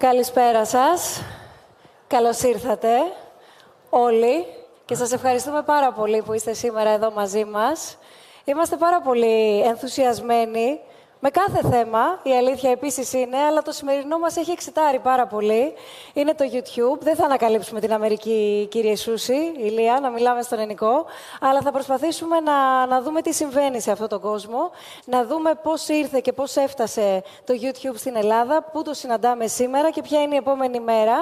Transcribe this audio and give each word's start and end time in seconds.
Καλησπέρα 0.00 0.64
σας. 0.64 1.22
Καλώς 2.06 2.42
ήρθατε 2.42 2.88
όλοι 3.90 4.46
και 4.84 4.94
σας 4.94 5.12
ευχαριστούμε 5.12 5.62
πάρα 5.62 5.92
πολύ 5.92 6.22
που 6.22 6.32
είστε 6.32 6.52
σήμερα 6.52 6.90
εδώ 6.90 7.10
μαζί 7.10 7.44
μας. 7.44 7.98
Είμαστε 8.44 8.76
πάρα 8.76 9.00
πολύ 9.00 9.60
ενθουσιασμένοι 9.60 10.80
με 11.22 11.30
κάθε 11.30 11.68
θέμα, 11.68 12.20
η 12.22 12.30
αλήθεια 12.30 12.70
επίσης 12.70 13.12
είναι, 13.12 13.36
αλλά 13.36 13.62
το 13.62 13.72
σημερινό 13.72 14.18
μας 14.18 14.36
έχει 14.36 14.50
εξητάρει 14.50 14.98
πάρα 14.98 15.26
πολύ. 15.26 15.74
Είναι 16.12 16.34
το 16.34 16.44
YouTube. 16.52 16.98
Δεν 17.00 17.16
θα 17.16 17.24
ανακαλύψουμε 17.24 17.80
την 17.80 17.92
Αμερική, 17.92 18.68
κύριε 18.70 18.96
Σούση, 18.96 19.52
Ηλία, 19.56 19.98
να 20.00 20.10
μιλάμε 20.10 20.42
στον 20.42 20.58
ελληνικό, 20.58 21.04
αλλά 21.40 21.60
θα 21.60 21.72
προσπαθήσουμε 21.72 22.40
να, 22.40 22.86
να 22.86 23.02
δούμε 23.02 23.22
τι 23.22 23.32
συμβαίνει 23.32 23.80
σε 23.80 23.90
αυτόν 23.90 24.08
τον 24.08 24.20
κόσμο, 24.20 24.70
να 25.04 25.24
δούμε 25.24 25.54
πώς 25.62 25.88
ήρθε 25.88 26.20
και 26.20 26.32
πώς 26.32 26.56
έφτασε 26.56 27.22
το 27.44 27.54
YouTube 27.62 27.96
στην 27.96 28.16
Ελλάδα, 28.16 28.62
πού 28.62 28.82
το 28.82 28.94
συναντάμε 28.94 29.46
σήμερα 29.46 29.90
και 29.90 30.02
ποια 30.02 30.22
είναι 30.22 30.34
η 30.34 30.38
επόμενη 30.38 30.80
μέρα. 30.80 31.16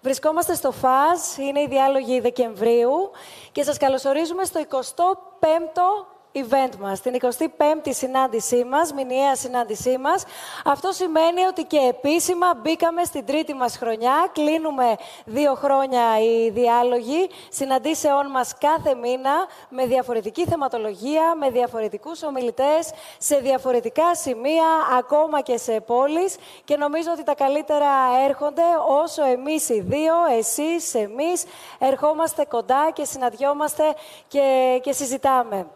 Βρισκόμαστε 0.00 0.54
στο 0.54 0.72
ΦΑΖ, 0.72 1.36
είναι 1.38 1.60
η 1.60 1.66
διάλογη 1.66 2.20
Δεκεμβρίου 2.20 3.10
και 3.52 3.62
σας 3.62 3.76
καλωσορίζουμε 3.76 4.44
στο 4.44 4.60
25ο 4.70 6.15
event 6.36 6.76
μας, 6.80 7.00
την 7.00 7.16
25η 7.20 7.88
συνάντησή 7.88 8.64
μας, 8.64 8.92
μηνιαία 8.92 9.36
συνάντησή 9.36 9.98
μας. 9.98 10.24
Αυτό 10.64 10.92
σημαίνει 10.92 11.44
ότι 11.44 11.64
και 11.64 11.78
επίσημα 11.88 12.54
μπήκαμε 12.62 13.04
στην 13.04 13.26
τρίτη 13.26 13.54
μας 13.54 13.76
χρονιά. 13.76 14.30
Κλείνουμε 14.32 14.96
δύο 15.24 15.54
χρόνια 15.54 16.20
οι 16.20 16.50
διάλογοι 16.50 17.28
συναντήσεών 17.48 18.30
μας 18.30 18.54
κάθε 18.58 18.94
μήνα 18.94 19.46
με 19.68 19.86
διαφορετική 19.86 20.44
θεματολογία, 20.44 21.34
με 21.34 21.50
διαφορετικούς 21.50 22.22
ομιλητές, 22.22 22.90
σε 23.18 23.36
διαφορετικά 23.36 24.14
σημεία, 24.14 24.66
ακόμα 24.98 25.40
και 25.40 25.56
σε 25.56 25.80
πόλεις 25.80 26.36
και 26.64 26.76
νομίζω 26.76 27.10
ότι 27.12 27.22
τα 27.22 27.34
καλύτερα 27.34 27.88
έρχονται 28.28 28.62
όσο 29.02 29.24
εμείς 29.24 29.68
οι 29.68 29.80
δύο, 29.80 30.14
εσείς, 30.38 30.94
εμείς, 30.94 31.44
ερχόμαστε 31.78 32.44
κοντά 32.44 32.90
και 32.92 33.04
συναντιόμαστε 33.04 33.94
και, 34.28 34.78
και 34.82 34.92
συζητάμε. 34.92 35.66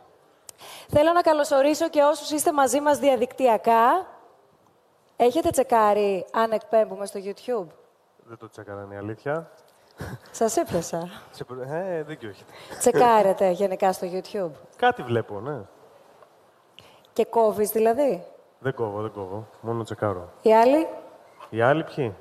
Θέλω 0.92 1.12
να 1.12 1.20
καλωσορίσω 1.20 1.88
και 1.88 2.02
όσους 2.02 2.30
είστε 2.30 2.52
μαζί 2.52 2.80
μας 2.80 2.98
διαδικτυακά. 2.98 4.06
Έχετε 5.16 5.50
τσεκάρει 5.50 6.26
αν 6.32 6.52
εκπέμπουμε 6.52 7.06
στο 7.06 7.20
YouTube; 7.24 7.66
Δεν 8.24 8.36
το 8.38 8.48
τσεκάρα, 8.48 8.82
είναι 8.82 8.94
η 8.94 8.98
αλήθεια. 8.98 9.50
Σας 10.30 10.56
έπιασα. 10.56 11.08
Ε, 11.70 12.02
δεν 12.02 12.18
έχετε. 12.20 12.52
Τσεκάρετε 12.78 13.50
γενικά 13.50 13.92
στο 13.92 14.06
YouTube; 14.12 14.50
Κάτι 14.76 15.02
βλέπω, 15.02 15.40
ναι. 15.40 15.58
Και 17.12 17.24
κόβεις 17.24 17.70
δηλαδή; 17.70 18.24
Δεν 18.58 18.74
κόβω, 18.74 19.00
δεν 19.00 19.10
κόβω. 19.12 19.46
Μόνο 19.60 19.82
τσεκάρω. 19.82 20.28
Οι 20.42 20.54
άλλοι; 20.54 20.86
Οι 21.50 21.60
άλλοι 21.60 21.84
ποιοι; 21.84 22.14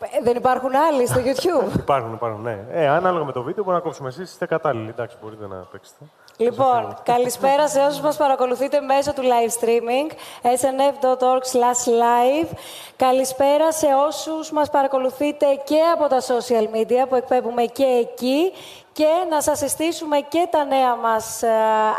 Ε, 0.00 0.22
δεν 0.22 0.36
υπάρχουν 0.36 0.76
άλλοι 0.76 1.06
στο 1.06 1.20
YouTube; 1.28 1.78
υπάρχουν, 1.78 2.12
υπάρχουν, 2.14 2.42
ναι. 2.42 2.64
Ε, 2.70 2.88
ανάλογα 2.88 3.24
με 3.24 3.32
το 3.32 3.42
βίντεο 3.42 3.64
μπορεί 3.64 3.76
να 3.76 3.82
κόψουμε 3.82 4.08
εσείς, 4.08 4.30
είστε 4.30 4.46
κατάλληλοι. 4.46 4.88
Εντάξει, 4.88 5.16
μπορείτε 5.22 5.46
να 5.46 5.56
παίξετε. 5.56 6.04
Λοιπόν, 6.38 6.96
καλησπέρα 7.02 7.68
σε 7.68 7.80
όσους 7.80 8.00
μας 8.00 8.16
παρακολουθείτε 8.16 8.80
μέσω 8.80 9.12
του 9.12 9.22
live 9.22 9.64
streaming, 9.64 10.10
snf.org 10.42 11.60
live. 11.86 12.48
Καλησπέρα 12.96 13.72
σε 13.72 13.86
όσους 14.06 14.50
μας 14.50 14.70
παρακολουθείτε 14.70 15.46
και 15.64 15.78
από 15.94 16.08
τα 16.08 16.20
social 16.20 16.76
media 16.76 17.08
που 17.08 17.14
εκπέμπουμε 17.14 17.64
και 17.64 17.84
εκεί 17.84 18.52
και 18.96 19.26
να 19.30 19.40
σας 19.40 19.58
συστήσουμε 19.58 20.20
και 20.20 20.48
τα 20.50 20.64
νέα 20.64 20.96
μας 20.96 21.42
ε, 21.42 21.48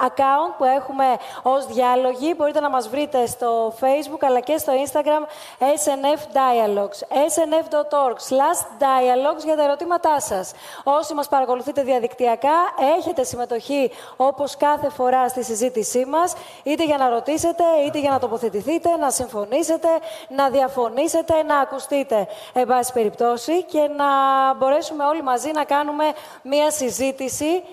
account 0.07 0.53
που 0.57 0.63
έχουμε 0.63 1.05
ως 1.41 1.65
διάλογοι. 1.65 2.33
Μπορείτε 2.37 2.59
να 2.59 2.69
μας 2.69 2.89
βρείτε 2.89 3.25
στο 3.25 3.73
Facebook 3.79 4.21
αλλά 4.21 4.39
και 4.39 4.57
στο 4.57 4.73
Instagram 4.85 5.23
SNF 5.59 6.21
Dialogues. 6.37 6.99
snf.org 7.33 8.17
slash 8.29 8.59
dialogues 8.83 9.43
για 9.43 9.55
τα 9.55 9.63
ερωτήματά 9.63 10.19
σας. 10.19 10.51
Όσοι 10.83 11.13
μας 11.13 11.27
παρακολουθείτε 11.27 11.83
διαδικτυακά, 11.83 12.57
έχετε 12.97 13.23
συμμετοχή 13.23 13.91
όπως 14.15 14.57
κάθε 14.57 14.89
φορά 14.89 15.27
στη 15.29 15.43
συζήτησή 15.43 16.05
μας, 16.05 16.33
είτε 16.63 16.83
για 16.83 16.97
να 16.97 17.09
ρωτήσετε, 17.09 17.63
είτε 17.85 17.99
για 17.99 18.09
να 18.09 18.19
τοποθετηθείτε, 18.19 18.97
να 18.97 19.09
συμφωνήσετε, 19.09 19.87
να 20.27 20.49
διαφωνήσετε, 20.49 21.43
να 21.43 21.59
ακουστείτε, 21.59 22.27
εν 22.53 22.67
πάση 22.67 22.93
περιπτώσει, 22.93 23.63
και 23.63 23.79
να 23.79 24.05
μπορέσουμε 24.53 25.03
όλοι 25.03 25.21
μαζί 25.23 25.51
να 25.51 25.63
κάνουμε 25.63 26.03
μία 26.41 26.63
συζήτηση 26.63 26.85
συζήτηση 26.89 27.63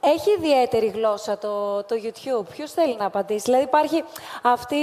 έχει 0.00 0.30
ιδιαίτερη 0.38 0.86
γλώσσα 0.86 1.38
το, 1.38 1.82
το 1.82 1.96
YouTube. 2.02 2.46
Ποιος 2.50 2.72
θέλει 2.72 2.96
να 2.96 3.04
απαντήσει; 3.04 3.44
Δηλαδή 3.44 3.64
υπάρχει 3.64 4.04
αυτή, 4.42 4.76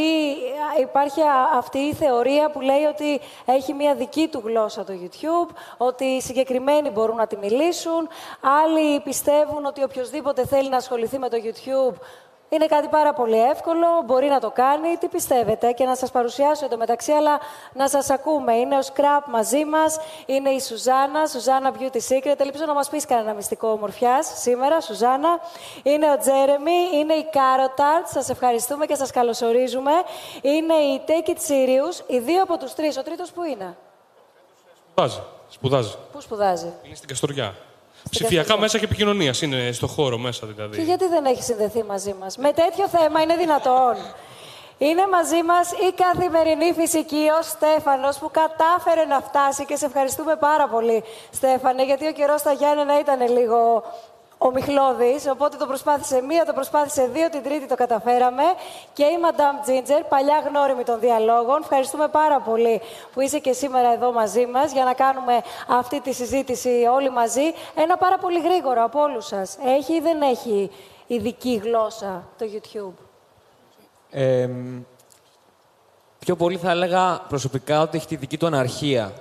υπάρχει 0.82 1.22
αυτή 1.58 1.78
η 1.78 1.94
θεωρία 1.94 2.50
που 2.50 2.62
λέει 2.62 2.84
ότι 2.84 3.20
έχει 3.46 3.74
μια 3.74 3.96
δική 3.96 4.28
του 4.28 4.42
γλώσσα 4.46 4.84
το 4.84 4.94
YouTube, 4.94 5.56
ότι 5.78 6.06
οι 6.06 6.22
συγκεκριμένοι 6.22 6.90
μπορούν 6.90 7.16
να 7.16 7.28
τη 7.28 7.38
μιλήσουν. 7.38 8.08
Άλλοι 8.64 9.00
πιστεύουν 9.00 9.66
ότι 9.66 9.84
οποιοδήποτε 9.84 10.46
θέλει 10.46 10.70
να 10.70 10.78
ασχοληθεί 10.78 11.18
με 11.18 11.30
το 11.30 11.38
YouTube 11.44 11.96
είναι 12.50 12.66
κάτι 12.66 12.88
πάρα 12.88 13.14
πολύ 13.14 13.42
εύκολο, 13.44 13.88
μπορεί 14.06 14.28
να 14.28 14.40
το 14.40 14.52
κάνει. 14.52 14.98
Τι 14.98 15.08
πιστεύετε 15.08 15.72
και 15.72 15.86
να 15.86 15.96
σας 15.96 16.12
παρουσιάσω 16.12 16.66
εντωμεταξύ, 16.66 17.12
αλλά 17.12 17.40
να 17.74 17.88
σας 17.88 18.10
ακούμε. 18.10 18.54
Είναι 18.54 18.78
ο 18.78 18.82
Σκραπ 18.82 19.28
μαζί 19.28 19.66
μας, 19.66 19.98
είναι 20.26 20.50
η 20.50 20.60
Σουζάνα, 20.60 21.28
Σουζάνα 21.28 21.72
Beauty 21.80 22.00
Secret. 22.10 22.40
Ελπίζω 22.40 22.66
να 22.66 22.74
μας 22.74 22.90
πεις 22.90 23.06
κανένα 23.06 23.34
μυστικό 23.34 23.68
ομορφιάς 23.68 24.32
σήμερα, 24.36 24.82
Σουζάνα. 24.82 25.40
Είναι 25.84 26.12
ο 26.12 26.18
Τζέρεμι, 26.18 26.90
είναι 26.94 27.14
η 27.14 27.28
Κάροταρτ, 27.32 28.08
σας 28.08 28.30
ευχαριστούμε 28.30 28.86
και 28.86 28.96
σας 28.96 29.12
καλωσορίζουμε. 29.12 29.92
Είναι 30.42 30.74
η 30.74 31.02
Take 31.08 31.30
It 31.30 31.52
Serious, 31.52 32.04
οι 32.08 32.20
δύο 32.20 32.42
από 32.42 32.58
τους 32.58 32.74
τρεις. 32.74 32.98
Ο 32.98 33.04
τρίτος 33.04 33.32
που 33.32 33.44
είναι; 33.44 33.78
Σπουδάζει. 34.92 35.22
Σπουδάζει. 35.50 35.96
Πού 36.12 36.22
σπουδάζει; 36.22 36.74
Είναι 36.84 36.96
στην 36.96 37.08
Καστοριά. 37.08 37.56
Ψηφιακά 38.10 38.60
μέσα 38.60 38.78
και 38.78 38.86
επικοινωνίας 38.86 39.42
είναι 39.42 39.72
στο 39.72 39.88
χώρο 39.88 40.18
μέσα 40.18 40.48
δηλαδή. 40.48 40.78
Και 40.78 40.84
γιατί 40.84 41.08
δεν 41.08 41.26
έχει 41.26 41.44
συνδεθεί 41.44 41.84
μαζί 41.84 42.16
μας; 42.20 42.38
Με 42.38 42.52
τέτοιο 42.52 42.88
θέμα 42.88 43.22
είναι 43.22 43.36
δυνατόν. 43.36 43.96
Είναι 44.78 45.08
μαζί 45.08 45.44
μας 45.44 45.72
η 45.72 45.94
καθημερινή 45.96 46.74
φυσική 46.74 47.28
ο 47.40 47.42
Στέφανος 47.42 48.18
που 48.18 48.32
κατάφερε 48.32 49.06
να 49.06 49.22
φτάσει 49.22 49.66
και 49.66 49.76
σε 49.76 49.86
ευχαριστούμε 49.86 50.36
πάρα 50.36 50.68
πολύ, 50.68 51.04
Στέφανε, 51.32 51.86
γιατί 51.86 52.08
ο 52.08 52.12
καιρός 52.12 52.40
στα 52.40 52.52
Γιάννενα 52.52 53.00
ήταν 53.00 53.32
λίγο 53.38 53.84
ο 54.38 54.52
Μιχλώδης, 54.52 55.28
οπότε 55.28 55.58
το 55.58 55.66
προσπάθησε 55.66 56.22
μία, 56.22 56.46
το 56.46 56.54
προσπάθησε 56.54 57.08
δύο, 57.08 57.30
την 57.30 57.44
τρίτη 57.44 57.68
το 57.68 57.76
καταφέραμε. 57.76 58.44
Και 58.94 59.04
η 59.04 59.18
Madame 59.22 59.70
Ginger, 59.70 60.02
παλιά 60.10 60.44
γνώριμη 60.50 60.84
των 60.84 61.00
διαλόγων. 61.00 61.60
Ευχαριστούμε 61.62 62.08
πάρα 62.08 62.40
πολύ 62.40 62.82
που 63.14 63.22
είσαι 63.22 63.40
και 63.40 63.54
σήμερα 63.54 63.94
εδώ 63.94 64.12
μαζί 64.12 64.46
μας 64.46 64.72
για 64.72 64.84
να 64.84 64.94
κάνουμε 64.94 65.42
αυτή 65.68 66.02
τη 66.02 66.14
συζήτηση 66.14 66.88
όλοι 66.92 67.10
μαζί. 67.10 67.54
Ένα 67.76 67.98
πάρα 67.98 68.18
πολύ 68.18 68.40
γρήγορο 68.40 68.84
από 68.84 69.02
όλους 69.02 69.26
σας. 69.26 69.58
Έχει 69.66 69.94
ή 69.94 70.00
δεν 70.00 70.22
έχει 70.22 70.72
ειδική 71.08 71.62
γλώσσα 71.64 72.24
το 72.38 72.46
YouTube; 72.54 73.04
Ε, 74.12 74.50
πιο 76.20 76.36
πολύ 76.36 76.58
θα 76.58 76.70
έλεγα 76.70 77.22
προσωπικά 77.28 77.82
ότι 77.82 77.98
έχει 77.98 78.08
τη 78.08 78.16
δική 78.16 78.38
του 78.38 78.46
αναρχία 78.46 79.14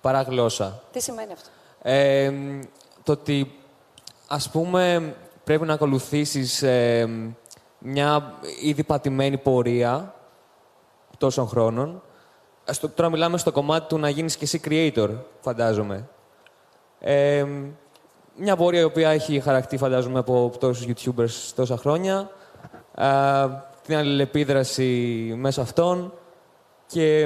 παρά 0.00 0.22
γλώσσα. 0.22 0.82
Τι 0.92 1.00
σημαίνει 1.00 1.32
αυτό; 1.32 1.48
Ε, 1.82 2.32
το 3.02 3.12
ότι 3.12 3.61
ας 4.32 4.50
πούμε, 4.50 5.14
πρέπει 5.44 5.66
να 5.66 5.72
ακολουθήσεις 5.72 6.62
ε, 6.62 7.08
μια 7.78 8.34
ήδη 8.62 8.84
πατημένη 8.84 9.38
πορεία 9.38 10.14
τόσων 11.18 11.48
χρόνων. 11.48 12.02
Στο, 12.64 12.88
τώρα 12.88 13.10
μιλάμε 13.10 13.38
στο 13.38 13.52
κομμάτι 13.52 13.88
του 13.88 13.98
να 13.98 14.08
γίνεις 14.08 14.36
και 14.36 14.44
εσύ 14.44 14.60
creator, 14.64 15.08
φαντάζομαι. 15.40 16.08
Ε, 17.00 17.46
μια 18.36 18.56
πορεία 18.56 18.80
η 18.80 18.84
οποία 18.84 19.10
έχει 19.10 19.40
χαρακτή, 19.40 19.76
φαντάζομαι, 19.76 20.18
από 20.18 20.52
τόσους 20.60 20.86
YouTubers 20.86 21.52
τόσα 21.54 21.76
χρόνια. 21.76 22.30
Ε, 22.96 23.46
την 23.86 23.96
αλληλεπίδραση 23.96 24.84
μέσα 25.36 25.62
αυτών. 25.62 26.12
Και 26.86 27.20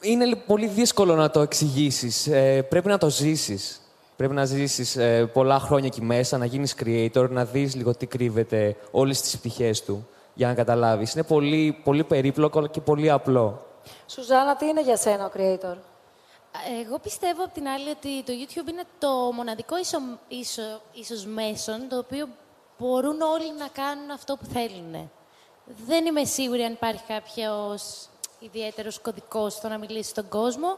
είναι 0.00 0.36
πολύ 0.46 0.66
δύσκολο 0.66 1.14
να 1.14 1.30
το 1.30 1.40
εξηγήσεις. 1.40 2.28
πρέπει 2.68 2.88
να 2.88 2.98
το 2.98 3.10
ζήσεις. 3.10 3.78
Πρέπει 4.16 4.34
να 4.34 4.44
ζήσεις 4.44 4.96
ε, 4.96 5.26
πολλά 5.32 5.58
χρόνια 5.58 5.86
εκεί 5.86 6.02
μέσα, 6.02 6.38
να 6.38 6.44
γίνεις 6.44 6.74
creator, 6.84 7.28
να 7.30 7.44
δεις 7.44 7.74
λίγο 7.74 7.94
τι 7.94 8.06
κρύβεται 8.06 8.76
όλες 8.90 9.20
τις 9.20 9.38
πτυχές 9.38 9.82
του 9.82 10.08
για 10.34 10.46
να 10.46 10.54
καταλάβεις. 10.54 11.14
Είναι 11.14 11.24
πολύ, 11.24 11.80
πολύ 11.84 12.04
περίπλοκο 12.04 12.66
και 12.66 12.80
πολύ 12.80 13.10
απλό. 13.10 13.66
Σουζάνα, 14.06 14.56
τι 14.56 14.66
είναι 14.66 14.82
για 14.82 14.96
σένα 14.96 15.26
ο 15.26 15.30
creator? 15.36 15.76
Εγώ 16.84 16.98
πιστεύω 16.98 17.44
απ' 17.44 17.52
την 17.52 17.68
άλλη 17.68 17.90
ότι 17.90 18.22
το 18.22 18.32
YouTube 18.32 18.68
είναι 18.68 18.84
το 18.98 19.08
μοναδικό 19.08 19.78
ίσο, 19.78 19.98
ίσο, 20.28 20.62
ίσως 20.92 21.24
μέσον 21.26 21.88
το 21.88 21.98
οποίο 21.98 22.28
μπορούν 22.78 23.20
όλοι 23.20 23.52
να 23.58 23.68
κάνουν 23.72 24.10
αυτό 24.10 24.36
που 24.36 24.44
θέλουν. 24.44 25.10
Δεν 25.86 26.06
είμαι 26.06 26.24
σίγουρη 26.24 26.62
αν 26.62 26.72
υπάρχει 26.72 27.02
κάποιος 27.08 28.08
ιδιαίτερος 28.38 29.00
κωδικός 29.00 29.52
στο 29.52 29.68
να 29.68 29.78
μιλήσει 29.78 30.10
στον 30.10 30.28
κόσμο. 30.28 30.76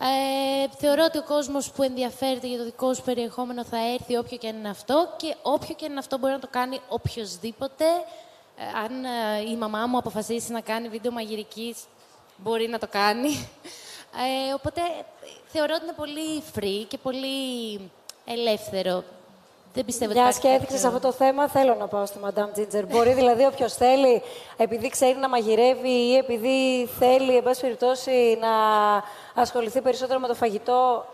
Ε, 0.00 0.68
θεωρώ 0.78 1.04
ότι 1.04 1.18
ο 1.18 1.22
κόσμος 1.22 1.70
που 1.70 1.82
ενδιαφέρεται 1.82 2.46
για 2.46 2.58
το 2.58 2.64
δικό 2.64 2.94
σου 2.94 3.02
περιεχόμενο 3.02 3.64
θα 3.64 3.76
έρθει 3.92 4.16
όποιο 4.16 4.36
και 4.36 4.48
αν 4.48 4.56
είναι 4.56 4.68
αυτό 4.68 5.14
και 5.16 5.36
όποιο 5.42 5.74
και 5.74 5.84
αν 5.84 5.90
είναι 5.90 6.00
αυτό 6.00 6.18
μπορεί 6.18 6.32
να 6.32 6.38
το 6.38 6.48
κάνει 6.50 6.80
οποιοδήποτε. 6.88 7.84
Ε, 8.56 8.78
αν 8.84 9.04
ε, 9.04 9.50
η 9.50 9.56
μαμά 9.56 9.86
μου 9.86 9.98
αποφασίσει 9.98 10.52
να 10.52 10.60
κάνει 10.60 10.88
βίντεο 10.88 11.12
μαγειρικής, 11.12 11.76
μπορεί 12.36 12.68
να 12.68 12.78
το 12.78 12.86
κάνει. 12.90 13.48
Ε, 14.48 14.52
οπότε 14.52 14.80
θεωρώ 15.46 15.74
ότι 15.74 15.84
είναι 15.84 15.94
πολύ 15.96 16.42
free 16.54 16.86
και 16.88 16.98
πολύ 16.98 17.80
ελεύθερο. 18.24 19.04
Δεν 19.76 19.84
πιστεύω 19.84 20.12
Μια 20.12 20.26
ότι 20.26 20.32
και 20.32 20.38
υπάρχει 20.38 20.56
έδειξες 20.62 20.82
κάποιο- 20.82 20.96
αυτό 20.96 21.08
το 21.10 21.24
θέμα, 21.24 21.48
θέλω 21.48 21.74
να 21.74 21.86
πάω 21.86 22.06
στη 22.06 22.18
Madame 22.24 22.58
Ginger. 22.58 22.84
Μπορεί 22.88 23.12
δηλαδή 23.12 23.44
όποιος 23.44 23.74
θέλει, 23.74 24.22
επειδή 24.56 24.88
ξέρει 24.88 25.16
να 25.18 25.28
μαγειρεύει 25.28 25.88
ή 25.90 26.16
επειδή 26.16 26.86
θέλει, 26.98 27.36
εν 27.36 27.42
πάση 27.42 27.60
περιπτώσει, 27.60 28.38
να 28.40 28.48
ασχοληθεί 29.42 29.80
περισσότερο 29.80 30.18
με 30.20 30.26
το 30.26 30.34
φαγητό, 30.34 31.06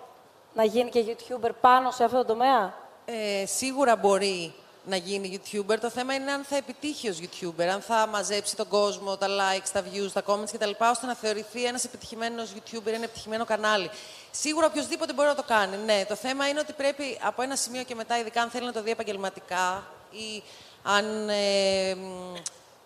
να 0.54 0.64
γίνει 0.64 0.90
και 0.90 1.04
YouTuber 1.06 1.50
πάνω 1.60 1.90
σε 1.90 2.04
αυτό 2.04 2.16
το 2.16 2.24
τομέα; 2.24 2.74
Ε, 3.04 3.46
σίγουρα 3.46 3.96
μπορεί 3.96 4.54
να 4.84 4.96
γίνει 4.96 5.40
YouTuber. 5.40 5.76
Το 5.80 5.90
θέμα 5.90 6.14
είναι 6.14 6.32
αν 6.32 6.42
θα 6.44 6.56
επιτύχει 6.56 7.08
ως 7.08 7.18
YouTuber, 7.20 7.62
αν 7.72 7.80
θα 7.80 8.06
μαζέψει 8.10 8.56
τον 8.56 8.68
κόσμο, 8.68 9.16
τα 9.16 9.26
likes, 9.26 9.68
τα 9.72 9.82
views, 9.82 10.10
τα 10.12 10.22
comments 10.26 10.50
κτλ. 10.52 10.70
ώστε 10.90 11.06
να 11.06 11.14
θεωρηθεί 11.14 11.64
ένας 11.64 11.84
επιτυχημένος 11.84 12.52
YouTuber, 12.56 12.86
ένα 12.86 13.04
επιτυχημένο 13.04 13.44
κανάλι. 13.44 13.90
Σίγουρα 14.30 14.66
οποιοδήποτε 14.66 15.12
μπορεί 15.12 15.28
να 15.28 15.34
το 15.34 15.44
κάνει. 15.46 15.76
Ναι, 15.84 16.04
το 16.08 16.14
θέμα 16.14 16.48
είναι 16.48 16.60
ότι 16.60 16.72
πρέπει 16.72 17.18
από 17.22 17.42
ένα 17.42 17.56
σημείο 17.56 17.82
και 17.82 17.94
μετά, 17.94 18.18
ειδικά 18.18 18.42
αν 18.42 18.50
θέλει 18.50 18.66
να 18.66 18.72
το 18.72 18.82
δει 18.82 18.90
επαγγελματικά 18.90 19.84
ή 20.10 20.42
αν 20.82 21.28
ε, 21.28 21.94
μ, 21.94 22.34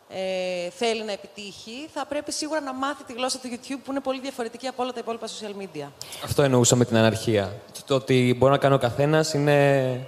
ε, 0.09 0.71
θέλει 0.71 1.05
να 1.05 1.13
επιτύχει, 1.13 1.89
θα 1.95 2.07
πρέπει 2.07 2.33
σίγουρα 2.33 2.61
να 2.61 2.73
μάθει 2.73 3.05
τη 3.05 3.13
γλώσσα 3.13 3.39
του 3.39 3.49
YouTube 3.51 3.81
που 3.85 3.91
είναι 3.91 4.01
πολύ 4.01 4.21
διαφορετική 4.21 4.67
από 4.67 4.83
όλα 4.83 4.93
τα 4.93 5.01
υπόλοιπα 5.01 5.27
social 5.27 5.63
media. 5.63 5.89
Αυτό 6.25 6.43
εννοούσα 6.43 6.77
με 6.77 6.85
την 6.85 6.97
αναρχία. 6.97 7.55
Το 7.87 7.95
ότι 7.95 8.35
μπορεί 8.39 8.53
να 8.53 8.59
κάνει 8.59 8.75
ο 8.75 8.79
καθένας 8.79 9.33
είναι. 9.35 10.07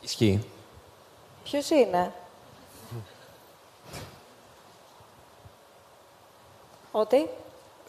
Ισχύει. 0.00 0.46
Ποιος 1.44 1.70
είναι, 1.70 2.12
Ότι. 6.92 7.28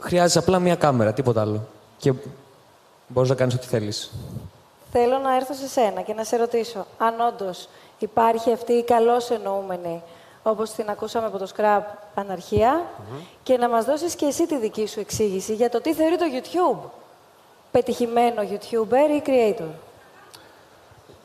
Χρειάζεσαι 0.04 0.40
απλά 0.40 0.60
μία 0.60 0.76
κάμερα, 0.76 1.14
τίποτα 1.14 1.42
άλλο. 1.42 1.68
Και 1.98 2.14
μπορείς 3.08 3.30
να 3.30 3.36
κάνεις 3.36 3.56
ό,τι 3.56 3.68
θέλεις. 3.68 4.12
Θέλω 4.92 5.18
να 5.18 5.36
έρθω 5.36 5.54
σε 5.54 5.68
σένα 5.68 6.02
και 6.02 6.14
να 6.14 6.24
σε 6.24 6.36
ρωτήσω 6.38 6.86
αν 6.98 7.20
όντως 7.20 7.68
υπάρχει 8.00 8.52
αυτή 8.52 8.74
η 8.74 8.84
καλώς 8.84 9.30
εννοούμενη, 9.30 10.02
όπως 10.44 10.72
την 10.72 10.90
ακούσαμε 10.90 11.26
από 11.26 11.38
το 11.38 11.48
Scrap, 11.56 11.82
αναρχία 12.16 12.82
και 13.44 13.58
να 13.58 13.70
μας 13.70 13.86
δώσεις 13.86 14.16
και 14.16 14.26
εσύ 14.26 14.48
τη 14.48 14.58
δική 14.58 14.88
σου 14.88 15.00
εξήγηση 15.00 15.54
για 15.54 15.70
το 15.70 15.82
τι 15.82 15.94
θεωρεί 15.94 16.18
το 16.18 16.26
YouTube. 16.34 16.90
Πετυχημένο 17.72 18.42
YouTuber 18.42 19.10
ή 19.16 19.22
creator. 19.26 19.70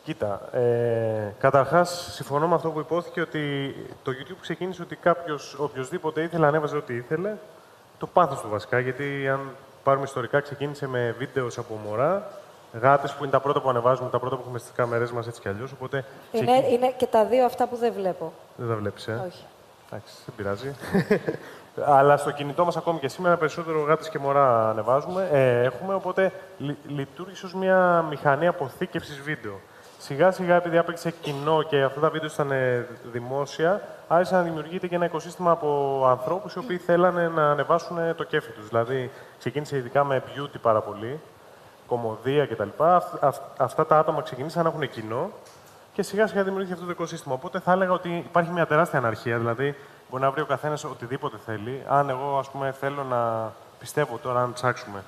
Κοίτα, 0.04 0.48
ε, 0.52 1.34
καταρχάς 1.38 2.10
συμφωνώ 2.12 2.48
με 2.48 2.54
αυτό 2.54 2.70
που 2.70 2.80
υπόθηκε 2.80 3.20
ότι 3.20 3.74
το 4.02 4.12
YouTube 4.12 4.40
ξεκίνησε 4.40 4.82
ότι 4.82 4.96
κάποιος, 4.96 5.56
οποιοδήποτε 5.58 6.22
ήθελε, 6.22 6.46
ανέβαζε 6.46 6.76
ό,τι 6.76 6.94
ήθελε. 6.94 7.36
Το 7.98 8.06
πάθος 8.06 8.40
του 8.40 8.48
βασικά, 8.48 8.78
γιατί 8.78 9.28
αν 9.28 9.40
πάρουμε 9.84 10.04
ιστορικά, 10.04 10.40
ξεκίνησε 10.40 10.86
με 10.88 11.14
βίντεο 11.18 11.46
από 11.56 11.74
μωρά, 11.88 12.30
γάτες 12.80 13.12
που 13.12 13.22
είναι 13.22 13.32
τα 13.32 13.40
πρώτα 13.40 13.60
που 13.60 13.68
ανεβάζουμε, 13.68 14.10
τα 14.10 14.18
πρώτα 14.18 14.34
που 14.36 14.40
έχουμε 14.42 14.58
στις 14.58 14.72
κάμερές 14.72 15.10
μας 15.12 15.26
έτσι 15.26 15.40
κι 15.40 15.48
αλλιώς, 15.48 15.72
οπότε 15.72 15.96
Είναι, 16.32 16.44
ξεκίνησε- 16.44 16.72
είναι 16.72 16.92
και 16.96 17.06
τα 17.06 17.24
δύο 17.24 17.44
αυτά 17.44 17.66
που 17.66 17.76
δεν 17.76 17.92
βλέπω. 17.92 18.32
Δεν 18.56 18.68
τα 18.68 18.74
βλέπεις, 18.74 19.06
ε; 19.08 19.22
Όχι. 19.26 19.44
Εντάξει, 19.90 20.14
δεν 20.26 20.34
πειράζει. 20.36 20.74
Αλλά 21.86 22.16
στο 22.16 22.30
κινητό 22.30 22.64
μας 22.64 22.76
ακόμη 22.76 22.98
και 22.98 23.08
σήμερα 23.08 23.36
περισσότερο 23.36 23.80
γάτες 23.82 24.08
και 24.08 24.18
μωρά 24.18 24.70
ανεβάζουμε, 24.70 25.28
ε, 25.32 25.62
έχουμε, 25.62 25.94
οπότε 25.94 26.32
λει- 26.58 26.76
λειτουργήσε 26.86 27.46
ως 27.46 27.54
μια 27.54 28.04
μηχανή 28.08 28.46
αποθήκευσης 28.46 29.20
βίντεο. 29.20 29.60
Σιγά 29.98 30.30
σιγά, 30.30 30.54
επειδή 30.56 30.78
άπαιξε 30.78 31.10
κοινό 31.10 31.62
και 31.62 31.82
αυτά 31.82 32.00
τα 32.00 32.10
βίντεο 32.10 32.28
ήταν 32.32 32.50
ε, 32.50 32.86
δημόσια, 33.12 33.82
άρχισε 34.08 34.34
να 34.34 34.42
δημιουργείται 34.42 34.86
και 34.86 34.94
ένα 34.94 35.04
οικοσύστημα 35.04 35.50
από 35.50 36.02
ανθρώπους 36.10 36.54
οι 36.54 36.58
οποίοι 36.58 36.76
θέλανε 36.78 37.28
να 37.28 37.50
ανεβάσουν 37.50 37.96
το 38.16 38.24
κέφι 38.24 38.50
τους. 38.52 38.68
Δηλαδή, 38.68 39.10
ξεκίνησε 39.38 39.76
ειδικά 39.76 40.04
με 40.04 40.22
beauty 40.26 40.54
πάρα 40.62 40.80
πολύ, 40.80 41.20
κομμωδία 41.86 42.46
κτλ. 42.46 42.68
Αυ- 42.78 43.24
αυ- 43.24 43.42
αυτά 43.60 43.86
τα 43.86 43.98
άτομα 43.98 44.22
ξεκίνησαν 44.22 44.62
να 44.62 44.68
έχουν 44.68 44.88
κοινό 44.90 45.30
και 45.92 46.02
σιγά 46.02 46.26
σιγά 46.26 46.42
δημιουργήθηκε 46.42 46.74
αυτό 46.74 46.86
το 46.86 46.92
οικοσύστημα. 46.92 47.34
Οπότε 47.34 47.58
θα 47.60 47.72
έλεγα 47.72 47.92
ότι 47.92 48.08
υπάρχει 48.16 48.50
μια 48.50 48.66
τεράστια 48.66 48.98
αναρχία. 48.98 49.38
Δηλαδή, 49.38 49.74
μπορεί 50.10 50.22
να 50.22 50.30
βρει 50.30 50.40
ο 50.40 50.46
καθένας 50.46 50.84
οτιδήποτε 50.84 51.36
θέλει. 51.46 51.82
Αν 51.88 52.08
εγώ, 52.10 52.38
ας 52.38 52.48
πούμε, 52.50 52.72
θέλω 52.80 53.04
να 53.04 53.52
πιστεύω 53.78 54.18
τώρα, 54.22 54.40
αν 54.40 54.52
ψάξουμε, 54.52 55.02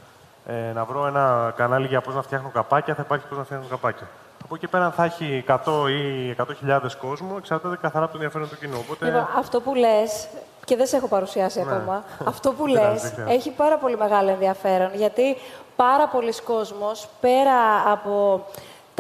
ε, 0.47 0.73
να 0.75 0.85
βρω 0.85 1.07
ένα 1.07 1.53
κανάλι 1.57 1.87
για 1.87 2.01
πώς 2.01 2.15
να 2.15 2.23
φτιάχνω 2.23 2.49
καπάκια, 2.49 2.95
θα 2.95 3.03
υπάρχει 3.05 3.27
πώς 3.27 3.39
να 3.39 3.45
φτιάχνω 3.45 3.67
καπάκια. 3.71 4.07
Από 4.45 4.55
εκεί 4.55 4.67
πέρα, 4.67 4.85
αν 4.85 4.93
θα 4.93 5.05
έχει 5.05 5.45
100 5.49 5.55
ή 5.89 6.35
100.000 6.39 6.81
κόσμο, 7.01 7.35
εξαρτάται 7.39 7.77
καθαρά 7.81 8.05
από 8.05 8.13
το 8.13 8.19
ενδιαφέρον 8.23 8.49
του 8.49 8.57
κοινού. 8.59 8.77
Οπότε, 8.79 9.05
Λοιπόν, 9.05 9.29
αυτό 9.37 9.61
που 9.61 9.75
λες, 9.75 10.27
και 10.65 10.77
δεν 10.77 10.87
σε 10.87 10.97
έχω 10.97 11.09
παρουσιάσει 11.09 11.61
ακόμα, 11.61 12.05
αυτό 12.33 12.53
που 12.53 12.65
Δεν 12.65 12.73
λες 12.73 12.81
πειράζει, 12.83 13.01
δεν 13.03 13.11
χρειάζεται. 13.13 13.35
έχει 13.35 13.51
πάρα 13.51 13.77
πολύ 13.79 13.97
μεγάλο 13.97 14.31
ενδιαφέρον. 14.31 14.91
Γιατί 14.95 15.37
πάρα 15.77 16.09
πολλοί 16.09 16.33
κόσμος, 16.45 17.09
πέρα 17.21 17.55
από 17.93 18.45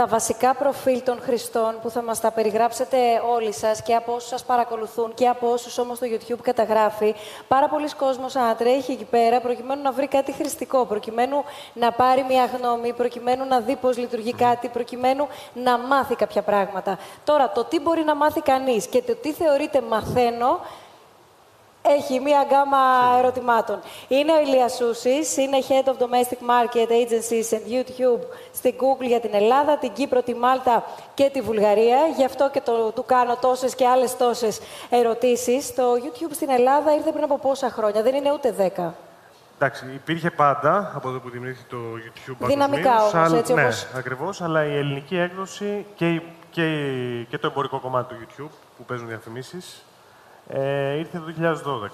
τα 0.01 0.07
βασικά 0.07 0.55
προφίλ 0.55 1.03
των 1.03 1.21
χρηστών 1.23 1.75
που 1.83 1.91
θα 1.91 2.03
μας 2.03 2.21
τα 2.21 2.31
περιγράψετε 2.31 2.97
όλοι 3.35 3.53
σας 3.53 3.83
και 3.83 3.95
από 3.95 4.13
όσους 4.13 4.29
σας 4.29 4.45
παρακολουθούν 4.45 5.15
και 5.15 5.29
από 5.29 5.51
όσους 5.51 5.79
όμως 5.79 5.99
το 5.99 6.07
YouTube 6.11 6.39
καταγράφει, 6.43 7.15
πάρα 7.49 7.69
πολλοί 7.69 7.89
κόσμος 7.95 8.37
ανατρέχει 8.37 8.93
εκεί 8.93 9.05
πέρα 9.05 9.41
προκειμένου 9.41 9.83
να 9.83 9.93
βρει 9.93 10.07
κάτι 10.07 10.33
χρηστικό, 10.33 10.85
προκειμένου 10.85 11.45
να 11.73 11.93
πάρει 11.93 12.25
μια 12.29 12.45
γνώμη, 12.45 12.93
προκειμένου 12.93 13.45
να 13.45 13.61
δει 13.61 13.77
πώς 13.77 13.97
λειτουργεί 13.97 14.35
κάτι, 14.35 14.69
προκειμένου 14.69 15.29
να 15.53 15.79
μάθει 15.79 16.15
κάποια 16.15 16.43
πράγματα. 16.43 16.99
Τώρα, 17.25 17.51
το 17.51 17.65
τι 17.65 17.81
μπορεί 17.81 18.05
να 18.05 18.15
μάθει 18.15 18.41
κανείς 18.41 18.87
και 18.87 19.03
το 19.03 19.15
τι 19.15 19.33
θεωρείται 19.33 19.81
μαθαίνω, 19.81 20.61
έχει 21.83 22.21
μία 22.21 22.45
γκάμα 22.49 22.79
ερωτημάτων. 23.19 23.79
Είναι 24.09 24.33
ο 24.33 24.41
Ηλίας 24.41 24.75
Σούσης, 24.75 25.37
είναι 25.37 25.59
Head 25.69 25.89
of 25.89 25.93
Domestic 25.93 26.41
Market 26.51 26.87
Agencies 26.89 27.55
and 27.57 27.73
YouTube 27.73 28.21
στην 28.55 28.75
Google 28.81 29.07
για 29.07 29.21
την 29.21 29.31
Ελλάδα, 29.35 29.79
την 29.79 29.93
Κύπρο, 29.93 30.23
τη 30.23 30.35
Μάλτα 30.35 30.85
και 31.15 31.31
τη 31.33 31.41
Βουλγαρία. 31.41 31.99
Γι' 32.17 32.25
αυτό 32.25 32.51
και 32.51 32.61
το, 32.61 32.91
του 32.91 33.05
κάνω 33.07 33.37
τόσες 33.37 33.75
και 33.75 33.87
άλλες 33.87 34.17
τόσες 34.17 34.61
ερωτήσεις. 34.91 35.75
Το 35.75 35.83
YouTube 35.95 36.31
στην 36.35 36.51
Ελλάδα 36.51 36.95
ήρθε 36.95 37.11
πριν 37.13 37.25
από 37.25 37.39
πόσα 37.39 37.71
χρόνια, 37.71 38.03
δεν 38.03 38.15
είναι 38.15 38.33
ούτε 38.33 38.51
δέκα. 38.53 38.95
Εντάξει, 39.55 39.85
υπήρχε 39.95 40.31
πάντα 40.31 40.93
από 40.95 41.07
τότε 41.09 41.19
που 41.19 41.31
δημιουργήθηκε 41.31 41.69
το 41.71 41.77
YouTube 41.77 42.47
Δυναμικά 42.47 42.91
παγκοσμίως, 42.91 43.15
όμως, 43.15 43.27
αλλά- 43.29 43.39
έτσι 43.39 43.55
ναι, 43.55 43.63
όπως- 43.63 43.87
ακριβώς, 43.97 44.43
αλλά 44.43 44.65
η 44.65 44.77
ελληνική 44.77 45.17
έκδοση 45.17 45.87
και, 45.95 46.09
η- 46.09 46.23
και, 46.51 46.63
η- 46.63 47.25
και 47.25 47.39
το 47.39 47.47
εμπορικό 47.47 47.81
κομμάτι 47.81 48.15
του 48.15 48.21
YouTube 48.27 48.51
που 48.77 48.85
παίζουν 48.87 49.09
διαφημίσεις 49.09 49.85
ε, 50.53 50.97
ήρθε 50.99 51.19
το 51.19 51.25
2012. 51.85 51.91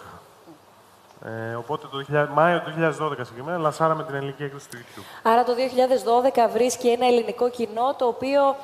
Ε, 1.25 1.55
οπότε 1.55 1.87
το 1.91 2.05
2000, 2.13 2.27
Μάιο 2.33 2.61
του 2.61 2.71
2012 2.79 3.13
συγκεκριμένα 3.23 3.59
λανσάραμε 3.59 4.05
την 4.05 4.15
ελληνική 4.15 4.43
έκδοση 4.43 4.69
του 4.69 4.77
YouTube. 4.77 5.03
Άρα 5.23 5.45
το 5.45 5.53
2012 5.53 6.51
βρίσκει 6.53 6.89
ένα 6.89 7.07
ελληνικό 7.07 7.51
κοινό 7.51 7.95
το 7.99 8.07
οποίο 8.07 8.57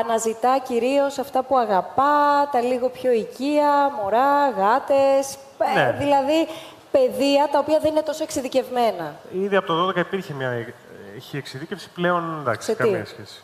αναζητά 0.00 0.58
κυρίως 0.66 1.18
αυτά 1.18 1.42
που 1.42 1.58
αγαπά, 1.58 2.48
τα 2.52 2.60
λίγο 2.60 2.88
πιο 2.88 3.12
οικία, 3.12 3.90
μωρά, 4.02 4.50
γάτες, 4.50 5.34
ε, 5.58 5.74
Ναι. 5.74 5.96
δηλαδή 5.98 6.46
παιδεία 6.90 7.48
τα 7.52 7.58
οποία 7.58 7.78
δεν 7.78 7.90
είναι 7.90 8.02
τόσο 8.02 8.22
εξειδικευμένα. 8.22 9.14
Ήδη 9.32 9.56
από 9.56 9.66
το 9.66 9.88
12 9.88 9.96
υπήρχε 9.96 10.32
μια 10.34 10.48
ε, 10.50 10.74
έχει 11.16 11.36
εξειδίκευση, 11.36 11.90
πλέον 11.90 12.38
εντάξει, 12.40 12.66
Σε 12.66 12.72
τι; 12.76 12.82
καμία 12.82 13.04
σχέση. 13.04 13.42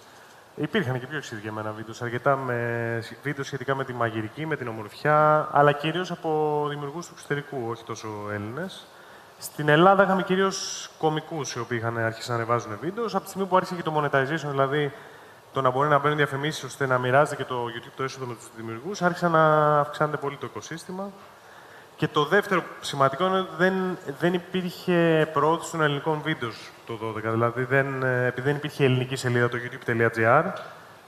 Υπήρχαν 0.57 1.01
και 1.01 1.07
πιο 1.07 1.17
εξειδικευμένα 1.17 1.73
βίντεος, 1.73 2.03
αρκετά 2.03 2.37
με 2.37 3.03
βίντεος 3.23 3.47
σχετικά 3.47 3.75
με 3.75 3.85
τη 3.85 3.93
μαγειρική, 3.93 4.47
με 4.47 4.57
την 4.57 4.69
ομορφιά, 4.69 5.49
αλλά 5.53 5.73
κυρίως 5.73 6.11
από 6.11 6.67
δημιουργούς 6.69 7.07
του 7.07 7.13
εξωτερικού, 7.15 7.57
όχι 7.69 7.85
τόσο 7.85 8.09
Έλληνες. 8.33 8.87
Στην 9.39 9.69
Ελλάδα 9.69 10.03
είχαμε 10.03 10.23
κυρίως 10.23 10.91
κομικούς 10.99 11.53
οι 11.55 11.59
οποίοι 11.59 11.79
είχαν 11.81 11.99
αρχίσει 11.99 12.29
να 12.29 12.35
ανεβάζουν 12.35 12.79
βίντεος. 12.81 13.15
Από 13.15 13.25
τη 13.25 13.29
στιγμή 13.31 13.49
που 13.49 13.57
άρχισε 13.57 13.75
και 13.75 13.83
το 13.83 14.03
monetization, 14.03 14.51
δηλαδή 14.51 14.93
το 15.53 15.61
να 15.61 15.71
μπορεί 15.71 15.89
να 15.89 15.99
μπαίνουν 15.99 16.17
διαφημίσεις 16.17 16.63
ώστε 16.63 16.87
να 16.87 16.99
μοιράζεται 16.99 17.43
και 17.43 17.49
το 17.49 17.65
YouTube 17.65 17.93
το 17.97 18.03
έσοδο 18.03 18.27
με 18.27 18.35
τους 18.35 18.49
δημιουργούς, 18.57 19.03
άρχισε 19.03 19.29
να 19.29 19.79
αυξάνεται 19.81 20.17
πολύ 20.17 20.37
το 20.37 20.47
οικοσύστημα. 20.47 21.11
Και 21.97 22.09
το 22.09 22.25
δεύτερο 22.25 22.65
σημαντικό 22.81 23.27
είναι 23.27 23.39
ότι 23.39 23.55
δεν, 23.57 23.99
δεν 24.19 24.35
υπήρχε 24.35 25.31
προώθηση 25.33 25.71
των 25.71 25.83
ελληνικών 25.83 26.21
βίντεος 26.25 26.73
το 26.87 26.99
2012. 27.27 27.31
Δηλαδή, 27.33 27.65
δεν, 27.65 28.03
ε, 28.03 28.27
επειδή 28.27 28.47
δεν 28.47 28.57
υπήρχε 28.57 28.85
ελληνική 28.85 29.17
σελίδα, 29.17 29.49
το 29.49 29.57
youtube.gr, 29.65 30.45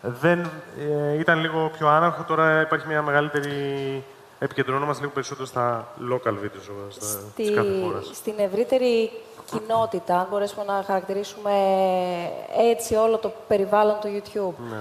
δεν, 0.02 0.50
ε, 0.78 1.18
ήταν 1.18 1.40
λίγο 1.40 1.70
πιο 1.78 1.88
άναρχο. 1.88 2.22
Τώρα 2.22 2.60
υπάρχει 2.60 2.86
μια 2.86 3.02
μεγαλύτερη... 3.02 4.04
Επικεντρωνόμαστε 4.38 5.00
λίγο 5.00 5.12
περισσότερο 5.14 5.46
στα 5.46 5.88
local 6.10 6.30
videos 6.44 6.88
στα, 6.88 7.06
Στη, 7.06 7.42
της 7.42 7.54
κάθε 7.54 7.80
χώρας. 7.82 8.10
στην 8.14 8.34
ευρύτερη 8.36 9.10
κοινότητα, 9.44 10.18
αν 10.18 10.26
μπορέσουμε 10.30 10.64
να 10.64 10.82
χαρακτηρίσουμε 10.86 11.50
έτσι 12.70 12.94
όλο 12.94 13.16
το 13.18 13.32
περιβάλλον 13.48 13.96
του 14.00 14.08
YouTube, 14.22 14.62
Ναι. 14.70 14.76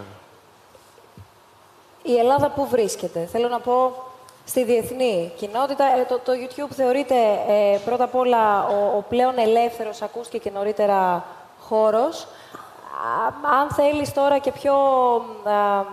η 2.04 2.18
Ελλάδα 2.18 2.50
πού 2.50 2.68
βρίσκεται. 2.68 3.26
Θέλω 3.26 3.48
να 3.48 3.60
πω 3.60 4.04
στη 4.46 4.64
διεθνή 4.64 5.32
κοινότητα. 5.36 5.84
Ε, 5.84 6.06
το, 6.10 6.20
το 6.20 6.32
YouTube 6.32 6.72
θεωρείται 6.76 7.16
ε, 7.48 7.78
πρώτα 7.86 8.04
απ' 8.04 8.16
όλα 8.16 8.68
ο, 8.68 8.98
ο 8.98 9.04
πλέον 9.10 9.38
ελεύθερος, 9.38 10.02
ακούστηκε 10.02 10.38
και 10.38 10.56
νωρίτερα, 10.56 11.26
χώρος. 11.60 12.28
Α, 13.06 13.28
αν 13.60 13.70
θέλεις 13.70 14.14
τώρα 14.14 14.38
και 14.38 14.52
πιο 14.52 14.74
α, 15.44 15.84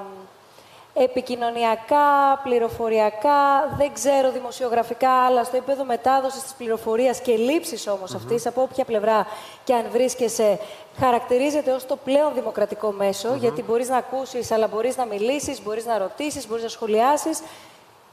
επικοινωνιακά, 0.95 2.41
πληροφοριακά, 2.43 3.69
δεν 3.77 3.93
ξέρω 3.93 4.31
δημοσιογραφικά, 4.31 5.11
αλλά 5.11 5.45
στο 5.45 5.57
επίπεδο 5.57 5.85
μετάδοσης 5.85 6.43
της 6.43 6.53
πληροφορίας 6.53 7.21
και 7.21 7.37
λήψης 7.37 7.87
όμως 7.87 8.15
αυτής, 8.15 8.47
από 8.47 8.63
όποια 8.63 8.85
πλευρά 8.85 9.27
και 9.65 9.75
αν 9.75 9.85
βρίσκεσαι, 9.91 10.59
χαρακτηρίζεται 10.99 11.71
ως 11.73 11.87
το 11.87 11.97
πλέον 12.05 12.35
δημοκρατικό 12.35 12.91
μέσο, 12.91 13.35
γιατί 13.35 13.63
μπορείς 13.63 13.89
να 13.89 13.97
ακούσεις, 13.97 14.51
αλλά 14.51 14.67
μπορείς 14.67 14.97
να 14.97 15.05
μιλήσεις, 15.05 15.63
μπορείς 15.63 15.87
να 15.87 15.99
ρωτήσεις, 15.99 16.49
μπορείς 16.49 16.63
να 16.63 16.69
σχολιάσεις 16.69 17.43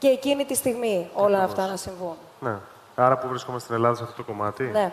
και 0.00 0.08
εκείνη 0.08 0.44
τη 0.44 0.54
στιγμή 0.54 1.10
όλα 1.14 1.42
αυτά 1.42 1.66
να 1.66 1.76
συμβούν. 1.76 2.14
Ναι. 2.40 2.54
Άρα 2.94 3.18
που 3.18 3.28
βρίσκομαι 3.28 3.58
στην 3.58 3.74
Ελλάδα 3.74 3.94
σε 3.94 4.02
αυτό 4.02 4.14
το 4.16 4.22
κομμάτι. 4.22 4.64
Ναι. 4.64 4.92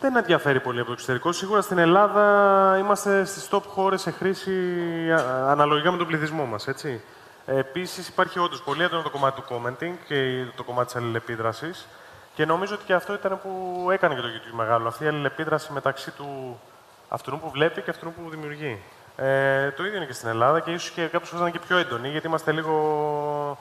Δεν 0.00 0.16
ενδιαφέρει 0.16 0.60
πολύ 0.60 0.78
από 0.78 0.86
το 0.86 0.92
εξωτερικό. 0.92 1.32
Σίγουρα 1.32 1.60
στην 1.60 1.78
Ελλάδα 1.78 2.76
είμαστε 2.78 3.24
στις 3.24 3.48
top 3.50 3.62
χώρες 3.66 4.00
σε 4.00 4.10
χρήση 4.10 4.52
α, 5.12 5.50
αναλογικά 5.50 5.90
με 5.90 5.96
τον 5.96 6.06
πληθυσμό 6.06 6.44
μας. 6.44 6.68
Επίσης, 7.46 8.08
υπάρχει 8.08 8.38
όντως 8.38 8.62
πολύ 8.62 8.82
έντονο 8.82 9.02
το 9.02 9.10
κομμάτι 9.10 9.40
του 9.40 9.46
commenting 9.48 9.92
και 10.06 10.44
το 10.56 10.64
κομμάτι 10.64 10.86
της 10.86 10.96
αλληλεπίδρασης. 10.96 11.86
Και 12.34 12.44
νομίζω 12.44 12.74
ότι 12.74 12.84
και 12.84 12.94
αυτό 12.94 13.12
ήταν 13.12 13.40
που 13.42 13.86
έκανε 13.90 14.14
και 14.14 14.20
το 14.20 14.26
YouTube 14.28 14.56
μεγάλο. 14.56 14.88
Αυτή 14.88 15.04
η 15.04 15.06
αλληλεπίδραση 15.06 15.72
μεταξύ 15.72 16.10
του 16.10 16.60
αυτού 17.08 17.38
που 17.38 17.50
βλέπει 17.50 17.82
και 17.82 17.90
αυτού 17.90 18.12
που 18.12 18.30
δημιουργεί. 18.30 18.82
Ε, 19.16 19.70
το 19.70 19.84
ίδιο 19.84 19.96
είναι 19.96 20.06
και 20.06 20.12
στην 20.12 20.28
Ελλάδα 20.28 20.60
και 20.60 20.70
ίσως 20.70 20.90
και 20.90 21.02
κάποιες 21.02 21.28
φορές 21.28 21.40
είναι 21.40 21.50
και 21.58 21.64
πιο 21.66 21.76
έντονοι, 21.76 22.08
γιατί 22.08 22.26
είμαστε 22.26 22.52
λίγο, 22.52 23.58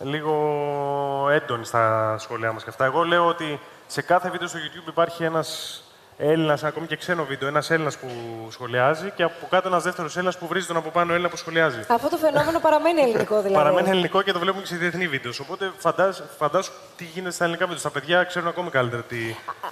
λίγο 0.00 1.28
έντονοι 1.30 1.64
στα 1.64 2.16
σχόλιά 2.18 2.52
μας 2.52 2.62
και 2.64 2.70
αυτά. 2.70 2.84
Εγώ 2.84 3.02
λέω 3.02 3.26
ότι 3.26 3.60
σε 3.86 4.02
κάθε 4.02 4.30
βίντεο 4.30 4.48
στο 4.48 4.58
YouTube 4.58 4.88
υπάρχει 4.88 5.24
ένας 5.24 5.82
Έλληνας, 6.22 6.64
ακόμη 6.64 6.86
και 6.86 6.96
ξένο 6.96 7.24
βίντεο, 7.24 7.48
ένας 7.48 7.70
Έλληνας 7.70 7.96
που 7.96 8.08
σχολιάζει 8.50 9.10
και 9.16 9.22
από 9.22 9.46
κάτω 9.50 9.68
ένας 9.68 9.82
δεύτερος 9.82 10.14
Έλληνας 10.16 10.38
που 10.38 10.46
βρίζει 10.46 10.66
τον 10.66 10.76
από 10.76 10.90
πάνω 10.90 11.12
Έλληνα 11.12 11.28
που 11.28 11.36
σχολιάζει. 11.36 11.80
Αυτό 11.88 12.08
το 12.08 12.16
φαινόμενο 12.16 12.58
παραμένει 12.60 13.00
ελληνικό 13.00 13.34
δηλαδή. 13.36 13.54
Παραμένει 13.54 13.88
ελληνικό 13.88 14.22
και 14.22 14.32
το 14.32 14.38
βλέπουμε 14.38 14.62
και 14.62 14.68
σε 14.68 14.76
διεθνή 14.76 15.08
βίντεο. 15.08 15.32
Οπότε 15.40 15.70
φαντάζομαι 15.78 16.28
φαντάσου 16.38 16.72
τι 16.96 17.04
γίνεται 17.04 17.30
στα 17.34 17.44
ελληνικά 17.44 17.66
βίντεο. 17.66 17.82
Τα 17.82 17.90
παιδιά 17.90 18.22
ξέρουν 18.24 18.48
ακόμη 18.48 18.70
καλύτερα 18.70 19.02
τι. 19.02 19.16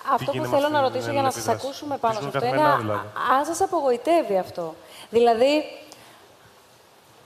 Αυτό 0.04 0.16
τι 0.18 0.24
που 0.24 0.30
γίνεται 0.32 0.48
θέλω 0.56 0.62
με 0.62 0.68
να 0.68 0.78
αυτή 0.78 0.88
ρωτήσω 0.88 1.04
την 1.04 1.12
για 1.12 1.22
να 1.22 1.30
σας 1.30 1.42
αλληλεπίδραση. 1.48 1.66
ακούσουμε 1.66 1.96
πάνω 1.98 2.14
Τη 2.18 2.24
σε 2.24 2.30
ζουν 2.30 2.36
αυτό 2.36 2.46
είναι 2.48 2.56
καθημερινά, 2.56 2.82
δηλαδή. 2.82 3.06
α- 3.32 3.36
αν 3.38 3.44
σας 3.44 3.60
απογοητεύει 3.60 4.38
αυτό. 4.38 4.74
Δηλαδή, 5.10 5.64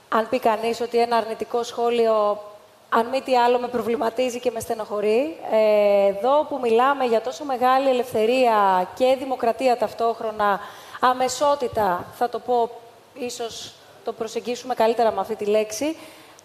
αν 0.09 0.29
πει 0.29 0.39
κανείς 0.39 0.81
ότι 0.81 0.97
ένα 1.01 1.15
αρνητικό 1.17 1.63
σχόλιο, 1.63 2.15
αν 2.95 3.05
μη 3.07 3.21
τι 3.21 3.37
άλλο, 3.37 3.59
με 3.59 3.67
προβληματίζει 3.67 4.39
και 4.39 4.51
με 4.51 4.59
στενοχωρεί, 4.59 5.37
ε, 5.51 6.07
εδώ 6.07 6.45
που 6.49 6.59
μιλάμε 6.61 7.05
για 7.05 7.21
τόσο 7.21 7.43
μεγάλη 7.43 7.89
ελευθερία 7.89 8.87
και 8.95 9.15
δημοκρατία 9.19 9.77
ταυτόχρονα, 9.77 10.59
αμεσότητα, 10.99 12.05
θα 12.13 12.29
το 12.29 12.39
πω, 12.39 12.69
ίσως 13.13 13.73
το 14.05 14.13
προσεγγίσουμε 14.13 14.73
καλύτερα 14.73 15.11
με 15.11 15.19
αυτή 15.19 15.35
τη 15.35 15.45
λέξη, 15.45 15.97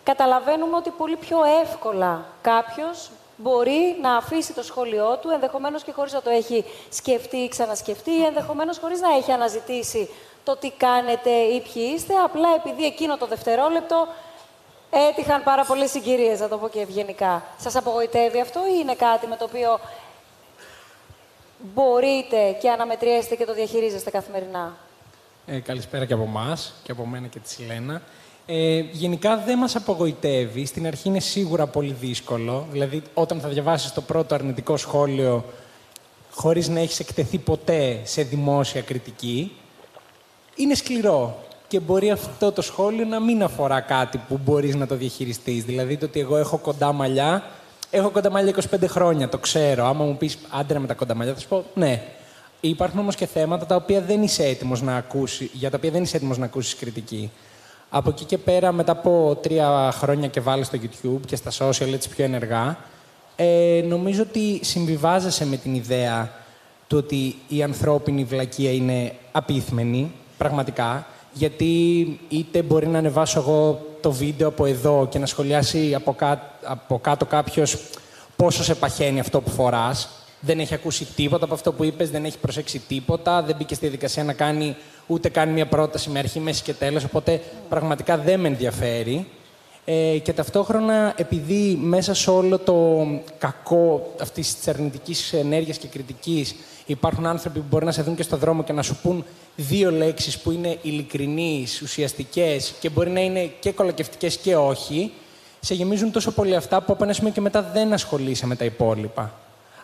καταλαβαίνουμε 0.04 0.76
ότι 0.76 0.90
πολύ 0.90 1.16
πιο 1.16 1.38
εύκολα 1.62 2.24
κάποιος 2.42 3.10
μπορεί 3.36 3.96
να 4.02 4.16
αφήσει 4.16 4.52
το 4.52 4.62
σχόλιο 4.62 5.18
του, 5.22 5.30
ενδεχομένως 5.30 5.82
και 5.82 5.92
χωρίς 5.92 6.12
να 6.12 6.22
το 6.22 6.30
έχει 6.30 6.64
σκεφτεί 6.88 7.36
ή 7.36 7.48
ξανασκεφτεί, 7.48 8.10
ή 8.10 8.24
ενδεχομένως 8.24 8.78
χωρίς 8.78 9.00
να 9.00 9.14
έχει 9.16 9.32
αναζητήσει 9.32 10.10
το 10.44 10.56
τι 10.56 10.70
κάνετε 10.70 11.30
ή 11.30 11.60
ποιοι 11.60 11.92
είστε, 11.94 12.14
απλά 12.14 12.48
επειδή 12.56 12.84
εκείνο 12.84 13.16
το 13.16 13.26
δευτερόλεπτο 13.26 14.08
έτυχαν 14.90 15.42
πάρα 15.42 15.64
πολλές 15.64 15.90
συγκυρίες, 15.90 16.40
να 16.40 16.48
το 16.48 16.58
πω 16.58 16.68
και 16.68 16.80
ευγενικά. 16.80 17.42
Σας 17.58 17.76
απογοητεύει 17.76 18.40
αυτό 18.40 18.60
ή 18.60 18.78
είναι 18.82 18.94
κάτι 18.94 19.26
με 19.26 19.36
το 19.36 19.44
οποίο 19.44 19.78
μπορείτε 21.74 22.56
και 22.60 22.70
αναμετριέστε 22.70 23.34
και 23.34 23.44
το 23.44 23.54
διαχειρίζεστε 23.54 24.10
καθημερινά; 24.10 24.76
Ε, 25.46 25.58
καλησπέρα 25.58 26.04
και 26.04 26.12
από 26.12 26.22
εμάς 26.22 26.74
και 26.82 26.92
από 26.92 27.06
μένα 27.06 27.26
και 27.26 27.38
τη 27.38 27.48
Σιλένα. 27.48 28.02
Ε, 28.46 28.78
γενικά 28.78 29.36
δεν 29.36 29.58
μας 29.58 29.76
απογοητεύει. 29.76 30.66
Στην 30.66 30.86
αρχή 30.86 31.08
είναι 31.08 31.20
σίγουρα 31.20 31.66
πολύ 31.66 31.92
δύσκολο. 31.92 32.66
Δηλαδή, 32.70 33.02
όταν 33.14 33.40
θα 33.40 33.48
διαβάσεις 33.48 33.92
το 33.92 34.00
πρώτο 34.00 34.34
αρνητικό 34.34 34.76
σχόλιο 34.76 35.44
χωρίς 36.30 36.68
να 36.68 36.80
έχεις 36.80 37.00
εκτεθεί 37.00 37.38
ποτέ 37.38 38.00
σε 38.04 38.22
δημόσια 38.22 38.82
κριτική, 38.82 39.56
είναι 40.54 40.74
σκληρό. 40.74 41.47
Και 41.68 41.80
μπορεί 41.80 42.10
αυτό 42.10 42.52
το 42.52 42.62
σχόλιο 42.62 43.04
να 43.04 43.20
μην 43.20 43.42
αφορά 43.42 43.80
κάτι 43.80 44.18
που 44.28 44.40
μπορείς 44.44 44.74
να 44.74 44.86
το 44.86 44.94
διαχειριστείς. 44.94 45.64
Δηλαδή, 45.64 45.96
το 45.96 46.06
ότι 46.06 46.20
εγώ 46.20 46.36
έχω 46.36 46.58
κοντά 46.58 46.92
μαλλιά, 46.92 47.44
έχω 47.90 48.10
κοντά 48.10 48.30
μαλλιά 48.30 48.54
25 48.70 48.84
χρόνια, 48.86 49.28
το 49.28 49.38
ξέρω. 49.38 49.86
Άμα 49.86 50.04
μου 50.04 50.16
πεις 50.16 50.38
άντρα 50.50 50.78
με 50.78 50.86
τα 50.86 50.94
κοντά 50.94 51.14
μαλλιά, 51.14 51.34
θα 51.34 51.40
σου 51.40 51.48
πω 51.48 51.64
ναι. 51.74 52.02
Υπάρχουν 52.60 53.00
όμως 53.00 53.14
και 53.14 53.26
θέματα 53.26 53.66
τα 53.66 53.74
οποία 53.74 54.00
δεν 54.00 54.22
είσαι 54.22 54.44
έτοιμος 54.44 54.82
να 54.82 54.96
ακούσει, 54.96 55.50
για 55.52 55.70
τα 55.70 55.76
οποία 55.76 55.90
δεν 55.90 56.02
είσαι 56.02 56.16
έτοιμος 56.16 56.38
να 56.38 56.44
ακούσεις 56.44 56.74
κριτική. 56.74 57.30
Από 57.90 58.10
εκεί 58.10 58.24
και 58.24 58.38
πέρα, 58.38 58.72
μετά 58.72 58.92
από 58.92 59.38
τρία 59.42 59.92
χρόνια 59.92 60.28
και 60.28 60.40
βάλει 60.40 60.64
στο 60.64 60.78
YouTube 60.82 61.20
και 61.26 61.36
στα 61.36 61.50
social 61.50 61.92
έτσι 61.92 62.08
πιο 62.08 62.24
ενεργά, 62.24 62.78
ε, 63.36 63.82
νομίζω 63.88 64.22
ότι 64.22 64.60
συμβιβάζεσαι 64.64 65.46
με 65.46 65.56
την 65.56 65.74
ιδέα 65.74 66.32
του 66.86 66.96
ότι 66.98 67.36
η 67.48 67.62
ανθρώπινη 67.62 68.24
βλακεία 68.24 68.72
είναι 68.72 69.12
απίθμενη, 69.32 70.12
πραγματικά, 70.38 71.06
γιατί 71.32 72.04
είτε 72.28 72.62
μπορεί 72.62 72.86
να 72.86 72.98
ανεβάσω 72.98 73.40
εγώ 73.40 73.86
το 74.00 74.12
βίντεο 74.12 74.48
από 74.48 74.66
εδώ 74.66 75.06
και 75.10 75.18
να 75.18 75.26
σχολιάσει 75.26 75.94
από, 75.94 76.12
κά- 76.14 76.52
από 76.62 76.98
κάτω 76.98 77.26
κάποιος 77.26 77.76
πόσο 78.36 78.64
σε 78.64 78.74
παχαίνει 78.74 79.20
αυτό 79.20 79.40
που 79.40 79.50
φοράς, 79.50 80.08
δεν 80.40 80.60
έχει 80.60 80.74
ακούσει 80.74 81.04
τίποτα 81.04 81.44
από 81.44 81.54
αυτό 81.54 81.72
που 81.72 81.84
είπες, 81.84 82.10
δεν 82.10 82.24
έχει 82.24 82.38
προσέξει 82.38 82.78
τίποτα, 82.78 83.42
δεν 83.42 83.56
μπήκε 83.58 83.74
στη 83.74 83.84
διαδικασία 83.84 84.24
να 84.24 84.32
κάνει 84.32 84.76
ούτε 85.06 85.28
κάνει 85.28 85.52
μια 85.52 85.66
πρόταση 85.66 86.10
με 86.10 86.18
αρχή, 86.18 86.40
μέση 86.40 86.62
και 86.62 86.72
τέλος, 86.72 87.04
οπότε 87.04 87.40
πραγματικά 87.68 88.18
δεν 88.18 88.40
με 88.40 88.48
ενδιαφέρει. 88.48 89.26
Ε, 89.84 90.18
και 90.18 90.32
ταυτόχρονα, 90.32 91.14
επειδή 91.16 91.78
μέσα 91.82 92.14
σε 92.14 92.30
όλο 92.30 92.58
το 92.58 93.06
κακό 93.38 94.12
αυτής 94.20 94.56
της 94.56 94.68
αρνητικής 94.68 95.32
ενέργειας 95.32 95.78
και 95.78 95.86
κριτικής 95.86 96.54
υπάρχουν 96.92 97.26
άνθρωποι 97.26 97.58
που 97.58 97.66
μπορεί 97.70 97.84
να 97.84 97.92
σε 97.92 98.02
δουν 98.02 98.14
και 98.14 98.22
στο 98.22 98.36
δρόμο 98.36 98.62
και 98.62 98.72
να 98.72 98.82
σου 98.82 98.96
πούν 99.02 99.24
δύο 99.56 99.90
λέξεις 99.90 100.38
που 100.38 100.50
είναι 100.50 100.78
ειλικρινείς, 100.82 101.82
ουσιαστικές 101.82 102.74
και 102.80 102.88
μπορεί 102.88 103.10
να 103.10 103.20
είναι 103.20 103.44
και 103.60 103.72
κολακευτικές 103.72 104.36
και 104.36 104.56
όχι, 104.56 105.12
σε 105.60 105.74
γεμίζουν 105.74 106.12
τόσο 106.12 106.30
πολύ 106.30 106.56
αυτά 106.56 106.80
που 106.80 106.92
από 106.92 107.04
ένα 107.04 107.12
σημείο 107.12 107.32
και 107.32 107.40
μετά 107.40 107.62
δεν 107.62 107.92
ασχολείσαι 107.92 108.46
με 108.46 108.56
τα 108.56 108.64
υπόλοιπα. 108.64 109.32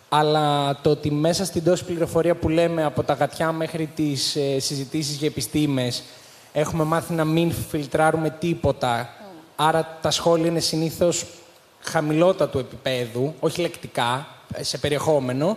Αλλά 0.08 0.76
το 0.82 0.90
ότι 0.90 1.10
μέσα 1.10 1.44
στην 1.44 1.64
τόση 1.64 1.84
πληροφορία 1.84 2.34
που 2.34 2.48
λέμε 2.48 2.84
από 2.84 3.02
τα 3.02 3.12
γατιά 3.12 3.52
μέχρι 3.52 3.86
τις 3.94 4.36
ε, 4.36 4.58
συζητήσεις 4.58 5.16
για 5.16 5.28
επιστήμες 5.28 6.02
έχουμε 6.52 6.84
μάθει 6.84 7.12
να 7.12 7.24
μην 7.24 7.52
φιλτράρουμε 7.52 8.30
τίποτα. 8.30 9.08
Άρα 9.56 9.98
τα 10.02 10.10
σχόλια 10.10 10.46
είναι 10.46 10.60
συνήθως 10.60 11.24
χαμηλότατου 11.80 12.58
επίπεδου, 12.58 13.34
όχι 13.40 13.60
λεκτικά, 13.60 14.26
ε, 14.54 14.62
σε 14.62 14.78
περιεχόμενο. 14.78 15.56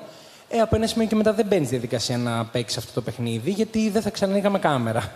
Ε, 0.49 0.59
από 0.59 0.75
ένα 0.75 0.87
σημείο 0.87 1.07
και 1.07 1.15
μετά 1.15 1.33
δεν 1.33 1.45
μπαίνει 1.45 1.65
στη 1.65 1.73
διαδικασία 1.73 2.17
να 2.17 2.45
παίξει 2.45 2.79
αυτό 2.79 2.93
το 2.93 3.01
παιχνίδι, 3.01 3.51
γιατί 3.51 3.89
δεν 3.89 4.01
θα 4.01 4.09
ξανανοίγαμε 4.09 4.59
κάμερα. 4.59 5.11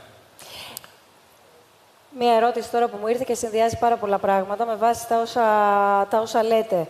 Μία 2.20 2.34
ερώτηση 2.34 2.70
τώρα 2.70 2.88
που 2.88 2.98
μου 3.02 3.08
ήρθε 3.08 3.24
και 3.28 3.34
συνδυάζει 3.34 3.78
πάρα 3.78 3.98
πολλά 3.98 4.18
πράγματα 4.18 4.66
με 4.66 4.76
βάση 4.76 5.08
τα 5.08 5.22
όσα, 5.22 5.42
τα 6.10 6.20
όσα 6.20 6.44
λέτε. 6.44 6.88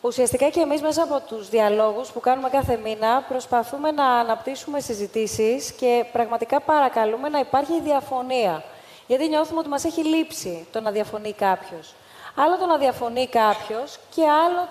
Ουσιαστικά 0.00 0.48
και 0.48 0.60
εμείς 0.60 0.80
μέσα 0.80 1.02
από 1.02 1.20
τους 1.28 1.48
διαλόγους 1.48 2.10
που 2.10 2.20
κάνουμε 2.20 2.48
κάθε 2.48 2.80
μήνα 2.84 3.24
προσπαθούμε 3.28 3.90
να 3.90 4.06
αναπτύσσουμε 4.06 4.80
συζητήσεις 4.80 5.72
και 5.72 6.04
πραγματικά 6.12 6.60
παρακαλούμε 6.60 7.28
να 7.28 7.38
υπάρχει 7.38 7.80
διαφωνία. 7.80 8.64
Γιατί 9.06 9.28
νιώθουμε 9.28 9.58
ότι 9.58 9.68
μας 9.68 9.84
έχει 9.84 10.04
λείψει 10.04 10.66
το 10.72 10.80
να 10.80 10.90
διαφωνεί 10.90 11.32
κάποιος. 11.32 11.94
Άλλο 12.34 12.58
το 12.58 12.66
να 12.66 12.76
διαφωνεί 12.76 13.26
κάποιος 13.26 13.98
και 14.14 14.22
άλλο 14.22 14.68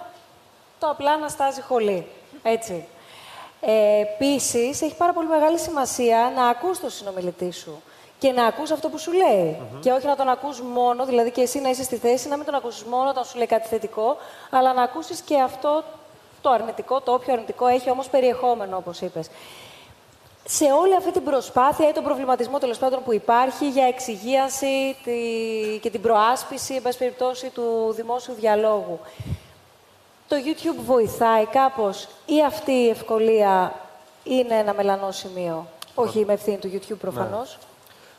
το 0.79 0.89
απλά 0.89 1.17
να 1.17 1.27
στάζει 1.27 1.61
χολή. 1.61 2.07
Έτσι. 2.43 2.85
Ε, 3.65 4.01
Επίσης, 4.01 4.81
έχει 4.81 4.95
πάρα 4.95 5.13
πολύ 5.13 5.27
μεγάλη 5.27 5.59
σημασία 5.59 6.31
να 6.35 6.47
ακούς 6.47 6.79
τον 6.79 6.89
συνομιλητή 6.89 7.51
σου 7.51 7.81
και 8.19 8.31
να 8.31 8.45
ακούς 8.45 8.71
αυτό 8.71 8.89
που 8.89 8.97
σου 8.97 9.11
λέει. 9.11 9.57
Και 9.81 9.91
όχι 9.91 10.05
να 10.05 10.15
τον 10.15 10.29
ακούς 10.29 10.61
μόνο, 10.61 11.05
δηλαδή 11.05 11.31
και 11.31 11.41
εσύ 11.41 11.59
να 11.59 11.69
είσαι 11.69 11.83
στη 11.83 11.95
θέση 11.95 12.27
να 12.27 12.35
μην 12.35 12.45
τον 12.45 12.55
ακούσεις 12.55 12.83
μόνο 12.83 13.09
όταν 13.09 13.25
σου 13.25 13.37
λέει 13.37 13.45
κάτι 13.45 13.67
θετικό, 13.67 14.17
αλλά 14.49 14.73
να 14.73 14.83
ακούσεις 14.83 15.21
και 15.21 15.39
αυτό 15.39 15.83
το 16.41 16.49
αρνητικό, 16.49 17.01
το 17.01 17.13
όποιο 17.13 17.33
αρνητικό 17.33 17.67
έχει 17.67 17.89
όμως 17.89 18.09
περιεχόμενο, 18.09 18.77
όπως 18.77 19.01
είπες. 19.01 19.29
Σε 20.45 20.63
όλη 20.63 20.95
αυτή 20.95 21.11
την 21.11 21.23
προσπάθεια 21.23 21.89
ή 21.89 21.91
τον 21.91 22.03
προβληματισμό 22.03 22.57
τέλος 22.57 22.77
πάντων 22.77 23.03
που 23.03 23.13
υπάρχει 23.13 23.69
για 23.69 23.85
εξυγίαση 23.85 24.95
τη... 25.03 25.19
και 25.81 25.89
την 25.89 26.01
προάσπιση, 26.01 26.73
εν 26.73 26.81
πάση 26.81 26.97
περιπτώσει, 26.97 27.49
του 27.49 27.93
δημόσιου 27.95 28.33
διαλόγου, 28.33 28.99
το 30.33 30.39
YouTube 30.45 30.83
βοηθάει 30.85 31.45
κάπως 31.45 32.07
ή 32.25 32.45
αυτή 32.45 32.71
η 32.71 32.89
ευκολία 32.89 33.73
είναι 34.23 34.55
ένα 34.55 34.73
μελανό 34.73 35.11
σημείο; 35.11 35.67
Όχι 35.93 36.25
με 36.25 36.33
ευθύνη 36.33 36.57
του 36.57 36.71
YouTube 36.73 36.97
προφανώς. 36.99 37.57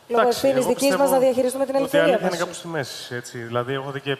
Λόγω 0.07 0.21
Εντάξει, 0.21 0.37
ευθύνη 0.37 0.59
εγώ 0.59 0.67
δικής 0.67 0.89
μας 0.89 0.97
πιστεύω 0.97 1.13
να 1.13 1.19
διαχειριστούμε 1.19 1.65
την 1.65 1.75
Ότι 1.75 1.83
η 1.83 1.87
ελευθερία 1.87 2.05
αλήθεια 2.05 2.27
είναι 2.27 2.37
μας. 2.37 2.39
κάπου 2.39 2.53
στη 2.53 2.67
μέση. 2.67 3.15
Έτσι. 3.15 3.37
Δηλαδή, 3.37 3.73
έχω 3.73 3.91
δει 3.91 3.99
και 3.99 4.17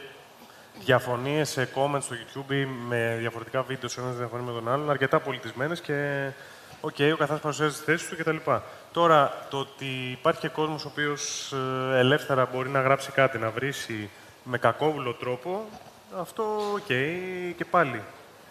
διαφωνίες 0.80 1.50
σε 1.50 1.70
comments 1.76 2.02
στο 2.02 2.16
YouTube 2.16 2.52
ή 2.52 2.66
με 2.66 3.16
διαφορετικά 3.20 3.62
βίντεο 3.62 3.90
σε 3.90 4.02
ένας 4.02 4.16
διαφωνεί 4.16 4.44
με 4.44 4.52
τον 4.52 4.70
άλλον, 4.72 4.90
αρκετά 4.90 5.20
πολιτισμένες 5.20 5.82
και 5.82 6.30
Οκ, 6.82 6.96
ο 7.14 7.16
καθένας 7.16 7.42
παρουσιάζει 7.42 7.78
τη 7.78 7.84
θέση 7.84 8.10
του 8.10 8.16
κτλ. 8.18 8.36
Τώρα, 8.92 9.34
το 9.50 9.58
ότι 9.58 10.10
υπάρχει 10.12 10.40
και 10.40 10.48
κόσμος 10.48 10.86
ο 10.86 10.88
οποίος 10.92 11.54
ελεύθερα 11.94 12.50
μπορεί 12.54 12.70
να 12.70 12.82
γράψει 12.82 13.12
κάτι, 13.12 13.38
να 13.38 13.50
βρίσει 13.50 14.10
με 14.44 14.58
κακόβουλο 14.58 15.14
τρόπο, 15.14 15.66
αυτό 16.20 16.44
οκ, 16.74 16.86
και 17.58 17.66
πάλι. 17.70 18.02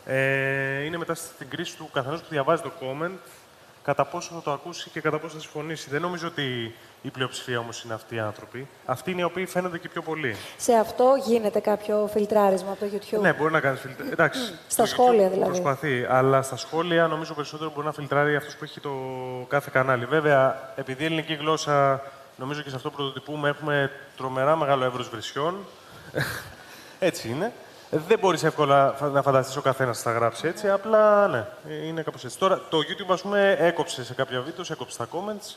Ε, 0.07 0.85
είναι 0.85 0.97
μετά 0.97 1.15
στην 1.15 1.49
κρίση 1.49 1.77
του 1.77 1.91
καθενός 1.93 2.21
που 2.21 2.27
διαβάζει 2.31 2.63
το 2.63 2.73
comment, 2.81 3.19
κατά 3.85 4.05
πόσο 4.05 4.35
θα 4.35 4.43
το 4.43 4.53
ακούσει 4.53 4.91
και 4.91 5.01
κατά 5.01 5.19
πόσο 5.19 5.35
θα 5.35 5.41
συμφωνήσει. 5.41 5.91
Δεν 5.91 6.01
νομίζω 6.01 6.27
ότι 6.27 6.75
η 7.03 7.11
πλειοψηφία 7.11 7.59
όμως 7.59 7.83
είναι 7.83 7.95
αυτοί 7.95 8.15
οι 8.15 8.19
άνθρωποι. 8.19 8.69
Αυτοί 8.87 9.11
είναι 9.11 9.21
οι 9.21 9.25
οποίοι 9.25 9.47
φαίνονται 9.47 9.79
και 9.79 9.89
πιο 9.89 10.03
πολύ. 10.03 10.37
Σε 10.57 10.73
αυτό 10.73 11.15
γίνεται 11.27 11.61
κάποιο 11.61 12.09
φιλτράρισμα 12.13 12.71
από 12.71 12.85
το 12.85 12.91
YouTube; 12.93 13.21
Ναι, 13.21 13.33
μπορεί 13.33 13.53
να 13.53 13.61
κάνει 13.61 13.77
φιλτράρισμα. 13.77 14.13
Εντάξει. 14.13 14.59
Στα 14.69 14.83
το 14.83 14.89
σχόλια 14.89 15.29
YouTube 15.29 15.33
δηλαδή. 15.33 15.51
Προσπαθεί. 15.51 16.07
Αλλά 16.09 16.43
στα 16.43 16.57
σχόλια 16.57 17.07
νομίζω 17.07 17.35
περισσότερο 17.35 17.71
μπορεί 17.75 17.87
να 17.87 17.93
φιλτράρει 17.93 18.37
αυτός 18.37 18.57
που 18.57 18.65
έχει 18.65 18.81
το 18.81 18.93
κάθε 19.49 19.71
κανάλι. 19.73 20.05
Βέβαια, 20.05 20.73
επειδή 20.77 21.03
η 21.03 21.07
ελληνική 21.07 21.35
γλώσσα, 21.35 22.03
νομίζω 22.37 22.63
και 22.63 22.71
σε 22.71 22.77
αυτό 22.77 22.91
που 22.91 22.97
πρωτοτυπούμε, 22.97 23.49
έχουμε 23.49 23.91
τρομερά 24.17 24.57
μεγάλο 24.57 24.85
εύρος 24.85 25.09
βρισιών. 25.09 25.57
Έτσι 27.05 27.29
είναι. 27.29 27.53
Δεν 27.91 28.19
μπορείς 28.19 28.43
εύκολα 28.45 28.95
φα- 28.97 29.09
να 29.09 29.23
φανταστείς 29.23 29.57
ο 29.57 29.61
καθένας 29.61 30.03
θα 30.03 30.13
γράψει 30.13 30.47
έτσι. 30.47 30.71
Απλά 30.71 31.29
ναι, 31.29 31.45
είναι 31.75 32.03
κάπως 32.03 32.25
έτσι. 32.25 32.39
Τώρα 32.39 32.61
το 32.69 32.79
YouTube, 32.79 33.13
ας 33.13 33.23
πούμε, 33.23 33.57
έκοψε 33.59 34.05
σε 34.05 34.15
κάποια 34.15 34.41
βίντεο, 34.41 34.65
έκοψε 34.71 34.99
τα 34.99 35.09
comments. 35.13 35.55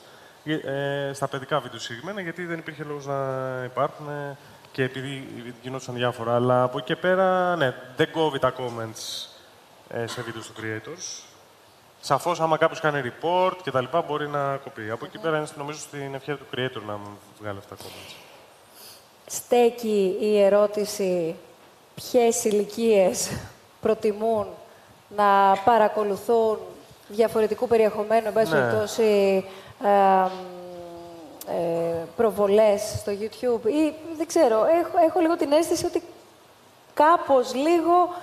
ε, 0.49 1.11
στα 1.13 1.27
παιδικά 1.27 1.59
βίντεο 1.59 1.79
συγκεκριμένα, 1.79 2.21
γιατί 2.21 2.45
δεν 2.45 2.57
υπήρχε 2.57 2.83
λόγος 2.83 3.05
να 3.05 3.15
υπάρχουν 3.65 4.07
ε, 4.09 4.37
και 4.71 4.83
επειδή 4.83 5.27
γινόντουσαν 5.61 5.95
διάφορα. 5.95 6.35
Αλλά 6.35 6.63
από 6.63 6.77
εκεί 6.77 6.87
και 6.87 6.95
πέρα, 6.95 7.55
ναι, 7.55 7.73
δεν 7.95 8.11
κόβει 8.11 8.39
τα 8.39 8.53
comments 8.57 9.27
ε, 9.89 10.07
σε 10.07 10.21
βίντεο 10.21 10.41
του 10.41 10.53
creators. 10.61 11.23
Σαφώς, 12.01 12.39
άμα 12.41 12.57
κάποιος 12.57 12.79
κάνει 12.79 13.01
report 13.11 13.53
και 13.63 13.71
τα 13.71 13.81
λοιπά, 13.81 14.01
μπορεί 14.01 14.27
να 14.27 14.55
κοπεί. 14.55 14.89
Από 14.89 15.05
εκεί 15.05 15.17
πέρα 15.17 15.37
είναι 15.37 15.47
νομίζω 15.57 15.79
στην 15.79 16.13
ευχαίρεια 16.15 16.39
του 16.43 16.45
creator 16.55 16.81
να 16.87 16.99
βγάλει 17.41 17.57
αυτά 17.57 17.75
τα 17.75 17.83
comments. 17.83 18.26
Στέκει 19.29 20.17
η 20.19 20.39
ερώτηση 20.41 21.35
ποιες 21.95 22.43
ηλικίες 22.43 23.29
προτιμούν 23.81 24.47
να 25.15 25.57
παρακολουθούν 25.65 26.59
διαφορετικού 27.07 27.67
περιεχομένου, 27.67 28.27
εν 28.27 28.33
πάση 28.33 28.53
Ναι. 28.53 28.59
περιπτώσει, 28.59 29.45
ε, 29.83 30.27
ε, 31.51 32.05
προβολές 32.15 32.81
στο 32.99 33.11
YouTube 33.11 33.65
ή 33.67 33.93
δεν 34.17 34.27
ξέρω, 34.27 34.65
έχω, 34.65 34.97
έχω 35.07 35.19
λίγο 35.19 35.35
την 35.35 35.51
αίσθηση 35.51 35.85
ότι 35.85 36.03
κάπως 36.93 37.53
λίγο 37.53 38.13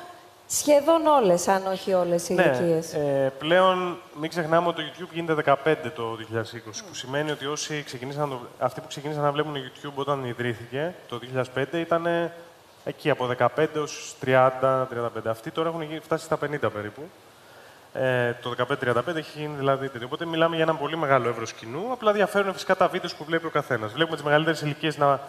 σχεδόν 0.58 1.06
όλες, 1.06 1.48
αν 1.48 1.66
όχι 1.66 1.92
όλες 1.92 2.28
οι 2.28 2.34
ηλικίες. 2.38 2.92
ε, 2.94 3.32
πλέον 3.38 3.96
μην 4.20 4.30
ξεχνάμε 4.30 4.68
ότι 4.68 4.82
το 4.82 4.88
YouTube 4.98 5.12
γίνεται 5.12 5.34
15 5.64 5.90
το 5.94 6.16
2020, 6.16 6.82
που 6.88 6.94
σημαίνει 6.94 7.30
ότι 7.30 7.46
όσοι 7.46 7.82
ξεκινήσαν, 7.82 8.28
το- 8.28 8.40
αυτοί 8.58 8.80
που 8.80 8.86
ξεκίνησαν 8.88 9.22
να 9.22 9.32
βλέπουν 9.32 9.54
YouTube 9.56 9.92
όταν 9.94 10.24
ιδρύθηκε 10.24 10.94
το 11.08 11.18
2005 11.18 11.78
ήταν 11.80 12.30
εκεί 12.84 13.10
από 13.10 13.26
15 13.26 13.74
έως 13.74 14.14
30-35. 14.20 15.28
Αυτοί 15.30 15.50
τώρα 15.50 15.68
έχουν 15.68 15.82
γίνει- 15.82 16.00
φτάσει 16.00 16.24
στα 16.24 16.36
50 16.36 16.70
περίπου. 16.72 17.02
Ε, 17.96 18.32
το 18.42 18.50
15-35 18.50 19.16
έχει 19.18 19.38
γίνει 19.40 19.54
δηλαδή 19.58 19.88
τέτοιο. 19.88 20.06
Οπότε 20.06 20.24
μιλάμε 20.24 20.54
για 20.54 20.64
ένα 20.64 20.74
πολύ 20.74 20.96
μεγάλο 20.96 21.28
εύρος 21.28 21.52
κοινού. 21.52 21.92
Απλά 21.92 22.12
διαφέρουν 22.12 22.52
φυσικά 22.52 22.76
τα 22.76 22.88
βίντεος 22.88 23.14
που 23.14 23.24
βλέπει 23.24 23.46
ο 23.46 23.50
καθένας. 23.50 23.92
Βλέπουμε 23.92 24.16
τις 24.16 24.24
μεγαλύτερες 24.24 24.60
ηλικίες 24.62 24.98
να 24.98 25.20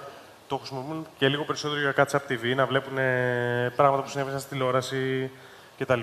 το 0.48 0.58
χρησιμοποιούν 0.58 1.08
και 1.18 1.28
λίγο 1.28 1.44
περισσότερο 1.44 1.80
για 1.80 1.94
Catch 1.98 2.16
Up 2.16 2.32
TV, 2.32 2.56
να 2.56 2.66
βλέπουν 2.66 2.98
ε, 2.98 3.74
πράγματα 3.76 4.04
που 4.04 4.10
συνέβησαν 4.10 4.40
στη 4.40 4.50
τηλεόραση 4.50 5.32
κτλ. 5.78 6.00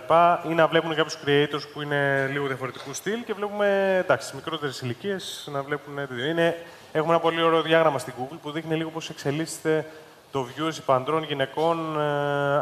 Ή 0.51 0.55
να 0.55 0.67
βλέπουν 0.67 0.95
κάποιους 0.95 1.19
creators 1.27 1.69
που 1.73 1.83
είναι 1.83 2.29
λίγο 2.33 2.47
διαφορετικού 2.47 2.93
στυλ 2.93 3.25
και 3.25 3.35
βλέπουμε 3.35 3.97
εντάξει, 4.05 4.27
στι 4.27 4.37
μικρότερες 4.37 4.81
ηλικίες 4.81 5.49
να 5.53 5.63
βλέπουν 5.63 5.97
τέτοιο. 5.97 6.25
Είναι, 6.25 6.57
έχουμε 6.93 7.13
ένα 7.13 7.23
πολύ 7.23 7.43
ωραίο 7.43 7.63
διάγραμμα 7.63 7.99
στην 7.99 8.13
Google 8.19 8.37
που 8.43 8.51
δείχνει 8.51 8.77
λίγο 8.77 8.91
πώς 8.91 9.11
εξελίσσεται 9.11 9.87
το 10.31 10.47
viewership 10.49 10.95
ανδρών 10.95 11.23
γυναικών 11.23 12.01
ε, 12.01 12.05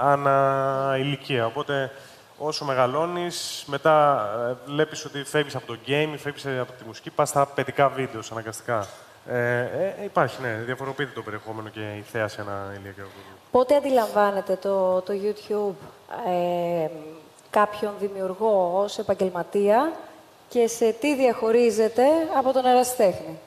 ανά 0.02 0.96
ηλικία. 0.98 1.46
Οπότε 1.46 1.90
όσο 2.38 2.64
μεγαλώνεις, 2.64 3.64
μετά 3.66 4.26
ε, 4.50 4.70
βλέπεις 4.70 5.04
ότι 5.04 5.24
φεύγεις 5.24 5.54
από 5.54 5.66
το 5.66 5.76
game, 5.86 6.14
φεύγεις 6.16 6.44
ε, 6.44 6.58
από 6.58 6.72
τη 6.72 6.84
μουσική, 6.86 7.10
πας 7.10 7.28
στα 7.28 7.46
παιδικά 7.46 7.88
βίντεο 7.88 8.20
αναγκαστικά. 8.30 8.86
Ε, 9.32 9.60
ε, 9.60 10.04
υπάρχει, 10.04 10.42
ναι, 10.42 10.54
διαφοροποιείται 10.54 11.12
το 11.14 11.22
περιεχόμενο 11.22 11.68
και 11.68 11.80
η 11.80 12.04
θέαση 12.12 12.36
ένα 12.40 12.72
ηλικιακό 12.72 13.08
βίντεο. 13.08 13.38
Πότε 13.50 13.76
αντιλαμβάνεται 13.76 14.56
το, 14.56 15.00
το 15.00 15.12
YouTube 15.24 15.74
ε, 16.28 16.88
κάποιον 17.50 17.92
δημιουργό 18.00 18.82
ως 18.82 18.98
επαγγελματία 18.98 19.92
και 20.48 20.66
σε 20.66 20.92
τι 20.92 21.14
διαχωρίζεται 21.14 22.02
από 22.38 22.52
τον 22.52 22.66
ερασιτέχνη; 22.66 23.38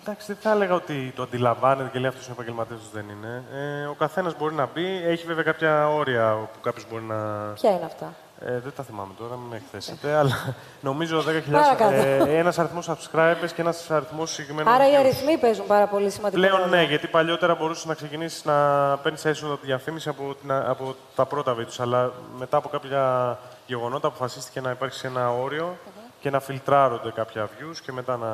Εντάξει, 0.00 0.26
δεν 0.26 0.36
θα 0.40 0.50
έλεγα 0.50 0.74
ότι 0.74 1.12
το 1.16 1.22
αντιλαμβάνεται 1.22 1.88
και 1.92 1.98
λέει 1.98 2.08
αυτός 2.08 2.24
είναι 2.24 2.32
επαγγελματίας, 2.32 2.80
δεν 2.92 3.04
είναι. 3.08 3.44
Ε, 3.52 3.84
ο 3.86 3.94
καθένας 3.94 4.36
μπορεί 4.36 4.54
να 4.54 4.68
μπει. 4.74 5.02
Έχει 5.04 5.26
βέβαια 5.26 5.42
κάποια 5.42 5.88
όρια 5.88 6.48
που 6.52 6.60
κάποιος 6.60 6.86
μπορεί 6.90 7.02
να. 7.02 7.16
Ποια 7.52 7.70
είναι 7.70 7.84
αυτά; 7.84 8.14
Ε, 8.40 8.50
δεν 8.58 8.72
τα 8.76 8.82
θυμάμαι 8.82 9.12
τώρα, 9.18 9.36
μην 9.36 9.46
με 9.50 9.56
εκθέσετε, 9.56 10.14
αλλά 10.14 10.54
νομίζω 10.80 11.20
10.000 11.20 11.50
Παρακάτω. 11.52 11.94
ε, 11.94 12.38
ένας 12.38 12.58
αριθμός 12.58 12.88
subscribers 12.90 13.50
και 13.54 13.60
ένας 13.60 13.90
αριθμός 13.90 14.30
συγκεκριμένων. 14.30 14.72
Άρα 14.72 14.88
οι 14.88 14.92
views. 14.94 14.98
αριθμοί 14.98 15.36
παίζουν 15.38 15.66
πάρα 15.66 15.86
πολύ 15.86 16.10
σημαντικό 16.10 16.40
Πλέον 16.40 16.56
ρόλο. 16.58 16.70
ναι, 16.70 16.82
γιατί 16.82 17.06
παλιότερα 17.06 17.54
μπορούσες 17.54 17.84
να 17.84 17.94
ξεκινήσεις 17.94 18.44
να 18.44 18.54
παίρνεις 19.02 19.24
έσοδα 19.24 19.52
από 19.52 19.60
τη 19.60 19.66
διαφήμιση 19.66 20.08
από, 20.08 20.34
την, 20.40 20.52
από 20.52 20.94
τα 21.14 21.24
πρώτα 21.26 21.54
βίντεο. 21.54 21.72
Αλλά 21.78 22.12
μετά 22.38 22.56
από 22.56 22.68
κάποια 22.68 23.38
γεγονότα 23.66 24.06
αποφασίστηκε 24.06 24.60
να 24.60 24.70
υπάρξει 24.70 25.06
ένα 25.06 25.32
όριο 25.32 25.76
και 26.20 26.30
να 26.30 26.40
φιλτράρονται 26.40 27.10
κάποια 27.10 27.44
views 27.48 27.76
και 27.84 27.92
μετά 27.92 28.16
να. 28.16 28.28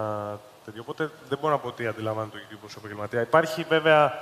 Τέτοιο. 0.64 0.82
Οπότε 0.86 1.10
δεν 1.28 1.38
μπορώ 1.40 1.52
να 1.54 1.58
πω 1.60 1.72
τι 1.72 1.86
αντιλαμβάνεται 1.86 2.36
το 2.38 2.42
YouTube 2.50 2.64
ως 2.66 2.76
επαγγελματία. 2.76 3.20
Υπάρχει 3.20 3.66
βέβαια. 3.68 4.12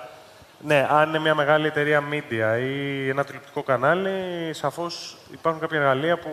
Ναι, 0.65 0.87
αν 0.91 1.09
είναι 1.09 1.19
μια 1.19 1.35
μεγάλη 1.35 1.67
εταιρεία 1.67 2.03
media 2.11 2.59
ή 2.61 3.09
ένα 3.09 3.25
τηλεοπτικό 3.25 3.63
κανάλι, 3.63 4.53
σαφώς 4.53 5.17
υπάρχουν 5.33 5.61
κάποια 5.61 5.79
εργαλεία 5.79 6.19
που 6.19 6.31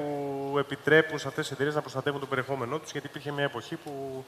επιτρέπουν 0.59 1.19
σε 1.19 1.27
αυτές 1.27 1.43
τις 1.43 1.53
εταιρείες 1.53 1.75
να 1.75 1.81
προστατεύουν 1.81 2.19
το 2.19 2.25
περιεχόμενό 2.25 2.77
τους, 2.79 2.91
γιατί 2.91 3.07
υπήρχε 3.07 3.31
μια 3.31 3.43
εποχή 3.43 3.75
που 3.75 4.25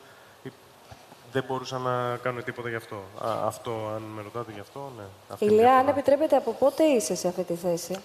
δεν 1.32 1.44
μπορούσαν 1.48 1.82
να 1.82 2.18
κάνουν 2.24 2.44
τίποτα 2.44 2.70
γι' 2.70 2.76
αυτό. 2.76 2.96
Α, 2.96 3.46
αυτό, 3.46 3.72
αν 3.96 4.02
με 4.02 4.22
ρωτάτε 4.22 4.52
γι' 4.54 4.60
αυτό, 4.60 4.92
ναι. 4.98 5.04
Αυτή 5.30 5.44
είναι 5.46 5.54
η 5.54 5.58
Ηλία, 5.60 5.70
αν 5.72 5.76
διαφορά. 5.84 6.00
επιτρέπετε, 6.00 6.36
από 6.36 6.54
πότε 6.54 6.84
είσαι 6.84 7.16
σε 7.16 7.28
αυτή 7.28 7.44
τη 7.44 7.54
θέση; 7.54 7.96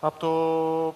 Από 0.00 0.18
το 0.18 0.94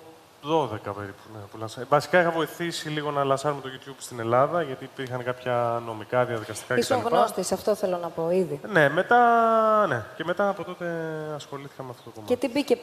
12 0.51 0.69
περίπου. 0.95 1.23
Ναι, 1.35 1.41
που 1.51 1.59
λανσα- 1.59 1.85
Βασικά 1.89 2.21
είχα 2.21 2.31
βοηθήσει 2.31 2.89
λίγο 2.89 3.11
να 3.11 3.25
λασάρουμε 3.25 3.61
το 3.61 3.69
YouTube 3.77 3.95
στην 3.99 4.21
Ελλάδα, 4.21 4.63
γιατί 4.63 4.85
υπήρχαν 4.85 5.25
κάποια 5.25 5.83
νομικά 5.87 6.25
διαδικαστικά 6.25 6.77
Ήσουν 6.77 7.01
κτλ. 7.03 7.15
γνώστης, 7.15 7.53
αυτό 7.53 7.75
θέλω 7.75 7.97
να 8.03 8.09
πω 8.09 8.31
ήδη. 8.31 8.61
Ναι, 8.69 8.89
μετά, 8.89 9.21
ναι. 9.87 10.05
Και 10.17 10.25
μετά 10.25 10.49
από 10.49 10.65
τότε 10.65 10.87
ασχολήθηκα 11.35 11.83
με 11.83 11.89
αυτό 11.91 12.03
το 12.05 12.11
κομμάτι. 12.15 12.35
Και 12.35 12.47
τι 12.47 12.53
μπήκε, 12.53 12.77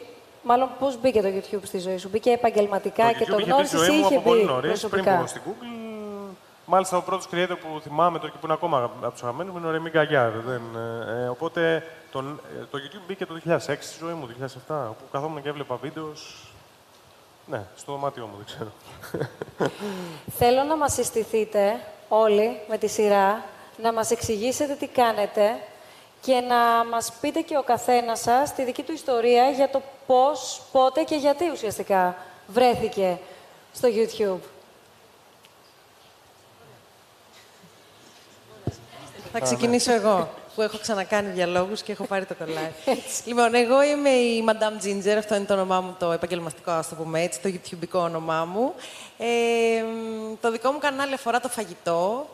μάλλον 0.43 0.69
πώς 0.79 0.99
μπήκε 1.01 1.21
το 1.21 1.27
YouTube 1.27 1.61
στη 1.63 1.77
ζωή 1.79 1.97
σου. 1.97 2.09
Μπήκε 2.09 2.29
επαγγελματικά 2.31 3.11
και 3.11 3.25
YouTube 3.25 3.29
το 3.29 3.37
είχε 3.37 3.53
μπει 3.57 3.65
στη 3.65 3.75
γνώρισες 3.77 3.79
ζωή 3.79 3.95
ή 3.95 3.99
μου 3.99 4.05
είχε 4.05 4.15
από 4.15 4.23
πολύ 4.29 4.39
μπει 4.41 4.45
νωρίς, 4.47 4.79
πριν 4.87 4.89
προσωπικά; 5.03 5.17
πω 5.19 5.27
στην 5.27 5.41
Google. 5.45 6.33
Μάλιστα, 6.65 6.97
ο 6.97 7.01
πρώτος 7.01 7.27
creator 7.31 7.57
που 7.61 7.79
θυμάμαι 7.81 8.17
τώρα 8.19 8.31
και 8.31 8.37
που 8.39 8.45
είναι 8.45 8.53
ακόμα 8.53 8.83
από 8.83 9.11
τους 9.11 9.21
αγαπημένους 9.23 9.51
μου 9.53 9.57
είναι 9.59 9.67
ο 9.67 9.71
Ρεμί 9.71 9.89
Γκαγιάρ. 9.89 10.31
Δεν, 10.31 10.61
ε, 10.75 11.23
ε, 11.23 11.27
οπότε 11.27 11.83
τον, 12.11 12.39
ε, 12.61 12.65
το 12.71 12.77
YouTube 12.77 13.01
μπήκε 13.07 13.25
το 13.25 13.33
2006 13.33 13.85
στη 13.85 13.97
ζωή 14.05 14.13
μου, 14.13 14.21
το 14.27 14.27
2007, 14.27 14.87
όπου 14.89 15.03
καθόμουν 15.11 15.41
και 15.41 15.49
έβλεπα 15.49 15.75
βίντεος. 15.75 16.47
Ναι, 17.45 17.63
στο 17.75 17.91
δωμάτιό 17.91 18.25
μου, 18.25 18.35
δεν 18.35 18.45
ξέρω. 18.45 18.71
Θέλω 20.37 20.63
να 20.63 20.77
μας 20.77 20.93
συστηθείτε 20.93 21.79
όλοι 22.09 22.59
με 22.69 22.77
τη 22.77 22.87
σειρά, 22.87 23.43
να 23.77 23.93
μας 23.93 24.11
εξηγήσετε 24.11 24.73
τι 24.73 24.87
κάνετε 24.87 25.59
και 26.21 26.39
να 26.39 26.85
μας 26.89 27.11
πείτε 27.21 27.41
και 27.41 27.57
ο 27.57 27.63
καθένας 27.63 28.19
σας 28.19 28.53
τη 28.53 28.63
δική 28.63 28.83
του 28.83 28.91
ιστορία 28.91 29.49
για 29.49 29.69
το 29.69 29.81
πώς, 30.05 30.61
πότε 30.71 31.03
και 31.03 31.15
γιατί 31.15 31.49
ουσιαστικά 31.49 32.15
βρέθηκε 32.47 33.19
στο 33.73 33.87
YouTube. 33.91 34.47
Θα 39.31 39.39
ξεκινήσω 39.39 39.93
εγώ, 39.93 40.29
που 40.55 40.61
έχω 40.61 40.77
ξανακάνει 40.77 41.29
διαλόγους 41.29 41.81
και 41.81 41.91
έχω 41.91 42.05
πάρει 42.05 42.25
το 42.25 42.35
κολλάρι. 42.35 42.73
λοιπόν, 43.25 43.55
εγώ 43.55 43.83
είμαι 43.83 44.09
η 44.09 44.45
Madame 44.47 44.85
Ginger, 44.85 45.15
αυτό 45.17 45.35
είναι 45.35 45.45
το 45.45 45.53
όνομά 45.53 45.81
μου, 45.81 45.95
το 45.99 46.11
επαγγελματικό, 46.11 46.71
ας 46.71 46.89
το 46.89 46.95
πούμε 46.95 47.21
έτσι, 47.21 47.39
το 47.39 47.49
YouTubeικό 47.53 47.99
όνομά 47.99 48.45
μου. 48.45 48.73
Ε, 49.17 49.25
μ, 49.83 50.33
το 50.41 50.51
δικό 50.51 50.71
μου 50.71 50.79
κανάλι 50.79 51.13
αφορά 51.13 51.39
το 51.39 51.49
φαγητό. 51.49 52.27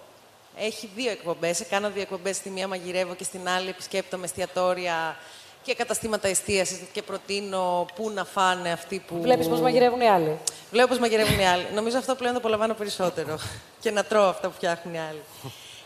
Έχει 0.57 0.89
δύο 0.95 1.11
εκπομπές. 1.11 1.65
Κάνω 1.69 1.89
δύο 1.89 2.01
εκπομπές. 2.01 2.35
Στη 2.35 2.49
μία 2.49 2.67
μαγειρεύω 2.67 3.15
και 3.15 3.23
στην 3.23 3.49
άλλη 3.49 3.69
επισκέπτομαι 3.69 4.25
εστιατόρια 4.25 5.15
και 5.63 5.75
καταστήματα 5.75 6.27
εστίασης 6.27 6.79
και 6.91 7.01
προτείνω 7.01 7.85
πού 7.95 8.09
να 8.09 8.25
φάνε 8.25 8.71
αυτοί 8.71 9.03
που... 9.07 9.21
Βλέπεις 9.21 9.47
πώς 9.47 9.59
μαγειρεύουν 9.59 10.01
οι 10.01 10.09
άλλοι. 10.09 10.37
Βλέπω 10.71 10.87
πώς 10.87 10.99
μαγειρεύουν 10.99 11.39
οι 11.39 11.47
άλλοι. 11.47 11.67
Νομίζω 11.73 11.97
αυτό 11.97 12.15
πλέον 12.15 12.33
το 12.33 12.39
απολαμβάνω 12.39 12.73
περισσότερο. 12.73 13.39
και 13.81 13.91
να 13.91 14.03
τρώω 14.03 14.27
αυτά 14.29 14.47
που 14.47 14.53
φτιάχνουν 14.55 14.93
οι 14.93 14.99
άλλοι. 14.99 15.21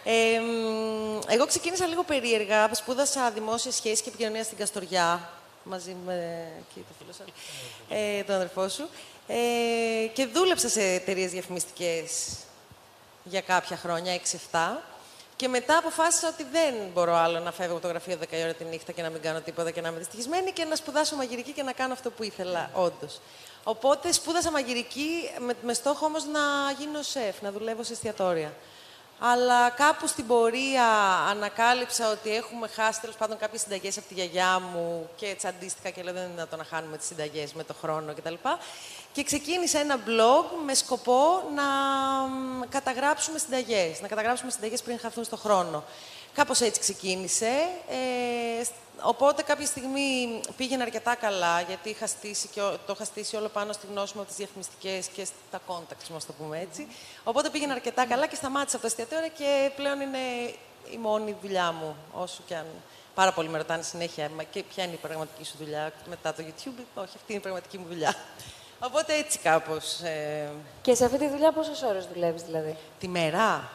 Ε, 0.03 0.39
μ, 0.39 1.19
εγώ 1.27 1.45
ξεκίνησα 1.45 1.85
λίγο 1.85 2.03
περίεργα. 2.03 2.73
Σπούδασα 2.73 3.31
δημόσια 3.31 3.71
σχέση 3.71 4.01
και 4.03 4.09
επικοινωνία 4.09 4.43
στην 4.43 4.57
Καστοριά. 4.57 5.29
μαζί 5.63 5.95
με 6.05 6.47
εκεί, 6.59 6.85
το 6.87 6.93
φίλο 6.99 7.13
σου, 7.13 7.33
ε, 7.89 8.23
τον 8.23 8.35
αδερφό 8.35 8.69
σου. 8.69 8.89
Ε, 9.27 10.07
και 10.13 10.25
δούλεψα 10.25 10.69
σε 10.69 10.81
εταιρείες 10.81 11.31
διαφημιστικές 11.31 12.37
για 13.23 13.41
κάποια 13.41 13.77
χρόνια, 13.77 14.13
6-7. 14.13 14.83
Και 15.35 15.47
μετά 15.47 15.77
αποφάσισα 15.77 16.27
ότι 16.27 16.43
δεν 16.51 16.73
μπορώ 16.93 17.15
άλλο 17.15 17.39
να 17.39 17.51
φεύγω 17.51 17.73
από 17.73 17.81
το 17.81 17.87
γραφείο 17.87 18.17
10 18.21 18.25
ώρα 18.43 18.53
τη 18.53 18.63
νύχτα 18.63 18.91
και 18.91 19.01
να 19.01 19.09
μην 19.09 19.21
κάνω 19.21 19.41
τίποτα 19.41 19.71
και 19.71 19.81
να 19.81 19.87
είμαι 19.87 19.97
δυστυχισμένη 19.97 20.51
και 20.51 20.63
να 20.63 20.75
σπουδάσω 20.75 21.15
μαγειρική 21.15 21.51
και 21.51 21.63
να 21.63 21.71
κάνω 21.71 21.93
αυτό 21.93 22.11
που 22.11 22.23
ήθελα, 22.23 22.69
όντως. 22.73 23.19
Οπότε 23.63 24.11
σπούδασα 24.11 24.51
μαγειρική 24.51 25.31
με, 25.39 25.53
με 25.63 25.73
στόχο 25.73 26.05
όμως 26.05 26.25
να 26.25 26.39
γίνω 26.79 27.01
σεφ, 27.01 27.41
να 27.41 27.51
δουλεύω 27.51 27.83
σε 27.83 27.93
εστιατόρια. 27.93 28.53
Αλλά 29.25 29.69
κάπου 29.69 30.07
στην 30.07 30.27
πορεία 30.27 30.85
ανακάλυψα 31.29 32.11
ότι 32.11 32.35
έχουμε 32.35 32.67
χάσει 32.67 32.99
τέλος 33.01 33.15
πάντων 33.15 33.37
κάποιες 33.37 33.61
συνταγές 33.61 33.97
από 33.97 34.07
τη 34.07 34.13
γιαγιά 34.13 34.59
μου 34.59 35.09
και 35.15 35.35
τσαντίστηκα 35.37 35.89
και 35.89 36.03
λέω 36.03 36.13
δεν 36.13 36.23
είναι 36.23 36.31
δυνατόν 36.33 36.59
να 36.59 36.65
χάνουμε 36.65 36.97
τις 36.97 37.07
συνταγές 37.07 37.53
με 37.53 37.63
το 37.63 37.73
χρόνο 37.81 38.13
κτλ. 38.13 38.33
Και 39.11 39.23
ξεκίνησα 39.23 39.79
ένα 39.79 39.95
blog 40.07 40.45
με 40.65 40.73
σκοπό 40.73 41.43
να 41.55 41.63
μ, 42.27 42.61
καταγράψουμε 42.69 43.37
συνταγές, 43.39 44.01
να 44.01 44.07
καταγράψουμε 44.07 44.51
συνταγές 44.51 44.81
πριν 44.81 44.99
χαθούν 44.99 45.23
στο 45.23 45.37
χρόνο. 45.37 45.83
Κάπως 46.33 46.61
έτσι 46.61 46.79
ξεκίνησε. 46.79 47.51
Ε, 48.59 48.63
σ- 48.63 48.71
οπότε 49.01 49.41
κάποια 49.41 49.65
στιγμή 49.65 50.39
πήγαινε 50.57 50.83
αρκετά 50.83 51.15
καλά, 51.15 51.61
γιατί 51.61 51.89
είχα 51.89 52.07
στήσει 52.07 52.47
και, 52.47 52.61
ο- 52.61 52.77
το 52.85 52.93
είχα 52.95 53.03
στήσει 53.05 53.35
όλο 53.35 53.47
πάνω 53.47 53.73
στη 53.73 53.87
γνώση 53.91 54.11
μου 54.15 54.19
από 54.19 54.29
τις 54.29 54.37
διαφημιστικές 54.37 55.07
και 55.07 55.25
στα 55.25 55.59
contacts 55.67 56.07
μου, 56.09 56.15
ας 56.15 56.25
το 56.25 56.33
πούμε 56.33 56.59
έτσι. 56.59 56.87
Οπότε 57.23 57.49
πήγαινε 57.49 57.73
αρκετά 57.73 58.05
καλά 58.05 58.27
και 58.27 58.35
σταμάτησα 58.35 58.75
από 58.77 58.87
τα 58.87 58.91
εστιατόρια 58.99 59.27
και 59.27 59.71
πλέον 59.75 60.01
είναι 60.01 60.17
η 60.91 60.97
μόνη 60.97 61.37
δουλειά 61.41 61.71
μου, 61.71 61.95
όσο 62.13 62.41
και 62.47 62.55
αν... 62.55 62.65
Πάρα 63.15 63.33
πολλοί 63.33 63.49
με 63.49 63.57
ρωτάνε 63.57 63.83
συνέχεια, 63.83 64.29
«Μα 64.35 64.43
και 64.43 64.63
ποια 64.63 64.83
είναι 64.83 64.93
η 64.93 64.97
πραγματική 64.97 65.43
σου 65.43 65.53
δουλειά 65.57 65.91
μετά 66.09 66.33
το 66.33 66.43
YouTube. 66.47 66.79
Όχι, 66.95 67.11
αυτή 67.15 67.25
είναι 67.27 67.37
η 67.37 67.39
πραγματική 67.39 67.77
μου 67.77 67.85
δουλειά. 67.87 68.15
Οπότε 68.79 69.13
έτσι 69.13 69.37
κάπως. 69.39 69.99
Ε, 70.01 70.51
Και 70.81 70.95
σε 70.95 71.05
αυτή 71.05 71.17
τη 71.17 71.27
δουλειά 71.27 71.51
πόσες 71.51 71.81
ώρες 71.81 72.05
δουλεύεις 72.13 72.41
δηλαδή; 72.41 72.77
τη 72.99 73.07
μέρα. 73.07 73.69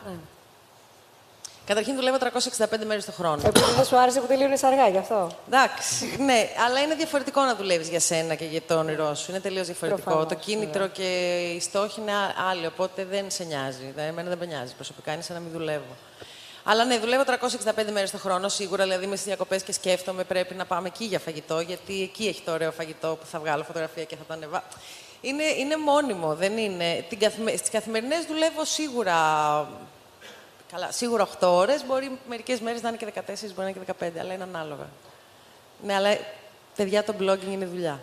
Καταρχήν 1.68 1.94
δουλεύω 1.94 2.16
365 2.20 2.84
μέρες 2.86 3.04
το 3.04 3.12
χρόνο. 3.12 3.42
Επειδή 3.44 3.70
δεν 3.76 3.84
σου 3.84 3.96
άρεσε 3.98 4.20
που 4.20 4.26
τελείωνες 4.26 4.62
αργά 4.62 4.88
γι' 4.88 4.98
αυτό. 4.98 5.30
Εντάξει, 5.46 6.16
ναι, 6.18 6.48
αλλά 6.66 6.80
είναι 6.80 6.94
διαφορετικό 6.94 7.40
να 7.44 7.54
δουλεύεις 7.54 7.88
για 7.88 8.00
σένα 8.00 8.34
και 8.34 8.44
για 8.44 8.62
το 8.66 8.74
όνειρό 8.78 9.14
σου. 9.14 9.30
Είναι 9.30 9.40
τελείως 9.40 9.66
διαφορετικό. 9.66 10.02
Προφανώς, 10.02 10.28
το 10.28 10.34
κίνητρο 10.34 10.82
ναι. 10.82 10.88
και 10.88 11.38
οι 11.56 11.60
στόχοι 11.60 12.00
είναι 12.00 12.12
α- 12.12 12.34
άλλοι, 12.50 12.66
οπότε 12.66 13.04
δεν 13.04 13.30
σε 13.30 13.44
νοιάζει. 13.44 13.92
Δεν- 13.96 14.06
Εμένα 14.06 14.28
δεν 14.28 14.38
με 14.38 14.46
νοιάζει 14.46 14.74
προσωπικά, 14.74 15.12
είναι 15.12 15.22
σαν 15.22 15.36
να 15.36 15.42
μην 15.42 15.52
δουλεύω. 15.52 15.96
Αλλά 16.64 16.84
ναι, 16.84 16.98
δουλεύω 16.98 17.22
365 17.26 17.90
μέρες 17.92 18.10
το 18.10 18.18
χρόνο 18.18 18.48
σίγουρα. 18.48 18.82
Δηλαδή 18.82 19.04
είμαι 19.04 19.14
στις 19.14 19.26
διακοπές 19.26 19.62
και 19.62 19.72
σκέφτομαι 19.72 20.24
πρέπει 20.24 20.54
να 20.54 20.64
πάμε 20.64 20.86
εκεί 20.88 21.04
για 21.04 21.18
φαγητό, 21.18 21.60
γιατί 21.60 22.02
εκεί 22.02 22.26
έχει 22.26 22.42
το 22.44 22.52
ωραίο 22.52 22.72
φαγητό 22.72 23.16
που 23.20 23.26
θα 23.26 23.38
βγάλω 23.38 23.64
φωτογραφία 23.64 24.04
και 24.04 24.16
θα 24.16 24.22
το 24.26 24.32
ανεβάσω. 24.34 24.64
Είναι, 25.20 25.42
είναι 25.44 25.76
μόνιμο, 25.76 26.34
δεν 26.34 26.56
είναι. 26.56 27.04
Την 27.08 27.18
καθημε... 27.18 27.56
Στις 27.56 27.70
καθημερινές 27.70 28.24
δουλεύω 28.24 28.64
σίγουρα. 28.64 29.14
Καλά, 30.72 30.92
σίγουρα 30.92 31.28
8 31.40 31.48
ώρες. 31.48 31.84
Μπορεί 31.86 32.18
μερικές 32.28 32.60
μέρες 32.60 32.82
να 32.82 32.88
είναι 32.88 32.96
και 32.96 33.06
14, 33.06 33.12
μπορεί 33.26 33.54
να 33.56 33.68
είναι 33.68 33.78
και 33.86 33.94
15, 34.00 34.18
αλλά 34.20 34.32
είναι 34.32 34.42
ανάλογα. 34.42 34.86
Ναι, 35.82 35.94
αλλά 35.94 36.18
παιδιά, 36.76 37.04
το 37.04 37.14
blogging 37.20 37.50
είναι 37.50 37.66
δουλειά. 37.66 38.00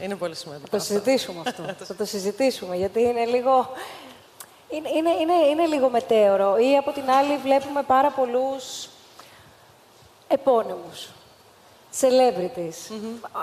Είναι 0.00 0.16
πολύ 0.16 0.34
σημαντικό. 0.34 0.68
Θα 0.70 0.76
το 0.76 0.84
συζητήσουμε 0.84 1.42
αυτό. 1.46 1.84
Θα 1.84 1.94
το 1.94 2.04
συζητήσουμε, 2.04 2.76
γιατί 2.76 3.00
είναι 3.00 3.24
λίγο... 3.24 3.70
Είναι, 4.68 4.88
είναι, 4.88 5.10
είναι, 5.10 5.32
είναι 5.50 5.66
λίγο 5.66 5.88
μετέωρο. 5.88 6.58
Ή 6.58 6.76
από 6.76 6.92
την 6.92 7.10
άλλη 7.10 7.36
βλέπουμε 7.36 7.82
πάρα 7.82 8.10
πολλούς 8.10 8.88
επώνυμους. 10.28 11.08
Celebrities. 12.00 12.94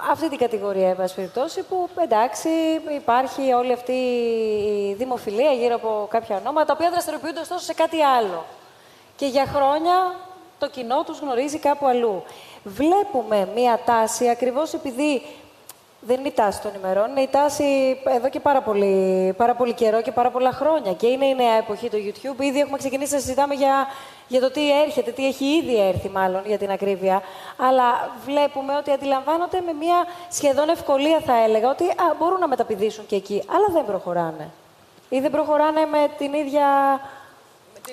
Αυτή 0.09 0.29
την 0.29 0.37
κατηγορία, 0.37 0.89
εν 0.89 0.95
πάση 0.95 1.15
περιπτώσει, 1.15 1.63
που 1.63 1.89
εντάξει, 1.99 2.49
υπάρχει 2.95 3.51
όλη 3.51 3.73
αυτή 3.73 3.91
η 4.89 4.93
δημοφιλία 4.93 5.51
γύρω 5.51 5.75
από 5.75 6.07
κάποια 6.09 6.37
ονόματα, 6.37 6.65
τα 6.65 6.73
οποία 6.73 6.89
δραστηριοποιούνται 6.89 7.39
ωστόσο 7.39 7.63
σε 7.63 7.73
κάτι 7.73 8.01
άλλο. 8.01 8.45
Και 9.15 9.25
για 9.25 9.45
χρόνια 9.45 10.15
το 10.59 10.69
κοινό 10.69 11.03
τους 11.03 11.19
γνωρίζει 11.19 11.59
κάπου 11.59 11.87
αλλού. 11.87 12.23
Βλέπουμε 12.63 13.49
μία 13.55 13.79
τάση, 13.85 14.29
ακριβώς 14.29 14.73
επειδή 14.73 15.21
δεν 16.01 16.19
είναι 16.19 16.27
η 16.27 16.31
τάση 16.31 16.61
των 16.61 16.71
ημερών, 16.75 17.09
είναι 17.09 17.21
η 17.21 17.27
τάση 17.27 17.97
εδώ 18.15 18.29
και 18.29 18.39
πάρα 18.39 18.61
πολύ, 18.61 19.33
πάρα 19.37 19.55
πολύ 19.55 19.73
καιρό 19.73 20.01
και 20.01 20.11
πάρα 20.11 20.31
πολλά 20.31 20.51
χρόνια. 20.51 20.93
Και 20.93 21.07
είναι 21.07 21.25
η 21.25 21.35
νέα 21.35 21.53
εποχή 21.53 21.89
του 21.89 21.97
YouTube. 21.97 22.41
Ήδη 22.41 22.59
έχουμε 22.59 22.77
ξεκινήσει 22.77 23.13
να 23.13 23.19
συζητάμε 23.19 23.53
για, 23.53 23.87
για 24.27 24.39
το 24.39 24.51
τι 24.51 24.81
έρχεται, 24.81 25.11
τι 25.11 25.27
έχει 25.27 25.45
ήδη 25.45 25.87
έρθει 25.87 26.09
μάλλον 26.09 26.41
για 26.45 26.57
την 26.57 26.71
ακρίβεια. 26.71 27.21
Αλλά 27.57 28.11
βλέπουμε 28.25 28.75
ότι 28.75 28.91
αντιλαμβάνονται 28.91 29.61
με 29.65 29.73
μια 29.73 30.05
σχεδόν 30.29 30.69
ευκολία 30.69 31.21
θα 31.25 31.43
έλεγα 31.43 31.69
ότι 31.69 31.83
α, 31.83 32.15
μπορούν 32.17 32.39
να 32.39 32.47
μεταπηδήσουν 32.47 33.05
και 33.05 33.15
εκεί, 33.15 33.43
αλλά 33.47 33.65
δεν 33.71 33.85
προχωράνε. 33.85 34.49
Ή 35.09 35.19
δεν 35.19 35.31
προχωράνε 35.31 35.85
με 35.85 36.07
την 36.17 36.33
ίδια 36.33 36.67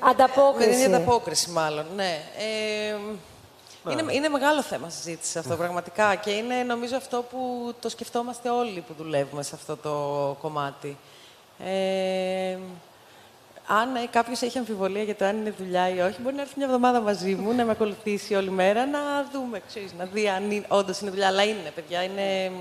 ανταπόκριση. 0.01 0.69
Με 0.69 0.75
την 0.75 0.85
ίδια 0.85 0.97
ανταπόκριση, 0.97 1.51
μάλλον. 1.51 1.87
Ναι. 1.97 2.19
Ε, 2.38 2.95
είναι, 3.90 4.12
είναι 4.12 4.29
μεγάλο 4.29 4.62
θέμα 4.62 4.88
συζήτηση 4.88 5.38
αυτό 5.38 5.57
πραγματικά 5.57 6.14
και 6.14 6.31
είναι 6.31 6.62
νομίζω 6.62 6.96
αυτό 6.96 7.25
που 7.31 7.72
το 7.81 7.88
σκεφτόμαστε 7.88 8.49
όλοι 8.49 8.81
που 8.81 8.94
δουλεύουμε 8.99 9.42
σε 9.42 9.55
αυτό 9.55 9.77
το 9.77 10.37
κομμάτι. 10.40 10.96
Ε, 11.64 12.59
αν 13.66 13.96
ε, 13.96 14.07
κάποιος 14.11 14.42
έχει 14.42 14.59
αμφιβολία 14.59 15.03
για 15.03 15.14
το 15.16 15.25
αν 15.25 15.37
είναι 15.37 15.55
δουλειά 15.59 15.88
ή 15.88 16.01
όχι, 16.01 16.20
μπορεί 16.20 16.35
να 16.35 16.40
έρθει 16.40 16.55
μια 16.57 16.66
εβδομάδα 16.66 17.01
μαζί 17.01 17.35
μου, 17.35 17.53
να 17.53 17.64
με 17.64 17.70
ακολουθήσει 17.70 18.35
όλη 18.35 18.51
μέρα, 18.51 18.87
να 18.87 18.99
δούμε, 19.33 19.62
ξέρεις, 19.66 19.92
να 19.92 20.05
δει 20.05 20.29
αν 20.29 20.64
όντως 20.68 21.01
είναι 21.01 21.11
δουλειά. 21.11 21.27
Αλλά 21.27 21.42
είναι, 21.42 21.70
παιδιά, 21.75 22.03
είναι, 22.03 22.53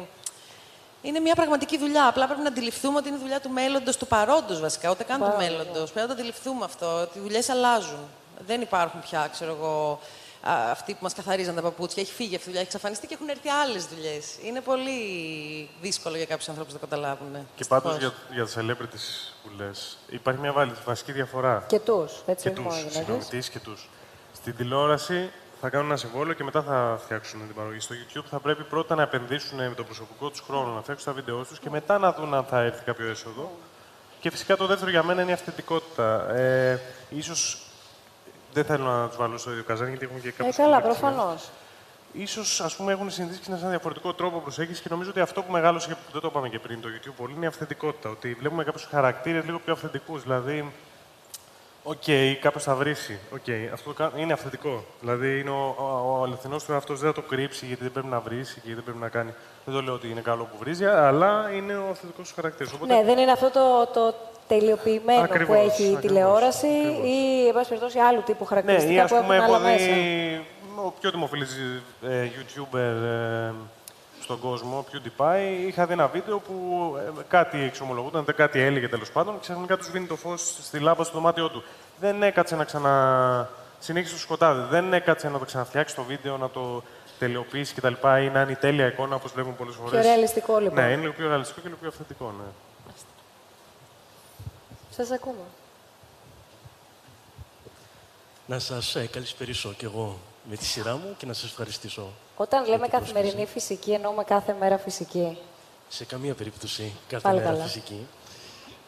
είναι 1.02 1.20
μια 1.20 1.36
πραγματική 1.36 1.78
δουλειά. 1.78 2.08
Απλά 2.08 2.26
πρέπει 2.26 2.42
να 2.42 2.48
αντιληφθούμε 2.48 2.98
ότι 2.98 3.10
είναι 3.10 3.18
δουλειά 3.18 3.40
του 3.40 3.50
μέλλοντος, 3.50 3.98
του 3.98 4.08
παρόντος 4.08 4.60
βασικά, 4.60 4.92
ούτε 4.92 5.04
καν 5.04 5.20
του 5.20 5.26
Πάρα 5.26 5.38
μέλλοντος. 5.38 5.92
Πρέπει 5.92 6.08
να 6.08 6.16
το 6.16 6.22
αντιληφθούμε 6.22 6.66
αυτό, 6.66 7.02
ότι 7.02 7.18
οι 7.18 7.22
δουλειές 7.22 7.50
αλλάζουν. 7.50 8.00
Δεν 8.48 8.62
υπάρχουν 8.62 9.02
πια, 9.02 9.30
ξέρω 9.32 9.52
εγώ, 9.60 9.92
α, 9.92 9.98
αυτοί 10.48 10.92
που 10.94 11.00
μας 11.02 11.14
καθαρίζαν 11.14 11.56
τα 11.56 11.62
παπούτσια. 11.62 12.02
Έχει 12.04 12.14
φύγει 12.14 12.36
αυτή 12.36 12.48
η 12.50 12.52
δουλειά, 12.52 12.60
έχει 12.62 12.70
εξαφανιστεί 12.76 13.08
και 13.08 13.14
έχουν 13.14 13.30
έρθει 13.30 13.50
άλλες 13.50 13.86
δουλειές. 13.86 14.36
Είναι 14.44 14.62
πολύ 14.62 15.00
δύσκολο 15.82 16.16
για 16.16 16.26
κάποιους 16.26 16.50
ανθρώπους 16.50 16.74
να 16.74 16.80
το 16.80 16.86
καταλάβουν. 16.88 17.48
Και 17.56 17.66
πάντως 17.68 17.92
δυστυχώς. 17.98 18.18
για, 18.30 18.36
για 18.36 18.46
τις 18.46 18.56
celebrities 18.58 19.34
που 19.44 19.50
λες, 19.58 19.98
υπάρχει 20.10 20.40
μια 20.42 20.52
βάλη- 20.52 20.84
βασική 20.86 21.12
διαφορά. 21.12 21.64
Και 21.68 21.80
τους, 21.80 22.12
έτσι, 22.26 22.44
και 22.44 22.50
όχι 22.50 22.56
τους. 22.56 22.64
μόνο 22.64 22.76
γυναίκες. 22.76 22.96
Συγγνώμη, 22.96 23.24
τις 23.24 23.50
και 23.50 23.60
τους. 23.60 23.90
Στην 24.34 24.56
τηλεόραση 24.56 25.30
θα 25.62 25.70
κάνουν 25.70 25.88
ένα 25.88 25.98
συμβόλαιο 25.98 26.34
και 26.34 26.44
μετά 26.44 26.62
θα 26.62 27.00
φτιάξουν 27.04 27.40
την 27.46 27.56
παραγωγή. 27.56 27.80
Στο 27.80 27.96
YouTube 27.96 28.26
θα 28.30 28.40
πρέπει 28.40 28.64
πρώτα 28.64 28.96
να 28.96 29.02
επενδύσουν 29.02 29.58
με 29.58 29.74
το 29.76 29.84
προσωπικό 29.84 30.30
τους 30.30 30.40
χρόνο, 30.40 30.74
να 30.74 30.82
φτιάξουν 30.82 31.06
τα 31.06 31.14
βίντεο 31.22 31.44
τους 31.46 31.60
και 31.60 31.70
μετά 31.70 31.98
να 31.98 32.14
δουν 32.14 32.34
αν 32.34 32.44
θα 32.46 32.60
έρθει 32.62 32.84
κάποιο 32.84 33.08
έσοδο. 33.10 33.52
Και 34.20 34.30
φυσικά 34.32 34.58
το 34.58 34.66
δεύτερο 34.66 34.90
για 34.92 35.04
μένα 35.04 35.22
είναι 35.22 35.32
η 35.32 35.34
αυθεντικότητα. 35.34 36.30
Ε, 36.36 36.80
ίσως 37.10 37.65
δεν 38.56 38.66
θέλω 38.66 38.84
να 38.84 39.08
τους 39.08 39.18
βάλω 39.18 39.38
στο 39.38 39.52
ίδιο 39.52 39.64
καζάνι 39.64 39.90
γιατί 39.90 40.06
έχουν 40.06 40.22
και 40.22 40.28
Ε, 40.28 40.32
κάποιες 40.32 40.56
καλά, 40.56 40.80
celebrities. 40.80 40.84
προφανώς. 40.84 41.50
Ίσως, 42.14 42.62
ας 42.62 42.76
πούμε, 42.76 42.92
έχουν 42.92 43.10
συνηθίσει 43.12 43.44
σε 43.44 43.52
ένα 43.52 43.70
διαφορετικό 43.70 44.14
τρόπο 44.14 44.40
προσέγγισης 44.40 44.82
και 44.82 44.88
νομίζω 44.92 45.10
ότι 45.10 45.20
αυτό 45.20 45.42
που 45.42 45.52
μεγάλωσε 45.52 45.88
και 45.88 45.94
που 45.94 46.12
δεν 46.12 46.22
το 46.22 46.28
είπαμε 46.28 46.50
και 46.50 46.60
πριν 46.60 46.82
το 46.82 46.88
YouTube 46.96 47.14
πολύ 47.18 47.34
είναι 47.36 47.46
η 47.46 47.48
αυθεντικότητα. 47.48 48.10
Ότι 48.10 48.34
βλέπουμε 48.34 48.64
κάποιους 48.64 48.84
χαρακτήρες 48.86 49.46
λίγο 49.46 49.60
πιο 49.60 49.74
αυθεντικούς. 49.74 50.24
Δηλαδή, 50.24 50.72
οκ, 51.88 52.04
κάποιος 52.42 52.60
θα 52.60 52.76
βρίσει. 52.76 53.20
Οκ, 53.34 53.72
αυτό 53.74 53.90
το 53.90 53.96
κα- 53.96 54.12
είναι 54.16 54.34
αυθεντικό. 54.34 54.84
Δηλαδή, 55.02 55.40
είναι 55.40 55.50
ο, 55.50 55.76
ο, 55.78 56.18
ο 56.20 56.24
αληθινός 56.24 56.64
του 56.64 56.72
εαυτός 56.72 56.94
δεν 56.96 57.08
θα 57.14 57.22
το 57.22 57.28
κρύψει 57.28 57.66
γιατί 57.66 57.84
δεν 57.84 57.92
πρέπει 57.92 58.08
να 58.08 58.20
βρίσει 58.20 58.54
και 58.54 58.60
γιατί 58.64 58.76
δεν 58.76 58.84
πρέπει 58.84 59.00
να 59.00 59.10
κάνει. 59.10 59.34
Δεν 59.66 59.74
το 59.74 59.82
λέω 59.82 59.94
ότι 59.94 60.10
είναι 60.10 60.22
καλό 60.22 60.44
που 60.44 60.58
βρίζει, 60.60 60.86
αλλά 60.86 61.52
είναι 61.56 61.78
ο 61.78 61.88
αυθεντικός 61.92 62.28
του 62.30 62.36
χαρακτήρας. 62.36 62.70
Ναι, 62.86 63.04
δεν 63.04 63.18
είναι 63.18 63.32
αυτό 63.32 63.50
το, 63.50 63.88
το 63.94 64.14
τελειοποιημένο 64.48 65.22
Ακριβώς, 65.22 65.48
που 65.58 65.64
έχει 65.64 65.82
η 65.84 65.86
ακριβώς, 65.86 66.02
τηλεόραση 66.02 66.68
ακριβώς. 66.68 67.08
ή, 67.08 67.48
εν 67.48 67.54
πάση 67.54 67.68
περιπτώσει, 67.68 68.00
άλλου 68.00 68.22
τύπου 68.26 68.38
Ναι, 68.42 68.48
χαρακτηριστικά 68.48 68.94
ή 68.94 69.00
ας 69.00 69.10
που 69.12 69.18
πούμε 69.22 69.36
έχουν 69.36 69.54
άλλα 69.54 69.56
έχω 69.58 69.64
μέσα. 69.72 69.86
δει 69.94 70.46
ο 70.86 70.94
πιο 71.00 71.12
δημοφιλής 71.12 71.58
ε, 72.08 72.28
YouTuber 72.38 72.96
ε, 73.04 73.52
στον 74.26 74.40
κόσμο, 74.40 74.86
PewDiePie, 74.92 75.68
είχα 75.68 75.86
δει 75.86 75.94
ένα 75.94 76.08
βίντεο 76.08 76.40
που 76.40 76.54
ε, 77.20 77.24
κάτι 77.28 77.62
εξομολογούταν, 77.62 78.24
δεν 78.24 78.36
κάτι 78.36 78.60
έλεγε 78.60 78.88
τέλος 78.88 79.12
πάντων 79.12 79.34
και 79.34 79.40
ξαφνικά 79.40 79.78
τους 79.78 79.86
σβήνει 79.86 80.06
το 80.06 80.16
φως 80.16 80.58
στη 80.62 80.80
λάμπα 80.80 81.04
στο 81.04 81.14
δωμάτιό 81.14 81.50
του. 81.50 81.64
Δεν 82.00 82.24
έκατσε 82.24 82.56
να 82.56 82.64
ξανα... 82.64 83.50
Συνέχισε 83.80 84.14
το 84.14 84.20
σκοτάδι. 84.20 84.70
Δεν 84.70 84.94
έκατσε 84.94 85.30
να 85.30 85.40
το 85.40 85.46
ξαναφτιάξει 85.46 85.96
το 85.96 86.04
βίντεο, 86.04 86.38
να 86.38 86.50
το 86.50 86.84
τελειοποιήσει 87.20 87.74
κτλ. 87.74 87.94
ή 87.94 88.30
να 88.30 88.42
είναι 88.42 88.52
η 88.52 88.56
τέλεια 88.56 88.88
εικόνα 88.88 89.16
όπως 89.16 89.32
βλέπουμε 89.32 89.56
πολλές 89.56 89.76
φορές. 89.76 89.92
Πιο 89.92 90.02
ρεαλιστικό, 90.02 90.58
λοιπόν. 90.58 90.84
Ναι, 90.84 90.92
είναι 90.92 91.02
λίγο 91.02 91.14
πιο 91.14 91.28
ρεαλιστικό 91.28 91.60
και 91.62 91.68
λίγο 91.68 91.80
πιο 91.80 91.90
αυθεντικό, 91.90 92.34
ναι. 92.38 92.52
Σας 94.90 95.12
ακούμε. 95.12 95.46
Να 98.46 98.60
σας 98.60 98.96
ε, 98.96 99.08
καλησπερίσω 99.08 99.74
κι 99.78 99.86
εγώ 99.86 100.20
με 100.50 100.56
τη 100.56 100.66
σειρά 100.66 100.96
μου 100.96 101.16
και 101.18 101.26
να 101.26 101.34
σας 101.34 101.50
ευχαριστήσω. 101.50 102.08
Όταν 102.36 102.66
λέμε 102.66 102.88
την 102.88 103.00
καθημερινή 103.00 103.32
πρόσκληση. 103.34 103.52
φυσική, 103.68 103.92
εννοούμε 103.92 104.24
κάθε 104.24 104.56
μέρα 104.60 104.78
φυσική. 104.78 105.38
Σε 105.90 106.06
καμία 106.06 106.34
περίπτωση 106.34 106.94
κάθε 107.08 107.24
Πάλι 107.24 107.38
μέρα 107.40 107.50
καλά. 107.52 107.64
φυσική. 107.64 108.08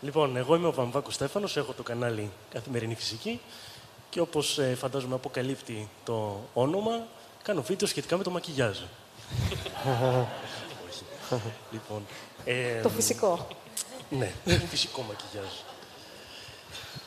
Λοιπόν, 0.01 0.37
εγώ 0.37 0.55
είμαι 0.55 0.67
ο 0.67 0.71
Βαμβάκος 0.73 1.13
Στέφανος, 1.13 1.57
έχω 1.57 1.73
το 1.73 1.83
κανάλι 1.83 2.31
Καθημερινή 2.53 2.95
Φυσική 2.95 3.39
και 4.09 4.19
όπως 4.19 4.57
ε, 4.59 4.75
φαντάζομαι 4.75 5.15
αποκαλύπτει 5.15 5.89
το 6.03 6.39
όνομα, 6.53 7.05
κάνω 7.43 7.61
βίντεο 7.61 7.87
σχετικά 7.87 8.17
με 8.17 8.23
το 8.23 8.29
μακιγιάζ. 8.31 8.77
λοιπόν, 11.71 12.05
ε, 12.45 12.81
Το 12.81 12.89
φυσικό. 12.89 13.47
ναι, 14.09 14.31
φυσικό 14.69 15.01
μακιγιάζ. 15.01 15.51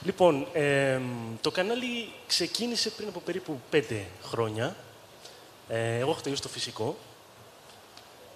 Λοιπόν, 0.05 0.47
ε, 0.53 1.01
το 1.41 1.51
κανάλι 1.51 2.13
ξεκίνησε 2.27 2.91
πριν 2.91 3.09
από 3.09 3.21
περίπου 3.21 3.61
πέντε 3.71 4.07
χρόνια. 4.23 4.77
Ε, 5.69 5.99
εγώ 5.99 6.11
έχω 6.11 6.21
τελειώσει 6.21 6.43
το 6.43 6.49
φυσικό. 6.49 6.97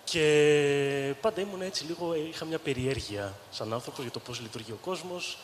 Και 0.05 1.15
πάντα 1.21 1.41
ήμουν 1.41 1.63
έτσι 1.63 1.85
λίγο, 1.85 2.13
ε, 2.13 2.19
είχα 2.19 2.45
μια 2.45 2.59
περιέργεια 2.59 3.35
σαν 3.51 3.73
άνθρωπος 3.73 4.03
για 4.03 4.11
το 4.11 4.19
πώς 4.19 4.41
λειτουργεί 4.41 4.73
ο 4.73 4.79
κόσμος, 4.81 5.39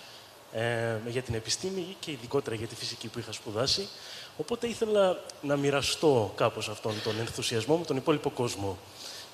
ε, 0.52 0.96
για 1.06 1.22
την 1.22 1.34
επιστήμη 1.34 1.96
και 2.00 2.10
ειδικότερα 2.10 2.56
για 2.56 2.66
τη 2.66 2.74
φυσική 2.74 3.08
που 3.08 3.18
είχα 3.18 3.32
σπουδάσει. 3.32 3.88
Οπότε 4.36 4.66
ήθελα 4.66 5.20
να 5.42 5.56
μοιραστώ 5.56 6.32
κάπως 6.36 6.68
αυτόν 6.68 6.94
τον 7.04 7.18
ενθουσιασμό 7.18 7.76
με 7.76 7.84
τον 7.84 7.96
υπόλοιπο 7.96 8.30
κόσμο. 8.30 8.78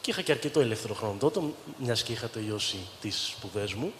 Και 0.01 0.11
είχα 0.11 0.23
και 0.23 0.33
αρκετό 0.33 0.61
ελεύθερο 0.61 0.95
χρόνο 0.95 1.17
τότε, 1.19 1.41
μιας 1.79 2.03
και 2.03 2.13
είχα 2.13 2.29
τελειώσει 2.29 2.79
τις 3.01 3.35
σπουδές 3.37 3.75
μου. 3.75 3.93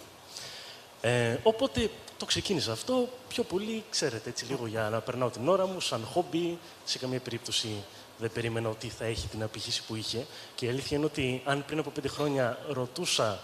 Ε, 1.01 1.37
οπότε 1.43 1.89
το 2.17 2.25
ξεκίνησα 2.25 2.71
αυτό 2.71 3.09
πιο 3.27 3.43
πολύ, 3.43 3.83
ξέρετε, 3.89 4.29
έτσι 4.29 4.45
λίγο 4.45 4.67
για 4.67 4.89
να 4.89 4.99
περνάω 4.99 5.29
την 5.29 5.47
ώρα 5.47 5.65
μου, 5.65 5.79
σαν 5.79 6.03
χόμπι. 6.11 6.57
Σε 6.85 6.97
καμία 6.97 7.19
περίπτωση 7.19 7.83
δεν 8.17 8.31
περίμενα 8.31 8.69
ότι 8.69 8.89
θα 8.89 9.05
έχει 9.05 9.27
την 9.27 9.43
απήχηση 9.43 9.83
που 9.87 9.95
είχε. 9.95 10.25
Και 10.55 10.65
η 10.65 10.69
αλήθεια 10.69 10.97
είναι 10.97 11.05
ότι 11.05 11.41
αν 11.45 11.65
πριν 11.65 11.79
από 11.79 11.89
πέντε 11.89 12.07
χρόνια 12.07 12.57
ρωτούσα 12.69 13.39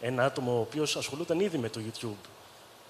ένα 0.00 0.24
άτομο 0.24 0.56
ο 0.56 0.60
οποίος 0.60 0.96
ασχολούταν 0.96 1.40
ήδη 1.40 1.58
με 1.58 1.68
το 1.68 1.80
YouTube, 1.80 2.28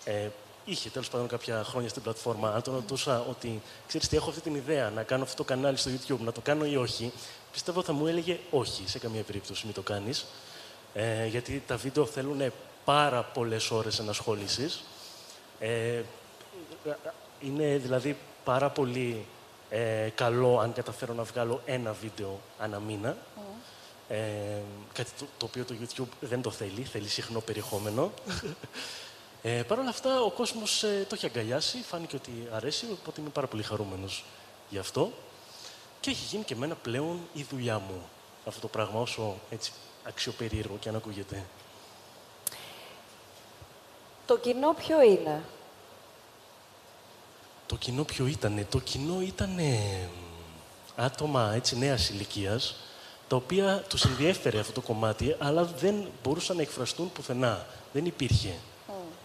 ε, 0.05 0.29
είχε 0.64 0.90
τέλος 0.90 1.09
πάντων 1.09 1.29
κάποια 1.29 1.64
χρόνια 1.64 1.88
στην 1.88 2.03
πλατφόρμα, 2.03 2.53
αν 2.55 2.62
τον 2.62 2.74
ρωτούσα 2.74 3.24
ότι 3.29 3.62
ξέρεις 3.87 4.09
τι, 4.09 4.16
έχω 4.16 4.29
αυτή 4.29 4.40
την 4.40 4.55
ιδέα 4.55 4.90
να 4.90 5.03
κάνω 5.03 5.22
αυτό 5.22 5.37
το 5.37 5.44
κανάλι 5.44 5.77
στο 5.77 5.90
YouTube, 5.90 6.18
να 6.18 6.33
το 6.33 6.40
κάνω 6.40 6.66
ή 6.66 6.77
όχι, 6.77 7.12
πιστεύω 7.53 7.83
θα 7.83 7.92
μου 7.92 8.07
έλεγε 8.07 8.38
όχι, 8.51 8.83
σε 8.87 8.98
καμία 8.98 9.22
περίπτωση 9.22 9.64
μην 9.64 9.74
το 9.74 9.83
κάνεις. 9.83 10.27
Ε, 10.94 11.27
γιατί 11.27 11.62
τα 11.66 11.77
βίντεο 11.77 12.07
θέλουν 12.07 12.53
πάρα 12.85 13.22
πολλές 13.22 13.70
ώρες 13.70 13.98
ενασχόλησης. 13.98 14.83
Ε, 15.61 16.03
είναι 17.40 17.77
δηλαδή 17.77 18.16
πάρα 18.44 18.71
πολύ 18.71 19.27
ε, 19.71 20.09
καλό 20.14 20.59
αν 20.59 20.73
καταφέρω 20.73 21.14
να 21.14 21.23
βγάλω 21.23 21.61
ένα 21.64 21.92
βίντεο 21.92 22.40
ανά 22.59 22.79
μήνα. 22.79 23.16
Ε, 24.09 24.16
κάτι 24.92 25.11
το, 25.18 25.27
το 25.38 25.44
οποίο 25.44 25.64
το 25.64 25.75
YouTube 25.81 26.09
δεν 26.21 26.42
το 26.42 26.51
θέλει, 26.51 26.83
θέλει 26.83 27.09
συχνό 27.09 27.40
περιεχόμενο. 27.40 28.12
Ε, 29.42 29.62
Παρ' 29.62 29.79
όλα 29.79 29.88
αυτά, 29.88 30.21
ο 30.21 30.31
κόσμος 30.31 30.83
ε, 30.83 31.07
το 31.09 31.14
έχει 31.14 31.27
αγκαλιάσει, 31.27 31.79
φάνηκε 31.79 32.16
ότι 32.16 32.49
αρέσει, 32.53 32.87
οπότε 32.92 33.21
είμαι 33.21 33.31
πάρα 33.31 33.47
πολύ 33.47 33.62
χαρούμενος 33.62 34.25
γι' 34.68 34.79
αυτό. 34.79 35.12
Και 36.01 36.11
έχει 36.11 36.25
γίνει 36.25 36.44
και 36.44 36.55
εμένα 36.55 36.75
πλέον 36.75 37.21
η 37.33 37.47
δουλειά 37.51 37.79
μου 37.79 38.09
αυτό 38.47 38.61
το 38.61 38.68
πράγμα, 38.68 39.01
όσο 39.01 39.37
έτσι 39.51 39.73
αξιοπερίεργο 40.05 40.77
και 40.81 40.88
αν 40.88 40.97
ακούγεται. 40.97 41.44
Το 44.29 44.38
κοινό 44.38 44.73
ποιο 44.73 45.03
είναι; 45.03 45.43
Το 47.67 47.77
κοινό 47.77 48.05
ποιο 48.05 48.27
ήτανε; 48.27 48.67
Το 48.71 48.79
κοινό 48.79 49.21
ήταν 49.21 49.59
άτομα 50.97 51.53
έτσι 51.55 51.79
νέας 51.79 52.09
ηλικίας, 52.09 52.75
τα 53.29 53.37
οποία 53.37 53.85
τους 53.88 54.05
ενδιέφερε 54.05 54.59
αυτό 54.59 54.73
το 54.73 54.81
κομμάτι, 54.81 55.37
αλλά 55.38 55.64
δεν 55.64 56.07
μπορούσαν 56.23 56.57
να 56.57 56.62
εκφραστούν 56.62 57.12
πουθενά. 57.12 57.67
Δεν 57.93 58.05
υπήρχε 58.05 58.55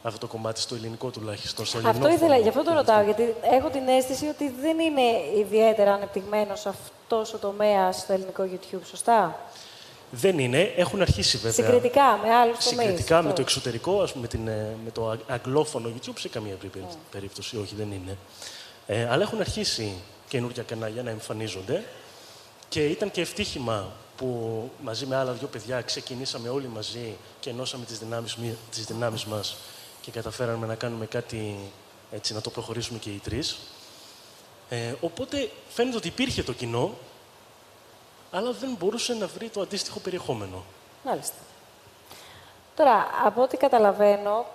αυτό 0.03 0.19
το 0.19 0.27
κομμάτι 0.27 0.59
στο 0.59 0.75
ελληνικό 0.75 1.09
τουλάχιστον. 1.09 1.65
Στο 1.65 1.77
Αυτό 1.77 1.89
ελληνόφωνο 1.89 2.13
ήθελα, 2.13 2.37
γι' 2.37 2.47
αυτό 2.47 2.63
το 2.63 2.69
τουλάχιστον. 2.69 2.95
ρωτάω, 2.95 3.13
γιατί 3.13 3.35
έχω 3.55 3.69
την 3.69 3.87
αίσθηση 3.87 4.27
ότι 4.27 4.49
δεν 4.49 4.79
είναι 4.79 5.01
ιδιαίτερα 5.37 5.93
ανεπτυγμένος 5.93 6.65
αυτός 6.65 7.33
ο 7.33 7.37
τομέας 7.37 7.97
στο 7.97 8.13
ελληνικό 8.13 8.43
YouTube, 8.43 8.85
σωστά; 8.89 9.39
Δεν 10.15 10.39
είναι. 10.39 10.73
Έχουν 10.75 11.01
αρχίσει 11.01 11.37
βέβαια. 11.37 11.51
Συγκριτικά 11.65 12.19
με 12.23 12.33
άλλους 12.33 12.57
τομείς. 12.63 12.79
Συγκριτικά 12.81 13.13
με 13.15 13.19
Αυτό. 13.29 13.33
το 13.35 13.41
εξωτερικό, 13.41 14.01
ας 14.01 14.11
πούμε, 14.11 14.21
με, 14.21 14.27
την, 14.27 14.47
ε, 14.47 14.75
με 14.83 14.91
το 14.91 15.09
αγ- 15.09 15.31
αγγλόφωνο 15.31 15.89
YouTube, 15.95 16.13
σε 16.19 16.27
καμία 16.29 16.55
περίπτωση- 16.55 16.85
Ναι. 16.87 17.01
περίπτωση, 17.11 17.57
όχι, 17.57 17.75
δεν 17.75 17.91
είναι. 17.91 18.17
Ε, 18.87 19.07
αλλά 19.09 19.23
έχουν 19.23 19.39
αρχίσει 19.39 19.93
καινούργια 20.27 20.63
κανάλια 20.63 21.03
να 21.03 21.09
εμφανίζονται 21.09 21.83
και 22.69 22.85
ήταν 22.85 23.11
και 23.11 23.21
ευτύχημα 23.21 23.91
που 24.17 24.69
μαζί 24.83 25.05
με 25.05 25.15
άλλα 25.15 25.31
δύο 25.31 25.47
παιδιά 25.47 25.81
ξεκινήσαμε 25.81 26.49
όλοι 26.49 26.67
μαζί 26.67 27.15
και 27.39 27.49
ενώσαμε 27.49 27.85
τις 27.85 27.99
δυνάμεις, 27.99 28.35
μη- 28.35 28.57
τις 28.71 28.85
δυνάμεις 28.85 29.25
μας 29.25 29.55
και 30.01 30.11
καταφέραμε 30.11 30.65
να 30.67 30.75
κάνουμε 30.75 31.05
κάτι 31.05 31.55
έτσι, 32.11 32.33
να 32.33 32.41
το 32.41 32.49
προχωρήσουμε 32.49 32.99
και 32.99 33.09
οι 33.09 33.21
τρεις. 33.23 33.57
Ε, 34.69 34.93
οπότε 35.01 35.49
φαίνεται 35.69 35.97
ότι 35.97 36.07
υπήρχε 36.07 36.43
το 36.43 36.53
κοινό, 36.53 36.93
αλλά 38.33 38.51
δεν 38.59 38.75
μπορούσε 38.79 39.13
να 39.13 39.27
βρει 39.27 39.49
το 39.49 39.61
αντίστοιχο 39.61 39.99
περιεχόμενο. 39.99 40.63
Μάλιστα. 41.03 41.35
Τώρα, 42.75 43.07
από 43.25 43.41
ό,τι 43.41 43.57
καταλαβαίνω, 43.57 44.45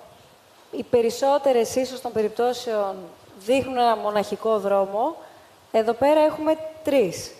οι 0.70 0.82
περισσότερες 0.82 1.74
ίσως 1.74 2.00
των 2.00 2.12
περιπτώσεων 2.12 2.96
δείχνουν 3.44 3.76
ένα 3.76 3.96
μοναχικό 3.96 4.58
δρόμο. 4.58 5.16
Εδώ 5.72 5.92
πέρα 5.92 6.20
έχουμε 6.20 6.58
τρεις. 6.84 7.30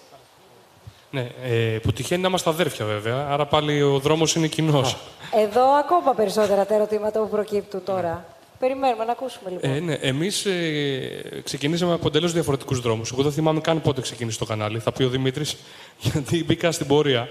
Ναι, 1.10 1.28
ε, 1.42 1.78
που 1.82 1.92
τυχαίνει 1.92 2.22
να 2.22 2.28
είμαστε 2.28 2.50
αδέρφια 2.50 2.84
βέβαια, 2.84 3.26
άρα 3.30 3.46
πάλι 3.46 3.82
ο 3.82 3.98
δρόμος 3.98 4.34
είναι 4.34 4.46
κοινός. 4.46 4.96
Εδώ 5.34 5.64
ακόμα 5.64 6.14
περισσότερα 6.14 6.66
τα 6.66 6.74
ερωτήματα 6.74 7.20
που 7.20 7.28
προκύπτουν 7.28 7.84
τώρα. 7.84 8.24
Περιμένουμε 8.58 9.04
να 9.04 9.12
ακούσουμε 9.12 9.50
λοιπόν. 9.50 9.70
Ε, 9.70 9.80
ναι, 9.80 9.92
εμείς 9.92 10.44
ε, 10.46 11.40
ξεκινήσαμε 11.44 11.92
από 11.92 12.06
εντελώς 12.08 12.32
διαφορετικούς 12.32 12.80
δρόμους. 12.80 13.12
Εγώ 13.12 13.22
δεν 13.22 13.32
θυμάμαι 13.32 13.60
καν 13.60 13.82
πότε 13.82 14.00
ξεκίνησε 14.00 14.38
το 14.38 14.44
κανάλι. 14.44 14.78
Θα 14.78 14.92
πει 14.92 15.02
ο 15.02 15.08
Δημήτρης, 15.08 15.56
γιατί 16.12 16.44
μπήκα 16.44 16.72
στην 16.72 16.86
πορεία. 16.86 17.28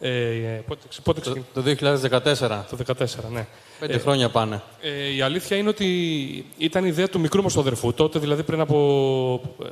Ε, 0.00 0.10
ε, 0.10 0.62
πότε, 0.66 0.86
πότε 1.02 1.20
ξεκίνησε. 1.20 1.48
Το 1.54 1.62
2014. 1.62 2.64
Το 2.70 2.94
2014, 3.26 3.30
ναι. 3.32 3.46
Πέντε 3.80 3.94
Ε, 3.94 3.98
χρόνια 3.98 4.28
πάνε. 4.28 4.62
Ε, 4.80 5.14
η 5.14 5.20
αλήθεια 5.20 5.56
είναι 5.56 5.68
ότι 5.68 5.86
ήταν 6.58 6.84
η 6.84 6.88
ιδέα 6.90 7.08
του 7.08 7.20
μικρού 7.20 7.42
μας 7.42 7.52
του 7.52 7.60
αδερφού. 7.60 7.92
Τότε, 7.94 8.18
δηλαδή 8.18 8.42
πριν 8.42 8.60
από 8.60 9.40
ε, 9.64 9.68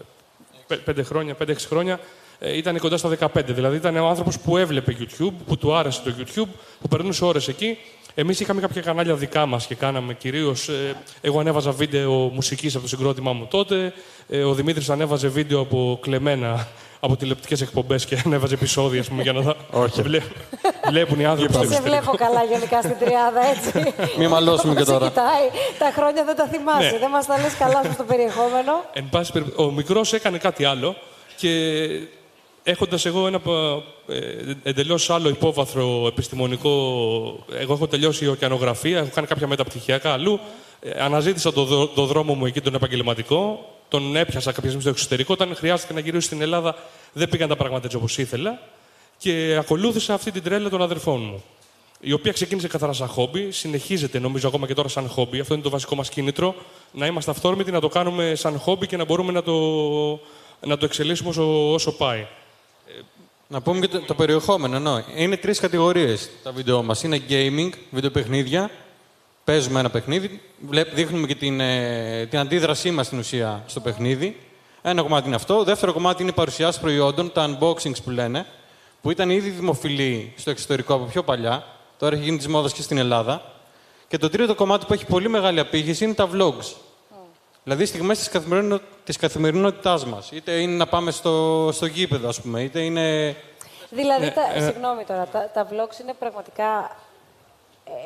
πέ- 0.66 0.80
πέντε 0.80 1.02
χρόνια, 1.02 1.34
πέντε-έξι 1.34 1.66
χρόνια, 1.66 2.00
ε, 2.38 2.56
ήταν 2.56 2.78
κοντά 2.78 2.96
στα 2.96 3.16
15. 3.20 3.28
Δηλαδή 3.46 3.76
ήταν 3.76 3.96
ο 3.96 4.06
άνθρωπος 4.08 4.38
που 4.38 4.56
έβλεπε 4.56 4.96
YouTube, 5.00 5.32
που 5.46 5.56
του 5.56 5.74
άρεσε 5.74 6.00
το 6.04 6.14
YouTube, 6.18 6.48
που 6.80 6.88
περνούσε 6.88 7.24
ώρες 7.24 7.48
εκεί. 7.48 7.78
Εμείς 8.20 8.40
είχαμε 8.40 8.60
κάποια 8.60 8.82
κανάλια 8.82 9.14
δικά 9.14 9.46
μας 9.46 9.66
και 9.66 9.74
κάναμε 9.74 10.14
κυρίως... 10.14 10.68
Ε, 10.68 10.96
εγώ 11.20 11.40
ανέβαζα 11.40 11.70
βίντεο 11.70 12.12
μουσικής 12.12 12.74
από 12.74 12.82
το 12.82 12.88
συγκρότημά 12.88 13.32
μου 13.32 13.46
τότε. 13.50 13.92
Ε, 14.28 14.42
ο 14.44 14.54
Δημήτρης 14.54 14.90
ανέβαζε 14.90 15.28
βίντεο 15.28 15.60
από 15.60 15.98
κλεμμένα 16.02 16.68
από 17.00 17.16
τηλεοπτικές 17.16 17.60
εκπομπές 17.60 18.04
και 18.06 18.18
ανέβαζε 18.26 18.54
επεισόδια, 18.54 19.00
ας 19.00 19.08
πούμε, 19.08 19.22
για 19.22 19.32
να 19.32 19.42
τα 19.42 19.56
Όχι. 19.70 20.02
βλέ- 20.02 20.22
βλέπουν 20.90 21.20
οι 21.20 21.24
άνθρωποι 21.24 21.52
στο 21.52 21.60
Δεν 21.62 21.70
σε 21.70 21.74
εξωτερικό. 21.76 22.04
βλέπω 22.12 22.24
καλά 22.24 22.44
γενικά 22.44 22.82
στην 22.82 22.96
τριάδα, 22.98 23.40
έτσι. 23.54 23.94
Μη 24.18 24.28
μαλώσουμε 24.28 24.74
και 24.74 24.80
Όπως 24.82 24.92
σε 24.94 24.98
τώρα. 24.98 25.08
κοιτάει, 25.08 25.46
τα 25.78 25.92
χρόνια 26.00 26.24
δεν 26.24 26.36
τα 26.36 26.46
θυμάσαι. 26.46 26.90
Ναι. 26.90 26.98
Δεν 26.98 27.10
μας 27.10 27.26
τα 27.26 27.38
λες 27.40 27.54
καλά 27.58 27.82
σου 27.84 27.92
στο 27.92 28.04
περιεχόμενο. 28.04 28.84
Εν 28.92 29.08
πάση 29.10 29.32
περιπτώσει, 29.32 29.68
ο 29.68 29.70
μικρός 29.72 30.12
έκανε 30.12 30.38
κάτι 30.38 30.64
άλλο 30.64 30.96
και 31.36 31.48
έχοντας 32.70 33.06
εγώ 33.06 33.26
ένα 33.26 33.40
ε, 34.08 34.20
εντελώς 34.62 35.10
άλλο 35.10 35.28
υπόβαθρο 35.28 36.06
επιστημονικό. 36.06 36.70
Εγώ 37.58 37.72
έχω 37.72 37.86
τελειώσει 37.86 38.26
ωκεανογραφία, 38.26 38.98
έχω 38.98 39.10
κάνει 39.14 39.26
κάποια 39.26 39.46
μεταπτυχιακά 39.46 40.12
αλλού. 40.12 40.40
Ε, 40.80 41.02
αναζήτησα 41.02 41.52
το, 41.52 41.64
δρο- 41.64 41.94
το 41.94 42.04
δρόμο 42.04 42.34
μου 42.34 42.46
εκεί 42.46 42.60
τον 42.60 42.74
επαγγελματικό. 42.74 43.72
Τον 43.88 44.16
έπιασα 44.16 44.46
κάποια 44.46 44.62
στιγμή 44.62 44.80
στο 44.80 44.90
εξωτερικό. 44.90 45.32
Όταν 45.32 45.54
χρειάστηκε 45.56 45.92
να 45.92 46.00
γυρίσω 46.00 46.26
στην 46.26 46.42
Ελλάδα, 46.42 46.76
δεν 47.12 47.28
πήγαν 47.28 47.48
τα 47.48 47.56
πράγματα 47.56 47.84
έτσι 47.84 47.96
όπως 47.96 48.18
ήθελα. 48.18 48.60
Και 49.18 49.56
ακολούθησα 49.60 50.14
αυτή 50.14 50.30
την 50.30 50.42
τρέλα 50.42 50.68
των 50.68 50.82
αδερφών 50.82 51.20
μου. 51.20 51.42
Η 52.00 52.12
οποία 52.12 52.32
ξεκίνησε 52.32 52.68
καθαρά 52.68 52.92
σαν 52.92 53.08
χόμπι, 53.08 53.50
συνεχίζεται 53.50 54.18
νομίζω 54.18 54.48
ακόμα 54.48 54.66
και 54.66 54.74
τώρα 54.74 54.88
σαν 54.88 55.08
χόμπι. 55.08 55.40
Αυτό 55.40 55.54
είναι 55.54 55.62
το 55.62 55.70
βασικό 55.70 55.94
μας 55.94 56.08
κίνητρο. 56.08 56.54
Να 56.92 57.06
είμαστε 57.06 57.30
αυθόρμητοι, 57.30 57.70
να 57.70 57.80
το 57.80 57.88
κάνουμε 57.88 58.34
σαν 58.34 58.58
χόμπι 58.58 58.86
και 58.86 58.96
να 58.96 59.04
μπορούμε 59.04 59.32
να 59.32 59.42
το, 59.42 59.52
να 60.66 60.76
το 60.76 60.84
εξελίσσουμε 60.84 61.28
όσο, 61.28 61.72
όσο 61.72 61.92
πάει. 61.92 62.26
Να 63.50 63.60
πούμε 63.60 63.80
και 63.80 63.88
το, 63.88 64.00
το 64.00 64.14
περιεχόμενο. 64.14 64.76
Ενώ 64.76 65.02
είναι 65.16 65.36
τρεις 65.36 65.60
κατηγορίες 65.60 66.30
τα 66.42 66.52
βίντεο 66.52 66.82
μας. 66.82 67.02
Είναι 67.02 67.22
gaming, 67.28 67.70
βίντεο 67.90 68.10
παιχνίδια. 68.10 68.70
Παίζουμε 69.44 69.80
ένα 69.80 69.90
παιχνίδι. 69.90 70.40
Βλέπ, 70.68 70.94
δείχνουμε 70.94 71.26
και 71.26 71.34
την, 71.34 71.60
ε, 71.60 72.26
την 72.30 72.38
αντίδρασή 72.38 72.90
μας 72.90 73.06
στην 73.06 73.18
ουσία 73.18 73.64
στο 73.66 73.80
παιχνίδι. 73.80 74.36
Ένα 74.82 75.02
κομμάτι 75.02 75.26
είναι 75.26 75.36
αυτό. 75.36 75.64
Δεύτερο 75.64 75.92
κομμάτι 75.92 76.22
είναι 76.22 76.30
οι 76.30 76.34
παρουσιάσει 76.34 76.80
προϊόντων, 76.80 77.32
τα 77.32 77.58
unboxings 77.60 78.02
που 78.04 78.10
λένε, 78.10 78.46
που 79.02 79.10
ήταν 79.10 79.30
ήδη 79.30 79.50
δημοφιλή 79.50 80.32
στο 80.36 80.50
εξωτερικό 80.50 80.94
από 80.94 81.04
πιο 81.04 81.22
παλιά. 81.22 81.64
Τώρα 81.98 82.14
έχει 82.14 82.24
γίνει 82.24 82.36
της 82.36 82.48
μόδας 82.48 82.72
και 82.72 82.82
στην 82.82 82.98
Ελλάδα. 82.98 83.52
Και 84.08 84.18
το 84.18 84.28
τρίτο 84.28 84.54
κομμάτι 84.54 84.86
που 84.86 84.92
έχει 84.92 85.06
πολύ 85.06 85.28
μεγάλη 85.28 85.60
απήχηση 85.60 86.04
είναι 86.04 86.14
τα 86.14 86.28
vlogs. 86.34 86.74
Δηλαδή 87.68 87.86
στιγμές 87.86 88.18
της 88.18 88.28
καθημερινο... 88.28 88.80
της 89.04 89.16
καθημερινότητάς 89.16 90.04
μας. 90.06 90.30
Είτε 90.30 90.52
είναι 90.52 90.76
να 90.76 90.86
πάμε 90.86 91.10
στο, 91.10 91.68
στο 91.72 91.86
γήπεδο, 91.86 92.28
ας 92.28 92.40
πούμε, 92.40 92.62
είτε 92.62 92.80
είναι. 92.80 93.36
Δηλαδή, 93.90 94.24
Ναι, 94.24 94.30
τα, 94.30 94.52
ε, 94.54 94.60
συγγνώμη 94.60 95.04
τώρα, 95.04 95.26
τα, 95.26 95.50
τα 95.54 95.68
vlogs 95.70 96.00
είναι 96.00 96.12
πραγματικά... 96.18 96.96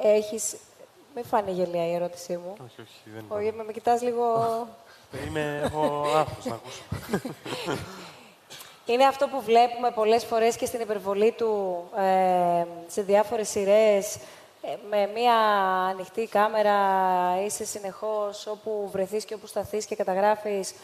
ε, 0.03 0.16
Έχεις... 0.16 0.57
Μην 1.14 1.25
φάνει 1.25 1.51
γελία 1.51 1.87
η 1.87 1.94
ερώτησή 1.94 2.33
μου. 2.33 2.53
Όχι, 2.53 2.81
όχι, 2.81 3.01
δεν 3.14 3.25
Όχι, 3.29 3.42
είναι. 3.42 3.57
με, 3.57 3.64
με 3.64 3.72
κοιτάς 3.72 4.03
λίγο... 4.03 4.27
Είμαι, 5.27 5.61
έχω 5.64 6.05
άγχος 6.16 6.44
να 6.44 6.55
ακούσω. 6.55 6.83
Είναι 8.87 9.05
αυτό 9.05 9.27
που 9.29 9.42
βλέπουμε 9.42 9.90
πολλές 9.90 10.25
φορές 10.25 10.57
και 10.57 10.66
στην 10.66 10.81
υπερβολή 10.81 11.33
του 11.33 11.83
ε, 11.98 12.64
σε 12.88 13.03
διάφορες 13.03 13.48
σειρές. 13.48 14.16
Ε, 14.62 14.77
με 14.90 15.11
μία 15.14 15.35
ανοιχτή 15.90 16.27
κάμερα 16.27 16.77
είσαι 17.46 17.64
συνεχώς 17.64 18.46
όπου 18.46 18.88
βρεθείς 18.92 19.25
και 19.25 19.35
όπου 19.35 19.46
σταθείς 19.46 19.85
και 19.87 19.94
καταγράφεις 19.94 20.75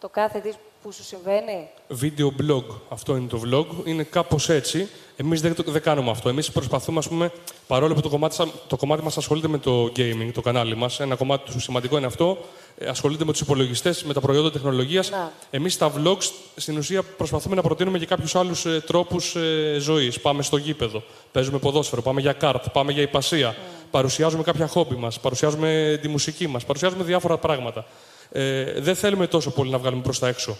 το 0.00 0.08
κάθε 0.08 0.38
τι 0.38 0.50
που 0.82 0.92
σου 0.92 1.02
συμβαίνει; 1.04 1.68
Video 2.00 2.26
blog. 2.42 2.64
Αυτό 2.88 3.16
είναι 3.16 3.28
το 3.28 3.40
vlog. 3.44 3.86
Είναι 3.86 4.02
κάπως 4.02 4.48
έτσι. 4.48 4.88
Εμείς 5.16 5.40
δεν, 5.40 5.54
το- 5.54 5.62
δεν 5.66 5.82
κάνουμε 5.82 6.10
αυτό. 6.10 6.28
Εμείς 6.28 6.52
προσπαθούμε, 6.52 6.98
ας 6.98 7.08
πούμε, 7.08 7.32
παρόλο 7.66 7.94
που 7.94 8.00
το 8.00 8.08
κομμάτι, 8.08 8.34
σα- 8.34 8.48
το 8.66 8.76
κομμάτι 8.76 9.02
μας 9.02 9.16
ασχολείται 9.16 9.48
με 9.48 9.58
το 9.58 9.84
gaming, 9.84 10.30
το 10.34 10.40
κανάλι 10.40 10.76
μας, 10.76 11.00
ένα 11.00 11.14
κομμάτι 11.16 11.50
του 11.52 11.60
σημαντικό 11.60 11.96
είναι 11.96 12.06
αυτό. 12.06 12.38
Ε, 12.78 12.88
Ασχολείται 12.88 13.24
με 13.24 13.32
τους 13.32 13.40
υπολογιστές, 13.40 14.04
με 14.04 14.12
τα 14.12 14.20
προϊόντα 14.20 14.50
τεχνολογίας. 14.50 15.10
Να. 15.10 15.32
Εμείς 15.50 15.76
τα 15.76 15.92
vlogs 15.96 16.30
στην 16.56 16.76
ουσία 16.78 17.02
προσπαθούμε 17.02 17.54
να 17.54 17.62
προτείνουμε 17.62 17.98
και 17.98 18.06
κάποιους 18.06 18.34
άλλους 18.34 18.64
ε, 18.64 18.82
τρόπους 18.86 19.36
ε, 19.36 19.76
ζωής. 19.80 20.20
Πάμε 20.20 20.42
στο 20.42 20.56
γήπεδο, 20.56 21.02
παίζουμε 21.32 21.58
ποδόσφαιρο, 21.58 22.02
πάμε 22.02 22.20
για 22.20 22.32
καρτ, 22.32 22.68
πάμε 22.68 22.92
για 22.92 23.02
υπασία. 23.02 23.56
Παρουσιάζουμε 23.90 24.42
κάποια 24.42 24.66
χόμπι 24.66 24.94
μας, 24.94 25.20
παρουσιάζουμε 25.20 25.98
τη 26.02 26.08
μουσική 26.08 26.46
μας, 26.46 26.64
παρουσιάζουμε 26.64 27.04
διάφορα 27.04 27.38
πράγματα. 27.38 27.84
Ε, 28.32 28.80
δεν 28.80 28.94
θέλουμε 28.94 29.26
τόσο 29.26 29.50
πολύ 29.50 29.70
να 29.70 29.78
βγάλουμε 29.78 30.02
προς 30.02 30.18
τα 30.18 30.28
έξω 30.28 30.56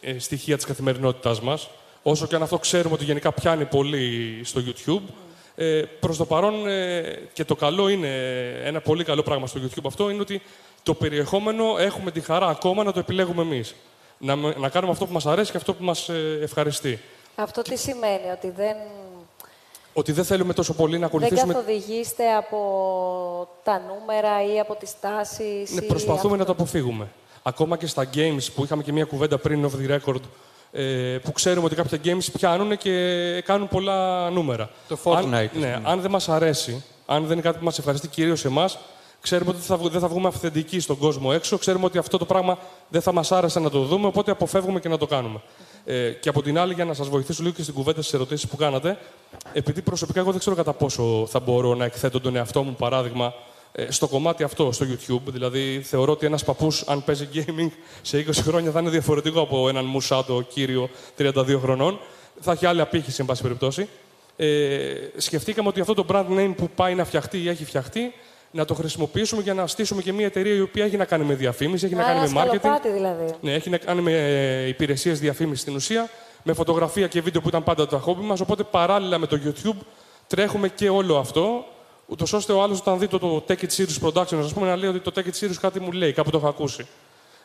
ε, 0.00 0.18
στοιχεία 0.18 0.56
της 0.56 0.64
καθημερινότητάς 0.64 1.40
μας. 1.40 1.68
Όσο 2.02 2.26
και 2.26 2.34
αν 2.34 2.42
αυτό 2.42 2.58
ξέρουμε 2.58 2.94
ότι 2.94 3.04
γενικά 3.04 3.32
πιάνει 3.32 3.64
πολύ 3.64 4.40
στο 4.44 4.62
YouTube. 4.66 5.02
Ε, 5.60 5.82
προς 6.00 6.16
το 6.16 6.24
παρόν, 6.24 6.68
ε, 6.68 7.02
και 7.32 7.44
το 7.44 7.56
καλό 7.56 7.88
είναι, 7.88 8.08
ένα 8.64 8.80
πολύ 8.80 9.04
καλό 9.04 9.22
πράγμα 9.22 9.46
στο 9.46 9.60
YouTube 9.60 9.84
αυτό, 9.86 10.10
είναι 10.10 10.20
ότι 10.20 10.42
το 10.82 10.94
περιεχόμενο 10.94 11.78
έχουμε 11.78 12.10
τη 12.10 12.20
χαρά 12.20 12.46
ακόμα 12.46 12.82
να 12.84 12.92
το 12.92 12.98
επιλέγουμε 12.98 13.42
εμείς. 13.42 13.74
Να, 14.18 14.36
με- 14.36 14.54
να 14.58 14.68
κάνουμε 14.68 14.92
αυτό 14.92 15.06
που 15.06 15.12
μας 15.12 15.26
αρέσει 15.26 15.50
και 15.50 15.56
αυτό 15.56 15.74
που 15.74 15.84
μας 15.84 16.08
ε, 16.08 16.38
ευχαριστεί. 16.42 17.00
Αυτό 17.34 17.62
τι 17.62 17.76
σημαίνει, 17.76 18.30
ότι 18.32 18.50
δεν, 18.50 18.76
Ότι 19.92 20.12
δεν 20.12 20.24
θέλουμε 20.24 20.52
τόσο 20.52 20.74
πολύ 20.74 20.92
να 20.92 20.98
δεν 20.98 21.06
ακολουθήσουμε... 21.06 21.52
καθοδηγείστε 21.52 22.34
από 22.34 22.58
τα 23.64 23.82
νούμερα 23.88 24.54
ή 24.54 24.58
από 24.60 24.74
τις 24.74 25.00
τάσεις. 25.00 25.70
Ναι, 25.70 25.84
ή 25.84 25.86
προσπαθούμε 25.86 26.36
να 26.36 26.42
αυτό. 26.42 26.54
το 26.54 26.62
αποφύγουμε. 26.62 27.08
Ακόμα 27.42 27.76
και 27.76 27.86
στα 27.86 28.08
games 28.14 28.46
που 28.54 28.64
είχαμε 28.64 28.82
και 28.82 28.92
μια 28.92 29.04
κουβέντα 29.04 29.38
πριν 29.38 29.70
off 29.70 29.86
the 29.88 29.98
record, 29.98 30.20
ε, 30.72 31.18
που 31.22 31.32
ξέρουμε 31.32 31.66
ότι 31.66 31.74
κάποια 31.74 31.98
games 32.04 32.24
πιάνουν 32.32 32.76
και 32.76 32.94
κάνουν 33.44 33.68
πολλά 33.68 34.30
νούμερα. 34.30 34.70
Το 34.88 34.98
Fortnite, 35.04 35.16
Αν, 35.16 35.34
ας 35.34 35.40
ναι, 35.40 35.48
πούμε. 35.48 35.82
αν 35.84 36.00
δεν 36.00 36.10
μας 36.10 36.28
αρέσει, 36.28 36.84
αν 37.06 37.22
δεν 37.22 37.32
είναι 37.32 37.40
κάτι 37.40 37.58
που 37.58 37.64
μας 37.64 37.78
ευχαριστεί 37.78 38.08
κυρίως 38.08 38.44
εμάς, 38.44 38.78
ξέρουμε 39.28 39.50
ότι 39.50 39.60
θα, 39.60 39.76
βγ- 39.76 39.90
δεν 39.90 40.00
θα 40.00 40.08
βγούμε 40.08 40.28
αυθεντικοί 40.28 40.80
στον 40.80 40.98
κόσμο 40.98 41.30
έξω, 41.34 41.58
ξέρουμε 41.58 41.84
ότι 41.84 41.98
αυτό 41.98 42.18
το 42.18 42.24
πράγμα 42.24 42.58
δεν 42.88 43.00
θα 43.02 43.12
μας 43.12 43.32
άρεσε 43.32 43.60
να 43.60 43.70
το 43.70 43.82
δούμε, 43.82 44.06
οπότε 44.06 44.30
αποφεύγουμε 44.30 44.80
και 44.80 44.88
να 44.88 44.98
το 44.98 45.06
κάνουμε. 45.06 45.40
Ε, 45.84 46.10
και 46.10 46.28
από 46.28 46.42
την 46.42 46.58
άλλη, 46.58 46.74
για 46.74 46.84
να 46.84 46.94
σας 46.94 47.08
βοηθήσω 47.08 47.42
λίγο 47.42 47.54
και 47.54 47.62
στην 47.62 47.74
κουβέντα 47.74 48.02
στις 48.02 48.14
ερωτήσεις 48.14 48.48
που 48.48 48.56
κάνατε, 48.56 48.98
επειδή 49.52 49.82
προσωπικά 49.82 50.20
εγώ 50.20 50.30
δεν 50.30 50.40
ξέρω 50.40 50.56
κατά 50.56 50.72
πόσο 50.72 51.26
θα 51.30 51.40
μπορώ 51.40 51.74
να 51.74 51.84
εκθέτω 51.84 52.20
τον 52.20 52.36
εαυτό 52.36 52.62
μου, 52.62 52.74
παράδειγμα, 52.78 53.34
ε, 53.72 53.90
στο 53.90 54.06
κομμάτι 54.06 54.42
αυτό, 54.42 54.72
στο 54.72 54.86
YouTube. 54.90 55.22
Δηλαδή, 55.26 55.80
θεωρώ 55.84 56.12
ότι 56.12 56.26
ένας 56.26 56.44
παππούς, 56.44 56.82
αν 56.86 57.04
παίζει 57.04 57.28
gaming 57.34 57.70
σε 58.02 58.18
20 58.18 58.42
χρόνια, 58.42 58.70
θα 58.70 58.80
είναι 58.80 58.90
διαφορετικό 58.90 59.40
από 59.40 59.68
έναν 59.68 59.84
μουσάτο 59.84 60.44
κύριο 60.48 60.88
32 61.18 61.58
χρονών. 61.60 61.98
Θα 62.40 62.52
έχει 62.52 62.66
άλλη 62.66 62.80
απήχηση, 62.80 63.16
εν 63.20 63.26
πάση 63.26 63.42
περιπτώσει. 63.42 63.88
Ε, 64.36 64.94
σκεφτήκαμε 65.16 65.68
ότι 65.68 65.80
αυτό 65.80 65.94
το 65.94 66.04
brand 66.08 66.26
name 66.38 66.52
που 66.56 66.68
πάει 66.74 66.94
να 66.94 67.04
φτιαχτεί 67.04 67.42
ή 67.42 67.48
έχει 67.48 67.64
φτιαχτεί, 67.64 68.12
να 68.50 68.64
το 68.64 68.74
χρησιμοποιήσουμε 68.74 69.42
για 69.42 69.54
να 69.54 69.66
στήσουμε 69.66 70.02
και 70.02 70.12
μια 70.12 70.26
εταιρεία 70.26 70.54
η 70.54 70.60
οποία 70.60 70.84
έχει 70.84 70.96
να 70.96 71.04
κάνει 71.04 71.24
με 71.24 71.34
διαφήμιση, 71.34 71.84
έχει 71.86 71.94
να, 71.94 72.00
Μα 72.00 72.06
κάνει 72.06 72.18
ένα 72.18 72.28
με 72.28 72.40
marketing. 72.40 72.58
σκαλοπάτι 72.58 72.88
δηλαδή. 72.90 73.34
Ναι, 73.40 73.52
έχει 73.54 73.70
να 73.70 73.78
κάνει 73.78 74.00
με 74.00 74.12
υπηρεσίες 74.68 75.20
διαφήμισης 75.20 75.60
στην 75.60 75.74
ουσία, 75.74 76.08
με 76.42 76.52
φωτογραφία 76.52 77.06
και 77.06 77.20
βίντεο 77.20 77.40
που 77.40 77.48
ήταν 77.48 77.64
πάντα 77.64 77.86
το 77.86 77.98
χόμπι 77.98 78.22
μας. 78.22 78.40
Οπότε 78.40 78.62
παράλληλα 78.62 79.18
με 79.18 79.26
το 79.26 79.40
YouTube 79.44 79.76
τρέχουμε 80.26 80.68
και 80.68 80.88
όλο 80.88 81.18
αυτό, 81.18 81.64
ούτως 82.06 82.32
ώστε 82.32 82.52
ο 82.52 82.62
άλλος 82.62 82.78
όταν 82.80 82.98
δει 82.98 83.08
το, 83.08 83.18
το 83.18 83.44
Take 83.48 83.52
It 83.52 83.76
Serious 83.76 84.08
Productions, 84.08 84.42
ας 84.44 84.52
πούμε, 84.52 84.66
να 84.66 84.76
λέει 84.76 84.90
ότι 84.90 85.00
το 85.00 85.12
Take 85.14 85.26
It 85.26 85.44
Serious 85.44 85.56
κάτι 85.60 85.80
μου 85.80 85.92
λέει, 85.92 86.12
κάπου 86.12 86.30
το 86.30 86.36
έχω 86.36 86.48
ακούσει. 86.48 86.86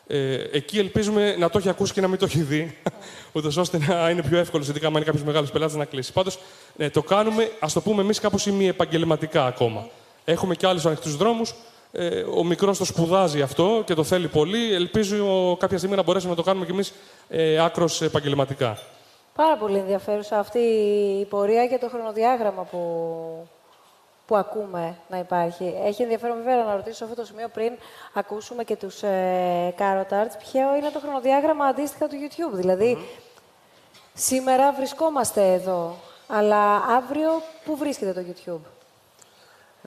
Ε, 0.06 0.34
εκεί 0.52 0.78
ελπίζουμε 0.78 1.36
να 1.36 1.50
το 1.50 1.58
έχει 1.58 1.68
ακούσει 1.68 1.92
και 1.92 2.00
να 2.00 2.08
μην 2.08 2.18
το 2.18 2.24
έχει 2.24 2.42
δει, 2.42 2.78
ούτως 3.32 3.56
ώστε 3.56 3.78
να 3.78 4.10
είναι 4.10 4.22
πιο 4.22 4.38
εύκολο, 4.38 4.64
ειδικά 4.68 4.86
αν 4.86 4.94
είναι 4.94 5.04
κάποιος 5.04 5.24
μεγάλος 5.24 5.50
πελάτης, 5.50 5.76
να 5.76 5.84
κλείσει. 5.84 6.12
Πάντως, 6.12 6.38
ναι, 6.76 6.90
το 6.90 7.02
κάνουμε, 7.02 7.50
ας 7.60 7.72
το 7.72 7.80
πούμε 7.80 8.02
εμείς, 8.02 8.20
κάπως 8.20 8.46
ημιεπαγγελματικά 8.46 9.46
ακόμα. 9.46 9.88
Έχουμε 10.24 10.54
και 10.54 10.66
άλλους 10.66 10.86
ανοιχτούς 10.86 11.16
δρόμους. 11.16 11.54
Ε, 11.92 12.20
ο 12.20 12.44
μικρός 12.44 12.78
το 12.78 12.84
σπουδάζει 12.84 13.42
αυτό 13.42 13.82
και 13.86 13.94
το 13.94 14.04
θέλει 14.04 14.28
πολύ. 14.28 14.74
Ελπίζω 14.74 15.56
κάποια 15.58 15.78
στιγμή 15.78 15.96
να 15.96 16.02
μπορέσουμε 16.02 16.30
να 16.30 16.36
το 16.36 16.42
κάνουμε 16.42 16.64
κι 16.64 16.72
εμείς 16.72 16.92
ε, 17.28 17.64
άκρος 17.64 18.02
επαγγελματικά. 18.02 18.78
Πάρα 19.34 19.56
πολύ 19.56 19.78
ενδιαφέρουσα 19.78 20.38
αυτή 20.38 20.58
η 21.20 21.24
πορεία 21.24 21.66
και 21.66 21.78
το 21.78 21.88
χρονοδιάγραμμα 21.88 22.62
που, 22.62 22.78
που 24.26 24.36
ακούμε 24.36 24.96
να 25.08 25.18
υπάρχει. 25.18 25.74
Έχει 25.84 26.02
ενδιαφέρον 26.02 26.36
βέβαια 26.36 26.64
να 26.64 26.74
ρωτήσω 26.74 26.96
σε 26.96 27.04
αυτό 27.04 27.16
το 27.16 27.24
σημείο 27.24 27.48
πριν 27.48 27.72
ακούσουμε 28.12 28.64
και 28.64 28.76
τους 28.76 29.02
ε, 29.02 29.74
Carrot 29.78 30.12
Arts 30.12 30.36
ποιο 30.38 30.76
είναι 30.76 30.90
το 30.92 31.00
χρονοδιάγραμμα 31.00 31.64
αντίστοιχα 31.64 32.08
του 32.08 32.14
YouTube. 32.14 32.54
δηλαδη 32.54 32.98
σήμερα 34.14 34.72
βρισκόμαστε 34.72 35.52
εδώ, 35.52 35.96
αλλά 36.26 36.74
αύριο 36.76 37.30
πού 37.64 37.76
βρίσκεται 37.76 38.12
το 38.12 38.20
YouTube; 38.28 38.73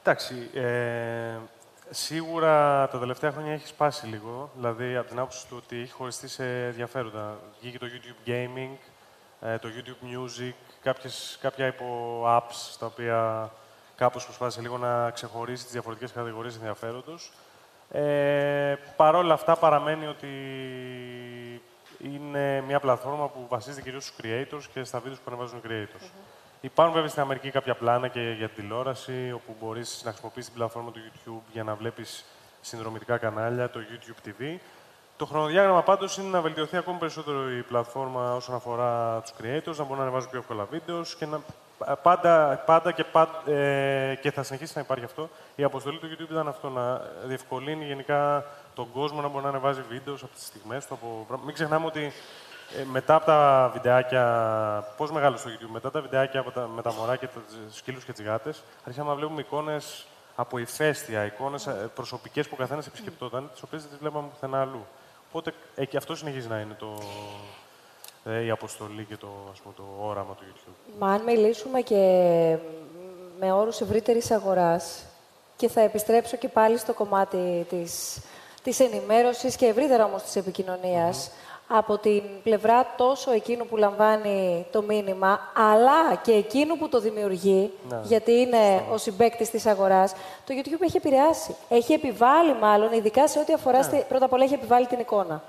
Εντάξει, 0.10 0.50
ε, 0.54 1.38
σίγουρα 1.90 2.88
τα 2.88 3.00
τελευταία 3.00 3.32
χρόνια 3.32 3.54
έχει 3.54 3.68
σπάσει 3.68 4.06
λίγο. 4.06 4.50
Δηλαδή, 4.56 4.96
από 4.96 5.08
την 5.08 5.20
άποψη 5.20 5.48
του 5.48 5.62
ότι 5.64 5.80
έχει 5.82 5.92
χωριστεί 5.92 6.28
σε 6.28 6.66
ενδιαφέροντα. 6.66 7.40
Βγήκε 7.62 7.78
το 7.78 7.86
YouTube 7.86 8.30
Gaming, 8.30 8.76
ε, 9.42 9.58
το 9.58 9.70
YouTube 9.76 10.06
Music, 10.06 10.54
κάποιες, 10.82 11.38
κάποια 11.42 11.68
υπό 11.68 12.24
apps, 12.28 12.76
τα 12.80 12.86
οποία 12.86 13.52
κάπως 13.96 14.26
προσπάθησε 14.26 14.62
λίγο 14.62 14.78
να 14.78 15.12
ξεχωρίσει 15.12 15.64
τις 15.64 15.72
διαφορετικές 15.72 16.12
κατηγορίες 16.12 16.56
ενδιαφέροντος. 16.56 17.32
Ε, 17.92 18.76
Παρ' 18.96 19.16
όλα 19.16 19.34
αυτά 19.34 19.56
παραμένει 19.56 20.08
ότι 20.08 20.28
είναι 22.04 22.62
μια 22.62 22.80
πλατφόρμα 22.80 23.28
που 23.30 23.46
βασίζεται 23.50 23.82
κυρίως 23.82 24.06
στους 24.06 24.18
creators 24.22 24.64
και 24.74 24.84
στα 24.84 25.00
βίντεο 25.00 25.18
που 25.18 25.32
ανεβάζουν 25.32 25.58
οι 25.58 25.68
creators. 25.68 26.10
Υπάρχουν 26.62 26.94
βέβαια 26.94 27.10
στην 27.10 27.22
Αμερική 27.22 27.52
κάποια 27.52 27.76
πλάνα 27.76 28.08
και 28.08 28.36
για 28.38 28.50
την 28.50 28.64
τηλεόραση, 28.64 29.32
όπου 29.36 29.56
μπορείς 29.60 30.02
να 30.04 30.10
χρησιμοποιήσεις 30.10 30.50
την 30.50 30.58
πλατφόρμα 30.58 30.92
του 30.92 31.00
YouTube 31.00 31.52
για 31.52 31.64
να 31.64 31.76
βλέπεις 31.76 32.26
συνδρομητικά 32.62 33.18
κανάλια, 33.18 33.70
το 33.70 33.80
YouTube 33.80 34.28
TV. 34.28 34.58
Το 35.18 35.26
χρονοδιάγραμμα 35.26 35.84
πάντως 35.84 36.18
είναι 36.18 36.30
να 36.30 36.42
βελτιωθεί 36.42 36.78
ακόμη 36.78 36.98
περισσότερο 36.98 37.52
η 37.52 37.62
πλατφόρμα 37.62 38.36
όσον 38.36 38.56
αφορά 38.56 39.22
τους 39.22 39.32
creators, 39.32 39.76
να 39.76 39.84
μπορούν 39.84 39.98
να 39.98 40.02
ανεβάζουν 40.02 40.30
πιο 40.30 40.40
εύκολα 40.40 40.66
βίντεος 40.66 41.16
και 41.16 41.26
να 41.26 41.42
πάντα, 42.04 42.64
πάντα, 42.66 42.92
και, 42.92 43.04
πάντα 43.04 43.52
ε, 43.52 44.16
και 44.22 44.32
θα 44.32 44.44
συνεχίσει 44.44 44.72
να 44.76 44.82
υπάρχει 44.82 45.06
αυτό. 45.06 45.30
Η 45.56 45.64
αποστολή 45.64 45.98
του 45.98 46.08
YouTube 46.12 46.32
ήταν 46.32 46.48
αυτό, 46.48 46.70
να 46.70 47.02
διευκολύνει 47.26 47.86
γενικά 47.86 48.46
τον 48.76 48.92
κόσμο 48.92 49.22
να 49.22 49.28
μπορεί 49.28 49.44
να 49.44 49.50
ανεβάζει 49.50 49.82
βίντεος 49.90 50.24
από 50.24 50.34
τις 50.34 50.46
στιγμές 50.46 50.86
του. 50.86 50.94
Από... 50.94 51.40
Μην 51.46 51.54
ξεχνάμε 51.54 51.86
ότι 51.86 52.12
ε, 52.76 52.84
μετά 52.84 53.16
από 53.16 53.26
τα 53.26 53.70
βιντεάκια, 53.74 54.94
πώς 54.98 55.12
μεγάλο 55.12 55.38
στο 55.38 55.50
YouTube, 55.50 55.70
μετά 55.72 55.92
τα 55.92 56.02
βιντεάκια 56.02 56.40
από 56.40 56.52
τα, 56.52 56.68
με 56.76 56.82
τα 56.82 56.94
μωρά 56.94 57.16
και 57.16 57.28
του 57.28 57.42
σκύλους 57.72 58.04
και 58.04 58.14
τις 58.14 58.26
γάτες, 58.26 58.64
αρχίσαμε 58.84 59.10
να 59.10 59.16
βλέπουμε 59.16 59.42
εικόνες 59.42 60.06
από 60.36 60.58
ηφαίστεια, 60.58 61.26
εικόνες 61.26 61.70
προσωπικές 61.96 62.48
που 62.48 62.54
ο 62.58 62.60
καθένας 62.60 62.88
επισκεπτόταν, 62.88 63.50
τις 63.52 63.62
οποίες 63.62 63.82
δεν 63.82 63.92
τις 63.92 64.00
βλέπαμε 64.00 64.28
πουθενά 64.28 64.62
αλλού. 64.62 64.86
Οπότε 65.30 65.54
ε, 65.76 65.86
και 65.86 65.98
αυτό 65.98 66.16
συνεχίζει 66.16 66.48
να 66.48 66.60
είναι 66.60 66.76
το, 66.80 66.98
ε, 68.26 68.44
η 68.44 68.50
αποστολή 68.50 69.04
και 69.04 69.16
το, 69.16 69.28
ας 69.52 69.60
πούμε, 69.60 69.74
το 69.78 69.84
όραμα 70.00 70.36
του 70.36 70.44
YouTube. 70.48 70.94
Μα 71.00 71.12
αν 71.12 71.22
μιλήσουμε 71.22 71.82
και 71.82 71.96
με 73.40 73.52
όρους 73.52 73.82
ευρύτερης 73.82 74.32
αγοράς 74.32 75.04
και 75.56 75.70
θα 75.70 75.82
επιστρέψω 75.82 76.38
και 76.38 76.48
πάλι 76.48 76.78
στο 76.78 76.94
κομμάτι 76.94 77.66
της, 77.70 78.20
της 78.64 78.80
ενημέρωσης 78.80 79.56
και 79.56 79.66
ευρύτερα 79.66 80.06
όμως 80.06 80.24
της 80.24 80.36
επικοινωνίας, 80.36 81.32
από 81.68 81.98
την 81.98 82.24
πλευρά 82.44 82.94
τόσο 82.98 83.32
εκείνου 83.32 83.66
που 83.66 83.78
λαμβάνει 83.78 84.66
το 84.72 84.82
μήνυμα, 84.82 85.40
αλλά 85.72 86.16
και 86.24 86.32
εκείνου 86.32 86.78
που 86.78 86.90
το 86.90 87.00
δημιουργεί, 87.00 87.72
Ναι. 87.90 88.00
γιατί 88.04 88.32
είναι 88.32 88.84
ο 88.92 88.98
συμπέκτης 88.98 89.50
της 89.50 89.66
αγοράς, 89.66 90.12
το 90.46 90.54
YouTube 90.58 90.82
έχει 90.82 90.98
επηρεάσει. 90.98 91.56
Έχει 91.70 91.94
επιβάλει 91.94 92.54
μάλλον, 92.62 92.92
ειδικά 92.94 93.28
σε 93.28 93.40
ό,τι 93.40 93.54
αφορά, 93.54 93.84
στη- 93.84 94.06
πρώτα 94.10 94.26
απ' 94.26 94.34
όλα 94.34 94.44
έχει 94.44 94.54
επιβάλει 94.54 94.86
την 94.86 95.00
εικόνα. 95.00 95.44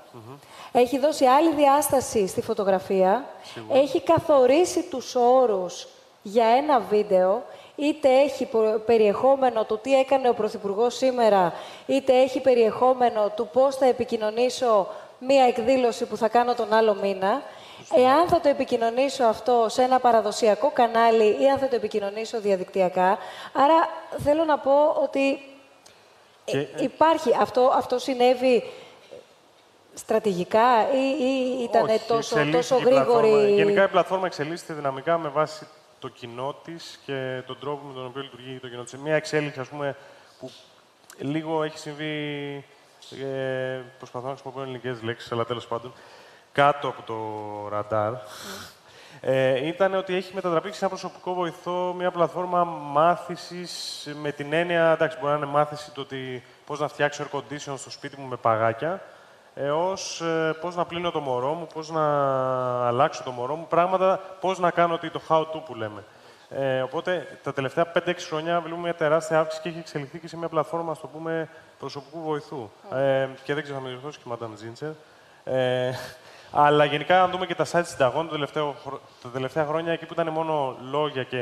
Έχει 0.71 0.99
δώσει 0.99 1.25
άλλη 1.25 1.53
διάσταση 1.53 2.27
στη 2.27 2.41
φωτογραφία, 2.41 3.25
έχει 3.73 4.01
καθορίσει 4.01 4.81
τους 4.89 5.15
όρους 5.15 5.87
για 6.21 6.45
ένα 6.45 6.79
βίντεο, 6.79 7.43
είτε 7.75 8.09
έχει 8.19 8.45
πο- 8.45 8.81
περιεχόμενο 8.85 9.63
του 9.63 9.79
τι 9.83 9.93
έκανε 9.99 10.29
ο 10.29 10.33
Πρωθυπουργός 10.33 10.95
σήμερα, 10.97 11.53
είτε 11.85 12.13
έχει 12.21 12.39
περιεχόμενο 12.41 13.31
του 13.35 13.49
πώς 13.53 13.75
θα 13.75 13.85
επικοινωνήσω 13.85 14.87
μία 15.19 15.43
εκδήλωση 15.45 16.05
που 16.05 16.17
θα 16.17 16.27
κάνω 16.27 16.55
τον 16.55 16.73
άλλο 16.73 16.93
μήνα. 17.01 17.41
Εάν 17.95 18.27
θα 18.27 18.39
το 18.39 18.49
επικοινωνήσω 18.49 19.23
αυτό 19.23 19.65
σε 19.69 19.81
ένα 19.81 19.99
παραδοσιακό 19.99 20.71
κανάλι 20.71 21.41
ή 21.43 21.49
αν 21.49 21.57
θα 21.59 21.67
το 21.67 21.75
επικοινωνήσω 21.75 22.39
διαδικτυακά. 22.41 23.17
Άρα 23.53 23.89
θέλω 24.17 24.43
να 24.43 24.57
πω 24.57 24.87
ότι 25.03 25.39
ε, 26.45 26.51
Και- 26.63 26.83
υπάρχει. 26.83 27.35
Αυτό, 27.39 27.71
αυτό 27.75 27.99
συνέβη 27.99 28.63
στρατηγικά 29.93 30.91
ή, 30.93 31.23
ή 31.23 31.63
ήταν 31.63 31.83
Όχι, 31.83 31.99
τόσο, 32.07 32.39
εξελίσσεται 32.39 32.57
τόσο 32.75 32.77
η 32.77 32.91
πλατφόρμα. 32.91 33.19
γρήγορη. 33.21 33.53
Γενικά 33.53 33.83
η 33.83 33.87
πλατφόρμα 33.87 34.25
εξελίσσεται 34.25 34.73
δυναμικά 34.73 35.17
με 35.17 35.29
βάση 35.29 35.67
το 35.99 36.07
κοινό 36.07 36.55
της 36.63 36.99
και 37.05 37.41
τον 37.47 37.57
τρόπο 37.59 37.85
με 37.87 37.93
τον 37.93 38.05
οποίο 38.05 38.21
λειτουργεί 38.21 38.59
το 38.61 38.67
κοινό 38.67 38.83
της. 38.83 38.97
Μια 38.97 39.15
εξέλιξη, 39.15 39.59
ας 39.59 39.67
πούμε, 39.67 39.95
που 40.39 40.51
λίγο 41.17 41.63
έχει 41.63 41.77
συμβεί. 41.77 42.65
Ε, 43.11 43.81
προσπαθώ 43.97 44.27
να 44.27 44.33
χρησιμοποιώ 44.33 44.61
ελληνικές 44.61 45.01
λέξεις, 45.01 45.31
αλλά 45.31 45.45
τέλος 45.45 45.67
πάντων. 45.67 45.93
Κάτω 46.51 46.87
από 46.87 47.01
το 47.01 47.15
ραντάρ. 47.69 48.13
Ε, 49.21 49.67
ήταν 49.67 49.93
ότι 49.93 50.15
έχει 50.15 50.33
μετατραπεί 50.33 50.71
σε 50.71 50.77
ένα 50.79 50.89
προσωπικό 50.89 51.33
βοηθό, 51.33 51.93
μια 51.97 52.11
πλατφόρμα 52.11 52.63
μάθησης 52.63 54.07
με 54.21 54.31
την 54.31 54.53
έννοια, 54.53 54.91
εντάξει, 54.91 55.17
μπορεί 55.19 55.31
να 55.31 55.37
είναι 55.37 55.45
μάθηση 55.45 55.91
το 55.91 56.01
ότι 56.01 56.43
πώς 56.65 56.79
να 56.79 56.87
φτιάξω 56.87 57.23
air 57.23 57.37
condition 57.37 57.73
στο 57.77 57.89
σπίτι 57.89 58.19
μου 58.19 58.27
με 58.27 58.35
παγάκια, 58.35 59.01
έω 59.55 59.91
ε, 60.21 60.51
πώς 60.61 60.75
να 60.75 60.85
πλύνω 60.85 61.11
το 61.11 61.19
μωρό 61.19 61.53
μου, 61.53 61.67
πώς 61.73 61.89
να 61.89 62.05
αλλάξω 62.87 63.23
το 63.23 63.31
μωρό 63.31 63.55
μου, 63.55 63.67
πράγματα, 63.69 64.19
πώς 64.39 64.59
να 64.59 64.71
κάνω 64.71 64.93
ότι 64.93 65.09
το 65.09 65.21
how 65.27 65.41
to 65.41 65.61
που 65.65 65.75
λέμε. 65.75 66.03
Ε, 66.49 66.81
οπότε 66.81 67.37
τα 67.43 67.53
τελευταία 67.53 67.91
5-6 67.95 68.13
χρόνια 68.27 68.59
βλέπουμε 68.61 68.81
μια 68.83 68.95
τεράστια 68.95 69.39
αύξηση 69.39 69.61
και 69.61 69.69
έχει 69.69 69.79
εξελιχθεί 69.79 70.19
και 70.19 70.27
σε 70.27 70.37
μια 70.37 70.47
πλατφόρμα, 70.49 70.93
στο 70.93 71.07
πούμε, 71.07 71.49
προσωπικού 71.79 72.21
βοηθού. 72.21 72.69
Ε, 72.93 73.27
και 73.43 73.53
δεν 73.53 73.63
ξέρω, 73.63 73.77
θα 73.77 73.83
με 73.83 73.89
διορθώσει 73.89 74.19
και 74.23 74.29
η 74.29 74.37
Madame 74.39 74.85
Ginger. 74.85 74.91
Ε, 75.53 75.91
αλλά 76.51 76.85
γενικά, 76.85 77.23
αν 77.23 77.31
δούμε 77.31 77.45
και 77.45 77.55
τα 77.55 77.65
site 77.71 77.81
συνταγών 77.85 78.25
το 78.27 78.31
τελευταίο, 78.33 78.75
χρο- 78.85 79.01
τα 79.23 79.29
τελευταία 79.29 79.65
χρόνια, 79.65 79.91
εκεί 79.93 80.05
που 80.05 80.13
ήταν 80.13 80.27
μόνο 80.29 80.77
λόγια 80.91 81.23
και 81.23 81.37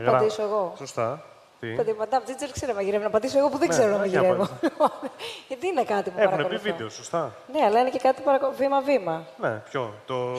γράμματα. 0.00 0.18
Πατήσω 0.18 0.42
εγώ. 0.42 0.72
Σωστά. 0.76 1.22
Τι; 1.60 1.68
Παιδί, 1.74 1.92
Μαντάμ 1.92 2.22
Τζίτζερ 2.24 2.50
ξέρω 2.50 2.72
να 2.72 2.78
μαγειρεύει. 2.78 3.04
Να 3.04 3.10
πατήσω 3.10 3.38
εγώ 3.38 3.48
που 3.48 3.58
δεν 3.58 3.68
Ναι, 3.68 3.74
ξέρω 3.74 3.96
να 3.96 4.06
για 4.06 4.20
μαγειρεύω. 4.22 4.48
πάτε. 4.60 4.72
Γιατί 5.48 5.66
είναι 5.66 5.84
κάτι 5.84 6.10
που 6.10 6.18
Έχουν 6.18 6.30
πει 6.30 6.36
παρακολουθώ. 6.36 6.62
βίντεο, 6.70 6.88
σωστά. 6.88 7.32
Ναι, 7.52 7.64
αλλά 7.64 7.80
είναι 7.80 7.90
και 7.90 7.98
κάτι 7.98 8.22
παρακο... 8.22 8.52
βήμα-βήμα. 8.58 9.22
Ναι, 9.36 9.50
ποιο; 9.70 9.94
Το, 10.06 10.32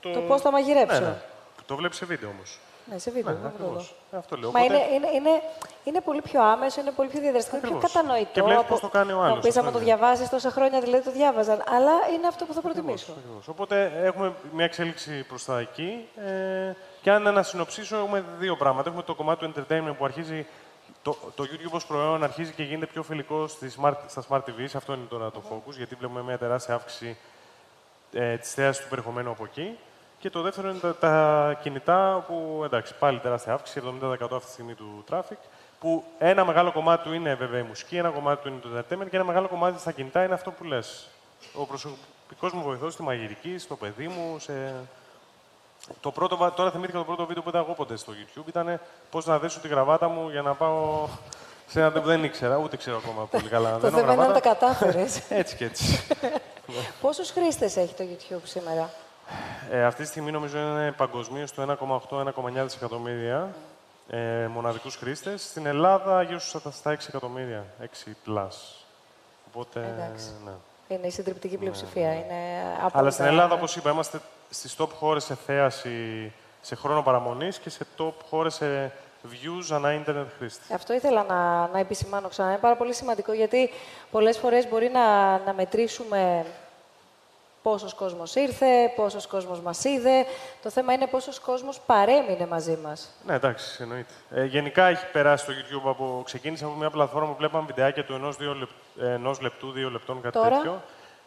το... 0.00 0.10
Το 0.12 0.20
πώς 0.20 0.40
θα 0.40 0.50
μαγειρέψω. 0.50 1.00
Ναι, 1.00 1.06
ναι. 1.06 1.14
Το 1.66 1.76
βλέπεις 1.76 1.96
σε 1.96 2.04
βίντεο 2.06 2.28
όμως. 2.28 2.58
Ναι, 2.90 2.98
σε 2.98 3.10
βίντεο. 3.10 3.32
Ναι, 3.32 3.38
δεν 3.38 3.46
ακριβώς. 3.46 3.70
μπορώ. 3.72 3.84
Ε, 4.12 4.16
Αυτό 4.16 4.36
λέω. 4.36 4.50
Μα 4.50 4.60
Οπότε- 4.60 4.74
είναι, 4.76 4.94
είναι, 4.94 5.08
είναι, 5.14 5.42
είναι 5.84 6.00
πολύ 6.00 6.20
πιο 6.22 6.42
άμεσο, 6.42 6.80
είναι 6.80 6.90
πολύ 6.90 7.08
πιο 7.08 7.20
διαδραστικό, 7.20 7.56
είναι 7.56 7.66
πιο 7.66 7.76
Ακριβώς. 7.76 7.94
κατανοητό. 8.02 8.30
Και 8.32 8.42
βλέπεις 8.42 8.60
από- 8.60 8.68
πώς 8.72 8.80
το 8.80 8.88
κάνει 8.88 9.12
ο 9.12 9.14
Θα 9.14 9.20
μου 9.20 9.24
άλλος, 9.26 9.38
πεις, 9.38 9.48
αυτό 9.48 9.60
άμα 9.60 9.70
το 9.70 9.76
είναι. 9.78 9.86
διαβάσεις 9.86 10.28
τόσα 10.28 10.50
χρόνια, 10.50 10.80
δηλαδή 10.80 11.04
το 11.04 11.10
διάβαζαν. 11.10 11.62
Αλλά 11.76 11.92
είναι 12.14 12.26
αυτό 12.26 12.44
που 12.44 12.52
θα 12.52 12.60
προτιμήσω. 12.60 13.12
Ακριβώς. 13.18 13.48
Οπότε 13.48 13.92
έχουμε 14.02 14.32
μια 14.52 14.64
εξέλιξη 14.64 15.24
προς 15.28 15.44
τα 15.44 15.58
εκεί. 15.58 16.08
Ε, 16.26 16.72
και 17.02 17.10
αν 17.10 17.22
να 17.22 17.42
συνοψίσω, 17.42 17.96
έχουμε 17.96 18.24
δύο 18.38 18.56
πράγματα. 18.56 18.88
Έχουμε 18.88 19.02
το 19.02 19.14
κομμάτι 19.14 19.46
του 19.46 19.52
entertainment 19.56 19.94
που 19.98 20.04
αρχίζει. 20.04 20.46
Το, 21.02 21.16
το 21.34 21.44
YouTube 21.50 21.70
ως 21.72 21.86
προϊόν 21.86 22.22
αρχίζει 22.24 22.52
και 22.52 22.62
γίνεται 22.62 22.86
πιο 22.86 23.02
φιλικό 23.02 23.46
στις 23.46 23.78
smart, 23.82 23.94
στα 24.06 24.22
smart 24.28 24.38
TVs. 24.38 24.68
Αυτό 24.74 24.92
είναι 24.92 25.06
τώρα 25.08 25.30
το 25.30 25.42
focus, 25.50 25.72
γιατί 25.76 25.94
βλέπουμε 25.94 26.22
μια 26.22 26.38
τεράστια 26.38 26.74
αύξηση 26.74 27.16
ε, 28.12 28.36
της 28.36 28.54
θέασης 28.54 28.82
του 28.82 28.88
περιεχομένου 28.88 29.30
από 29.30 29.44
εκεί. 29.44 29.78
Και 30.24 30.30
το 30.30 30.42
δεύτερο 30.42 30.68
είναι 30.68 30.78
τα, 30.78 30.94
τα 30.96 31.54
κινητά, 31.62 32.24
που 32.26 32.62
εντάξει, 32.64 32.94
πάλι 32.98 33.18
τεράστια 33.18 33.52
αύξηση, 33.52 33.82
70% 34.02 34.16
αυτή 34.20 34.44
τη 34.46 34.50
στιγμή 34.52 34.74
του 34.74 35.04
traffic. 35.10 35.36
Που 35.80 36.04
ένα 36.18 36.44
μεγάλο 36.44 36.72
κομμάτι 36.72 37.02
του 37.02 37.12
είναι 37.12 37.34
βέβαια 37.34 37.60
η 37.60 37.62
μουσική, 37.62 37.96
ένα 37.96 38.08
κομμάτι 38.08 38.42
του 38.42 38.48
είναι 38.48 38.58
το 38.60 38.68
entertainment 38.78 39.08
και 39.10 39.16
ένα 39.16 39.24
μεγάλο 39.24 39.48
κομμάτι 39.48 39.80
στα 39.80 39.92
κινητά 39.92 40.24
είναι 40.24 40.34
αυτό 40.34 40.50
που 40.50 40.64
λες. 40.64 41.06
Ο 41.54 41.64
προσωπικός 41.66 42.52
μου 42.52 42.62
βοηθός 42.62 42.92
στη 42.92 43.02
μαγειρική, 43.02 43.58
στο 43.58 43.76
παιδί 43.76 44.08
μου, 44.08 44.38
σε... 44.38 44.74
Το 46.00 46.10
πρώτο, 46.10 46.36
βα- 46.36 46.52
τώρα 46.52 46.70
θυμήθηκα 46.70 46.98
το 46.98 47.04
πρώτο 47.04 47.26
βίντεο 47.26 47.42
που 47.42 47.48
είδα 47.48 47.58
εγώ 47.58 47.72
ποτέ 47.72 47.96
στο 47.96 48.12
YouTube 48.12 48.46
ήταν 48.48 48.80
πώς 49.10 49.26
να 49.26 49.38
δέσω 49.38 49.60
τη 49.60 49.68
γραβάτα 49.68 50.08
μου 50.08 50.28
για 50.30 50.42
να 50.42 50.54
πάω 50.54 51.08
σε 51.66 51.80
ένα 51.80 51.92
που 51.92 52.00
δεν 52.00 52.24
ήξερα, 52.24 52.56
ούτε 52.56 52.76
ξέρω 52.76 52.96
ακόμα 52.96 53.24
πολύ 53.24 53.48
καλά. 53.48 53.72
Το 53.72 53.78
Δένω 53.78 53.96
θέμα 53.98 54.12
είναι 54.12 54.26
να 54.26 54.32
τα 54.32 54.38
γραβάτα. 54.38 54.66
κατάφερες. 54.66 55.30
Έτσι 55.30 55.56
και 55.56 55.64
έτσι. 55.64 56.00
Πόσους 57.00 57.30
χρήστες 57.30 57.76
έχει 57.76 57.94
το 57.94 58.04
YouTube 58.04 58.40
σήμερα; 58.44 58.90
Ε, 59.70 59.84
αυτή 59.84 60.02
τη 60.02 60.08
στιγμή 60.08 60.30
νομίζω 60.30 60.58
είναι 60.58 60.92
παγκοσμίως 60.96 61.52
το 61.52 61.76
1,8-1,9 62.10 62.62
δισεκατομμύρια 62.62 63.48
ε, 64.10 64.46
μοναδικούς 64.46 64.96
χρήστες. 64.96 65.42
Στην 65.42 65.66
Ελλάδα 65.66 66.22
γύρω 66.22 66.38
στα 66.38 66.70
στα 66.70 66.92
6 66.96 66.96
εκατομμύρια, 67.08 67.64
6 67.80 67.84
plus. 68.26 68.48
Οπότε. 69.48 69.80
Εντάξει. 69.98 70.30
Ναι. 70.44 70.50
Είναι 70.96 71.06
η 71.06 71.10
συντριπτική 71.10 71.56
πλειοψηφία. 71.56 72.12
Είναι 72.14 72.62
από 72.82 72.98
Αλλά 72.98 73.08
τα- 73.08 73.10
στην 73.14 73.24
Ελλάδα, 73.24 73.54
όπως 73.54 73.76
είπα, 73.76 73.90
είμαστε 73.90 74.20
στις 74.50 74.76
top 74.78 74.88
χώρες 74.98 75.24
σε 75.24 75.34
θέαση, 75.34 76.32
σε 76.60 76.74
χρόνο 76.74 77.02
παραμονής 77.02 77.58
και 77.58 77.70
σε 77.70 77.86
top 77.98 78.12
χώρες 78.28 78.54
σε 78.54 78.92
views 79.30 79.66
ανά 79.74 79.92
ίντερνετ 79.92 80.28
χρήστη. 80.38 80.74
Αυτό 80.74 80.92
ήθελα 80.94 81.22
να, 81.22 81.68
να 81.68 81.78
επισημάνω 81.78 82.28
ξανά. 82.28 82.48
Είναι 82.48 82.58
πάρα 82.58 82.76
πολύ 82.76 82.94
σημαντικό 82.94 83.32
γιατί 83.32 83.70
πολλές 84.10 84.38
φορές 84.38 84.68
μπορεί 84.68 84.88
να, 84.88 85.38
να 85.38 85.52
μετρήσουμε 85.52 86.46
πόσος 87.64 87.94
κόσμος 87.94 88.34
ήρθε, 88.34 88.66
πόσος 88.96 89.26
κόσμος 89.26 89.60
μας 89.60 89.84
είδε. 89.84 90.24
Το 90.62 90.70
θέμα 90.70 90.92
είναι 90.92 91.06
πόσος 91.06 91.40
κόσμος 91.40 91.80
παρέμεινε 91.86 92.46
μαζί 92.46 92.78
μας. 92.84 93.08
Ναι, 93.26 93.34
εντάξει, 93.34 93.82
εννοείται. 93.82 94.12
Ε, 94.30 94.44
γενικά 94.44 94.84
έχει 94.84 95.06
περάσει 95.12 95.46
το 95.46 95.52
YouTube 95.52 95.88
από. 95.88 96.22
Ξεκίνησε 96.24 96.64
από 96.64 96.74
μια 96.74 96.90
πλατφόρμα 96.90 97.28
που 97.28 97.36
βλέπαμε 97.38 97.64
βιντεάκια 97.66 98.04
του 98.04 98.12
ενός 98.14 98.38
λεπ, 98.38 98.68
ενός 99.00 99.40
λεπτού, 99.40 99.70
δύο 99.70 99.90
λεπτών, 99.90 100.20
κάτι 100.20 100.38
Τώρα; 100.38 100.48
τέτοιο. 100.56 100.82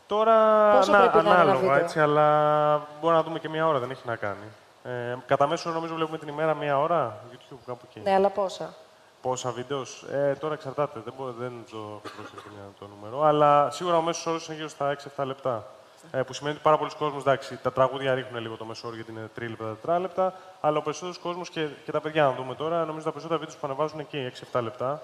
Τώρα 0.08 0.34
Πόσο 0.78 0.92
ανα- 0.92 1.00
πρέπει 1.02 1.16
να 1.16 1.22
είναι 1.22 1.30
ένα 1.30 1.40
ανάλογα, 1.42 1.60
βίντεο; 1.60 1.76
έτσι, 1.76 2.00
αλλά 2.00 2.88
μπορεί 3.02 3.16
να 3.16 3.24
δούμε 3.24 3.40
και 3.40 3.50
μια 3.50 3.68
ώρα, 3.68 3.80
δεν 3.80 3.90
έχει 3.92 4.02
να 4.06 4.16
κάνει. 4.16 4.46
Ε, 4.84 5.16
κατά 5.26 5.48
μέσο 5.48 5.70
νομίζω 5.70 5.94
βλέπουμε 5.96 6.18
την 6.18 6.28
ημέρα 6.28 6.54
μια 6.54 6.80
ώρα 6.80 7.18
YouTube 7.34 7.58
κάπου 7.66 7.80
εκεί. 7.90 8.00
Ναι, 8.00 8.14
αλλά 8.14 8.30
πόσα; 8.30 8.74
Πόσα 9.22 9.52
βίντεος; 9.52 10.06
Ε, 10.12 10.36
τώρα 10.40 10.54
εξαρτάται. 10.54 11.00
Δεν, 11.04 11.14
μπορώ, 11.18 11.32
δεν 11.40 11.52
το 11.72 11.78
έχω 11.78 12.16
προσέξει 12.16 12.48
το 12.80 12.88
νούμερο. 12.96 13.24
Αλλά 13.24 13.70
σίγουρα 13.72 13.98
ο 13.98 14.02
μέσος 14.02 14.26
όρος 14.26 14.48
είναι 14.48 14.56
γύρω 14.56 14.68
στα 14.68 14.96
6-7 15.18 15.26
λεπτά. 15.26 15.66
Ε, 16.12 16.22
που 16.22 16.34
σημαίνει 16.34 16.56
ότι 16.56 16.64
πάρα 16.64 16.78
πολλοί 16.78 16.92
κόσμοι, 16.98 17.20
εντάξει, 17.20 17.60
τα 17.64 17.72
τραγούδια 17.72 18.14
ρίχνουν 18.14 18.42
λίγο 18.42 18.56
το 18.56 18.66
μέσο 18.66 18.88
όρο 18.88 18.96
γιατί 18.96 19.12
είναι 19.12 19.30
τρίλεπτα, 19.36 19.66
τετράλεπτα. 19.66 20.34
Αλλά 20.62 20.78
ο 20.78 20.82
περισσότερος 20.82 21.18
κόσμος 21.18 21.50
και, 21.50 21.68
και 21.86 21.92
τα 21.92 22.02
παιδιά, 22.02 22.24
να 22.24 22.32
δούμε 22.32 22.56
τώρα, 22.56 22.86
νομίζω 22.86 23.06
τα 23.06 23.12
περισσότερα 23.12 23.40
βίντεος 23.40 23.58
που 23.58 23.68
ανεβάζουν 23.68 24.00
εκεί 24.00 24.32
6-7 24.52 24.62
λεπτά. 24.62 25.02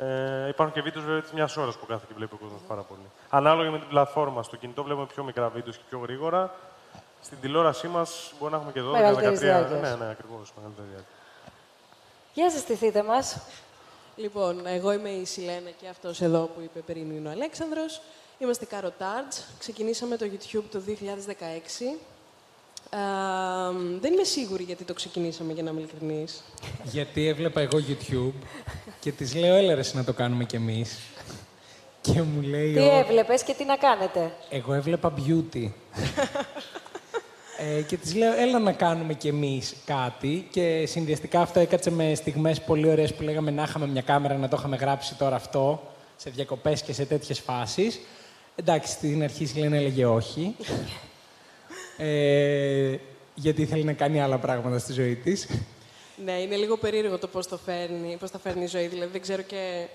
Ε, 0.00 0.48
υπάρχουν 0.48 0.74
και 0.74 0.82
βίντεος 0.82 1.04
βέβαια 1.04 1.20
της 1.20 1.32
μιας 1.32 1.56
ώρας 1.56 1.76
που 1.76 1.86
κάθεται 1.86 2.06
και 2.06 2.14
βλέπει 2.16 2.34
ο 2.34 2.36
κόσμος 2.36 2.60
πάρα 2.68 2.80
πολύ. 2.80 3.10
Ανάλογα 3.30 3.70
με 3.70 3.78
την 3.78 3.88
πλατφόρμα. 3.88 4.42
Στο 4.42 4.56
κινητό 4.56 4.82
βλέπουμε 4.82 5.06
πιο 5.06 5.24
μικρά 5.24 5.48
βίντεος 5.48 5.76
και 5.76 5.82
πιο 5.88 5.98
γρήγορα. 5.98 6.54
Στην 7.22 7.40
τηλεόρασή 7.40 7.88
μας 7.88 8.32
μπορεί 8.38 8.52
να 8.52 8.58
έχουμε 8.58 8.72
και 8.72 8.80
12-13. 8.80 8.92
Μεγαλύτερης 8.92 9.40
διάρκειας. 9.40 9.80
Ναι, 9.80 10.04
ναι, 10.04 10.10
ακριβώς. 10.10 10.52
Μεγαλύτερη 10.56 10.88
διάρκεια. 10.88 11.12
Για 12.34 12.50
συστηθείτε 12.50 13.02
μας. 13.02 13.40
Λοιπόν, 14.16 14.66
εγώ 14.66 14.92
είμαι 14.92 15.08
η 15.08 15.24
Σιλένα 15.24 15.70
και 15.70 15.88
αυτός 15.88 16.20
εδώ 16.20 16.50
που 16.54 16.60
είπε 16.60 16.80
πριν 16.80 17.10
είναι 17.10 17.28
ο 17.28 17.30
Αλέξανδρος. 17.30 18.00
Είμαστε 18.38 18.66
Carotards. 18.70 19.42
Ξεκινήσαμε 19.58 20.16
το 20.16 20.26
YouTube 20.32 20.64
το 20.70 20.82
2016. 20.86 20.90
Ε, 22.90 22.98
δεν 24.00 24.12
είμαι 24.12 24.24
σίγουρη 24.24 24.62
γιατί 24.62 24.84
το 24.84 24.94
ξεκινήσαμε, 24.94 25.52
για 25.52 25.62
να 25.62 25.70
είμαι 25.70 25.80
ειλικρινής. 25.80 26.42
Γιατί 26.82 27.26
έβλεπα 27.28 27.60
εγώ 27.60 27.78
YouTube 27.88 28.32
και 29.00 29.12
της 29.12 29.34
λέω, 29.34 29.54
έλα 29.54 29.74
ρε 29.74 29.80
εσύ 29.80 29.96
να 29.96 30.04
το 30.04 30.12
κάνουμε 30.12 30.44
κι 30.44 30.56
εμείς. 30.56 30.98
Και 32.00 32.22
μου 32.22 32.40
λέει, 32.40 32.72
Τι 32.72 32.80
«Ω, 32.80 32.92
έβλεπες 32.98 33.42
και 33.42 33.54
τι 33.54 33.64
να 33.64 33.76
κάνετε; 33.76 34.32
εγώ 34.50 34.72
έβλεπα 34.72 35.14
beauty. 35.16 35.70
ε, 37.58 37.82
και 37.82 37.96
της 37.96 38.14
λέω, 38.14 38.32
έλα 38.32 38.58
να 38.58 38.72
κάνουμε 38.72 39.14
κι 39.14 39.28
εμείς 39.28 39.74
κάτι. 39.84 40.48
Και 40.50 40.86
συνδυαστικά 40.86 41.40
αυτό 41.40 41.60
έκατσε 41.60 41.90
με 41.90 42.14
στιγμές 42.14 42.60
πολύ 42.60 42.88
ωραίες 42.88 43.14
που 43.14 43.22
λέγαμε 43.22 43.50
να 43.50 43.62
είχαμε 43.62 43.86
μια 43.86 44.02
κάμερα, 44.02 44.34
να 44.36 44.48
το 44.48 44.56
είχαμε 44.58 44.76
γράψει 44.76 45.14
τώρα 45.14 45.36
αυτό, 45.36 45.82
σε 46.16 46.30
διακοπές 46.30 46.82
και 46.82 46.92
σε 46.92 47.04
τέτοιες 47.04 47.38
φάσεις. 47.40 48.00
Εντάξει, 48.56 48.92
στην 48.92 49.22
αρχή 49.22 49.42
η 49.42 49.46
Σιλένα 49.46 49.76
έλεγε 49.76 50.06
όχι. 50.06 50.56
ε, 51.96 52.96
γιατί 53.34 53.62
ήθελε 53.62 53.84
να 53.84 53.92
κάνει 53.92 54.20
άλλα 54.22 54.38
πράγματα 54.38 54.78
στη 54.78 54.92
ζωή 54.92 55.16
της. 55.16 55.48
Ναι, 56.24 56.32
είναι 56.32 56.56
λίγο 56.56 56.76
περίεργο 56.76 57.18
το 57.18 57.26
πώς, 57.26 57.46
το 57.46 57.56
φέρνει, 57.58 58.16
πώς 58.20 58.30
τα 58.30 58.38
φέρνει 58.38 58.62
η 58.62 58.66
ζωή. 58.66 58.86
Δηλαδή, 58.86 59.12
δεν 59.12 59.20
ξέρω 59.20 59.42
και 59.42 59.86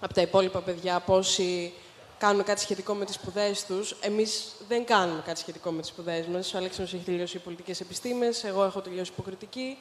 από 0.00 0.14
τα 0.14 0.20
υπόλοιπα 0.20 0.60
παιδιά 0.60 1.00
πόσοι 1.00 1.72
κάνουν 2.18 2.44
κάτι 2.44 2.60
σχετικό 2.60 2.94
με 2.94 3.04
τις 3.04 3.14
σπουδές 3.14 3.64
τους. 3.66 3.96
Εμείς 4.00 4.52
δεν 4.68 4.84
κάνουμε 4.84 5.22
κάτι 5.24 5.38
σχετικό 5.38 5.70
με 5.70 5.80
τις 5.80 5.90
σπουδές 5.90 6.26
μας. 6.26 6.54
Ο 6.54 6.56
Αλέξανδρος 6.56 6.94
έχει 6.94 7.04
τελειώσει 7.04 7.38
πολιτικές 7.38 7.80
επιστήμες, 7.80 8.44
εγώ 8.44 8.64
έχω 8.64 8.80
τελειώσει 8.80 9.10
υποκριτική. 9.12 9.76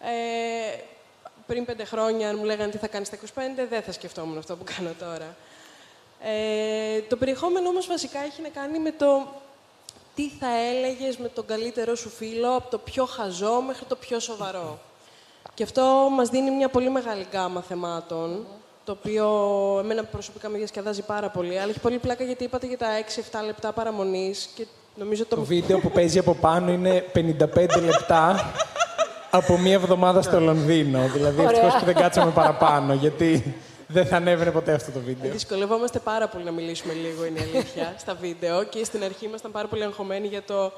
Ε, 0.00 0.78
πριν 1.46 1.64
πέντε 1.64 1.84
χρόνια, 1.84 2.28
αν 2.28 2.36
μου 2.38 2.44
λέγανε 2.44 2.70
τι 2.70 2.78
θα 2.78 2.86
κάνεις 2.86 3.06
στα 3.08 3.16
25, 3.16 3.66
δεν 3.68 3.82
θα 3.82 3.92
σκεφτόμουν 3.92 4.38
αυτό 4.38 4.56
που 4.56 4.64
κάνω 4.76 4.94
τώρα. 4.98 5.36
Ε, 6.26 7.00
το 7.08 7.16
περιεχόμενο 7.16 7.68
όμως 7.68 7.86
βασικά 7.86 8.18
έχει 8.18 8.42
να 8.42 8.48
κάνει 8.48 8.78
με 8.78 8.90
το 8.90 9.26
τι 10.14 10.28
θα 10.28 10.46
έλεγες 10.70 11.16
με 11.16 11.28
τον 11.28 11.46
καλύτερό 11.46 11.94
σου 11.94 12.08
φίλο, 12.08 12.56
από 12.56 12.70
το 12.70 12.78
πιο 12.78 13.04
χαζό 13.04 13.60
μέχρι 13.66 13.84
το 13.84 13.96
πιο 13.96 14.20
σοβαρό. 14.20 14.78
Και 15.54 15.62
αυτό 15.62 16.08
μας 16.16 16.28
δίνει 16.28 16.50
μια 16.50 16.68
πολύ 16.68 16.90
μεγάλη 16.90 17.26
γκάμα 17.30 17.62
θεμάτων, 17.62 18.46
το 18.84 18.92
οποίο 18.92 19.26
εμένα 19.82 20.04
προσωπικά 20.04 20.48
με 20.48 20.58
διασκεδάζει 20.58 21.02
πάρα 21.02 21.28
πολύ. 21.28 21.58
Αλλά 21.58 21.70
έχει 21.70 21.80
πολύ 21.80 21.98
πλάκα 21.98 22.24
γιατί 22.24 22.44
είπατε 22.44 22.66
για 22.66 22.78
τα 22.78 22.86
6-7 23.40 23.44
λεπτά 23.44 23.72
παραμονής 23.72 24.48
και 24.54 24.66
νομίζω 24.94 25.26
το... 25.26 25.36
Το 25.36 25.42
βίντεο 25.42 25.78
που 25.78 25.90
παίζει 25.90 26.18
από 26.18 26.34
πάνω 26.34 26.72
είναι 26.72 27.04
55 27.14 27.82
λεπτά 27.82 28.52
από 29.30 29.58
μία 29.58 29.74
εβδομάδα 29.74 30.22
στο 30.22 30.40
Λονδίνο. 30.40 31.08
Δηλαδή, 31.12 31.40
Ωραία. 31.40 31.50
ευτυχώς 31.50 31.78
που 31.78 31.84
δεν 31.84 31.94
κάτσαμε 31.94 32.30
παραπάνω, 32.30 32.94
γιατί 32.94 33.54
δεν 33.86 34.06
θα 34.06 34.16
ανέβαινε 34.16 34.50
ποτέ 34.50 34.72
αυτό 34.72 34.90
το 34.90 35.00
βίντεο. 35.00 35.30
Δυσκολευόμαστε 35.30 35.98
πάρα 35.98 36.28
πολύ 36.28 36.44
να 36.44 36.50
μιλήσουμε 36.50 36.92
λίγο, 36.92 37.24
είναι 37.24 37.38
η 37.38 37.42
αλήθεια, 37.42 37.94
στα 38.02 38.14
βίντεο. 38.14 38.64
Και 38.64 38.84
στην 38.84 39.04
αρχή 39.04 39.24
ήμασταν 39.24 39.50
πάρα 39.52 39.68
πολύ 39.68 39.82
αγχωμένοι 39.84 40.26
για 40.26 40.42
το 40.42 40.72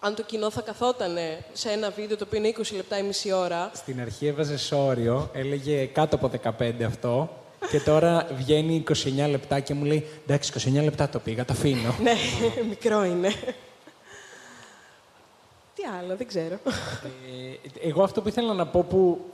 αν 0.00 0.14
το 0.14 0.22
κοινό 0.22 0.50
θα 0.50 0.60
καθόταν 0.60 1.16
σε 1.52 1.70
ένα 1.70 1.90
βίντεο 1.90 2.16
το 2.16 2.24
οποίο 2.26 2.38
είναι 2.38 2.52
20 2.58 2.62
λεπτά 2.76 2.98
ή 2.98 3.02
μισή 3.02 3.32
ώρα. 3.32 3.70
Στην 3.74 4.00
αρχή 4.00 4.26
έβαζε 4.26 4.74
όριο, 4.74 5.30
έλεγε 5.32 5.84
κάτω 5.84 6.16
από 6.16 6.30
15 6.58 6.82
αυτό. 6.86 7.30
Και 7.70 7.80
τώρα 7.80 8.26
βγαίνει 8.36 8.84
29 8.88 8.94
λεπτά 9.30 9.60
και 9.60 9.74
μου 9.74 9.84
λέει 9.84 10.06
Εντάξει, 10.26 10.52
29 10.78 10.82
λεπτά 10.84 11.08
το 11.08 11.18
πήγα, 11.18 11.44
το 11.44 11.52
αφήνω. 11.52 11.94
ναι, 12.02 12.12
μικρό 12.68 13.04
είναι. 13.04 13.28
Τι 15.74 15.82
άλλο, 16.00 16.16
δεν 16.16 16.26
ξέρω. 16.26 16.58
Ε, 17.82 17.88
εγώ 17.88 18.02
αυτό 18.02 18.22
που 18.22 18.28
ήθελα 18.28 18.52
να 18.52 18.66
πω 18.66 18.82
που 18.82 19.30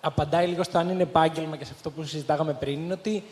απαντάει 0.00 0.46
λίγο 0.46 0.62
στο 0.62 0.78
αν 0.78 0.88
είναι 0.88 1.02
επάγγελμα 1.02 1.56
και 1.56 1.64
σε 1.64 1.72
αυτό 1.74 1.90
που 1.90 2.04
συζητάγαμε 2.04 2.52
πριν 2.52 2.74
είναι 2.74 2.92
ότι 2.92 3.24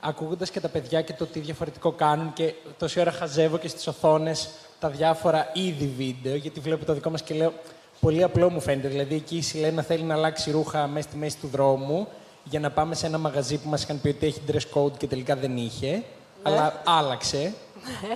ακούγοντας 0.00 0.50
και 0.50 0.60
τα 0.60 0.68
παιδιά 0.68 1.02
και 1.02 1.12
το 1.12 1.26
τι 1.26 1.40
διαφορετικό 1.40 1.92
κάνουν 1.92 2.32
και 2.32 2.54
τόση 2.78 3.00
ώρα 3.00 3.10
χαζεύω 3.10 3.58
και 3.58 3.68
στις 3.68 3.86
οθόνες 3.86 4.50
τα 4.80 4.88
διάφορα 4.88 5.50
είδη 5.52 5.86
βίντεο, 5.96 6.34
γιατί 6.34 6.60
βλέπω 6.60 6.84
το 6.84 6.94
δικό 6.94 7.10
μας 7.10 7.22
και 7.22 7.34
λέω 7.34 7.52
πολύ 8.00 8.22
απλό 8.22 8.50
μου 8.50 8.60
φαίνεται. 8.60 8.88
Δηλαδή, 8.88 9.14
εκεί 9.14 9.36
η 9.36 9.42
Σιλένα 9.42 9.82
θέλει 9.82 10.02
να 10.02 10.14
αλλάξει 10.14 10.50
ρούχα 10.50 10.86
μέσα 10.86 11.08
στη 11.08 11.18
μέση 11.18 11.36
του 11.36 11.46
δρόμου 11.46 12.08
για 12.44 12.60
να 12.60 12.70
πάμε 12.70 12.94
σε 12.94 13.06
ένα 13.06 13.18
μαγαζί 13.18 13.58
που 13.58 13.68
μας 13.68 13.82
είχαν 13.82 14.00
πει 14.00 14.08
ότι 14.08 14.26
έχει 14.26 14.40
dress 14.52 14.78
code 14.78 14.98
και 14.98 15.06
τελικά 15.06 15.36
δεν 15.36 15.56
είχε. 15.56 16.02
Αλλά 16.42 16.82
άλλαξε 16.84 17.52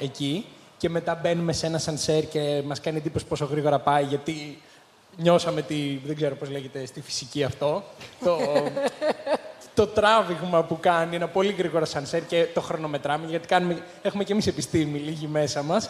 εκεί. 0.01 0.47
Και 0.77 0.89
μετά 0.89 1.19
μπαίνουμε 1.23 1.53
σε 1.53 1.67
ένα 1.67 1.79
σανσέρ 1.79 2.29
και 2.29 2.63
μας 2.67 2.81
κάνει 2.81 2.97
εντύπωση 2.97 3.25
πόσο 3.25 3.45
γρήγορα 3.45 3.79
πάει, 3.79 4.05
γιατί 4.05 4.59
νιώσαμε 5.17 5.63
τη, 5.63 5.99
δεν 6.05 6.17
ξέρω 6.17 6.35
πώς 6.35 6.51
λέγεται 6.51 6.87
στη 6.87 7.01
φυσική 7.01 7.45
αυτό, 7.45 7.83
το, 8.25 8.39
το 9.75 9.87
τράβηγμα 9.87 10.65
που 10.65 10.79
κάνει 10.81 11.17
ένα 11.17 11.29
πολύ 11.29 11.53
γρήγορο 11.53 11.85
σανσέρ 11.85 12.27
και 12.27 12.47
το 12.55 12.61
χρονομετράμε, 12.61 13.27
γιατί 13.27 13.47
κάνουμε, 13.49 13.83
έχουμε 14.03 14.25
και 14.25 14.33
εμείς 14.33 14.47
επιστήμη 14.47 14.99
λίγη 14.99 15.27
μέσα 15.27 15.63
μας. 15.63 15.89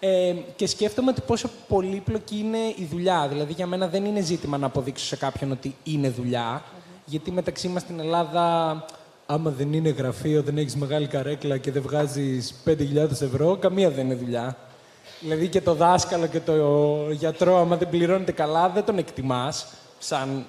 Ε, 0.00 0.34
και 0.56 0.66
σκέφτομαι 0.66 1.10
ότι 1.10 1.20
πόσο 1.20 1.50
πολύπλοκη 1.68 2.38
είναι 2.38 2.58
η 2.58 2.88
δουλειά. 2.90 3.26
Δηλαδή, 3.28 3.52
για 3.52 3.66
μένα 3.66 3.88
δεν 3.88 4.04
είναι 4.04 4.20
ζήτημα 4.20 4.58
να 4.58 4.66
αποδείξω 4.66 5.04
σε 5.04 5.16
κάποιον 5.16 5.50
ότι 5.50 5.74
είναι 5.84 6.10
δουλειά, 6.10 6.62
γιατί 7.04 7.30
μεταξύ 7.30 7.68
μας 7.68 7.82
στην 7.82 8.00
Ελλάδα, 8.00 8.84
άμα 9.26 9.50
δεν 9.50 9.72
είναι 9.72 9.88
γραφείο, 9.88 10.42
δεν 10.42 10.58
έχεις 10.58 10.76
μεγάλη 10.76 11.06
καρέκλα 11.06 11.56
και 11.56 11.72
δεν 11.72 11.82
βγάζεις 11.82 12.54
5.000 12.64 13.10
ευρώ, 13.10 13.56
καμία 13.56 13.90
δεν 13.90 14.04
είναι 14.04 14.14
δουλειά. 14.14 14.56
Δηλαδή 15.20 15.48
και 15.48 15.60
το 15.60 15.74
δάσκαλο 15.74 16.26
και 16.26 16.40
το 16.40 16.54
γιατρό, 17.10 17.58
άμα 17.58 17.76
δεν 17.76 17.88
πληρώνεται 17.88 18.32
καλά, 18.32 18.68
δεν 18.68 18.84
τον 18.84 18.98
εκτιμάς, 18.98 19.66
σαν 19.98 20.46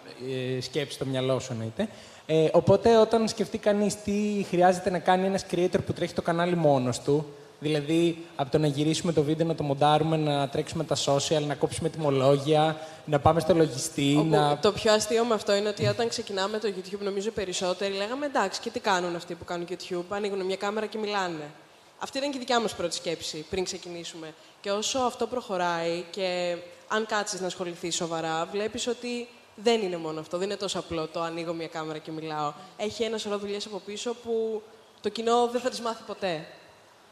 ε, 0.58 0.62
σκέψη 0.62 0.94
στο 0.94 1.06
μυαλό 1.06 1.40
σου 1.40 1.52
εννοείται. 1.52 1.88
Ε, 2.26 2.48
οπότε 2.52 2.98
όταν 2.98 3.28
σκεφτεί 3.28 3.58
κανείς 3.58 4.02
τι 4.02 4.46
χρειάζεται 4.50 4.90
να 4.90 5.00
κάνει 5.00 5.26
ένας 5.26 5.46
creator 5.52 5.80
που 5.86 5.94
τρέχει 5.94 6.14
το 6.14 6.22
κανάλι 6.22 6.56
μόνος 6.56 7.00
του, 7.00 7.26
δηλαδή 7.60 8.18
από 8.36 8.52
το 8.52 8.58
να 8.58 8.68
γυρίσουμε 8.68 9.14
το 9.14 9.24
βίντεο, 9.24 9.48
να 9.48 9.56
το 9.56 9.64
μοντάρουμε, 9.64 10.18
να 10.18 10.50
τρέξουμε 10.50 10.84
τα 10.84 10.96
social, 11.06 11.42
να 11.48 11.56
κόψουμε 11.56 11.90
τιμολόγια, 11.90 12.78
να 13.06 13.20
πάμε 13.20 13.40
στο 13.40 13.54
λογιστή, 13.54 14.16
Όπου 14.20 14.30
να... 14.30 14.58
Το 14.58 14.72
πιο 14.72 14.94
αστείο 14.94 15.24
με 15.24 15.34
αυτό 15.34 15.56
είναι 15.56 15.70
ότι 15.70 15.86
όταν 15.86 16.10
ξεκινάμε 16.10 16.58
το 16.58 16.68
YouTube, 16.78 17.00
νομίζω 17.00 17.32
περισσότεροι 17.32 17.94
λέγαμε 17.94 18.26
εντάξει, 18.26 18.62
και 18.62 18.70
τι 18.70 18.80
κάνουν 18.80 19.16
αυτοί 19.16 19.34
που 19.34 19.46
κάνουν 19.46 19.68
YouTube, 19.70 20.04
ανοίγουν 20.10 20.46
μια 20.46 20.56
κάμερα 20.56 20.86
και 20.86 20.98
μιλάνε. 20.98 21.44
Αυτή 22.00 22.18
ήταν 22.18 22.30
και 22.30 22.38
η 22.38 22.40
δικιά 22.40 22.60
μας 22.60 22.76
πρώτη 22.76 22.96
σκέψη 22.96 23.46
πριν 23.50 23.64
ξεκινήσουμε. 23.64 24.34
Και 24.62 24.72
όσο 24.72 25.00
αυτό 25.00 25.28
προχωράει 25.28 26.06
και 26.12 26.58
αν 26.88 27.06
κάτσεις 27.06 27.40
να 27.40 27.48
ασχοληθείς 27.48 27.96
σοβαρά, 27.96 28.46
βλέπεις 28.46 28.88
ότι 28.88 29.28
δεν 29.56 29.82
είναι 29.82 29.98
μόνο 29.98 30.20
αυτό. 30.20 30.38
Δεν 30.38 30.48
είναι 30.48 30.58
τόσο 30.58 30.80
απλό 30.80 31.08
το 31.08 31.22
ανοίγω 31.22 31.54
μια 31.54 31.68
κάμερα 31.68 31.98
και 31.98 32.12
μιλάω. 32.12 32.54
Έχει 32.78 33.04
ένα 33.04 33.18
σωρό 33.18 33.38
δουλειές 33.38 33.66
από 33.66 33.82
πίσω 33.86 34.14
που 34.14 34.62
το 35.02 35.10
κοινό 35.10 35.48
δεν 35.48 35.62
θα 35.62 35.70
τις 35.70 35.82
μάθει 35.82 36.04
ποτέ. 36.08 36.46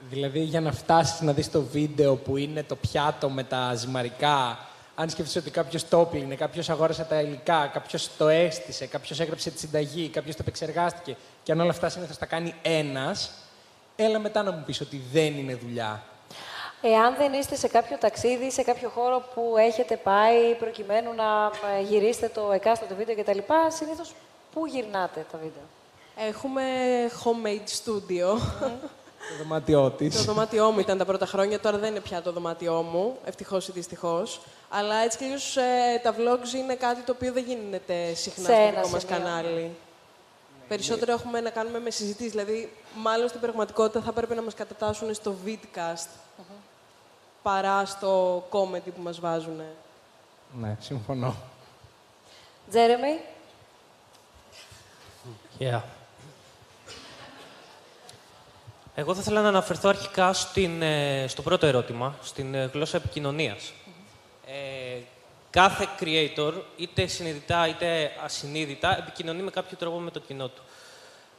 Δηλαδή 0.10 0.40
για 0.40 0.62
να 0.62 0.72
φτάσεις 0.72 1.22
να 1.22 1.34
δεις 1.34 1.52
το 1.52 1.62
βίντεο 1.62 2.16
που 2.16 2.38
είναι 2.38 2.64
το 2.64 2.76
πιάτο 2.76 3.30
με 3.30 3.44
τα 3.44 3.76
ζυμαρικά, 3.76 4.60
αν 4.96 5.10
σκεφτείς 5.10 5.36
ότι 5.36 5.52
κάποιος 5.52 5.88
το 5.88 6.00
έπλυνε, 6.00 6.36
κάποιος 6.36 6.70
αγόρασε 6.70 7.04
τα 7.04 7.22
υλικά, 7.22 7.68
κάποιος 7.68 8.10
το 8.18 8.28
έστησε, 8.28 8.86
κάποιος 8.86 9.20
έγραψε 9.20 9.52
τη 9.52 9.60
συνταγή, 9.60 10.10
κάποιος 10.10 10.36
το 10.36 10.42
επεξεργάστηκε 10.42 11.18
και 11.44 11.52
αν 11.52 11.60
όλα 11.60 11.70
αυτά 11.70 11.90
συνήθως 11.90 12.18
τα 12.18 12.26
κάνει 12.26 12.54
ένας, 12.62 13.32
έλα 13.96 14.20
μετά 14.20 14.44
να 14.44 14.52
μου 14.52 14.64
πεις 14.66 14.82
ότι 14.82 15.02
δεν 15.12 15.38
είναι 15.38 15.56
δουλειά. 15.56 16.04
Εάν 16.82 17.16
δεν 17.18 17.34
είστε 17.34 17.56
σε 17.56 17.68
κάποιο 17.68 17.98
ταξίδι, 17.98 18.52
σε 18.52 18.64
κάποιο 18.64 18.90
χώρο 18.90 19.24
που 19.34 19.54
έχετε 19.58 19.98
πάει 19.98 20.56
προκειμένου 20.60 21.14
να 21.14 21.52
ε, 21.78 21.82
γυρίσετε 21.82 22.28
το 22.28 22.52
εκάστοτε 22.52 22.94
βίντεο 22.94 23.16
κτλ., 23.16 23.38
συνήθως 23.68 24.14
πού 24.54 24.66
γυρνάτε 24.66 25.26
τα 25.32 25.38
βίντεο; 25.38 25.64
Έχουμε 26.30 26.64
homemade 27.24 27.70
studio. 27.86 28.38
Το 29.30 29.38
δωμάτιό 29.44 29.90
της. 29.92 30.16
το 30.16 30.24
δωμάτιό 30.24 30.72
μου 30.72 30.80
ήταν 30.80 30.98
τα 30.98 31.06
πρώτα 31.06 31.26
χρόνια, 31.26 31.60
τώρα 31.60 31.78
δεν 31.78 31.90
είναι 31.90 32.00
πια 32.00 32.22
το 32.22 32.32
δωμάτιό 32.32 32.82
μου, 32.82 33.18
ευτυχώς 33.26 33.68
ή 33.68 33.72
δυστυχώς. 33.72 34.42
Αλλά 34.70 34.96
έτσι 34.96 35.18
κι 35.18 35.24
αλλιώς, 35.24 35.58
ε, 35.58 36.00
τα 36.04 36.16
vlogs 36.18 36.54
είναι 36.56 36.76
κάτι 36.76 37.02
το 37.02 37.12
οποίο 37.12 37.32
δεν 37.34 37.44
γίνεται 37.44 38.14
συχνά 38.14 38.46
Σε 38.46 38.52
στο 38.54 38.62
ένα 38.62 38.70
δικό 38.70 38.88
μας 38.90 39.02
σημείο. 39.02 39.18
κανάλι. 39.18 39.72
Περισσότερο 40.68 41.12
έχουμε 41.12 41.42
να 41.42 41.50
κάνουμε 41.50 41.80
με 41.80 41.90
συζητήσεις. 41.90 42.32
Δηλαδή, 42.32 42.74
μάλλον 42.96 43.28
στην 43.28 43.40
πραγματικότητα 43.40 44.02
θα 44.02 44.10
έπρεπε 44.10 44.36
να 44.36 44.42
μας 44.42 44.54
κατατάσσουν 44.54 45.14
στο 45.14 45.36
vidcast 45.46 46.10
παρά 47.42 47.86
στο 47.86 48.44
comedy 48.50 48.92
που 48.96 49.02
μας 49.02 49.20
βάζουν. 49.20 49.62
Ναι, 50.60 50.78
συμφωνώ. 50.80 51.36
Τζέρεμι, 52.70 53.20
Yeah. 55.60 55.82
Εγώ 58.96 59.14
θα 59.14 59.22
ήθελα 59.22 59.42
να 59.42 59.48
αναφερθώ 59.48 59.90
αρχικά 59.90 60.34
στην, 60.34 60.82
ε, 60.82 61.26
στο 61.28 61.42
πρώτο 61.42 61.66
ερώτημα, 61.66 62.16
στην 62.24 62.54
ε, 62.54 62.70
γλώσσα 62.74 62.98
επικοινωνίας. 62.98 63.74
Ε, 64.46 65.00
κάθε 65.54 65.88
creator, 66.00 66.54
είτε 66.78 67.08
συνειδητά 67.08 67.68
είτε 67.68 68.12
ασυνείδητα, 68.24 68.98
επικοινωνεί 68.98 69.42
με 69.42 69.52
κάποιο 69.52 69.78
τρόπο 69.78 70.00
με 70.00 70.12
το 70.12 70.20
κοινό 70.20 70.48
του. 70.48 70.62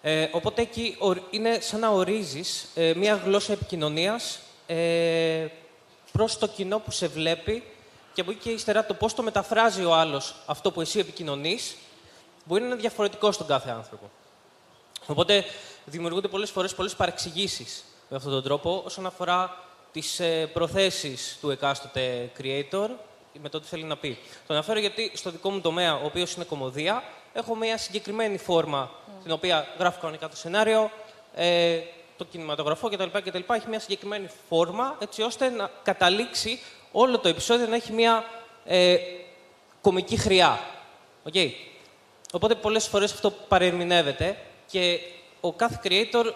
Ε, 0.03 0.29
οπότε 0.33 0.63
εκεί 0.63 0.97
ορ- 0.99 1.23
είναι 1.31 1.61
σαν 1.61 1.81
να 1.81 1.89
ορίζεις 1.89 2.67
ε, 2.75 2.93
μια 2.97 3.15
γλώσσα 3.15 3.53
επικοινωνίας 3.53 4.39
ε, 4.67 5.47
προς 6.13 6.39
το 6.39 6.47
κοινό 6.47 6.79
που 6.79 6.91
σε 6.91 7.07
βλέπει 7.07 7.63
και 8.15 8.21
από 8.21 8.31
εκεί 8.31 8.41
και 8.41 8.51
ύστερα 8.51 8.87
το 8.87 8.95
πώς 8.95 9.15
το 9.15 9.23
μεταφράζει 9.23 9.85
ο 9.85 9.95
άλλος 9.95 10.35
αυτό 10.47 10.71
που 10.73 10.81
εσύ 10.81 10.99
επικοινωνείς 10.99 11.77
μπορεί 12.45 12.61
να 12.61 12.67
είναι 12.67 12.77
διαφορετικό 12.77 13.33
στον 13.33 13.47
κάθε 13.47 13.71
άνθρωπο. 13.71 14.11
Οπότε 15.07 15.45
δημιουργούνται 15.85 16.29
πολλές 16.29 16.51
φορές 16.51 16.75
πολλές 16.75 16.95
παρεξηγήσεις 16.95 17.85
με 18.09 18.17
αυτόν 18.17 18.33
τον 18.33 18.43
τρόπο 18.43 18.83
όσον 18.87 19.07
αφορά 19.07 19.65
τις 19.93 20.21
ε, 20.21 20.47
προθέσεις 20.53 21.39
του 21.41 21.51
εκάστοτε 21.51 22.31
creator 22.41 22.89
με 23.43 23.49
το 23.49 23.61
τι 23.61 23.67
θέλει 23.67 23.85
να 23.85 23.97
πει. 23.97 24.19
Το 24.47 24.55
αναφέρω 24.55 24.79
γιατί 24.79 25.11
στο 25.15 25.31
δικό 25.31 25.51
μου 25.51 25.61
τομέα, 25.61 25.95
ο 25.95 26.05
οποίος 26.05 26.35
είναι 26.35 26.45
κομμωδία, 26.45 27.03
έχω 27.33 27.55
μια 27.55 27.79
συγκεκριμένη 27.79 28.39
φόρμα 28.39 28.91
την 29.23 29.33
οποία 29.33 29.67
γράφω 29.79 30.01
κανονικά 30.01 30.29
το 30.29 30.37
σενάριο, 30.37 30.91
ε, 31.35 31.79
το 32.17 32.25
κινηματογραφώ 32.25 32.89
κτλ, 32.89 33.19
κτλ. 33.25 33.53
Έχει 33.53 33.69
μια 33.69 33.81
συγκεκριμένη 33.81 34.29
φόρμα 34.49 34.97
έτσι 34.99 35.23
ώστε 35.23 35.49
να 35.49 35.71
καταλήξει 35.83 36.61
όλο 36.93 37.19
το 37.19 37.29
επεισόδιο 37.29 37.67
να 37.67 37.75
έχει 37.75 37.93
μια 37.93 38.25
ε, 38.65 38.97
κομική 39.81 40.17
χροιά. 40.17 40.61
Οκ. 41.23 41.35
Οπότε 42.33 42.55
πολλές 42.55 42.87
φορές 42.87 43.13
αυτό 43.13 43.31
παρερμηνεύεται 43.31 44.37
και 44.71 45.01
ο 45.41 45.53
κάθε 45.53 45.81
creator 45.85 46.33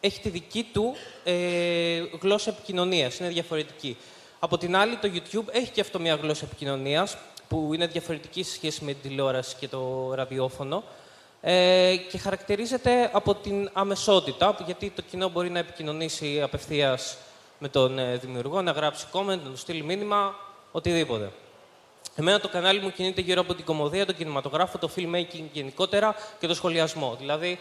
έχει 0.00 0.20
τη 0.20 0.28
δική 0.28 0.66
του 0.72 0.96
ε, 1.24 2.02
γλώσσα 2.20 2.50
επικοινωνίας, 2.50 3.18
είναι 3.18 3.28
διαφορετική. 3.28 3.96
Από 4.38 4.58
την 4.58 4.76
άλλη, 4.76 4.96
το 4.96 5.10
YouTube 5.14 5.44
έχει 5.52 5.70
και 5.70 5.80
αυτό 5.80 5.98
μια 5.98 6.14
γλώσσα 6.14 6.44
επικοινωνίας, 6.44 7.16
που 7.48 7.70
είναι 7.74 7.86
διαφορετική 7.86 8.42
σε 8.42 8.54
σχέση 8.54 8.84
με 8.84 8.92
την 8.92 9.10
τηλεόραση 9.10 9.56
και 9.58 9.68
το 9.68 10.12
ραδιόφωνο 10.14 10.82
ε, 11.40 11.96
και 12.10 12.18
χαρακτηρίζεται 12.18 13.10
από 13.12 13.34
την 13.34 13.70
αμεσότητα, 13.72 14.56
γιατί 14.66 14.90
το 14.90 15.02
κοινό 15.02 15.28
μπορεί 15.28 15.50
να 15.50 15.58
επικοινωνήσει 15.58 16.42
απευθείας 16.42 17.16
με 17.58 17.68
τον 17.68 17.98
ε, 17.98 18.16
δημιουργό, 18.16 18.62
να 18.62 18.70
γράψει 18.70 19.06
comment, 19.12 19.24
να 19.26 19.50
του 19.50 19.56
στείλει 19.56 19.82
μήνυμα, 19.82 20.34
οτιδήποτε. 20.72 21.30
Εμένα 22.14 22.40
το 22.40 22.48
κανάλι 22.48 22.80
μου 22.80 22.90
κινείται 22.90 23.20
γύρω 23.20 23.40
από 23.40 23.54
την 23.54 23.64
κομμωδία, 23.64 24.06
τον 24.06 24.16
κινηματογράφο, 24.16 24.78
το 24.78 24.90
filmmaking 24.96 25.44
γενικότερα 25.52 26.14
και 26.38 26.46
το 26.46 26.54
σχολιασμό. 26.54 27.16
Δηλαδή, 27.18 27.58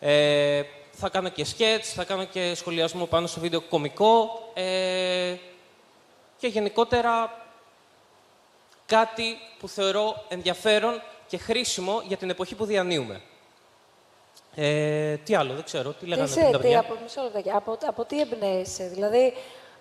ε, 0.00 0.62
θα 0.90 1.08
κάνω 1.08 1.28
και 1.28 1.46
sketch, 1.56 1.82
θα 1.82 2.04
κάνω 2.04 2.24
και 2.24 2.52
σχολιασμό 2.54 3.06
πάνω 3.06 3.26
στο 3.26 3.40
βίντεο 3.40 3.60
κωμικό 3.60 4.42
ε, 4.54 5.34
και 6.38 6.46
γενικότερα 6.46 7.44
κάτι 8.86 9.36
που 9.58 9.68
θεωρώ 9.68 10.24
ενδιαφέρον 10.28 11.02
και 11.26 11.38
χρήσιμο 11.38 12.02
για 12.06 12.16
την 12.16 12.30
εποχή 12.30 12.54
που 12.54 12.64
διανύουμε. 12.64 13.20
Ε, 14.54 15.16
τι 15.16 15.34
άλλο, 15.34 15.54
δεν 15.54 15.64
ξέρω, 15.64 15.92
τι 15.92 16.06
λέγανε 16.06 16.28
τι, 16.28 16.34
πριν 16.34 16.46
σε, 16.46 16.52
τα 16.52 16.58
τι, 16.58 16.62
παιδιά; 16.62 16.80
από, 16.80 16.96
μισό 17.02 17.22
λεπτάκι, 17.22 17.50
από, 17.50 17.78
από 17.86 18.04
τι 18.04 18.20
εμπνέεσαι, 18.20 18.88
δηλαδή 18.88 19.32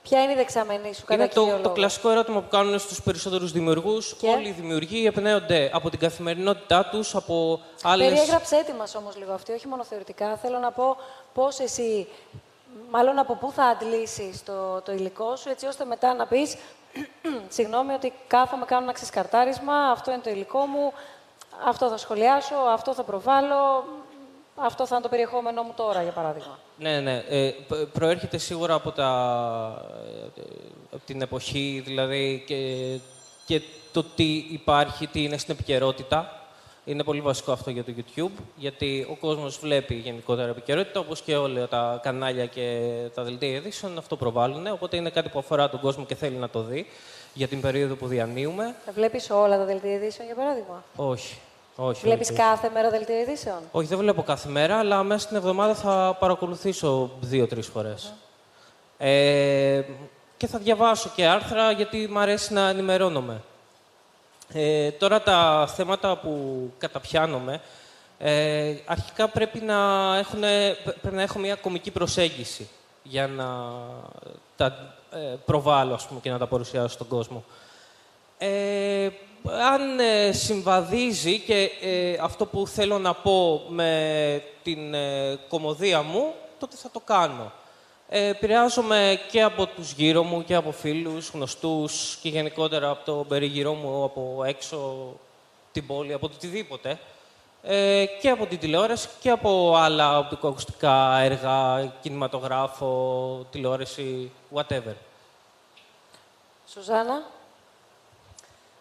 Ποια 0.09 0.21
είναι 0.21 0.31
η 0.31 0.35
δεξαμενή 0.35 0.93
σου, 0.93 1.05
κατά 1.05 1.13
Είναι 1.13 1.27
κύριο 1.27 1.45
το, 1.45 1.51
το 1.51 1.57
λόγο; 1.57 1.73
κλασικό 1.73 2.09
ερώτημα 2.09 2.41
που 2.41 2.49
κάνουν 2.49 2.79
στους 2.79 3.01
περισσότερους 3.01 3.51
δημιουργούς. 3.51 4.15
Όλοι 4.21 4.47
οι 4.47 4.51
δημιουργοί 4.51 5.05
εμπνέονται 5.05 5.69
από 5.73 5.89
την 5.89 5.99
καθημερινότητά 5.99 6.85
τους, 6.85 7.15
από 7.15 7.59
άλλες... 7.81 8.07
Περιέγραψέ 8.07 8.63
τη 8.65 8.73
μας 8.73 8.95
όμως 8.95 9.17
λίγο 9.17 9.33
αυτή, 9.33 9.51
όχι 9.51 9.67
μόνο 9.67 9.83
θεωρητικά. 9.83 10.37
Θέλω 10.37 10.57
να 10.57 10.71
πω 10.71 10.97
πώς 11.33 11.59
εσύ, 11.59 12.07
μάλλον 12.91 13.19
από 13.19 13.35
πού 13.35 13.51
θα 13.51 13.63
αντλήσεις 13.63 14.43
το, 14.43 14.81
το 14.81 14.91
υλικό 14.91 15.35
σου, 15.35 15.49
έτσι 15.49 15.65
ώστε 15.65 15.85
μετά 15.85 16.13
να 16.13 16.25
πεις, 16.25 16.55
συγγνώμη, 17.55 17.93
ότι 17.93 18.13
κάθομαι, 18.27 18.65
κάνω 18.65 18.83
ένα 18.83 18.91
ξεσκαρτάρισμα, 18.91 19.73
αυτό 19.91 20.11
είναι 20.11 20.21
το 20.21 20.29
υλικό 20.29 20.65
μου, 20.65 20.93
αυτό 21.67 21.89
θα 21.89 21.97
σχολιάσω, 21.97 22.55
αυτό 22.55 22.93
θα 22.93 23.03
προβάλλω, 23.03 23.85
αυτό 24.55 24.85
θα 24.85 24.95
είναι 24.95 25.03
το 25.03 25.09
περιεχόμενό 25.09 25.63
μου 25.63 25.73
τώρα, 25.75 26.01
για 26.03 26.11
παράδειγμα. 26.11 26.59
Ναι, 26.77 26.99
ναι. 26.99 27.17
Ε, 27.29 27.49
π- 27.67 27.85
προέρχεται 27.93 28.37
σίγουρα 28.37 28.73
από, 28.73 28.91
τα, 28.91 29.11
ε, 30.35 30.41
από 30.93 31.05
την 31.05 31.21
εποχή, 31.21 31.81
δηλαδή, 31.85 32.43
και, 32.47 32.99
και 33.45 33.61
το 33.91 34.03
τι 34.03 34.33
υπάρχει, 34.49 35.07
τι 35.07 35.23
είναι 35.23 35.37
στην 35.37 35.53
επικαιρότητα. 35.53 36.39
Είναι 36.87 37.03
πολύ 37.03 37.21
βασικό 37.21 37.51
αυτό 37.51 37.69
για 37.69 37.83
το 37.83 37.93
YouTube, 37.97 38.41
γιατί 38.55 39.07
ο 39.09 39.15
κόσμος 39.15 39.57
βλέπει 39.59 39.93
γενικότερα 39.93 40.49
επικαιρότητα, 40.49 40.99
όπως 40.99 41.21
και 41.21 41.35
όλα 41.35 41.67
τα 41.67 41.99
κανάλια 42.03 42.45
και 42.45 42.79
τα 43.15 43.23
δελτία 43.23 43.49
ειδήσεων 43.49 43.97
αυτό 43.97 44.15
προβάλλουν, 44.15 44.67
οπότε 44.67 44.97
είναι 44.97 45.09
κάτι 45.09 45.29
που 45.29 45.39
αφορά 45.39 45.69
τον 45.69 45.79
κόσμο 45.79 46.05
και 46.05 46.15
θέλει 46.15 46.35
να 46.35 46.49
το 46.49 46.61
δει 46.61 46.85
για 47.33 47.47
την 47.47 47.61
περίοδο 47.61 47.95
που 47.95 48.07
διανύουμε. 48.07 48.75
Θα 48.85 48.91
βλέπεις 48.91 49.29
όλα 49.29 49.57
τα 49.57 49.65
δελτία 49.65 49.93
ειδήσεων, 49.93 50.27
για 50.27 50.35
παράδειγμα; 50.35 50.83
Όχι. 50.95 51.37
όχι 51.75 52.01
Βλέπεις 52.01 52.29
όχι, 52.29 52.39
όχι. 52.39 52.49
κάθε 52.49 52.69
μέρα 52.73 52.89
δελτία 52.89 53.19
ειδήσεων; 53.19 53.57
Όχι, 53.71 53.87
δεν 53.87 53.97
βλέπω 53.97 54.23
κάθε 54.23 54.49
μέρα, 54.49 54.77
αλλά 54.77 55.03
μέσα 55.03 55.19
στην 55.25 55.37
εβδομάδα 55.37 55.75
θα 55.75 56.17
παρακολουθήσω 56.19 57.11
δύο-τρεις 57.19 57.67
φορές. 57.67 58.13
Ε, 58.97 59.81
και 60.37 60.47
θα 60.47 60.57
διαβάσω 60.57 61.11
και 61.15 61.25
άρθρα, 61.25 61.71
γιατί 61.71 62.07
μου 62.11 62.19
αρέσει 62.19 62.53
να 62.53 62.69
ενημερώνομαι. 62.69 63.41
Ε, 64.53 64.91
τώρα 64.91 65.21
τα 65.21 65.69
θέματα 65.75 66.17
που 66.17 66.71
καταπιάνομαι, 66.77 67.61
ε, 68.17 68.75
αρχικά 68.85 69.27
πρέπει 69.27 69.59
να, 69.59 69.75
έχουν, 70.17 70.39
πρέπει 71.01 71.15
να 71.15 71.21
έχω 71.21 71.39
μια 71.39 71.55
κομική 71.55 71.91
προσέγγιση 71.91 72.69
για 73.03 73.27
να 73.27 73.45
τα 74.55 74.95
ε, 75.11 75.35
προβάλλω 75.45 75.93
ας 75.93 76.07
πούμε, 76.07 76.19
και 76.19 76.29
να 76.29 76.37
τα 76.37 76.47
παρουσιάσω 76.47 76.87
στον 76.87 77.07
κόσμο. 77.07 77.43
Ε, 78.37 79.09
αν 79.71 79.99
ε, 79.99 80.31
συμβαδίζει 80.31 81.39
και 81.39 81.71
ε, 81.81 82.17
αυτό 82.21 82.45
που 82.45 82.67
θέλω 82.67 82.99
να 82.99 83.13
πω 83.13 83.65
με 83.69 84.43
την 84.63 84.93
ε, 84.93 85.39
κομμωδία 85.47 86.01
μου, 86.01 86.33
τότε 86.59 86.75
θα 86.75 86.89
το 86.91 86.99
κάνω. 86.99 87.51
Ε, 88.09 88.27
επηρεάζομαι 88.27 89.19
και 89.31 89.41
από 89.41 89.65
τους 89.65 89.91
γύρω 89.91 90.23
μου 90.23 90.43
και 90.43 90.55
από 90.55 90.71
φίλους, 90.71 91.29
γνωστούς 91.29 92.17
και 92.21 92.29
γενικότερα 92.29 92.89
από 92.89 93.05
το 93.05 93.25
περίγυρό 93.27 93.73
μου, 93.73 94.03
από 94.03 94.43
έξω 94.45 95.07
την 95.71 95.85
πόλη, 95.85 96.13
από 96.13 96.27
το 96.27 96.33
οτιδήποτε. 96.35 96.99
Ε, 97.63 98.05
και 98.21 98.29
από 98.29 98.45
την 98.45 98.59
τηλεόραση 98.59 99.09
και 99.19 99.29
από 99.29 99.75
άλλα 99.75 100.17
οπτικοακουστικά 100.17 101.17
έργα, 101.17 101.85
κινηματογράφο, 102.01 103.45
τηλεόραση, 103.51 104.31
whatever. 104.53 104.93
Σουζάνα. 106.67 107.23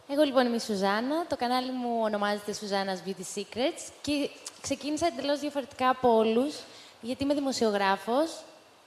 Εγώ 0.08 0.22
λοιπόν 0.22 0.46
είμαι 0.46 0.56
η 0.56 0.60
Σουζάνα. 0.60 1.26
Το 1.28 1.36
κανάλι 1.36 1.70
μου 1.70 2.00
ονομάζεται 2.02 2.54
Susanna's 2.60 3.08
Beauty 3.08 3.38
Secrets 3.40 3.92
και 4.02 4.30
ξεκίνησα 4.60 5.06
εντελώς 5.06 5.40
διαφορετικά 5.40 5.88
από 5.88 6.16
όλους, 6.16 6.54
γιατί 7.00 7.22
είμαι 7.24 7.34
δημοσιογράφος. 7.34 8.30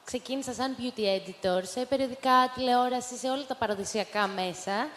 Ξεκίνησα 0.08 0.54
σαν 0.54 0.76
beauty 0.80 1.02
editor 1.02 1.62
σε 1.64 1.86
περιοδικά, 1.86 2.52
τηλεόραση, 2.56 3.16
σε 3.16 3.30
όλα 3.30 3.46
τα 3.48 3.56
παραδοσιακά 3.56 4.28
μέσα 4.28 4.88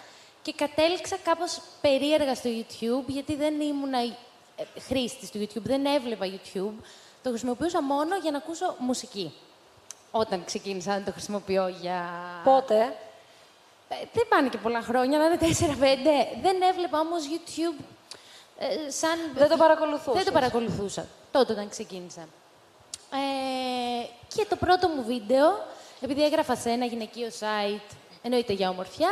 και 0.43 0.53
κατέληξα 0.57 1.17
κάπως 1.25 1.61
περίεργα 1.81 2.35
στο 2.35 2.51
YouTube, 2.51 3.07
γιατί 3.07 3.35
δεν 3.35 3.61
ήμουν 3.61 3.93
χρήστη 4.79 5.31
του 5.31 5.39
YouTube, 5.39 5.63
δεν 5.63 5.87
έβλεπα 5.87 6.27
YouTube. 6.27 6.75
Το 7.23 7.29
χρησιμοποιούσα 7.29 7.83
μόνο 7.83 8.17
για 8.17 8.31
να 8.31 8.37
ακούσω 8.37 8.75
μουσική. 8.79 9.35
Όταν 10.11 10.45
ξεκίνησα 10.45 10.99
να 10.99 11.05
το 11.05 11.13
χρησιμοποιώ 11.13 11.69
για... 11.69 12.05
Πότε; 12.45 12.97
Ε, 13.89 13.95
δεν 14.13 14.29
πάνε 14.29 14.49
και 14.49 14.59
πολλά 14.59 14.83
χρόνια, 14.83 15.19
να 15.19 15.25
είναι 15.25 15.39
4-5. 15.41 15.45
Δεν 16.43 16.63
έβλεπα 16.63 17.01
όμως 17.01 17.23
YouTube 17.25 17.85
ε, 18.59 18.91
σαν. 18.91 19.19
Δεν 19.35 19.49
το 19.49 19.57
παρακολουθούσες. 19.57 20.15
Δεν 20.15 20.25
το 20.25 20.33
παρακολουθούσα 20.33 21.07
τότε 21.31 21.53
όταν 21.53 21.69
ξεκίνησα. 21.69 22.29
Ε, 23.13 24.07
και 24.35 24.47
το 24.49 24.57
πρώτο 24.57 24.89
μου 24.89 25.05
βίντεο, 25.05 25.67
επειδή 26.01 26.25
έγραφα 26.25 26.57
σε 26.57 26.71
ένα 26.71 26.85
γυναικείο 26.85 27.29
site, 27.41 27.97
εννοείται 28.23 28.53
για 28.53 28.69
ομορφιά, 28.69 29.11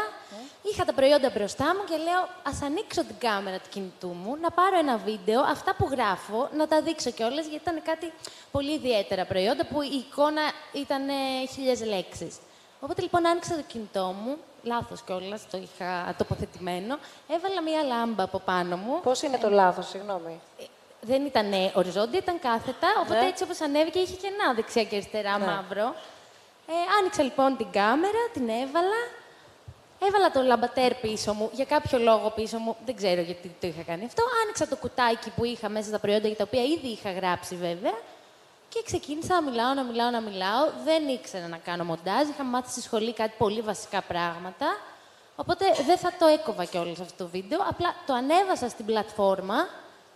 είχα 0.63 0.85
τα 0.85 0.93
προϊόντα 0.93 1.31
μπροστά 1.35 1.65
μου 1.65 1.85
και 1.89 1.97
λέω 1.97 2.29
ας 2.43 2.63
ανοίξω 2.63 3.05
την 3.05 3.19
κάμερα 3.19 3.59
του 3.59 3.69
κινητού 3.69 4.09
μου, 4.09 4.37
να 4.41 4.51
πάρω 4.51 4.79
ένα 4.79 4.97
βίντεο, 4.97 5.41
αυτά 5.41 5.75
που 5.75 5.89
γράφω, 5.91 6.49
να 6.57 6.69
τα 6.69 6.83
δείξω 6.83 7.11
κιόλας, 7.11 7.47
γιατί 7.47 7.63
ήταν 7.69 7.83
κάτι 7.83 8.13
πολύ 8.51 8.73
ιδιαίτερα 8.73 9.25
προϊόντα 9.25 9.67
που 9.67 9.83
η 9.83 10.05
εικόνα 10.09 10.43
ήταν 10.73 11.09
ε, 11.09 11.13
χίλιες 11.53 11.85
λέξεις. 11.85 12.37
Οπότε 12.81 13.03
λοιπόν 13.03 13.27
άνοιξα 13.27 13.55
το 13.55 13.63
κινητό 13.67 14.15
μου, 14.23 14.37
λάθος 14.63 15.03
κιόλας, 15.03 15.47
το 15.51 15.59
είχα 15.59 16.15
τοποθετημένο, 16.19 16.99
έβαλα 17.29 17.63
μία 17.63 17.83
λάμπα 17.83 18.23
από 18.23 18.39
πάνω 18.39 18.77
μου. 18.77 19.01
Πώς 19.01 19.23
είναι 19.23 19.39
το 19.39 19.51
λάθος, 19.51 19.89
συγγνώμη; 19.89 20.41
Δεν 21.01 21.25
ήταν 21.25 21.53
ε, 21.53 21.73
οριζόντια, 21.75 22.19
ήταν 22.19 22.39
κάθετα, 22.39 22.89
οπότε 23.03 23.21
Ναι. 23.21 23.27
έτσι 23.27 23.43
όπως 23.43 23.61
ανέβηκε 23.61 23.99
είχε 23.99 24.15
κενά 24.17 24.55
δεξιά 24.55 24.85
και 24.85 24.95
αριστερά 24.97 25.39
Ναι. 25.39 25.45
μαύρο. 25.47 25.95
Ε, 26.69 26.73
άνοιξα 26.99 27.23
λοιπόν 27.23 27.57
την 27.57 27.71
κάμερα, 27.71 28.23
την 28.33 28.49
έβαλα, 28.49 29.01
έβαλα 30.07 30.31
το 30.31 30.43
λαμπατέρ 30.43 30.95
πίσω 30.95 31.33
μου, 31.33 31.51
για 31.53 31.65
κάποιο 31.65 31.99
λόγο 31.99 32.31
πίσω 32.31 32.59
μου, 32.59 32.77
δεν 32.85 32.97
ξέρω 32.97 33.21
γιατί 33.21 33.57
το 33.61 33.67
είχα 33.67 33.83
κάνει 33.83 34.05
αυτό. 34.05 34.23
Άνοιξα 34.43 34.69
το 34.69 34.77
κουτάκι 34.77 35.31
που 35.31 35.45
είχα 35.45 35.69
μέσα 35.69 35.89
στα 35.89 35.99
προϊόντα, 35.99 36.27
για 36.27 36.37
τα 36.37 36.45
οποία 36.47 36.63
ήδη 36.63 36.89
είχα 36.89 37.13
γράψει 37.13 37.55
βέβαια. 37.57 37.95
Και 38.69 38.83
ξεκίνησα 38.85 39.35
να 39.35 39.43
μιλάω, 39.51 39.75
να 39.75 39.83
μιλάω, 39.83 40.11
να 40.11 40.21
μιλάω. 40.21 40.67
Δεν 40.85 41.09
ήξερα 41.09 41.47
να 41.49 41.57
κάνω 41.57 41.85
μοντάζ. 41.85 42.29
Είχα 42.29 42.45
μάθει 42.45 42.71
στη 42.71 42.81
σχολή 42.81 43.13
κάτι 43.13 43.33
πολύ 43.39 43.61
βασικά 43.61 44.03
πράγματα. 44.03 44.77
Οπότε 45.37 45.65
δεν 45.87 45.99
θα 45.99 46.13
το 46.19 46.27
έκοβα 46.27 46.65
κιόλας 46.65 47.01
αυτό 47.01 47.25
το 47.25 47.31
βίντεο. 47.31 47.59
Απλά 47.69 47.95
το 48.07 48.15
ανέβασα 48.15 48.69
στην 48.69 48.85
πλατφόρμα 48.85 49.69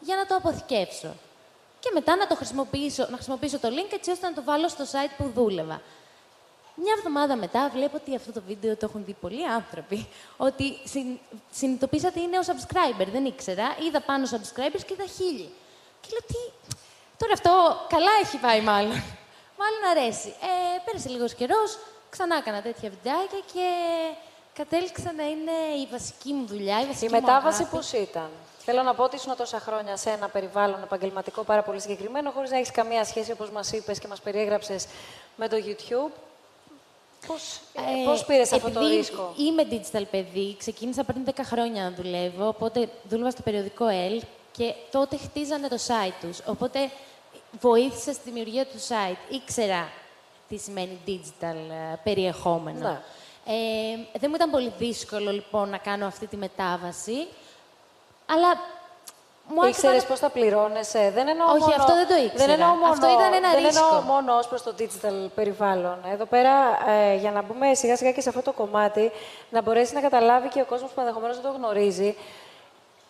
για 0.05 0.16
να 0.16 0.26
το 0.26 0.34
αποθηκεύσω. 0.34 1.14
Και 1.80 1.90
μετά 1.94 2.16
να 2.16 2.26
το 2.26 2.34
χρησιμοποιήσω, 2.34 3.07
να 3.11 3.14
χρησιμοποιήσω 3.14 3.59
το 3.59 3.68
link 3.68 3.92
έτσι 3.92 4.11
ώστε 4.11 4.28
να 4.28 4.34
το 4.34 4.42
βάλω 4.44 4.68
στο 4.68 4.84
site 4.84 5.12
που 5.16 5.30
δούλευα. 5.34 5.80
Μια 6.74 6.94
εβδομάδα 6.96 7.36
μετά 7.36 7.70
βλέπω 7.74 7.96
ότι 7.96 8.16
αυτό 8.16 8.32
το 8.32 8.42
βίντεο 8.46 8.76
το 8.76 8.86
έχουν 8.88 9.05
δει 9.05 9.16
πολλοί 9.20 9.46
άνθρωποι. 9.48 10.09
Ότι 10.36 10.78
συν, 10.84 11.18
συνειδητοποίησα 11.53 12.09
ότι 12.09 12.20
είναι 12.20 12.38
ο 12.38 12.42
subscriber. 12.46 13.07
Δεν 13.12 13.24
ήξερα. 13.24 13.76
Είδα 13.86 14.00
πάνω 14.00 14.26
subscribers 14.30 14.80
και 14.86 14.92
είδα 14.92 15.07
χίλιοι. 15.16 15.53
Και 16.00 16.09
λέω 16.11 16.20
τι. 16.26 16.68
Τώρα 17.18 17.32
αυτό 17.32 17.50
καλά 17.88 18.11
έχει 18.22 18.36
πάει 18.36 18.61
μάλλον. 18.61 18.92
Μάλλον 19.61 19.82
αρέσει. 19.98 20.28
Ε, 20.28 20.78
πέρασε 20.84 21.09
λίγος 21.09 21.34
καιρός, 21.34 21.78
ξανά 22.11 22.36
έκανα 22.36 22.62
τέτοια 22.62 22.90
βιντεάκια 22.90 23.38
και 23.53 23.66
κατέληξα 24.55 25.12
να 25.12 25.22
είναι 25.24 25.57
η 25.82 25.88
βασική 25.90 26.32
μου 26.32 26.46
δουλειά. 26.46 26.80
Η, 26.80 26.86
βασική 26.86 27.05
Η 27.05 27.09
μου 27.09 27.20
μετάβαση 27.20 27.61
αγάπη. 27.62 27.76
πώς 27.76 27.92
ήταν; 27.92 28.30
Θέλω 28.65 28.83
να 28.83 28.95
πω 28.95 29.05
ότι 29.05 29.17
ήσουν 29.17 29.37
τόσα 29.37 29.61
χρόνια 29.61 29.97
σε 29.97 30.11
ένα 30.11 30.29
περιβάλλον 30.29 30.83
επαγγελματικό 30.83 31.43
πάρα 31.43 31.63
πολύ 31.63 31.81
συγκεκριμένο, 31.81 32.31
χωρίς 32.31 32.51
να 32.51 32.57
έχεις 32.57 32.71
καμία 32.71 33.05
σχέση, 33.05 33.33
όπως 33.33 33.51
μας 33.51 33.73
είπες 33.73 33.99
και 33.99 34.09
μας 34.09 34.21
περιέγραψες, 34.21 34.87
με 35.37 35.49
το 35.49 35.57
YouTube. 35.57 36.13
Πώς 37.27 37.61
Ε, 37.75 38.05
πώς 38.05 38.25
πήρες 38.25 38.53
αυτό 38.53 38.71
το 38.71 38.81
επειδή 38.81 38.97
ρίσκο; 38.97 39.35
Είμαι 39.37 39.67
digital 39.71 40.03
παιδί, 40.11 40.57
ξεκίνησα 40.59 41.05
πριν 41.05 41.25
10 41.25 41.31
χρόνια 41.45 41.83
να 41.83 41.91
δουλεύω, 41.91 42.49
οπότε 42.49 42.89
δούλευα 43.09 43.31
στο 43.31 43.43
περιοδικό 43.43 43.87
L 43.89 44.23
και 44.53 44.75
τότε 44.91 45.17
χτίζανε 45.17 45.69
το 45.69 45.77
site 45.77 46.15
τους. 46.21 46.39
Οπότε 46.47 46.91
βοήθησα 47.61 48.13
στη 48.13 48.23
δημιουργία 48.25 48.67
του 48.67 48.79
site. 48.89 49.33
Ήξερα 49.35 49.93
τι 50.49 50.57
σημαίνει 50.57 50.99
digital 51.07 51.55
ε, 51.71 51.97
περιεχόμενο. 52.03 52.79
Ναι. 52.79 53.01
Ε, 53.47 54.19
δεν 54.19 54.29
μου 54.29 54.35
ήταν 54.35 54.51
πολύ 54.51 54.73
δύσκολο 54.79 55.31
λοιπόν 55.31 55.69
να 55.69 55.79
κάνω 55.79 56.07
αυτή 56.07 56.27
τη 56.27 56.37
μετάβαση, 56.37 57.27
αλλά 58.27 58.49
μου 59.49 59.62
Ήξερες 59.62 59.79
άκουγαν- 59.85 60.07
πώς 60.09 60.18
θα 60.18 60.29
πληρώνεσαι. 60.31 61.11
Δεν 61.14 61.29
εννοώ 61.29 61.47
Όχι, 61.51 61.59
μόνο, 61.61 61.75
αυτό 61.79 61.95
δεν 61.95 62.07
το 62.09 62.14
ήξερα. 62.14 62.37
Δεν 62.37 62.51
εννοώ 62.51 62.75
μόνο, 62.75 62.93
Αυτό 62.93 63.07
ήταν 63.07 63.33
ένα 63.33 63.51
δεν 63.51 63.64
εννοώ 63.64 63.68
ρίσκο. 63.68 64.01
μόνο 64.12 64.35
ως 64.37 64.47
προς 64.49 64.62
το 64.62 64.75
digital 64.79 65.29
περιβάλλον. 65.35 65.99
Εδώ 66.12 66.25
πέρα, 66.25 66.53
ε, 66.91 67.14
για 67.14 67.31
να 67.31 67.43
μπούμε 67.43 67.75
σιγά 67.75 67.97
σιγά 67.97 68.12
και 68.12 68.20
σε 68.20 68.29
αυτό 68.29 68.43
το 68.43 68.53
κομμάτι, 68.53 69.11
να 69.51 69.62
μπορέσει 69.62 69.95
να 69.95 70.01
καταλάβει 70.01 70.49
και 70.49 70.61
ο 70.61 70.64
κόσμος 70.64 70.91
που 70.91 71.01
ενδεχομένως 71.01 71.41
δεν 71.41 71.51
το 71.51 71.57
γνωρίζει. 71.59 72.16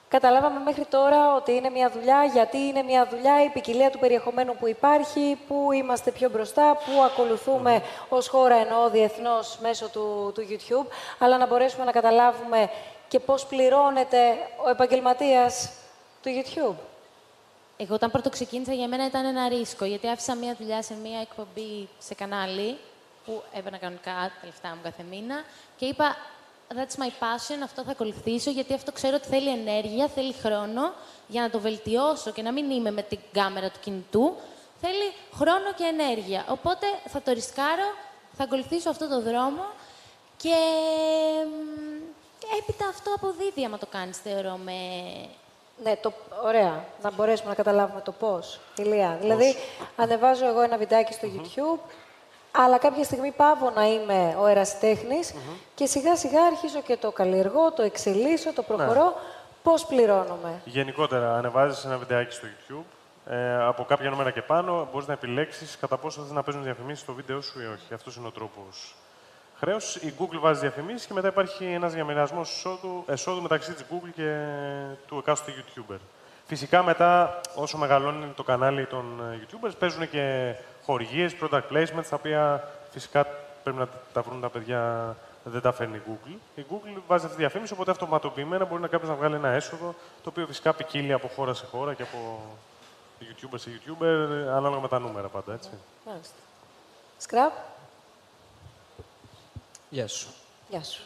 Καταλάβαμε 0.09 0.61
μέχρι 0.65 0.85
τώρα 0.85 1.35
ότι 1.35 1.53
είναι 1.53 1.71
μια 1.71 1.91
δουλειά, 1.91 2.25
γιατί 2.25 2.59
είναι 2.59 2.83
μια 2.83 3.07
δουλειά, 3.11 3.45
η 3.45 3.49
ποικιλία 3.49 3.91
του 3.91 3.99
περιεχομένου 3.99 4.57
που 4.57 4.69
υπάρχει, 4.69 5.39
που 5.49 5.73
είμαστε 5.73 6.11
πιο 6.11 6.31
μπροστά, 6.31 6.77
που 6.85 7.03
ακολουθούμε 7.05 7.83
ως 8.09 8.29
χώρα 8.29 8.55
εννοώ 8.55 8.89
διεθνώς 8.89 9.59
μέσω 9.63 9.89
του, 9.89 10.33
του 10.35 10.47
YouTube, 10.51 10.87
αλλά 11.19 11.39
να 11.39 11.47
μπορέσουμε 11.47 11.85
να 11.85 11.93
καταλάβουμε 11.93 12.71
και 13.13 13.21
πώς 13.21 13.47
πληρώνεται 13.47 14.19
ο 14.65 14.69
επαγγελματίας 14.69 15.71
του 16.23 16.31
YouTube; 16.31 16.77
Εγώ 17.77 17.95
όταν 17.95 18.11
πρώτο 18.11 18.31
ξεκίνησα 18.31 18.73
για 18.73 18.89
μένα 18.89 19.07
ήταν 19.07 19.25
ένα 19.25 19.49
ρίσκο, 19.49 19.85
γιατί 19.85 20.09
άφησα 20.09 20.35
μία 20.35 20.57
δουλειά 20.59 20.83
σε 20.83 20.95
μία 21.03 21.21
εκπομπή 21.21 21.89
σε 21.99 22.15
κανάλι 22.15 22.79
που 23.25 23.43
έπαιρνα 23.53 23.79
κανονικά 23.79 24.11
τα 24.11 24.45
λεφτά 24.45 24.69
μου 24.69 24.81
κάθε 24.83 25.03
μήνα 25.11 25.45
και 25.77 25.87
είπα 25.87 26.17
That's 26.69 27.03
my 27.03 27.09
passion, 27.09 27.63
αυτό 27.63 27.83
θα 27.83 27.91
ακολουθήσω, 27.91 28.51
γιατί 28.51 28.75
αυτό 28.75 28.93
ξέρω 28.93 29.17
ότι 29.17 29.29
θέλει 29.29 29.49
ενέργεια, 29.49 30.09
θέλει 30.09 30.33
χρόνο 30.33 30.93
για 31.27 31.41
να 31.41 31.51
το 31.51 31.61
βελτιώσω 31.61 32.31
και 32.31 32.43
να 32.43 32.53
μην 32.53 32.71
είμαι 32.71 32.91
με 32.91 33.03
την 33.03 33.19
κάμερα 33.33 33.71
του 33.71 33.79
κινητού. 33.81 34.37
Θέλει 34.81 35.13
χρόνο 35.35 35.73
και 35.77 35.85
ενέργεια. 35.85 36.45
Οπότε 36.49 36.87
θα 37.09 37.23
το 37.23 37.33
ρισκάρω, 37.33 37.89
θα 38.37 38.45
ακολουθήσω 38.45 38.91
αυτό 38.91 39.09
το 39.09 39.21
δρόμο 39.21 39.65
και 40.37 40.57
μ, 41.47 42.02
έπειτα 42.59 42.89
αυτό 42.89 43.15
αποδίδει 43.15 43.65
άμα 43.65 43.79
το 43.79 43.87
κάνεις, 43.87 44.19
θεωρώ, 44.19 44.57
με... 44.65 44.73
Ναι, 45.83 45.97
το, 45.97 46.13
ωραία. 46.45 46.85
Να 47.03 47.11
μπορέσουμε 47.11 47.49
να 47.49 47.55
καταλάβουμε 47.55 48.01
το 48.01 48.13
πώς. 48.13 48.61
Ηλία. 48.77 49.17
Δηλαδή, 49.21 49.55
ανεβάζω 49.97 50.47
εγώ 50.47 50.61
ένα 50.61 50.77
βιντεάκι 50.77 51.13
στο 51.13 51.29
YouTube, 51.35 51.91
αλλά 52.53 52.79
κάποια 52.79 53.05
στιγμή 53.05 53.31
πάω 53.31 53.71
να 53.75 53.87
είμαι 53.87 54.37
ο 54.41 54.47
ερασιτέχνης 54.47 55.35
και 55.75 55.87
σιγά 55.87 56.17
σιγά 56.17 56.43
αρχίζω 56.43 56.81
και 56.81 56.97
το 56.97 57.11
καλλιεργώ, 57.11 57.73
το 57.73 57.83
εξελίσσω, 57.83 58.53
το 58.53 58.63
προχωρώ. 58.63 59.15
Πώς 59.63 59.87
πληρώνομαι; 59.87 60.61
Γενικότερα, 60.65 61.37
ανεβάζεις 61.37 61.85
ένα 61.85 61.99
βιντεάκι 61.99 62.35
στο 62.35 62.47
YouTube. 62.47 62.85
Ε, 63.27 63.65
από 63.65 63.85
κάποια 63.85 64.11
νούμερα 64.11 64.31
και 64.31 64.43
πάνω 64.43 64.89
μπορείς 64.93 65.07
να 65.07 65.13
επιλέξεις 65.13 65.77
κατά 65.81 65.97
πόσο 65.97 66.23
θες 66.23 66.31
να 66.31 66.43
παίζουν 66.43 66.63
διαφημίσεις 66.63 67.03
στο 67.03 67.13
βίντεο 67.13 67.41
σου 67.41 67.61
ή 67.61 67.67
όχι. 67.67 67.95
Αυτός 67.95 68.17
είναι 68.17 68.27
ο 68.27 68.31
τρόπος 68.31 68.95
χρέος. 69.65 69.97
Η 69.97 70.15
Google 70.19 70.39
βάζει 70.41 70.61
διαφημίσεις 70.61 71.07
και 71.07 71.15
μετά 71.15 71.29
υπάρχει 71.29 71.65
ένας 71.65 71.93
διαμοιρασμό 71.93 72.41
εσόδου, 72.45 73.05
εσόδου 73.07 73.43
μεταξύ 73.43 73.73
της 73.73 73.85
Google 73.91 74.11
και 74.15 74.37
του 75.07 75.19
εκάστοτε 75.19 75.53
YouTuber. 75.59 75.99
Φυσικά 76.47 76.83
μετά, 76.83 77.41
όσο 77.55 77.79
μεγαλώνει 77.79 78.27
το 78.37 78.43
κανάλι 78.43 78.87
των 78.87 79.21
ε, 79.33 79.41
YouTubers, 79.41 79.73
παίζουν 79.79 80.11
και 80.11 80.55
χορηγίες, 80.85 81.37
product 81.41 81.63
placements, 81.73 82.07
τα 82.11 82.17
οποία 82.17 82.69
φυσικά 82.91 83.27
πρέπει 83.63 83.79
να 83.79 83.89
τα 84.13 84.23
βρουν 84.23 84.41
τα 84.41 84.49
παιδιά, 84.49 85.17
δεν 85.45 85.61
τα 85.61 85.73
φέρνει 85.73 85.97
η 85.97 86.03
Google. 86.07 86.37
Η 86.55 86.65
Google 86.71 87.01
βάζει 87.07 87.25
αυτή 87.25 87.37
τη 87.37 87.43
διαφήμιση, 87.43 87.73
οπότε 87.73 87.91
αυτοματοποιημένα 87.91 88.65
μπορεί 88.65 88.81
να 88.81 88.89
κάποιος 88.89 89.11
να 89.11 89.17
βγάλει 89.17 89.35
ένα 89.35 89.49
έσοδο, 89.49 89.95
το 90.23 90.29
οποίο 90.29 90.47
φυσικά 90.47 90.73
ποικίλει 90.73 91.13
από 91.13 91.29
χώρα 91.29 91.55
σε 91.55 91.67
χώρα 91.67 91.95
και 91.95 92.03
από 92.03 92.41
YouTuber 93.21 93.55
σε 93.59 93.71
YouTuber, 93.71 94.29
ανάλογα 94.49 94.81
με 94.81 94.89
τα 94.89 94.99
νούμερα 94.99 95.29
πάντα, 95.29 95.53
έτσι. 95.53 95.71
Μάλιστα. 96.07 96.35
Σκραπ, 97.19 97.53
Γεια 99.93 100.09
σου. 100.09 100.29
γεια 100.69 100.83
σου. 100.83 101.03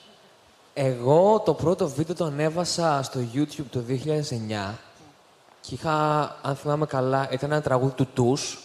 Εγώ 0.75 1.43
το 1.45 1.55
πρώτο 1.55 1.89
βίντεο 1.89 2.15
το 2.15 2.25
ανέβασα 2.25 3.01
στο 3.03 3.21
YouTube 3.35 3.65
το 3.71 3.83
2009 3.89 4.75
και 5.61 5.75
είχα, 5.75 5.95
αν 6.43 6.57
θυμάμαι 6.57 6.87
καλά, 6.87 7.29
ήταν 7.31 7.53
ένα 7.53 7.61
τραγούδι 7.61 7.93
του 7.93 8.07
Τους 8.15 8.59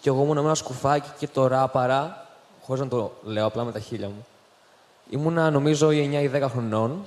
και 0.00 0.08
εγώ 0.08 0.22
ήμουν 0.22 0.36
με 0.36 0.42
ένα 0.42 0.54
σκουφάκι 0.54 1.08
και 1.18 1.28
το 1.28 1.46
ράπαρα, 1.46 2.26
χωρίς 2.62 2.82
να 2.82 2.88
το 2.88 3.12
λέω 3.22 3.46
απλά 3.46 3.64
με 3.64 3.72
τα 3.72 3.78
χείλια 3.78 4.08
μου. 4.08 4.26
Ήμουνα 5.10 5.50
νομίζω 5.50 5.90
ή 5.90 6.10
9 6.12 6.22
ή 6.22 6.30
10 6.34 6.48
χρονών. 6.50 7.04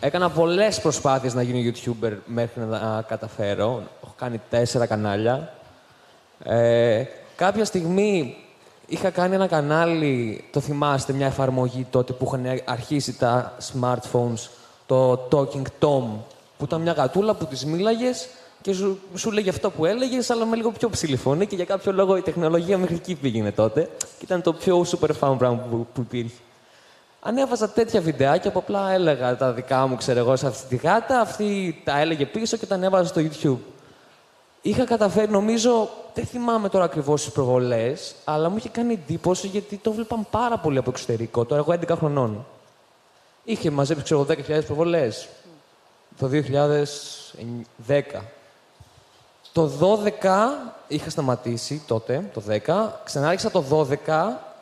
Έκανα 0.00 0.30
πολλές 0.30 0.80
προσπάθειες 0.80 1.34
να 1.34 1.42
γίνω 1.42 1.72
YouTuber 1.72 2.16
μέχρι 2.26 2.60
να 2.60 2.78
τα 2.78 3.04
καταφέρω. 3.08 3.82
Έχω 4.02 4.14
κάνει 4.16 4.40
τέσσερα 4.50 4.86
κανάλια. 4.86 5.54
Ε, 6.42 7.04
κάποια 7.36 7.64
στιγμή 7.64 8.36
είχα 8.86 9.10
κάνει 9.10 9.34
ένα 9.34 9.46
κανάλι, 9.46 10.44
το 10.50 10.60
θυμάστε, 10.60 11.12
μια 11.12 11.26
εφαρμογή 11.26 11.86
τότε 11.90 12.12
που 12.12 12.24
είχαν 12.26 12.62
αρχίσει 12.64 13.18
τα 13.18 13.56
smartphones, 13.72 14.48
το 14.86 15.28
Talking 15.32 15.62
Tom, 15.80 16.04
που 16.58 16.64
ήταν 16.64 16.80
μια 16.80 16.92
γατούλα 16.92 17.34
που 17.34 17.46
της 17.46 17.64
μίλαγες 17.64 18.28
και 18.62 18.72
σου, 18.72 18.98
σου 19.14 19.30
λέγε 19.30 19.48
αυτό 19.50 19.70
που 19.70 19.84
έλεγες, 19.84 20.30
αλλά 20.30 20.44
με 20.44 20.56
λίγο 20.56 20.70
πιο 20.70 20.90
ψηλή 20.90 21.16
φωνή 21.16 21.46
και 21.46 21.56
για 21.56 21.64
κάποιο 21.64 21.92
λόγο 21.92 22.16
η 22.16 22.20
τεχνολογία 22.20 22.78
μέχρι 22.78 22.94
εκεί 22.94 23.14
πήγαινε 23.14 23.52
τότε 23.52 23.90
και 24.00 24.24
ήταν 24.24 24.42
το 24.42 24.52
πιο 24.52 24.84
super 24.86 25.10
fun 25.20 25.34
πράγμα 25.38 25.66
που, 25.70 25.86
που 25.94 26.00
υπήρχε. 26.00 26.36
Ανέβαζα 27.20 27.70
τέτοια 27.70 28.00
βιντεάκια 28.00 28.50
που 28.50 28.58
απλά 28.58 28.90
έλεγα 28.90 29.36
τα 29.36 29.52
δικά 29.52 29.86
μου, 29.86 29.96
ξέρω 29.96 30.18
εγώ, 30.18 30.36
σε 30.36 30.46
αυτή 30.46 30.76
τη 30.76 30.86
γάτα, 30.86 31.20
αυτή 31.20 31.80
τα 31.84 32.00
έλεγε 32.00 32.26
πίσω 32.26 32.56
και 32.56 32.66
τα 32.66 32.74
ανέβαζα 32.74 33.08
στο 33.08 33.20
YouTube. 33.20 33.75
Είχα 34.66 34.84
καταφέρει, 34.84 35.30
νομίζω, 35.30 35.88
δεν 36.14 36.26
θυμάμαι 36.26 36.68
τώρα 36.68 36.84
ακριβώς 36.84 37.22
τις 37.22 37.32
προβολές, 37.32 38.14
αλλά 38.24 38.48
μου 38.48 38.56
είχε 38.56 38.68
κάνει 38.68 38.92
εντύπωση 38.92 39.46
γιατί 39.46 39.76
το 39.76 39.92
βλέπαν 39.92 40.26
πάρα 40.30 40.58
πολύ 40.58 40.78
από 40.78 40.90
εξωτερικό. 40.90 41.44
Τώρα 41.44 41.60
εγώ 41.60 41.78
11 41.88 41.96
χρονών. 41.96 42.46
Είχε 43.44 43.70
μαζέψει, 43.70 44.02
ξέρω 44.04 44.20
εγώ, 44.20 44.42
10.000 44.48 44.64
προβολές 44.66 45.28
το 46.18 46.30
2010. 47.86 48.02
Το 49.52 49.70
12 49.80 50.72
είχα 50.88 51.10
σταματήσει 51.10 51.82
τότε, 51.86 52.30
το 52.34 52.42
10. 52.66 53.00
Ξανάρχισα 53.04 53.50
το 53.50 53.64
12 53.70 53.86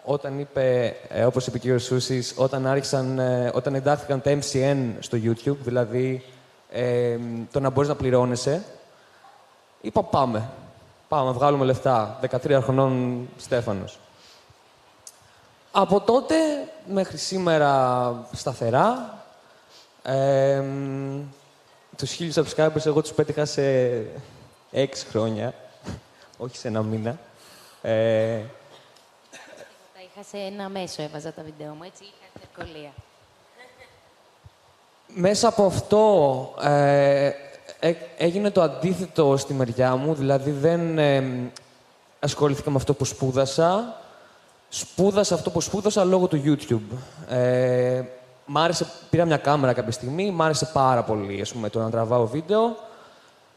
όταν 0.04 0.38
είπε, 0.38 0.96
ε, 1.08 1.24
όπως 1.24 1.46
είπε 1.46 1.72
ο 1.72 1.76
κ. 1.76 1.80
Σούσης, 1.80 2.34
όταν, 2.36 2.66
άρχισαν, 2.66 3.18
ε, 3.18 3.50
όταν 3.54 3.74
εντάχθηκαν 3.74 4.22
τα 4.22 4.38
MCN 4.38 4.76
στο 4.98 5.18
YouTube, 5.24 5.56
δηλαδή 5.60 6.24
ε, 6.70 7.18
το 7.52 7.60
να 7.60 7.70
μπορείς 7.70 7.88
να 7.88 7.96
πληρώνεσαι. 7.96 8.62
Είπα 9.84 10.02
πάμε. 10.02 10.48
Πάμε, 11.08 11.30
βγάλουμε 11.32 11.64
λεφτά. 11.64 12.18
13 12.30 12.60
χρονών 12.62 13.28
Στέφανος. 13.36 13.98
Από 15.72 16.00
τότε 16.00 16.34
μέχρι 16.86 17.16
σήμερα 17.16 18.26
σταθερά. 18.32 19.18
Ε, 20.02 20.64
τους 21.96 22.12
χίλιους 22.12 22.34
subscribers 22.36 22.86
εγώ 22.86 23.02
τους 23.02 23.12
πέτυχα 23.12 23.44
σε 23.44 23.62
6 24.72 24.86
χρόνια, 25.10 25.54
όχι 26.38 26.56
σε 26.56 26.68
ένα 26.68 26.82
μήνα. 26.82 27.18
Ε, 27.82 28.40
Τα 29.94 30.00
είχα 30.00 30.22
σε 30.30 30.36
ένα 30.36 30.68
μέσο, 30.68 31.02
έβαζα 31.02 31.32
τα 31.32 31.42
βίντεο 31.42 31.74
μου, 31.74 31.82
έτσι 31.82 32.04
είχα 32.04 32.44
ευκολία. 32.50 32.90
Μέσα 35.06 35.48
από 35.48 35.66
αυτό 35.66 36.54
ε, 36.62 37.26
έ- 37.26 37.34
έγινε 38.16 38.50
το 38.50 38.62
αντίθετο 38.62 39.36
στη 39.36 39.54
μεριά 39.54 39.96
μου, 39.96 40.14
δηλαδή 40.14 40.50
δεν 40.50 40.98
ε, 40.98 41.24
ασχολήθηκα 42.20 42.70
με 42.70 42.76
αυτό 42.76 42.94
που 42.94 43.04
σπούδασα. 43.04 43.96
Σπούδασα 44.68 45.34
αυτό 45.34 45.50
που 45.50 45.60
σπούδασα 45.60 46.04
λόγω 46.04 46.26
του 46.26 46.42
YouTube. 46.44 46.96
Ε, 47.28 48.02
μ' 48.46 48.58
άρεσε, 48.58 48.86
πήρα 49.10 49.24
μια 49.24 49.36
κάμερα 49.36 49.72
κάποια 49.72 49.92
στιγμή, 49.92 50.30
μ' 50.30 50.42
άρεσε 50.42 50.70
πάρα 50.72 51.02
πολύ 51.02 51.40
ας 51.40 51.52
πούμε, 51.52 51.68
το 51.68 51.78
να 51.78 51.90
τραβάω 51.90 52.26
βίντεο. 52.26 52.76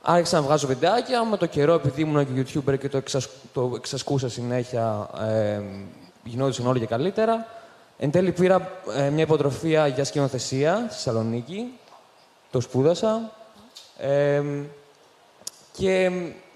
Άρχισα 0.02 0.36
να 0.36 0.46
βγάζω 0.46 0.68
βιντεάκια, 0.68 1.26
με 1.26 1.38
το 1.38 1.46
καιρό 1.46 1.74
επειδή 1.74 2.02
ήμουν 2.02 2.26
και 2.26 2.42
YouTuber 2.42 2.78
και 2.80 2.90
το, 2.90 2.98
εξασ... 2.98 3.30
το 3.54 3.72
εξασκούσα 3.76 4.30
συνέχεια, 4.30 5.10
ε, 5.20 5.62
γινόντουσαν 6.24 6.68
όλοι 6.68 6.80
και 6.80 6.86
καλύτερα. 6.86 7.46
Εν 7.98 8.12
τέλει 8.12 8.32
πήρα 8.32 8.72
ε, 8.98 9.10
μια 9.10 9.24
υποτροφία 9.24 9.88
για 9.88 10.04
σκηνοθεσία 10.04 10.76
στη 10.76 10.94
Θεσσαλονίκη. 10.94 11.74
Το 12.52 12.60
σπούδασα. 12.60 13.32
Ε, 13.98 14.42
και 15.72 16.12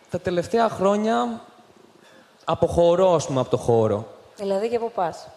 τα 0.10 0.20
τελευταία 0.20 0.70
χρόνια 0.70 1.42
αποχωρώ, 2.46 3.14
ας 3.14 3.26
πούμε, 3.28 3.40
από 3.40 3.50
το 3.50 3.58
χώρο. 3.58 4.08
Δηλαδή 4.38 4.70
και 4.70 4.80
πού 4.80 4.92
πας. 4.92 5.28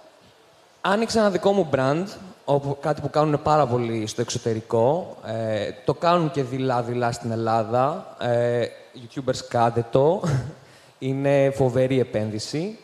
Άνοιξα 0.80 1.20
ένα 1.20 1.30
δικό 1.30 1.52
μου 1.52 1.68
brand, 1.74 2.04
όπου, 2.44 2.76
κάτι 2.80 3.00
που 3.00 3.10
κάνουν 3.10 3.42
πάρα 3.42 3.66
πολύ 3.66 4.06
στο 4.06 4.20
εξωτερικό. 4.20 5.16
Ε, 5.26 5.70
το 5.84 5.94
κάνουν 5.94 6.30
και 6.30 6.42
δειλά-δειλά 6.42 7.12
στην 7.12 7.30
Ελλάδα. 7.30 8.16
Ε, 8.20 8.66
YouTubers 8.94 9.38
κάντε 9.48 9.84
το. 9.90 10.22
Είναι 10.98 11.50
φοβερή 11.50 12.00
επένδυση. 12.00 12.78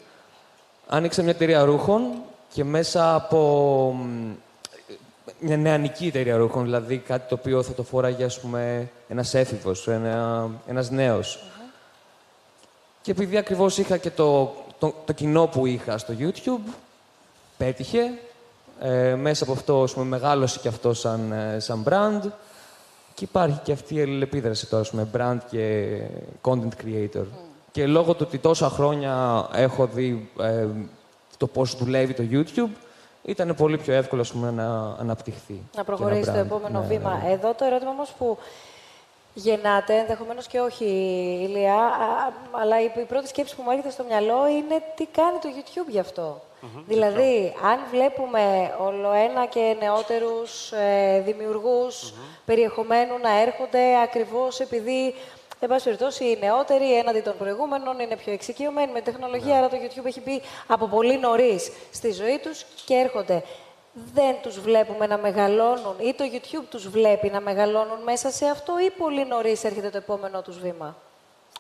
Άνοιξα 0.87 1.23
μια 1.23 1.31
εταιρεία 1.31 1.65
ρούχων 1.65 2.03
και 2.53 2.65
μέσα 2.65 3.15
από 3.15 3.39
μ, 3.97 4.33
μια 5.39 5.57
νεανική 5.57 6.07
εταιρεία 6.07 6.37
ρούχων, 6.37 6.65
δηλαδή 6.65 6.99
κάτι 6.99 7.29
το 7.29 7.35
οποίο 7.35 7.63
θα 7.63 7.73
το 7.73 7.83
φόραγε, 7.83 8.25
ας 8.25 8.41
πούμε, 8.41 8.91
ένας 9.11 9.35
έφηβος, 9.35 9.89
ένα, 9.89 10.49
ένας 10.67 10.91
νέος. 10.91 11.45
Και 13.03 13.11
επειδή 13.11 13.37
ακριβώς 13.37 13.79
είχα 13.79 13.97
και 13.97 14.11
το, 14.11 14.55
το, 14.79 14.95
το 15.05 15.13
κοινό 15.13 15.47
που 15.47 15.67
είχα 15.67 15.99
στο 15.99 16.15
YouTube, 16.19 16.73
πέτυχε. 17.57 18.01
Ε, 18.81 19.15
μέσα 19.15 19.45
από 19.45 19.53
αυτό, 19.53 19.83
ας 19.83 19.93
πούμε, 19.93 20.05
μεγάλωσε 20.05 20.59
και 20.59 20.69
αυτό 20.69 20.95
σαν, 20.95 21.33
ε, 21.33 21.59
σαν 21.59 21.85
brand. 21.89 22.29
Και 23.15 23.25
υπάρχει 23.25 23.61
και 23.63 23.73
αυτή 23.73 23.95
η 23.95 24.01
αλληλεπίδραση 24.01 24.67
τώρα, 24.67 24.83
ας 24.83 24.91
πούμε, 24.91 25.09
brand 25.17 25.39
και 25.51 25.97
content 26.43 26.85
creator. 26.85 27.25
Και 27.73 27.87
λόγω 27.87 28.13
του 28.15 28.25
ότι 28.27 28.39
τόσα 28.39 28.69
χρόνια 28.69 29.47
έχω 29.55 29.87
δει 29.87 30.31
ε, 30.41 30.67
το 31.37 31.47
πώς 31.47 31.77
δουλεύει 31.77 32.15
το 32.15 32.23
YouTube, 32.31 32.77
ήταν 33.25 33.55
πολύ 33.55 33.79
πιο 33.79 33.95
εύκολο, 33.95 34.21
ας 34.21 34.33
πούμε, 34.33 34.51
να 34.51 34.97
αναπτυχθεί. 35.01 35.53
Να 35.53 35.59
και 35.71 35.71
ένα 35.75 35.85
προχωρήσει 35.85 36.31
το 36.31 36.33
brand. 36.33 36.45
επόμενο 36.45 36.81
Ναι, 36.81 36.87
βήμα. 36.87 37.21
ναι. 37.25 37.33
Εδώ 37.33 37.55
το 37.55 37.65
ερώτημα 37.65 37.91
όμως 37.91 38.15
που 38.19 38.39
γεννάται, 39.35 39.99
ενδεχομένως 39.99 40.47
και 40.47 40.61
όχι 40.61 40.85
Ηλία, 41.43 41.75
α, 41.75 42.33
αλλά 42.51 42.81
η, 42.81 42.91
η 42.97 43.05
πρώτη 43.05 43.29
σκέψη 43.29 43.57
που 43.57 43.63
μου 43.63 43.71
έρχεται 43.71 43.91
στο 43.91 44.05
μυαλό 44.05 44.49
είναι 44.49 44.83
τι 44.97 45.07
κάνει 45.07 45.39
το 45.39 45.49
YouTube 45.57 45.89
γι' 45.89 45.99
αυτό. 45.99 46.41
Δηλαδή, 46.87 47.55
αν 47.65 47.79
βλέπουμε 47.91 48.75
όλο 48.79 49.13
ένα 49.13 49.47
και 49.47 49.77
νεότερους 49.81 50.73
ε, 50.73 51.23
δημιουργους 51.25 52.15
περιεχομένου 52.45 53.19
να 53.19 53.41
έρχονται 53.41 54.03
ακριβώς 54.03 54.61
επειδή 54.61 55.15
Εν 55.63 55.69
πάση 55.69 55.85
περιπτώσει, 55.85 56.25
οι 56.25 56.39
νεότεροι 56.41 56.99
έναντι 56.99 57.21
των 57.21 57.35
προηγούμενων 57.39 57.99
είναι 58.01 58.17
πιο 58.17 58.33
εξοικειωμένοι 58.33 58.93
με 58.93 59.01
τεχνολογία, 59.01 59.59
άρα 59.59 59.69
το 59.69 59.77
YouTube 59.83 60.05
έχει 60.05 60.21
μπει 60.21 60.43
από 60.67 60.87
πολύ 60.87 61.19
νωρίς 61.19 61.73
στη 61.93 62.13
ζωή 62.13 62.39
τους 62.43 62.65
και 62.85 62.95
έρχονται. 62.95 63.43
Δεν 64.15 64.37
τους 64.43 64.61
βλέπουμε 64.61 65.07
να 65.07 65.19
μεγαλώνουν 65.19 65.95
ή 65.99 66.15
το 66.15 66.25
YouTube 66.33 66.65
τους 66.71 66.89
βλέπει 66.89 67.31
να 67.31 67.41
μεγαλώνουν 67.41 68.03
μέσα 68.05 68.31
σε 68.31 68.47
αυτό 68.47 68.79
ή 68.81 68.91
πολύ 68.91 69.25
νωρίς 69.27 69.65
έρχεται 69.65 69.91
το 69.91 69.97
επόμενό 69.97 70.43
τους 70.43 70.59
βήμα; 70.59 70.97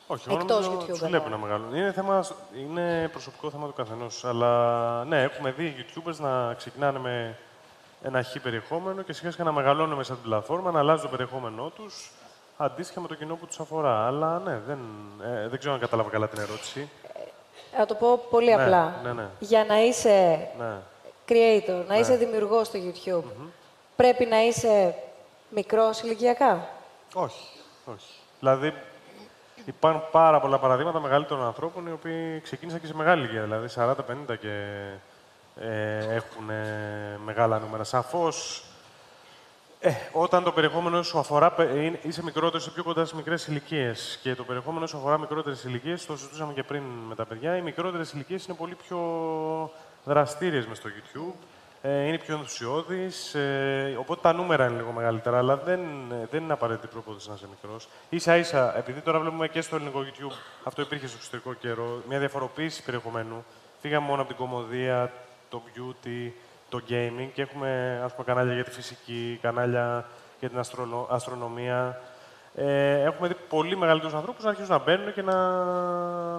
Όχι, 0.06 0.28
εγώ 0.30 0.38
Εκτός 0.40 0.66
νομίζω 0.66 0.80
YouTube, 0.84 0.88
τους 0.88 1.02
εννοώ. 1.02 1.08
βλέπει 1.10 1.30
να 1.30 1.36
μεγαλώνουν. 1.36 1.74
Είναι, 1.74 1.92
θέμα, 1.92 2.24
είναι 2.58 3.08
προσωπικό 3.12 3.50
θέμα 3.50 3.66
του 3.66 3.72
καθενός. 3.72 4.24
Αλλά 4.24 5.04
ναι, 5.04 5.22
έχουμε 5.22 5.50
δει 5.50 5.74
YouTubers 5.78 6.16
να 6.16 6.54
ξεκινάνε 6.54 6.98
με 6.98 7.36
ένα 8.02 8.22
χ 8.22 8.38
περιεχόμενο 8.42 9.02
και 9.02 9.12
σιγά 9.12 9.30
σιγά 9.30 9.44
να 9.44 9.52
μεγαλώνουν 9.52 9.96
μέσα 9.96 10.12
από 10.12 10.20
την 10.20 10.30
πλατφόρμα, 10.30 10.70
να 10.70 10.78
αλλάζουν 10.78 11.02
το 11.02 11.08
περιεχόμενό 11.16 11.70
τους 11.76 12.10
αντίστοιχα 12.56 13.00
με 13.00 13.08
το 13.08 13.14
κοινό 13.14 13.34
που 13.36 13.46
τους 13.46 13.60
αφορά. 13.60 14.06
Αλλά 14.06 14.38
ναι, 14.38 14.58
δεν, 14.66 14.78
ε, 15.22 15.48
δεν 15.48 15.58
ξέρω 15.58 15.74
αν 15.74 15.80
κατάλαβα 15.80 16.10
καλά 16.10 16.28
την 16.28 16.40
ερώτηση. 16.40 16.88
Θα 17.76 17.86
το 17.86 17.94
πω 17.94 18.16
πολύ 18.30 18.54
Ναι, 18.54 18.62
απλά. 18.62 18.94
ναι, 19.02 19.12
ναι. 19.12 19.26
Για 19.38 19.64
να 19.64 19.80
είσαι 19.82 20.48
Ναι. 20.58 20.72
Creator, 21.30 21.84
να 21.88 21.94
Ναι. 21.94 21.98
είσαι 21.98 22.16
δημιουργός 22.16 22.66
στο 22.66 22.78
YouTube, 22.82 23.30
πρέπει 23.96 24.24
να 24.26 24.40
είσαι 24.42 24.94
μικρός 25.48 26.00
ηλικιακά; 26.02 26.68
Όχι, 27.14 27.46
όχι. 27.84 28.12
Δηλαδή, 28.38 28.72
υπάρχουν 29.64 30.02
πάρα 30.10 30.40
πολλά 30.40 30.58
παραδείγματα 30.58 31.00
μεγαλύτερων 31.00 31.44
ανθρώπων 31.44 31.86
οι 31.86 31.92
οποίοι 31.92 32.40
ξεκίνησαν 32.40 32.80
και 32.80 32.86
σε 32.86 32.94
μεγάλη 32.94 33.22
ηλικία, 33.22 33.42
δηλαδή 33.42 33.68
40-50 33.68 34.36
και 34.40 34.76
ε, 35.60 36.14
έχουν 36.14 36.50
ε, 36.50 37.18
μεγάλα 37.24 37.58
νούμερα. 37.58 37.84
Σαφώς, 37.84 38.64
ε, 39.80 39.90
όταν 40.12 40.42
το 40.44 40.52
περιεχόμενο 40.52 41.02
σου 41.02 41.18
αφορά, 41.18 41.50
πε- 41.52 41.74
είναι- 41.74 41.98
είσαι 42.02 42.22
μικρότερος, 42.22 42.62
είσαι 42.62 42.70
πιο 42.74 42.82
κοντά 42.82 43.04
στις 43.04 43.16
μικρές 43.16 43.46
ηλικίες 43.46 44.18
και 44.22 44.34
το 44.34 44.44
περιεχόμενο 44.44 44.86
σου 44.86 44.96
αφορά 44.96 45.18
μικρότερες 45.18 45.64
ηλικίες, 45.64 46.06
το 46.06 46.16
συζητούσαμε 46.16 46.52
και 46.52 46.62
πριν 46.62 46.82
με 46.82 47.14
τα 47.14 47.24
παιδιά. 47.24 47.56
Οι 47.56 47.60
μικρότερες 47.62 48.12
ηλικίες 48.12 48.46
είναι 48.46 48.56
πολύ 48.56 48.74
πιο 48.74 48.98
δραστήριες 50.04 50.66
μες 50.66 50.76
στο 50.76 50.88
YouTube. 50.88 51.34
Ε, 51.82 52.02
είναι 52.06 52.18
πιο 52.18 52.34
ενθουσιώδεις, 52.34 53.34
ε, 53.34 53.96
οπότε 53.98 54.20
τα 54.20 54.32
νούμερα 54.32 54.66
είναι 54.66 54.76
λίγο 54.76 54.90
μεγαλύτερα, 54.90 55.38
αλλά 55.38 55.56
δεν, 55.56 55.80
ε, 56.12 56.26
δεν 56.30 56.42
είναι 56.42 56.52
απαραίτητη 56.52 56.86
προπόθεση 56.86 57.28
να 57.28 57.34
είσαι 57.34 57.46
μικρός. 57.50 57.88
σα 58.16 58.36
ίσα, 58.36 58.76
επειδή 58.78 59.00
τώρα 59.00 59.18
βλέπουμε 59.18 59.48
και 59.48 59.60
στο 59.60 59.76
ελληνικό 59.76 60.00
YouTube, 60.00 60.32
αυτό 60.64 60.82
υπήρχε 60.82 61.06
στο 61.06 61.16
εξωτερικό 61.16 61.52
καιρό, 61.52 62.02
μια 62.08 62.18
διαφοροποίηση 62.18 62.84
περιεχομένου. 62.84 63.44
Φύγαμε 63.80 64.06
μόνο 64.06 64.20
από 64.20 64.28
την 64.28 64.38
κομμωδία, 64.38 65.12
το 65.48 65.62
beauty, 65.66 66.30
το 66.68 66.80
gaming 66.88 67.28
και 67.34 67.42
έχουμε 67.42 68.00
ας 68.04 68.12
πούμε, 68.12 68.24
κανάλια 68.26 68.54
για 68.54 68.64
τη 68.64 68.70
φυσική, 68.70 69.38
κανάλια 69.42 70.08
για 70.40 70.48
την 70.48 70.58
αστρονο- 70.58 71.06
αστρονομία. 71.10 72.00
Ε, 72.54 73.02
έχουμε 73.02 73.28
δει 73.28 73.36
πολύ 73.48 73.76
μεγαλύτερους 73.76 74.14
ανθρώπους 74.14 74.44
να 74.44 74.50
αρχίζουν 74.50 74.70
να 74.70 74.78
μπαίνουν 74.78 75.12
και 75.12 75.22
να, 75.22 75.58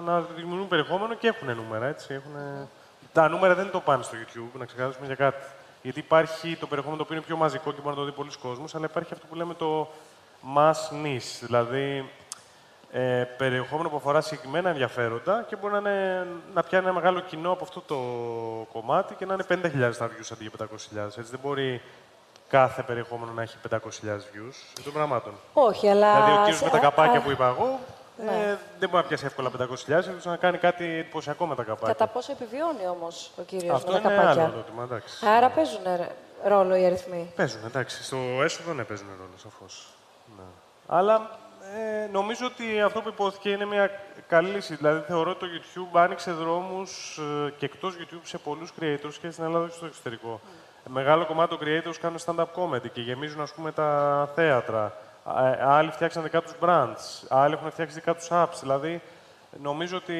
να 0.00 0.20
δημιουργούν 0.20 0.68
περιεχόμενο 0.68 1.14
και 1.14 1.26
έχουν 1.26 1.56
νούμερα. 1.56 1.86
Έτσι. 1.86 2.14
Έχουν... 2.14 2.68
Τα 3.12 3.28
νούμερα 3.28 3.54
δεν 3.54 3.70
το 3.70 3.80
πάνε 3.80 4.02
στο 4.02 4.16
YouTube, 4.22 4.58
να 4.58 4.64
ξεκαθαρίσουμε 4.64 5.06
για 5.06 5.14
κάτι. 5.14 5.44
Γιατί 5.82 5.98
υπάρχει 5.98 6.56
το 6.56 6.66
περιεχόμενο 6.66 6.98
το 6.98 7.04
οποίο 7.04 7.16
είναι 7.16 7.26
πιο 7.26 7.36
μαζικό 7.36 7.72
και 7.72 7.80
μπορεί 7.82 7.94
να 7.96 8.00
το 8.00 8.04
δει 8.04 8.12
πολλοί 8.12 8.30
κόσμος, 8.42 8.74
αλλά 8.74 8.84
υπάρχει 8.90 9.12
αυτό 9.12 9.26
που 9.26 9.34
λέμε 9.34 9.54
το 9.54 9.88
mass 10.56 11.04
niche. 11.04 11.40
Δηλαδή, 11.40 12.10
ε, 12.92 13.24
περιεχόμενο 13.36 13.88
που 13.88 13.96
αφορά 13.96 14.20
συγκεκριμένα 14.20 14.68
ενδιαφέροντα 14.68 15.44
και 15.48 15.56
μπορεί 15.56 15.72
να, 15.72 15.78
είναι, 15.78 16.26
να 16.54 16.62
πιάνει 16.62 16.84
ένα 16.84 16.94
μεγάλο 16.94 17.20
κοινό 17.20 17.50
από 17.50 17.64
αυτό 17.64 17.80
το 17.80 17.96
κομμάτι 18.72 19.14
και 19.14 19.26
να 19.26 19.34
είναι 19.34 19.44
50.000 19.48 19.96
τα 19.98 20.06
views 20.08 20.30
αντί 20.32 20.48
για 20.48 20.50
500.000. 20.58 21.04
Έτσι 21.06 21.30
δεν 21.30 21.40
μπορεί 21.42 21.80
κάθε 22.48 22.82
περιεχόμενο 22.82 23.32
να 23.32 23.42
έχει 23.42 23.56
500.000 23.70 23.76
views 24.06 24.82
των 24.84 24.92
πραγμάτων. 24.92 25.32
Όχι, 25.52 25.88
αλλά... 25.88 26.14
Δηλαδή 26.14 26.32
ο 26.32 26.38
κύριος 26.38 26.56
σε- 26.58 26.64
με 26.64 26.70
τα 26.70 26.78
καπάκια 26.78 27.18
α, 27.18 27.22
που 27.22 27.30
είπα 27.30 27.46
εγώ 27.46 27.78
ε, 28.20 28.24
Ναι. 28.24 28.58
δεν 28.78 28.88
μπορεί 28.88 29.02
να 29.02 29.08
πιάσει 29.08 29.24
εύκολα 29.26 29.50
500.000, 29.58 29.98
ήθελε 29.98 30.16
να 30.24 30.36
κάνει 30.36 30.58
κάτι 30.58 30.84
εντυπωσιακό 30.84 31.46
με 31.46 31.54
τα 31.54 31.62
καπάκια. 31.62 31.92
Κατά 31.92 32.06
πόσο 32.06 32.32
επιβιώνει 32.32 32.86
όμως 32.88 33.30
ο 33.38 33.42
κύριος 33.42 33.74
Αυτό 33.74 33.92
με 33.92 34.00
τα 34.00 34.08
είναι 34.12 34.18
καπάκια; 34.20 34.42
άλλο 34.42 34.52
ερώτημα, 34.52 34.82
εντάξει. 34.82 35.26
Άρα 35.26 35.48
παίζουν 35.48 35.82
ρόλο 36.44 36.74
οι 36.76 36.84
αριθμοί; 36.86 37.32
Παίζουν, 37.36 37.60
εντάξει. 37.66 38.02
Στο 38.04 38.16
έσοδο 38.42 38.72
ναι, 38.72 38.84
παίζουν 38.84 39.06
ρόλο, 39.18 39.32
σαφώς. 39.36 39.86
Ναι. 40.36 40.42
Αλλά 40.86 41.38
ε, 41.76 42.06
νομίζω 42.12 42.46
ότι 42.46 42.80
αυτό 42.80 43.00
που 43.00 43.08
υπόθηκε 43.08 43.50
είναι 43.50 43.64
μια 43.64 43.90
καλή 44.28 44.48
λύση. 44.48 44.74
Δηλαδή, 44.74 45.00
θεωρώ 45.06 45.30
ότι 45.30 45.40
το 45.40 45.46
YouTube 45.46 45.98
άνοιξε 46.00 46.30
δρόμους 46.32 47.18
ε, 47.46 47.50
και 47.58 47.64
εκτός 47.64 47.94
YouTube 48.00 48.20
σε 48.22 48.38
πολλούς 48.38 48.72
creators 48.80 49.14
και 49.20 49.30
στην 49.30 49.44
Ελλάδα 49.44 49.66
και 49.66 49.74
στο 49.76 49.86
εξωτερικό. 49.86 50.40
Μεγάλο 50.88 51.26
κομμάτι 51.26 51.56
των 51.56 51.66
creators 51.66 51.96
κάνουν 52.00 52.18
stand-up 52.24 52.46
comedy 52.56 52.90
και 52.92 53.00
γεμίζουν 53.00 53.40
ας 53.40 53.52
πούμε, 53.52 53.72
τα 53.72 54.28
θέατρα. 54.34 54.92
Α- 55.24 55.76
Άλλοι 55.76 55.90
φτιάξαν 55.90 56.22
δικά 56.22 56.42
τους 56.42 56.52
brands, 56.60 57.26
άλλοι 57.28 57.54
έχουν 57.54 57.70
φτιάξει 57.70 57.94
δικά 57.94 58.14
τους 58.14 58.28
apps. 58.30 58.56
Δηλαδή, 58.60 59.00
νομίζω 59.62 59.96
ότι 59.96 60.14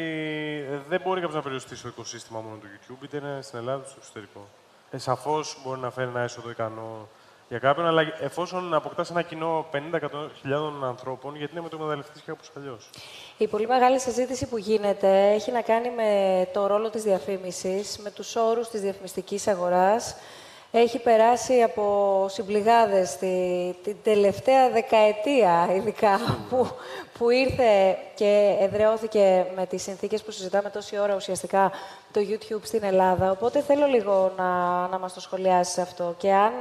δεν 0.88 1.00
μπορεί 1.04 1.16
κάποιος 1.20 1.34
να 1.36 1.42
περιοριστεί 1.42 1.76
στο 1.76 1.88
οικοσύστημα 1.88 2.40
μόνο 2.40 2.56
του 2.56 2.66
YouTube, 2.66 3.04
είτε 3.04 3.16
είναι 3.16 3.38
στην 3.42 3.58
Ελλάδα 3.58 3.78
είτε 3.80 3.88
στο 3.88 3.98
εξωτερικό. 4.00 4.46
Ε, 4.90 4.98
Σαφώς 4.98 5.56
μπορεί 5.64 5.80
να 5.80 5.90
φέρει 5.90 6.08
ένα 6.08 6.20
έσοδο 6.20 6.50
ικανό 6.50 7.08
για 7.48 7.58
κάποιον, 7.60 7.86
αλλά 7.86 8.02
εφόσον 8.20 8.74
αποκτάς 8.74 9.10
ένα 9.10 9.22
κοινό 9.22 9.66
50.000 9.72 10.84
ανθρώπων, 10.84 11.36
γιατί 11.36 11.54
να 11.54 11.62
με 11.62 11.68
το 11.68 11.76
εκμεταλλευτεί 11.76 12.12
και 12.20 12.24
κάπω 12.26 12.42
αλλιώς. 12.56 12.90
Η 13.38 13.46
πολύ 13.48 13.66
μεγάλη 13.66 14.00
συζήτηση 14.00 14.46
που 14.46 14.56
γίνεται 14.58 15.30
έχει 15.32 15.52
να 15.52 15.60
κάνει 15.62 15.90
με 15.90 16.46
το 16.52 16.66
ρόλο 16.66 16.90
της 16.90 17.02
διαφήμισης, 17.02 17.98
με 17.98 18.10
τους 18.10 18.36
όρους 18.36 18.68
της 18.68 18.80
διαφημιστικής 18.80 19.46
αγοράς. 19.46 20.16
Έχει 20.74 20.98
περάσει 20.98 21.62
από 21.62 22.26
συμπληγάδες 22.28 23.16
τη, 23.16 23.26
την 23.82 23.96
τελευταία 24.02 24.70
δεκαετία, 24.70 25.68
ειδικά, 25.74 26.20
που, 26.48 26.68
που 27.18 27.30
ήρθε 27.30 27.98
και 28.14 28.56
εδραιώθηκε 28.60 29.46
με 29.56 29.66
τις 29.66 29.82
συνθήκες 29.82 30.22
που 30.22 30.30
συζητάμε 30.30 30.70
τόση 30.70 30.98
ώρα 30.98 31.14
ουσιαστικά 31.14 31.72
το 32.12 32.20
YouTube 32.28 32.62
στην 32.62 32.84
Ελλάδα. 32.84 33.30
Οπότε 33.30 33.60
θέλω 33.60 33.86
λίγο 33.86 34.32
να, 34.36 34.48
να 34.88 34.98
μας 34.98 35.12
το 35.12 35.20
σχολιάσεις 35.20 35.78
αυτό. 35.78 36.14
Και 36.18 36.32
αν 36.32 36.52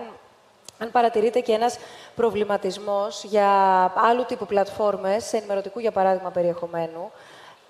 αν 0.81 0.91
παρατηρείτε 0.91 1.39
και 1.39 1.51
ένας 1.51 1.77
προβληματισμός 2.15 3.23
για 3.23 3.49
άλλου 3.95 4.25
τύπου 4.27 4.45
πλατφόρμες, 4.45 5.33
ενημερωτικού 5.33 5.79
για 5.79 5.91
παράδειγμα 5.91 6.29
περιεχομένου, 6.29 7.11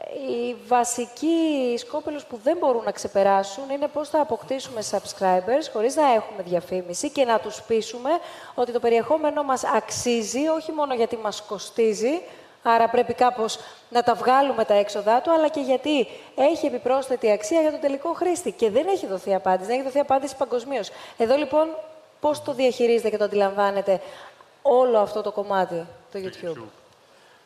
οι 0.10 0.56
βασικοί 0.68 1.76
σκόπελους 1.78 2.26
που 2.26 2.40
δεν 2.44 2.58
μπορούν 2.58 2.84
να 2.84 2.92
ξεπεράσουν 2.92 3.70
είναι 3.70 3.88
πώς 3.88 4.10
θα 4.10 4.22
αποκτήσουμε 4.22 4.82
subscribers 4.92 5.70
χωρίς 5.74 5.96
να 5.96 6.14
έχουμε 6.14 6.44
διαφήμιση 6.44 7.10
και 7.10 7.26
να 7.26 7.40
τους 7.40 7.62
πείσουμε 7.62 8.10
ότι 8.56 8.72
το 8.72 8.80
περιεχόμενο 8.80 9.44
μας 9.44 9.64
αξίζει, 9.64 10.48
όχι 10.48 10.72
μόνο 10.72 10.94
γιατί 10.94 11.18
μας 11.18 11.42
κοστίζει, 11.42 12.22
άρα 12.64 12.90
πρέπει 12.90 13.14
κάπως 13.14 13.60
να 13.90 14.04
τα 14.04 14.14
βγάλουμε 14.14 14.66
τα 14.66 14.74
έξοδά 14.74 15.22
του, 15.22 15.32
αλλά 15.32 15.48
και 15.48 15.60
γιατί 15.60 16.08
έχει 16.36 16.66
επιπρόσθετη 16.66 17.32
αξία 17.32 17.62
για 17.62 17.72
τον 17.72 17.80
τελικό 17.80 18.14
χρήστη. 18.14 18.52
Και 18.52 18.70
δεν 18.70 18.88
έχει 18.88 19.08
δοθεί 19.08 19.34
απάντηση, 19.34 19.68
δεν 19.68 19.76
έχει 19.76 19.86
δοθεί 19.86 20.00
απάντηση 20.00 20.36
παγκοσμίως. 20.36 20.90
Εδώ 21.18 21.36
λοιπόν 21.36 21.68
πώς 22.20 22.44
το 22.44 22.54
διαχειρίζετε 22.54 23.10
και 23.10 23.18
το 23.18 23.24
αντιλαμβάνετε 23.24 24.02
όλο 24.62 24.98
αυτό 25.00 25.22
το 25.22 25.32
κομμάτι, 25.32 25.86
το 26.12 26.20
YouTube. 26.20 26.64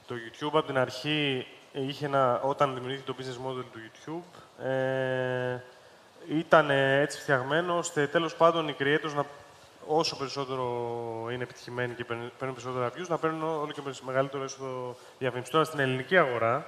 Το 0.07 0.15
YouTube 0.15 0.47
από 0.53 0.63
την 0.63 0.77
αρχή 0.77 1.47
είχε 1.81 2.05
ένα, 2.05 2.41
όταν 2.41 2.73
δημιουργήθηκε 2.73 3.11
το 3.11 3.17
business 3.19 3.47
model 3.49 3.63
του 3.71 3.79
YouTube, 3.79 4.65
ε, 4.65 5.59
ήταν 6.29 6.69
έτσι 6.69 7.19
φτιαγμένο 7.19 7.77
ώστε 7.77 8.07
τέλος 8.07 8.35
πάντων 8.35 8.67
οι 8.67 8.75
creators 8.79 9.13
να, 9.15 9.25
όσο 9.87 10.17
περισσότερο 10.17 10.63
είναι 11.31 11.43
επιτυχημένοι 11.43 11.93
και 11.93 12.05
παίρνουν 12.05 12.31
παίρνουν 12.37 12.55
περισσότερα 12.55 12.89
views, 12.89 13.07
να 13.07 13.17
παίρνουν 13.17 13.43
όλο 13.43 13.71
και 13.71 13.81
περισσο- 13.81 14.03
μεγαλύτερο 14.05 14.43
έσοδο 14.43 14.95
διαφήμιση. 15.19 15.51
Τώρα 15.51 15.63
στην 15.63 15.79
ελληνική 15.79 16.17
αγορά, 16.17 16.65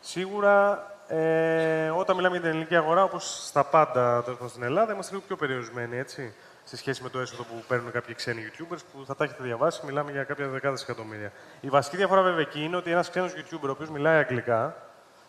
σίγουρα 0.00 0.86
ε, 1.06 1.90
όταν 1.90 2.16
μιλάμε 2.16 2.34
για 2.34 2.44
την 2.44 2.50
ελληνική 2.50 2.76
αγορά, 2.76 3.04
όπως 3.04 3.46
στα 3.46 3.64
πάντα 3.64 4.22
τέλος 4.22 4.38
πάντων 4.38 4.48
στην 4.48 4.62
Ελλάδα, 4.62 4.92
είμαστε 4.92 5.12
λίγο 5.14 5.24
πιο 5.26 5.36
περιορισμένοι, 5.36 5.98
έτσι, 5.98 6.34
σε 6.64 6.76
σχέση 6.76 7.02
με 7.02 7.08
το 7.08 7.18
έσοδο 7.20 7.42
που 7.42 7.64
παίρνουν 7.68 7.90
κάποιοι 7.92 8.14
ξένοι 8.14 8.42
YouTubers 8.50 8.78
που 8.92 9.04
θα 9.06 9.14
τα 9.16 9.24
έχετε 9.24 9.42
διαβάσει, 9.42 9.80
μιλάμε 9.86 10.10
για 10.12 10.24
κάποια 10.24 10.46
δεκάδες 10.48 10.82
εκατομμύρια. 10.82 11.32
Η 11.60 11.68
βασική 11.68 11.96
διαφορά 11.96 12.22
βέβαια 12.22 12.40
εκεί 12.40 12.62
είναι 12.64 12.76
ότι 12.76 12.90
ένας 12.90 13.10
ξένος 13.10 13.32
YouTuber, 13.36 13.66
ο 13.66 13.70
οποίος 13.70 13.90
μιλάει 13.90 14.18
αγγλικά 14.18 14.76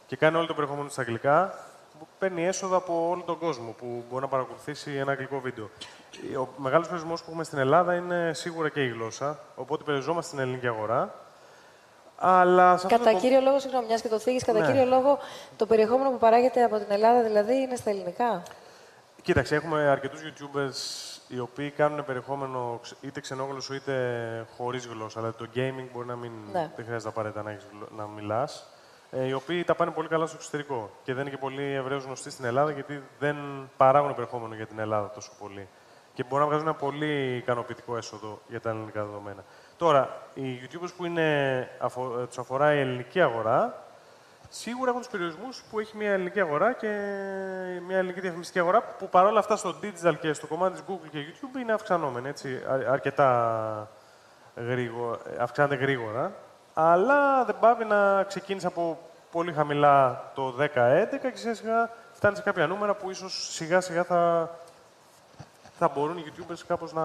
και 0.05 0.15
κάνει 0.15 0.37
όλο 0.37 0.45
το 0.45 0.53
περιεχόμενο 0.53 0.89
στα 0.89 1.01
αγγλικά, 1.01 1.53
παίρνει 2.19 2.47
έσοδα 2.47 2.75
από 2.75 3.09
όλο 3.09 3.21
τον 3.21 3.37
κόσμο 3.37 3.71
που 3.77 4.03
μπορεί 4.09 4.21
να 4.21 4.27
παρακολουθήσει 4.27 4.91
ένα 4.95 5.11
αγγλικό 5.11 5.39
βίντεο. 5.39 5.69
Ο 6.39 6.47
μεγάλος 6.57 6.87
περιορισμός 6.87 7.19
που 7.21 7.25
έχουμε 7.29 7.43
στην 7.43 7.57
Ελλάδα 7.57 7.95
είναι 7.95 8.31
σίγουρα 8.33 8.69
και 8.69 8.83
η 8.83 8.87
γλώσσα, 8.87 9.39
οπότε 9.55 9.83
περιοριζόμαστε 9.83 10.27
στην 10.31 10.39
ελληνική 10.39 10.67
αγορά. 10.67 11.15
Αλλά 12.17 12.77
σε 12.77 12.85
αυτό 12.85 12.97
Κατά 12.97 13.11
το- 13.11 13.19
κύριο 13.19 13.39
λόγο, 13.41 13.59
συγγνώμη, 13.59 13.85
μιας 13.85 14.01
και 14.01 14.07
το 14.07 14.19
θίγεις, 14.19 14.43
κατά 14.43 14.59
Ναι. 14.59 14.65
κύριο 14.65 14.85
λόγο, 14.85 15.19
το 15.57 15.65
περιεχόμενο 15.65 16.09
που 16.09 16.17
παράγεται 16.17 16.63
από 16.63 16.77
την 16.77 16.85
Ελλάδα 16.89 17.23
δηλαδή 17.23 17.53
είναι 17.55 17.75
στα 17.75 17.89
ελληνικά; 17.89 18.43
Κοίταξε, 19.21 19.55
έχουμε 19.55 19.87
αρκετούς 19.87 20.21
YouTubers 20.21 21.12
οι 21.33 21.39
οποίοι 21.39 21.69
κάνουν 21.71 22.05
περιεχόμενο 22.05 22.79
ξ- 22.81 23.03
είτε 23.03 23.19
ξενόγλωσσο 23.19 23.73
είτε 23.73 24.45
χωρίς 24.57 24.85
γλώσσα. 24.87 25.19
Δηλαδή 25.21 25.37
το 25.37 25.47
gaming 25.55 25.89
μπορεί 25.93 26.07
να 26.07 26.15
μην 26.15 26.31
Ναι. 26.51 26.71
δεν 26.75 26.85
χρειάζεται 26.85 27.09
απαραίτητα 27.09 27.43
να, 27.43 27.51
έχεις 27.51 27.67
γλω- 27.71 27.89
να 27.97 28.07
μιλάς. 28.07 28.67
Ε, 29.11 29.25
οι 29.27 29.33
οποίοι 29.33 29.63
τα 29.63 29.75
πάνε 29.75 29.91
πολύ 29.91 30.07
καλά 30.07 30.25
στο 30.25 30.35
εξωτερικό. 30.39 30.89
Και 31.03 31.13
δεν 31.13 31.21
είναι 31.21 31.29
και 31.35 31.37
πολύ 31.41 31.63
ευρέω 31.63 31.97
γνωστοί 31.97 32.29
στην 32.29 32.45
Ελλάδα 32.45 32.71
γιατί 32.71 33.03
δεν 33.19 33.35
παράγουν 33.77 34.11
περιεχόμενο 34.13 34.55
για 34.55 34.65
την 34.67 34.79
Ελλάδα 34.79 35.09
τόσο 35.09 35.31
πολύ. 35.39 35.67
Και 36.13 36.23
μπορούν 36.23 36.39
να 36.39 36.49
βγάζουν 36.51 36.67
ένα 36.67 36.75
πολύ 36.77 37.35
ικανοποιητικό 37.35 37.97
έσοδο 37.97 38.39
για 38.47 38.59
τα 38.61 38.69
ελληνικά 38.69 39.03
δεδομένα. 39.05 39.43
Τώρα, 39.77 40.21
οι 40.33 40.41
YouTubers 40.63 40.89
που 40.97 41.05
είναι, 41.05 41.69
αφο, 41.79 42.19
ε, 42.19 42.25
τους 42.25 42.37
αφορά 42.37 42.73
η 42.73 42.79
ελληνική 42.79 43.21
αγορά, 43.21 43.82
σίγουρα 44.55 44.89
έχουν 44.89 45.01
τους 45.01 45.11
περιορισμούς 45.11 45.63
που 45.69 45.79
έχει 45.79 45.97
μια 45.97 46.11
ελληνική 46.11 46.39
αγορά 46.39 46.73
και 46.73 46.87
μια 47.87 47.97
ελληνική 47.97 48.19
διαφημιστική 48.19 48.59
αγορά, 48.59 48.81
που 48.81 49.09
παρόλα 49.09 49.39
αυτά 49.39 49.55
στο 49.55 49.75
digital 49.81 50.13
και 50.19 50.33
στο 50.33 50.47
κομμάτι 50.47 50.73
της 50.73 50.83
Google 50.87 51.07
και 51.11 51.19
YouTube 51.19 51.59
είναι 51.59 51.73
αυξανόμενη, 51.73 52.27
έτσι, 52.29 52.55
α- 52.55 52.91
αρκετά 52.91 53.89
γρήγορα, 54.55 55.19
αυξάνεται 55.39 55.75
γρήγορα. 55.75 56.33
Αλλά 56.73 57.45
δεν 57.45 57.55
πάβει 57.59 57.85
να 57.85 58.23
ξεκίνησε 58.23 58.67
από 58.67 58.99
πολύ 59.31 59.53
χαμηλά 59.53 60.31
το 60.35 60.55
10-11 60.59 60.67
και 61.21 61.31
σιγά 61.33 61.53
σιγά 61.53 61.89
φτάνει 62.11 62.35
σε 62.35 62.41
κάποια 62.41 62.67
νούμερα 62.67 62.93
που 62.95 63.09
ίσως 63.09 63.53
σιγά 63.53 63.81
σιγά 63.81 64.03
θα, 64.03 64.49
θα 65.77 65.87
μπορούν 65.87 66.17
οι 66.17 66.23
YouTubers 66.27 66.59
κάπως 66.67 66.93
να, 66.93 67.01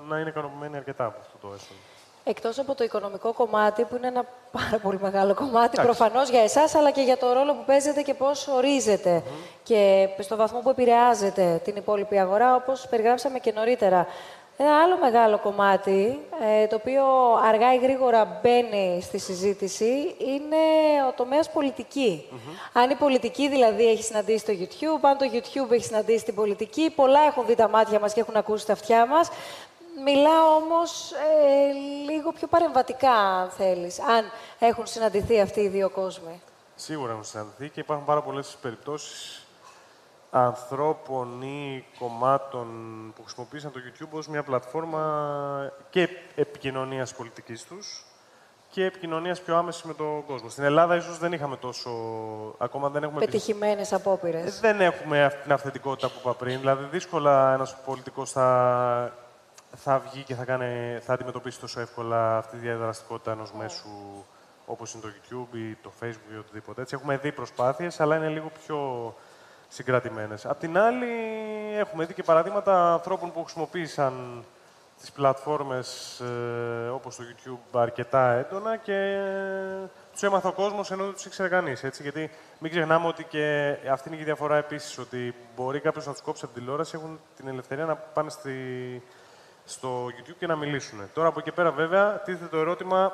να 0.00 0.18
είναι 0.18 0.28
ικανοποιημένοι 0.28 0.76
αρκετά 0.76 1.04
από 1.04 1.18
αυτό 1.20 1.38
το 1.46 1.54
έσοδο. 1.54 1.80
Εκτός 2.24 2.58
από 2.58 2.74
το 2.74 2.84
οικονομικό 2.84 3.32
κομμάτι, 3.32 3.84
που 3.84 3.96
είναι 3.96 4.06
ένα 4.06 4.24
πάρα 4.52 4.78
πολύ 4.82 4.98
μεγάλο 5.00 5.34
κομμάτι, 5.34 5.80
Εντάξει. 5.80 5.96
προφανώς 5.96 6.28
για 6.28 6.42
εσάς, 6.42 6.74
αλλά 6.74 6.90
και 6.90 7.00
για 7.00 7.16
το 7.16 7.32
ρόλο 7.32 7.52
που 7.54 7.64
παίζετε 7.66 8.02
και 8.02 8.14
πώς 8.14 8.48
ορίζετε 8.48 9.22
και 9.62 10.08
στο 10.18 10.36
βαθμό 10.36 10.60
που 10.60 10.70
επηρεάζετε 10.70 11.60
την 11.64 11.76
υπόλοιπη 11.76 12.18
αγορά, 12.18 12.54
όπως 12.54 12.86
περιγράψαμε 12.90 13.38
και 13.38 13.52
νωρίτερα. 13.52 14.06
Ένα 14.56 14.82
άλλο 14.82 14.98
μεγάλο 15.00 15.38
κομμάτι, 15.38 16.20
ε, 16.62 16.66
το 16.66 16.76
οποίο 16.76 17.04
αργά 17.48 17.74
ή 17.74 17.78
γρήγορα 17.78 18.40
μπαίνει 18.42 19.00
στη 19.02 19.18
συζήτηση, 19.18 20.14
είναι 20.18 20.56
ο 21.08 21.12
τομέας 21.16 21.50
πολιτική. 21.50 22.28
Αν 22.72 22.90
η 22.90 22.94
πολιτική 22.94 23.48
δηλαδή 23.48 23.88
έχει 23.88 24.02
συναντήσει 24.02 24.44
το 24.44 24.52
YouTube, 24.60 25.00
αν 25.02 25.18
το 25.18 25.30
YouTube 25.32 25.72
έχει 25.72 25.84
συναντήσει 25.84 26.24
την 26.24 26.34
πολιτική, 26.34 26.90
πολλά 26.90 27.20
έχουν 27.20 27.46
δει 27.46 27.54
τα 27.54 27.68
μάτια 27.68 27.98
μας 27.98 28.12
και 28.12 28.20
έχουν 28.20 28.36
ακούσει 28.36 28.66
τα 28.66 28.72
αυτιά 28.72 29.06
μας. 29.06 29.28
Μιλάω 30.04 30.56
όμως 30.56 31.12
ε, 31.12 31.72
λίγο 32.10 32.32
πιο 32.32 32.46
παρεμβατικά, 32.46 33.12
αν 33.12 33.50
θέλεις, 33.50 34.00
αν 34.00 34.24
έχουν 34.58 34.86
συναντηθεί 34.86 35.40
αυτοί 35.40 35.60
οι 35.60 35.68
δύο 35.68 35.90
κόσμοι. 35.90 36.42
Σίγουρα 36.74 37.10
έχουν 37.12 37.24
συναντηθεί 37.24 37.68
και 37.68 37.80
υπάρχουν 37.80 38.06
πάρα 38.06 38.22
πολλές 38.22 38.56
περιπτώσεις 38.62 39.46
ανθρώπων 40.30 41.42
ή 41.42 41.84
κομμάτων 41.98 42.66
που 43.16 43.22
χρησιμοποίησαν 43.22 43.72
το 43.72 43.80
YouTube 43.80 44.08
ως 44.10 44.28
μια 44.28 44.42
πλατφόρμα 44.42 45.72
και 45.90 46.08
επικοινωνίας 46.34 47.14
πολιτικής 47.14 47.64
τους 47.64 48.04
και 48.70 48.84
επικοινωνίας 48.84 49.40
πιο 49.40 49.56
άμεσης 49.56 49.82
με 49.82 49.94
τον 49.94 50.24
κόσμο. 50.26 50.48
Στην 50.48 50.64
Ελλάδα 50.64 50.96
ίσως 50.96 51.18
δεν 51.18 51.32
είχαμε 51.32 51.56
τόσο... 51.56 51.90
Ακόμα 52.58 52.88
δεν 52.88 53.02
έχουμε... 53.02 53.20
Πετυχημένες 53.20 53.92
απόπειρες. 53.92 54.56
Ε, 54.56 54.60
Δεν 54.60 54.80
έχουμε 54.80 55.24
αυτή 55.24 55.42
την 55.42 55.52
αυθεντικότητα 55.52 56.08
που 56.08 56.14
είπα 56.18 56.34
πριν. 56.34 56.58
Δηλαδή, 56.58 56.84
δύσκολα 56.84 57.52
ένας 57.52 57.76
πολιτικός 57.84 58.30
θα, 58.30 59.12
θα 59.76 59.98
βγει 59.98 60.22
και 60.22 60.34
θα, 60.34 60.44
κάνει, 60.44 60.98
θα 61.00 61.12
αντιμετωπίσει 61.12 61.60
τόσο 61.60 61.80
εύκολα 61.80 62.36
αυτή 62.36 62.56
τη 62.56 62.62
διαδραστικότητα 62.62 63.32
ενός 63.32 63.52
μέσου 63.52 64.24
όπως 64.66 64.92
είναι 64.92 65.02
το 65.02 65.08
YouTube 65.08 65.56
ή 65.56 65.74
το 65.74 65.92
Facebook 66.00 66.34
ή 66.34 66.38
οτιδήποτε. 66.38 66.80
Έτσι, 66.80 66.94
έχουμε 66.94 67.16
δει 67.16 67.32
προσπάθειες, 67.32 68.00
αλλά 68.00 68.16
είναι 68.16 68.28
λίγο 68.28 68.50
πιο 68.64 69.14
συγκρατημένες. 69.68 70.46
Απ' 70.46 70.58
την 70.58 70.78
άλλη, 70.78 71.06
έχουμε 71.78 72.04
δει 72.04 72.14
και 72.14 72.22
παραδείγματα 72.22 72.92
ανθρώπων 72.92 73.32
που 73.32 73.42
χρησιμοποίησαν 73.42 74.44
τις 75.02 75.12
πλατφόρμες 75.12 76.20
ε, 76.20 76.88
όπως 76.88 77.16
το 77.16 77.22
YouTube 77.22 77.80
αρκετά 77.80 78.32
έντονα 78.32 78.76
και 78.76 78.94
ε, 78.94 79.88
τους 80.12 80.22
έμαθε 80.22 80.48
ο 80.48 80.52
κόσμος 80.52 80.90
ενώ 80.90 81.04
δεν 81.04 81.12
τους 81.12 81.24
ήξερε 81.24 81.48
κανείς. 81.48 81.84
Έτσι, 81.84 82.02
γιατί 82.02 82.30
μην 82.58 82.70
ξεχνάμε 82.70 83.06
ότι 83.06 83.24
και 83.24 83.76
αυτή 83.90 84.08
είναι 84.08 84.16
και 84.16 84.22
η 84.22 84.26
διαφορά 84.26 84.56
επίσης, 84.56 84.98
ότι 84.98 85.34
μπορεί 85.56 85.80
κάποιος 85.80 86.06
να 86.06 86.12
τους 86.12 86.22
κόψει 86.22 86.44
από 86.44 86.52
την 86.52 86.62
τηλεόραση, 86.62 86.96
έχουν 86.96 87.20
την 87.36 87.48
ελευθερία 87.48 87.84
να 87.84 87.96
πάνε 87.96 88.30
στη, 88.30 88.52
στο 89.64 90.06
YouTube 90.06 90.36
και 90.38 90.46
να 90.46 90.56
μιλήσουν. 90.56 91.10
Τώρα 91.14 91.28
από 91.28 91.38
εκεί 91.38 91.52
πέρα 91.52 91.70
βέβαια 91.70 92.12
τίθεται 92.12 92.46
το 92.46 92.56
ερώτημα 92.56 93.12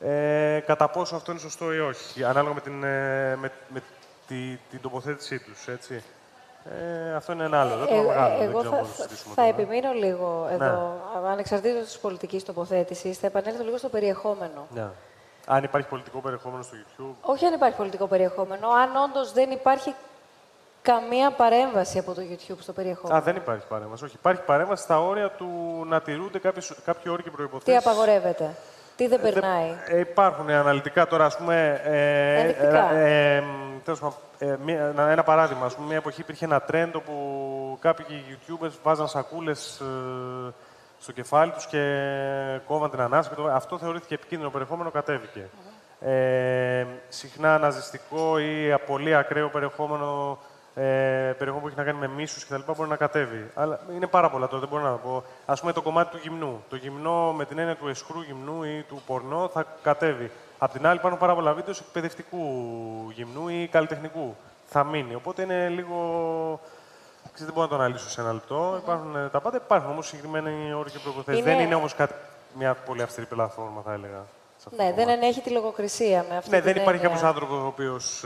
ε, 0.00 0.60
κατά 0.66 0.88
πόσο 0.88 1.16
αυτό 1.16 1.30
είναι 1.30 1.40
σωστό 1.40 1.72
ή 1.72 1.78
όχι, 1.78 2.24
ανάλογα 2.24 2.54
με 2.54 2.60
την, 2.60 2.84
ε, 2.84 3.36
με, 3.36 3.52
με 3.68 3.82
τη, 4.26 4.58
την 4.70 4.80
τοποθέτησή 4.80 5.38
τους, 5.38 5.68
έτσι. 5.68 6.02
Ε, 6.64 7.14
αυτό 7.14 7.32
είναι 7.32 7.44
ένα 7.44 7.60
άλλο. 7.60 7.72
ερώτημα 7.72 7.98
Ε, 7.98 8.06
μεγάλο. 8.06 8.38
δεν 8.38 8.48
εγώ 8.48 8.58
ξέρω 8.58 8.74
θα, 8.74 8.80
πώς 8.80 8.88
να 8.88 8.94
το 8.94 9.02
συζητήσουμε 9.02 9.34
θα 9.34 9.42
τώρα. 9.42 9.56
Ναι. 9.56 9.62
επιμείνω 9.62 9.92
λίγο 9.92 10.48
εδώ, 10.50 11.00
ανεξαρτήτως 11.30 11.84
της 11.84 11.98
πολιτικής 11.98 12.44
τοποθέτησης, 12.44 13.18
θα 13.18 13.26
επανέλθω 13.26 13.64
λίγο 13.64 13.76
στο 13.76 13.88
περιεχόμενο. 13.88 14.66
Ναι. 14.74 14.86
Αν 15.46 15.64
υπάρχει 15.64 15.88
πολιτικό 15.88 16.18
περιεχόμενο 16.20 16.62
στο 16.62 16.76
YouTube. 16.76 17.14
Όχι 17.20 17.46
αν 17.46 17.52
υπάρχει 17.52 17.76
πολιτικό 17.76 18.06
περιεχόμενο, 18.06 18.68
αν 18.68 18.96
όντως 18.96 19.32
δεν 19.32 19.50
υπάρχει 19.50 19.94
καμία 20.82 21.30
παρέμβαση 21.30 21.98
από 21.98 22.14
το 22.14 22.22
YouTube 22.30 22.56
στο 22.60 22.72
περιεχόμενο. 22.72 23.18
Α, 23.18 23.22
δεν 23.22 23.36
υπάρχει 23.36 23.66
παρέμβαση. 23.68 24.04
Όχι, 24.04 24.14
υπάρχει 24.14 24.42
παρέμβαση 24.42 24.82
στα 24.82 25.00
όρια 25.00 25.28
του 25.30 25.46
να 25.88 26.00
τηρούνται 26.00 26.38
κάποιες, 26.38 26.72
κάποιοι 26.84 27.04
όροι 27.14 27.22
και 27.22 27.28
Τι 27.30 27.34
προϋποθέσεις. 27.36 27.86
απαγορεύεται, 27.86 28.54
τι 28.96 29.06
δεν 29.08 29.20
περνάει. 29.20 29.70
Ε, 29.86 29.98
υπάρχουν 29.98 30.50
αναλυτικά 30.50 31.06
τώρα, 31.06 31.24
ας 31.24 31.36
πούμε. 31.36 31.80
Ε, 31.84 32.40
Ενδεικτικά. 32.40 32.92
ε, 32.92 33.36
ε, 33.36 33.42
τέλος 33.84 34.00
πάντων, 34.00 34.16
ε, 34.38 34.56
μία- 34.64 34.84
ένα, 34.86 35.08
ένα 35.10 35.22
παράδειγμα. 35.22 35.66
Ας 35.66 35.74
πούμε, 35.74 35.86
μια 35.86 35.96
εποχή 35.96 36.20
υπήρχε 36.20 36.44
ένα 36.44 36.62
trend 36.72 36.90
όπου 36.94 37.12
κάποιοι 37.80 38.06
YouTubers 38.30 38.72
βάζαν 38.82 39.08
σακούλες 39.08 39.80
ε, 39.80 39.84
στο 41.00 41.12
κεφάλι 41.12 41.50
τους 41.52 41.66
και 41.66 41.80
κόβαν 42.66 42.90
την 42.90 43.00
ανάσα. 43.00 43.28
και 43.28 43.34
το- 43.34 43.46
Αυτό 43.52 43.78
θεωρήθηκε 43.78 44.14
επικίνδυνο 44.14 44.50
περιεχόμενο, 44.50 44.90
κατέβηκε. 44.90 45.48
Ε, 46.00 46.86
συχνά 47.08 47.58
ναζιστικό 47.58 48.38
ή 48.38 48.74
πολύ 48.86 49.14
ακραίο 49.16 49.48
περιεχόμενο, 49.48 50.38
ε, 50.74 50.82
περιεχόμενο 51.38 51.60
που 51.60 51.66
έχει 51.66 51.76
να 51.76 51.84
κάνει 51.84 51.98
με 51.98 52.08
μίσους 52.08 52.44
κτλ. 52.46 52.72
μπορεί 52.76 52.88
να 52.88 52.96
κατέβει. 52.96 53.50
Αλλά 53.54 53.80
είναι 53.94 54.06
πάρα 54.06 54.30
πολλά 54.30 54.46
τώρα, 54.48 54.60
δεν 54.60 54.68
μπορώ 54.68 54.82
να 54.82 54.90
το 54.90 54.96
πω. 54.96 55.24
Ας 55.46 55.60
πούμε 55.60 55.72
το 55.72 55.82
κομμάτι 55.82 56.10
του 56.10 56.18
γυμνού. 56.22 56.64
Το 56.70 56.76
γυμνό 56.76 57.32
με 57.32 57.44
την 57.44 57.58
έννοια 57.58 57.76
του 57.76 57.88
εσχρού 57.88 58.20
γυμνού 58.20 58.62
ή 58.64 58.84
του 58.88 59.02
πορνό 59.06 59.50
θα 59.52 59.66
κατέβει. 59.82 60.30
Απ' 60.58 60.72
την 60.72 60.86
άλλη 60.86 60.96
υπάρχουν 60.98 61.20
πάρα 61.20 61.34
πολλά 61.34 61.52
βίντεο 61.52 61.74
εκπαιδευτικού 61.80 62.38
γυμνού 63.14 63.48
ή 63.48 63.68
καλλιτεχνικού. 63.72 64.36
Θα 64.66 64.84
μείνει. 64.84 65.14
Οπότε 65.14 65.42
είναι 65.42 65.68
λίγο... 65.68 65.96
Ξέρετε, 67.32 67.44
δεν 67.44 67.52
μπορώ 67.54 67.62
να 67.66 67.68
το 67.68 67.82
αναλύσω 67.82 68.08
σε 68.08 68.20
ένα 68.20 68.32
λεπτό. 68.32 68.74
Υπάρχουν 68.82 69.16
ε, 69.16 69.28
τα 69.28 69.40
πάντα. 69.40 69.56
Υπάρχουν 69.56 69.90
όμως 69.90 70.06
συγκεκριμένοι 70.06 70.72
όροι 70.72 70.90
και 70.90 70.98
προποθέσει. 70.98 71.38
Είναι- 71.40 71.50
Δεν 71.50 71.60
είναι 71.64 71.74
όμως 71.74 71.94
μια 72.58 72.74
πολύ 72.74 73.02
αυστηρή 73.02 73.26
πλατφόρμα, 73.26 73.82
θα 73.84 73.92
έλεγα. 73.92 74.24
Σε 74.62 74.68
αυτό 74.70 74.82
Ναι, 74.82 74.88
το 74.90 74.96
δεν 74.96 75.04
κομμάτι. 75.04 75.22
ενέχει 75.24 75.40
τη 75.40 75.50
λογοκρισία 75.50 76.24
με 76.28 76.36
αυτή 76.36 76.50
Ναι, 76.50 76.56
την 76.60 76.64
δεν 76.72 76.76
υπάρχει 76.82 76.88
έννοια. 77.04 77.08
κάποιος 77.08 77.22
άνθρωπος 77.30 77.58
ο 77.62 77.66
οποίος 77.66 78.24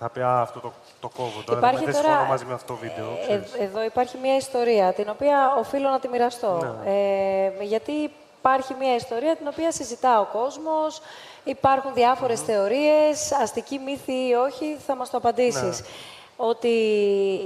θα 0.00 0.08
πει 0.10 0.20
Α, 0.20 0.40
αυτό 0.40 0.60
το, 0.60 0.72
το 1.00 1.08
κόβω 1.16 1.42
τώρα. 1.46 1.58
Υπάρχει 1.58 1.84
δεν 1.84 1.94
τώρα- 1.94 2.06
συμφωνώ 2.08 2.28
μαζί 2.28 2.44
με 2.44 2.54
αυτό 2.54 2.66
το 2.72 2.78
βίντεο. 2.80 3.08
Ε, 3.20 3.22
ξέρεις. 3.22 3.52
εδώ 3.54 3.84
υπάρχει 3.84 4.16
μια 4.22 4.36
ιστορία, 4.36 4.92
την 4.92 5.08
οποία 5.10 5.54
οφείλω 5.58 5.88
να 5.88 6.00
τη 6.00 6.08
μοιραστώ. 6.08 6.78
Ναι. 6.84 6.90
Ε, 6.90 7.64
γιατί 7.64 7.92
υπάρχει 8.38 8.74
μια 8.78 8.94
ιστορία 8.94 9.36
την 9.36 9.46
οποία 9.48 9.72
συζητά 9.72 10.20
ο 10.20 10.24
κόσμος, 10.38 11.00
υπάρχουν 11.44 11.94
διάφορες 11.94 12.40
θεωρίες, 12.40 13.32
αστική 13.32 13.78
μύθη 13.78 14.12
ή 14.28 14.32
όχι, 14.34 14.76
θα 14.86 14.94
μας 14.96 15.10
το 15.10 15.16
απαντήσεις. 15.16 15.80
Ναι. 15.80 15.86
Ότι 16.36 16.68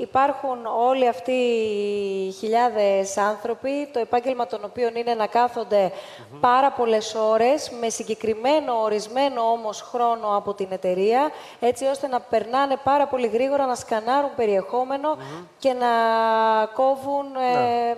υπάρχουν 0.00 0.66
όλοι 0.66 1.08
αυτοί 1.08 1.32
οι 1.32 2.30
χιλιάδες 2.30 3.16
άνθρωποι, 3.16 3.88
το 3.92 3.98
επάγγελμα 3.98 4.46
των 4.46 4.64
οποίων 4.64 4.94
είναι 4.94 5.14
να 5.14 5.26
καθονται 5.26 5.92
πάρα 6.40 6.70
πολλές 6.70 7.14
ώρες, 7.14 7.70
με 7.80 7.88
συγκεκριμένο 7.88 8.82
ορισμένο 8.82 9.40
όμως 9.50 9.80
χρόνο 9.80 10.36
από 10.36 10.54
την 10.54 10.66
εταιρεία, 10.70 11.30
έτσι 11.60 11.84
ώστε 11.84 12.06
να 12.06 12.20
περνάνε 12.20 12.76
πάρα 12.84 13.06
πολύ 13.06 13.26
γρήγορα, 13.26 13.66
να 13.66 13.74
σκανάρουν 13.74 14.30
περιεχόμενο 14.36 15.16
και 15.58 15.72
να 15.72 15.86
κόβουν 16.74 17.26
ε, 17.36 17.96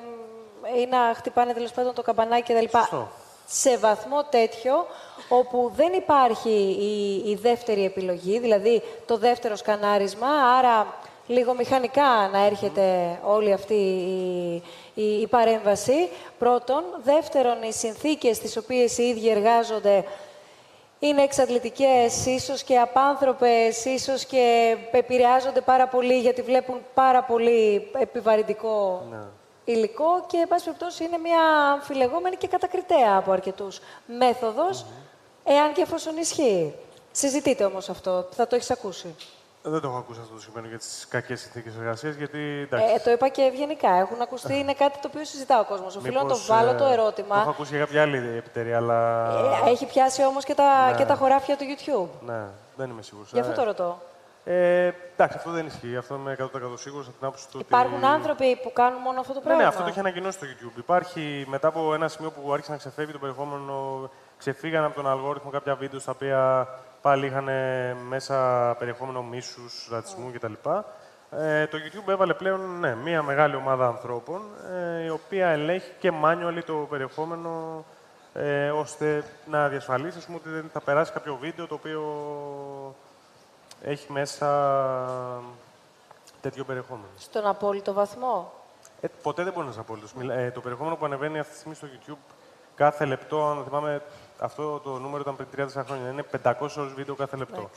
ή 0.81 0.87
να 0.87 1.15
χτυπάνε 1.15 1.53
τέλος 1.53 1.73
πάντων 1.73 1.95
το 1.95 2.03
καμπανάκι 2.03 2.53
κτλ. 2.55 2.79
Σωστό. 2.79 3.09
Σε 3.47 3.79
βαθμό 3.79 4.25
τέτοιο, 4.25 4.87
όπου 5.29 5.73
δεν 5.77 5.93
υπάρχει 5.93 6.51
η, 6.81 7.31
η 7.31 7.35
δεύτερη 7.35 7.85
επιλογή, 7.85 8.39
δηλαδή 8.39 8.83
το 9.07 9.17
δεύτερο 9.17 9.57
σκανάρισμα, 9.57 10.29
άρα 10.59 10.95
λίγο 11.27 11.55
μηχανικά 11.55 12.29
να 12.33 12.45
έρχεται 12.45 13.19
όλη 13.25 13.53
αυτή 13.53 13.75
η, 13.75 14.55
η, 14.95 15.21
η 15.21 15.27
παρέμβαση. 15.27 16.09
Πρώτον. 16.39 16.85
Δεύτερον, 17.03 17.63
οι 17.63 17.73
συνθήκες 17.73 18.39
τις 18.39 18.57
οποίες 18.57 18.99
οι 18.99 19.03
ίδιοι 19.03 19.29
εργάζονται 19.29 20.05
είναι 20.99 21.23
εξαντλητικές, 21.23 22.27
ίσως 22.27 22.63
και 22.63 22.79
απάνθρωπες, 22.79 23.85
ίσως 23.85 24.25
και 24.25 24.77
επηρεάζονται 24.93 25.61
πάρα 25.61 25.87
πολύ 25.87 26.19
γιατί 26.19 26.43
βλέπουν 26.43 26.77
πάρα 26.95 27.23
πολύ 27.23 27.91
επιβαρυντικό 27.99 29.03
υλικό 29.65 30.25
και, 30.27 30.37
εν 30.37 30.49
πάση 30.49 30.65
περιπτώσει, 30.65 31.05
είναι 31.05 31.19
μια 31.19 31.43
αμφιλεγόμενη 31.73 32.37
και 32.37 32.47
κατακριτέα 32.47 33.17
από 33.17 33.33
αρκετούς 33.33 33.81
μέθοδος, 34.07 34.87
εάν 35.55 35.73
και 35.73 35.83
εφόσον 35.83 36.17
ισχύει. 36.17 36.75
Συζητείτε 37.13 37.65
όμως 37.65 37.89
αυτό, 37.89 38.27
θα 38.31 38.47
το 38.47 38.57
έχεις 38.57 38.71
ακούσει. 38.71 39.15
Δεν 39.63 39.81
το 39.81 39.89
έχω 39.89 39.97
ακούσει 39.97 40.21
αυτό 40.23 40.33
το 40.35 40.41
συγκεκριμένο 40.41 40.69
για 40.69 40.79
τις 40.79 41.07
κακές 41.11 41.41
συνθήκες 41.41 41.75
εργασίας, 41.77 42.15
γιατί 42.15 42.39
εντάξει. 42.39 42.95
Ε, 42.95 42.99
το 42.99 43.11
είπα 43.11 43.29
και 43.29 43.43
ευγενικά. 43.43 43.91
Έχουν 43.91 44.21
ακουστεί, 44.23 44.59
είναι 44.59 44.73
κάτι 44.75 44.99
το 44.99 45.09
οποίο 45.13 45.25
συζητά 45.25 45.61
ο 45.61 45.65
κόσμος. 45.65 45.97
Οφείλω 45.97 46.15
να 46.15 46.21
το 46.21 46.25
μήπως, 46.27 46.47
βάλω 46.47 46.71
ε, 46.71 46.75
το 46.75 46.85
ερώτημα. 46.85 47.35
Το 47.35 47.41
έχω 47.41 47.51
ακούσει 47.51 47.71
για 47.77 47.85
κάποια 47.85 48.03
άλλη 48.03 48.17
επιταιρεία, 48.17 48.77
αλλά. 48.77 49.29
Ε, 49.67 49.71
έχει 49.71 49.87
πιάσει 49.87 50.25
όμως 50.25 50.45
και 50.45 50.55
τα, 50.55 50.91
Ναι. 50.91 50.97
και 50.97 51.05
τα 51.05 51.15
χωράφια 51.15 51.57
του 51.57 51.65
YouTube. 51.65 52.09
Ναι, 52.27 52.43
δεν 52.77 52.91
είμαι 52.91 53.03
σίγουρος. 53.03 53.31
Γι' 53.33 53.41
αυτό 53.41 53.53
το 53.53 53.65
ρωτώ. 53.65 53.99
Ε, 54.45 54.93
εντάξει, 55.15 55.37
αυτό 55.37 55.51
δεν 55.51 55.67
ισχύει. 55.67 55.97
Αυτό 55.97 56.15
είμαι 56.15 56.37
100% 56.41 56.79
σίγουρος 56.79 57.07
από 57.07 57.17
την 57.19 57.27
άποψη 57.27 57.49
του. 57.49 57.59
Υπάρχουν 57.59 57.97
ότι... 57.97 58.07
άνθρωποι 58.07 58.57
που 58.63 58.73
κάνουν 58.73 59.01
μόνο 59.01 59.21
αυτό 59.21 59.33
το 59.33 59.39
Ναι, 59.39 59.45
πράγμα. 59.45 59.63
ναι, 59.63 59.69
αυτό 59.69 59.83
το 59.83 59.89
έχει 59.89 59.99
ανακοινώσει 59.99 60.39
στο 60.39 60.47
YouTube. 60.47 60.79
Υπάρχει 60.79 61.45
μετά 61.49 61.69
από 61.69 61.95
ένα 61.95 62.09
σημείο 62.09 62.31
που 62.31 62.53
άρχισε 62.53 62.71
να 62.71 62.77
ξεφεύγει 62.77 63.13
το 63.13 63.19
περιεχόμενο, 63.19 64.11
ξεφύγανε 64.41 64.87
από 64.87 64.95
τον 64.95 65.09
αλγόριθμο 65.09 65.51
κάποια 65.51 65.75
βίντεο 65.75 65.99
στα 65.99 66.13
οποία 66.13 66.69
πάλι 67.03 67.27
είχαν 67.27 67.49
μέσα 68.09 68.37
περιεχόμενο 68.79 69.23
μίσους, 69.23 69.89
ρατσισμού 69.91 70.33
κτλ. 70.33 70.53
Ε, 71.31 71.67
το 71.67 71.79
YouTube 71.79 72.09
έβαλε 72.09 72.35
πλέον 72.35 72.79
ναι, 72.79 72.95
μια 72.95 73.23
μεγάλη 73.23 73.55
ομάδα 73.55 73.87
ανθρώπων 73.87 74.43
ε, 74.73 75.05
η 75.05 75.09
οποία 75.09 75.49
ελέγχει 75.49 75.93
και 75.99 76.13
manually 76.25 76.63
το 76.67 76.87
περιεχόμενο 76.91 77.85
ε, 78.35 78.71
ώστε 78.71 79.25
να 79.47 79.69
διασφαλίσει 79.69 80.19
ας 80.19 80.25
πούμε, 80.25 80.37
ότι 80.37 80.49
δεν 80.49 80.71
θα 80.73 80.81
περάσει 80.81 81.13
κάποιο 81.13 81.37
βίντεο 81.41 81.67
το 81.67 81.75
οποίο 81.75 82.03
έχει 83.83 84.13
μέσα 84.13 84.49
τέτοιο 86.41 86.65
περιεχόμενο. 86.65 87.09
Στον 87.17 87.47
απόλυτο 87.47 87.93
βαθμό; 87.93 88.53
Ε, 89.01 89.09
ποτέ 89.23 89.43
δεν 89.43 89.53
μπορεί 89.53 89.65
να 89.65 89.71
είσαι 89.71 89.81
απόλυτος. 89.81 90.13
Ε, 90.31 90.51
το 90.51 90.61
περιεχόμενο 90.61 90.97
που 90.97 91.05
ανεβαίνει 91.05 91.39
αυτή 91.39 91.53
τη 91.53 91.59
στιγμή 91.59 91.77
στο 91.77 91.87
YouTube 91.87 92.35
κάθε 92.75 93.05
λεπτό, 93.05 93.47
αν 93.47 93.65
θυμάμαι, 93.65 94.03
αυτό 94.41 94.79
το 94.85 94.99
νούμερο 94.99 95.21
ήταν 95.21 95.37
πριν 95.37 95.69
30 95.69 95.83
χρόνια. 95.87 96.11
Είναι 96.11 96.25
500 96.43 96.53
ώρες 96.77 96.93
βίντεο 96.95 97.15
κάθε 97.15 97.37
λεπτό. 97.37 97.71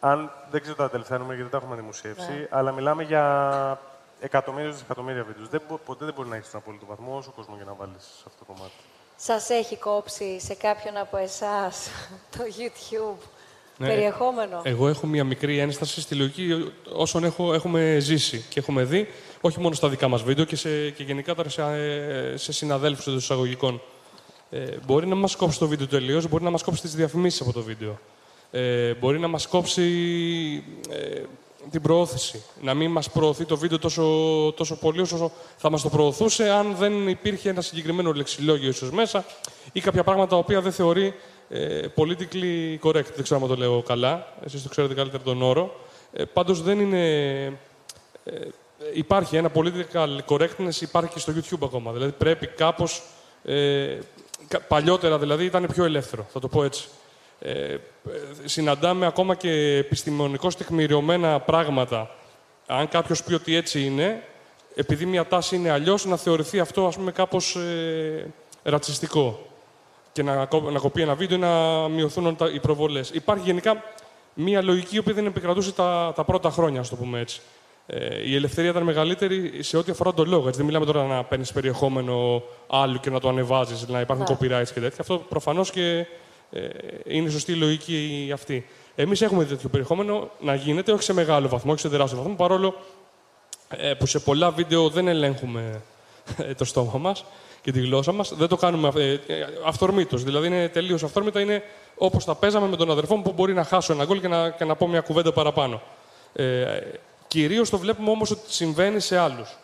Αν 0.00 0.30
δεν 0.50 0.60
ξέρω 0.60 0.76
τα 0.76 0.90
τελευταία 0.90 1.18
νούμερα 1.18 1.36
γιατί 1.36 1.50
δεν 1.50 1.60
τα 1.60 1.66
έχουμε 1.66 1.80
δημοσιεύσει, 1.80 2.30
Ναι. 2.32 2.46
αλλά 2.50 2.72
μιλάμε 2.72 3.02
για 3.02 3.80
εκατομμύρια 4.20 4.70
δισεκατομμύρια 4.70 5.24
βίντεο. 5.24 5.46
Δεν, 5.50 5.62
μπο- 5.68 5.76
ποτέ 5.84 6.04
δεν 6.04 6.14
μπορεί 6.14 6.28
να 6.28 6.36
έχεις 6.36 6.50
τον 6.50 6.60
απόλυτο 6.60 6.86
βαθμό 6.86 7.16
όσο 7.16 7.30
κόσμο 7.36 7.54
για 7.56 7.64
να 7.64 7.72
βάλεις 7.74 8.02
σε 8.02 8.24
αυτό 8.26 8.38
το 8.44 8.52
κομμάτι. 8.52 8.72
Σας 9.16 9.50
έχει 9.50 9.76
κόψει 9.76 10.40
σε 10.40 10.54
κάποιον 10.54 10.96
από 10.96 11.16
εσάς 11.16 11.88
το 12.36 12.38
YouTube 12.58 13.24
Ναι. 13.76 13.86
περιεχόμενο; 13.88 14.60
Εγώ 14.64 14.88
έχω 14.88 15.06
μια 15.06 15.24
μικρή 15.24 15.58
ένσταση 15.58 16.00
στη 16.00 16.14
λογική 16.14 16.72
όσων 16.92 17.24
έχω, 17.24 17.54
έχουμε 17.54 17.96
ζήσει 18.00 18.44
και 18.48 18.60
έχουμε 18.60 18.84
δει, 18.84 19.08
όχι 19.40 19.60
μόνο 19.60 19.74
στα 19.74 19.88
δικά 19.88 20.08
μας 20.08 20.22
βίντεο 20.22 20.44
και, 20.44 20.56
σε, 20.56 20.90
και 20.90 21.02
γενικά 21.02 21.34
τώρα 21.34 21.48
σε, 21.48 21.62
ε, 21.62 22.36
σε 22.36 22.52
συναδέλφους 22.52 23.06
εντός 23.06 23.22
εισαγωγικών. 23.22 23.80
Ε, 24.50 24.76
μπορεί 24.86 25.06
να 25.06 25.14
μας 25.14 25.36
κόψει 25.36 25.58
το 25.58 25.68
βίντεο 25.68 25.86
τελείως, 25.86 26.28
μπορεί 26.28 26.44
να 26.44 26.50
μας 26.50 26.62
κόψει 26.62 26.80
τις 26.80 26.94
διαφημίσεις 26.94 27.40
από 27.40 27.52
το 27.52 27.62
βίντεο. 27.62 27.98
Ε, 28.50 28.94
μπορεί 28.94 29.18
να 29.18 29.28
μας 29.28 29.46
κόψει 29.46 29.82
ε, 30.90 31.20
την 31.70 31.82
προώθηση. 31.82 32.42
Να 32.62 32.74
μην 32.74 32.90
μας 32.90 33.10
προωθεί 33.10 33.44
το 33.44 33.56
βίντεο 33.56 33.78
τόσο, 33.78 34.02
τόσο 34.56 34.76
πολύ 34.76 35.00
όσο 35.00 35.32
θα 35.56 35.70
μας 35.70 35.82
το 35.82 35.88
προωθούσε 35.88 36.50
αν 36.50 36.74
δεν 36.78 37.08
υπήρχε 37.08 37.48
ένα 37.48 37.60
συγκεκριμένο 37.60 38.12
λεξιλόγιο 38.12 38.68
ίσως 38.68 38.90
μέσα 38.90 39.24
ή 39.72 39.80
κάποια 39.80 40.04
πράγματα 40.04 40.28
τα 40.30 40.36
οποία 40.36 40.60
δεν 40.60 40.72
θεωρεί 40.72 41.14
ε, 41.48 41.86
politically 41.96 42.78
correct. 42.82 43.12
Δεν 43.14 43.22
ξέρω 43.22 43.40
αν 43.42 43.48
το 43.48 43.56
λέω 43.56 43.82
καλά. 43.82 44.32
Εσείς 44.44 44.62
το 44.62 44.68
ξέρετε 44.68 44.94
καλύτερα 44.94 45.22
τον 45.22 45.42
όρο. 45.42 45.80
Ε, 46.12 46.24
πάντως 46.24 46.62
δεν 46.62 46.80
είναι... 46.80 47.44
Ε, 48.24 48.48
υπάρχει 48.94 49.36
ένα 49.36 49.50
political 49.54 50.18
correctness, 50.26 50.80
υπάρχει 50.80 51.12
και 51.12 51.18
στο 51.18 51.32
YouTube 51.36 51.64
ακόμα. 51.64 51.92
Δηλαδή 51.92 52.12
πρέπει 52.12 52.46
κάπως... 52.46 53.02
Ε, 53.44 53.54
κα- 53.94 54.19
παλιότερα 54.58 55.18
δηλαδή 55.18 55.44
ήταν 55.44 55.66
πιο 55.72 55.84
ελεύθερο, 55.84 56.26
θα 56.32 56.40
το 56.40 56.48
πω 56.48 56.64
έτσι. 56.64 56.88
Ε, 57.40 57.52
ε, 57.52 57.78
συναντάμε 58.44 59.06
ακόμα 59.06 59.34
και 59.34 59.50
επιστημονικώς 59.76 60.56
τεκμηριωμένα 60.56 61.40
πράγματα. 61.40 62.10
Αν 62.66 62.88
κάποιος 62.88 63.22
πει 63.22 63.34
ότι 63.34 63.54
έτσι 63.54 63.84
είναι, 63.84 64.22
επειδή 64.74 65.06
μια 65.06 65.26
τάση 65.26 65.56
είναι 65.56 65.70
αλλιώς, 65.70 66.04
να 66.04 66.16
θεωρηθεί 66.16 66.58
αυτό 66.60 66.86
ας 66.86 66.96
πούμε 66.96 67.12
κάπως 67.12 67.56
ε, 67.56 68.26
ρατσιστικό 68.62 69.46
και 70.12 70.22
να, 70.22 70.46
κο- 70.46 70.70
να 70.70 70.78
κοπεί 70.78 71.02
ένα 71.02 71.14
βίντεο 71.14 71.36
ή 71.36 71.40
να 71.40 71.88
μειωθούν 71.88 72.36
τα- 72.36 72.50
οι 72.50 72.60
προβολές. 72.60 73.10
Υπάρχει 73.10 73.44
γενικά 73.44 73.82
μια 74.34 74.62
λογική 74.62 74.96
η 74.96 74.98
οποία 74.98 75.14
δεν 75.14 75.26
επικρατούσε 75.26 75.72
τα, 75.72 76.12
τα 76.16 76.24
πρώτα 76.24 76.50
χρόνια, 76.50 76.80
ας 76.80 76.88
το 76.88 76.96
πούμε 76.96 77.20
έτσι. 77.20 77.40
Ε, 77.92 78.28
η 78.28 78.34
ελευθερία 78.34 78.70
ήταν 78.70 78.82
μεγαλύτερη 78.82 79.62
σε 79.62 79.76
ό,τι 79.76 79.90
αφορά 79.90 80.14
τον 80.14 80.28
λόγο. 80.28 80.44
Έτσι. 80.46 80.56
Δεν 80.56 80.66
μιλάμε 80.66 80.86
τώρα 80.86 81.04
να 81.04 81.24
παίρνεις 81.24 81.52
περιεχόμενο 81.52 82.42
άλλου 82.66 83.00
και 83.00 83.10
να 83.10 83.20
το 83.20 83.28
ανεβάζεις, 83.28 83.88
να 83.88 84.00
υπάρχουν 84.00 84.26
Ναι. 84.28 84.36
copyrights 84.36 84.68
και 84.74 84.80
τέτοια. 84.80 84.98
Αυτό 85.00 85.18
προφανώς 85.28 85.70
και 85.70 86.06
ε, 86.50 86.68
είναι 87.04 87.30
σωστή 87.30 87.52
η 87.52 87.54
λογική 87.54 88.30
αυτή. 88.32 88.66
Εμείς 88.94 89.22
έχουμε 89.22 89.44
τέτοιο 89.44 89.68
περιεχόμενο 89.68 90.30
να 90.40 90.54
γίνεται, 90.54 90.92
όχι 90.92 91.02
σε 91.02 91.12
μεγάλο 91.12 91.48
βαθμό, 91.48 91.72
όχι 91.72 91.80
σε 91.80 91.88
τεράστιο 91.88 92.18
βαθμό, 92.18 92.34
παρόλο 92.34 92.74
ε, 93.68 93.94
που 93.94 94.06
σε 94.06 94.18
πολλά 94.18 94.50
βίντεο 94.50 94.88
δεν 94.88 95.08
ελέγχουμε 95.08 95.82
ε, 96.38 96.54
το 96.54 96.64
στόμα 96.64 96.98
μας 96.98 97.24
και 97.62 97.72
τη 97.72 97.80
γλώσσα 97.80 98.12
μας. 98.12 98.34
Δεν 98.34 98.48
το 98.48 98.56
κάνουμε 98.56 98.90
ε, 98.96 99.12
ε, 99.12 99.18
αυθορμήτως. 99.66 100.24
Δηλαδή 100.24 100.46
είναι 100.46 100.68
τελείως 100.68 101.02
αυθόρμητα. 101.02 101.40
Είναι 101.40 101.62
όπως 101.96 102.24
τα 102.24 102.34
παίζαμε 102.34 102.68
με 102.68 102.76
τον 102.76 102.90
αδερφό 102.90 103.16
μου 103.16 103.22
που 103.22 103.32
μπορεί 103.32 103.54
να 103.54 103.64
χάσω 103.64 103.92
ένα 103.92 104.04
γκολ 104.04 104.20
και 104.20 104.28
να, 104.28 104.50
και 104.50 104.64
να 104.64 104.74
πω 104.76 104.88
μια 104.88 105.00
κουβέντα 105.00 105.32
παραπάνω. 105.32 105.82
Ε, 106.32 106.80
Κυρίως 107.30 107.70
το 107.70 107.78
βλέπουμε 107.78 108.10
όμως 108.10 108.30
ότι 108.30 108.52
συμβαίνει 108.52 109.00
σε 109.00 109.16
άλλους. 109.18 109.58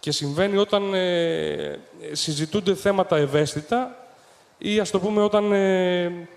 Και 0.00 0.10
συμβαίνει 0.10 0.56
όταν 0.56 0.94
ε, 0.94 1.78
συζητούνται 2.12 2.74
θέματα 2.74 3.16
ευαίσθητα 3.16 4.06
ή 4.58 4.78
ας 4.80 4.90
το 4.90 5.00
πούμε 5.00 5.22
όταν 5.22 5.52
ε, 5.52 6.28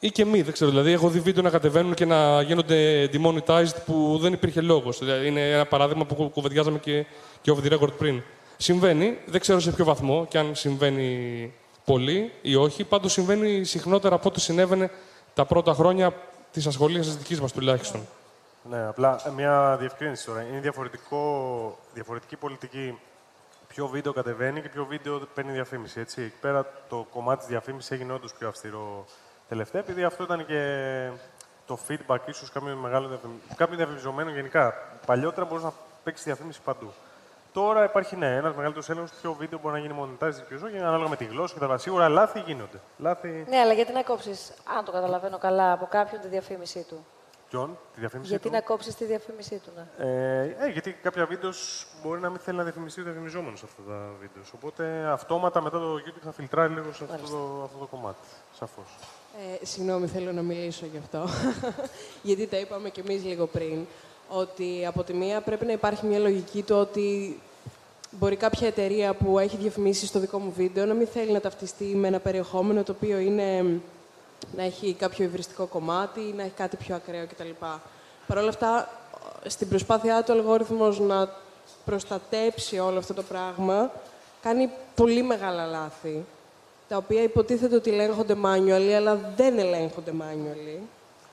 ή 0.00 0.10
και 0.10 0.24
μη, 0.24 0.42
δεν 0.42 0.52
ξέρω. 0.52 0.70
Δηλαδή, 0.70 0.92
έχω 0.92 1.08
δει 1.08 1.20
βίντεο 1.20 1.42
να 1.42 1.50
κατεβαίνουν 1.50 1.94
και 1.94 2.04
να 2.04 2.42
γίνονται 2.42 3.10
demonetized 3.12 3.76
που 3.86 4.18
δεν 4.20 4.32
υπήρχε 4.32 4.60
λόγος. 4.60 4.98
Δηλαδή, 4.98 5.26
είναι 5.26 5.50
ένα 5.50 5.66
παράδειγμα 5.66 6.04
που 6.04 6.14
κου- 6.14 6.32
κουβεντιάζαμε 6.32 6.78
και, 6.78 7.04
και 7.42 7.52
off 7.54 7.66
the 7.66 7.72
record 7.78 7.92
πριν. 7.98 8.22
Συμβαίνει, 8.56 9.18
δεν 9.26 9.40
ξέρω 9.40 9.60
σε 9.60 9.70
ποιο 9.72 9.84
βαθμό 9.84 10.26
και 10.28 10.38
αν 10.38 10.54
συμβαίνει 10.54 11.52
πολύ 11.84 12.32
ή 12.42 12.54
όχι. 12.54 12.84
Πάντως 12.84 13.12
συμβαίνει 13.12 13.64
συχνότερα 13.64 14.14
από 14.14 14.28
ό,τι 14.28 14.40
συνέβαινε 14.40 14.90
τα 15.34 15.44
πρώτα 15.44 15.72
χρόνια 15.72 16.14
της 16.52 16.66
ασχολίας 16.66 17.06
της 17.06 17.16
δικής 17.16 17.40
μας 17.40 17.52
τουλάχιστον. 17.52 18.06
Ναι, 18.62 18.86
απλά 18.86 19.20
ε, 19.26 19.30
μια 19.30 19.76
διευκρίνηση 19.78 20.26
τώρα. 20.26 20.42
Είναι 20.42 20.60
διαφορετικό, 20.60 21.78
διαφορετική 21.94 22.36
πολιτική 22.36 22.98
ποιο 23.68 23.86
βίντεο 23.86 24.12
κατεβαίνει 24.12 24.60
και 24.62 24.68
ποιο 24.68 24.84
βίντεο 24.84 25.20
παίρνει 25.34 25.52
διαφήμιση. 25.52 26.00
Έτσι. 26.00 26.22
Εκεί 26.22 26.36
πέρα 26.40 26.66
το 26.88 27.06
κομμάτι 27.12 27.38
της 27.38 27.46
διαφήμισης 27.48 27.90
έγινε 27.90 28.12
όντως 28.12 28.32
πιο 28.32 28.48
αυστηρό 28.48 29.04
τελευταία, 29.48 29.80
επειδή 29.80 30.04
αυτό 30.04 30.22
ήταν 30.22 30.46
και 30.46 31.10
το 31.66 31.78
feedback 31.88 32.18
ίσως 32.26 32.50
κάποιων 32.50 32.76
μεγάλων 32.76 33.08
διαφημι- 33.08 33.40
κάποιων 33.56 33.76
διαφημιζομένων 33.76 34.34
γενικά. 34.34 34.74
Παλιότερα 35.06 35.44
μπορούσε 35.46 35.66
να 35.66 35.72
παίξει 36.04 36.22
διαφήμιση 36.24 36.60
παντού. 36.64 36.92
Τώρα 37.52 37.84
υπάρχει 37.84 38.16
ναι, 38.16 38.36
ένας 38.36 38.54
μεγαλύτερος 38.54 38.88
έλεγχος 38.90 39.10
ποιο 39.20 39.32
βίντεο 39.32 39.58
μπορεί 39.58 39.74
να 39.74 39.80
γίνει 39.80 39.94
monetized 40.00 40.34
και 40.34 40.54
ποιο 40.54 40.66
όχι, 40.66 40.78
ανάλογα 40.78 41.08
με 41.08 41.16
τη 41.16 41.24
γλώσσα 41.24 41.54
κτλ. 41.56 41.74
Σίγουρα 41.76 42.08
λάθη 42.08 42.40
γίνονται. 42.40 42.80
Λάθη. 42.98 43.44
Ναι, 43.48 43.58
αλλά 43.58 43.72
γιατί 43.72 43.92
να 43.92 44.02
κόψεις, 44.02 44.52
αν 44.78 44.84
το 44.84 44.92
καταλαβαίνω 44.92 45.38
καλά, 45.38 45.72
από 45.72 45.86
κάποιον 45.86 46.20
τη 46.20 46.28
διαφήμιση 46.28 46.84
του. 46.88 47.06
Ποιον, 47.50 47.78
τη 47.94 48.00
διαφήμιση 48.00 48.30
Γιατί 48.30 48.48
του. 48.48 48.54
να 48.54 48.60
κόψεις 48.60 48.94
τη 48.94 49.04
διαφήμιση 49.04 49.60
του, 49.64 49.70
ναι. 49.76 50.06
Ε, 50.06 50.56
ε, 50.58 50.68
γιατί 50.72 50.92
κάποια 50.92 51.26
βίντεος 51.26 51.86
μπορεί 52.02 52.20
να 52.20 52.30
μην 52.30 52.38
θέλει 52.38 52.56
να 52.56 52.62
διαφημιστεί 52.62 53.00
ο 53.00 53.04
διαφημιζόμενος 53.04 53.58
σε 53.58 53.64
αυτά 53.68 53.82
τα 53.92 54.10
βίντεος. 54.20 54.52
Οπότε 54.54 55.06
αυτόματα 55.06 55.60
μετά 55.60 55.78
το 55.78 55.94
YouTube 55.94 56.22
θα 56.24 56.32
φιλτράρει 56.32 56.72
λίγο 56.72 56.92
σε 56.92 57.04
αυτό 57.04 57.30
το, 57.30 57.62
αυτό 57.64 57.78
το 57.78 57.86
κομμάτι. 57.86 58.18
Σαφώς. 58.58 58.84
Ε, 59.60 59.64
συγγνώμη, 59.64 60.06
θέλω 60.06 60.32
να 60.32 60.42
μιλήσω 60.42 60.86
γι' 60.86 60.98
αυτό. 60.98 61.28
Γιατί 62.28 62.46
τα 62.46 62.56
είπαμε 62.56 62.90
κι 62.90 63.00
εμείς 63.00 63.24
λίγο 63.24 63.46
πριν. 63.46 63.86
Ότι 64.28 64.86
από 64.86 65.02
τη 65.02 65.12
μία 65.12 65.40
πρέπει 65.40 65.64
να 65.64 65.72
υπάρχει 65.72 66.06
μια 66.06 66.18
λογική 66.18 66.62
του 66.62 66.76
ότι 66.76 67.40
μπορεί 68.10 68.36
κάποια 68.36 68.66
εταιρεία 68.66 69.14
που 69.14 69.38
έχει 69.38 69.56
διαφημίσει 69.56 70.06
στο 70.06 70.18
δικό 70.18 70.38
μου 70.38 70.52
βίντεο 70.56 70.84
να 70.86 70.94
μην 70.94 71.06
θέλει 71.06 71.32
να 71.32 71.40
ταυτιστεί 71.40 71.84
με 71.84 72.08
ένα 72.08 72.18
περιεχόμενο 72.18 72.82
το 72.82 72.92
οποίο 72.92 73.18
είναι 73.18 73.64
να 74.56 74.62
έχει 74.62 74.94
κάποιο 74.94 75.24
υβριστικό 75.24 75.66
κομμάτι 75.66 76.20
ή 76.20 76.32
να 76.36 76.42
έχει 76.42 76.52
κάτι 76.56 76.76
πιο 76.76 76.94
ακραίο 76.94 77.26
κτλ. 77.26 77.50
Παρ' 78.26 78.38
όλα 78.38 78.48
αυτά, 78.48 78.88
στην 79.46 79.68
προσπάθειά 79.68 80.22
του 80.22 80.32
ο 80.36 80.38
αλγόριθμος 80.38 81.00
να 81.00 81.28
προστατέψει 81.84 82.78
όλο 82.78 82.98
αυτό 82.98 83.14
το 83.14 83.22
πράγμα, 83.22 83.90
κάνει 84.42 84.70
πολύ 84.94 85.22
μεγάλα 85.22 85.66
λάθη, 85.66 86.24
τα 86.88 86.96
οποία 86.96 87.22
υποτίθεται 87.22 87.74
ότι 87.74 87.90
ελέγχονται 87.90 88.36
manually, 88.44 88.92
αλλά 88.96 89.18
δεν 89.36 89.58
ελέγχονται 89.58 90.12
manually. 90.20 90.78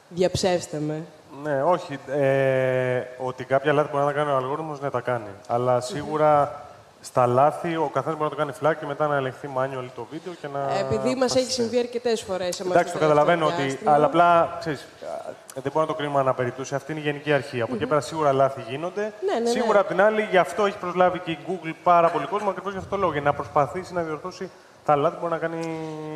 Διαψεύστε 0.09 0.79
με. 0.79 1.03
Ναι, 1.43 1.63
όχι. 1.63 1.99
Ε, 2.07 3.01
ότι 3.17 3.43
κάποια 3.43 3.73
λάθη 3.73 3.89
μπορεί 3.91 4.03
να 4.03 4.11
τα 4.11 4.17
κάνει 4.17 4.31
ο 4.31 4.35
αλγόριθμος, 4.35 4.81
ναι, 4.81 4.89
τα 4.89 5.01
κάνει. 5.01 5.29
Αλλά 5.47 5.81
σίγουρα 5.81 6.61
στα 7.02 7.26
λάθη 7.28 7.76
ο 7.76 7.90
καθένας 7.94 8.18
μπορεί 8.18 8.30
να 8.30 8.36
το 8.36 8.41
κάνει 8.45 8.52
flag 8.61 8.78
και 8.80 8.86
μετά 8.86 9.07
να 9.07 9.15
ελεγχθεί 9.15 9.49
manual 9.57 9.86
το 9.95 10.07
βίντεο 10.11 10.34
και 10.41 10.48
να. 10.53 10.60
Ε, 10.60 10.80
Επειδή 10.80 11.15
μας 11.15 11.32
φτάσει 11.32 11.40
έχει 11.45 11.52
σε- 11.53 11.61
συμβεί 11.61 11.80
αρκετές 11.80 12.22
φορές. 12.22 12.60
Εντάξει, 12.60 12.94
το 12.94 12.99
καταλαβαίνω 12.99 13.45
ότι. 13.45 13.80
Αλλά 13.84 14.06
απλά 14.06 14.56
ξέρεις, 14.60 14.82
α, 14.82 15.32
δεν 15.53 15.61
μπορούμε 15.65 15.82
να 15.82 15.88
το 15.88 15.94
κρίνουμε 15.94 16.19
αναπερίπτωση. 16.19 16.76
Αυτή 16.76 16.91
είναι 16.91 17.02
η 17.02 17.03
γενική 17.03 17.34
αρχή. 17.34 17.61
Από 17.61 17.76
εκεί 17.76 17.86
πέρα 17.86 18.02
σίγουρα 18.02 18.34
λάθη 18.34 18.61
γίνονται. 18.69 19.14
Ναι, 19.34 19.40
ναι, 19.40 19.49
Σίγουρα 19.49 19.74
ναι. 19.74 19.80
απ' 19.80 19.88
την 19.88 20.02
άλλη, 20.02 20.28
γι' 20.32 20.38
αυτό 20.38 20.65
έχει 20.65 20.78
προσλάβει 20.78 21.19
και 21.19 21.32
η 21.32 21.38
Google 21.48 21.74
πάρα 21.84 22.10
πολύ 22.10 22.26
κόσμο 22.26 22.49
ακριβώς 22.49 22.72
γι' 22.72 22.78
αυτό 22.78 22.90
το 22.90 22.98
λόγο. 22.98 23.11
Για 23.11 23.22
να 23.22 23.34
προσπαθήσει 23.34 23.94
να 23.94 24.02
διορθώσει 24.02 24.49
τα 24.86 24.95
λάθη 24.95 25.15
που 25.15 25.22
μπορεί 25.22 25.34
να 25.34 25.40
κάνει 25.40 25.60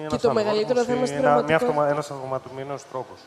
ένας 0.03 0.21
το 0.21 0.33
μεγαλύτερο 0.33 0.83
θέμα 0.83 1.05
στην 1.05 1.21
πραγματικότητα- 1.21 1.87
Ένας 1.89 2.11
αυτοματοποιημένος 2.11 2.83
τρόπος. 2.91 3.19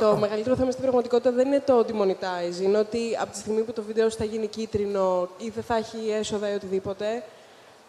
Το 0.00 0.16
μεγαλύτερο 0.16 0.56
θέμα 0.56 0.70
στην 0.70 0.82
πραγματικότητα 0.82 1.30
δεν 1.30 1.46
είναι 1.46 1.60
το 1.66 1.84
demonetize. 1.88 2.62
Είναι 2.62 2.78
ότι 2.78 3.18
από 3.20 3.30
τη 3.32 3.38
στιγμή 3.38 3.60
που 3.60 3.72
το 3.72 3.82
βίντεο 3.82 4.10
σου 4.10 4.16
θα 4.16 4.24
γίνει 4.24 4.46
κίτρινο 4.46 5.28
ή 5.38 5.48
δεν 5.54 5.62
θα 5.62 5.76
έχει 5.76 6.10
έσοδα 6.18 6.50
ή 6.50 6.54
οτιδήποτε, 6.54 7.22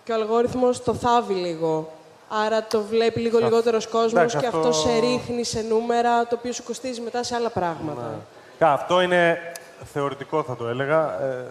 και 0.04 0.12
ο 0.12 0.16
αλγόριθμος 0.16 0.84
το 0.84 0.94
θάβει 0.94 1.34
λίγο. 1.34 1.92
Άρα 2.46 2.64
το 2.64 2.82
βλέπει 2.82 3.20
λίγο 3.20 3.38
Αυτό- 3.38 3.50
λιγότερος 3.50 3.88
κόσμος 3.88 4.12
Εντάξει, 4.12 4.38
και 4.38 4.46
αυτό... 4.46 4.58
αυτό 4.60 4.72
σε 4.72 5.00
ρίχνει 5.00 5.44
σε 5.44 5.62
νούμερα 5.62 6.28
το 6.28 6.36
οποίο 6.40 6.52
σου 6.52 6.64
κοστίζει 6.64 7.02
μετά 7.02 7.24
σε 7.24 7.36
άλλα 7.36 7.50
πράγματα. 7.50 8.20
Κα, 8.60 8.72
Αυτό 8.74 9.02
είναι 9.02 9.38
θεωρητικό, 9.94 10.44
θα 10.44 10.56
το 10.56 10.68
έλεγα. 10.68 11.22
Ε, 11.22 11.46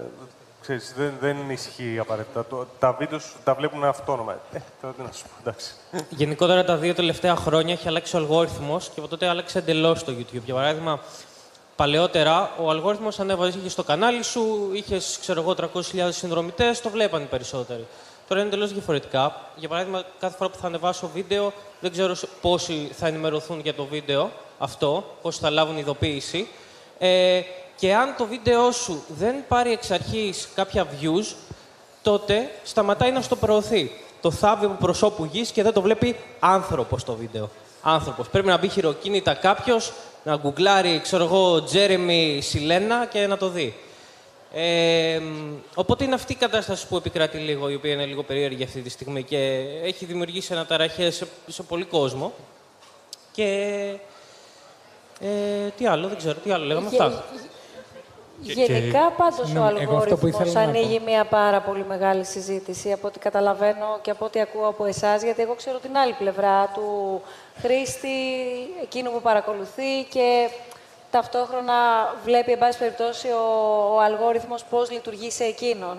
ξέρεις, 0.64 0.94
δεν, 0.96 1.12
δεν 1.20 1.50
ισχύει 1.50 1.98
απαραίτητα. 1.98 2.44
Το, 2.46 2.66
τα 2.78 2.92
βίντεο 2.92 3.18
σου 3.18 3.32
τα 3.44 3.54
βλέπουν 3.54 3.84
αυτόνομα. 3.84 4.32
Ε, 4.52 4.58
τώρα 4.80 4.94
τι 4.94 5.02
να 5.02 5.12
σου 5.12 5.22
πω, 5.22 5.28
εντάξει. 5.42 5.74
Γενικότερα 6.08 6.64
τα 6.64 6.76
δύο 6.76 6.94
τελευταία 6.94 7.36
χρόνια 7.36 7.72
έχει 7.72 7.88
αλλάξει 7.88 8.16
ο 8.16 8.18
αλγόριθμος 8.18 8.84
και 8.94 9.00
από 9.00 9.08
τότε 9.08 9.26
άλλαξε 9.28 9.58
εντελώς 9.58 10.04
το 10.04 10.12
YouTube. 10.18 10.42
Για 10.44 10.54
παράδειγμα, 10.54 11.00
παλαιότερα 11.76 12.50
ο 12.60 12.70
αλγόριθμος 12.70 13.20
ανέβαζε 13.20 13.58
είχε 13.58 13.68
στο 13.68 13.82
κανάλι 13.82 14.22
σου, 14.22 14.70
είχες 14.72 15.18
ξέρω 15.20 15.40
εγώ 15.40 15.54
300.000 15.60 16.08
συνδρομητές, 16.10 16.80
το 16.80 16.90
βλέπαν 16.90 17.22
οι 17.22 17.26
περισσότεροι. 17.26 17.86
Τώρα 18.28 18.40
είναι 18.40 18.48
εντελώς 18.50 18.72
διαφορετικά. 18.72 19.40
Για 19.56 19.68
παράδειγμα, 19.68 20.02
κάθε 20.20 20.36
φορά 20.36 20.50
που 20.50 20.58
θα 20.58 20.66
ανεβάσω 20.66 21.10
βίντεο, 21.14 21.52
δεν 21.80 21.90
ξέρω 21.92 22.14
σε- 22.14 22.28
πόσοι 22.40 22.90
θα 22.92 23.06
ενημερωθούν 23.06 23.60
για 23.60 23.74
το 23.74 23.84
βίντεο 23.84 24.30
αυτό, 24.58 25.16
πόσοι 25.22 25.40
θα 25.40 25.50
λάβουν 25.50 25.76
ειδοποίηση. 25.76 26.48
Ε, 26.98 27.40
και 27.76 27.94
αν 27.94 28.14
το 28.18 28.26
βίντεο 28.26 28.70
σου 28.70 29.02
δεν 29.08 29.34
πάρει 29.48 29.72
εξ 29.72 29.90
αρχής 29.90 30.48
κάποια 30.54 30.86
views, 30.86 31.34
τότε 32.02 32.50
σταματάει 32.64 33.10
να 33.12 33.20
στο 33.20 33.36
προωθεί. 33.36 33.90
Το 34.20 34.30
θάβει 34.30 34.64
από 34.64 34.74
προσώπου 34.74 35.24
γης 35.24 35.50
και 35.50 35.62
δεν 35.62 35.72
το 35.72 35.80
βλέπει 35.80 36.16
άνθρωπος 36.40 37.04
το 37.04 37.14
βίντεο. 37.14 37.50
Άνθρωπος. 37.82 38.28
Πρέπει 38.28 38.46
να 38.46 38.56
μπει 38.58 38.68
χειροκίνητα 38.68 39.34
κάποιος, 39.34 39.92
να 40.22 40.36
γκουγκλάρει, 40.36 41.00
ξέρω 41.02 41.24
εγώ, 41.24 41.62
Τζέρεμι 41.62 42.40
Σιλένα 42.42 43.06
και 43.06 43.26
να 43.26 43.36
το 43.36 43.48
δει. 43.48 43.74
Ε, 44.52 45.18
μ, 45.18 45.54
οπότε 45.74 46.04
είναι 46.04 46.14
αυτή 46.14 46.32
η 46.32 46.36
κατάσταση 46.36 46.86
που 46.86 46.96
επικρατεί 46.96 47.38
λίγο, 47.38 47.68
η 47.68 47.74
οποία 47.74 47.92
είναι 47.92 48.04
λίγο 48.04 48.22
περίεργη 48.22 48.64
αυτή 48.64 48.80
τη 48.80 48.88
στιγμή 48.90 49.22
και 49.22 49.36
έχει 49.82 50.04
δημιουργήσει 50.04 50.52
αναταραχές 50.52 51.14
σε, 51.14 51.26
σε 51.46 51.62
πολύ 51.62 51.84
κόσμο. 51.84 52.32
Και 53.32 53.44
ε, 55.20 55.68
τι 55.76 55.86
άλλο, 55.86 56.08
δεν 56.08 56.16
ξέρω, 56.16 56.34
τι 56.38 56.50
άλλο 56.50 56.64
λέγαμε 56.64 56.88
Γε- 56.88 57.00
αυτά. 57.00 57.24
Γενικά, 58.52 59.10
πάντως, 59.16 59.52
Ναι, 59.52 59.60
ο 59.60 59.62
εγώ 59.80 59.96
αυτό 59.96 60.16
που 60.16 60.26
αλγόριθμος 60.26 60.48
ήθελα 60.48 60.64
να 60.64 60.68
ανοίγει 60.70 61.00
μια 61.06 61.24
πάρα 61.24 61.60
πολύ 61.60 61.84
μεγάλη 61.88 62.24
συζήτηση 62.24 62.92
από 62.92 63.06
ό,τι 63.06 63.18
καταλαβαίνω 63.18 63.98
και 64.02 64.10
από 64.10 64.24
ό,τι 64.24 64.40
ακούω 64.40 64.66
από 64.68 64.84
εσάς, 64.84 65.22
γιατί 65.22 65.42
εγώ 65.42 65.54
ξέρω 65.54 65.78
την 65.78 65.96
άλλη 65.96 66.12
πλευρά 66.12 66.66
του 66.74 67.20
χρήστη, 67.60 68.08
εκείνου 68.82 69.10
που 69.10 69.20
παρακολουθεί 69.20 70.02
και 70.10 70.48
ταυτόχρονα 71.10 71.74
βλέπει, 72.24 72.52
εν 72.52 72.58
πάση 72.58 72.78
περιπτώσει, 72.78 73.28
ο, 73.28 73.94
ο 73.94 74.00
αλγόριθμος 74.00 74.64
πώς 74.64 74.90
λειτουργεί 74.90 75.30
σε 75.30 75.44
εκείνον. 75.44 75.96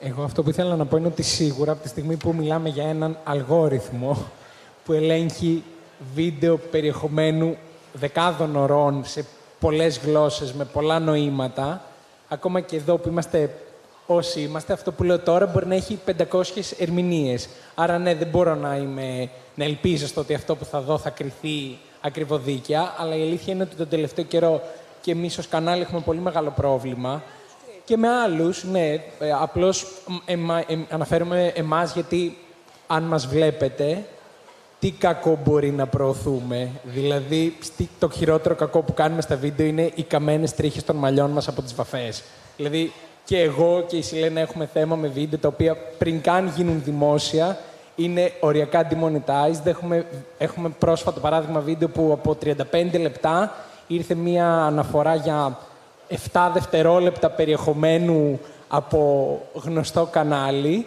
Εγώ 0.00 0.22
αυτό 0.22 0.42
που 0.42 0.50
ήθελα 0.50 0.76
να 0.76 0.86
πω 0.86 0.96
είναι 0.96 1.06
ότι 1.06 1.22
σίγουρα 1.22 1.72
από 1.72 1.82
τη 1.82 1.88
στιγμή 1.88 2.16
που 2.16 2.34
μιλάμε 2.34 2.68
για 2.68 2.84
έναν 2.88 3.18
αλγόριθμο 3.24 4.26
που 4.84 4.92
ελέγχει 4.92 5.64
βίντεο 6.14 6.56
περιεχομένου 6.56 7.56
δεκάδων 7.92 8.56
ωρών 8.56 9.04
σε 9.04 9.24
πολλές 9.60 9.98
γλώσσες, 9.98 10.52
με 10.52 10.64
πολλά 10.64 10.98
νοήματα, 10.98 11.82
ακόμα 12.28 12.60
και 12.60 12.76
εδώ 12.76 12.96
που 12.96 13.08
είμαστε 13.08 13.54
όσοι 14.06 14.40
είμαστε, 14.40 14.72
αυτό 14.72 14.92
που 14.92 15.02
λέω 15.02 15.18
τώρα 15.18 15.46
μπορεί 15.46 15.66
να 15.66 15.74
έχει 15.74 15.98
500 16.30 16.42
ερμηνείες. 16.78 17.48
Άρα 17.74 17.98
ναι, 17.98 18.14
δεν 18.14 18.28
μπορώ 18.28 18.54
να, 18.54 18.76
είμαι, 18.76 19.28
να 19.54 19.64
ελπίζω 19.64 20.06
στο 20.06 20.20
ότι 20.20 20.34
αυτό 20.34 20.56
που 20.56 20.64
θα 20.64 20.80
δω 20.80 20.98
θα 20.98 21.10
κρυθεί 21.10 21.78
ακριβοδίκαια, 22.00 22.94
αλλά 22.98 23.14
η 23.16 23.22
αλήθεια 23.22 23.52
είναι 23.52 23.62
ότι 23.62 23.74
τον 23.76 23.88
τελευταίο 23.88 24.24
καιρό 24.24 24.62
και 25.00 25.10
εμείς 25.10 25.38
ως 25.38 25.48
κανάλι 25.48 25.82
έχουμε 25.82 26.00
πολύ 26.00 26.18
μεγάλο 26.20 26.50
πρόβλημα 26.50 27.22
και 27.84 27.96
με 27.96 28.08
άλλους, 28.08 28.64
ναι, 28.64 28.92
ε, 29.18 29.32
απλώς 29.40 29.86
μ, 30.06 30.14
εμα- 30.24 30.64
εμ- 30.66 30.92
αναφέρομαι 30.92 31.52
εμάς 31.54 31.92
γιατί 31.92 32.38
αν 32.86 33.02
μας 33.02 33.26
βλέπετε, 33.26 34.04
τι 34.80 34.90
κακό 34.90 35.38
μπορεί 35.44 35.70
να 35.70 35.86
προωθούμε; 35.86 36.68
Δηλαδή, 36.84 37.56
στη- 37.60 37.88
το 37.98 38.10
χειρότερο 38.10 38.54
κακό 38.54 38.80
που 38.82 38.94
κάνουμε 38.94 39.20
στα 39.20 39.36
βίντεο 39.36 39.66
είναι 39.66 39.90
οι 39.94 40.02
καμένες 40.02 40.54
τρίχες 40.54 40.84
των 40.84 40.96
μαλλιών 40.96 41.30
μας 41.30 41.48
από 41.48 41.62
τις 41.62 41.74
βαφές. 41.74 42.22
Δηλαδή, 42.56 42.92
και 43.24 43.38
εγώ 43.40 43.84
και 43.88 43.96
η 43.96 44.02
Σιλένα 44.02 44.40
έχουμε 44.40 44.68
θέμα 44.72 44.96
με 44.96 45.08
βίντεο 45.08 45.38
τα 45.38 45.48
οποία 45.48 45.76
πριν 45.98 46.20
καν 46.20 46.52
γίνουν 46.56 46.82
δημόσια, 46.84 47.58
είναι 47.96 48.32
οριακά 48.40 48.88
demonetized. 48.90 49.64
Έχουμε, 49.64 50.06
έχουμε 50.38 50.68
πρόσφατο 50.78 51.20
παράδειγμα 51.20 51.60
βίντεο 51.60 51.88
που 51.88 52.10
από 52.12 52.34
35 52.34 52.98
λεπτά 52.98 53.54
ήρθε 53.86 54.14
μία 54.14 54.46
αναφορά 54.52 55.14
για 55.14 55.58
7 56.32 56.50
δευτερόλεπτα 56.54 57.30
περιεχομένου 57.30 58.40
από 58.68 59.40
γνωστό 59.52 60.08
κανάλι, 60.10 60.86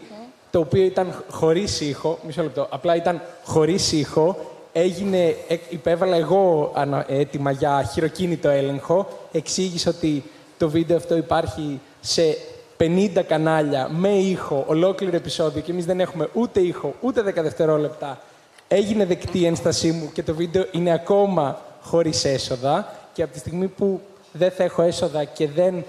το 0.54 0.60
οποίο 0.60 0.84
ήταν 0.84 1.24
χωρίς 1.30 1.82
ήχο, 1.82 2.20
μισό 2.26 2.42
λεπτό, 2.42 2.68
απλά 2.70 2.96
ήταν 2.96 3.22
χωρίς 3.44 3.92
ήχο, 3.92 4.38
έγινε, 4.74 5.36
ε, 5.48 5.58
υπέβαλα 5.70 6.16
εγώ 6.16 6.72
ανα- 6.76 7.06
έτοιμα 7.08 7.52
για 7.52 7.90
χειροκίνητο 7.94 8.50
έλεγχο, 8.50 9.08
εξήγησε 9.32 9.90
ότι 9.90 10.24
το 10.58 10.70
βίντεο 10.70 10.98
αυτό 10.98 11.18
υπάρχει 11.18 11.80
σε 12.02 12.38
50 12.78 13.22
κανάλια 13.28 13.90
με 13.92 14.10
ήχο, 14.10 14.64
ολόκληρο 14.68 15.16
επεισόδιο 15.16 15.62
και 15.62 15.72
εμείς 15.72 15.86
δεν 15.86 16.00
έχουμε 16.00 16.30
ούτε 16.34 16.60
ήχο, 16.60 16.94
ούτε 17.02 17.22
10 17.22 17.42
δευτερόλεπτα. 17.42 18.22
Έγινε 18.68 19.06
δεκτή 19.06 19.40
η 19.40 19.46
ένστασή 19.46 19.92
μου 19.92 20.10
και 20.14 20.24
το 20.24 20.34
βίντεο 20.36 20.66
είναι 20.72 20.92
ακόμα 20.94 21.62
χωρίς 21.82 22.26
έσοδα 22.26 22.94
και 23.14 23.24
από 23.24 23.34
τη 23.34 23.40
στιγμή 23.40 23.68
που 23.68 24.02
δεν 24.32 24.52
θα 24.52 24.64
έχω 24.64 24.82
έσοδα 24.82 25.24
και 25.24 25.48
δεν 25.48 25.84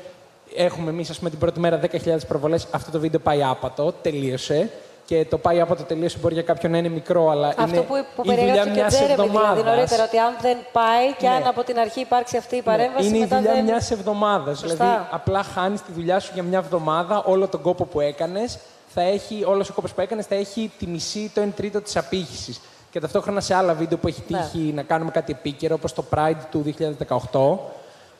έχουμε 0.54 0.90
εμείς, 0.90 1.10
ας 1.10 1.18
πούμε, 1.18 1.30
την 1.30 1.38
πρώτη 1.38 1.60
μέρα 1.60 1.80
10.000 1.80 2.26
προβολές, 2.28 2.66
αυτό 2.70 2.90
το 2.90 2.98
βίντεο 2.98 3.20
πάει 3.20 3.42
άπατο, 3.42 3.94
τελείωσε. 4.02 4.70
Και 5.06 5.24
το 5.30 5.38
πάει 5.38 5.60
άπατο 5.60 5.82
τελείωσε 5.82 6.18
μπορεί 6.18 6.34
για 6.34 6.42
κάποιον 6.42 6.72
να 6.72 6.78
είναι 6.78 6.88
μικρό, 6.88 7.30
αλλά 7.30 7.48
Αυτό 7.48 7.62
είναι 7.62 7.80
που, 7.80 7.94
που 8.16 8.22
η 8.30 8.34
δουλειά 8.34 8.34
περιέγραψε 8.36 8.70
και 8.70 8.70
ο 8.70 8.74
μιας 8.80 8.94
Τζέρεμι, 8.94 9.14
δηλαδή 9.14 9.28
εβδομάδας. 9.38 9.64
νωρίτερα, 9.64 10.04
ότι 10.04 10.18
αν 10.18 10.36
δεν 10.40 10.56
πάει 10.72 11.12
και 11.18 11.28
Ναι. 11.28 11.34
αν 11.34 11.46
από 11.46 11.62
την 11.64 11.78
αρχή 11.78 12.00
υπάρξει 12.00 12.36
αυτή 12.36 12.56
η 12.56 12.62
παρέμβαση, 12.62 13.06
Είναι 13.08 13.16
η 13.16 13.20
μετά 13.20 13.36
δουλειά 13.36 13.52
δεν... 13.52 13.64
μιας 13.64 13.90
εβδομάδας. 13.90 14.58
Σωστά. 14.58 14.76
Δηλαδή, 14.84 15.06
απλά 15.10 15.42
χάνεις 15.42 15.82
τη 15.82 15.92
δουλειά 15.92 16.20
σου 16.20 16.30
για 16.34 16.42
μια 16.42 16.58
εβδομάδα, 16.58 17.22
όλο 17.26 17.48
τον 17.48 17.60
κόπο 17.62 17.84
που 17.84 18.00
έκανες, 18.00 18.58
θα 18.94 19.02
έχει, 19.02 19.44
όλος 19.46 19.68
ο 19.68 19.72
κόπος 19.72 19.92
που 19.94 20.00
έκανες 20.00 20.26
θα 20.26 20.34
έχει 20.34 20.72
τη 20.78 20.86
μισή, 20.86 21.30
το 21.34 21.40
1 21.40 21.52
τρίτο 21.56 21.80
της 21.80 21.96
απήχησης. 21.96 22.60
Και 22.90 23.00
ταυτόχρονα 23.00 23.40
σε 23.40 23.54
άλλα 23.54 23.74
βίντεο 23.74 23.98
που 23.98 24.08
έχει 24.08 24.22
Ναι. 24.28 24.38
τύχει 24.38 24.72
να 24.74 24.82
κάνουμε 24.82 25.10
κάτι 25.10 25.32
επίκαιρο, 25.32 25.74
όπως 25.74 25.92
το 25.92 26.04
Pride 26.14 26.40
του 26.50 26.62
2018, 26.62 27.72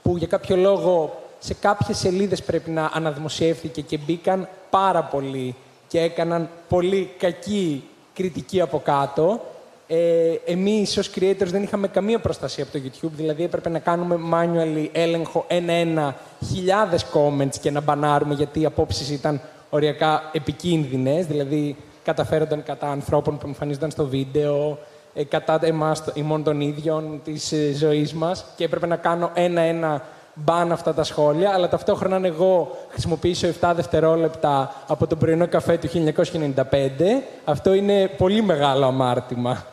που 0.03 0.17
για 0.17 0.27
κάποιο 0.27 0.57
λόγο 0.57 1.19
σε 1.45 1.55
κάποιες 1.55 1.99
σελίδες 1.99 2.43
πρέπει 2.43 2.71
να 2.71 2.91
αναδημοσιεύθηκε 2.95 3.81
και 3.81 3.99
μπήκαν 4.07 4.49
πάρα 4.71 5.03
πολλοί 5.03 5.55
και 5.89 6.01
έκαναν 6.01 6.49
πολύ 6.69 7.11
κακή 7.19 7.85
κριτική 8.15 8.61
από 8.61 8.79
κάτω. 8.85 9.41
Ε, 9.87 10.33
εμείς 10.45 10.97
ως 10.99 11.11
creators 11.15 11.47
δεν 11.47 11.63
είχαμε 11.63 11.89
καμία 11.89 12.19
προστασία 12.19 12.65
από 12.65 12.73
το 12.73 12.79
YouTube, 12.85 13.11
δηλαδή 13.17 13.45
έπρεπε 13.45 13.69
να 13.69 13.79
κάνουμε 13.79 14.19
manually 14.33 14.89
έλεγχο 14.93 15.45
ένα-ένα 15.49 16.17
χιλιάδες 16.47 17.07
comments 17.15 17.57
και 17.61 17.71
να 17.71 17.81
μπανάρουμε 17.81 18.35
γιατί 18.35 18.61
οι 18.61 18.65
απόψεις 18.65 19.11
ήταν 19.11 19.41
οριακά 19.71 20.31
επικίνδυνες, 20.33 21.27
δηλαδή 21.27 21.77
καταφέρονταν 22.05 22.63
κατά 22.63 22.91
ανθρώπων 22.91 23.39
που 23.39 23.47
εμφανίζονταν 23.47 23.91
στο 23.91 24.07
βίντεο, 24.07 24.79
ε, 25.15 25.25
κατά 25.25 25.59
εμάς 25.63 26.05
το- 26.05 26.13
ημών 26.15 26.43
των 26.43 26.61
ίδιων 26.61 27.21
της 27.25 27.53
ε, 27.53 27.73
ζωής 27.73 28.13
μας 28.13 28.45
και 28.57 28.65
έπρεπε 28.65 28.87
να 28.87 28.97
κάνω 28.97 29.31
ένα-ένα 29.35 30.03
μπαν 30.35 30.73
αυτά 30.73 30.95
τα 30.95 31.05
σχόλια, 31.05 31.51
αλλά 31.53 31.69
ταυτόχρονα 31.69 32.17
αν 32.17 32.25
εγώ 32.25 32.77
χρησιμοποιήσω 32.91 33.49
7 33.61 33.73
δευτερόλεπτα 33.75 34.75
από 34.89 35.07
τον 35.07 35.19
πρωινό 35.19 35.49
καφέ 35.49 35.79
του 35.79 35.89
1995, 35.89 37.23
αυτό 37.45 37.73
είναι 37.73 38.09
πολύ 38.09 38.43
μεγάλο 38.43 38.87
αμάρτημα. 38.87 39.65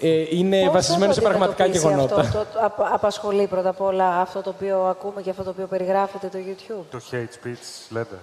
Ε, 0.00 0.24
είναι 0.36 0.60
Πώς 0.64 0.72
βασισμένο 0.72 1.06
θα 1.06 1.12
σε 1.12 1.20
το 1.20 1.28
πραγματικά 1.28 1.64
αντιμετωπίσει 1.64 1.94
γεγονότα. 1.94 2.20
Αυτό, 2.20 2.38
το, 2.38 2.44
το 2.52 2.60
απ- 2.64 2.92
απασχολεί 2.94 3.46
πρώτα 3.46 3.68
απ' 3.68 3.80
όλα 3.80 4.20
αυτό 4.20 4.40
το 4.42 4.50
οποίο 4.50 4.78
ακούμε 4.84 5.22
και 5.22 5.30
αυτό 5.30 5.42
το 5.42 5.50
οποίο 5.50 5.66
περιγράφεται 5.66 6.26
το 6.28 6.38
YouTube; 6.48 6.84
Το 6.90 7.00
hate 7.10 7.46
speech, 7.46 7.90
λέτε. 7.90 8.14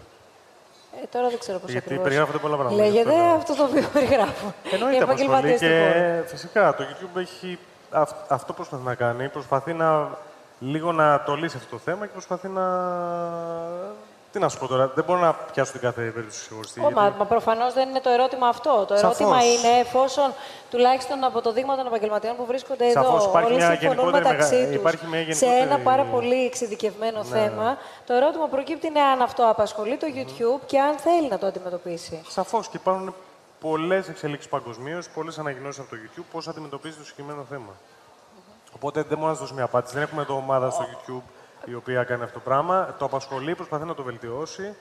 Ε, 1.03 1.06
τώρα 1.11 1.27
δεν 1.30 1.39
ξέρω 1.39 1.60
πώς 1.60 1.72
Γιατί 1.72 1.85
ακριβώς 1.85 2.03
περιγράφονται 2.03 2.38
πολλά 2.38 2.56
πράγματα. 2.56 2.84
Λέγεται 2.84 3.02
γι' 3.02 3.10
αυτό 3.10 3.22
λέω. 3.23 3.34
αυτό 3.35 3.56
το 3.56 3.64
οποίο 3.64 3.84
περιγράφω. 3.93 4.53
Οι 4.64 4.69
Εννοείται 4.76 5.03
απασχολεί 5.03 5.30
επαγγελματίες 5.30 5.60
του 5.60 5.65
χώρου. 5.68 6.22
και 6.22 6.27
φυσικά 6.27 6.76
το 6.76 6.84
YouTube 6.84 7.19
έχει 7.19 7.60
αυ- 7.91 8.31
αυτό 8.31 8.53
προσπαθεί 8.53 8.84
να 8.84 8.95
κάνει. 8.95 9.27
Προσπαθεί 9.30 9.73
να 9.73 10.10
λίγο 10.61 10.91
να 10.91 11.23
το 11.23 11.35
λύσει 11.35 11.57
αυτό 11.57 11.69
το 11.69 11.77
θέμα 11.77 12.05
και 12.05 12.11
προσπαθεί 12.11 12.47
να... 12.47 12.63
Τι 14.31 14.39
να 14.39 14.49
σου 14.49 14.59
πω 14.59 14.67
τώρα, 14.67 14.91
δεν 14.95 15.03
μπορώ 15.03 15.19
να 15.19 15.33
πιάσω 15.33 15.71
την 15.71 15.81
κάθε 15.81 16.01
περίπτωση 16.01 16.39
ξεχωριστή. 16.45 16.79
Ω, 16.79 16.91
μα, 16.91 17.13
μα 17.17 17.25
προφανώς 17.25 17.73
δεν 17.73 17.89
είναι 17.89 17.99
το 17.99 18.09
ερώτημα 18.09 18.47
αυτό. 18.47 18.85
Το 18.88 18.95
Σαφώς. 18.97 19.19
ερώτημα 19.19 19.43
είναι 19.45 19.79
εφόσον 19.79 20.33
τουλάχιστον 20.69 21.23
από 21.23 21.41
το 21.41 21.53
δείγμα 21.53 21.75
των 21.75 21.85
επαγγελματιών 21.85 22.35
που 22.35 22.45
βρίσκονται 22.45 22.89
Σαφώς, 22.91 23.21
εδώ, 23.21 23.29
υπάρχει 23.29 23.47
όλοι 23.51 23.55
μια 23.61 23.69
συμφωνούν 23.69 23.95
γενικότερη 23.97 24.23
μεταξύ 24.25 24.53
μεγα- 24.55 24.65
τους 24.67 24.75
υπάρχει 24.75 25.05
μια 25.07 25.19
σε 25.19 25.45
γενικότερη- 25.45 25.61
ένα 25.71 25.77
πάρα 25.79 26.03
πολύ 26.03 26.45
εξειδικευμένο 26.45 27.17
Ναι. 27.17 27.23
θέμα. 27.39 27.77
Το 28.05 28.13
ερώτημα 28.13 28.47
προκύπτει 28.47 28.88
είναι 28.88 28.99
αν 29.01 29.21
αυτό 29.21 29.49
απασχολεί 29.49 29.97
το 29.97 30.07
YouTube 30.15 30.61
και 30.65 30.79
αν 30.79 30.97
θέλει 30.97 31.27
να 31.29 31.38
το 31.38 31.45
αντιμετωπίσει. 31.45 32.21
Σαφώς 32.27 32.67
και 32.67 32.77
υπάρχουν 32.77 33.13
πολλές 33.61 34.07
εξελίξεις 34.09 34.49
παγκοσμίως, 34.49 35.09
πολλές 35.09 35.39
ανακοινώσεις 35.39 35.79
από 35.79 35.89
το 35.89 35.95
YouTube 36.03 36.23
πώς 36.31 36.47
αντιμετωπίζει 36.47 36.97
το 36.97 37.03
συγκεκριμένο 37.03 37.45
θέμα. 37.49 37.71
Οπότε 38.83 39.01
δεν 39.07 39.17
μπορώ 39.17 39.27
να 39.29 39.33
σας 39.33 39.39
δώσω 39.41 39.53
μια 39.53 39.63
απάντηση. 39.63 39.93
Δεν 39.93 40.03
έχουμε 40.03 40.21
εδώ 40.21 40.35
ομάδα 40.35 40.69
στο 40.69 40.83
YouTube 40.91 41.21
η 41.65 41.73
οποία 41.75 42.03
κάνει 42.03 42.23
αυτό 42.23 42.33
το 42.33 42.43
πράγμα. 42.43 42.95
Το 42.97 43.05
απασχολεί, 43.05 43.55
προσπαθεί 43.55 43.85
να 43.85 43.93
το 43.95 44.03
βελτιώσει. 44.03 44.75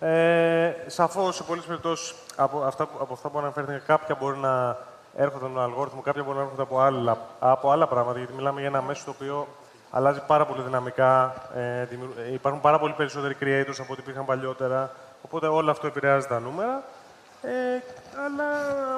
Ε, 0.00 0.72
Σαφώς 0.86 1.34
σε 1.36 1.42
πολλές 1.42 1.64
περιπτώσεις 1.64 2.14
από 2.36 2.62
αυτά, 2.62 2.86
που- 2.86 2.98
από 3.00 3.12
αυτά 3.12 3.28
που 3.28 3.38
αναφέρθηκαν, 3.38 3.82
κάποια 3.86 4.14
μπορεί 4.20 4.36
να 4.38 4.76
έρχονται 5.16 5.44
με 5.48 5.52
τον 5.54 5.62
αλγόριθμο, 5.62 6.00
κάποια 6.00 6.22
μπορεί 6.22 6.36
να 6.36 6.42
έρχονται 6.42 6.62
από 6.62 6.80
άλλα, 6.80 7.18
από 7.40 7.70
άλλα 7.70 7.86
πράγματα. 7.86 8.18
Γιατί 8.18 8.32
μιλάμε 8.32 8.60
για 8.60 8.68
ένα 8.68 8.82
μέσο 8.82 9.04
το 9.04 9.10
οποίο 9.10 9.46
αλλάζει 9.90 10.20
πάρα 10.26 10.46
πολύ 10.46 10.62
δυναμικά. 10.62 11.34
Ε, 11.54 11.84
δημιου- 11.84 12.14
ε, 12.28 12.32
υπάρχουν 12.32 12.60
πάρα 12.60 12.78
πολύ 12.78 12.92
περισσότεροι 12.92 13.36
creators 13.40 13.76
από 13.78 13.92
ό,τι 13.92 14.00
υπήρχαν 14.00 14.24
παλιότερα. 14.24 14.90
Οπότε 15.22 15.46
όλο 15.46 15.70
αυτό 15.70 15.86
επηρεάζει 15.86 16.26
τα 16.26 16.40
νούμερα. 16.40 16.82
Ε, 17.42 17.48
αλλά 18.26 18.44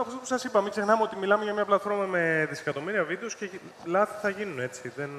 αυτό 0.00 0.16
που 0.20 0.26
σας 0.26 0.44
είπα, 0.44 0.60
μην 0.60 0.70
ξεχνάμε 0.70 1.02
ότι 1.02 1.16
μιλάμε 1.16 1.44
για 1.44 1.52
μια 1.52 1.64
πλατφόρμα 1.64 2.04
με 2.04 2.46
δισεκατομμύρια 2.50 3.04
βίντεος 3.04 3.34
και 3.34 3.50
λάθη 3.84 4.14
θα 4.22 4.28
γίνουν 4.28 4.60
έτσι. 4.60 4.92
Δεν, 4.96 5.10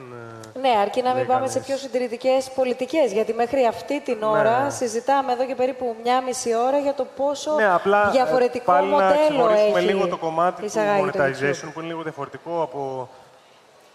ε, 0.56 0.60
Ναι, 0.60 0.70
αρκεί 0.82 1.02
να 1.02 1.08
μην 1.08 1.18
λέει 1.18 1.26
πάμε 1.26 1.48
σε 1.48 1.54
κανείς. 1.54 1.68
πιο 1.68 1.78
συντηρητικές 1.78 2.52
πολιτικές. 2.56 3.12
Γιατί 3.12 3.34
μέχρι 3.34 3.66
αυτή 3.66 4.02
την 4.02 4.24
ώρα 4.24 4.64
Ναι. 4.64 4.70
συζητάμε 4.70 5.32
εδώ 5.32 5.46
και 5.46 5.56
περίπου 5.56 5.96
μια 6.04 6.22
μισή 6.22 6.56
ώρα 6.56 6.78
για 6.78 6.94
το 6.94 7.06
πόσο 7.16 7.56
Ναι, 7.56 7.66
απλά 7.74 8.08
ε, 8.08 8.12
διαφορετικό 8.12 8.66
πάλι 8.72 8.90
να 8.90 8.96
μοντέλο 8.96 9.20
ξεχωρίσουμε 9.28 9.80
έχει 9.80 9.88
λίγο 9.88 10.08
το 10.08 10.18
κομμάτι 10.18 10.60
του 10.60 10.66
εισαγάγει 10.66 11.10
το 11.12 11.20
monetization 11.24 11.68
YouTube. 11.68 11.72
που 11.74 11.80
είναι 11.80 11.88
λίγο 11.88 12.02
διαφορετικό 12.04 12.62
από 12.62 13.10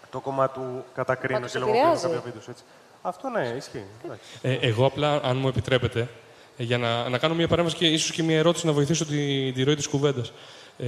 το 0.09 0.19
κομμάτι 0.19 0.53
του 0.53 0.85
κατακρίνω 0.95 1.39
Μα 1.39 1.45
και 1.45 1.51
τους 1.51 1.59
λογοκρίνω 1.61 1.85
επηρεάζει. 1.87 2.05
κάποια 2.07 2.21
βίντεος. 2.25 2.47
Έτσι. 2.47 2.63
Αυτό 3.01 3.29
ναι, 3.29 3.47
ισχύει. 3.57 3.85
Εντάξει. 4.05 4.23
Ε, 4.41 4.57
εγώ 4.61 4.85
απλά, 4.85 5.19
αν 5.23 5.37
μου 5.37 5.47
επιτρέπετε, 5.47 5.99
ε, 5.99 6.07
για 6.61 6.77
να, 6.77 7.09
να 7.09 7.17
κάνω 7.17 7.33
μια 7.35 7.47
παρέμβαση 7.47 7.75
και 7.75 7.85
ίσως 7.87 8.11
και 8.11 8.23
μια 8.23 8.37
ερώτηση 8.37 8.65
να 8.65 8.71
βοηθήσω 8.71 9.05
τη, 9.05 9.51
τη 9.51 9.63
ροή 9.63 9.75
της 9.75 9.87
κουβέντας. 9.87 10.31
Ε, 10.77 10.87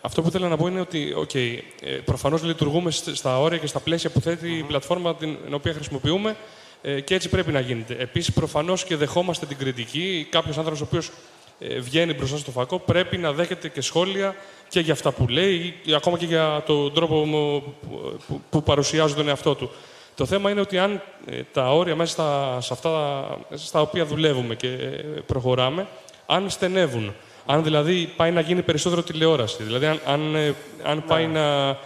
αυτό 0.00 0.22
που 0.22 0.30
θέλω 0.30 0.48
να 0.48 0.56
πω 0.56 0.66
είναι 0.66 0.80
ότι 0.80 1.14
okay, 1.18 1.58
ε, 1.82 1.90
προφανώς 1.90 2.42
λειτουργούμε 2.42 2.90
σ- 2.90 3.14
στα 3.16 3.40
όρια 3.40 3.58
και 3.58 3.66
στα 3.66 3.80
πλαίσια 3.80 4.10
που 4.10 4.20
θέτει 4.20 4.52
η 4.58 4.62
πλατφόρμα 4.62 5.14
την, 5.14 5.36
την 5.44 5.54
οποία 5.54 5.72
χρησιμοποιούμε 5.72 6.36
ε, 6.82 7.00
και 7.00 7.14
έτσι 7.14 7.28
πρέπει 7.28 7.52
να 7.52 7.60
γίνεται. 7.60 7.96
Επίσης, 7.98 8.32
προφανώς 8.34 8.84
και 8.84 8.96
δεχόμαστε 8.96 9.46
την 9.46 9.56
κριτική. 9.56 10.26
Κάποιος 10.30 10.56
άνθρωπος 10.58 10.80
ο 10.80 10.84
οποίος 10.84 11.10
ε, 11.58 11.78
βγαίνει 11.78 12.12
μπροστά 12.14 12.36
στο 12.36 12.50
φακό 12.50 12.78
πρέπει 12.78 13.16
να 13.18 13.32
δέχεται 13.32 13.68
και 13.68 13.80
σχόλια 13.80 14.34
και 14.68 14.80
για 14.80 14.92
αυτά 14.92 15.12
που 15.12 15.28
λέει 15.28 15.74
ή 15.84 15.94
ακόμα 15.94 16.18
και 16.18 16.26
για 16.26 16.62
τον 16.66 16.92
τρόπο 16.94 17.24
μου- 17.24 17.62
που, 17.62 18.18
που, 18.28 18.40
που 18.50 18.62
παρουσιάζει 18.62 19.14
τον 19.14 19.28
εαυτό 19.28 19.54
του. 19.54 19.70
Το 20.16 20.26
θέμα 20.26 20.50
είναι 20.50 20.60
ότι 20.60 20.78
αν 20.78 21.02
ε, 21.26 21.40
τα 21.52 21.72
όρια 21.72 21.96
μέσα 21.96 22.12
στα, 22.12 22.60
σε 22.60 22.72
αυτά 22.72 22.90
στα 23.54 23.80
οποία 23.80 24.06
δουλεύουμε 24.06 24.54
και 24.54 24.68
ε, 24.68 25.20
προχωράμε, 25.26 25.86
αν 26.26 26.50
στενεύουν, 26.50 27.14
αν 27.46 27.62
δηλαδή 27.62 28.12
πάει 28.16 28.30
να 28.30 28.40
γίνει 28.40 28.62
περισσότερο 28.62 29.02
τηλεόραση, 29.02 29.62
δηλαδή 29.62 29.86
αν, 29.86 30.00
αν, 30.06 30.34
ε, 30.34 30.54
αν 30.82 31.04
πάει 31.06 31.26
να, 31.26 31.76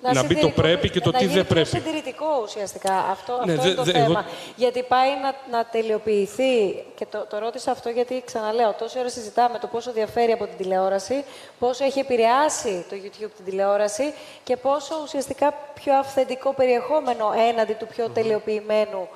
να, 0.00 0.08
μπει 0.10 0.14
το 0.14 0.20
συντηρητικό- 0.20 0.62
πρέπει 0.62 0.90
και 0.90 1.00
το 1.00 1.10
να 1.10 1.18
τι 1.18 1.24
γίνει 1.24 1.34
δεν 1.36 1.44
πιο 1.46 1.54
πρέπει. 1.54 1.68
συντηρητικό 1.68 2.40
ουσιαστικά. 2.42 2.94
Αυτό, 3.10 3.42
Ναι, 3.44 3.52
αυτό 3.52 3.62
δε- 3.62 3.68
είναι 3.68 3.76
το 3.76 3.82
δε- 3.82 3.92
θέμα. 3.92 4.04
εγώ- 4.04 4.24
Γιατί 4.56 4.82
πάει 4.82 5.08
να, 5.22 5.56
να 5.58 5.64
τελειοποιηθεί. 5.64 6.84
Και 6.94 7.06
το, 7.10 7.26
το 7.30 7.38
ρώτησα 7.38 7.70
αυτό 7.70 7.88
γιατί, 7.88 8.22
ξαναλέω, 8.26 8.72
τόση 8.72 8.98
ώρα 8.98 9.08
συζητάμε 9.08 9.58
το 9.58 9.66
πόσο 9.66 9.92
διαφέρει 9.92 10.32
από 10.32 10.46
την 10.46 10.56
τηλεόραση, 10.56 11.24
πόσο 11.58 11.84
έχει 11.84 11.98
επηρεάσει 11.98 12.86
το 12.90 12.96
YouTube 13.04 13.30
την 13.36 13.44
τηλεόραση 13.44 14.12
και 14.44 14.56
πόσο 14.56 14.94
ουσιαστικά 15.02 15.54
πιο 15.74 15.94
αυθεντικό 15.98 16.52
περιεχόμενο 16.52 17.32
έναντι 17.50 17.72
του 17.72 17.86
πιο 17.86 18.08
τελειοποιημένου 18.08 19.08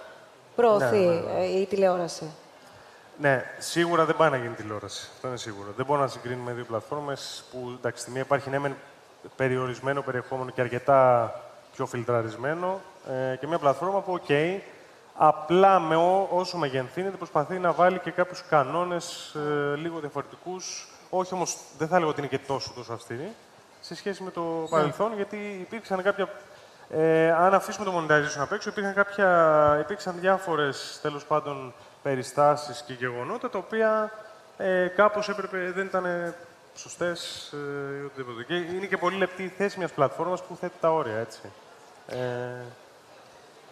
προωθεί 0.56 0.96
Ναι, 0.96 1.14
ναι, 1.14 1.44
ε, 1.44 1.60
η 1.60 1.66
τηλεόραση. 1.66 2.30
Ναι, 3.18 3.44
σίγουρα 3.58 4.04
δεν 4.04 4.16
πάει 4.16 4.30
να 4.30 4.36
γίνει 4.36 4.54
τηλεόραση. 4.54 5.08
Αυτό 5.14 5.28
είναι 5.28 5.36
σίγουρο. 5.36 5.68
Δεν 5.76 5.86
μπορούμε 5.86 6.04
να 6.04 6.10
συγκρίνουμε 6.12 6.52
δύο 6.52 6.64
πλατφόρμες 6.64 7.44
που 7.50 7.72
εντάξει, 7.78 8.02
στη 8.02 8.10
μία 8.10 8.20
υπάρχει 8.20 8.50
ναι, 8.50 8.58
μεν 8.58 8.76
περιορισμένο 9.36 10.02
περιεχόμενο 10.02 10.50
και 10.50 10.60
αρκετά 10.60 11.32
πιο 11.72 11.86
φιλτραρισμένο 11.86 12.80
ε, 13.32 13.36
και 13.36 13.46
μια 13.46 13.58
πλατφόρμα 13.58 14.00
που, 14.00 14.12
οκ, 14.12 14.30
απλά 15.14 15.80
με 15.80 15.96
ό, 15.96 16.28
όσο 16.30 16.58
μεγεθύνεται 16.58 17.16
προσπαθεί 17.16 17.58
να 17.58 17.72
βάλει 17.72 17.98
και 17.98 18.10
κάποιους 18.10 18.42
κανόνες 18.48 19.34
ε, 19.34 19.76
λίγο 19.76 20.00
διαφορετικούς. 20.00 20.88
Όχι 21.10 21.34
όμως, 21.34 21.56
δεν 21.78 21.88
θα 21.88 21.96
έλεγα 21.96 22.10
ότι 22.10 22.20
είναι 22.20 22.28
και 22.28 22.38
τόσο 22.38 22.72
τόσο 22.74 22.92
αυστηροί 22.92 23.32
σε 23.80 23.94
σχέση 23.94 24.22
με 24.22 24.30
το 24.30 24.66
παρελθόν, 24.70 25.14
γιατί 25.14 25.36
υπήρξαν 25.60 26.02
κάποια. 26.02 26.28
Ε, 26.90 27.32
αν 27.32 27.54
αφήσουμε 27.54 27.84
το 27.84 27.98
monetization 27.98 28.40
απ' 28.40 28.52
έξω, 28.52 28.68
υπήρχαν, 28.68 28.94
κάποια, 28.94 29.78
υπήρξαν 29.80 30.14
διάφορες 30.20 30.98
τέλος 31.02 31.24
πάντων 31.24 31.74
περιστάσεις 32.02 32.82
και 32.82 32.92
γεγονότα 32.92 33.50
τα 33.50 33.58
οποία 33.58 34.10
ε, 34.56 34.86
κάπως 34.86 35.28
έπρεπε, 35.28 35.72
δεν 35.74 35.86
ήταν 35.86 36.34
σωστές 36.74 37.50
ε, 37.52 38.00
ή 38.02 38.04
οτιδήποτε. 38.04 38.44
Και 38.44 38.54
είναι 38.76 38.86
και 38.86 38.96
πολύ 38.96 39.16
λεπτή 39.16 39.42
η 39.42 39.52
θέση 39.56 39.78
μιας 39.78 39.90
πλατφόρμας 39.92 40.42
που 40.42 40.56
θέτει 40.60 40.74
τα 40.80 40.92
όρια, 40.92 41.16
έτσι. 41.18 41.40
Ε, 42.08 42.16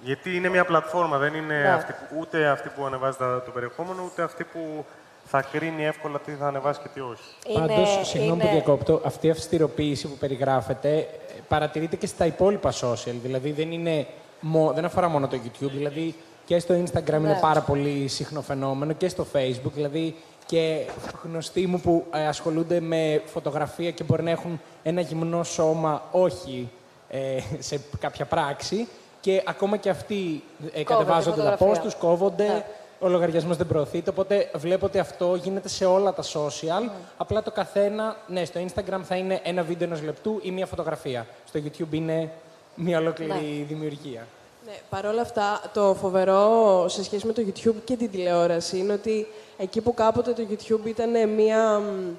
γιατί 0.03 0.37
είναι 0.37 0.49
μια 0.49 0.65
πλατφόρμα, 0.65 1.19
δεν 1.19 1.35
είναι 1.35 1.59
Ναι. 1.59 1.69
αυτή, 1.73 1.93
που- 1.93 2.17
ούτε 2.21 2.47
αυτή 2.47 2.69
που 2.77 2.85
ανεβάζει 2.87 3.17
τα- 3.17 3.43
το 3.45 3.51
περιεχόμενο, 3.51 4.03
ούτε 4.05 4.23
αυτή 4.23 4.45
που 4.45 4.85
θα 5.25 5.43
κρίνει 5.43 5.85
εύκολα 5.87 6.19
τι 6.19 6.33
θα 6.33 6.47
ανεβάσει 6.47 6.81
και 6.81 6.89
τι 6.95 7.01
όχι. 7.01 7.23
Είναι- 7.47 7.59
Πάντως, 7.67 8.01
συγγνώμη 8.09 8.35
είναι- 8.35 8.45
που 8.45 8.51
διακόπτω, 8.51 9.01
αυτή 9.05 9.27
η 9.27 9.31
αυστηροποίηση 9.31 10.09
που 10.09 10.17
περιγράφεται 10.17 10.97
ε, 10.99 11.07
παρατηρείται 11.49 11.97
και 11.97 12.07
στα 12.07 12.27
υπόλοιπα 12.27 12.73
social. 12.81 13.15
Δηλαδή 13.23 13.53
δεν, 13.53 13.73
είναι, 13.73 14.07
μο- 14.41 14.73
δεν 14.73 14.85
αφορά 14.85 15.09
μόνο 15.09 15.29
το 15.29 15.39
YouTube. 15.45 15.71
Δηλαδή 15.71 16.15
και 16.45 16.59
στο 16.59 16.75
Instagram 16.85 17.09
είναι 17.09 17.19
Ναι. 17.19 17.39
πάρα 17.41 17.61
πολύ 17.61 18.09
συχνό 18.09 18.41
φαινόμενο 18.43 18.93
και 18.93 19.09
στο 19.09 19.27
Facebook. 19.33 19.73
Δηλαδή 19.75 20.17
και 20.51 20.81
γνωστοί 21.25 21.67
μου 21.67 21.81
που 21.81 22.05
ε, 22.15 22.27
ασχολούνται 22.27 22.81
με 22.81 23.23
φωτογραφία 23.27 23.91
και 23.91 24.05
μπορεί 24.05 24.23
να 24.23 24.31
έχουν 24.31 24.61
ένα 24.83 25.01
γυμνό 25.01 25.43
σώμα, 25.43 26.03
όχι 26.11 26.69
ε, 27.09 27.39
σε 27.59 27.81
κάποια 28.01 28.25
πράξη. 28.25 28.89
Και 29.21 29.43
ακόμα 29.47 29.77
και 29.77 29.91
αυτοί 29.91 30.43
ε, 30.73 30.83
κατεβάζονται 30.85 31.43
τα 31.43 31.53
post 31.53 31.57
φωτογραφία. 31.57 31.83
τους, 31.83 31.95
κόβονται, 31.95 32.47
Ναι. 32.47 32.65
ο 32.99 33.09
λογαριασμός 33.09 33.57
δεν 33.57 33.67
προωθείται. 33.67 34.11
Οπότε 34.11 34.51
βλέπω 34.55 34.87
ότι 34.87 34.99
αυτό 34.99 35.35
γίνεται 35.35 35.69
σε 35.69 35.85
όλα 35.85 36.13
τα 36.13 36.23
social. 36.23 36.91
Απλά 37.17 37.43
το 37.43 37.51
καθένα, 37.51 38.17
ναι, 38.27 38.45
στο 38.45 38.61
Instagram 38.61 39.01
θα 39.03 39.17
είναι 39.17 39.41
ένα 39.43 39.63
βίντεο 39.63 39.87
ενός 39.87 40.03
λεπτού 40.03 40.41
ή 40.43 40.51
μία 40.51 40.67
φωτογραφία. 40.67 41.27
Στο 41.49 41.61
YouTube 41.65 41.93
είναι 41.93 42.31
μία 42.75 42.99
ολόκληρη 42.99 43.65
δημιουργία. 43.69 44.27
Ναι, 44.71 44.77
Παρ' 44.91 45.07
όλα 45.07 45.21
αυτά, 45.21 45.61
το 45.75 45.95
φοβερό 46.01 46.85
σε 46.89 47.05
σχέση 47.05 47.27
με 47.27 47.33
το 47.33 47.43
YouTube 47.47 47.75
και 47.85 47.97
την 47.97 48.11
τηλεόραση 48.11 48.79
είναι 48.79 48.93
ότι 48.93 49.27
εκεί 49.59 49.81
που 49.81 49.95
κάποτε 49.95 50.33
το 50.33 50.47
YouTube 50.51 50.87
ήταν 50.87 51.29
μια, 51.29 51.79
μ, 51.79 52.15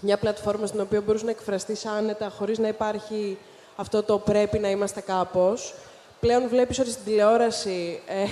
μια 0.00 0.16
πλατφόρμα 0.16 0.66
στην 0.66 0.80
οποία 0.80 1.00
μπορούσε 1.00 1.24
να 1.24 1.30
εκφραστείς 1.30 1.86
άνετα 1.86 2.28
χωρίς 2.38 2.58
να 2.58 2.68
υπάρχει 2.68 3.38
αυτό 3.76 4.02
το 4.02 4.18
πρέπει 4.18 4.58
να 4.58 4.70
είμαστε 4.70 5.00
κάπως, 5.00 5.74
πλέον 6.20 6.48
βλέπεις 6.48 6.78
ότι 6.78 6.90
στην 6.90 7.04
τηλεόραση 7.04 8.00
ε, 8.06 8.24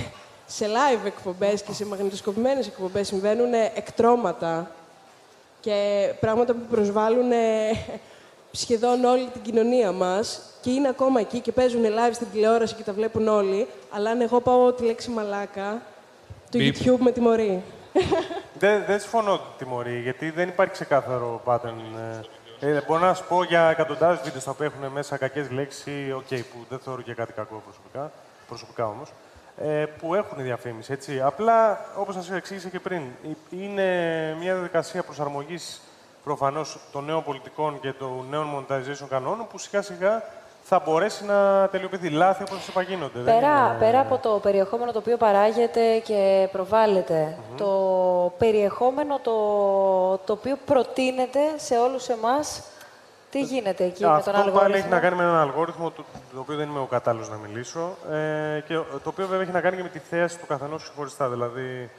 σε 0.47 0.67
live 0.67 1.07
εκπομπές 1.07 1.63
και 1.63 1.73
σε 1.73 1.87
μαγνητοσκοπημένες 1.87 2.67
εκπομπές 2.67 3.07
συμβαίνουν 3.07 3.53
εκτρώματα 3.75 4.71
και 5.61 6.11
πράγματα 6.21 6.53
που 6.53 6.67
προσβάλλουν 6.71 7.33
ε, 7.33 7.71
σχεδόν 8.57 9.05
όλη 9.05 9.29
την 9.33 9.43
κοινωνία 9.43 9.93
μας 9.93 10.41
και 10.61 10.71
είναι 10.71 10.89
ακόμα 10.89 11.21
εκεί 11.21 11.41
και 11.41 11.53
παίζουν 11.53 11.83
live 11.85 12.13
στην 12.13 12.27
τηλεόραση 12.33 12.75
και 12.75 12.83
τα 12.83 12.93
βλέπουν 12.93 13.29
όλοι, 13.29 13.67
αλλά 13.91 14.11
αν 14.11 14.21
εγώ 14.21 14.41
πάω 14.41 14.73
τη 14.73 14.85
λέξη 14.85 15.11
μαλάκα, 15.11 15.83
το 16.51 16.59
Μπιπ. 16.59 16.77
YouTube 16.77 16.99
με 16.99 17.11
τιμωρεί. 17.11 17.63
Δεν, 18.59 18.85
δεν 18.87 19.01
συμφωνώ 19.01 19.33
ότι 19.33 19.43
τιμωρεί, 19.59 20.01
γιατί 20.01 20.31
δεν 20.31 20.49
υπάρχει 20.49 20.73
ξεκάθαρο 20.73 21.43
pattern. 21.45 21.75
Ε, 22.61 22.77
ε, 22.77 22.83
μπορώ 22.87 23.01
να 23.01 23.15
σου 23.15 23.25
πω 23.29 23.43
για 23.43 23.69
εκατοντάδες 23.71 24.21
βίντεο 24.25 24.41
τα 24.41 24.51
οποία 24.51 24.67
έχουν 24.67 24.93
μέσα 24.93 25.17
κακές 25.17 25.51
λέξεις, 25.51 26.13
οκ, 26.15 26.29
που 26.29 26.59
δεν 26.69 26.79
θεωρώ 26.79 27.03
και 27.03 27.15
κάτι 27.15 27.33
κακό 27.33 27.63
προσωπικά, 27.65 28.13
προσωπικά 28.49 28.87
όμως, 28.87 29.13
ε, 29.57 29.85
που 29.99 30.15
έχουν 30.15 30.43
διαφήμιση. 30.43 30.93
Έτσι. 30.93 31.21
Απλά, 31.21 31.87
όπως 31.97 32.15
σας 32.15 32.31
εξήγησα 32.31 32.69
και 32.69 32.81
πριν, 32.81 33.01
ε- 33.01 33.57
είναι 33.63 33.85
μια 34.41 34.55
διαδικασία 34.55 35.03
προσαρμογής 35.03 35.81
προφανώς 36.31 36.79
των 36.93 37.05
νέων 37.05 37.23
πολιτικών 37.25 37.81
και 37.81 37.93
των 37.93 38.25
νέων 38.31 38.47
monetization 38.57 39.07
κανόνων 39.09 39.47
που 39.51 39.59
σιγά 39.59 39.83
σιγά 39.83 40.23
θα 40.63 40.83
μπορέσει 40.85 41.25
να 41.25 41.69
τελειοποιηθεί. 41.69 42.09
Λάθη 42.11 42.43
όπως 42.43 42.57
σας 42.59 42.69
είπα 42.69 42.83
γίνονται. 42.83 43.19
δεν 43.21 43.35
Πέρα, 43.35 43.67
είναι- 43.69 43.79
πέρα 43.79 44.01
από 44.01 44.19
το 44.19 44.29
περιεχόμενο 44.43 44.93
το 44.93 44.99
οποίο 44.99 45.17
παράγεται 45.17 45.99
και 45.99 46.49
προβάλλεται, 46.53 47.37
το 47.57 47.71
περιεχόμενο 48.39 49.19
το, 49.19 49.33
το 50.27 50.33
οποίο 50.33 50.57
προτείνεται 50.65 51.41
σε 51.57 51.79
όλους 51.79 52.09
εμάς, 52.09 52.63
τι 53.31 53.41
γίνεται 53.41 53.85
εκεί 53.85 54.05
με 54.05 54.11
Αυτό 54.11 54.31
τον 54.31 54.33
πάλι 54.41 54.47
αλγόριθμο; 54.51 54.77
έχει 54.79 54.89
να 54.89 55.01
κάνει 55.01 55.17
με 55.17 55.23
έναν 55.23 55.37
αλγόριθμο, 55.37 55.91
το, 55.91 56.05
το 56.35 56.41
οποίο 56.41 56.57
δεν 56.57 56.69
είμαι 56.69 56.81
ο 56.81 56.85
κατάλληλος 56.87 57.29
να 57.31 57.37
μιλήσω. 57.37 57.97
Ε, 58.11 58.61
και 58.67 58.75
το 58.75 59.09
οποίο 59.09 59.27
βέβαια 59.27 59.43
έχει 59.43 59.53
να 59.53 59.61
κάνει 59.61 59.77
και 59.77 59.83
με 59.83 59.89
τη 59.89 59.99
θέαση 59.99 60.39
του 60.39 60.47
καθενός 60.47 60.83
ξεχωριστά. 60.83 61.29
Δηλαδή, 61.29 61.91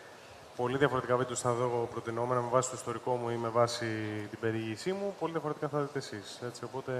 πολύ 0.58 0.78
διαφορετικά 0.78 1.16
βίντεο 1.18 1.36
θα 1.36 1.52
δω 1.52 1.64
εγώ 1.64 1.88
προτινόμενα 1.92 2.42
με 2.42 2.48
βάση 2.50 2.70
το 2.70 2.76
ιστορικό 2.78 3.16
μου 3.16 3.30
ή 3.30 3.36
με 3.36 3.48
βάση 3.48 3.86
την 4.30 4.40
περιήγησή 4.40 4.92
μου. 4.92 5.16
Πολύ 5.20 5.32
διαφορετικά 5.32 5.68
θα 5.68 5.80
δείτε 5.80 5.98
εσείς. 5.98 6.40
Οπότε, 6.66 6.92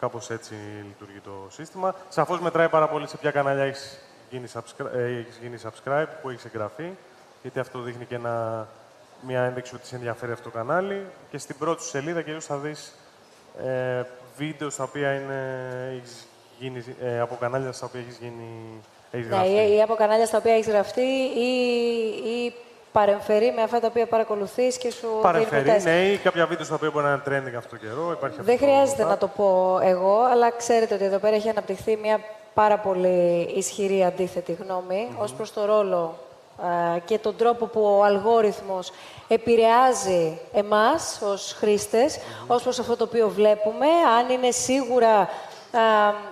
κάπως 0.00 0.30
έτσι 0.30 0.54
λειτουργεί 0.86 1.18
το 1.18 1.46
σύστημα. 1.50 1.94
Σαφώς 2.08 2.40
μετράει 2.40 2.68
πάρα 2.68 2.88
πολύ 2.88 3.08
σε 3.08 3.16
ποια 3.16 3.30
κανάλια 3.30 3.64
έχεις 3.64 3.98
γίνει, 4.30 4.46
subscri- 4.54 4.94
ε, 4.94 5.18
έχεις 5.18 5.38
γίνει 5.42 5.58
subscribe, 5.62 6.06
που 6.22 6.30
έχεις 6.30 6.44
εγγραφεί. 6.44 6.90
Γιατί 7.42 7.58
αυτό 7.58 7.80
δείχνει 7.80 8.04
και 8.04 8.14
ένα, 8.14 8.68
μια 9.26 9.42
ένδειξη 9.42 9.74
ότι 9.74 9.86
σε 9.86 9.94
ενδιαφέρει 9.94 10.32
αυτό 10.32 10.50
το 10.50 10.56
κανάλι. 10.56 11.06
Και 11.30 11.38
στην 11.38 11.58
πρώτη 11.58 11.82
σου 11.82 11.88
σελίδα 11.88 12.22
κυρίω 12.22 12.40
θα 12.40 12.56
δεις 12.56 12.94
ε, 13.58 14.02
βίντεο 14.36 14.70
στα 14.70 14.84
οποία 14.84 15.14
είναι, 15.14 15.68
έχεις 15.96 16.26
γίνει, 16.58 16.84
ε, 17.00 17.20
από 17.20 17.36
κανάλια 17.40 17.72
στα 17.72 17.86
οποία 17.86 18.00
έχεις 18.00 18.18
γίνει, 18.18 18.80
έχεις 19.14 19.26
Ναι, 19.28 19.34
γραφτεί. 19.36 19.52
ή, 19.52 19.76
ή 19.76 19.82
από 19.82 19.94
κανάλια 19.94 20.26
στα 20.26 20.38
οποία 20.38 20.52
έχεις 20.54 20.68
γραφτεί 20.68 21.00
ή, 21.38 21.50
ή 22.44 22.52
παρεμφερεί 22.92 23.52
με 23.56 23.62
αυτά 23.62 23.80
τα 23.80 23.86
οποία 23.86 24.06
παρακολουθείς 24.06 24.76
και 24.78 24.90
σου 24.90 25.08
Παρεμφερεί, 25.22 25.62
δίνει 25.62 25.74
τεστ. 25.74 25.86
ναι, 25.86 26.00
ή 26.02 26.16
κάποια 26.16 26.46
βίντεο 26.46 26.64
στα 26.64 26.74
οποία 26.74 26.90
μπορεί 26.90 27.04
να 27.06 27.10
είναι 27.12 27.22
trending 27.28 27.54
αυτό 27.56 27.68
το 27.70 27.76
καιρό. 27.76 28.10
Υπάρχει 28.12 28.36
Δεν 28.40 28.54
αυτό 28.54 28.66
χρειάζεται 28.66 29.02
το- 29.02 29.08
να 29.08 29.18
το 29.18 29.26
πω 29.28 29.78
εγώ, 29.82 30.18
αλλά 30.32 30.50
ξέρετε 30.50 30.94
ότι 30.94 31.04
εδώ 31.04 31.18
πέρα 31.18 31.36
έχει 31.36 31.48
αναπτυχθεί 31.48 31.96
μια 31.96 32.20
πάρα 32.54 32.78
πολύ 32.78 33.50
ισχυρή 33.54 34.04
αντίθετη 34.04 34.52
γνώμη 34.52 35.08
ως 35.18 35.32
προς 35.32 35.52
το 35.52 35.64
ρόλο 35.64 36.18
ε, 36.96 36.98
και 37.00 37.18
τον 37.18 37.36
τρόπο 37.36 37.66
που 37.66 37.96
ο 37.98 38.04
αλγόριθμος 38.04 38.92
επηρεάζει 39.28 40.38
εμάς 40.52 41.20
ως 41.32 41.54
χρήστες, 41.58 42.18
ως 42.46 42.62
προς 42.62 42.78
αυτό 42.78 42.96
το 42.96 43.04
οποίο 43.04 43.28
βλέπουμε, 43.28 43.86
αν 44.18 44.28
είναι 44.30 44.50
σίγουρα 44.50 45.10
α, 45.18 45.26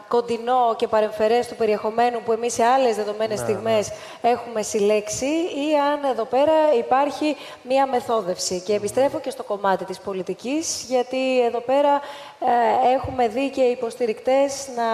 κοντινό 0.09 0.75
και 0.77 0.89
παρεμφερές 0.89 1.49
του 1.49 1.55
περιεχομένου 1.57 2.21
που 2.25 2.33
εμείς 2.33 2.53
σε 2.53 2.65
άλλες 2.65 2.97
δεδομένες 2.97 3.39
Ναι, 3.41 3.45
στιγμές 3.45 3.91
έχουμε 4.23 4.63
συλλέξει 4.63 5.27
ή 5.71 5.77
αν 5.93 6.11
εδώ 6.11 6.25
πέρα 6.25 6.53
υπάρχει 6.79 7.37
μία 7.63 7.87
μεθόδευση. 7.87 8.61
Και 8.61 8.75
επιστρέφω 8.75 9.21
και 9.21 9.31
στο 9.31 9.43
κομμάτι 9.43 9.85
της 9.85 9.99
πολιτικής, 9.99 10.85
γιατί 10.89 11.41
εδώ 11.45 11.61
πέρα 11.61 12.01
ε, 12.41 12.95
έχουμε 12.95 13.29
δει 13.29 13.51
και 13.51 13.63
υποστηρικτές 13.63 14.69
να, 14.77 14.89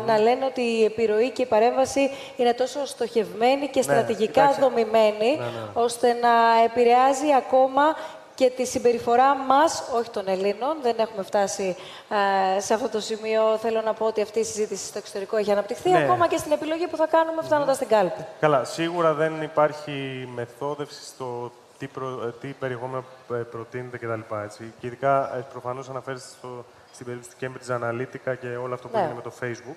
να 0.00 0.18
λένε 0.18 0.44
ότι 0.44 0.60
η 0.60 0.84
επιρροή 0.84 1.30
και 1.30 1.42
η 1.42 1.46
παρέμβαση 1.46 2.10
είναι 2.36 2.52
τόσο 2.52 2.86
στοχευμένη 2.86 3.68
και 3.68 3.82
στρατηγικά 3.82 4.42
εντάξει. 4.42 4.60
δομημένη, 4.60 5.36
Ναι, 5.38 5.44
ναι. 5.44 5.82
ώστε 5.82 6.12
να 6.12 6.30
επηρεάζει 6.64 7.26
ακόμα 7.36 7.82
και 8.34 8.50
τη 8.50 8.66
συμπεριφορά 8.66 9.36
μας, 9.36 9.82
όχι 9.94 10.10
των 10.10 10.28
Ελλήνων, 10.28 10.76
δεν 10.82 10.98
έχουμε 10.98 11.22
φτάσει 11.22 11.76
ε, 12.56 12.60
σε 12.60 12.74
αυτό 12.74 12.88
το 12.88 13.00
σημείο. 13.00 13.56
Θέλω 13.58 13.80
να 13.80 13.92
πω 13.94 14.06
ότι 14.06 14.22
αυτή 14.22 14.38
η 14.38 14.44
συζήτηση 14.44 14.86
στο 14.86 14.98
εξωτερικό 14.98 15.36
έχει 15.36 15.50
αναπτυχθεί, 15.50 15.90
Ναι. 15.90 16.02
ακόμα 16.02 16.28
και 16.28 16.36
στην 16.36 16.52
επιλογή 16.52 16.86
που 16.86 16.96
θα 16.96 17.06
κάνουμε 17.06 17.42
φτάνοντας 17.42 17.76
στην 17.76 17.88
κάλπη. 17.88 18.24
Καλά, 18.40 18.64
σίγουρα 18.64 19.12
δεν 19.14 19.42
υπάρχει 19.42 20.28
μεθόδευση 20.34 21.04
στο 21.04 21.52
τι, 21.78 21.86
προ, 21.86 22.22
ε, 22.26 22.32
τι 22.40 22.48
περιεχόμενο 22.48 23.04
ε, 23.30 23.34
προτείνεται 23.34 23.98
κτλ. 23.98 24.34
Έτσι. 24.44 24.72
Και 24.80 24.86
ειδικά 24.86 25.36
ε, 25.36 25.44
προφανώς 25.50 25.88
αναφέρεστε 25.88 26.28
στο, 26.38 26.64
στην 26.92 27.06
περίπτωση 27.06 27.36
του 27.36 27.46
Cambridge 27.46 27.72
Analytica 27.80 28.34
και 28.40 28.56
όλο 28.56 28.74
αυτό 28.74 28.88
που 28.88 28.96
Ναι. 28.96 29.02
έγινε 29.02 29.14
με 29.14 29.22
το 29.22 29.32
Facebook. 29.40 29.76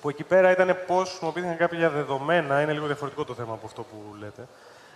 Που 0.00 0.08
εκεί 0.08 0.24
πέρα 0.24 0.50
ήταν 0.50 0.76
πώς 0.86 1.08
χρησιμοποιήθηκαν 1.08 1.56
κάποια 1.56 1.90
δεδομένα, 1.90 2.60
είναι 2.62 2.72
λίγο 2.72 2.86
διαφορετικό 2.86 3.24
το 3.24 3.34
θέμα 3.34 3.52
από 3.52 3.66
αυτό 3.66 3.82
που 3.82 3.96
λέτε, 4.20 4.46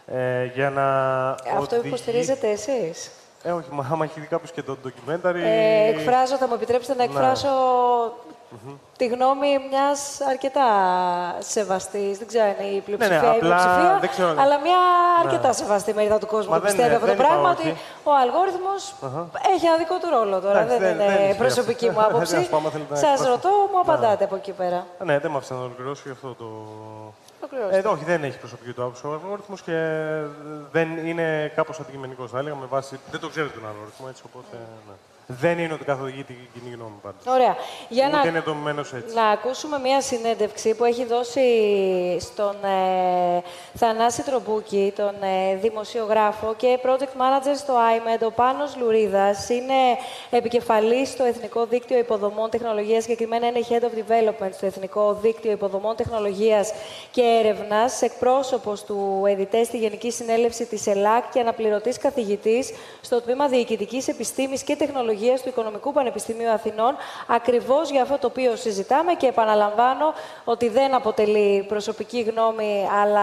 ε, 0.06 0.44
για 0.44 0.70
να 0.70 0.84
Αυτό 1.30 1.60
οδηγεί- 1.76 1.84
υποστηρίζετε 1.86 2.48
εσείς; 2.50 3.10
Ε, 3.42 3.50
όχι, 3.52 3.68
μα 3.70 3.88
άμα 3.92 4.04
έχει 4.04 4.20
δει 4.20 4.26
κάποιος 4.26 4.50
και 4.50 4.62
το 4.62 4.76
documentary... 4.84 5.34
Ε, 5.44 5.88
εκφράζω, 5.88 6.36
θα 6.36 6.46
μου 6.48 6.54
επιτρέψετε 6.54 6.94
να 6.98 7.04
Ναι. 7.04 7.10
εκφράσω 7.10 7.48
τη 8.96 9.06
γνώμη 9.06 9.48
μιας 9.70 10.20
αρκετά 10.30 10.66
σεβαστής, 11.38 12.18
δεν 12.18 12.26
ξέρω 12.26 12.44
αν 12.44 12.54
είναι 12.66 12.74
η 12.76 12.80
πλειοψηφία 12.80 13.20
Ναι, 13.20 13.26
ναι, 13.26 13.32
ή 13.32 13.34
η 13.34 13.38
απλά 13.38 13.48
πλειοψηφία, 13.56 13.98
δεν 14.00 14.10
ξέρω- 14.10 14.28
αλλά 14.42 14.56
μια 14.66 14.80
Ναι. 15.22 15.28
αρκετά 15.30 15.52
σεβαστή 15.52 15.94
μερίδα 15.94 16.18
του 16.18 16.26
κόσμου 16.26 16.50
Μα 16.50 16.56
που 16.58 16.62
δεν 16.62 16.70
πιστεύει 16.70 16.86
είναι- 16.94 16.96
αυτό 16.96 17.06
το 17.06 17.12
δεν 17.16 17.20
είπα 17.24 17.28
πράγμα, 17.34 17.50
όχι. 17.58 17.68
ότι 17.68 17.76
ο 18.04 18.12
αλγόριθμος 18.22 18.82
Αχα. 19.06 19.22
έχει 19.54 19.66
ένα 19.66 19.76
δικό 19.76 19.96
του 20.02 20.08
ρόλο 20.16 20.40
τώρα, 20.40 20.58
Εντάξει, 20.60 20.78
δεν, 20.78 20.96
δεν- 20.96 21.06
είναι 21.06 21.16
δεν 21.16 21.24
ισχύει 21.28 21.38
προσωπική 21.44 21.86
αυτό. 21.88 22.00
μου 22.00 22.04
άποψη. 22.06 22.32
Δεν 22.32 22.40
σας 22.40 22.48
πω, 22.50 22.56
άμα 22.56 22.70
θέλετε 22.74 22.92
να 22.94 22.98
Σας 23.00 23.10
εκφράσω. 23.10 23.30
ρωτώ, 23.34 23.48
μου 23.72 23.78
Ναι. 23.78 23.82
απαντάτε 23.84 24.24
από 24.28 24.36
εκεί 24.40 24.52
πέρα. 24.60 24.78
Α, 25.00 25.04
Ναι, 25.08 25.14
δεν 25.22 25.30
με 25.30 25.36
άφησε 25.36 25.52
να 25.54 25.60
ολοκληρώσω 25.60 26.02
γι' 26.08 26.14
αυτό 26.18 26.28
το. 26.40 26.46
Ολοκληρώστε. 27.44 27.88
Ε, 27.88 27.92
όχι, 27.92 28.04
δεν 28.04 28.24
έχει 28.24 28.38
προσωπική 28.38 28.72
του 28.72 28.82
άποψη 28.82 29.06
ο 29.06 29.12
αλγόριθμος 29.12 29.62
και 29.62 29.76
δεν 30.72 31.06
είναι 31.06 31.52
κάπως 31.54 31.80
αντικειμενικός, 31.80 32.30
θα 32.30 32.38
έλεγα, 32.38 32.54
με 32.54 32.66
βάση. 32.66 33.00
Δεν 33.10 33.20
το 33.20 33.28
ξέρετε 33.28 33.58
τον 33.58 33.68
αλγόριθμο, 33.68 34.06
έτσι 34.10 34.22
οπότε. 34.26 34.56
Ναι. 34.88 34.94
Δεν 35.26 35.58
είναι 35.58 35.72
ότι 35.72 35.84
καθοδηγεί 35.84 36.24
την 36.24 36.36
κοινή 36.54 36.74
γνώμη 36.74 36.94
πάντω. 37.02 37.16
Ωραία. 37.26 37.56
Για 37.88 38.06
Ούτε 38.06 38.16
να, 38.16 38.28
είναι 38.28 38.40
δομημένος 38.40 38.92
έτσι. 38.92 39.14
να 39.14 39.24
ακούσουμε 39.24 39.78
μία 39.78 40.00
συνέντευξη 40.00 40.74
που 40.74 40.84
έχει 40.84 41.04
δώσει 41.04 41.40
στον 42.20 42.56
ε, 42.64 43.42
Θανάση 43.74 44.22
Τρομπούκη, 44.22 44.92
τον 44.96 45.14
ε, 45.22 45.56
δημοσιογράφο 45.56 46.54
και 46.56 46.78
project 46.84 47.20
manager 47.20 47.56
στο 47.56 47.74
IMED, 47.74 48.26
ο 48.26 48.30
Πάνος 48.30 48.76
Λουρίδας. 48.76 49.48
Είναι 49.48 49.74
επικεφαλής 50.30 51.08
στο 51.08 51.24
Εθνικό 51.24 51.66
Δίκτυο 51.66 51.98
Υποδομών 51.98 52.50
Τεχνολογίας, 52.50 53.02
συγκεκριμένα 53.02 53.46
είναι 53.46 53.60
Head 53.68 53.82
of 53.82 53.86
Development 53.86 54.50
στο 54.52 54.66
Εθνικό 54.66 55.14
Δίκτυο 55.14 55.50
Υποδομών 55.50 55.96
Τεχνολογίας 55.96 56.72
και 57.10 57.22
Έρευνας, 57.22 58.02
εκπρόσωπος 58.02 58.84
του 58.84 59.22
ΕΔΙΤΕ 59.26 59.64
στη 59.64 59.78
Γενική 59.78 60.10
Συνέλευση 60.10 60.66
της 60.66 60.86
ΕΛΑΚ 60.86 61.30
και 61.32 61.40
αναπληρωτής 61.40 61.98
καθηγητής 61.98 62.72
στο 63.00 63.20
Τμήμα 63.20 63.48
Διοικητικής 63.48 64.08
Επιστήμης 64.08 64.62
και 64.62 64.76
Τεχνολογίας 64.76 65.12
του 65.42 65.48
Οικονομικού 65.48 65.92
Πανεπιστημίου 65.92 66.50
Αθηνών, 66.50 66.96
ακριβώς 67.26 67.90
για 67.90 68.02
αυτό 68.02 68.18
το 68.18 68.26
οποίο 68.26 68.56
συζητάμε 68.56 69.12
και 69.14 69.26
επαναλαμβάνω 69.26 70.12
ότι 70.44 70.68
δεν 70.68 70.94
αποτελεί 70.94 71.64
προσωπική 71.68 72.20
γνώμη, 72.20 72.88
αλλά 73.02 73.22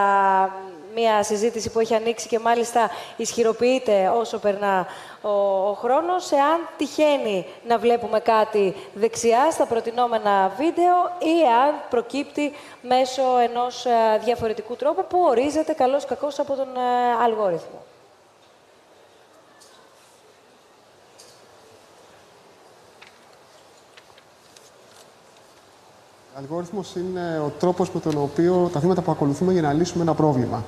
μια 0.96 1.24
συζήτηση 1.24 1.70
που 1.70 1.80
έχει 1.80 1.96
ανοίξει 1.96 2.28
και 2.28 2.40
μάλιστα 2.40 2.90
ισχυροποιείται 3.16 4.12
όσο 4.16 4.38
περνά 4.38 4.88
ο, 5.22 5.30
ο 5.70 5.74
χρόνος. 5.74 6.32
Εάν 6.32 6.68
τυχαίνει 6.78 7.46
να 7.68 7.78
βλέπουμε 7.78 8.20
κάτι 8.20 8.76
δεξιά 8.94 9.52
στα 9.52 9.66
προτινόμενα 9.66 10.52
βίντεο 10.58 10.96
ή 11.20 11.48
αν 11.66 11.74
προκύπτει 11.90 12.52
μέσω 12.82 13.22
ενός 13.38 13.86
ε, 13.86 14.22
διαφορετικού 14.24 14.76
τρόπου 14.76 15.06
που 15.10 15.20
ορίζεται 15.20 15.74
καλώς 15.74 16.06
κακώς 16.06 16.40
από 16.40 16.56
τον 16.56 16.68
ε, 16.68 17.24
αλγόριθμο. 17.24 17.91
Αλγόριθμος 26.38 26.96
είναι 26.96 27.42
ο 27.46 27.52
τρόπος 27.60 27.92
με 27.94 28.00
τον 28.00 28.14
οποίο 28.18 28.70
τα 28.74 28.80
βήματα 28.80 29.02
που 29.02 29.12
ακολουθούμε 29.12 29.54
για 29.54 29.62
να 29.62 29.74
λύσουμε 29.74 30.04
ένα 30.04 30.14
πρόβλημα. 30.14 30.64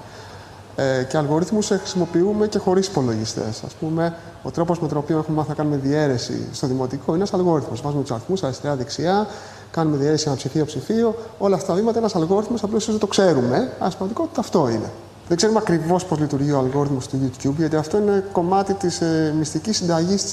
Ε, 0.76 1.04
και 1.04 1.18
αλγορίθμους 1.18 1.72
ε, 1.72 1.78
χρησιμοποιούμε 1.78 2.48
και 2.48 2.58
χωρίς 2.58 2.88
υπολογιστές. 2.88 3.64
Ας 3.66 3.74
πούμε, 3.74 4.16
ο 4.44 4.52
τρόπος 4.52 4.80
με 4.80 4.88
τον 4.88 4.98
οποίο 4.98 5.18
έχουμε 5.18 5.38
μάθει 5.38 5.50
να 5.50 5.56
κάνουμε 5.56 5.76
διαίρεση 5.76 6.48
στο 6.52 6.68
δημοτικό 6.68 7.04
είναι 7.06 7.16
ένας 7.16 7.34
αλγόριθμος. 7.34 7.82
Βάζουμε 7.82 8.02
τους 8.02 8.12
αριθμούς 8.12 8.44
αριστερά-δεξιά, 8.44 9.28
κάνουμε 9.72 9.98
διαίρεση 9.98 10.24
ένα 10.28 10.36
ψηφίο-ψηφίο. 10.36 11.16
Όλα 11.38 11.56
αυτά 11.56 11.68
τα 11.68 11.74
βήματα 11.74 11.98
είναι 11.98 12.08
ένας 12.08 12.22
αλγόριθμος, 12.22 12.64
απλώς 12.64 12.82
ίσως 12.82 12.92
δεν 12.92 13.02
το 13.02 13.08
ξέρουμε, 13.08 13.56
αλλά 13.56 13.90
στην 13.90 13.98
πραγματικότητα 13.98 14.40
αυτό 14.40 14.70
είναι. 14.70 14.90
Δεν 15.28 15.38
ξέρουμε 15.38 15.60
ακριβώς 15.60 16.06
πώς 16.06 16.20
λειτουργεί 16.20 16.52
ο 16.52 16.58
αλγόριθμος 16.58 17.08
του 17.08 17.20
YouTube, 17.24 17.56
γιατί 17.58 17.76
αυτό 17.76 17.98
είναι 17.98 18.24
κομμάτι 18.32 18.74
της 18.74 19.02
ε, 19.02 19.34
μυστικής 19.38 19.78
συνταγής 19.78 20.24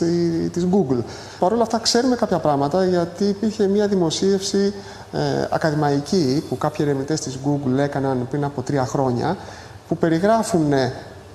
της 0.52 0.66
Google. 0.70 1.02
Παρ' 1.39 1.52
όλα 1.52 1.62
αυτά, 1.62 1.78
ξέρουμε 1.78 2.16
κάποια 2.16 2.39
πράγματα, 2.39 2.85
γιατί 2.85 3.24
υπήρχε 3.24 3.66
μια 3.66 3.89
δημοσίευση 3.89 4.74
ε, 5.12 5.47
ακαδημαϊκή 5.51 6.45
που 6.49 6.59
κάποιοι 6.59 6.85
ερευνητές 6.89 7.20
της 7.20 7.39
Google 7.45 7.78
έκαναν 7.78 8.27
πριν 8.31 8.45
από 8.45 8.62
τρία 8.62 8.87
χρόνια, 8.87 9.37
που 9.89 9.97
περιγράφουν 9.97 10.73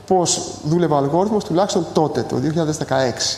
πώς 0.07 0.51
δούλευε 0.65 0.93
ο 0.93 0.97
αλγόριθμος 0.97 1.43
τουλάχιστον 1.43 1.85
τότε, 1.93 2.21
το 2.21 2.35
2016. 2.35 3.37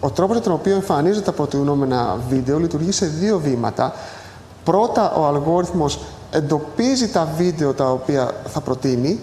Ο 0.00 0.10
τρόπος 0.10 0.36
με 0.36 0.42
τον 0.42 0.52
οποίο 0.52 0.74
εμφανίζονται 0.74 1.24
τα 1.24 1.32
προτινόμενα 1.32 2.16
βίντεο 2.28 2.58
λειτουργεί 2.58 2.92
σε 2.92 3.06
δύο 3.06 3.38
βήματα. 3.38 3.94
Πρώτα, 4.64 5.12
ο 5.12 5.26
αλγόριθμος 5.26 6.00
εντοπίζει 6.30 7.08
τα 7.08 7.28
βίντεο 7.36 7.72
τα 7.72 7.90
οποία 7.90 8.30
θα 8.46 8.60
προτείνει 8.60 9.20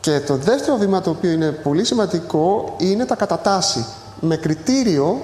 και 0.00 0.20
το 0.20 0.36
δεύτερο 0.36 0.76
βήμα 0.76 1.00
το 1.00 1.10
οποίο 1.10 1.30
είναι 1.30 1.50
πολύ 1.50 1.84
σημαντικό 1.84 2.74
είναι 2.78 3.04
τα 3.04 3.14
κατατάσσει 3.14 3.86
με 4.20 4.36
κριτήριο 4.36 5.20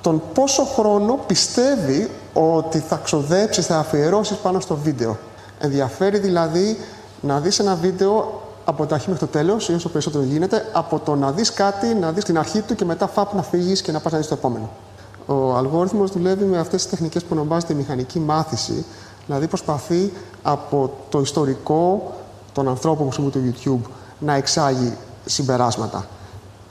τον 0.00 0.22
πόσο 0.34 0.64
χρόνο 0.64 1.18
πιστεύει 1.26 2.10
ότι 2.34 2.78
θα 2.78 3.00
ξοδέψεις, 3.04 3.66
θα 3.66 3.78
αφιερώσεις 3.78 4.36
πάνω 4.36 4.60
στο 4.60 4.76
βίντεο. 4.76 5.18
Ενδιαφέρει 5.58 6.18
δηλαδή 6.18 6.78
να 7.20 7.40
δεις 7.40 7.58
ένα 7.58 7.74
βίντεο 7.74 8.42
από 8.64 8.86
το 8.86 8.94
αρχή 8.94 9.08
μέχρι 9.08 9.26
το 9.26 9.32
τέλος, 9.32 9.68
ή 9.68 9.74
όσο 9.74 9.88
περισσότερο 9.88 10.24
γίνεται, 10.24 10.68
από 10.72 10.98
το 10.98 11.14
να 11.14 11.32
δεις 11.32 11.52
κάτι, 11.52 11.94
να 11.94 12.12
δεις 12.12 12.24
την 12.24 12.38
αρχή 12.38 12.60
του 12.60 12.74
και 12.74 12.84
μετά 12.84 13.06
φάπ 13.06 13.34
να 13.34 13.42
φύγεις 13.42 13.82
και 13.82 13.92
να 13.92 14.00
πας 14.00 14.12
να 14.12 14.18
δεις 14.18 14.26
το 14.26 14.34
επόμενο. 14.34 14.70
Ο 15.26 15.54
αλγόριθμος 15.56 16.10
δουλεύει 16.10 16.44
με 16.44 16.58
αυτές 16.58 16.82
τις 16.82 16.90
τεχνικές 16.90 17.22
που 17.22 17.28
ονομάζεται 17.32 17.74
μηχανική 17.74 18.18
μάθηση, 18.18 18.84
δηλαδή 19.26 19.46
προσπαθεί 19.46 20.12
από 20.42 20.90
το 21.08 21.20
ιστορικό 21.20 22.12
των 22.52 22.68
ανθρώπων 22.68 23.06
που 23.06 23.12
χρησιμοποιούν 23.12 23.52
το 23.52 23.60
YouTube 23.84 23.90
να 24.18 24.34
εξάγει 24.34 24.96
συμπεράσματα. 25.24 26.06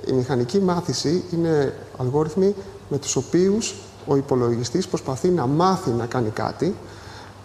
Η 0.08 0.12
μηχανική 0.12 0.60
μάθηση 0.60 1.24
είναι 1.32 1.74
αλγόριθμοι 1.98 2.56
με 2.90 2.98
τους 2.98 3.16
οποίους 3.16 3.76
ο 4.08 4.16
υπολογιστής 4.16 4.88
προσπαθεί 4.88 5.30
να 5.30 5.46
μάθει 5.46 5.90
να 5.90 6.06
κάνει 6.06 6.30
κάτι, 6.30 6.76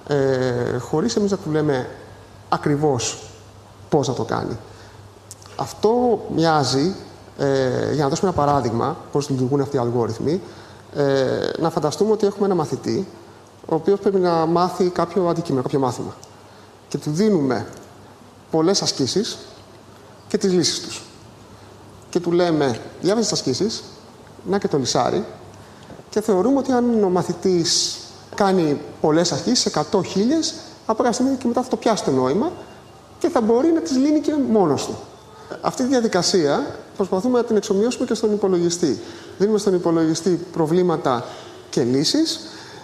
ε, 0.07 0.79
χωρίς 0.79 1.17
εμείς 1.17 1.31
να 1.31 1.37
του 1.37 1.51
λέμε 1.51 1.89
ακριβώς 2.49 3.31
πώς 3.89 4.09
να 4.09 4.15
το 4.15 4.25
κάνει. 4.25 4.57
Αυτό 5.57 6.21
μοιάζει, 6.35 6.95
ε, 7.39 7.93
για 7.93 8.03
να 8.03 8.09
δώσουμε 8.09 8.31
ένα 8.31 8.45
παράδειγμα 8.45 8.97
πώς 9.13 9.29
λειτουργούν 9.29 9.61
αυτοί 9.61 9.77
οι 9.77 9.79
αλγόριθμοι, 9.79 10.41
ε, 10.95 11.51
να 11.61 11.71
φανταστούμε 11.71 12.13
ότι 12.13 12.27
έχουμε 12.27 12.47
ένα 12.47 12.55
μαθητή, 12.55 13.07
ο 13.67 13.75
οποίος 13.75 14.01
πρέπει 14.01 14.19
να 14.19 14.47
μάθει 14.47 14.89
κάποιο 14.89 15.29
αντικείμενο, 15.29 15.63
κάποιο 15.63 15.79
μάθημα. 15.79 16.15
Και 16.89 16.99
του 16.99 17.11
δίνουμε 17.11 17.67
πολλές 18.51 18.83
ασκήσεις 18.83 19.39
και 20.29 20.39
τις 20.39 20.53
λύσεις 20.53 20.81
τους. 20.81 21.03
Και 22.11 22.21
του 22.21 22.33
λέμε, 22.33 22.81
διάβαζε 23.01 23.31
τις 23.31 23.41
ασκήσεις, 23.41 23.83
να 24.49 24.59
και 24.59 24.69
το 24.69 24.79
λυσάρι, 24.79 25.25
και 26.19 26.25
θεωρούμε 26.25 26.59
ότι 26.59 26.73
αν 26.73 27.05
ο 27.05 27.09
μαθητής 27.09 27.97
κάνει 28.35 28.81
πολλές 29.01 29.33
ασκήσεις, 29.33 29.77
100 29.93 30.05
χίλιες, 30.05 30.55
από 30.87 30.97
κάποια 30.97 31.13
στιγμή 31.13 31.37
και 31.37 31.47
μετά 31.47 31.63
θα 31.63 31.69
το 31.69 31.77
πιάσει 31.77 32.05
το 32.05 32.11
νόημα 32.11 32.53
και 33.19 33.29
θα 33.29 33.41
μπορεί 33.41 33.73
να 33.73 33.81
τις 33.81 33.97
λύνει 33.97 34.21
και 34.21 34.35
μόνος 34.51 34.87
του. 34.87 34.99
Αυτή 35.61 35.83
τη 35.83 35.89
διαδικασία 35.89 36.67
προσπαθούμε 36.97 37.39
να 37.39 37.45
την 37.45 37.57
εξομοιώσουμε 37.57 38.07
και 38.07 38.15
στον 38.15 38.33
υπολογιστή. 38.33 39.01
Δίνουμε 39.39 39.59
στον 39.59 39.75
υπολογιστή 39.75 40.47
προβλήματα 40.53 41.25
και 41.71 41.83
λύσεις 41.83 42.41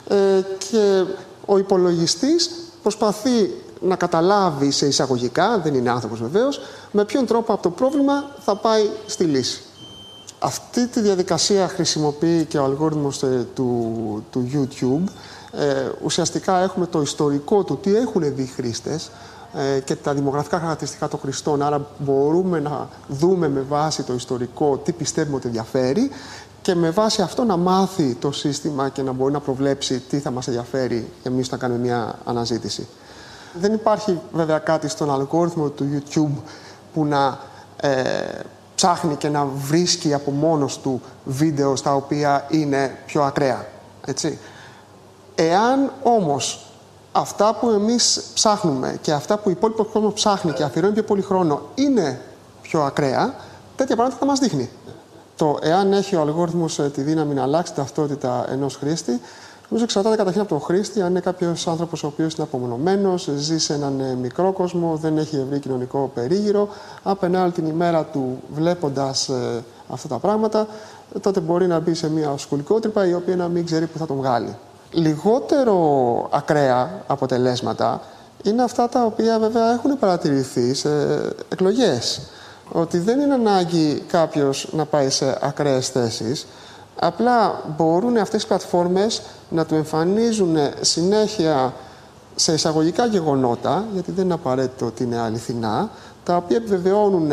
ε, 0.09 0.41
και 0.59 1.05
Ο 1.47 1.59
υπολογιστής 1.59 2.51
προσπαθεί 2.83 3.51
να 3.81 3.97
καταλάβει 3.97 4.71
σε 4.71 4.87
εισαγωγικά, 4.87 5.59
δεν 5.59 5.75
είναι 5.75 5.91
άνθρωπος 5.91 6.21
βεβαίως, 6.21 6.61
με 6.91 7.05
ποιον 7.05 7.27
τρόπο 7.27 7.53
από 7.53 7.63
το 7.63 7.71
πρόβλημα 7.71 8.31
θα 8.45 8.57
πάει 8.57 8.89
στη 9.07 9.25
λύση. 9.25 9.63
Αυτή 10.45 10.87
τη 10.87 11.01
διαδικασία 11.01 11.69
χρησιμοποιεί 11.69 12.45
και 12.45 12.59
ο 12.59 12.65
αλγόριθμος 12.65 13.23
ε, 13.23 13.47
του, 13.55 14.25
του 14.31 14.51
YouTube. 14.53 15.13
Ε, 15.53 15.91
ουσιαστικά 16.05 16.59
έχουμε 16.59 16.87
το 16.87 17.01
ιστορικό 17.01 17.65
του 17.65 17.79
τι 17.83 17.97
έχουν 17.97 18.35
δει 18.35 18.47
χρήστες 18.47 19.11
ε, 19.55 19.81
και 19.81 19.97
τα 19.97 20.15
δημογραφικά 20.15 20.59
χαρακτηριστικά 20.59 21.09
των 21.09 21.21
χρηστών. 21.21 21.63
Άρα 21.63 21.87
μπορούμε 21.99 22.61
να 22.61 22.89
δούμε 23.09 23.49
με 23.49 23.61
βάση 23.61 24.03
το 24.03 24.15
ιστορικό 24.15 24.77
τι 24.77 24.93
πιστεύουμε 24.93 25.37
ότι 25.37 25.47
ενδιαφέρει 25.47 26.11
και 26.63 26.75
με 26.75 26.91
βάση 26.91 27.23
αυτό 27.23 27.45
να 27.45 27.57
μάθει 27.57 28.15
το 28.15 28.33
σύστημα 28.33 28.89
και 28.89 29.03
να 29.03 29.13
μπορεί 29.13 29.33
να 29.33 29.41
προβλέψει 29.41 30.01
τι 30.01 30.19
θα 30.19 30.31
μας 30.31 30.47
ενδιαφέρει 30.47 31.09
εμείς 31.23 31.51
να 31.51 31.57
κάνουμε 31.57 31.81
μια 31.81 32.19
αναζήτηση. 32.25 32.89
Δεν 33.61 33.73
υπάρχει 33.73 34.21
βέβαια 34.33 34.59
κάτι 34.59 34.89
στον 34.89 35.13
αλγόριθμο 35.13 35.69
του 35.69 35.87
YouTube 35.93 36.43
που 36.95 37.05
να 37.05 37.39
ε, 37.81 37.91
ψάχνει 38.75 39.17
και 39.17 39.29
να 39.29 39.45
βρίσκει 39.45 40.15
από 40.15 40.31
μόνος 40.31 40.79
του 40.79 41.01
βίντεο 41.25 41.77
στα 41.77 41.95
οποία 41.95 42.47
είναι 42.51 42.99
πιο 43.07 43.23
ακραία. 43.23 43.67
Έτσι. 44.07 44.39
Εάν 45.35 45.93
όμως 46.03 46.67
αυτά 47.13 47.55
που 47.55 47.71
εμείς 47.71 48.23
ψάχνουμε 48.35 48.99
και 49.01 49.13
αυτά 49.13 49.37
που 49.37 49.43
ο 49.47 49.51
υπόλοιπος 49.51 49.87
κόσμος 49.93 50.13
ψάχνει 50.13 50.53
και 50.53 50.63
αφιερώνει 50.63 50.95
πιο 50.95 51.05
πολύ 51.05 51.23
χρόνο 51.23 51.63
είναι 51.75 52.21
πιο 52.63 52.83
ακραία, 52.83 53.35
τέτοια 53.77 53.97
πράγματα 53.97 54.19
θα 54.21 54.27
μας 54.27 54.39
δείχνει. 54.39 54.71
Το 55.37 55.59
εάν 55.63 55.93
έχει 55.93 56.17
ο 56.17 56.21
αλγόριθμος 56.21 56.79
ε, 56.79 56.91
τη 56.95 57.01
δύναμη 57.03 57.35
να 57.35 57.43
αλλάξει 57.43 57.73
την 57.73 57.83
ταυτότητα 57.83 58.47
ενός 58.51 58.77
χρήστη, 58.77 59.21
Νομίζω 59.69 59.85
εξαρτάται 59.85 60.17
καταρχήν 60.17 60.41
από 60.41 60.51
τον 60.51 60.61
χρήστη, 60.61 61.03
αν 61.03 61.11
είναι 61.11 61.21
κάποιος 61.21 61.67
άνθρωπος 61.67 62.03
ο 62.03 62.07
οποίος 62.07 62.35
είναι 62.35 62.43
απομονωμένος, 62.43 63.29
ζει 63.37 63.59
σε 63.59 63.75
έναν 63.75 64.01
ε, 64.01 64.15
μικρό 64.15 64.53
κόσμο, 64.53 64.97
δεν 64.97 65.19
έχει 65.19 65.37
ευρύ 65.37 65.59
κοινωνικό 65.59 66.11
περίγυρο. 66.15 66.69
Αν 67.03 67.19
περνάει 67.19 67.51
την 67.51 67.67
ημέρα 67.67 68.05
του 68.05 68.39
βλέποντας 68.55 69.29
ε, 69.29 69.65
αυτά 69.89 70.09
τα 70.09 70.19
πράγματα, 70.19 70.67
τότε 71.21 71.41
μπορεί 71.41 71.67
να 71.67 71.79
μπει 71.81 71.95
σε 71.95 72.11
μια 72.11 72.35
σκολικότρυπα 72.37 73.07
η 73.07 73.15
οποία 73.15 73.37
να 73.37 73.49
μην 73.49 73.65
ξέρει 73.65 73.87
που 73.87 73.99
θα 73.99 74.07
τον 74.07 74.17
βγάλει. 74.17 74.57
Λιγότερο 74.91 76.29
ακραία 76.33 77.03
αποτελέσματα 77.07 78.01
είναι 78.43 78.63
αυτά 78.63 78.89
τα 78.89 79.05
οποία 79.05 79.39
βέβαια 79.39 79.73
έχουν 79.73 79.99
παρατηρηθεί 79.99 80.75
σε 80.75 80.89
εκλογές. 81.53 82.21
Ότι 82.73 82.99
δεν 82.99 83.21
είναι 83.21 83.35
ανάγκη 83.35 84.05
κάποιος 84.09 84.69
να 84.73 84.85
πάει 84.85 85.11
σε 85.11 85.39
ακραίες 85.41 85.89
θέσεις, 85.89 86.47
Απλά 86.99 87.63
μπορούν 87.77 88.17
αυτές 88.17 88.43
οι 88.43 88.47
πλατφόρμες 88.47 89.23
να 89.51 89.67
του 89.67 89.75
εμφανίζουν 89.75 90.57
συνέχεια 90.81 91.75
σε 92.35 92.53
εισαγωγικά 92.53 93.07
γεγονότα, 93.07 93.85
γιατί 93.93 94.11
δεν 94.11 94.25
είναι 94.25 94.35
απαραίτητο 94.35 94.87
ότι 94.87 95.03
είναι 95.03 95.19
αληθινά, 95.19 95.91
τα 96.25 96.37
οποία 96.37 96.57
επιβεβαιώνουν 96.57 97.31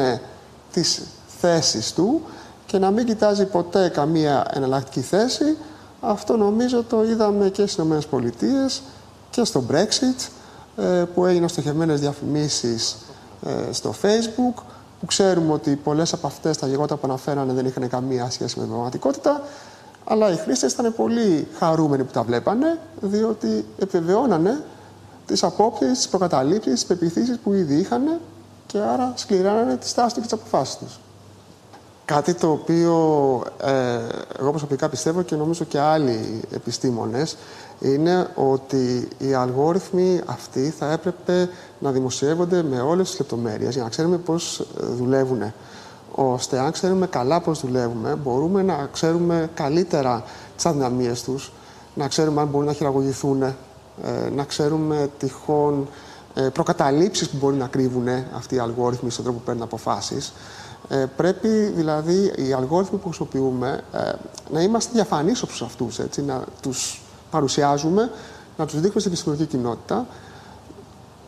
τις 0.71 1.01
θέσεις 1.39 1.93
του 1.93 2.21
και 2.65 2.77
να 2.77 2.91
μην 2.91 3.05
κοιτάζει 3.05 3.45
ποτέ 3.45 3.89
καμία 3.89 4.45
εναλλακτική 4.53 5.01
θέση. 5.01 5.57
Αυτό 6.01 6.37
νομίζω 6.37 6.83
το 6.83 7.03
είδαμε 7.03 7.49
και 7.49 7.65
στις 7.65 7.85
ΗΠΑ 7.85 8.69
και 9.29 9.43
στο 9.43 9.63
Brexit, 9.71 10.29
ε, 10.77 11.03
που 11.13 11.25
έγιναν 11.25 11.49
στοχευμένες 11.49 11.99
διαφημίσεις 11.99 12.97
ε, 13.45 13.71
στο 13.71 13.93
Facebook, 14.01 14.63
που 15.01 15.07
ξέρουμε 15.07 15.53
ότι 15.53 15.75
πολλές 15.75 16.13
από 16.13 16.27
αυτές 16.27 16.57
τα 16.57 16.67
γεγονότα 16.67 16.95
που 16.95 17.01
αναφέρανε 17.03 17.53
δεν 17.53 17.65
είχαν 17.65 17.89
καμία 17.89 18.29
σχέση 18.29 18.55
με 18.57 18.63
την 18.63 18.71
πραγματικότητα. 18.71 19.41
Αλλά 20.03 20.31
οι 20.31 20.35
χρήστες 20.35 20.73
ήταν 20.73 20.93
πολύ 20.95 21.47
χαρούμενοι 21.57 22.03
που 22.03 22.11
τα 22.11 22.23
βλέπανε, 22.23 22.79
διότι 23.01 23.65
επιβεβαιώνανε 23.79 24.63
τις 25.25 25.43
απόψεις, 25.43 25.97
τις 25.97 26.07
προκαταλήψεις, 26.07 26.73
τις 26.73 26.85
πεπιθήσεις 26.85 27.37
που 27.37 27.53
ήδη 27.53 27.75
είχαν 27.75 28.19
και 28.65 28.77
άρα 28.77 29.13
σκληράνανε 29.15 29.77
τη 29.77 29.87
στάση 29.87 30.15
τους 30.15 30.23
και 30.23 30.35
τις 30.35 30.39
αποφάσεις 30.39 30.77
τους. 30.77 30.99
Κάτι 32.05 32.33
το 32.33 32.51
οποίο 32.51 32.95
ε, 33.61 33.99
εγώ 34.39 34.49
προσωπικά 34.49 34.89
πιστεύω 34.89 35.21
και 35.21 35.35
νομίζω 35.35 35.63
και 35.63 35.79
άλλοι 35.79 36.41
επιστήμονες 36.53 37.37
είναι 37.81 38.29
ότι 38.35 39.07
οι 39.17 39.33
αλγόριθμοι 39.33 40.21
αυτοί 40.25 40.69
θα 40.77 40.91
έπρεπε 40.91 41.49
να 41.79 41.91
δημοσιεύονται 41.91 42.63
με 42.63 42.81
όλες 42.81 43.09
τις 43.09 43.19
λεπτομέρειες 43.19 43.73
για 43.73 43.83
να 43.83 43.89
ξέρουμε 43.89 44.17
πώς 44.17 44.59
ε, 44.59 44.85
δουλεύουν. 44.85 45.53
Ώστε 46.15 46.59
αν 46.59 46.71
ξέρουμε 46.71 47.07
καλά 47.07 47.41
πώς 47.41 47.61
δουλεύουμε, 47.61 48.15
μπορούμε 48.15 48.63
να 48.63 48.89
ξέρουμε 48.91 49.49
καλύτερα 49.53 50.23
τις 50.55 50.65
αδυναμίες 50.65 51.23
τους, 51.23 51.51
να 51.93 52.07
ξέρουμε 52.07 52.41
αν 52.41 52.47
μπορούν 52.47 52.67
να 52.67 52.73
χειραγωγηθούν, 52.73 53.41
ε, 53.41 53.55
να 54.35 54.43
ξέρουμε 54.43 55.09
τυχόν 55.17 55.87
ε, 56.33 56.41
προκαταλήψεις 56.41 57.29
που 57.29 57.37
μπορεί 57.37 57.55
να 57.55 57.67
κρύβουν 57.67 58.07
αυτοί 58.35 58.55
οι 58.55 58.59
αλγόριθμοι 58.59 59.09
στον 59.11 59.23
τρόπο 59.23 59.39
που 59.39 59.45
παίρνουν 59.45 59.63
αποφάσεις. 59.63 60.33
πρέπει 61.15 61.47
δηλαδή 61.47 62.33
οι 62.35 62.53
αλγόριθμοι 62.53 62.97
που 62.97 63.07
χρησιμοποιούμε 63.07 63.83
να 64.51 64.61
είμαστε 64.61 64.91
διαφανείς 64.93 65.41
όπως 65.41 65.61
αυτούς, 65.61 65.99
έτσι, 65.99 66.21
να 66.21 66.43
τους 66.61 67.00
παρουσιάζουμε, 67.31 68.11
να 68.57 68.65
τους 68.65 68.73
δείχνουμε 68.73 68.99
στην 68.99 69.11
επιστημονική 69.11 69.45
κοινότητα 69.45 70.05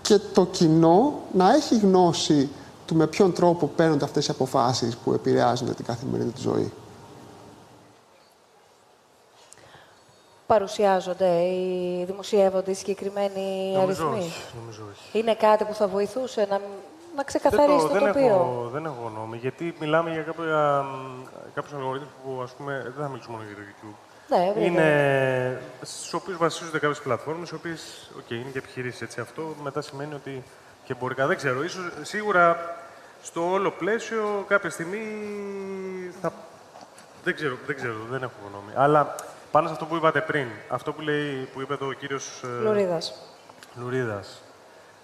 και 0.02 0.20
το 0.34 0.46
κοινό 0.46 1.14
να 1.34 1.54
έχει 1.54 1.78
γνώση 1.80 2.50
του 2.86 2.96
με 2.96 3.08
ποιον 3.08 3.34
τρόπο 3.34 3.68
παίρνονται 3.68 4.06
αυτές 4.06 4.28
οι 4.28 4.32
αποφάσεις 4.32 4.96
που 4.96 5.14
επηρεάζουν 5.14 5.76
την 5.76 5.86
καθημερινή 5.86 6.32
του 6.32 6.42
ζωή. 6.42 6.72
Παρουσιάζονται 10.46 11.42
ή 11.42 12.04
δημοσιεύονται 12.06 12.72
οι 12.72 12.74
συγκεκριμένοι 12.74 13.72
νομίζω 13.74 14.08
αριθμοί; 14.08 14.26
Όχι, 14.26 14.44
νομίζω 14.60 14.84
όχι. 14.92 15.20
Είναι 15.20 15.36
κάτι 15.36 15.64
που 15.64 15.74
θα 15.74 15.88
βοηθούσε 15.88 16.48
να, 16.50 16.60
να 17.16 17.24
ξεκαθαρίσει 17.24 17.88
δεν 17.88 17.88
το, 17.88 17.94
δεν 17.94 18.14
τοπίο; 18.14 18.26
Έχω, 18.26 18.70
δεν 18.74 18.86
έχω 18.86 19.12
γνώμη, 19.14 19.38
γιατί 19.38 19.76
μιλάμε 19.80 20.12
για 20.12 20.22
κάποια, 20.22 20.86
κάποιους 21.54 21.74
αλγορίθμους 21.74 22.12
που 22.24 22.42
ας 22.44 22.52
πούμε, 22.52 22.82
δεν 22.84 23.04
θα 23.04 23.10
μιλήσουμε 23.10 23.38
μόνο 23.38 23.48
για 23.48 23.56
το 23.56 23.62
YouTube. 23.70 24.13
Ναι, 24.38 24.46
βέβαια. 24.54 24.66
είναι 24.66 25.62
στους 25.82 26.14
οποίους 26.14 26.38
βασίζονται 26.38 26.80
κάποιες 26.80 27.00
πλατφόρμες, 27.00 27.50
οι 27.50 27.56
οποίες 27.56 28.10
okay, 28.20 28.32
είναι 28.32 28.50
και 28.52 28.58
επιχειρήσεις. 28.58 29.18
Αυτό 29.18 29.56
μετά 29.64 29.82
σημαίνει 29.82 30.14
ότι 30.14 30.44
και 30.86 30.94
εμπορικά 30.94 31.28
δεν 31.28 31.38
ξέρω. 31.38 31.64
Ίσως, 31.64 31.92
σίγουρα 32.02 32.76
στο 33.24 33.52
όλο 33.52 33.72
πλαίσιο 33.72 34.46
κάποια 34.48 34.70
στιγμή 34.70 35.00
θα. 36.22 36.34
Δεν 37.24 37.36
ξέρω, 37.36 37.58
δεν 37.66 37.76
ξέρω, 37.76 37.96
δεν 38.10 38.24
έχω 38.24 38.34
γνώμη. 38.50 38.72
Αλλά 38.76 39.16
πάνω 39.52 39.68
σε 39.68 39.74
αυτό 39.74 39.86
που 39.86 39.96
είπατε 39.96 40.22
πριν, 40.22 40.48
αυτό 40.70 40.94
που, 40.94 41.02
λέει, 41.02 41.50
που 41.54 41.62
είπε 41.62 41.74
εδώ 41.74 41.88
ο 41.88 41.94
κύριος 41.94 42.44
Λουρίδας. 42.64 43.14
Λουρίδας. 43.76 44.42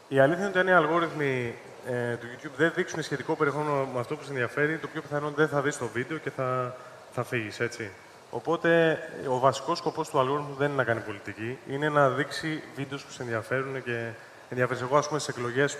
Η 0.08 0.20
αλήθεια 0.20 0.40
είναι 0.40 0.50
ότι 0.50 0.60
αν 0.60 0.68
οι 0.68 0.74
αλγόριθμοι 0.74 1.56
ε, 1.88 2.16
του 2.16 2.28
YouTube 2.28 2.52
δεν 2.58 2.72
δείξουν 2.76 3.04
σχετικό 3.04 3.36
περιεχόμενο 3.36 3.90
με 3.94 4.00
αυτό 4.00 4.16
που 4.16 4.24
σε 4.24 4.30
ενδιαφέρει, 4.30 4.78
το 4.78 4.88
πιο 4.88 5.02
πιθανό 5.02 5.32
δεν 5.36 5.48
θα 5.48 5.62
δεις 5.62 5.78
το 5.78 5.88
βίντεο 5.88 6.18
και 6.18 6.30
θα, 6.30 6.76
θα 7.12 7.24
φύγεις, 7.24 7.60
έτσι. 7.60 7.92
Οπότε, 8.32 9.00
ο 9.30 9.40
βασικός 9.40 9.78
σκοπός 9.78 10.10
του 10.10 10.20
αλγόριθμου 10.20 10.56
δεν 10.58 10.68
είναι 10.68 10.78
να 10.78 10.84
κάνει 10.84 11.00
πολιτική, 11.00 11.58
είναι 11.70 11.90
να 11.90 12.10
δείξει 12.10 12.64
βίντεος 12.76 13.06
που 13.06 13.12
σε 13.12 13.22
ενδιαφέρουν 13.22 13.84
και 13.84 14.10
ενδιαφέρεις. 14.50 14.82
Εγώ, 14.82 14.98
ας 14.98 15.08
πούμε, 15.08 15.20
στις 15.20 15.36
εκλογές 15.36 15.78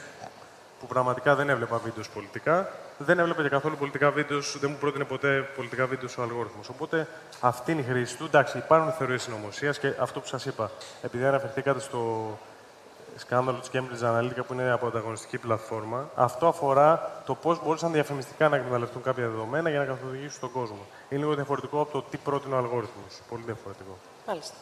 που 0.80 0.88
πραγματικά 0.88 1.36
δεν 1.36 1.50
έβλεπα 1.50 1.78
βίντεος 1.78 2.10
πολιτικά, 2.10 2.72
δεν 2.98 3.20
έβλεπα 3.20 3.42
και 3.42 3.50
καθόλου 3.50 3.78
πολιτικά 3.78 4.12
βίντεος, 4.12 4.58
δεν 4.60 4.70
μου 4.70 4.78
πρότεινε 4.80 5.04
ποτέ 5.04 5.50
πολιτικά 5.56 5.86
βίντεος 5.86 6.18
ο 6.18 6.22
αλγόριθμος. 6.22 6.70
Οπότε, 6.70 7.08
αυτή 7.40 7.72
είναι 7.72 7.82
η 7.82 7.84
χρήση 7.84 8.18
του. 8.18 8.26
Εντάξει, 8.26 8.58
υπάρχουν 8.58 8.92
θεωρίες 8.92 9.22
συνωμοσίας 9.22 9.80
και 9.80 9.94
αυτό 10.00 10.20
που 10.20 10.28
σας 10.28 10.46
είπα, 10.46 10.72
επειδή 11.02 11.26
αναφερθήκατε 11.26 11.80
στο 11.80 12.38
σκάνδαλο 13.20 13.58
της 13.58 13.70
Cambridge 13.74 14.06
Analytica 14.06 14.44
που 14.48 14.54
είναι 14.54 14.72
από 14.72 14.88
ανταγωνιστική 14.88 15.38
πλατφόρμα. 15.38 16.10
Αυτό 16.16 16.48
αφορά 16.48 17.22
το 17.26 17.36
πώς 17.36 17.64
μπορούσαν 17.64 17.92
διαφημιστικά 17.92 18.50
να 18.50 18.56
εκμεταλλευτούν 18.56 19.02
κάποια 19.02 19.28
δεδομένα 19.28 19.70
για 19.70 19.80
να 19.80 19.86
καθοδηγήσουν 19.86 20.40
τον 20.40 20.52
κόσμο. 20.52 20.86
Είναι 21.10 21.22
λίγο 21.22 21.36
διαφορετικό 21.36 21.82
από 21.82 21.92
το 21.92 22.04
τι 22.10 22.18
πρότεινε 22.18 22.56
ο 22.56 22.58
αλγόριθμος. 22.58 23.20
Πολύ 23.30 23.44
διαφορετικό. 23.46 23.98
Μάλιστα. 24.28 24.56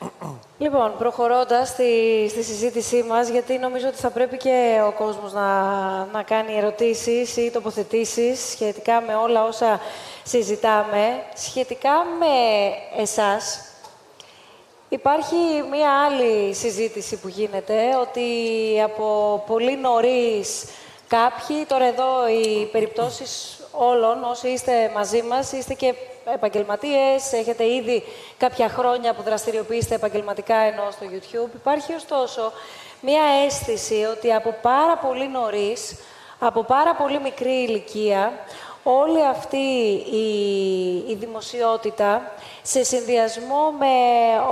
Λοιπόν, 0.58 0.92
προχωρώντας 0.98 1.68
στη, 1.68 2.26
στη 2.28 2.42
συζήτησή 2.42 3.02
μας, 3.02 3.28
γιατί 3.28 3.58
νομίζω 3.58 3.88
ότι 3.88 3.96
θα 3.96 4.10
πρέπει 4.10 4.36
και 4.36 4.80
ο 4.86 4.92
κόσμος 4.92 5.32
να, 5.32 5.64
να 6.04 6.22
κάνει 6.22 6.56
ερωτήσεις 6.56 7.36
ή 7.36 7.50
τοποθετήσεις 7.50 8.40
σχετικά 8.50 9.00
με 9.00 9.14
όλα 9.14 9.44
όσα 9.44 9.80
συζητάμε, 10.22 11.22
σχετικά 11.34 11.90
με 12.18 12.26
εσάς, 13.02 13.67
Υπάρχει 14.90 15.36
μία 15.70 15.90
άλλη 16.04 16.54
συζήτηση 16.54 17.16
που 17.16 17.28
γίνεται, 17.28 17.96
ότι 18.00 18.22
από 18.84 19.42
πολύ 19.46 19.76
νωρίς 19.76 20.64
κάποιοι, 21.08 21.64
τώρα 21.64 21.84
εδώ 21.84 22.28
οι 22.28 22.68
περιπτώσεις 22.72 23.60
όλων, 23.72 24.24
όσοι 24.24 24.48
είστε 24.48 24.90
μαζί 24.94 25.22
μας, 25.22 25.52
είστε 25.52 25.74
και 25.74 25.94
επαγγελματίες, 26.24 27.32
έχετε 27.32 27.64
ήδη 27.74 28.02
κάποια 28.38 28.68
χρόνια 28.68 29.14
που 29.14 29.22
δραστηριοποιείστε 29.22 29.94
επαγγελματικά 29.94 30.56
ενώ 30.56 30.90
στο 30.90 31.06
YouTube. 31.12 31.54
Υπάρχει 31.54 31.92
ωστόσο 31.94 32.52
μία 33.00 33.22
αίσθηση 33.44 34.06
ότι 34.16 34.32
από 34.32 34.54
πάρα 34.62 34.96
πολύ 34.96 35.28
νωρίς, 35.28 35.96
από 36.38 36.62
πάρα 36.64 36.94
πολύ 36.94 37.20
μικρή 37.20 37.62
ηλικία, 37.62 38.32
όλη 38.90 39.26
αυτή 39.26 39.56
η, 40.12 40.26
η 41.08 41.14
δημοσιότητα 41.14 42.32
σε 42.62 42.84
συνδυασμό 42.84 43.70
με 43.78 43.86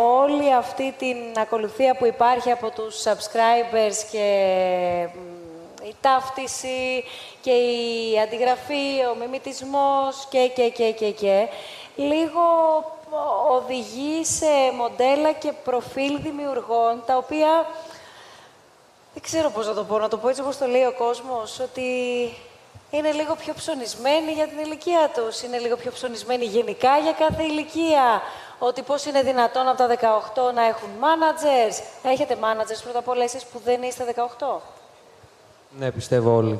όλη 0.00 0.54
αυτή 0.54 0.94
την 0.98 1.16
ακολουθία 1.36 1.96
που 1.96 2.06
υπάρχει 2.06 2.50
από 2.50 2.70
τους 2.70 3.02
subscribers 3.02 3.96
και 4.10 4.28
μ, 5.14 5.84
η 5.86 5.94
ταύτιση 6.00 7.04
και 7.40 7.50
η 7.50 8.18
αντιγραφή, 8.22 9.04
ο 9.12 9.14
μιμητισμός 9.18 10.26
και, 10.28 10.50
και, 10.54 10.68
και, 10.68 10.90
και, 10.90 11.10
και, 11.10 11.48
λίγο 11.96 12.40
οδηγεί 13.50 14.24
σε 14.24 14.46
μοντέλα 14.76 15.32
και 15.32 15.52
προφίλ 15.64 16.20
δημιουργών, 16.22 17.02
τα 17.06 17.16
οποία 17.16 17.66
δεν 19.12 19.22
ξέρω 19.22 19.50
πώς 19.50 19.66
να 19.66 19.74
το 19.74 19.84
πω, 19.84 19.98
να 19.98 20.08
το 20.08 20.16
πω 20.16 20.28
έτσι 20.28 20.40
όπως 20.40 20.56
το 20.56 20.66
λέει 20.66 20.84
ο 20.84 20.94
κόσμος, 20.98 21.60
ότι 21.60 21.90
είναι 22.90 23.10
λίγο 23.12 23.34
πιο 23.34 23.54
ψωνισμένοι 23.54 24.32
για 24.32 24.46
την 24.46 24.58
ηλικία 24.58 25.10
τους, 25.14 25.42
είναι 25.42 25.58
λίγο 25.58 25.76
πιο 25.76 25.90
ψωνισμένοι 25.90 26.44
γενικά 26.44 26.98
για 26.98 27.12
κάθε 27.12 27.42
ηλικία. 27.42 28.22
Ότι 28.58 28.82
πώς 28.82 29.04
είναι 29.04 29.22
δυνατόν 29.22 29.68
από 29.68 29.76
τα 29.76 29.86
18 29.86 30.52
να 30.54 30.64
έχουν 30.64 30.88
managers. 31.00 31.82
Έχετε 32.02 32.36
managers 32.40 32.80
πρώτα 32.82 32.98
απ' 32.98 33.08
όλα 33.08 33.22
εσείς 33.24 33.44
που 33.44 33.60
δεν 33.64 33.82
είστε 33.82 34.04
18. 34.04 34.60
Ναι, 35.78 35.90
πιστεύω 35.90 36.36
όλοι. 36.36 36.58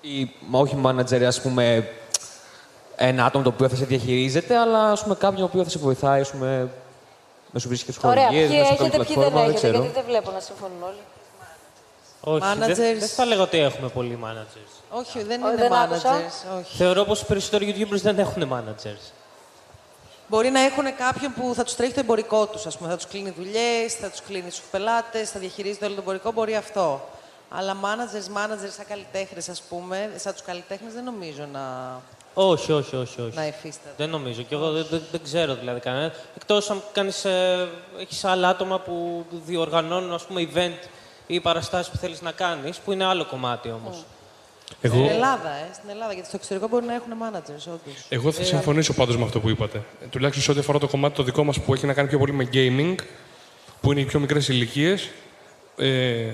Ή 0.00 0.30
μα 0.40 0.58
όχι 0.58 0.82
manager, 0.84 1.22
ας 1.22 1.40
πούμε, 1.40 1.88
ένα 2.96 3.24
άτομο 3.24 3.44
το 3.44 3.50
οποίο 3.50 3.68
θα 3.68 3.76
σε 3.76 3.84
διαχειρίζεται, 3.84 4.56
αλλά 4.56 4.90
ας 4.90 5.02
πούμε, 5.02 5.14
κάποιον 5.14 5.42
ο 5.42 5.44
οποίος 5.44 5.64
θα 5.64 5.70
σε 5.70 5.78
βοηθάει, 5.78 6.20
ας 6.20 6.30
πούμε, 6.30 6.68
να 7.52 7.60
σου 7.60 7.68
βρίσκει 7.68 7.92
Ωραία, 8.02 8.24
σχολείες, 8.24 8.48
ποιοι 8.48 8.58
να 8.58 8.64
σου 8.64 8.76
κάνει 8.76 8.88
έχετε, 8.88 9.04
ποιοι 9.04 9.14
δεν 9.14 9.14
πλατφόρμα, 9.14 9.40
δεν 9.40 9.50
έχετε, 9.50 9.66
ξέρω. 9.66 9.78
γιατί 9.78 9.94
δεν 9.94 10.04
βλέπω 10.06 10.30
να 10.30 10.40
συμφωνούν 10.40 10.82
όλοι. 10.82 11.02
Όχι, 12.20 12.58
δεν, 12.58 12.70
Managers. 12.70 12.98
δεν 12.98 13.08
θα 13.08 13.24
λέγω 13.24 13.42
ότι 13.42 13.58
έχουμε 13.58 13.88
πολλοί 13.88 14.18
managers. 14.24 14.81
Όχι, 14.94 15.22
δεν 15.22 15.42
Ω, 15.42 15.48
είναι 15.48 15.56
δεν 15.56 15.72
άκουσα. 15.72 16.10
managers. 16.20 16.58
Όχι. 16.58 16.76
Θεωρώ 16.76 17.04
πως 17.04 17.20
οι 17.20 17.24
περισσότεροι 17.24 17.74
YouTubers 17.78 18.00
δεν 18.00 18.18
έχουν 18.18 18.50
managers. 18.52 19.10
Μπορεί 20.28 20.50
να 20.50 20.60
έχουν 20.60 20.84
κάποιον 20.96 21.32
που 21.34 21.52
θα 21.54 21.62
τους 21.64 21.74
τρέχει 21.76 21.92
το 21.92 22.00
εμπορικό 22.00 22.46
τους. 22.46 22.62
Θα 22.62 22.96
τους 22.96 23.06
κλείνει 23.06 23.30
δουλειές, 23.30 23.94
θα 24.00 24.10
τους 24.10 24.20
κλείνει 24.22 24.50
στου 24.50 24.62
πελάτες, 24.70 25.30
θα 25.30 25.38
διαχειρίζεται 25.40 25.84
όλο 25.84 25.94
το 25.94 26.00
εμπορικό. 26.00 26.32
Μπορεί 26.32 26.56
αυτό. 26.56 27.08
Αλλά 27.48 27.76
managers, 27.82 28.36
managers 28.36 28.70
σαν 28.76 28.86
καλλιτέχνες, 28.88 29.48
ας 29.48 29.60
πούμε, 29.60 30.10
σαν 30.16 30.32
τους 30.32 30.42
καλλιτέχνες 30.42 30.92
δεν 30.92 31.04
νομίζω 31.04 31.48
να. 31.52 31.60
Όχι, 32.34 32.72
όχι, 32.72 32.96
όχι. 32.96 33.20
όχι. 33.20 33.36
Να 33.36 33.46
υφίσταται. 33.46 33.94
Δεν 33.96 34.08
νομίζω. 34.08 34.42
Και 34.42 34.54
εγώ 34.54 34.70
δεν, 34.70 34.86
δεν, 34.90 35.02
δεν 35.10 35.22
ξέρω 35.22 35.54
δηλαδή 35.54 35.80
κανένα. 35.80 36.12
Εκτός 36.36 36.70
αν 36.70 36.82
κάνεις, 36.92 37.24
ε, 37.24 37.68
έχεις 37.98 38.24
άλλα 38.24 38.48
άτομα 38.48 38.78
που 38.78 39.24
διοργανώνουν 39.30 40.12
ας 40.14 40.22
πούμε, 40.22 40.48
event 40.54 40.86
ή 41.26 41.40
παραστάσεις 41.40 41.92
που 41.92 41.96
θέλεις 41.96 42.20
να 42.22 42.32
κάνεις, 42.32 42.78
που 42.78 42.92
είναι 42.92 43.04
άλλο 43.04 43.24
κομμάτι 43.26 43.70
όμως. 43.70 44.04
Εγώ, 44.80 44.94
Στην 44.94 45.08
Ελλάδα, 45.08 45.50
ε, 45.50 45.74
στην 45.74 45.90
Ελλάδα. 45.90 46.12
Γιατί 46.12 46.28
στο 46.28 46.36
εξωτερικό 46.36 46.68
μπορεί 46.68 46.86
να 46.86 46.94
έχουν 46.94 47.12
managers, 47.12 47.66
όντως. 47.66 48.06
εγώ 48.08 48.32
θα 48.32 48.42
συμφωνήσω 48.42 48.92
πάντως 48.92 49.16
με 49.16 49.24
αυτό 49.24 49.40
που 49.40 49.48
είπατε. 49.48 49.82
Ε, 50.02 50.06
Τουλάχιστον 50.06 50.44
σε 50.44 50.50
ό,τι 50.50 50.60
αφορά 50.60 50.78
το 50.78 50.88
κομμάτι 50.88 51.14
το 51.14 51.22
δικό 51.22 51.44
μας 51.44 51.60
που 51.60 51.74
έχει 51.74 51.86
να 51.86 51.92
κάνει 51.92 52.08
πιο 52.08 52.18
πολύ 52.18 52.32
με 52.32 52.48
gaming, 52.52 52.94
που 53.80 53.92
είναι 53.92 54.00
οι 54.00 54.04
πιο 54.04 54.20
μικρές 54.20 54.48
ηλικίες. 54.48 55.10
Ε, 55.76 56.32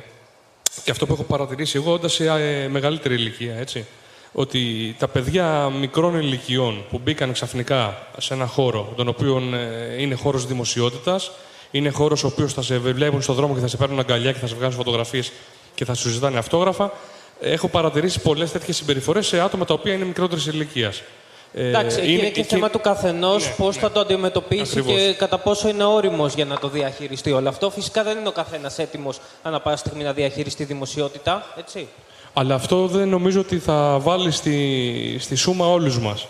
και 0.85 0.91
αυτό 0.91 1.07
που 1.07 1.13
έχω 1.13 1.23
παρατηρήσει 1.23 1.77
εγώ 1.77 1.93
όντας 1.93 2.13
σε 2.13 2.25
ε, 2.25 2.69
μεγαλύτερη 2.69 3.15
ηλικία, 3.15 3.55
έτσι. 3.55 3.87
Ότι 4.33 4.95
τα 4.99 5.09
παιδιά 5.09 5.69
μικρών 5.69 6.19
ηλικιών 6.19 6.85
που 6.91 6.99
μπήκαν 6.99 7.33
ξαφνικά 7.33 8.07
σε 8.19 8.35
ένα 8.35 8.47
χώρο, 8.47 8.93
τον 8.97 9.09
οποίο 9.09 9.43
ε, 9.55 10.03
είναι 10.03 10.15
χώρος 10.15 10.47
δημοσιότητας, 10.47 11.31
είναι 11.71 11.91
χώρος 11.91 12.25
ο 12.25 12.27
οποίος 12.27 12.53
θα 12.53 12.63
σε 12.63 12.79
βλέπουν 12.79 13.23
στον 13.23 13.35
δρόμο 13.35 13.55
και 13.55 13.61
θα 13.61 13.67
σε 13.67 13.77
παίρνουν 13.77 13.99
αγκαλιά 13.99 14.33
και 14.33 14.39
θα 14.39 14.47
σε 14.47 14.55
βγάζουν 14.55 14.77
φωτογραφίες 14.77 15.33
και 15.75 15.85
θα 15.85 15.95
σου 15.95 16.09
ζητάνε 16.09 16.39
αυτόγραφα, 16.39 16.93
έχω 17.41 17.69
παρατηρήσει 17.69 18.21
πολλές 18.21 18.53
τέτοιες 18.53 18.77
συμπεριφορές 18.77 19.27
σε 19.27 19.41
άτομα 19.41 19.65
τα 19.65 19.75
οποία 19.75 19.93
είναι 19.93 20.05
μικρότερης 20.05 20.47
ηλικίας. 20.47 21.03
Ε, 21.55 21.69
Εντάξει, 21.69 21.99
εκεί 22.01 22.13
είναι, 22.13 22.29
και 22.29 22.41
εκεί- 22.41 22.43
θέμα 22.43 22.71
του 22.71 22.81
καθενός 22.81 23.45
Ναι, 23.45 23.55
πώς 23.57 23.75
ναι. 23.75 23.81
θα 23.81 23.91
το 23.91 24.01
αντιμετωπίσει 24.01 24.79
Ακριβώς. 24.79 25.01
και 25.01 25.15
κατά 25.19 25.39
πόσο 25.39 25.69
είναι 25.69 25.85
όριμος 25.85 26.35
για 26.35 26.45
να 26.45 26.59
το 26.59 26.69
διαχειριστεί 26.69 27.33
όλο 27.33 27.49
αυτό. 27.49 27.71
Φυσικά 27.71 28.03
δεν 28.03 28.19
είναι 28.19 28.29
ο 28.29 28.33
καθένας 28.33 28.79
έτοιμος 28.79 29.21
ανά 29.43 29.61
πάσα 29.61 29.77
στιγμή 29.77 30.03
να 30.03 30.13
διαχειριστεί 30.13 30.65
δημοσιότητα. 30.65 31.47
Έτσι. 31.59 31.89
Αλλά 32.33 32.55
αυτό 32.55 32.87
δεν 32.87 33.09
νομίζω 33.09 33.41
ότι 33.41 33.59
θα 33.59 33.99
βάλει 33.99 34.31
στη, 34.31 35.17
στη 35.21 35.35
σούμα 35.35 35.67
όλους 35.67 35.99
μας. 35.99 36.27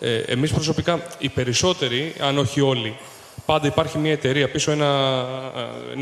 Ε, 0.00 0.16
εμείς 0.16 0.52
προσωπικά, 0.52 1.00
οι 1.18 1.28
περισσότεροι, 1.28 2.14
αν 2.20 2.38
όχι 2.38 2.60
όλοι, 2.60 2.96
πάντα 3.46 3.66
υπάρχει 3.66 3.98
μια 3.98 4.12
εταιρεία 4.12 4.50
πίσω, 4.50 4.70
ένα 4.70 5.24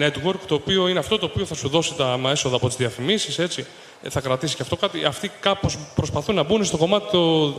ε, 0.01 0.07
network, 0.09 0.39
το 0.47 0.55
οποίο 0.55 0.89
είναι 0.89 0.99
αυτό 0.99 1.19
το 1.19 1.27
οποίο 1.27 1.45
θα 1.45 1.55
σου 1.55 1.69
δώσει 1.69 1.95
τα 1.95 2.13
άμα 2.13 2.31
έσοδα 2.31 2.57
από 2.57 2.67
τις 2.67 2.77
διαφημίσεις, 2.77 3.39
έτσι. 3.39 3.67
Ε, 4.03 4.11
θα 4.11 4.21
κρατήσει 4.21 4.57
και 4.57 4.63
αυτό 4.63 4.77
κάτι. 4.77 5.05
Αυτοί 5.05 5.31
κάπως 5.41 5.79
προσπαθούν 5.95 6.35
να 6.35 6.43
μπουν 6.43 6.65
στο 6.65 6.77
κομμάτι 6.77 7.07
το, 7.11 7.55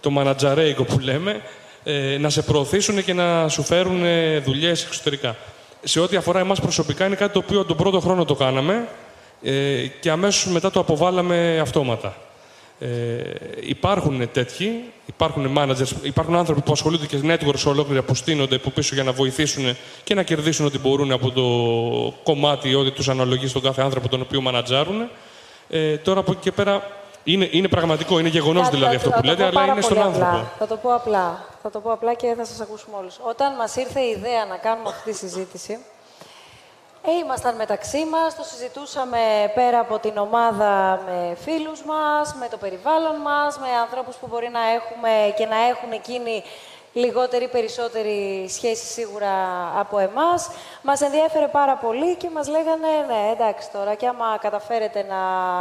το 0.00 0.10
μανατζαρέικο 0.10 0.84
που 0.84 0.98
λέμε, 0.98 1.42
ε, 1.84 2.16
να 2.18 2.30
σε 2.30 2.42
προωθήσουν 2.42 3.04
και 3.04 3.12
να 3.12 3.48
σου 3.48 3.62
φέρουν 3.62 4.04
ε, 4.04 4.38
δουλειές 4.38 4.84
εξωτερικά. 4.84 5.36
Σε 5.82 6.00
ό,τι 6.00 6.16
αφορά 6.16 6.38
εμάς 6.40 6.60
προσωπικά, 6.60 7.06
είναι 7.06 7.14
κάτι 7.14 7.32
το 7.32 7.38
οποίο 7.38 7.64
τον 7.64 7.76
πρώτο 7.76 8.00
χρόνο 8.00 8.24
το 8.24 8.34
κάναμε 8.34 8.88
ε, 9.42 9.86
και 10.00 10.10
αμέσως 10.10 10.52
μετά 10.52 10.70
το 10.70 10.80
αποβάλαμε 10.80 11.58
αυτόματα. 11.60 12.16
Ε, 12.82 12.88
υπάρχουν 13.60 14.30
τέτοιοι, 14.32 14.84
υπάρχουν 15.06 15.54
managers, 15.56 15.92
υπάρχουν 16.02 16.34
άνθρωποι 16.36 16.60
που 16.60 16.72
ασχολούνται 16.72 17.06
και 17.06 17.16
networks 17.22 17.64
ολόκληρα 17.64 18.02
που 18.02 18.14
στείνονται 18.14 18.54
από 18.54 18.70
πίσω 18.70 18.94
για 18.94 19.04
να 19.04 19.12
βοηθήσουν 19.12 19.76
και 20.04 20.14
να 20.14 20.22
κερδίσουν 20.22 20.66
ό,τι 20.66 20.78
μπορούν 20.78 21.12
από 21.12 21.30
το 21.30 21.42
κομμάτι 22.22 22.74
ό,τι 22.74 22.90
τους 22.90 23.08
αναλογεί 23.08 23.46
στον 23.46 23.62
κάθε 23.62 23.82
άνθρωπο 23.82 24.08
τον 24.08 24.20
οποίο 24.20 24.40
μανατζάρουν. 24.40 25.08
Ε, 25.70 25.96
τώρα 25.96 26.20
από 26.20 26.30
εκεί 26.32 26.40
και 26.40 26.52
πέρα 26.52 26.82
είναι, 27.24 27.48
είναι 27.50 27.68
πραγματικό, 27.68 28.18
είναι 28.18 28.28
γεγονός 28.28 28.62
Κάτι 28.64 28.76
δηλαδή 28.76 28.96
θα- 28.96 29.00
αυτό 29.06 29.10
θα 29.10 29.16
που 29.16 29.22
το 29.22 29.28
λέτε, 29.28 29.42
πω 29.42 29.48
αλλά 29.48 29.60
πάρα 29.60 29.72
είναι 29.72 29.80
στον 29.80 29.96
πολύ 29.96 30.06
άνθρωπο. 30.08 30.30
Απλά. 30.30 30.50
Θα 30.58 30.66
το 30.66 30.76
πω 30.76 30.94
απλά. 30.94 31.44
Θα 31.62 31.70
το 31.70 31.80
πω 31.80 31.92
απλά 31.92 32.14
και 32.14 32.34
θα 32.36 32.44
σας 32.44 32.60
ακούσουμε 32.60 32.96
όλους. 32.96 33.18
Όταν 33.22 33.54
μας 33.54 33.76
ήρθε 33.76 34.00
η 34.00 34.10
ιδέα 34.10 34.44
να 34.44 34.56
κάνουμε 34.56 34.88
αυτή 34.88 35.10
τη 35.10 35.16
συζήτηση, 35.16 35.78
ε, 37.06 37.10
ήμασταν 37.24 37.54
μεταξύ 37.56 38.04
μας, 38.04 38.36
το 38.36 38.42
συζητούσαμε 38.42 39.18
πέρα 39.54 39.78
από 39.78 39.98
την 39.98 40.16
ομάδα 40.18 41.00
με 41.06 41.36
φίλους 41.44 41.82
μας, 41.84 42.34
με 42.40 42.46
το 42.50 42.56
περιβάλλον 42.56 43.16
μας, 43.16 43.58
με 43.58 43.66
ανθρώπους 43.84 44.16
που 44.16 44.26
μπορεί 44.30 44.48
να 44.52 44.60
έχουμε 44.78 45.10
και 45.38 45.46
να 45.46 45.56
έχουν 45.72 45.90
εκείνη 45.92 46.42
λιγότερη 46.92 47.44
ή 47.44 47.48
περισσότερη 47.48 48.46
σχέση 48.48 48.86
σίγουρα 48.86 49.32
από 49.76 49.98
εμάς. 49.98 50.50
Μας 50.82 51.00
ενδιέφερε 51.00 51.48
πάρα 51.48 51.76
πολύ 51.76 52.16
και 52.16 52.30
μας 52.30 52.48
λέγανε, 52.48 52.88
ναι, 53.06 53.30
εντάξει 53.32 53.70
τώρα, 53.70 53.94
και 53.94 54.06
άμα 54.06 54.38
καταφέρετε 54.40 55.02
να 55.02 55.20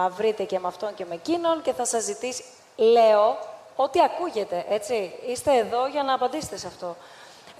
βρείτε 0.09 0.43
και 0.43 0.59
με 0.59 0.67
αυτόν 0.67 0.93
και 0.93 1.05
με 1.09 1.15
εκείνον 1.15 1.61
και 1.61 1.73
θα 1.73 1.85
σας 1.85 2.03
ζητήσει, 2.03 2.43
λέω, 2.75 3.37
ό,τι 3.75 3.99
ακούγεται, 4.01 4.65
έτσι. 4.69 5.13
Είστε 5.27 5.55
εδώ 5.55 5.87
για 5.87 6.03
να 6.03 6.13
απαντήσετε 6.13 6.57
σε 6.57 6.67
αυτό. 6.67 6.95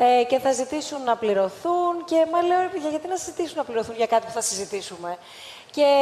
Ε, 0.01 0.23
και 0.23 0.39
θα 0.39 0.51
ζητήσουν 0.51 1.03
να 1.03 1.15
πληρωθούν 1.15 2.05
και 2.05 2.25
μα 2.31 2.41
λέω, 2.41 2.59
ρε 2.59 2.67
παιδιά, 2.67 2.89
γιατί 2.89 3.07
να 3.07 3.15
ζητήσουν 3.15 3.57
να 3.57 3.63
πληρωθούν 3.63 3.95
για 3.95 4.05
κάτι 4.05 4.25
που 4.25 4.31
θα 4.31 4.41
συζητήσουμε. 4.41 5.17
Και 5.79 5.93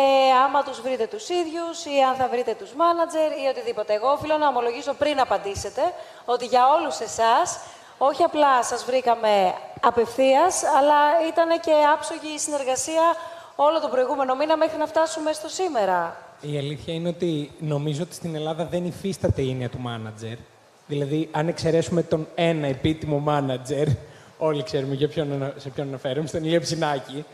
άμα 0.45 0.64
τους 0.64 0.82
βρείτε 0.82 1.08
τους 1.08 1.30
ίδιους 1.30 1.86
ή 1.86 1.95
αν 2.10 2.16
θα 2.16 2.28
βρείτε 2.28 2.54
τους 2.60 2.72
μάνατζερ 2.74 3.30
ή 3.32 3.45
οτιδήποτε. 3.52 3.94
Εγώ 3.94 4.10
οφείλω 4.12 4.38
να 4.38 4.48
ομολογήσω 4.48 4.94
πριν 4.94 5.20
απαντήσετε 5.20 5.82
ότι 6.26 6.45
για 6.45 6.64
όλους 6.76 6.99
εσάς 6.99 7.60
όχι 7.98 8.24
απλά 8.24 8.64
σας 8.64 8.86
βρήκαμε 8.86 9.54
απευθείας, 9.82 10.64
αλλά 10.78 10.99
ήταν 11.32 11.49
και 11.60 11.72
άψογη 11.94 12.34
η 12.36 12.40
συνεργασία 12.40 13.04
όλο 13.56 13.80
τον 13.80 13.90
προηγούμενο 13.90 14.36
μήνα 14.36 14.58
μέχρι 14.58 14.78
να 14.78 14.86
φτάσουμε 14.86 15.32
στο 15.34 15.49
σήμερα. 15.49 16.18
Η 16.41 16.58
αλήθεια 16.58 16.94
είναι 16.94 17.10
ότι 17.10 17.52
νομίζω 17.60 18.02
ότι 18.04 18.14
στην 18.16 18.36
Ελλάδα 18.36 18.66
δεν 18.66 18.86
υφίσταται 18.86 19.41
η 19.41 19.49
έννοια 19.49 19.70
του 19.70 19.80
μάνατζερ. 19.80 20.38
Δηλαδή, 20.88 21.30
αν 21.32 21.48
εξαιρέσουμε 21.48 22.04
τον 22.04 22.28
ένα 22.36 22.68
επίτιμο 22.68 23.20
μάνατζερ, 23.20 23.88
όλοι 24.38 24.64
ξέρουμε 24.64 24.95
για 24.95 25.08
ποιον, 25.08 25.32
ανα- 25.32 25.54
σε 25.58 25.70
ποιον 25.70 25.88
αναφέρομαι, 25.88 26.28
στον 26.28 26.44
Ηλία 26.44 26.60
Ψινάκη, 26.62 27.26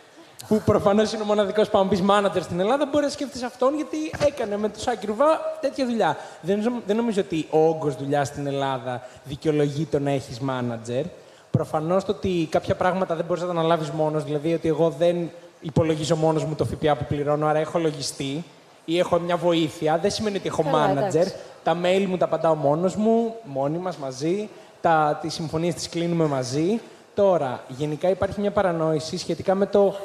που 0.47 0.61
προφανώς 0.65 1.13
είναι 1.13 1.21
ο 1.23 1.25
μοναδικός 1.25 1.69
πάμπη 1.69 2.01
μάνατζερ 2.01 2.43
στην 2.43 2.59
Ελλάδα, 2.59 2.85
μπορεί 2.91 3.03
να 3.05 3.09
σκέφτεσαι 3.11 3.45
αυτόν 3.45 3.75
γιατί 3.75 3.97
έκανε 4.27 4.57
με 4.57 4.69
τον 4.69 4.81
Σάκη 4.81 5.05
Ρουβά 5.05 5.39
τέτοια 5.61 5.85
δουλειά. 5.85 6.17
Δεν, 6.41 6.59
νομ- 6.59 6.81
δεν 6.85 6.95
νομίζω 6.95 7.21
ότι 7.21 7.47
ο 7.49 7.67
όγκος 7.67 7.95
δουλειάς 7.95 8.27
στην 8.27 8.47
Ελλάδα 8.47 9.01
δικαιολογεί 9.23 9.85
το 9.85 9.99
να 9.99 10.11
έχεις 10.11 10.39
μάνατζερ. 10.39 11.03
Προφανώς 11.51 12.05
το 12.05 12.11
ότι 12.11 12.47
κάποια 12.51 12.75
πράγματα 12.75 13.15
δεν 13.15 13.25
μπορείς 13.25 13.41
να 13.41 13.47
τα 13.47 13.53
αναλάβεις 13.59 13.89
μόνος, 13.89 14.23
δηλαδή 14.23 14.53
ότι 14.53 14.67
εγώ 14.67 14.89
δεν 14.97 15.29
υπολογίζω 15.61 16.15
μόνος 16.15 16.45
μου 16.45 16.55
το 16.55 16.65
ΦΠΑ 16.65 16.95
που 16.95 17.05
πληρώνω, 17.07 17.47
άρα 17.47 17.59
έχω 17.59 17.79
λογιστή 17.79 18.43
ή 18.85 18.99
έχω 18.99 19.19
μια 19.19 19.37
βοήθεια, 19.37 19.97
δεν 20.01 20.11
σημαίνει 20.11 20.37
ότι 20.37 20.47
έχω 20.47 20.63
Καλά, 20.63 20.93
manager. 20.93 20.97
εντάξει. 20.97 21.33
Τα 21.63 21.77
mail 21.83 22.05
μου 22.07 22.17
τα 22.17 22.25
απαντάω 22.25 22.55
μόνος 22.55 22.95
μου, 22.95 23.35
μόνοι 23.43 23.77
μας 23.77 23.97
μαζί. 23.97 24.49
Τα, 24.81 25.19
τις 25.21 25.33
συμφωνίες 25.33 25.73
τις 25.73 25.89
κλείνουμε 25.89 26.25
μαζί. 26.25 26.79
Τώρα, 27.15 27.63
γενικά 27.67 28.09
υπάρχει 28.09 28.39
μια 28.41 28.51
παρανόηση 28.51 29.17
σχετικά 29.17 29.55
με 29.55 29.65
το 29.65 29.95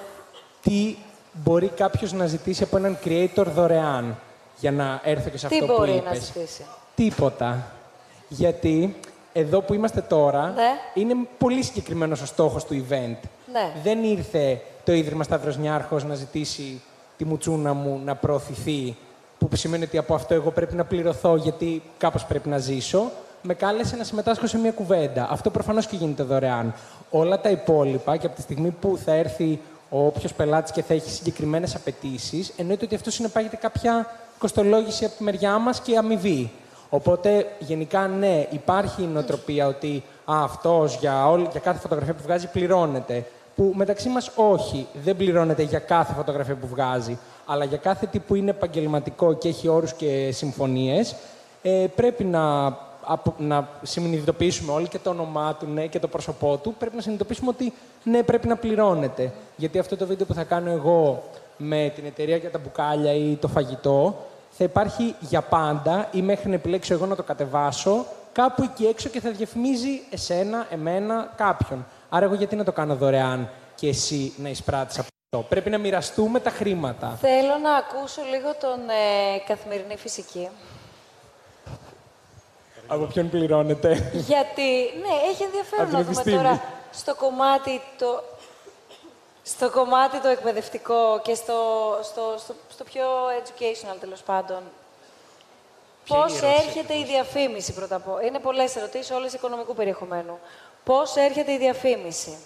τι 0.69 0.97
μπορεί 1.32 1.69
κάποιος 1.69 2.12
να 2.12 2.27
ζητήσει 2.27 2.62
από 2.62 2.77
έναν 2.77 2.99
creator 3.05 3.45
δωρεάν. 3.55 4.16
Για 4.61 4.70
να 4.73 5.01
έρθω 5.05 5.31
και 5.31 5.39
σε 5.39 5.49
Τι 5.49 5.55
αυτό 5.59 5.66
που 5.66 5.78
μπορεί 5.78 5.90
είπες. 5.93 6.05
να 6.05 6.15
ζητήσει; 6.15 6.65
Τίποτα. 6.95 7.66
Γιατί 8.28 8.97
εδώ 9.32 9.61
που 9.61 9.74
είμαστε 9.74 10.01
τώρα, 10.01 10.43
Ναι. 10.49 11.03
είναι 11.03 11.15
πολύ 11.39 11.62
συγκεκριμένος 11.62 12.20
ο 12.20 12.27
στόχος 12.27 12.65
του 12.65 12.74
event. 12.89 13.16
Ναι. 13.53 13.73
Δεν 13.82 14.05
ήρθε 14.05 14.61
το 14.85 14.93
Ίδρυμα 14.93 15.23
Σταύρος 15.24 15.57
Νιάρχος 15.57 16.05
να 16.05 16.15
ζητήσει 16.15 16.81
τη 17.16 17.24
μουτσούνα 17.24 17.73
μου 17.73 18.01
να 18.05 18.15
προωθηθεί 18.15 18.97
που 19.39 19.49
σημαίνει 19.57 19.85
ότι 19.85 19.99
από 19.99 20.15
αυτό 20.15 20.35
εγώ 20.35 20.51
πρέπει 20.51 20.74
να 20.74 20.85
πληρωθώ 20.85 21.36
γιατί 21.36 21.82
κάπως 21.99 22.24
πρέπει 22.24 22.49
να 22.49 22.59
ζήσω, 22.59 23.11
με 23.43 23.55
κάλεσε 23.55 23.97
να 23.97 24.05
συμμετάσχω 24.05 24.47
σε 24.47 24.59
μια 24.59 24.73
κουβέντα. 24.73 25.28
Αυτό 25.31 25.51
προφανώς 25.51 25.86
και 25.86 25.97
γίνεται 25.97 26.23
δωρεάν. 26.23 26.74
Όλα 27.11 27.40
τα 27.40 27.49
υπόλοιπα 27.51 28.16
και 28.16 28.27
από 28.27 28.35
τη 28.36 28.43
στιγμή 28.43 28.70
που 28.70 28.99
θα 29.05 29.12
έρθει 29.12 29.45
ο 29.45 29.77
όποιος 29.90 30.32
πελάτης 30.35 30.73
και 30.73 30.82
θα 30.82 30.94
έχει 30.94 31.10
συγκεκριμένες 31.10 31.74
απαιτήσεις, 31.74 32.52
εννοείται 32.56 32.85
ότι 32.85 32.94
αυτό 32.94 33.10
συνεπάγεται 33.10 33.56
κάποια 33.56 34.06
κοστολόγηση 34.39 35.05
από 35.05 35.16
τη 35.16 35.23
μεριά 35.23 35.59
μας 35.59 35.81
και 35.81 35.97
αμοιβή. 35.97 36.51
Οπότε, 36.90 37.47
γενικά, 37.59 38.06
ναι, 38.06 38.47
υπάρχει 38.51 39.02
η 39.02 39.06
νοοτροπία 39.06 39.66
ότι 39.66 40.02
αυτός 40.24 40.97
για, 41.01 41.28
όλη- 41.28 41.48
για 41.51 41.60
κάθε 41.60 41.78
φωτογραφία 41.78 42.15
που 42.15 42.23
βγάζει 42.23 42.47
πληρώνεται. 42.51 43.24
Που 43.56 43.73
μεταξύ 43.74 44.09
μας 44.09 44.31
όχι, 44.35 44.86
δεν 45.05 45.16
πληρώνεται 45.16 45.62
για 45.62 45.78
κάθε 45.78 46.12
φωτογραφία 46.12 46.55
που 46.55 46.66
βγάζει, 46.66 47.19
αλλά 47.47 47.65
για 47.65 47.77
κάθε 47.77 48.06
τι 48.06 48.19
που 48.19 48.35
είναι 48.35 48.51
επαγγελματικό 48.51 49.32
και 49.35 49.48
έχει 49.48 49.69
όρους 49.69 49.93
και 49.93 50.31
συμφωνίες, 50.32 51.15
ε, 51.62 51.86
πρέπει 51.94 52.24
να, 52.24 52.77
απο- 53.09 53.35
να 53.39 53.68
συνειδητοποιήσουμε 53.82 54.72
όλοι 54.72 54.89
και 54.89 54.98
το 54.98 55.10
όνομά 55.10 55.55
του 55.55 55.66
ναι, 55.66 55.86
και 55.86 55.98
το 55.98 56.09
πρόσωπό 56.09 56.56
του. 56.56 56.74
Πρέπει 56.78 56.97
να 56.97 57.02
συνειδητοποιήσουμε 57.02 57.51
ότι 57.51 57.72
ναι, 58.02 58.22
πρέπει 58.22 58.48
να 58.48 58.56
πληρώνεται. 58.56 59.32
Γιατί 59.56 59.78
αυτό 59.78 59.97
το 59.97 60.06
βίντεο 60.06 60.26
που 60.26 60.35
θα 60.35 60.44
κάνω 60.44 60.70
εγώ 60.70 61.22
με 61.56 61.93
την 61.94 62.05
εταιρεία 62.05 62.36
για 62.36 62.51
τα 62.51 62.59
μπουκάλια 62.59 63.14
ή 63.14 63.35
το 63.35 63.48
φαγητό 63.48 64.26
θα 64.51 64.64
υπάρχει 64.64 65.14
για 65.20 65.43
πάντα 65.43 66.09
ή 66.12 66.22
μέχρι 66.22 66.48
να 66.48 66.55
επιλέξω 66.55 66.94
εγώ 66.94 67.06
να 67.06 67.16
το 67.16 67.22
κατεβάσω 67.22 68.06
κάπου 68.32 68.62
εκεί 68.62 68.85
έξω 68.86 69.09
και 69.09 69.20
θα 69.20 69.30
διαφημίζει 69.30 70.02
εσένα, 70.10 70.66
εμένα, 70.70 71.32
κάποιον. 71.36 71.86
Άρα 72.09 72.24
εγώ 72.24 72.35
γιατί 72.35 72.56
να 72.56 72.64
το 72.64 72.72
κάνω 72.72 72.94
δωρεάν 72.94 73.51
και 73.74 73.89
εσύ 73.89 74.32
να 74.36 74.48
εισπράττεις 74.48 74.98
από 74.98 75.09
αυτό; 75.24 75.47
Πρέπει 75.48 75.70
να 75.70 75.78
μοιραστούμε 75.78 76.40
τα 76.40 76.51
χρήματα. 76.51 77.18
Θέλω 77.20 77.59
να 77.62 77.74
ακούσω 77.74 78.20
λίγο 78.30 78.55
τον 78.60 78.89
ε, 78.89 79.39
καθημερινή 79.47 79.97
φυσική. 79.97 80.48
Από 82.89 83.05
ποιον 83.05 83.31
πληρώνεται. 83.31 84.10
Γιατί, 84.12 84.70
ναι, 85.01 85.31
έχει 85.31 85.43
ενδιαφέρον 85.43 85.85
Από 85.85 85.89
την 85.89 85.98
να 85.98 86.05
δούμε 86.05 86.10
επιστήμη. 86.10 86.36
τώρα 86.36 86.62
στο 86.93 87.15
κομμάτι 87.15 87.81
το, 87.98 88.23
στο 89.43 89.70
κομμάτι 89.70 90.20
το 90.20 90.28
εκπαιδευτικό 90.28 91.20
και 91.23 91.35
στο, 91.35 91.55
στο, 92.02 92.35
στο, 92.39 92.55
στο 92.69 92.85
πιο 92.85 93.05
educational 93.43 93.97
τέλος 94.01 94.23
πάντων. 94.23 94.62
Ποια 96.05 96.16
είναι 96.16 96.27
η 96.27 96.32
Πώς 96.32 96.43
ερώτηση 96.43 96.66
έρχεται 96.66 96.98
η 96.98 97.05
διαφήμιση 97.05 97.73
πρώτα 97.73 97.97
απ' 97.97 98.09
όλα; 98.09 98.24
Είναι 98.24 98.39
πολλές 98.39 98.77
ερωτήσεις, 98.77 99.10
όλες 99.10 99.32
οικονομικού 99.32 99.74
περιεχομένου. 99.74 100.39
Πώς 100.85 101.16
έρχεται 101.16 101.52
η 101.52 101.59
διαφήμιση; 101.59 102.39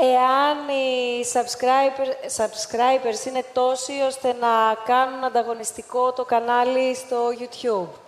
Εάν 0.00 0.68
οι 0.68 1.24
subscriber, 1.32 2.08
subscribers 2.36 3.26
είναι 3.26 3.44
τόσοι 3.52 3.92
ώστε 4.06 4.32
να 4.32 4.74
κάνουν 4.84 5.24
ανταγωνιστικό 5.24 6.12
το 6.12 6.24
κανάλι 6.24 6.94
στο 6.94 7.16
YouTube. 7.38 8.07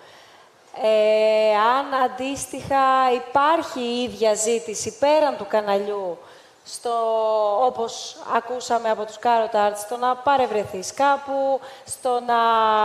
Ε, 0.75 1.57
αν 1.57 1.95
αντίστοιχα 1.95 3.13
υπάρχει 3.15 3.81
η 3.81 4.03
ίδια 4.03 4.35
ζήτηση 4.35 4.99
πέραν 4.99 5.37
του 5.37 5.47
καναλιού, 5.49 6.19
στο, 6.65 6.93
όπως 7.65 8.17
ακούσαμε 8.35 8.91
από 8.91 9.05
τους 9.05 9.19
Carrot 9.23 9.55
Arts, 9.55 9.77
στο 9.77 9.97
να 9.97 10.17
παρευρεθείς 10.17 10.95
κάπου, 10.95 11.61
στο 11.87 12.21
να 12.21 12.37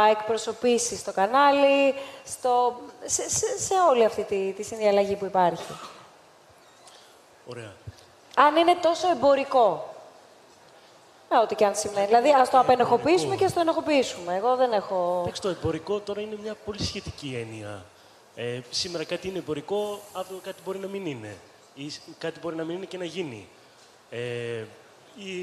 εκπροσωπήσεις 0.10 1.04
το 1.04 1.12
κανάλι, 1.12 1.94
στο, 2.26 2.76
σε, 3.06 3.30
σε, 3.30 3.60
σε 3.60 3.74
όλη 3.90 4.06
αυτή 4.06 4.24
τη, 4.24 4.54
τη 4.54 4.64
συνδιαλλαγή 4.64 5.16
που 5.16 5.26
υπάρχει. 5.26 5.74
Ωραία. 7.46 7.74
Αν 8.36 8.56
είναι 8.56 8.76
τόσο 8.82 9.10
εμπορικό. 9.10 9.95
Ε, 11.30 11.38
ό,τι 11.38 11.56
και 11.56 11.66
αν 11.66 11.76
σημαίνει. 11.76 12.06
Δηλαδή, 12.06 12.30
ας 12.30 12.50
το 12.50 12.60
απενεχοποιήσουμε 12.60 13.36
και 13.36 13.46
ας 13.46 13.54
το 13.54 13.60
ενεχοποιήσουμε. 13.60 14.36
Εγώ 14.36 14.56
δεν 14.56 14.72
έχω... 14.72 15.20
Εντάξει, 15.22 15.42
το 15.42 15.50
εμπορικό 15.50 16.00
τώρα 16.00 16.22
είναι 16.22 16.38
μια 16.42 16.56
πολύ 16.66 16.84
σχετική 16.84 17.36
έννοια. 17.42 17.86
Ε, 18.36 18.60
σήμερα 18.70 19.04
κάτι 19.04 19.28
είναι 19.28 19.38
εμπορικό, 19.38 20.00
αύριο 20.14 20.40
κάτι 20.44 20.62
μπορεί 20.66 20.80
να 20.80 20.88
μην 20.88 21.06
είναι. 21.06 21.38
Ή 21.76 21.90
σ- 21.90 22.02
κάτι 22.18 22.40
μπορεί 22.40 22.56
να 22.56 22.64
μην 22.64 22.76
είναι 22.76 22.86
και 22.86 22.98
να 22.98 23.06
γίνει. 23.06 23.48
Ε, 24.10 24.64
οι, 25.18 25.34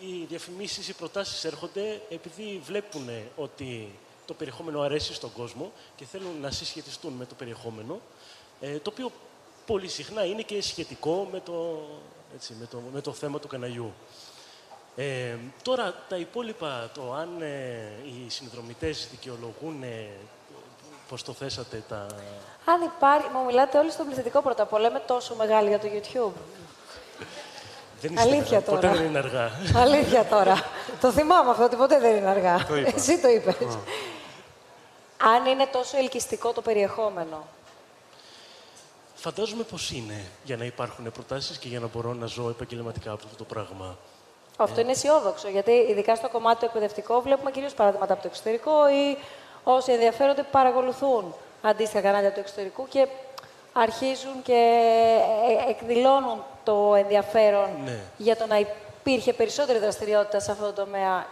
οι 0.00 0.24
διαφημίσεις, 0.28 0.88
οι 0.88 0.92
προτάσεις 0.94 1.44
έρχονται 1.44 2.00
επειδή 2.08 2.60
βλέπουν 2.64 3.08
ότι 3.36 3.98
το 4.26 4.34
περιεχόμενο 4.34 4.80
αρέσει 4.80 5.14
στον 5.14 5.32
κόσμο 5.32 5.72
και 5.96 6.04
θέλουν 6.04 6.40
να 6.40 6.50
συσχετιστούν 6.50 7.12
με 7.12 7.24
το 7.26 7.34
περιεχόμενο, 7.34 8.00
ε, 8.60 8.78
το 8.78 8.90
οποίο 8.92 9.10
πολύ 9.66 9.88
συχνά 9.88 10.24
είναι 10.24 10.42
και 10.42 10.62
σχετικό 10.62 11.28
με 11.32 11.40
το, 11.40 11.78
έτσι, 12.34 12.54
με 12.60 12.66
το, 12.66 12.78
με 12.92 13.00
το 13.00 13.12
θέμα 13.12 13.38
του 13.38 13.48
καναλιού. 13.48 13.92
Ε, 15.00 15.36
τώρα, 15.62 15.94
τα 16.08 16.16
υπόλοιπα, 16.16 16.90
το 16.94 17.12
αν 17.12 17.28
ε, 17.40 17.92
οι 18.04 18.30
συνδρομητές 18.30 19.08
δικαιολογούν, 19.10 19.82
ε, 19.82 20.08
πώς 21.08 21.22
το 21.22 21.32
θέσατε, 21.32 21.82
τα... 21.88 22.06
Αν 22.64 22.82
υπάρχει... 22.96 23.28
Μου 23.34 23.44
μιλάτε 23.44 23.78
όλοι 23.78 23.90
στο 23.90 24.04
πληθυντικό 24.04 24.42
πρώτα 24.42 24.62
απ' 24.62 24.72
όλα. 24.72 24.88
Είμαι 24.88 25.02
τόσο 25.06 25.34
μεγάλη 25.34 25.68
για 25.68 25.78
το 25.78 25.86
YouTube. 25.86 26.40
Δεν 28.00 28.12
είστε 28.12 28.28
Αλήθεια 28.28 28.60
καλά, 28.60 28.62
Ποτέ 28.62 28.86
τώρα. 28.86 28.98
δεν 28.98 29.06
είναι 29.06 29.18
αργά. 29.18 29.50
Αλήθεια 29.74 30.24
τώρα. 30.24 30.64
το 31.00 31.12
θυμάμαι 31.12 31.50
αυτό, 31.50 31.64
ότι 31.64 31.76
ποτέ 31.76 31.98
δεν 31.98 32.16
είναι 32.16 32.28
αργά. 32.28 32.66
Το 32.66 32.76
είπα. 32.76 32.92
Εσύ 32.94 33.20
το 33.20 33.28
είπες. 33.28 33.78
Αν 35.36 35.46
είναι 35.46 35.66
τόσο 35.72 35.96
ελκυστικό 35.96 36.52
το 36.52 36.60
περιεχόμενο. 36.60 37.46
Φαντάζομαι 39.14 39.62
πώς 39.62 39.90
είναι 39.90 40.24
για 40.44 40.56
να 40.56 40.64
υπάρχουν 40.64 41.12
προτάσεις 41.12 41.58
και 41.58 41.68
για 41.68 41.80
να 41.80 41.86
μπορώ 41.86 42.12
να 42.14 42.26
ζω 42.26 42.48
επαγγελματικά 42.48 43.10
από 43.10 43.22
αυτό 43.24 43.36
το 43.36 43.44
πράγμα. 43.44 43.96
Αυτό 44.60 44.80
είναι 44.80 44.90
αισιόδοξο, 44.90 45.48
γιατί 45.48 45.70
ειδικά 45.70 46.14
στο 46.16 46.28
κομμάτι 46.28 46.58
το 46.60 46.64
εκπαιδευτικό 46.66 47.20
βλέπουμε 47.20 47.50
κυρίως 47.50 47.74
παραδείγματα 47.74 48.12
από 48.12 48.22
το 48.22 48.28
εξωτερικό 48.32 48.88
ή 48.88 49.16
όσοι 49.64 49.92
ενδιαφέρονται 49.92 50.42
παρακολουθούν 50.50 51.34
αντίστοιχα 51.62 52.00
κανάλια 52.00 52.32
του 52.32 52.40
εξωτερικού 52.40 52.88
και 52.88 53.06
αρχίζουν 53.72 54.42
και 54.42 54.78
ε, 55.66 55.70
εκδηλώνουν 55.70 56.42
το 56.64 56.94
ενδιαφέρον 56.94 57.68
Ναι. 57.84 57.98
για 58.16 58.36
το 58.36 58.46
να 58.46 58.58
υπήρχε 58.58 59.32
περισσότερη 59.32 59.78
δραστηριότητα 59.78 60.40
σε 60.40 60.50
αυτό 60.50 60.64
το 60.64 60.72
τομέα 60.72 61.26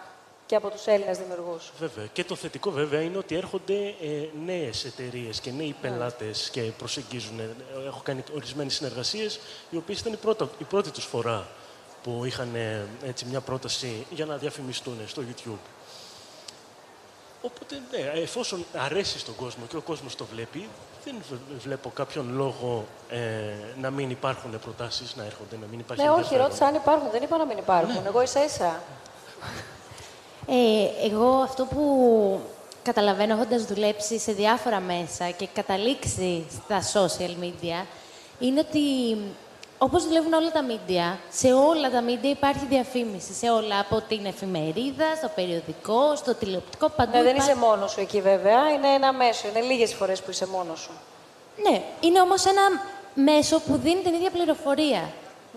και 0.46 0.54
από 0.56 0.68
τους 0.70 0.86
Έλληνες 0.86 1.18
δημιουργούς. 1.18 1.72
Βέβαια. 1.78 2.06
Και 2.12 2.24
το 2.24 2.34
θετικό 2.34 2.70
βέβαια 2.70 3.00
είναι 3.00 3.18
ότι 3.18 3.36
έρχονται 3.36 3.74
ε, 3.74 4.28
νέες 4.44 4.84
εταιρείες 4.84 5.40
και 5.40 5.50
νέοι 5.50 5.74
πελάτες 5.80 6.50
και 6.50 6.60
προσεγγίζουν. 6.60 7.40
Ε, 7.40 7.48
Έχω 7.86 8.00
κάνει 8.04 8.24
ορισμένες 8.34 8.74
συνεργασίες, 8.74 9.40
οι 9.70 9.76
οποίες 9.76 10.00
ήταν 10.00 10.12
η, 10.12 10.16
πρώτα, 10.16 10.48
η 10.58 10.64
πρώτη 10.64 10.90
τους 10.90 11.04
φορά 11.04 11.46
που 12.06 12.24
είχαν 12.24 12.54
ε, 12.54 12.86
έτσι, 13.06 13.24
μια 13.24 13.40
πρόταση 13.40 14.06
για 14.10 14.24
να 14.26 14.36
διαφημιστούν 14.36 14.96
στο 15.06 15.22
YouTube. 15.30 15.58
Οπότε, 17.42 17.80
ναι, 17.90 18.20
εφόσον 18.20 18.64
αρέσει 18.76 19.18
στον 19.18 19.34
κόσμο 19.36 19.64
και 19.68 19.76
ο 19.76 19.80
κόσμος 19.80 20.14
το 20.16 20.24
βλέπει, 20.32 20.68
δεν 21.04 21.14
βε- 21.30 21.60
βλέπω 21.60 21.90
κάποιον 21.94 22.34
λόγο 22.34 22.84
ε, 23.10 23.18
να 23.80 23.90
μην 23.90 24.10
υπάρχουν 24.10 24.60
προτάσεις, 24.60 25.16
να 25.16 25.24
έρχονται, 25.24 25.56
να 25.60 25.66
μην 25.70 25.78
υπάρχει 25.78 26.02
Ναι, 26.02 26.08
όχι, 26.10 26.18
ενδιαφέρον. 26.18 26.46
ρώτησα 26.46 26.66
αν 26.66 26.74
υπάρχουν. 26.74 27.10
Δεν 27.10 27.22
είπα 27.22 27.36
να 27.36 27.46
μην 27.46 27.58
υπάρχουν. 27.58 28.06
Εγώ 28.06 28.22
ίσα 28.22 28.44
ίσα. 28.44 28.82
Ε, 30.48 31.06
εγώ 31.06 31.28
αυτό 31.28 31.64
που 31.64 32.40
καταλαβαίνω 32.82 33.34
έχοντας 33.34 33.64
δουλέψει 33.64 34.18
σε 34.18 34.32
διάφορα 34.32 34.80
μέσα 34.80 35.30
και 35.30 35.46
καταλήξει 35.52 36.46
στα 36.50 36.80
social 36.92 37.42
media 37.44 37.86
είναι 38.38 38.60
ότι 38.60 38.80
όπως 39.78 40.04
δουλεύουν 40.06 40.32
όλα 40.32 40.50
τα 40.50 40.64
media, 40.68 41.16
σε 41.30 41.52
όλα 41.52 41.90
τα 41.90 42.02
media 42.08 42.24
υπάρχει 42.26 42.66
διαφήμιση. 42.68 43.32
Σε 43.32 43.50
όλα, 43.50 43.78
από 43.80 44.00
την 44.08 44.26
εφημερίδα, 44.26 45.04
στο 45.16 45.30
περιοδικό, 45.34 46.16
στο 46.16 46.34
τηλεοπτικό, 46.34 46.88
παντού 46.88 47.16
Ναι, 47.16 47.22
δεν 47.22 47.30
υπάρχει- 47.34 47.50
είσαι 47.50 47.58
μόνος 47.60 47.90
σου 47.90 48.00
εκεί 48.00 48.20
βέβαια. 48.20 48.70
Είναι 48.70 48.88
ένα 48.88 49.12
μέσο. 49.12 49.48
Είναι 49.48 49.60
λίγες 49.60 49.94
φορές 49.94 50.22
που 50.22 50.30
είσαι 50.30 50.46
μόνος 50.46 50.80
σου. 50.80 50.90
Ναι, 51.70 51.82
είναι 52.00 52.20
όμως 52.20 52.44
ένα 52.44 52.62
μέσο 53.14 53.60
που 53.60 53.76
δίνει 53.76 54.02
την 54.02 54.14
ίδια 54.14 54.30
πληροφορία. 54.30 55.02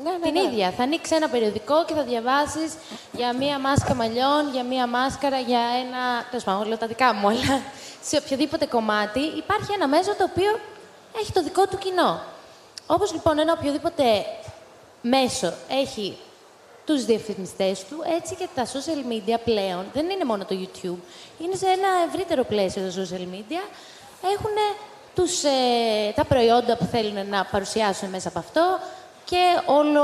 Ναι, 0.04 0.12
την 0.22 0.32
ναι. 0.34 0.42
ίδια. 0.42 0.72
Θα 0.78 0.84
ανοίξει 0.84 1.16
ένα 1.16 1.28
περιοδικό 1.30 1.86
και 1.86 1.94
θα 1.94 2.04
διαβάσεις 2.04 2.74
για 3.12 3.34
μία 3.34 3.60
μάσκα 3.60 3.94
μαλλιών, 3.94 4.50
για 4.52 4.64
μία 4.64 4.88
μάσκαρα, 4.88 5.40
για 5.40 5.60
ένα... 5.60 6.26
Τέλος 6.30 6.44
πάντων, 6.44 6.68
λέω 6.68 6.78
τα 6.78 6.88
δικά 6.88 7.14
μου, 7.14 7.28
αλλά 7.28 7.62
σε 8.02 8.18
οποιοδήποτε 8.18 8.66
κομμάτι 8.66 9.20
υπάρχει 9.20 9.72
ένα 9.74 9.88
μέσο 9.88 10.16
το 10.16 10.24
οποίο 10.24 10.60
έχει 11.20 11.32
το 11.32 11.44
δικό 11.44 11.68
του 11.68 11.78
κοινό. 11.78 12.22
Όπως 12.92 13.14
λοιπόν 13.14 13.40
ένα 13.40 13.56
οποιοδήποτε 13.58 14.04
μέσο 15.02 15.54
έχει 15.70 16.18
τους 16.86 17.06
διαφημιστές 17.06 17.86
του, 17.86 17.96
έτσι 18.18 18.36
και 18.36 18.48
τα 18.56 18.66
social 18.66 19.12
media 19.12 19.38
πλέον, 19.44 19.86
δεν 19.94 20.10
είναι 20.10 20.26
μόνο 20.26 20.46
το 20.46 20.56
YouTube, 20.62 21.02
είναι 21.40 21.56
σε 21.56 21.66
ένα 21.66 21.88
ευρύτερο 22.08 22.44
πλαίσιο 22.44 22.82
τα 22.82 23.02
social 23.02 23.22
media, 23.36 23.64
έχουν 24.24 24.56
τους, 25.16 25.44
ε, 25.44 26.12
τα 26.16 26.26
προϊόντα 26.26 26.78
που 26.78 26.86
θέλουν 26.86 27.30
να 27.30 27.46
παρουσιάσουν 27.52 28.10
μέσα 28.10 28.28
από 28.28 28.40
αυτό 28.40 28.80
και 29.26 29.62
όλο, 29.66 30.04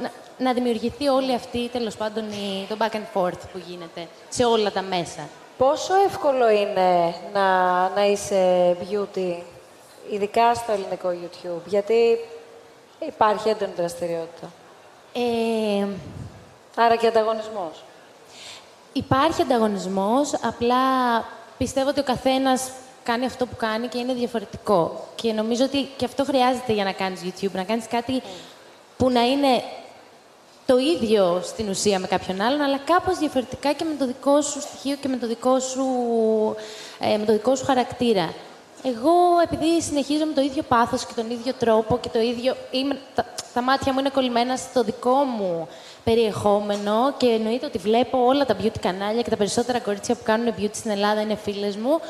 να, 0.00 0.10
να 0.38 0.52
δημιουργηθεί 0.52 1.08
όλη 1.08 1.34
αυτή, 1.34 1.68
τέλος 1.68 1.96
πάντων, 1.96 2.24
η, 2.30 2.66
το 2.68 2.76
back 2.78 2.94
and 2.94 3.06
forth 3.14 3.40
που 3.52 3.62
γίνεται 3.66 4.08
σε 4.28 4.44
όλα 4.44 4.72
τα 4.72 4.82
μέσα. 4.82 5.28
Πόσο 5.58 5.94
εύκολο 6.06 6.50
είναι 6.50 7.14
να, 7.32 7.88
να 7.88 8.06
είσαι 8.06 8.76
beauty, 8.80 9.36
ειδικά 10.10 10.54
στο 10.54 10.72
ελληνικό 10.72 11.08
YouTube, 11.08 11.66
γιατί 11.66 12.18
υπάρχει 13.06 13.48
έντονη 13.48 13.72
δραστηριότητα. 13.76 14.52
Ε, 15.12 15.86
Άρα 16.76 16.96
και 16.96 17.06
ανταγωνισμός. 17.06 17.84
υπάρχει 18.92 19.42
ανταγωνισμός, 19.42 20.34
απλά 20.42 20.76
πιστεύω 21.58 21.88
ότι 21.88 22.00
ο 22.00 22.02
καθένας 22.04 22.70
κάνει 23.02 23.24
αυτό 23.26 23.46
που 23.46 23.56
κάνει 23.56 23.86
και 23.86 23.98
είναι 23.98 24.12
διαφορετικό. 24.14 25.06
Και 25.14 25.32
νομίζω 25.32 25.64
ότι 25.64 25.88
και 25.96 26.04
αυτό 26.04 26.24
χρειάζεται 26.24 26.72
για 26.72 26.84
να 26.84 26.92
κάνεις 26.92 27.20
YouTube, 27.24 27.52
να 27.52 27.64
κάνεις 27.64 27.86
κάτι 27.86 28.22
που 28.96 29.10
να 29.10 29.20
είναι 29.26 29.62
το 30.66 30.78
ίδιο 30.78 31.40
στην 31.44 31.68
ουσία 31.68 31.98
με 31.98 32.06
κάποιον 32.06 32.40
άλλον, 32.40 32.60
αλλά 32.60 32.78
κάπως 32.78 33.18
διαφορετικά 33.18 33.72
και 33.72 33.84
με 33.84 33.94
το 33.98 34.06
δικό 34.06 34.40
σου 34.40 34.60
στοιχείο 34.60 34.96
και 34.96 35.08
με 35.08 35.16
το 35.16 35.26
δικό 35.26 35.58
σου, 35.58 35.84
ε, 37.00 37.16
με 37.16 37.24
το 37.24 37.32
δικό 37.32 37.54
σου 37.54 37.64
χαρακτήρα. 37.64 38.32
Εγώ, 38.82 39.12
επειδή 39.42 39.82
συνεχίζω 39.82 40.24
με 40.24 40.32
το 40.32 40.40
ίδιο 40.40 40.62
πάθος 40.62 41.06
και 41.06 41.12
τον 41.14 41.30
ίδιο 41.30 41.52
τρόπο 41.52 41.98
και 41.98 42.08
το 42.08 42.20
ίδιο... 42.20 42.56
Είμαι, 42.70 42.98
τα, 43.14 43.24
τα 43.54 43.62
μάτια 43.62 43.92
μου 43.92 43.98
είναι 43.98 44.08
κολλημένα 44.08 44.56
στο 44.56 44.82
δικό 44.82 45.14
μου 45.14 45.68
περιεχόμενο 46.04 47.14
και 47.16 47.26
εννοείται 47.26 47.66
ότι 47.66 47.78
βλέπω 47.78 48.24
όλα 48.24 48.46
τα 48.46 48.56
beauty 48.62 48.78
κανάλια 48.80 49.22
και 49.22 49.30
τα 49.30 49.36
περισσότερα 49.36 49.80
κορίτσια 49.80 50.14
που 50.14 50.22
κάνουν 50.24 50.54
beauty 50.58 50.70
στην 50.72 50.90
Ελλάδα 50.90 51.20
είναι 51.20 51.34
φίλες 51.34 51.76
μου. 51.76 52.00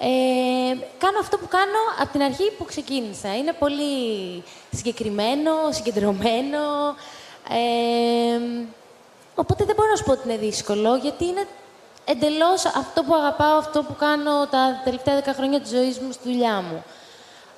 Ε, 0.00 0.76
κάνω 0.98 1.18
αυτό 1.20 1.38
που 1.38 1.48
κάνω 1.48 1.80
από 2.00 2.12
την 2.12 2.22
αρχή 2.22 2.50
που 2.58 2.64
ξεκίνησα. 2.64 3.36
Είναι 3.36 3.52
πολύ 3.52 4.42
συγκεκριμένο, 4.70 5.52
συγκεντρωμένο. 5.70 6.94
Ε, 7.48 8.66
οπότε 9.34 9.64
δεν 9.64 9.74
μπορώ 9.74 9.90
να 9.90 9.96
σου 9.96 10.04
πω 10.04 10.12
ότι 10.12 10.28
είναι 10.28 10.36
δύσκολο, 10.38 10.96
γιατί 10.96 11.24
είναι 11.24 11.46
εντελώς 12.04 12.64
αυτό 12.64 13.02
που 13.02 13.14
αγαπάω, 13.14 13.56
αυτό 13.58 13.82
που 13.82 13.94
κάνω 13.94 14.46
τα 14.46 14.80
τελευταία 14.84 15.14
δέκα 15.14 15.32
χρόνια 15.34 15.60
της 15.60 15.70
ζωής 15.70 15.98
μου 15.98 16.12
στη 16.12 16.28
δουλειά 16.32 16.54
μου. 16.60 16.84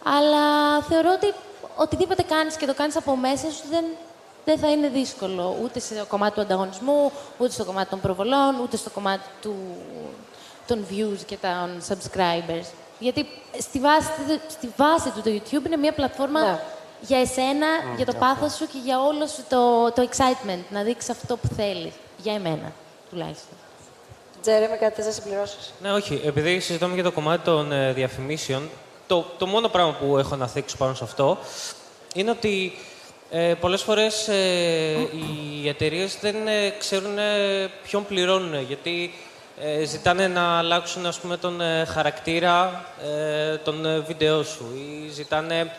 Αλλά 0.02 0.80
θεωρώ 0.88 1.10
ότι 1.12 1.34
οτιδήποτε 1.76 2.22
κάνεις 2.22 2.56
και 2.56 2.66
το 2.66 2.74
κάνεις 2.74 2.96
από 2.96 3.16
μέσα 3.16 3.50
σου 3.50 3.62
δεν, 3.70 3.84
δεν 4.44 4.58
θα 4.58 4.70
είναι 4.70 4.88
δύσκολο. 4.88 5.56
Ούτε 5.62 5.78
στο 5.80 6.04
κομμάτι 6.08 6.34
του 6.34 6.40
ανταγωνισμού, 6.40 7.12
ούτε 7.38 7.50
στο 7.52 7.64
κομμάτι 7.64 7.90
των 7.90 8.00
προβολών, 8.00 8.60
ούτε 8.62 8.76
στο 8.76 8.90
κομμάτι 8.90 9.24
του, 9.42 9.54
των 10.66 10.86
views 10.90 11.18
και 11.26 11.36
των 11.36 11.82
subscribers. 11.88 12.66
Γιατί 12.98 13.26
στη 13.58 13.78
βάση, 13.78 14.08
στη 14.48 14.68
βάση 14.76 15.10
του 15.10 15.22
το 15.22 15.30
YouTube 15.30 15.66
είναι 15.66 15.76
μια 15.76 15.92
πλατφόρμα 15.92 16.40
Ναι. 16.40 16.60
για 17.00 17.20
εσένα, 17.20 17.66
για 17.96 18.06
το 18.06 18.12
πάθος 18.14 18.54
σου 18.54 18.66
και 18.66 18.78
για 18.84 19.00
όλο 19.02 19.26
σου 19.26 19.44
το, 19.48 19.92
το 19.92 20.08
excitement. 20.10 20.62
Να 20.70 20.82
δείξεις 20.82 21.10
αυτό 21.10 21.36
που 21.36 21.48
θέλεις. 21.56 21.92
Για 22.18 22.34
εμένα, 22.34 22.72
τουλάχιστον. 23.10 23.55
Τζέρεμι, 24.46 24.76
κάτι 24.76 24.94
θες 24.94 25.06
να 25.06 25.12
συμπληρώσεις; 25.12 25.72
Ναι, 25.82 25.92
όχι. 25.92 26.20
Επειδή 26.24 26.60
συζητάμε 26.60 26.94
για 26.94 27.02
το 27.02 27.12
κομμάτι 27.12 27.44
των 27.44 27.72
ε, 27.72 27.92
διαφημίσεων, 27.92 28.70
το, 29.06 29.24
το 29.38 29.46
μόνο 29.46 29.68
πράγμα 29.68 29.92
που 29.92 30.18
έχω 30.18 30.36
να 30.36 30.46
θίξω 30.46 30.76
πάνω 30.76 30.94
σε 30.94 31.04
αυτό 31.04 31.38
είναι 32.14 32.30
ότι 32.30 32.72
ε, 33.30 33.54
πολλές 33.60 33.82
φορές 33.82 34.28
ε, 34.28 34.34
οι 35.62 35.68
εταιρείες 35.68 36.18
δεν 36.20 36.48
ε, 36.48 36.70
ξέρουν 36.78 37.18
ε, 37.18 37.70
ποιον 37.82 38.06
πληρώνουν. 38.06 38.60
Γιατί 38.62 39.14
ε, 39.60 39.84
ζητάνε 39.84 40.28
να 40.28 40.58
αλλάξουν 40.58 41.06
ας 41.06 41.18
πούμε, 41.18 41.36
τον 41.36 41.60
ε, 41.60 41.84
χαρακτήρα 41.84 42.84
ε, 43.04 43.56
των 43.56 43.86
ε, 43.86 43.98
βίντεο 43.98 44.42
σου 44.42 44.64
ή 44.74 45.08
ζητάνε 45.08 45.72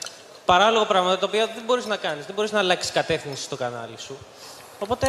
παράλογα 0.46 0.86
πράγματα 0.86 1.18
τα 1.18 1.26
οποία 1.26 1.46
δεν 1.46 1.64
μπορείς 1.66 1.86
να 1.86 1.96
κάνεις. 1.96 2.26
Δεν 2.26 2.36
μπορείς 2.36 2.52
να 2.52 2.60
αλλάξεις 2.60 2.92
κατεύθυνση 2.92 3.44
στο 3.44 3.56
κανάλι 3.56 3.98
σου. 3.98 4.18
Οπότε 4.80 5.08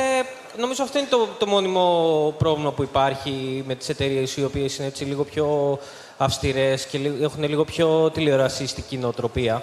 νομίζω 0.57 0.83
αυτό 0.83 0.99
είναι 0.99 1.09
το, 1.11 1.29
το 1.39 1.47
μόνιμο 1.47 2.35
πρόβλημα 2.39 2.73
που 2.73 2.83
υπάρχει 2.83 3.65
με 3.67 3.75
τις 3.75 3.89
εταιρείες 3.89 4.37
οι 4.37 4.45
οποίες 4.45 4.77
είναι 4.77 4.87
έτσι 4.87 5.05
λίγο 5.05 5.25
πιο 5.25 5.79
αυστηρές 6.17 6.87
και 6.87 6.99
λι- 6.99 7.23
έχουν 7.23 7.49
λίγο 7.49 7.65
πιο 7.65 8.11
τηλεορασιστική 8.11 8.97
νοοτροπία. 8.97 9.63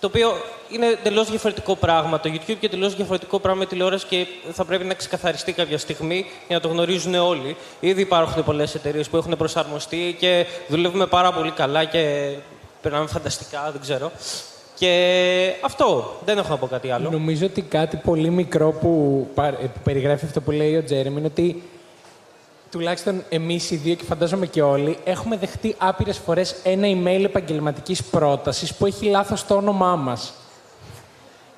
Το 0.00 0.06
οποίο 0.06 0.32
είναι 0.70 0.86
εντελώς 0.86 1.30
διαφορετικό 1.30 1.76
πράγμα 1.76 2.20
το 2.20 2.30
YouTube 2.32 2.56
και 2.60 2.66
εντελώς 2.66 2.94
διαφορετικό 2.94 3.38
πράγμα 3.38 3.62
η 3.62 3.66
τηλεόραση 3.66 4.06
και 4.06 4.26
θα 4.52 4.64
πρέπει 4.64 4.84
να 4.84 4.94
ξεκαθαριστεί 4.94 5.52
κάποια 5.52 5.78
στιγμή 5.78 6.26
για 6.46 6.56
να 6.56 6.62
το 6.62 6.68
γνωρίζουν 6.68 7.14
όλοι. 7.14 7.56
Ήδη 7.80 8.00
υπάρχουν 8.00 8.44
πολλές 8.44 8.74
εταιρείες 8.74 9.08
που 9.08 9.16
έχουν 9.16 9.36
προσαρμοστεί 9.36 10.16
και 10.18 10.46
δουλεύουμε 10.68 11.06
πάρα 11.06 11.32
πολύ 11.32 11.50
καλά 11.50 11.84
και 11.84 12.32
περνάμε 12.82 13.06
φανταστικά, 13.06 13.70
δεν 13.72 13.80
ξέρω. 13.80 14.12
Και 14.80 15.54
αυτό. 15.60 16.16
Δεν 16.24 16.38
έχω 16.38 16.48
να 16.48 16.56
πω 16.56 16.66
κάτι 16.66 16.90
άλλο. 16.90 17.10
Νομίζω 17.10 17.46
ότι 17.46 17.62
κάτι 17.62 17.96
πολύ 17.96 18.30
μικρό 18.30 18.70
που, 18.72 19.26
πα- 19.34 19.46
ε, 19.46 19.66
που 19.74 19.80
περιγράφει 19.84 20.24
αυτό 20.24 20.40
που 20.40 20.50
λέει 20.50 20.76
ο 20.76 20.84
Τζέρεμι 20.84 21.18
είναι 21.18 21.26
ότι 21.26 21.62
τουλάχιστον 22.70 23.22
εμείς 23.28 23.70
οι 23.70 23.76
δύο 23.76 23.94
και 23.94 24.04
φαντάζομαι 24.04 24.46
και 24.46 24.62
όλοι 24.62 24.96
έχουμε 25.04 25.36
δεχτεί 25.36 25.74
άπειρες 25.78 26.18
φορές 26.18 26.56
ένα 26.64 26.86
email 26.86 27.24
επαγγελματικής 27.24 28.02
πρότασης 28.04 28.74
που 28.74 28.86
έχει 28.86 29.06
λάθος 29.06 29.46
το 29.46 29.54
όνομά 29.54 29.96
μας. 29.96 30.32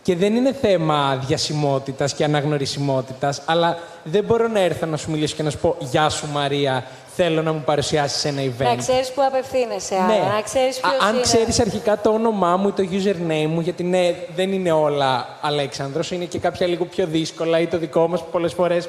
Και 0.02 0.16
δεν 0.16 0.34
είναι 0.36 0.52
θέμα 0.52 1.16
διασημότητας 1.26 2.14
και 2.14 2.24
αναγνωρισιμότητας, 2.24 3.42
αλλά 3.44 3.78
δεν 4.04 4.24
μπορώ 4.24 4.48
να 4.48 4.60
έρθω 4.60 4.86
να 4.86 4.96
σου 4.96 5.10
μιλήσω 5.10 5.36
και 5.36 5.42
να 5.42 5.50
σου 5.50 5.58
πω 5.58 5.76
Γεια 5.78 6.08
σου 6.08 6.26
Μαρία, 6.32 6.84
θέλω 7.16 7.42
να 7.42 7.52
μου 7.52 7.62
παρουσιάσεις 7.64 8.24
ένα 8.24 8.40
event. 8.42 8.64
Να 8.64 8.76
ξέρεις 8.76 9.10
που 9.12 9.22
απευθύνεσαι, 9.22 9.94
Ναι. 9.94 10.00
άρα, 10.00 10.34
να 10.34 10.40
ξέρεις 10.42 10.80
ποιος 10.80 10.92
Α- 10.92 11.06
αν 11.06 11.12
είναι. 11.14 11.22
ξέρεις 11.22 11.60
αρχικά 11.60 12.00
το 12.00 12.10
όνομά 12.10 12.56
μου 12.56 12.68
ή 12.68 12.72
το 12.72 12.82
username 12.92 13.46
μου, 13.48 13.60
γιατί 13.60 13.82
ναι, 13.82 14.14
δεν 14.34 14.52
είναι 14.52 14.72
όλα 14.72 15.26
Αλέξανδρος, 15.40 16.10
είναι 16.10 16.24
και 16.24 16.38
κάποια 16.38 16.66
λίγο 16.66 16.84
πιο 16.84 17.06
δύσκολα 17.06 17.58
ή 17.60 17.66
το 17.66 17.78
δικό 17.78 18.08
μας 18.08 18.20
που 18.20 18.28
πολλές 18.30 18.52
φορές 18.52 18.88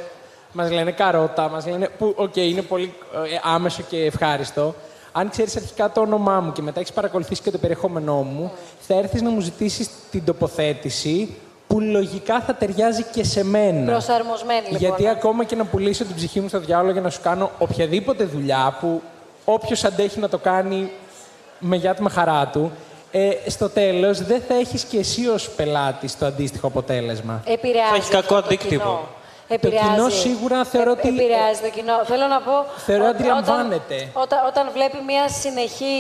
μας 0.52 0.72
λένε 0.72 0.91
καρότα, 0.91 1.49
μας 1.49 1.65
λένε 1.68 1.90
που, 1.98 2.14
οκ, 2.18 2.35
είναι 2.35 2.61
πολύ 2.61 2.94
ε, 3.14 3.40
άμεσο 3.53 3.81
και 3.90 3.98
ευχάριστο. 3.98 4.76
Αν 5.15 5.30
ξέρεις 5.30 5.56
αρχικά 5.56 5.91
το 5.91 6.02
όνομά 6.02 6.40
μου 6.40 6.52
και 6.52 6.61
μετά 6.61 6.80
έχεις 6.80 6.91
παρακολουθήσει 6.94 7.41
και 7.41 7.52
το 7.52 7.57
περιεχόμενό 7.57 8.15
μου, 8.22 8.52
θα 8.88 8.93
έρθεις 8.95 9.22
να 9.22 9.30
μου 9.30 9.39
ζητήσεις 9.39 9.89
την 10.11 10.26
τοποθέτηση 10.26 11.35
που 11.68 11.80
λογικά 11.80 12.41
θα 12.41 12.53
ταιριάζει 12.55 13.03
και 13.03 13.23
σε 13.23 13.43
μένα. 13.43 13.91
Προσαρμοσμένη, 13.91 14.61
λοιπόν. 14.61 14.77
Γιατί 14.80 15.07
ακόμα 15.07 15.43
και 15.43 15.55
να 15.55 15.65
πουλήσω 15.65 16.03
την 16.05 16.15
ψυχή 16.15 16.39
μου 16.39 16.47
στο 16.47 16.60
διάολο 16.60 16.91
για 16.91 17.01
να 17.01 17.10
σου 17.10 17.19
κάνω 17.23 17.51
οποιαδήποτε 17.57 18.23
δουλειά 18.23 18.77
που 18.80 19.01
όποιος 19.45 19.84
αντέχει 19.84 20.19
να 20.19 20.30
το 20.30 20.38
κάνει 20.38 20.91
με 21.60 21.76
γεια 21.76 21.95
του 21.95 22.03
με 22.03 22.10
χαρά 22.10 22.47
του, 22.47 22.72
ε, 23.11 23.30
στο 23.47 23.69
τέλος 23.69 24.23
δεν 24.23 24.41
θα 24.47 24.53
έχεις 24.55 24.84
και 24.84 24.97
εσύ 24.97 25.27
ως 25.27 25.49
πελάτης 25.49 26.18
το 26.18 26.26
αντίστοιχο 26.26 26.68
αποτέλεσμα. 26.68 27.41
Επηρεάζει 27.45 27.89
Θα 27.89 27.95
έχεις 27.95 28.10
κακό 28.10 28.35
αυτό 28.35 28.39
το 28.39 28.45
αντίκτυπο. 28.45 28.84
κοινό. 28.84 28.99
Το 29.47 29.53
Επηρεάζει. 29.55 29.88
κοινό 29.89 30.10
σίγουρα 30.10 30.64
θεωρώ 30.65 30.91
ότι- 30.91 31.07
Επηρεάζει 31.07 31.61
το 31.61 31.69
κοινό. 31.69 31.93
Θέλω 32.05 32.27
να 32.27 32.39
πω... 32.41 32.51
Θεωρώ 32.85 33.03
ότι 33.07 33.15
αντιλαμβάνεται. 33.15 33.95
Όταν, 33.95 34.23
όταν, 34.23 34.39
όταν 34.47 34.69
βλέπει 34.73 34.97
μια 35.07 35.30
συνεχή 35.30 35.95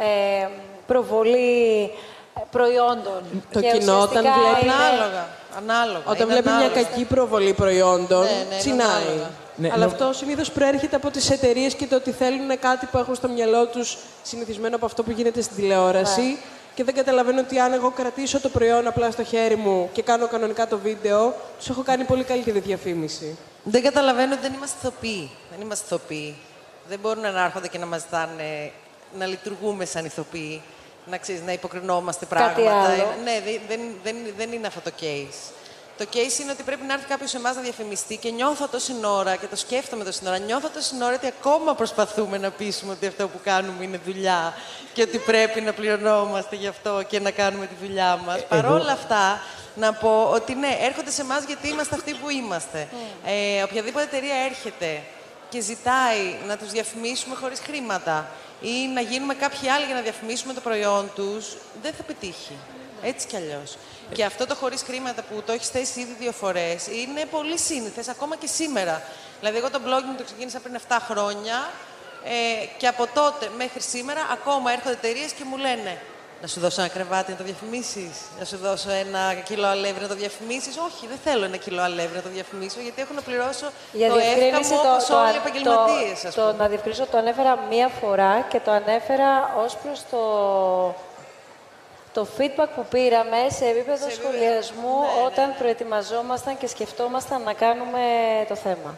ε, 0.00 0.46
προβολή 0.86 1.90
ε, 2.36 2.40
προϊόντων 2.50 3.22
Το 3.52 3.60
και 3.60 3.70
κοινό 3.78 4.00
όταν 4.00 4.24
ουσιαστικά 4.24 4.32
βλέπει- 4.32 4.62
είναι- 4.64 4.72
Ανάλογα. 4.72 5.28
Ανάλογα. 5.56 5.98
Όταν 6.06 6.16
είναι 6.16 6.24
βλέπει 6.32 6.48
μια 6.48 6.56
ανάλογα. 6.56 6.82
κακή 6.82 7.04
προβολή 7.04 7.52
προϊόντων, 7.52 8.22
Ναι, 8.24 8.30
ναι, 8.30 8.36
είναι 8.44 8.56
τσινάει. 8.58 8.86
ανάλογα. 8.88 9.30
Ναι, 9.56 9.68
Αλλά 9.72 9.84
νο- 9.86 9.90
αυτό 9.92 10.12
συνήθως 10.12 10.50
προέρχεται 10.50 10.96
από 10.96 11.10
τις 11.10 11.30
εταιρείες 11.30 11.74
και 11.74 11.86
το 11.86 11.96
ότι 11.96 12.10
θέλουν 12.10 12.58
κάτι 12.60 12.86
που 12.86 12.98
έχουν 12.98 13.14
στο 13.14 13.28
μυαλό 13.28 13.66
τους 13.66 13.96
συνηθισμένο 14.22 14.76
από 14.76 14.86
αυτό 14.86 15.02
που 15.02 15.10
γίνεται 15.10 15.40
στην 15.42 15.56
τηλεόραση. 15.56 16.20
Ναι. 16.20 16.36
Και 16.74 16.84
δεν 16.84 16.94
καταλαβαίνω 16.94 17.40
ότι 17.40 17.58
αν 17.58 17.72
εγώ 17.72 17.90
κρατήσω 17.90 18.40
το 18.40 18.48
προϊόν 18.48 18.86
απλά 18.86 19.10
στο 19.10 19.24
χέρι 19.24 19.56
μου 19.56 19.88
και 19.92 20.02
κάνω 20.02 20.26
κανονικά 20.28 20.66
το 20.68 20.78
βίντεο, 20.78 21.34
τους 21.58 21.68
έχω 21.68 21.82
κάνει 21.82 22.04
πολύ 22.04 22.24
καλύτερη 22.24 22.58
διαφήμιση. 22.58 23.38
Δεν 23.64 23.82
καταλαβαίνω 23.82 24.32
ότι 24.32 24.42
δεν 24.42 24.52
είμαστε 24.52 24.76
ηθοποιοί. 24.80 25.30
Δεν 25.50 25.60
είμαστε 25.60 25.84
ηθοποιοί. 25.86 26.36
Δεν 26.88 26.98
μπορούν 26.98 27.20
να 27.32 27.44
έρχονται 27.44 27.68
και 27.68 27.78
να 27.78 27.86
μας 27.86 28.00
ζητάνε 28.00 28.70
να 29.18 29.26
λειτουργούμε 29.26 29.84
σαν 29.84 30.04
ηθοποιοί. 30.04 30.62
Να, 31.06 31.18
ξέρεις, 31.18 31.42
να 31.42 31.52
υποκρινόμαστε 31.52 32.26
Κάτι 32.26 32.62
πράγματα. 32.62 32.84
άλλο. 32.84 33.02
Ε, 33.02 33.22
Ναι, 33.24 33.40
δεν, 33.44 33.60
δεν, 33.68 33.80
δεν, 34.02 34.16
δεν 34.36 34.52
είναι 34.52 34.66
αυτό 34.66 34.80
το 34.80 34.90
case. 35.00 35.50
Το 35.98 36.06
case 36.12 36.40
είναι 36.40 36.50
ότι 36.50 36.62
πρέπει 36.62 36.84
να 36.86 36.92
έρθει 36.92 37.06
κάποιος 37.06 37.30
σε 37.30 37.36
εμάς 37.36 37.56
να 37.56 37.62
διαφημιστεί 37.62 38.16
και 38.16 38.30
νιώθω 38.30 38.68
τόση 38.68 38.92
ώρα 39.04 39.36
και 39.36 39.46
το 39.46 39.56
σκέφτομαι 39.56 40.04
τόση 40.04 40.20
ώρα. 40.26 40.38
Νιώθω 40.38 40.68
τόση 40.68 40.94
ώρα 41.02 41.14
ότι 41.14 41.26
ακόμα 41.26 41.74
προσπαθούμε 41.74 42.38
να 42.38 42.50
πείσουμε 42.50 42.92
ότι 42.92 43.06
αυτό 43.06 43.28
που 43.28 43.40
κάνουμε 43.44 43.84
είναι 43.84 44.00
δουλειά 44.04 44.54
και 44.92 45.02
ότι 45.02 45.18
πρέπει 45.18 45.60
να 45.60 45.72
πληρωνόμαστε 45.72 46.56
γι' 46.56 46.66
αυτό 46.66 47.02
και 47.08 47.20
να 47.20 47.30
κάνουμε 47.30 47.66
τη 47.66 47.74
δουλειά 47.86 48.20
μας. 48.26 48.46
Παρ' 48.46 48.66
όλα 48.66 48.92
αυτά, 48.92 49.40
να 49.74 49.92
πω 49.92 50.30
ότι 50.32 50.54
ναι, 50.54 50.76
έρχονται 50.80 51.10
σε 51.10 51.20
εμάς 51.22 51.44
γιατί 51.44 51.68
είμαστε 51.68 51.94
αυτοί 51.94 52.14
που 52.14 52.30
είμαστε. 52.30 52.88
Ε, 53.26 53.62
οποιαδήποτε 53.62 54.04
εταιρεία 54.04 54.34
έρχεται 54.50 55.02
και 55.48 55.60
ζητάει 55.60 56.36
να 56.46 56.56
τους 56.56 56.70
διαφημίσουμε 56.70 57.34
χωρίς 57.34 57.60
χρήματα 57.60 58.28
ή 58.62 58.88
να 58.94 59.00
γίνουμε 59.00 59.34
κάποιοι 59.34 59.68
άλλοι 59.68 59.84
για 59.86 59.94
να 59.94 60.00
διαφημίσουμε 60.00 60.52
το 60.52 60.60
προϊόν 60.60 61.10
τους, 61.14 61.56
δεν 61.82 61.92
θα 61.92 62.02
πετύχει. 62.02 62.56
Έτσι 63.02 63.26
κι 63.26 63.36
αλλιώς. 63.36 63.76
Και 64.12 64.24
αυτό 64.24 64.46
το 64.46 64.54
χωρίς 64.54 64.82
χρήματα 64.82 65.22
που 65.22 65.42
το 65.46 65.52
έχεις 65.52 65.68
θέσει 65.68 66.00
ήδη 66.00 66.16
δύο 66.18 66.32
φορές 66.32 66.86
είναι 66.86 67.24
πολύ 67.30 67.58
σύνηθες, 67.58 68.08
ακόμα 68.08 68.36
και 68.36 68.46
σήμερα. 68.46 69.02
Δηλαδή, 69.40 69.58
εγώ 69.58 69.70
το 69.70 69.80
blogging 69.86 70.16
το 70.16 70.24
ξεκίνησα 70.24 70.60
πριν 70.60 70.76
7 70.88 70.96
χρόνια 71.08 71.70
ε, 72.24 72.66
και 72.78 72.86
από 72.86 73.06
τότε 73.14 73.50
μέχρι 73.56 73.80
σήμερα 73.80 74.20
ακόμα 74.32 74.72
έρχονται 74.72 74.94
εταιρείες 74.94 75.32
και 75.32 75.44
μου 75.44 75.56
λένε 75.56 76.00
να 76.42 76.48
σου 76.48 76.60
δώσω 76.60 76.80
ένα 76.80 76.90
κρεβάτι 76.90 77.30
να 77.30 77.36
το 77.36 77.44
διαφημίσεις, 77.44 78.10
να 78.38 78.44
σου 78.44 78.56
δώσω 78.56 78.90
ένα 78.90 79.34
κιλό 79.34 79.66
αλεύρι 79.66 80.02
να 80.02 80.08
το 80.08 80.14
διαφημίσεις; 80.14 80.76
Όχι, 80.76 81.06
δεν 81.06 81.18
θέλω 81.24 81.44
ένα 81.44 81.56
κιλό 81.56 81.82
αλεύρι 81.82 82.16
να 82.16 82.22
το 82.22 82.28
διαφημίσω, 82.28 82.80
γιατί 82.80 83.00
έχω 83.00 83.12
να 83.14 83.22
πληρώσω 83.22 83.66
Για 83.92 84.08
το 84.08 84.14
διευκρίνηση, 84.14 84.72
εύκαμο 84.74 84.92
όπως 84.92 85.10
όλοι 85.10 85.36
οι 85.36 85.40
το, 85.40 85.48
επαγγελματίε, 85.48 86.30
το, 86.34 86.40
το, 86.40 86.56
να 86.58 86.68
διευκρινίσω, 86.68 87.06
το 87.06 87.18
ανέφερα 87.18 87.58
μία 87.70 87.88
φορά 87.88 88.46
και 88.50 88.60
το 88.60 88.70
ανέφερα 88.70 89.54
ως 89.64 89.76
προς 89.82 89.98
το, 90.10 90.22
το 92.12 92.26
feedback 92.38 92.68
που 92.76 92.84
πήραμε 92.90 93.40
σε 93.58 93.64
επίπεδο 93.64 94.10
σχολιασμού 94.10 94.96
Ναι, 95.00 95.24
όταν 95.26 95.54
προετοιμαζόμασταν 95.58 96.58
και 96.58 96.66
σκεφτόμασταν 96.66 97.42
να 97.42 97.52
κάνουμε 97.52 98.00
το 98.48 98.54
θέμα. 98.54 98.96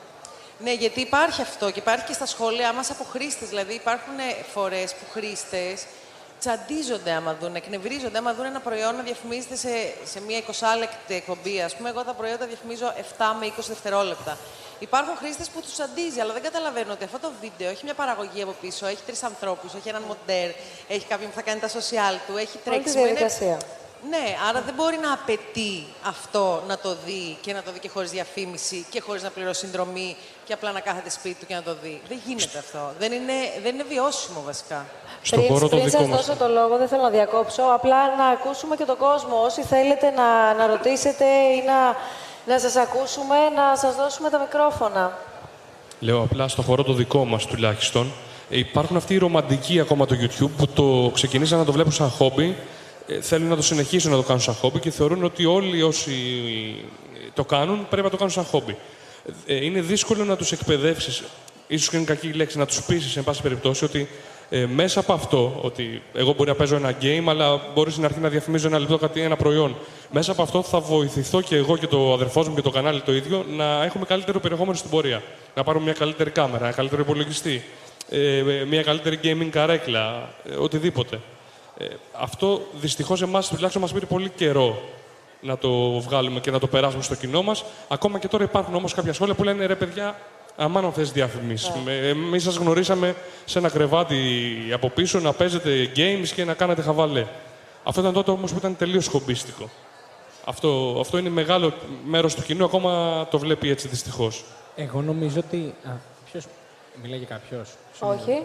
Ναι, 0.58 0.72
γιατί 0.72 1.00
υπάρχει 1.00 1.42
αυτό 1.42 1.70
και 1.70 1.78
υπάρχει 1.78 2.04
και 2.04 2.12
στα 2.12 2.26
σχόλια 2.26 2.72
μας 2.72 2.90
από 2.90 3.04
χρήστες. 3.04 3.48
Δηλαδή 3.48 3.74
υπάρχουν 3.74 4.18
φορές 4.52 4.94
που 4.94 5.04
χρήστες 5.12 5.84
τσαντίζονται 6.40 7.12
άμα 7.12 7.36
δουν, 7.40 7.54
εκνευρίζονται 7.54 8.18
άμα 8.18 8.34
δουν 8.34 8.44
ένα 8.44 8.60
προϊόν 8.60 8.96
να 8.96 9.02
διαφημίζεται 9.02 9.56
σε, 9.56 9.68
σε 10.04 10.20
μια 10.20 10.38
20 10.38 10.78
λεπτή 10.78 11.14
εκπομπή. 11.14 11.60
Α 11.60 11.70
πούμε, 11.76 11.88
εγώ 11.88 12.02
τα 12.04 12.12
προϊόντα 12.12 12.46
διαφημίζω 12.46 12.94
7 13.18 13.24
με 13.40 13.46
20 13.46 13.50
δευτερόλεπτα. 13.68 14.38
Υπάρχουν 14.78 15.16
χρήστες 15.16 15.48
που 15.48 15.60
τους 15.60 15.72
τσαντίζει, 15.72 16.20
αλλά 16.20 16.32
δεν 16.32 16.42
καταλαβαίνουν 16.42 16.90
ότι 16.90 17.04
αυτό 17.04 17.18
το 17.18 17.30
βίντεο 17.40 17.70
έχει 17.70 17.84
μια 17.84 17.94
παραγωγή 17.94 18.42
από 18.42 18.54
πίσω, 18.60 18.86
έχει 18.86 19.02
τρεις 19.06 19.22
ανθρώπους, 19.22 19.74
έχει 19.74 19.88
έναν 19.88 20.02
μοντέρ, 20.02 20.50
έχει 20.88 21.06
κάποιον 21.06 21.28
που 21.30 21.36
θα 21.36 21.42
κάνει 21.42 21.60
τα 21.60 21.68
social 21.68 22.14
του, 22.26 22.36
έχει 22.36 22.36
Όλη 22.36 22.46
τη 22.46 22.58
τρέξιμο. 22.70 23.04
Είναι- 23.06 23.14
διαδικασία. 23.14 23.58
Ναι, 24.10 24.36
άρα 24.48 24.60
δεν 24.60 24.74
μπορεί 24.74 24.96
να 24.96 25.12
απαιτεί 25.12 25.86
αυτό 26.04 26.62
να 26.66 26.78
το 26.78 26.96
δει 27.04 27.38
και 27.40 27.52
να 27.52 27.62
το 27.62 27.72
δει 27.72 27.78
και 27.78 27.88
χωρίς 27.88 28.10
διαφήμιση 28.10 28.86
και 28.90 29.00
χωρίς 29.00 29.22
να 29.22 29.30
πληρώσει 29.30 29.60
συνδρομή 29.60 30.16
και 30.46 30.52
απλά 30.52 30.72
να 30.72 30.80
κάθεται 30.80 31.10
σπίτι 31.10 31.34
του 31.40 31.46
και 31.46 31.54
να 31.54 31.62
το 31.62 31.76
δει. 31.82 32.00
Δεν 32.08 32.18
γίνεται 32.26 32.58
αυτό. 32.58 32.92
Δεν 32.98 33.12
είναι, 33.12 33.32
δεν 33.62 33.74
είναι 33.74 33.84
βιώσιμο 33.88 34.42
βασικά. 34.46 34.86
Στο 35.22 35.36
πριν, 35.36 35.48
χώρο 35.48 35.68
το 35.68 35.76
πριν 35.76 35.84
δικό 35.84 35.98
σας 35.98 36.08
μας. 36.08 36.26
δώσω 36.26 36.38
το 36.38 36.48
λόγο, 36.48 36.76
δεν 36.76 36.88
θέλω 36.88 37.02
να 37.02 37.10
διακόψω, 37.10 37.62
απλά 37.62 38.16
να 38.16 38.26
ακούσουμε 38.26 38.76
και 38.76 38.84
τον 38.84 38.96
κόσμο. 38.96 39.42
Όσοι 39.44 39.62
θέλετε 39.62 40.10
να, 40.10 40.54
να 40.54 40.66
ρωτήσετε 40.66 41.24
ή 41.24 41.62
να, 41.66 41.78
να 42.52 42.58
σας 42.58 42.76
ακούσουμε, 42.76 43.36
να 43.56 43.76
σας 43.76 43.94
δώσουμε 43.96 44.30
τα 44.30 44.38
μικρόφωνα. 44.38 45.18
Λέω 46.00 46.20
απλά 46.22 46.48
στο 46.48 46.62
χώρο 46.62 46.82
το 46.82 46.92
δικό 46.92 47.24
μας 47.24 47.46
τουλάχιστον. 47.46 48.12
ε, 48.50 48.58
Υπάρχουν 48.58 48.96
αυτοί 48.96 49.14
οι 49.14 49.18
ρομαντικοί 49.18 49.80
ακόμα 49.80 50.06
το 50.06 50.14
YouTube 50.20 50.50
που 50.56 50.66
το 50.66 51.10
ξεκινήσαν 51.14 51.58
να 51.58 51.64
το 51.64 51.72
βλέπουν 51.72 51.92
σαν 51.92 52.08
χόμπι, 52.10 52.56
ε, 53.06 53.20
θέλουν 53.20 53.48
να 53.48 53.56
το 53.56 53.62
συνεχίσουν 53.62 54.10
να 54.10 54.16
το 54.16 54.22
κάνουν 54.22 54.42
σαν 54.42 54.54
χόμπι 54.54 54.78
και 54.78 54.90
θεωρούν 54.90 55.24
ότι 55.24 55.44
όλοι 55.44 55.82
όσοι 55.82 56.12
ε, 57.14 57.28
το 57.34 57.44
κάνουν 57.44 57.86
πρέπει 57.88 58.02
να 58.04 58.10
το 58.10 58.16
κάνουν 58.16 58.32
σαν 58.32 58.44
χόμπι. 58.44 58.76
Ε, 59.46 59.64
Είναι 59.64 59.80
δύσκολο 59.80 60.24
να 60.24 60.36
τους 60.36 60.52
εκπαιδεύσεις, 60.52 61.22
ίσως 61.66 61.88
και 61.88 61.96
είναι 61.96 62.04
κακή 62.04 62.32
λέξη, 62.32 62.58
να 62.58 62.66
τους 62.66 62.82
πείσεις, 62.82 63.16
εν 63.16 63.24
πάση 63.24 63.42
περιπτώσει, 63.42 63.84
ότι 63.84 64.08
ε, 64.50 64.66
μέσα 64.66 65.00
από 65.00 65.12
αυτό, 65.12 65.58
ότι 65.62 66.02
εγώ 66.14 66.32
μπορεί 66.32 66.48
να 66.50 66.56
παίζω 66.56 66.76
ένα 66.76 66.96
game, 67.00 67.24
αλλά 67.26 67.60
μπορείς 67.74 67.92
στην 67.92 68.04
αρχή 68.04 68.20
να 68.20 68.28
διαφημίζω 68.28 68.66
ένα 68.66 68.78
λεπτό 68.78 68.98
κάτι, 68.98 69.20
ένα 69.20 69.36
προϊόν. 69.36 69.76
Μέσα 70.10 70.32
από 70.32 70.42
αυτό 70.42 70.62
θα 70.62 70.80
βοηθηθώ 70.80 71.40
και 71.40 71.56
εγώ 71.56 71.76
και 71.76 71.86
το 71.86 72.12
αδερφός 72.12 72.48
μου 72.48 72.54
και 72.54 72.62
το 72.62 72.70
κανάλι 72.70 73.00
το 73.00 73.14
ίδιο 73.14 73.44
να 73.56 73.84
έχουμε 73.84 74.04
καλύτερο 74.04 74.40
περιεχόμενο 74.40 74.76
στην 74.76 74.90
πορεία. 74.90 75.22
Να 75.54 75.64
πάρουμε 75.64 75.84
μια 75.84 75.94
καλύτερη 75.94 76.30
κάμερα, 76.30 76.64
ένα 76.64 76.74
καλύτερο 76.74 77.02
υπολογιστή, 77.02 77.64
ε, 78.08 78.38
ε, 78.38 78.64
μια 78.64 78.82
καλύτερη 78.82 79.20
gaming 79.22 79.48
καρέκλα, 79.50 80.34
ε, 80.50 80.54
οτιδήποτε. 80.54 81.20
Ε, 81.78 81.86
αυτό 82.12 82.66
δυστυχώς 82.80 83.22
εμάς 83.22 83.48
τουλάχιστον 83.48 83.82
μας 83.82 83.92
πήρε 83.92 84.06
πολύ 84.06 84.28
καιρό 84.28 84.82
να 85.44 85.58
το 85.58 86.00
βγάλουμε 86.00 86.40
και 86.40 86.50
να 86.50 86.58
το 86.58 86.66
περάσουμε 86.66 87.02
στο 87.02 87.14
κοινό 87.14 87.42
μας. 87.42 87.64
Ακόμα 87.88 88.18
και 88.18 88.28
τώρα 88.28 88.44
υπάρχουν 88.44 88.74
όμως 88.74 88.94
κάποια 88.94 89.12
σχόλια 89.12 89.34
που 89.34 89.44
λένε 89.44 89.66
ρε 89.66 89.74
παιδιά, 89.74 90.16
αμάν 90.56 90.92
θες 90.92 91.12
διαφημίσεις. 91.12 91.72
Εμείς 91.86 92.42
σας 92.42 92.56
γνωρίσαμε 92.56 93.14
σε 93.44 93.58
ένα 93.58 93.70
κρεβάτι 93.70 94.16
από 94.72 94.88
πίσω 94.88 95.20
να 95.20 95.32
παίζετε 95.32 95.90
games 95.96 96.28
και 96.34 96.44
να 96.44 96.54
κάνετε 96.54 96.82
χαβαλέ. 96.82 97.26
Αυτό 97.84 98.00
ήταν 98.00 98.12
τότε 98.12 98.30
όμως 98.30 98.52
που 98.52 98.58
ήταν 98.58 98.76
τελείως 98.76 99.06
χομπίστικο. 99.06 99.70
Αυτό, 100.44 100.96
αυτό 101.00 101.18
είναι 101.18 101.28
μεγάλο 101.28 101.72
μέρος 102.04 102.34
του 102.34 102.42
κοινού, 102.42 102.64
ακόμα 102.64 103.26
το 103.30 103.38
βλέπει 103.38 103.70
έτσι 103.70 103.88
δυστυχώς. 103.88 104.44
Εγώ 104.76 105.02
νομίζω 105.02 105.38
ότι. 105.46 105.74
Α, 105.84 105.90
ποιος... 106.30 106.44
Μιλάει 107.02 107.18
για 107.18 107.26
κάποιος. 107.26 107.70
Όχι. 107.98 108.42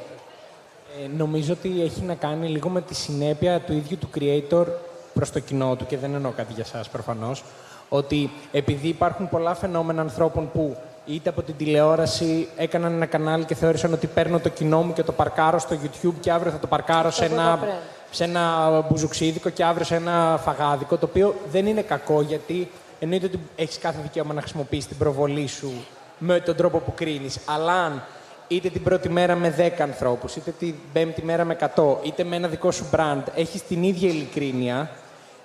Ε, 1.03 1.07
νομίζω 1.17 1.53
ότι 1.53 1.81
έχει 1.81 2.01
να 2.01 2.15
κάνει 2.15 2.47
λίγο 2.47 2.69
με 2.69 2.81
τη 2.81 2.95
συνέπεια 2.95 3.59
του 3.59 3.73
ίδιου 3.73 3.97
του 3.97 4.09
creator 4.19 4.65
προς 5.13 5.31
το 5.31 5.39
κοινό 5.39 5.75
του 5.75 5.85
και 5.85 5.97
δεν 5.97 6.13
εννοώ 6.13 6.31
κάτι 6.31 6.53
για 6.53 6.65
σας 6.65 6.89
προφανώς, 6.89 7.43
ότι 7.89 8.31
επειδή 8.51 8.87
υπάρχουν 8.87 9.29
πολλά 9.29 9.55
φαινόμενα 9.55 10.01
ανθρώπων 10.01 10.51
που 10.51 10.77
είτε 11.05 11.29
από 11.29 11.41
την 11.41 11.55
τηλεόραση 11.57 12.47
έκαναν 12.55 12.93
ένα 12.93 13.05
κανάλι 13.05 13.45
και 13.45 13.55
θεώρησαν 13.55 13.93
ότι 13.93 14.07
παίρνω 14.07 14.39
το 14.39 14.49
κοινό 14.49 14.81
μου 14.81 14.93
και 14.93 15.03
το 15.03 15.11
παρκάρω 15.11 15.59
στο 15.59 15.77
YouTube 15.83 16.13
και 16.19 16.31
αύριο 16.31 16.51
θα 16.51 16.59
το 16.59 16.67
παρκάρω 16.67 17.11
σε 17.11 17.23
Αυτό 17.23 17.35
που 17.35 17.41
ένα, 17.41 17.53
είπα 17.53 17.61
πριν. 17.61 17.73
σε 18.11 18.23
ένα 18.23 18.69
μπουζουξίδικο 18.89 19.49
και 19.49 19.63
αύριο 19.63 19.85
σε 19.85 19.95
ένα 19.95 20.39
φαγάδικο, 20.43 20.97
το 20.97 21.05
οποίο 21.05 21.35
δεν 21.51 21.65
είναι 21.65 21.81
κακό 21.81 22.21
γιατί 22.21 22.71
εννοείται 22.99 23.25
ότι 23.25 23.39
έχεις 23.55 23.77
κάθε 23.77 23.99
δικαίωμα 24.01 24.33
να 24.33 24.41
χρησιμοποιήσεις 24.41 24.87
την 24.87 24.97
προβολή 24.97 25.47
σου 25.47 25.71
με 26.17 26.39
τον 26.39 26.55
τρόπο 26.55 26.77
που 26.77 26.93
κρίνεις. 26.95 27.39
Αλλά 27.45 27.73
αν 27.73 28.03
είτε 28.49 28.69
την 28.69 28.83
πρώτη 28.83 29.09
μέρα 29.09 29.35
με 29.35 29.55
10 29.77 29.81
ανθρώπους, 29.81 30.35
είτε 30.35 30.51
την 30.59 30.75
πέμπτη 30.93 31.23
μέρα 31.23 31.45
με 31.45 31.57
100, 31.75 31.97
είτε 32.01 32.23
με 32.23 32.35
ένα 32.35 32.47
δικό 32.47 32.71
σου 32.71 32.85
brand, 32.91 33.23
έχεις 33.35 33.63
την 33.63 33.83
ίδια 33.83 34.09
ειλικρίνεια, 34.09 34.89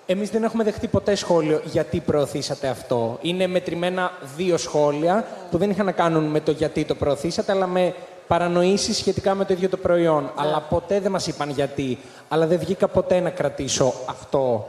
εμείς 0.06 0.31
δεν 0.31 0.44
έχουμε 0.44 0.64
δεχτεί 0.64 0.86
ποτέ 0.86 1.14
σχόλιο 1.14 1.60
γιατί 1.64 2.01
προωθήσατε 2.01 2.68
αυτό. 2.68 3.18
Είναι 3.20 3.47
μετρημένα 3.47 4.12
δύο 4.36 4.56
σχόλια 4.56 5.24
που 5.51 5.59
δεν 5.59 5.70
είχαν 5.70 5.86
να 5.86 5.93
κάνουν 5.93 6.24
με 6.24 6.40
το 6.40 6.51
γιατί 6.51 6.85
το 6.85 6.94
προωθήσατε, 6.94 7.52
αλλά 7.52 7.66
με 7.66 7.94
παρανοήσεις 8.26 8.97
σχετικά 8.97 9.35
με 9.35 9.44
το 9.44 9.52
ίδιο 9.52 9.68
το 9.68 9.76
προϊόν. 9.76 10.31
Αλλά 10.35 10.60
ποτέ 10.60 11.01
δεν 11.01 11.10
μας 11.10 11.26
είπαν 11.26 11.51
γιατί. 11.51 11.98
Αλλά 12.28 12.47
δεν 12.47 12.59
βγήκα 12.59 12.89
ποτέ 12.89 13.20
να 13.20 13.31
κρατήσω 13.31 13.93
αυτό 14.06 14.68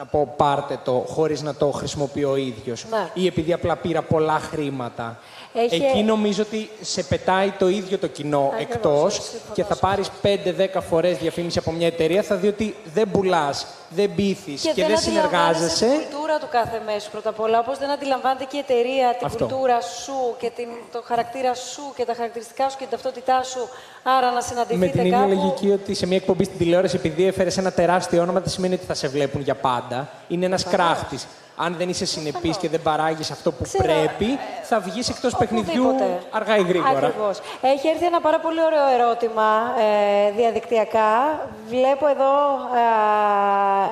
να 0.00 0.06
πω 0.06 0.34
πάρτε 0.36 0.78
το 0.84 1.04
χωρίς 1.08 1.42
να 1.42 1.54
το 1.54 1.70
χρησιμοποιώ 1.70 2.30
ο 2.30 2.36
ίδιος. 2.36 2.86
Ναι. 2.90 3.08
Ή 3.14 3.26
επειδή 3.26 3.52
απλά 3.52 3.76
πήρα 3.76 4.02
πολλά 4.02 4.38
χρήματα. 4.38 5.18
Έχει- 5.54 5.74
Εκεί 5.84 6.02
νομίζω 6.02 6.42
ότι 6.42 6.70
σε 6.80 7.02
πετάει 7.02 7.50
το 7.58 7.68
ίδιο 7.68 7.98
το 7.98 8.06
κοινό 8.06 8.50
Ακριβώς, 8.52 8.74
εκτός 8.74 9.14
συμφωνώ, 9.14 9.54
και 9.54 9.64
θα 9.64 9.76
πάρεις 9.76 10.10
5-10 10.22 10.80
φορές 10.80 11.16
διαφήμιση 11.18 11.58
από 11.58 11.70
μια 11.72 11.86
εταιρεία, 11.86 12.22
θα 12.22 12.34
δει 12.36 12.48
ότι 12.48 12.76
δεν 12.94 13.10
πουλάς, 13.10 13.66
δεν 13.88 14.14
πείθεις 14.14 14.62
και, 14.74 14.84
δεν 14.86 14.98
συνεργάζεσαι. 14.98 15.86
την 15.86 15.94
κουλτούρα 15.96 16.38
του 16.38 16.46
κάθε 16.50 16.82
μέσου 16.86 17.10
πρώτα 17.10 17.28
απ' 17.28 17.40
όλα. 17.40 17.58
Όπως 17.58 17.78
δεν 17.78 17.90
αντιλαμβάνεται 17.90 18.44
και 18.44 18.56
η 18.56 18.58
εταιρεία 18.68 19.14
την 19.18 19.26
Αυτό. 19.26 19.44
κουλτούρα 19.46 19.80
σου 19.80 20.12
και 20.38 20.50
την, 20.56 20.68
το 20.92 21.02
χαρακτήρα 21.04 21.54
σου 21.54 21.82
και 21.96 22.04
τα 22.04 22.14
χαρακτηριστικά 22.14 22.68
σου 22.68 22.76
και 22.76 22.82
την 22.84 22.90
ταυτότητά 22.90 23.42
σου. 23.42 23.68
Άρα 24.02 24.30
να 24.30 24.40
συναντηθείτε 24.40 24.86
Με 24.86 24.92
την 24.92 25.00
ίδια 25.04 25.18
κάπου. 25.18 25.28
λογική 25.28 25.70
ότι 25.70 25.94
σε 25.94 26.06
μια 26.06 26.16
εκπομπή 26.16 26.44
στην 26.44 26.58
τηλεόραση, 26.58 26.96
επειδή 26.96 27.26
έφερες 27.26 27.56
ένα 27.58 27.72
τεράστιο 27.72 28.22
όνομα, 28.22 28.40
δεν 28.40 28.50
σημαίνει 28.50 28.74
ότι 28.74 28.84
θα 28.86 28.94
σε 28.94 29.08
βλέπουν 29.08 29.40
για 29.40 29.54
πάντα. 29.54 30.08
Είναι 30.28 30.46
ένας 30.46 30.64
κράχτης. 30.64 31.26
Αν 31.62 31.74
δεν 31.78 31.88
είσαι 31.88 32.04
συνεπής 32.04 32.56
και 32.56 32.68
δεν 32.68 32.82
παράγεις 32.82 33.30
αυτό 33.30 33.52
που 33.52 33.62
Ξέρω, 33.62 33.82
πρέπει, 33.84 34.38
θα 34.62 34.80
βγεις 34.80 35.08
εκτός 35.08 35.36
παιχνιδιού 35.36 35.84
Οπουδήποτε. 35.86 36.22
αργά 36.30 36.56
ή 36.56 36.62
γρήγορα. 36.62 36.90
Ακριβώς. 37.06 37.40
Έχει 37.60 37.88
έρθει 37.88 38.04
ένα 38.04 38.20
πάρα 38.20 38.38
πολύ 38.40 38.64
ωραίο 38.64 38.88
ερώτημα 38.88 39.74
ε, 39.78 40.30
διαδικτυακά. 40.30 41.40
Βλέπω 41.68 42.06
εδώ 42.06 42.34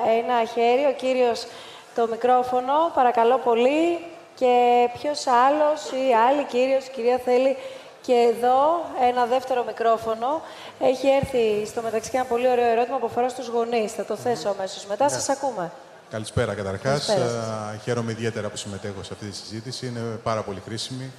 ε, 0.05 0.19
ένα 0.19 0.45
χέρι, 0.53 0.85
ο 0.85 0.93
κύριος 0.97 1.45
το 1.95 2.07
μικρόφωνο, 2.09 2.73
παρακαλώ 2.93 3.37
πολύ. 3.37 3.99
Και 4.35 4.53
ποιος 4.99 5.27
άλλος 5.27 5.91
ή 5.91 6.13
άλλη 6.29 6.43
κύριος, 6.43 6.85
η 6.85 6.91
κυρία 6.91 7.19
θέλει 7.25 7.57
και 8.01 8.13
εδώ 8.13 8.81
ένα 9.09 9.25
δεύτερο 9.25 9.63
μικρόφωνο. 9.63 10.41
Έχει 10.79 11.07
έρθει 11.07 11.65
στο 11.65 11.81
μεταξύ 11.81 12.09
ένα 12.13 12.25
πολύ 12.25 12.49
ωραίο 12.49 12.65
ερώτημα 12.65 12.97
που 12.97 13.05
αφορά 13.05 13.29
στους 13.29 13.47
γονείς. 13.47 13.93
Θα 13.93 14.05
το 14.05 14.15
θέσω 14.15 14.49
αμέσως 14.49 14.85
μετά. 14.85 15.03
Ναι. 15.03 15.11
Σας 15.11 15.29
ακούμε. 15.29 15.71
Καλησπέρα 16.09 16.53
καταρχάς. 16.53 17.05
Καλησπέρα 17.05 17.29
σας. 17.29 17.81
Χαίρομαι 17.83 18.11
ιδιαίτερα 18.11 18.49
που 18.49 18.57
συμμετέχω 18.57 19.03
σε 19.03 19.13
αυτή 19.13 19.25
τη 19.25 19.35
συζήτηση. 19.35 19.87
Είναι 19.87 19.99
πάρα 19.99 20.41
πολύ 20.41 20.61
χρήσιμη 20.65 21.11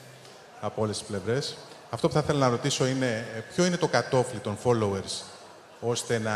από 0.60 0.82
όλες 0.82 0.98
τις 0.98 1.06
πλευρές. 1.06 1.56
Αυτό 1.90 2.08
που 2.08 2.14
θα 2.14 2.20
ήθελα 2.20 2.38
να 2.38 2.48
ρωτήσω 2.48 2.86
είναι 2.86 3.26
ε, 3.36 3.40
ποιο 3.54 3.64
είναι 3.64 3.76
το 3.76 3.88
κατόφλι 3.88 4.38
των 4.38 4.58
followers 4.64 5.22
ώστε 5.80 6.18
να 6.18 6.32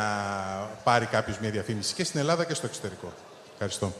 πάρει 0.84 1.06
κάποιος 1.06 1.38
μια 1.38 1.50
διαφήμιση 1.50 1.94
και 1.94 2.04
στην 2.04 2.20
Ελλάδα 2.20 2.44
και 2.44 2.54
στο 2.54 2.66
εξωτερικό; 2.66 3.12
Ευχαριστώ. 3.52 3.92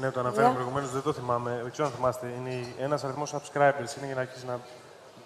Ναι, 0.00 0.10
το 0.10 0.20
αναφέραμε 0.20 0.48
Ναι. 0.48 0.54
προηγουμένως, 0.54 0.90
δεν 0.90 1.02
το 1.02 1.12
θυμάμαι. 1.12 1.58
Δεν 1.62 1.70
ξέρω 1.72 1.88
αν 1.88 1.94
θυμάστε. 1.94 2.26
Είναι 2.38 2.66
ένας 2.78 3.04
αριθμός 3.04 3.34
subscribers. 3.34 3.96
Είναι 3.96 4.06
για 4.06 4.14
να 4.14 4.20
αρχίσει 4.20 4.46
να 4.46 4.60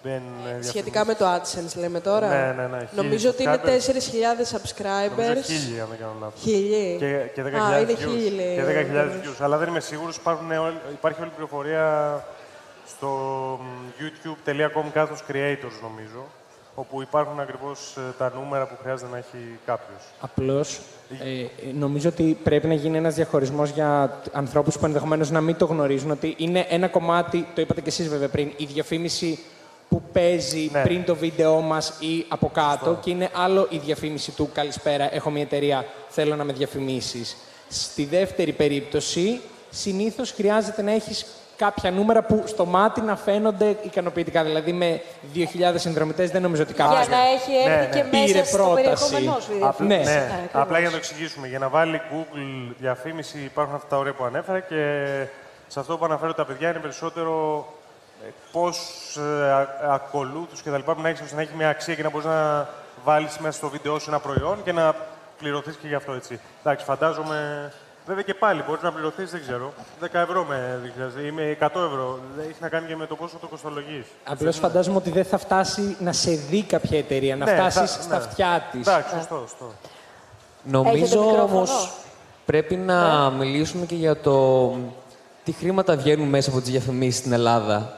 μπαίνουν. 0.03 0.59
ε, 0.59 0.63
Σχετικά 0.63 1.05
με 1.05 1.15
το 1.15 1.25
AdSense 1.35 1.75
λέμε 1.79 1.99
τώρα. 1.99 2.27
Ναι, 2.27 2.61
ναι, 2.61 2.67
ναι. 2.67 2.87
Νομίζω 2.95 3.29
ότι 3.29 3.43
είναι 3.43 3.59
4.000 3.63 3.67
Νομίζω 3.67 4.57
subscribers. 4.57 5.43
χίλιοι, 5.45 5.79
αν 5.79 5.87
δεν 5.89 5.97
κάνω 5.99 6.13
λάθος. 6.21 6.41
Χίλιοι. 6.41 6.95
Και, 6.99 7.17
και 7.33 7.41
10.000 7.43 7.73
Α, 7.73 7.79
είναι 7.79 7.91
views. 7.93 7.97
χίλιοι, 7.97 8.31
λέει 8.35 8.55
Και 8.55 8.61
ο 8.61 8.65
10.000 8.65 8.89
Γιώργος. 8.91 9.15
views. 9.23 9.43
Αλλά 9.43 9.57
δεν 9.57 9.67
είμαι 9.67 9.79
σίγουρος. 9.79 10.15
Υπάρχουν 10.15 10.51
όλη- 10.51 10.77
Υπάρχει 10.91 11.19
όλη 11.21 11.29
η 11.29 11.33
πληροφορία 11.33 12.23
στο 12.87 13.07
μ, 13.61 13.65
youtube.com 13.99 14.83
κάθος 14.93 15.19
creators, 15.27 15.77
νομίζω, 15.81 16.25
όπου 16.75 17.01
υπάρχουν 17.01 17.39
ακριβώς 17.39 17.95
ε, 17.97 18.01
τα 18.17 18.31
νούμερα 18.35 18.67
που 18.67 18.75
χρειάζεται 18.81 19.09
να 19.11 19.17
έχει 19.17 19.37
κάποιος. 19.65 20.01
Απλώς 20.19 20.79
ε, 21.09 21.45
νομίζω 21.73 22.09
ότι 22.09 22.37
πρέπει 22.43 22.67
να 22.67 22.73
γίνει 22.73 22.97
ένας 22.97 23.15
διαχωρισμός 23.15 23.69
για 23.69 24.19
τ- 24.23 24.35
ανθρώπους 24.35 24.77
που 24.77 24.85
ενδεχομένως 24.85 25.29
να 25.31 25.41
μην 25.41 25.55
το 25.57 25.65
γνωρίζουν, 25.65 26.11
ότι 26.11 26.35
είναι 26.37 26.65
ένα 26.69 26.87
κομμάτι, 26.87 27.47
το 27.55 27.61
είπατε 27.61 27.81
και 27.81 27.89
εσείς 27.89 28.09
βέβαια 28.09 28.27
πριν, 28.29 28.51
η 28.57 28.65
διαφήμιση 28.65 29.39
που 29.89 30.01
παίζει 30.13 30.69
Ναι. 30.73 30.81
πριν 30.81 31.03
το 31.05 31.15
βίντεό 31.15 31.59
μας 31.61 31.93
ή 31.99 32.25
από 32.29 32.49
κάτω 32.53 32.97
και 33.01 33.09
είναι 33.09 33.29
άλλο 33.33 33.67
η 33.69 33.77
διαφήμιση 33.77 34.31
του 34.31 34.49
«Καλησπέρα, 34.53 35.13
έχω 35.15 35.29
μια 35.29 35.41
εταιρεία, 35.41 35.85
θέλω 36.09 36.35
να 36.35 36.43
με 36.43 36.53
διαφημίσεις». 36.53 37.37
Στη 37.69 38.05
δεύτερη 38.05 38.51
περίπτωση, 38.51 39.41
συνήθως 39.69 40.31
χρειάζεται 40.31 40.81
να 40.81 40.91
έχεις 40.91 41.25
κάποια 41.55 41.91
νούμερα 41.91 42.23
που 42.23 42.43
στο 42.45 42.65
μάτι 42.65 43.01
να 43.01 43.15
φαίνονται 43.15 43.77
ικανοποιητικά. 43.81 44.43
Δηλαδή 44.43 44.73
με 44.73 45.01
2.000 45.35 45.73
συνδρομητές 45.75 46.31
δεν 46.31 46.41
νομίζω 46.41 46.61
ότι 46.63 46.73
κάποιος 46.73 47.07
Για 47.07 47.17
να 47.17 47.23
έχει 47.23 47.51
έρθει 47.69 47.69
Ναι, 47.69 47.75
ναι. 47.75 48.01
και 48.01 48.17
μέσα 48.17 48.25
πήρε 48.25 48.43
στο 48.43 48.57
πρόταση. 48.57 48.83
περιεχόμενό 48.83 49.39
σου 49.39 49.51
η 49.51 49.55
Απλά, 49.55 49.85
διαφήμιση. 49.87 50.11
ναι, 50.13 50.23
ακριβώς. 50.33 50.61
απλά 50.61 50.77
για 50.77 50.85
να 50.87 50.91
το 50.91 50.97
εξηγήσουμε. 50.97 51.47
Για 51.47 51.59
να 51.59 51.67
βάλει 51.69 52.01
Google 52.11 52.73
διαφήμιση 52.79 53.37
υπάρχουν 53.39 53.75
αυτά 53.75 53.87
τα 53.87 53.97
ωραία 53.97 54.13
που 54.13 54.23
ανέφερα 54.23 54.59
και 54.59 55.05
σε 55.67 55.79
αυτό 55.79 55.97
που 55.97 56.05
αναφέρω 56.05 56.33
τα 56.33 56.45
παιδιά 56.45 56.69
είναι 56.69 56.79
περισσότερο 56.79 57.65
Πώς 58.51 58.77
ε, 59.17 59.51
α- 59.51 59.77
ακολούθους 59.93 60.61
και 60.61 60.69
τα 60.69 60.77
λοιπά 60.77 60.85
πρέπει 60.91 61.01
να 61.01 61.09
έχεις 61.09 61.21
ώστε 61.21 61.35
να 61.35 61.41
έχεις 61.41 61.53
μια 61.55 61.69
αξία 61.69 61.95
και 61.95 62.03
να 62.03 62.09
μπορείς 62.09 62.25
να 62.27 62.69
βάλεις 63.03 63.37
μέσα 63.37 63.57
στο 63.57 63.69
βίντεο 63.69 63.99
σου 63.99 64.09
ένα 64.09 64.19
προϊόν 64.19 64.63
και 64.63 64.71
να 64.71 64.95
πληρωθείς 65.39 65.75
και 65.75 65.87
γι' 65.87 65.95
αυτό 65.95 66.11
έτσι. 66.11 66.39
Εντάξει, 66.63 66.85
φαντάζομαι. 66.85 67.71
Βέβαια 68.05 68.23
και 68.23 68.33
πάλι 68.33 68.63
μπορείς 68.67 68.81
να 68.81 68.91
πληρωθείς, 68.91 69.31
δεν 69.31 69.41
ξέρω. 69.41 69.73
10 70.01 70.07
ευρώ 70.19 70.43
με 70.43 70.79
δείχνεις 70.83 71.27
ή 71.27 71.31
με 71.31 71.57
100 71.59 71.65
ευρώ. 71.85 72.19
Δεν 72.35 72.45
Έχει 72.49 72.57
να 72.61 72.69
κάνει 72.69 72.87
και 72.87 72.95
με 72.95 73.05
το 73.05 73.15
πόσο 73.15 73.37
το 73.41 73.47
κοστολογείς. 73.47 74.05
Απλώς 74.23 74.57
φαντάζομαι 74.57 74.95
ότι 74.97 75.09
δεν 75.11 75.25
θα 75.25 75.37
φτάσει 75.37 75.95
να 75.99 76.11
σε 76.13 76.31
δει 76.31 76.63
κάποια 76.63 76.97
εταιρεία, 76.97 77.35
να 77.35 77.45
Ναι, 77.45 77.53
φτάσεις 77.53 77.95
θα- 77.95 78.01
στα 78.01 78.17
ναι. 78.17 78.23
αυτιά 78.23 78.63
της. 78.71 78.87
Εντάξει, 78.87 79.15
σωστό, 79.15 79.35
σωστό. 79.47 79.71
Νομίζω 80.63 81.19
μικρόφωνο; 81.21 81.41
όμως 81.43 81.91
πρέπει 82.45 82.75
να 82.75 83.29
μιλήσουμε 83.29 83.85
και 83.85 83.95
για 83.95 84.15
το 84.21 84.69
τι 85.43 85.51
χρήματα 85.51 85.95
βγαίνουν 85.95 86.27
μέσα 86.27 86.49
από 86.49 86.59
τις 86.61 86.69
διαφημίσεις 86.69 87.19
στην 87.19 87.31
Ελλάδα. 87.33 87.97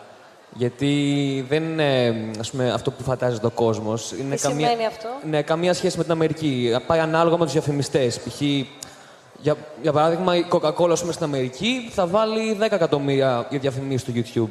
Γιατί 0.53 1.45
δεν 1.49 1.63
είναι 1.63 2.15
ας 2.39 2.51
πούμε, 2.51 2.71
αυτό 2.71 2.91
που 2.91 3.03
φαντάζεται 3.03 3.45
ο 3.45 3.49
κόσμος. 3.49 4.11
Είναι 4.11 4.35
Τι 4.35 4.41
σημαίνει 4.41 4.85
αυτό; 4.85 5.07
Ναι, 5.29 5.41
καμία 5.41 5.73
σχέση 5.73 5.97
με 5.97 6.03
την 6.03 6.11
Αμερική. 6.11 6.77
Πάει 6.87 6.99
ανάλογα 6.99 7.37
με 7.37 7.43
τους 7.43 7.53
διαφημιστές. 7.53 8.19
Π.χ. 8.19 8.41
Για, 9.41 9.55
για 9.81 9.91
παράδειγμα, 9.91 10.35
η 10.35 10.45
Coca-Cola 10.51 10.89
ας 10.91 10.99
πούμε, 10.99 11.11
στην 11.11 11.23
Αμερική 11.25 11.89
θα 11.93 12.07
βάλει 12.07 12.57
10 12.59 12.71
εκατομμύρια 12.71 13.47
για 13.49 13.59
διαφημίσεις 13.59 14.01
στο 14.01 14.11
YouTube. 14.15 14.49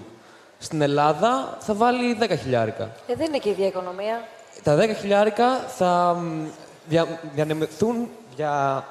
Στην 0.59 0.81
Ελλάδα 0.81 1.57
θα 1.61 1.75
βάλει 1.75 2.17
10 2.21 2.37
χιλιάρικα. 2.43 2.91
Ε, 3.07 3.15
δεν 3.15 3.27
είναι 3.27 3.39
και 3.39 3.49
η 3.49 3.53
ίδια 3.53 3.67
οικονομία. 3.67 4.23
Τα 4.63 4.77
10 4.77 4.95
χιλιάρικα 5.01 5.59
θα 5.77 6.17
μ, 6.21 6.47
δια, 6.89 7.07
διανεμηθούν, 7.35 8.09
δια, 8.37 8.85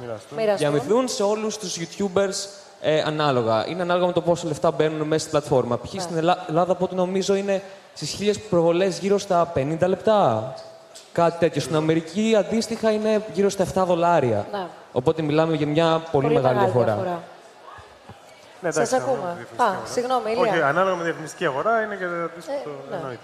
Μοιραστούν. 0.00 0.38
Μοιραστούν. 0.38 0.70
διαμηθούν 0.70 1.08
σε 1.08 1.22
όλους 1.22 1.58
τους 1.58 1.78
YouTubers 1.78 2.65
ε, 2.88 3.02
ανάλογα. 3.06 3.66
Είναι 3.68 3.82
ανάλογα 3.82 4.06
με 4.06 4.12
το 4.12 4.20
πόσα 4.20 4.46
λεφτά 4.46 4.70
μπαίνουν 4.70 5.06
μέσα 5.06 5.18
στην 5.20 5.30
πλατφόρμα. 5.30 5.78
Π.χ. 5.78 6.02
στην 6.02 6.16
Ελλά- 6.16 6.44
Ελλάδα, 6.48 6.72
από 6.72 6.84
ό,τι 6.84 6.94
νομίζω, 6.94 7.34
είναι 7.34 7.62
στις 7.94 8.10
χίλιες 8.10 8.40
προβολές 8.40 8.98
γύρω 8.98 9.18
στα 9.18 9.52
50 9.54 9.86
λεπτά. 9.86 10.54
Κάτι 11.12 11.38
τέτοιο. 11.38 11.60
Στην 11.60 11.76
Αμερική, 11.76 12.34
αντίστοιχα, 12.38 12.90
είναι 12.90 13.24
γύρω 13.32 13.48
στα 13.48 13.62
7 13.62 13.84
δολάρια. 13.86 14.46
Ναι. 14.52 14.66
Οπότε 14.92 15.22
μιλάμε 15.22 15.56
για 15.56 15.66
μια 15.66 16.02
πολύ, 16.12 16.34
μεγάλη 16.34 16.58
διαφορά. 16.58 17.22
Ναι, 18.60 18.70
Σας 18.72 18.92
εντάξει, 18.92 18.94
ακούμε. 18.94 19.18
ανάλογα 19.18 19.34
με 19.34 19.44
τη 19.44 19.54
διαφημιστική 19.56 19.62
Α, 19.62 19.66
αγορά. 19.66 19.86
συγγνώμη, 19.92 20.30
Ηλία. 20.30 20.52
Όχι, 20.52 20.62
ανάλογα 20.62 20.94
με 20.94 20.98
τη 21.02 21.04
διαφημιστική 21.04 21.44
αγορά 21.44 21.82
είναι 21.82 21.94
και 21.96 22.04
αντίστοιχο 22.04 22.60
το 22.64 22.70
ναι. 22.90 22.96
εννοείται. 22.96 23.20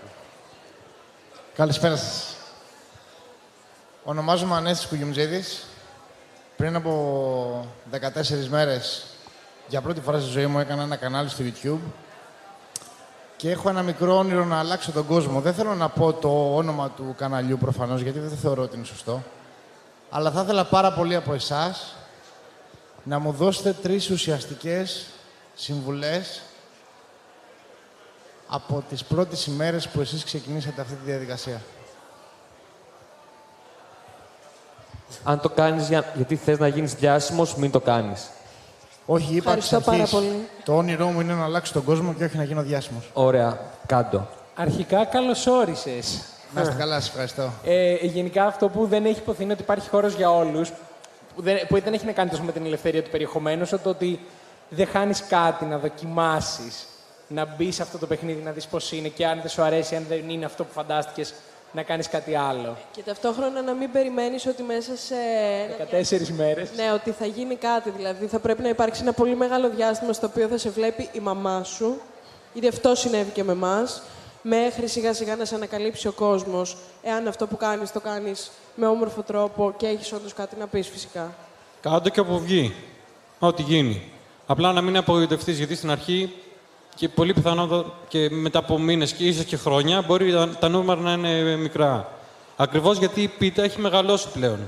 Καλησπέρα 1.55 1.97
σας. 1.97 2.36
Ονομάζομαι 4.05 4.55
Ανέστης 4.56 4.86
Κουγιουμτζίδης. 4.86 5.66
Πριν 6.56 6.76
από 6.76 7.66
14 7.90 8.48
μέρες, 8.48 9.06
για 9.73 9.81
πρώτη 9.81 10.01
φορά 10.01 10.20
στη 10.20 10.31
ζωή 10.31 10.47
μου, 10.47 10.59
έκανα 10.59 10.82
ένα 10.82 10.97
κανάλι 10.97 11.28
στο 11.28 11.44
YouTube 11.44 11.90
και 13.36 13.51
έχω 13.51 13.69
ένα 13.69 13.82
μικρό 13.82 14.16
όνειρο 14.16 14.44
να 14.44 14.59
αλλάξω 14.59 14.93
τον 14.93 15.07
κόσμο. 15.07 15.40
Δεν 15.40 15.55
θέλω 15.55 15.74
να 15.74 15.89
πω 15.89 16.12
το 16.12 16.57
όνομα 16.57 16.90
του 16.90 17.15
καναλιού 17.19 17.59
προφανώς, 17.59 18.01
γιατί 18.01 18.19
δεν 18.19 18.39
θεωρώ 18.39 18.62
ότι 18.62 18.77
είναι 18.77 18.85
σωστό. 18.85 19.23
Αλλά 20.11 20.31
θα 20.31 20.43
ήθελα 20.43 20.65
πάρα 20.65 20.93
πολύ 20.93 21.15
από 21.15 21.35
εσάς 21.35 21.94
να 23.03 23.19
μου 23.19 23.32
δώσετε 23.32 23.73
τρεις 23.73 24.11
ουσιαστικές 24.11 25.07
συμβουλές 25.55 26.43
από 28.49 28.85
τις 28.89 29.05
πρώτες 29.05 29.47
ημέρες 29.47 29.89
που 29.89 30.01
εσείς 30.01 30.24
ξεκινήσατε 30.24 30.81
αυτή 30.81 30.94
τη 30.94 31.05
διαδικασία. 31.05 31.62
Αν 35.24 35.40
το 35.40 35.49
κάνεις 35.49 35.89
για, 35.89 36.12
γιατί 36.15 36.36
θες 36.36 36.59
να 36.59 36.66
γίνεις 36.66 36.94
διάσημος, 36.94 37.55
μην 37.57 37.70
το 37.70 37.81
κάνεις. 37.81 38.31
Όχι, 39.07 39.35
είπα 39.35 39.53
εξ 39.53 39.65
Ευχαριστώ 39.65 39.91
πάρα 39.91 40.03
αρχής, 40.03 40.19
πολύ. 40.19 40.49
Το 40.65 40.77
όνειρό 40.77 41.07
μου 41.07 41.20
είναι 41.20 41.35
να 41.35 41.45
αλλάξω 41.45 41.73
τον 41.73 41.85
κόσμο 41.85 42.15
και 42.15 42.24
όχι 42.24 42.37
να 42.37 42.45
γίνω 42.45 42.62
διάσημος. 42.62 43.11
Ωραία, 43.12 43.59
κάντο. 43.87 44.29
Αρχικά, 44.55 45.05
καλώ 45.05 45.37
όρισε. 45.49 45.99
Να 46.55 46.61
είστε 46.61 46.74
καλά, 46.79 46.95
σας 46.95 47.09
ευχαριστώ. 47.09 47.51
Ε, 47.65 47.95
γενικά, 47.95 48.45
αυτό 48.47 48.69
που 48.69 48.87
δεν 48.87 49.05
έχει 49.05 49.19
υποθεί 49.19 49.43
είναι 49.43 49.53
ότι 49.53 49.62
υπάρχει 49.62 49.89
χώρος 49.89 50.15
για 50.15 50.31
όλους. 50.31 50.73
Που 51.35 51.43
δεν, 51.43 51.66
που 51.69 51.81
δεν 51.81 51.93
έχει 51.93 52.07
να 52.07 52.12
κάνει 52.12 52.31
τόσο 52.31 52.43
με 52.43 52.53
την 52.53 52.66
ελευθερία 52.66 53.03
του 53.03 53.11
περιεχομένου, 53.11 53.62
όσο 53.62 53.79
το 53.79 53.89
ότι 53.89 54.20
δεν 54.69 54.87
χάνεις 54.87 55.24
κάτι 55.29 55.65
να 55.65 55.79
δοκιμάσεις, 55.79 56.87
να 57.29 57.45
μπεις 57.45 57.74
σε 57.74 57.83
αυτό 57.83 57.99
το 57.99 58.07
παιχνίδι, 58.07 58.43
να 58.43 58.51
δεις 58.51 58.66
πώς 58.66 58.93
είναι 58.93 59.09
και 59.09 59.27
αν 59.27 59.41
δεν 59.41 59.51
σου 59.51 59.62
αρέσει, 59.62 59.97
αν 59.97 60.05
δεν 60.09 60.29
είναι 60.29 60.45
αυτό 60.45 60.65
που 60.65 60.73
φαντάστηκες, 60.73 61.35
να 61.73 61.82
κάνεις 61.82 62.09
κάτι 62.09 62.35
άλλο. 62.35 62.77
Και 62.93 63.03
ταυτόχρονα 63.03 63.62
να 63.62 63.73
μην 63.73 63.93
περιμένεις 63.93 64.47
ότι 64.47 64.62
μέσα 64.62 64.97
σε. 64.97 65.15
ένα 65.78 66.01
14 66.01 66.28
μέρες. 66.36 66.70
Ναι, 66.77 66.93
ότι 66.93 67.11
θα 67.11 67.27
γίνει 67.27 67.57
κάτι. 67.57 67.90
Δηλαδή 67.90 68.27
θα 68.27 68.39
πρέπει 68.39 68.62
να 68.62 68.69
υπάρξει 68.69 69.03
ένα 69.03 69.12
πολύ 69.12 69.36
μεγάλο 69.36 69.70
διάστημα 69.70 70.12
στο 70.12 70.27
οποίο 70.27 70.49
θα 70.49 70.59
σε 70.59 70.70
βλέπει 70.70 71.09
η 71.12 71.20
μαμά 71.20 71.62
σου. 71.65 72.01
Γιατί 72.53 72.69
αυτό 72.69 72.94
συνέβη 72.94 73.31
και 73.31 73.44
με 73.44 73.53
εμάς. 73.53 74.03
Μέχρι 74.43 74.86
σιγά 74.86 75.12
σιγά 75.15 75.36
να 75.36 75.44
σε 75.44 75.55
ανακαλύψει 75.55 76.09
ο 76.09 76.12
κόσμος, 76.12 76.77
εάν 77.03 77.28
αυτό 77.28 77.47
που 77.47 77.57
κάνεις 77.57 77.93
το 77.93 78.01
κάνεις 78.01 78.51
με 78.74 78.86
όμορφο 78.86 79.23
τρόπο 79.23 79.74
και 79.77 79.86
έχεις 79.86 80.12
όντως 80.12 80.32
κάτι 80.32 80.57
να 80.57 80.66
πεις 80.66 80.89
φυσικά. 80.89 81.35
Κάτω 81.81 82.09
και 82.09 82.20
από 82.20 82.39
βγει. 82.39 82.74
Ό,τι 83.39 83.62
γίνει. 83.62 84.11
Απλά 84.47 84.73
να 84.73 84.81
μην 84.81 84.97
απογοητευτείς 84.97 85.59
γιατί 85.59 85.74
στην 85.74 85.90
αρχή 85.90 86.32
και 86.94 87.09
πολύ 87.09 87.32
πιθανότατα 87.32 87.93
και 88.09 88.28
μετά 88.31 88.59
από 88.59 88.78
μήνες 88.78 89.12
και 89.12 89.24
ίσως 89.27 89.44
και 89.44 89.56
χρόνια 89.56 90.02
μπορεί 90.02 90.32
τα- 90.32 90.48
τα 90.48 90.69
νούμερα 90.69 91.01
να 91.01 91.12
είναι 91.12 91.56
μικρά. 91.56 92.09
Ακριβώς 92.56 92.98
γιατί 92.98 93.23
η 93.23 93.28
πίτα 93.28 93.62
έχει 93.62 93.81
μεγαλώσει 93.81 94.28
πλέον. 94.32 94.59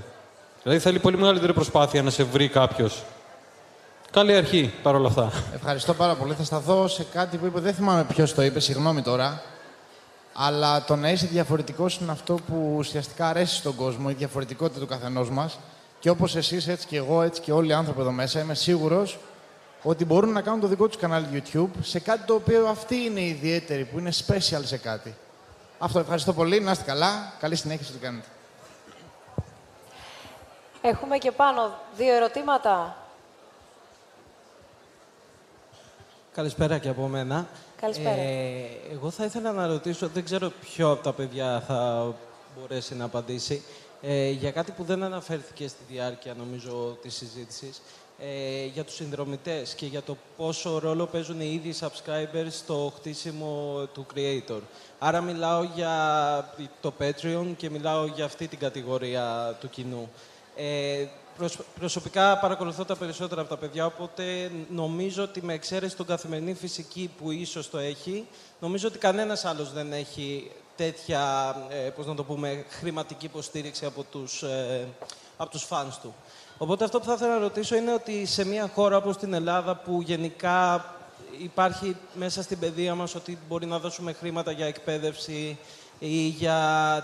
Δηλαδή 0.63 0.81
θέλει 0.83 0.99
πολύ 0.99 1.17
μεγαλύτερη 1.17 1.53
προσπάθεια 1.53 2.03
να 2.03 2.11
σε 2.11 2.23
βρει 2.23 2.49
κάποιος. 2.49 3.03
Καλή 4.11 4.35
αρχή 4.37 4.73
παρόλα 4.83 5.09
αυτά. 5.09 5.33
Ευχαριστώ 5.55 5.95
πάρα 5.95 6.15
πολύ. 6.15 6.35
Θα 6.35 6.45
σταθώ 6.45 6.89
σε 6.89 7.07
κάτι 7.13 7.37
που 7.37 7.47
είπε, 7.47 7.61
δεν 7.61 7.75
θυμάμαι 7.75 8.05
ποιος 8.05 8.35
το 8.35 8.43
είπε, 8.43 8.61
συγγνώμη 8.61 9.03
τώρα. 9.03 9.43
Αλλά 10.33 10.85
το 10.85 10.97
να 10.97 11.11
είσαι 11.11 11.27
διαφορετικός 11.27 11.97
είναι 11.97 12.13
αυτό 12.13 12.35
που 12.49 12.75
ουσιαστικά 12.77 13.27
αρέσει 13.29 13.55
στον 13.57 13.75
κόσμο, 13.75 14.07
η 14.11 14.15
διαφορετικότητα 14.15 14.81
του 14.81 14.87
καθενός 14.87 15.31
μας. 15.31 15.59
Και 16.01 16.11
όπως 16.11 16.37
εσείς, 16.37 16.69
έτσι 16.69 16.87
και 16.87 16.97
εγώ, 16.97 17.23
έτσι 17.23 17.41
και 17.41 17.53
όλοι 17.53 17.69
οι 17.69 17.73
άνθρωποι 17.73 18.01
εδώ 18.01 18.11
μέσα, 18.11 18.41
είμαι 18.41 18.55
σίγουρος 18.55 19.19
ότι 19.87 20.05
μπορούν 20.05 20.33
να 20.33 20.43
κάνουν 20.43 20.61
το 20.61 20.67
δικό 20.67 20.87
τους 20.87 20.97
κανάλι 20.97 21.27
YouTube 21.33 21.71
σε 21.81 22.01
κάτι 22.01 22.27
το 22.27 22.35
οποίο 22.35 22.67
αυτή 22.67 22.97
είναι 22.97 23.21
ιδιαίτερη, 23.21 23.85
που 23.85 23.99
είναι 23.99 24.11
special 24.27 24.61
σε 24.65 24.77
κάτι. 24.77 25.15
Αυτό 25.79 25.99
ευχαριστώ 25.99 26.33
πολύ. 26.33 26.61
Να 26.61 26.71
είστε 26.71 26.85
καλά. 26.85 27.33
Καλή 27.41 27.57
συνέχεια 27.57 27.85
στο 27.85 27.93
τι 27.95 27.99
κάνετε. 28.01 28.27
Έχουμε 30.83 31.19
και 31.19 31.33
πάνω 31.33 31.79
δύο 31.97 32.15
ερωτήματα. 32.15 32.97
Καλησπέρα 36.35 36.79
και 36.79 36.89
από 36.89 37.07
μένα. 37.07 37.47
Καλησπέρα. 37.81 38.21
Ε, 38.21 38.67
εγώ 38.93 39.11
θα 39.11 39.25
ήθελα 39.25 39.53
να 39.53 39.67
ρωτήσω, 39.67 40.09
δεν 40.09 40.25
ξέρω 40.25 40.53
ποιο 40.61 40.91
από 40.91 41.03
τα 41.03 41.13
παιδιά 41.13 41.63
θα 41.67 42.13
μπορέσει 42.59 42.95
να 42.95 43.05
απαντήσει, 43.05 43.63
ε, 44.03 44.31
για 44.31 44.51
κάτι 44.51 44.73
που 44.73 44.85
δεν 44.85 45.03
αναφέρθηκε 45.03 45.69
στη 45.69 45.83
διάρκεια, 45.89 46.35
νομίζω, 46.35 46.99
της 47.03 47.15
συζήτησης, 47.15 47.83
ε, 48.27 48.67
για 48.67 48.85
τους 48.85 48.95
συνδρομητές 48.95 49.75
και 49.75 49.87
για 49.87 50.03
το 50.03 50.17
πόσο 50.37 50.79
ρόλο 50.79 51.07
παίζουν 51.07 51.41
οι 51.41 51.61
ίδιοι 51.63 51.75
subscribers 51.81 52.51
στο 52.51 52.93
χτίσιμο 52.97 53.83
του 53.95 54.07
creator. 54.15 54.61
Άρα 54.99 55.21
μιλάω 55.21 55.63
για 55.63 56.55
το 56.81 56.93
Patreon 56.99 57.47
και 57.57 57.71
μιλάω 57.71 58.07
για 58.07 58.25
αυτή 58.25 58.49
την 58.49 58.59
κατηγορία 58.59 59.57
του 59.61 59.71
κοινού. 59.71 60.11
Ε, 60.57 61.07
προσ- 61.37 61.61
προσωπικά 61.79 62.39
παρακολουθώ 62.39 62.85
τα 62.85 62.97
περισσότερα 62.97 63.41
από 63.41 63.51
τα 63.51 63.57
παιδιά, 63.57 63.87
οπότε 63.87 64.51
νομίζω 64.71 65.23
ότι 65.23 65.43
με 65.43 65.53
εξαίρεση 65.53 65.97
τον 65.97 66.07
καθημερινή 66.07 66.55
φυσική 66.55 67.11
που 67.19 67.31
ίσως 67.31 67.71
το 67.71 67.79
έχει, 67.79 68.27
νομίζω 68.61 68.89
ότι 68.89 68.99
κανένας 68.99 69.45
άλλος 69.45 69.73
δεν 69.73 69.93
έχει 69.93 70.51
τέτοια, 70.77 71.55
ε, 71.69 71.91
πώς 71.91 72.07
να 72.07 72.15
το 72.15 72.25
πούμε, 72.25 72.65
χρηματική 72.69 73.25
υποστήριξη 73.25 73.85
από 73.85 74.03
τους, 74.03 74.43
ε, 74.43 74.89
από 75.37 75.51
τους 75.51 75.67
fans 75.71 75.99
του. 76.03 76.15
Οπότε 76.59 76.85
αυτό 76.85 76.99
που 76.99 77.05
θα 77.05 77.13
ήθελα 77.13 77.33
να 77.33 77.39
ρωτήσω 77.39 77.77
είναι 77.77 77.93
ότι 77.93 78.27
σε 78.27 78.47
μια 78.47 78.71
χώρα 78.75 78.97
όπως 78.97 79.17
την 79.17 79.33
Ελλάδα 79.33 79.77
που 79.77 80.01
γενικά 80.03 80.85
υπάρχει 81.39 81.97
μέσα 82.15 82.43
στην 82.43 82.59
παιδεία 82.59 82.95
μας 82.95 83.15
ότι 83.15 83.39
μπορεί 83.49 83.67
να 83.67 83.79
δώσουμε 83.79 84.13
χρήματα 84.13 84.51
για 84.51 84.67
εκπαίδευση 84.67 85.59
ή 85.99 86.27
για 86.27 86.59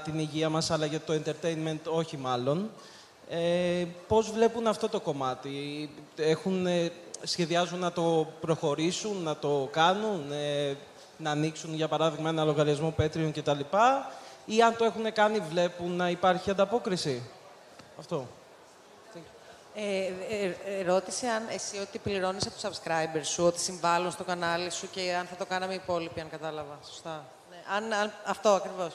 την 0.04 0.18
υγεία 0.18 0.48
μας, 0.48 0.70
αλλά 0.70 0.86
για 0.86 1.00
το 1.00 1.12
entertainment 1.12 1.78
όχι 1.84 2.16
μάλλον. 2.16 2.70
Ε, 3.28 3.84
πώς 4.08 4.30
βλέπουν 4.30 4.66
αυτό 4.66 4.88
το 4.88 5.00
κομμάτι; 5.00 5.90
Έχουν, 6.16 6.66
ε, 6.66 6.92
σχεδιάζουν 7.22 7.78
να 7.78 7.92
το 7.92 8.26
προχωρήσουν, 8.40 9.22
να 9.22 9.36
το 9.36 9.68
κάνουν, 9.72 10.32
ε, 10.32 10.76
να 11.16 11.30
ανοίξουν 11.30 11.74
για 11.74 11.88
παράδειγμα 11.88 12.28
ένα 12.28 12.44
λογαριασμό 12.44 12.94
Patreon 12.98 13.30
κτλ. 13.34 13.60
Ή 14.44 14.62
αν 14.62 14.76
το 14.76 14.84
έχουν 14.84 15.12
κάνει 15.12 15.38
βλέπουν 15.38 15.92
να 15.96 16.10
υπάρχει 16.10 16.50
ανταπόκριση; 16.50 17.22
Αυτό. 17.98 18.26
Ε, 19.74 19.80
ε, 20.44 20.78
ε, 20.80 20.82
ρώτησε 20.82 21.26
αν 21.26 21.42
εσύ 21.54 21.78
ότι 21.82 21.98
πληρώνεις 21.98 22.46
από 22.46 22.54
τους 22.54 22.62
subscribers 22.62 23.24
σου, 23.24 23.44
ότι 23.44 23.60
συμβάλλουν 23.60 24.10
στο 24.10 24.24
κανάλι 24.24 24.70
σου 24.70 24.88
και 24.90 25.00
αν 25.18 25.26
θα 25.26 25.36
το 25.36 25.46
κάναμε 25.46 25.72
οι 25.72 25.80
υπόλοιποι, 25.82 26.20
αν 26.20 26.30
κατάλαβα. 26.30 26.78
Σωστά. 26.86 27.24
Ναι, 27.50 27.56
αν, 27.76 27.92
αν, 28.00 28.12
αυτό 28.24 28.48
ακριβώς. 28.48 28.92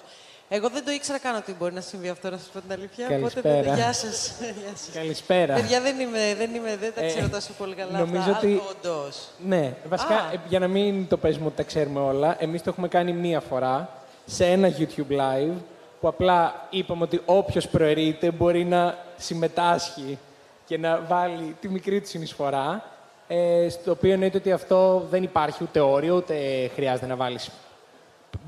Εγώ 0.50 0.70
δεν 0.70 0.86
το 0.86 0.92
ήξερα 0.92 1.18
καν 1.20 1.36
ότι 1.36 1.54
μπορεί 1.54 1.74
να 1.74 1.82
συμβεί 1.82 2.10
αυτό, 2.10 2.30
να 2.30 2.38
σα 2.38 2.50
πω 2.52 2.60
την 2.62 2.72
αλήθεια. 2.72 3.08
Καλησπέρα. 3.08 3.56
Οπότε, 3.60 3.76
γεια 3.80 3.94
σας. 3.94 4.34
Γεια 4.40 4.76
σας. 4.76 4.90
Καλησπέρα. 4.94 5.54
Παιδιά, 5.54 5.82
δεν, 5.82 6.00
είμαι, 6.00 6.36
δεν, 6.38 6.56
είμαι, 6.56 6.78
δεν 6.78 6.94
τα 6.96 7.02
Ε, 7.04 7.08
ξέρω 7.08 7.30
τόσο 7.30 7.54
πολύ 7.58 7.76
καλά 7.76 8.00
νομίζω 8.00 8.20
αυτά. 8.32 8.38
ότι- 8.38 8.56
Α, 8.56 8.62
όντως. 8.70 9.28
Ναι, 9.46 9.74
βασικά, 9.90 10.16
Α. 10.16 10.32
ε, 10.34 10.40
για 10.48 10.60
να 10.60 10.68
μην 10.68 11.08
το 11.08 11.18
παίζουμε 11.18 11.46
ότι 11.46 11.56
τα 11.56 11.64
ξέρουμε 11.64 12.00
όλα, 12.00 12.36
εμείς 12.40 12.62
το 12.64 12.70
έχουμε 12.70 12.88
κάνει 12.88 13.12
μία 13.14 13.40
φορά 13.40 13.90
σε 14.26 14.46
ένα 14.46 14.70
YouTube 14.78 15.12
Live, 15.20 15.54
που 16.02 16.08
απλά 16.08 16.68
είπαμε 16.70 17.04
ότι 17.04 17.22
όποιος 17.26 17.68
προαιρείται 17.68 18.32
μπορεί 18.32 18.66
να 18.66 18.98
συμμετάσχει 19.18 20.18
και 20.66 20.78
να 20.78 21.02
βάλει 21.08 21.56
τη 21.62 21.70
μικρή 21.70 22.02
του 22.02 22.08
συνεισφορά, 22.08 22.84
ε, 23.28 23.68
στο 23.70 23.92
οποίο 23.92 24.12
εννοείται 24.12 24.38
ότι 24.38 24.52
αυτό 24.52 25.08
δεν 25.10 25.24
υπάρχει 25.24 25.64
ούτε 25.64 25.80
όριο, 25.80 26.16
ούτε 26.16 26.36
χρειάζεται 26.76 27.06
να 27.06 27.16
βάλεις 27.16 27.50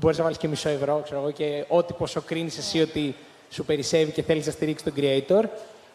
μπορείς 0.00 0.16
να 0.18 0.22
βάλεις 0.22 0.38
και 0.38 0.48
μισό 0.48 0.68
ευρώ, 0.68 1.00
ξέρω 1.04 1.20
εγώ, 1.20 1.30
και 1.30 1.64
ό,τι 1.68 1.92
πόσο 1.92 2.20
κρίνεις 2.20 2.58
εσύ 2.58 2.80
ότι 2.80 3.14
σου 3.50 3.64
περισσεύει 3.64 4.10
και 4.10 4.22
θέλεις 4.22 4.46
να 4.46 4.52
στηρίξεις 4.52 4.92
τον 4.92 5.02
creator. 5.02 5.44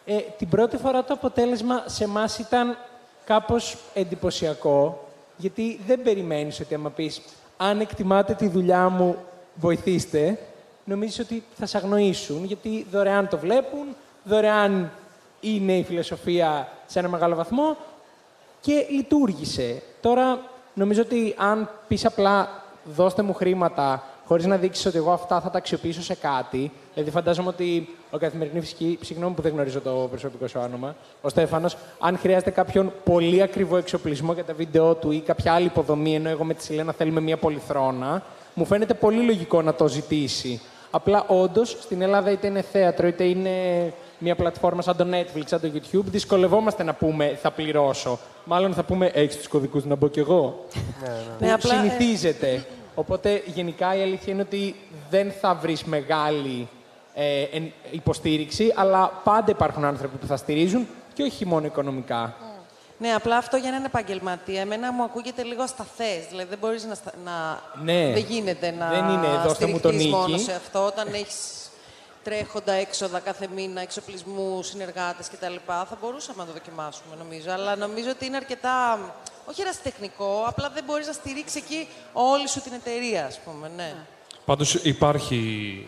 Ε, 0.04 0.16
την 0.38 0.48
πρώτη 0.48 0.76
φορά 0.76 1.04
το 1.04 1.14
αποτέλεσμα 1.14 1.82
σε 1.86 2.04
εμάς 2.04 2.38
ήταν 2.38 2.76
κάπως 3.24 3.76
εντυπωσιακό, 3.94 5.08
γιατί 5.36 5.80
δεν 5.86 6.02
περιμένεις 6.02 6.60
ότι 6.60 6.74
άμα 6.74 6.90
πεις 6.90 7.20
αν 7.56 7.80
εκτιμάτε 7.80 8.34
τη 8.34 8.48
δουλειά 8.48 8.88
μου, 8.88 9.16
βοηθήστε, 9.54 10.38
νομίζεις 10.84 11.18
ότι 11.18 11.44
θα 11.54 11.66
σε 11.66 11.76
αγνοήσουν, 11.76 12.44
γιατί 12.44 12.86
δωρεάν 12.90 13.28
το 13.28 13.38
βλέπουν, 13.38 13.96
δωρεάν 14.24 14.90
είναι 15.44 15.76
η 15.76 15.82
φιλοσοφία 15.82 16.68
σε 16.86 16.98
ένα 16.98 17.08
μεγάλο 17.08 17.34
βαθμό 17.34 17.76
και 18.60 18.86
λειτουργήσε. 18.90 19.82
Τώρα, 20.00 20.40
νομίζω 20.74 21.02
ότι 21.02 21.34
αν 21.38 21.70
πεις 21.88 22.04
απλά 22.04 22.62
δώστε 22.84 23.22
μου 23.22 23.34
χρήματα 23.34 24.02
χωρίς 24.26 24.46
να 24.46 24.56
δείξεις 24.56 24.86
ότι 24.86 24.96
εγώ 24.96 25.12
αυτά 25.12 25.40
θα 25.40 25.50
τα 25.50 25.58
αξιοποιήσω 25.58 26.02
σε 26.02 26.14
κάτι, 26.14 26.70
δηλαδή 26.94 27.10
φαντάζομαι 27.12 27.48
ότι 27.48 27.88
ο 28.10 28.18
καθημερινή 28.18 28.60
φυσική, 28.60 28.98
συγγνώμη 29.02 29.34
που 29.34 29.42
δεν 29.42 29.52
γνωρίζω 29.52 29.80
το 29.80 29.90
προσωπικό 30.10 30.46
σου 30.46 30.60
όνομα, 30.62 30.96
ο 31.22 31.28
Στέφανος, 31.28 31.76
αν 31.98 32.18
χρειάζεται 32.18 32.50
κάποιον 32.50 32.92
πολύ 33.04 33.42
ακριβό 33.42 33.76
εξοπλισμό 33.76 34.32
για 34.32 34.44
τα 34.44 34.54
βίντεο 34.54 34.94
του 34.94 35.10
ή 35.10 35.20
κάποια 35.20 35.52
άλλη 35.52 35.66
υποδομή, 35.66 36.14
ενώ 36.14 36.28
εγώ 36.28 36.44
με 36.44 36.54
τη 36.54 36.62
Σιλένα 36.62 36.92
θέλουμε 36.92 37.20
μια 37.20 37.36
πολυθρόνα, 37.36 38.22
μου 38.54 38.64
φαίνεται 38.64 38.94
πολύ 38.94 39.22
λογικό 39.22 39.62
να 39.62 39.74
το 39.74 39.88
ζητήσει. 39.88 40.60
Απλά 40.90 41.24
όντως 41.26 41.76
στην 41.80 42.02
Ελλάδα 42.02 42.30
είτε 42.30 42.46
είναι 42.46 42.62
θέατρο 42.62 43.06
είτε 43.06 43.24
είναι 43.24 43.50
μια 44.24 44.34
πλατφόρμα 44.34 44.82
σαν 44.82 44.96
το 44.96 45.06
Netflix, 45.10 45.42
σαν 45.46 45.60
το 45.60 45.70
YouTube, 45.74 46.04
δυσκολευόμαστε 46.04 46.82
να 46.82 46.92
πούμε 46.94 47.38
θα 47.42 47.50
πληρώσω. 47.50 48.18
Μάλλον 48.44 48.74
θα 48.74 48.82
πούμε 48.82 49.06
έχεις 49.06 49.36
τους 49.36 49.48
κωδικούς 49.48 49.84
να 49.84 49.94
μπω 49.94 50.08
κι 50.08 50.18
εγώ. 50.18 50.64
Ναι, 51.38 51.46
Που 51.46 51.52
απλά, 51.54 51.74
ε, 51.74 51.76
συνηθίζεται. 51.78 52.66
Οπότε 52.94 53.42
γενικά 53.46 53.96
η 53.96 54.02
αλήθεια 54.02 54.32
είναι 54.32 54.42
ότι 54.42 54.74
δεν 55.10 55.32
θα 55.40 55.54
βρεις 55.54 55.84
μεγάλη 55.84 56.68
ε, 57.14 57.42
εν- 57.42 57.72
υποστήριξη, 57.90 58.72
αλλά 58.76 59.20
πάντα 59.24 59.50
υπάρχουν 59.50 59.84
άνθρωποι 59.84 60.16
που 60.16 60.26
θα 60.26 60.36
στηρίζουν 60.36 60.86
και 61.14 61.22
όχι 61.22 61.46
μόνο 61.46 61.66
οικονομικά. 61.66 62.34
Ναι, 62.98 63.08
απλά 63.14 63.36
αυτό 63.36 63.56
για 63.56 63.68
έναν 63.68 63.84
επαγγελματία, 63.84 64.60
εμένα 64.60 64.92
μου 64.92 65.02
ακούγεται 65.02 65.42
λίγο 65.42 65.62
ασταθές. 65.62 66.26
Δηλαδή 66.30 66.48
δεν 66.48 66.58
μπορείς 66.58 66.84
να, 66.84 66.94
στα- 66.94 67.12
να. 67.24 67.60
Ναι. 67.84 68.12
Δεν 68.12 68.24
γίνεται 68.28 68.74
να 68.78 68.88
Δεν 68.88 69.08
είναι, 69.08 69.26
δώστε 69.46 69.66
μου 69.66 69.80
τον 69.80 69.92
στηριχτείς 69.92 70.04
νίκη. 70.04 70.08
μόνος 70.16 70.42
σε 70.42 70.52
αυτό. 70.52 70.86
Όταν 70.86 71.06
έχεις 71.14 71.63
τρέχοντα 72.24 72.72
έξοδα 72.72 73.18
κάθε 73.18 73.48
μήνα, 73.54 73.80
εξοπλισμού, 73.80 74.62
συνεργάτες 74.62 75.28
κτλ. 75.28 75.54
Θα 75.66 75.98
μπορούσαμε 76.00 76.38
να 76.38 76.46
το 76.46 76.52
δοκιμάσουμε 76.52 77.14
νομίζω. 77.18 77.50
Αλλά 77.50 77.76
νομίζω 77.76 78.10
ότι 78.10 78.26
είναι 78.26 78.36
αρκετά. 78.36 78.98
Όχι 79.46 79.60
ερασιτεχνικό, 79.60 80.44
απλά 80.46 80.70
δεν 80.74 80.84
μπορείς 80.84 81.06
να 81.06 81.12
στηρίξεις 81.12 81.62
εκεί 81.62 81.88
όλη 82.12 82.48
σου 82.48 82.60
την 82.60 82.72
εταιρεία, 82.72 83.26
ας 83.26 83.40
πούμε. 83.44 83.70
Ναι. 83.76 83.94
Πάντως 84.44 84.74
υπάρχει 84.74 85.36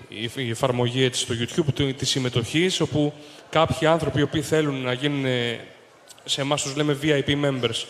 η 0.09 0.31
η 0.37 0.51
εφαρμογή 0.51 1.05
έτσι, 1.05 1.21
στο 1.21 1.35
YouTube 1.35 1.73
του- 1.75 1.95
της 1.95 2.09
συμμετοχής, 2.09 2.81
όπου 2.81 3.13
κάποιοι 3.51 3.87
άνθρωποι 3.87 4.19
οι 4.19 4.23
οποίοι 4.23 4.43
θέλουν 4.43 4.83
να 4.83 4.93
γίνουν, 4.93 5.25
ε, 5.25 5.61
σε 6.25 6.41
εμάς 6.41 6.63
τους 6.63 6.77
λέμε 6.77 6.99
VIP 7.03 7.29
members, 7.45 7.85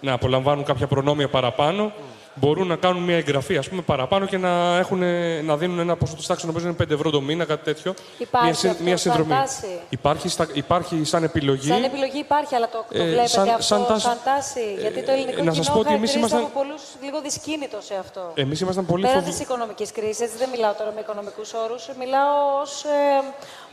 να 0.00 0.12
απολαμβάνουν 0.12 0.64
κάποια 0.64 0.86
προνόμια 0.86 1.28
παραπάνω, 1.28 1.92
μπορούν 2.34 2.66
να 2.66 2.76
κάνουν 2.76 3.02
μια 3.02 3.16
εγγραφή 3.16 3.56
ας 3.56 3.68
πούμε, 3.68 3.82
παραπάνω 3.82 4.26
και 4.26 4.38
να, 4.38 4.76
έχουν, 4.78 5.02
ε, 5.02 5.40
να 5.42 5.56
δίνουν 5.56 5.78
ένα 5.78 5.96
ποσό 5.96 6.14
της 6.14 6.26
τάξης, 6.26 6.46
νομίζω 6.46 6.66
είναι 6.66 6.76
5 6.76 6.90
ευρώ 6.94 7.10
το 7.10 7.20
μήνα, 7.20 7.44
κάτι 7.44 7.64
τέτοιο. 7.64 7.94
Υπάρχει 8.18 8.46
μια, 8.46 8.54
συν- 8.54 8.70
αυτό, 8.70 8.82
μια 8.84 8.96
συνδρομή. 8.96 9.32
φαντάσει. 9.32 9.66
Υπάρχει, 9.88 10.28
στα, 10.28 10.46
υπάρχει 10.52 11.04
σαν 11.04 11.22
επιλογή. 11.24 11.68
Σαν 11.68 11.82
επιλογή 11.84 12.18
υπάρχει, 12.18 12.54
αλλά 12.54 12.68
το, 12.68 12.84
το 12.90 12.98
Ε, 13.02 13.04
βλέπετε 13.04 13.26
σαν- 13.28 13.48
αυτό 13.48 13.62
σαν 13.62 13.80
σαν 14.00 14.00
τάση- 14.00 14.24
τάση; 14.24 14.74
Γιατί 14.80 15.02
το 15.02 15.12
ελληνικό 15.12 15.40
Ε, 15.40 15.42
να 15.44 15.52
σας 15.52 15.64
κοινό 15.66 15.74
πω 15.76 15.80
ότι 15.84 15.94
εμείς 15.94 16.10
χαρακτηρίζεται 16.10 16.18
ήμασταν- 16.18 16.44
από 16.44 16.58
πολλούς 16.60 16.82
λίγο 17.04 17.20
δυσκίνητος 17.26 17.84
σε 17.84 17.94
αυτό. 18.04 18.22
Εμείς 18.34 18.60
ήμασταν 18.60 18.86
πολύ 18.86 19.02
Πέραν 19.06 19.18
φοβ- 19.22 19.30
της 19.30 19.40
οικονομικής 19.40 19.92
κρίσης, 19.92 20.30
δεν 20.40 20.48
μιλάω 20.54 20.72
τώρα 20.80 20.90
με 20.96 21.00
οικονομικούς 21.00 21.50
όρους, 21.64 21.82
μιλάω 22.02 22.60
ως 22.62 22.72
ε, 22.84 22.96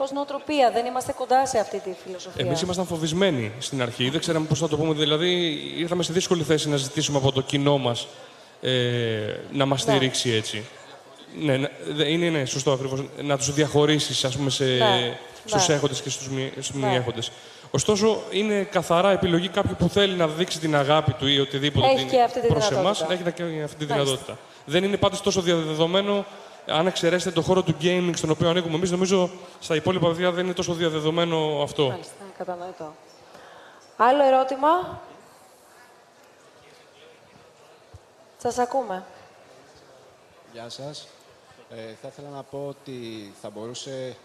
ως 0.04 0.12
νοοτροπία. 0.12 0.72
Δεν 0.76 0.86
είμαστε 0.86 1.12
κοντά 1.22 1.46
σε 1.46 1.58
αυτή 1.60 1.78
τη 1.86 1.92
φιλοσοφία. 2.06 2.46
Εμείς 2.46 2.62
ήμασταν 2.62 2.86
φοβισμένοι 2.86 3.52
στην 3.60 3.82
αρχή. 3.82 4.10
Δεν 4.10 4.20
ξέραμε 4.20 4.46
πώς 4.46 4.60
θα 4.60 4.68
το 4.68 4.78
πούμε. 4.78 4.94
Δηλαδή, 4.94 5.30
ήρθαμε 5.84 6.04
σε 6.04 6.14
δύσκολη 6.14 6.44
θέση 6.44 6.70
να 6.70 6.78
ζητήσουμε 6.78 7.18
από 7.18 7.32
το 7.32 7.42
κοινό 7.42 7.78
μας 7.78 8.08
ε, 8.62 8.72
να 9.52 9.66
μας 9.66 9.82
στηρίξει 9.82 10.30
έτσι. 10.32 10.66
Ναι, 11.42 11.58
ναι, 11.58 11.68
δε- 11.90 12.08
είναι 12.12 12.30
ναι, 12.30 12.46
σωστό 12.46 12.72
ακριβώς. 12.72 13.04
Να 13.22 13.38
τους 13.38 13.54
διαχωρίσεις, 13.54 14.26
ας 14.26 14.38
πούμε, 14.38 14.50
σε, 14.50 14.64
Ναι, 14.64 15.18
στους 15.46 15.68
ναι. 15.68 15.74
έχοντες 15.76 16.02
και 16.02 16.10
στους 16.10 16.30
μη, 16.30 16.52
στους 16.54 16.72
μη 16.72 16.86
Ναι. 16.86 16.96
έχοντες. 16.96 17.32
Ωστόσο, 17.72 18.22
είναι 18.32 18.64
καθαρά 18.64 19.12
επιλογή 19.12 19.48
κάποιου 19.48 19.76
που 19.80 19.90
θέλει 19.90 20.14
να 20.16 20.28
δείξει 20.28 20.60
την 20.60 20.76
αγάπη 20.76 21.14
του 21.14 21.28
ή 21.28 21.40
οτιδήποτε 21.40 21.88
Έχει 21.88 21.96
την- 21.96 22.08
και 22.10 22.22
αυτή 22.22 22.42
τη 22.42 22.48
προς 22.48 22.68
δυνατότητα. 22.70 23.06
εμάς, 23.06 23.20
έχει 23.22 23.32
και 23.32 23.44
αυτή 23.44 23.46
τη 23.46 23.62
Μάλιστα. 23.64 23.86
δυνατότητα. 23.96 24.38
Δεν 24.66 24.84
είναι 24.84 24.98
πάντως 24.98 25.22
τόσο 25.22 25.42
διαδεδομένο, 25.42 26.26
αν 26.68 26.88
εξαιρέσετε 26.88 27.32
το 27.32 27.42
χώρο 27.42 27.62
του 27.62 27.76
gaming 27.82 28.12
στον 28.16 28.30
οποίο 28.30 28.50
ανήκουμε 28.50 28.76
εμείς, 28.76 28.92
νομίζω 28.92 29.30
στα 29.60 29.76
υπόλοιπα 29.76 30.08
παιδιά 30.08 30.32
δεν 30.32 30.46
είναι 30.46 30.54
τόσο 30.54 30.74
διαδεδομένο 30.74 31.62
αυτό. 31.64 31.88
Μάλιστα, 31.90 32.14
κατανοητό. 32.38 32.96
Άλλο 33.98 34.24
ερώτημα; 34.26 35.02
Σας 38.42 38.58
ακούμε. 38.58 39.04
Γεια 40.54 40.70
σας. 40.70 41.08
Ε, 41.70 41.76
θα 42.02 42.08
ήθελα 42.08 42.30
να 42.30 42.44
πω 42.44 42.66
ότι 42.68 43.32
θα 43.42 43.50
μπορούσε... 43.50 44.16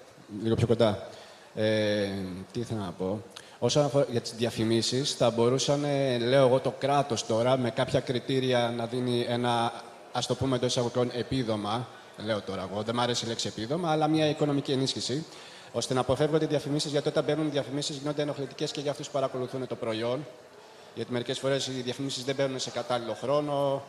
Λίγο 0.42 0.54
πιο 0.54 0.66
κοντά. 0.66 1.08
Ε, 1.54 2.08
τι 2.52 2.60
ήθελα 2.60 2.80
να 2.80 2.90
πω. 2.90 3.22
Όσον 3.58 3.84
αφορά 3.84 4.06
για 4.10 4.20
τις 4.20 4.34
διαφημίσεις, 4.34 5.14
θα 5.14 5.30
μπορούσαν, 5.30 5.84
ε, 5.84 6.18
λέω 6.18 6.46
εγώ, 6.46 6.60
το 6.60 6.70
κράτος 6.78 7.26
τώρα, 7.26 7.56
με 7.56 7.70
κάποια 7.70 8.00
κριτήρια 8.00 8.72
να 8.76 8.86
δίνει 8.86 9.26
ένα, 9.28 9.72
ας 10.12 10.26
το 10.26 10.34
πούμε 10.34 10.56
εντός 10.56 10.70
εισαγωγικών, 10.70 11.10
επίδομα. 11.12 11.88
Λέω 12.24 12.40
τώρα 12.40 12.68
εγώ, 12.70 12.82
δεν 12.82 12.94
μου 12.96 13.02
αρέσει 13.02 13.24
η 13.24 13.28
λέξη 13.28 13.48
επίδομα, 13.48 13.90
αλλά 13.90 14.08
μια 14.08 14.28
οικονομική 14.28 14.72
ενίσχυση, 14.72 15.26
ώστε 15.72 15.94
να 15.94 16.00
αποφεύγονται 16.00 16.44
οι 16.44 16.48
διαφημίσεις, 16.48 16.90
γιατί 16.90 17.08
όταν 17.08 17.24
μπαίνουν 17.24 17.50
διαφημίσεις 17.50 17.96
γίνονται 17.96 18.22
ενοχλητικές 18.22 18.70
και 18.70 18.80
για 18.80 18.90
αυτούς 18.90 19.06
που 19.06 19.12
παρακολουθούν 19.12 19.66
το 19.66 19.74
προϊόν. 19.74 20.26
Γιατί 20.94 21.12
μερικές 21.12 21.38
φορές 21.38 21.66
οι 21.66 21.70
διαφημίσεις 21.70 22.24
δεν 22.24 22.34
μπαίνουν 22.34 22.58
σε 22.58 22.70
κατάλληλο 22.70 23.14
χρόνο, 23.14 23.82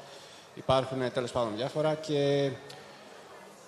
υπάρχουν 0.56 1.02
ε, 1.02 1.10
τέλος 1.10 1.32
πάντων 1.32 1.56
διάφορα 1.56 1.94
και 1.94 2.52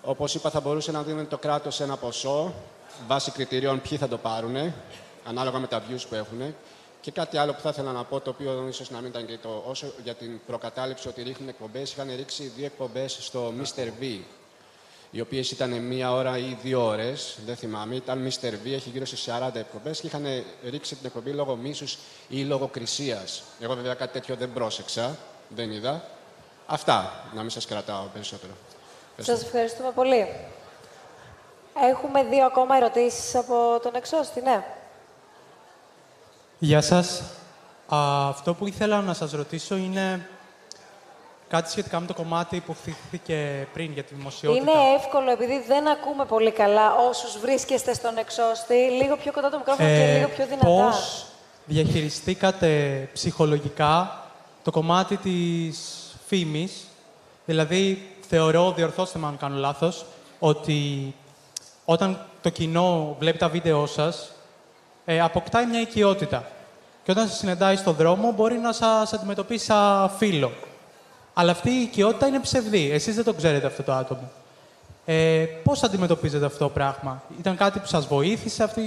όπως 0.01 0.35
είπα 0.35 0.49
θα 0.49 0.59
μπορούσε 0.59 0.91
να 0.91 1.03
δίνει 1.03 1.23
το 1.23 1.37
κράτος 1.37 1.79
ένα 1.79 1.97
ποσό 1.97 2.53
βάσει 3.07 3.31
κριτηρίων 3.31 3.81
ποιοι 3.81 3.97
θα 3.97 4.07
το 4.07 4.17
πάρουν, 4.17 4.73
ανάλογα 5.25 5.59
με 5.59 5.67
τα 5.67 5.81
views 5.81 6.01
που 6.09 6.15
έχουν. 6.15 6.55
Και 7.01 7.11
κάτι 7.11 7.37
άλλο 7.37 7.53
που 7.53 7.59
θα 7.59 7.69
ήθελα 7.69 7.91
να 7.91 8.03
πω, 8.03 8.19
το 8.19 8.29
οποίο 8.29 8.65
ίσως 8.67 8.89
να 8.89 8.99
μην 8.99 9.09
ήταν 9.09 9.25
και 9.25 9.37
το 9.37 9.63
όσο 9.67 9.93
για 10.03 10.13
την 10.13 10.39
προκατάληψη 10.47 11.07
ότι 11.07 11.21
ρίχνουν 11.21 11.49
εκπομπές, 11.49 11.91
είχαν 11.91 12.15
ρίξει 12.15 12.51
δύο 12.55 12.65
εκπομπές 12.65 13.17
στο 13.21 13.53
Mr. 13.61 13.85
V. 14.01 14.19
Οι 15.17 15.21
οποίες 15.21 15.51
ήταν 15.51 15.69
μία 15.69 16.11
ώρα 16.11 16.37
ή 16.37 16.57
δύο 16.61 16.85
ώρες, 16.85 17.37
δεν 17.45 17.55
θυμάμαι. 17.55 17.95
Ήταν 17.95 18.27
Mr. 18.27 18.47
V, 18.47 18.71
έχει 18.73 18.89
γύρω 18.89 19.05
στι 19.05 19.17
40 19.25 19.55
εκπομπές 19.55 19.99
και 19.99 20.07
είχαν 20.07 20.25
ρίξει 20.69 20.95
την 20.95 21.05
εκπομπή 21.05 21.31
λόγω 21.31 21.55
μίσους 21.55 21.97
ή 22.29 22.43
λογοκρισία. 22.43 23.23
Εγώ 23.59 23.75
βέβαια 23.75 23.93
κάτι 23.93 24.13
τέτοιο 24.13 24.35
δεν 24.35 24.53
πρόσεξα, 24.53 25.17
δεν 25.49 25.71
είδα. 25.71 26.03
Αυτά, 26.65 27.23
να 27.33 27.41
μην 27.41 27.49
σας 27.49 27.65
κρατάω 27.65 28.03
περισσότερο. 28.13 28.51
Σας 29.17 29.41
ευχαριστούμε 29.43 29.91
πολύ. 29.91 30.27
Έχουμε 31.91 32.23
δύο 32.23 32.45
ακόμα 32.45 32.75
ερωτήσεις 32.75 33.35
από 33.35 33.79
τον 33.83 33.95
εξώστη, 33.95 34.41
ναι. 34.41 34.65
Γεια 36.59 36.81
σας. 36.81 37.21
Α, 37.93 38.27
αυτό 38.27 38.53
που 38.53 38.67
ήθελα 38.67 39.01
να 39.01 39.13
σας 39.13 39.31
ρωτήσω 39.31 39.75
είναι 39.75 40.29
κάτι 41.49 41.69
σχετικά 41.69 41.99
με 41.99 42.05
το 42.05 42.13
κομμάτι 42.13 42.59
που 42.59 42.73
θύχθηκε 42.83 43.67
πριν 43.73 43.91
για 43.93 44.03
τη 44.03 44.15
δημοσιότητα. 44.15 44.71
Είναι 44.71 44.95
εύκολο, 44.97 45.31
επειδή 45.31 45.63
δεν 45.67 45.87
ακούμε 45.87 46.25
πολύ 46.25 46.51
καλά 46.51 46.95
όσους 47.09 47.39
βρίσκεστε 47.39 47.93
στον 47.93 48.17
εξώστη, 48.17 48.73
λίγο 48.73 49.15
πιο 49.15 49.31
κοντά 49.31 49.49
το 49.49 49.57
μικρόφωνο 49.57 49.89
και 49.89 50.13
λίγο 50.17 50.27
πιο 50.27 50.45
δυνατά. 50.45 50.67
Ε, 50.67 50.89
Πώς 50.89 51.25
διαχειριστήκατε 51.65 52.69
ψυχολογικά 53.13 54.21
το 54.63 54.71
κομμάτι 54.71 55.17
της 55.17 55.79
φήμης, 56.27 56.87
δηλαδή 57.45 58.11
θεωρώ, 58.29 58.71
διορθώστε 58.71 59.19
με 59.19 59.27
αν 59.27 59.37
κάνω 59.37 59.57
λάθος, 59.57 60.05
ότι 60.39 61.13
όταν 61.85 62.25
το 62.41 62.49
κοινό 62.49 63.15
βλέπει 63.19 63.37
τα 63.37 63.49
βίντεό 63.49 63.85
σας, 63.85 64.31
ε, 65.05 65.21
αποκτάει 65.21 65.65
μια 65.65 65.81
οικειότητα. 65.81 66.47
Και 67.03 67.11
όταν 67.11 67.27
σας 67.27 67.37
συναντάει 67.37 67.75
στον 67.75 67.95
δρόμο, 67.95 68.31
μπορεί 68.31 68.57
να 68.57 68.73
σας 68.73 69.13
αντιμετωπίσει 69.13 69.65
σαν 69.65 70.09
φίλο. 70.17 70.51
Αλλά 71.39 71.51
αυτή 71.51 71.69
η 71.69 71.81
οικειότητα 71.81 72.27
είναι 72.27 72.39
ψευδή. 72.39 72.91
Εσείς 72.91 73.15
δεν 73.15 73.23
το 73.23 73.33
ξέρετε 73.33 73.65
αυτό 73.67 73.83
το 73.83 73.91
άτομο. 73.91 74.31
Ε, 75.05 75.45
πώς 75.63 75.83
αντιμετωπίζετε 75.83 76.45
αυτό 76.45 76.57
το 76.57 76.69
πράγμα; 76.69 77.23
Ήταν 77.39 77.55
κάτι 77.57 77.79
που 77.79 77.87
σας 77.87 78.07
βοήθησε 78.07 78.63
αυτή 78.63 78.81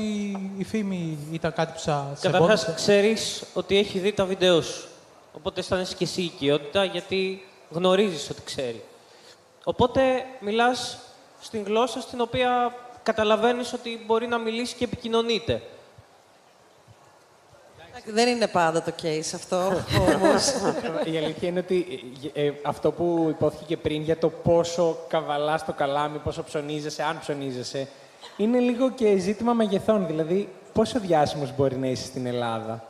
η 0.59 0.65
φήμη, 0.65 1.19
ήταν 1.33 1.53
κάτι 1.53 1.73
που 1.73 1.79
σας 1.79 2.21
Καταρχάς, 2.21 2.63
εμπόδισε. 2.63 2.73
ξέρεις 2.75 3.43
ότι 3.55 3.79
έχει 3.79 3.99
δει 3.99 4.13
τα 4.13 4.25
βίντεο 4.25 4.63
σου. 4.63 4.89
Οπότε 5.33 5.61
αισθάνεσαι 5.61 5.95
και 5.95 6.05
εσύ 6.05 6.23
οικειότητα, 6.23 6.85
γιατί 6.85 7.43
γνωρίζεις 7.71 8.31
ότι 8.31 8.43
ξέρει. 8.45 8.83
Οπότε 9.65 10.01
μιλάς 10.41 10.99
στην 11.41 11.63
γλώσσα 11.63 12.01
στην 12.01 12.21
οποία 12.21 12.75
καταλαβαίνεις 13.03 13.73
ότι 13.73 14.01
μπορεί 14.07 14.27
να 14.27 14.39
μιλήσει 14.39 14.75
και 14.75 14.85
επικοινωνείτε. 14.85 15.63
Δεν 18.13 18.29
είναι 18.29 18.47
πάντα 18.47 18.83
το 18.83 18.93
case 19.03 19.33
αυτό, 19.35 19.57
όμως. 20.15 20.53
Η 21.13 21.17
αλήθεια 21.17 21.49
είναι 21.49 21.59
ότι 21.59 21.87
ε, 22.33 22.47
ε, 22.47 22.53
αυτό 22.63 22.93
που 22.93 23.27
υπόθηκε 23.31 23.65
και 23.65 23.77
πριν 23.77 24.03
για 24.03 24.19
το 24.19 24.29
πόσο 24.29 24.99
καβαλάς 25.09 25.65
το 25.65 25.73
καλάμι, 25.73 26.19
πόσο 26.19 26.45
ψωνίζεσαι, 26.45 27.03
αν 27.03 27.19
ψωνίζεσαι, 27.19 27.89
είναι 28.37 28.59
λίγο 28.59 28.91
και 28.91 29.17
ζήτημα 29.17 29.53
μεγεθών. 29.53 30.07
Δηλαδή, 30.07 30.49
πόσο 30.73 31.01
διάσημος 31.01 31.57
μπορεί 31.57 31.77
να 31.77 31.87
είσαι 31.87 32.05
στην 32.05 32.27
Ελλάδα; 32.27 32.90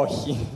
Όχι. 0.00 0.46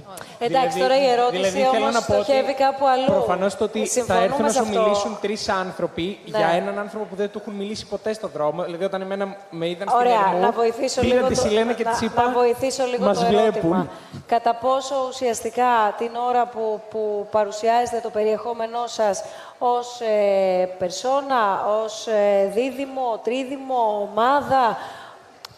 Εντάξει, 0.42 0.78
τώρα 0.78 0.96
η 1.02 1.06
ερώτηση 1.06 1.42
δηλαδή, 1.42 1.58
θέλω 1.60 1.82
όμως 1.82 1.94
να 1.94 2.02
πω 2.02 2.12
ότι 2.14 2.22
στοχεύει 2.24 2.54
κάπου 2.54 2.86
αλλού. 2.86 3.04
Προφανώς 3.06 3.56
το 3.56 3.64
ότι 3.64 3.78
θα 3.78 3.86
Συμφωνούμε 3.86 4.24
έρθουν 4.24 4.42
να 4.44 4.50
σε 4.50 4.56
σου 4.58 4.62
αυτό. 4.62 4.80
μιλήσουν 4.82 5.18
τρεις 5.20 5.48
άνθρωποι 5.48 6.18
Ναι. 6.26 6.38
για 6.38 6.48
έναν 6.48 6.78
άνθρωπο 6.78 7.04
που 7.04 7.16
δεν 7.16 7.30
του 7.30 7.38
έχουν 7.40 7.54
μιλήσει 7.54 7.86
ποτέ 7.86 8.12
στον 8.12 8.30
δρόμο. 8.34 8.62
Δηλαδή, 8.62 8.84
όταν 8.84 9.00
εμένα 9.00 9.36
με 9.50 9.68
είδαν 9.68 9.88
στην 9.88 10.00
Ωραία, 10.00 10.26
Ερμού, 10.28 10.40
να 10.40 10.50
βοηθήσω 10.50 11.00
πήρα 11.00 11.14
λίγο, 11.14 11.26
τη 11.28 11.34
το, 11.34 11.40
Σιλένα 11.40 11.72
και 11.72 11.84
να, 11.84 11.90
της 11.90 12.00
είπα, 12.00 12.22
να 12.22 12.30
βοηθήσω 12.32 12.84
λίγο 12.84 13.04
«Μας 13.04 13.18
το 13.18 13.26
βλέπουν». 13.26 13.42
ερώτημα. 13.46 13.88
Κατά 14.26 14.54
πόσο 14.54 14.94
ουσιαστικά 15.08 15.94
την 15.98 16.10
ώρα 16.28 16.46
που, 16.46 16.80
που 16.90 17.26
παρουσιάζετε 17.30 18.00
το 18.02 18.10
περιεχόμενό 18.10 18.86
σας 18.86 19.22
ως 19.58 20.00
ε, 20.00 20.64
περσόνα, 20.78 21.64
ως 21.84 22.06
ε, 22.06 22.50
δίδυμο, 22.54 23.20
τρίδυμο, 23.24 24.08
ομάδα, 24.12 24.76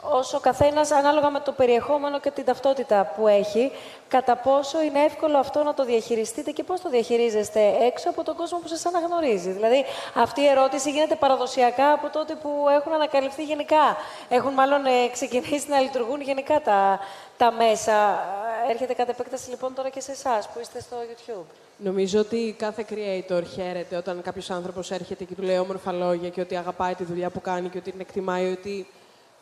όσο 0.02 0.40
καθένας 0.40 0.90
ανάλογα 0.90 1.30
με 1.30 1.40
το 1.40 1.52
περιεχόμενο 1.52 2.20
και 2.20 2.30
την 2.30 2.44
ταυτότητα 2.44 3.12
που 3.16 3.28
έχει, 3.28 3.72
κατά 4.08 4.36
πόσο 4.36 4.82
είναι 4.82 5.04
εύκολο 5.04 5.38
αυτό 5.38 5.62
να 5.62 5.74
το 5.74 5.84
διαχειριστείτε 5.84 6.50
και 6.50 6.62
πώς 6.62 6.80
το 6.80 6.88
διαχειρίζεστε 6.88 7.60
έξω 7.80 8.10
από 8.10 8.22
τον 8.22 8.36
κόσμο 8.36 8.58
που 8.58 8.68
σας 8.68 8.86
αναγνωρίζει. 8.86 9.50
Δηλαδή, 9.50 9.84
αυτή 10.14 10.40
η 10.40 10.46
ερώτηση 10.46 10.90
γίνεται 10.90 11.14
παραδοσιακά 11.14 11.92
από 11.92 12.08
τότε 12.10 12.34
που 12.34 12.66
έχουν 12.78 12.92
ανακαλυφθεί 12.92 13.44
γενικά. 13.44 13.96
Έχουν 14.28 14.52
μάλλον 14.52 14.86
ε, 14.86 15.08
ξεκινήσει 15.12 15.68
να 15.68 15.80
λειτουργούν 15.80 16.20
γενικά 16.20 16.60
τα, 16.60 17.00
τα 17.36 17.52
μέσα. 17.52 18.24
Έρχεται 18.70 18.94
κατ' 18.94 19.08
επέκταση 19.08 19.50
λοιπόν 19.50 19.74
τώρα 19.74 19.88
και 19.88 20.00
σε 20.00 20.12
εσάς 20.12 20.48
που 20.48 20.60
είστε 20.60 20.80
στο 20.80 20.96
YouTube. 20.96 21.44
Νομίζω 21.76 22.20
ότι 22.20 22.54
κάθε 22.58 22.84
creator 22.90 23.42
χαίρεται 23.54 23.96
όταν 23.96 24.22
κάποιος 24.22 24.50
άνθρωπος 24.50 24.90
έρχεται 24.90 25.24
και 25.24 25.34
του 25.34 25.42
λέει 25.42 25.58
όμορφα 25.58 25.92
λόγια 25.92 26.28
και 26.28 26.40
ότι 26.40 26.56
αγαπάει 26.56 26.94
τη 26.94 27.04
δουλειά 27.04 27.30
που 27.30 27.40
κάνει 27.40 27.68
και 27.68 27.78
ότι 27.78 27.90
την 27.90 28.00
εκτιμάει. 28.00 28.52
Ότι 28.52 28.86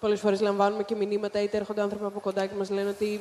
πολλές 0.00 0.20
φορές 0.20 0.40
λαμβάνουμε 0.40 0.82
και 0.82 0.94
μηνύματα 0.94 1.42
είτε 1.42 1.56
έρχονται 1.56 1.80
άνθρωποι 1.80 2.04
από 2.04 2.20
κοντά 2.20 2.46
και 2.46 2.54
μας 2.58 2.70
λένε 2.70 2.88
ότι 2.88 3.20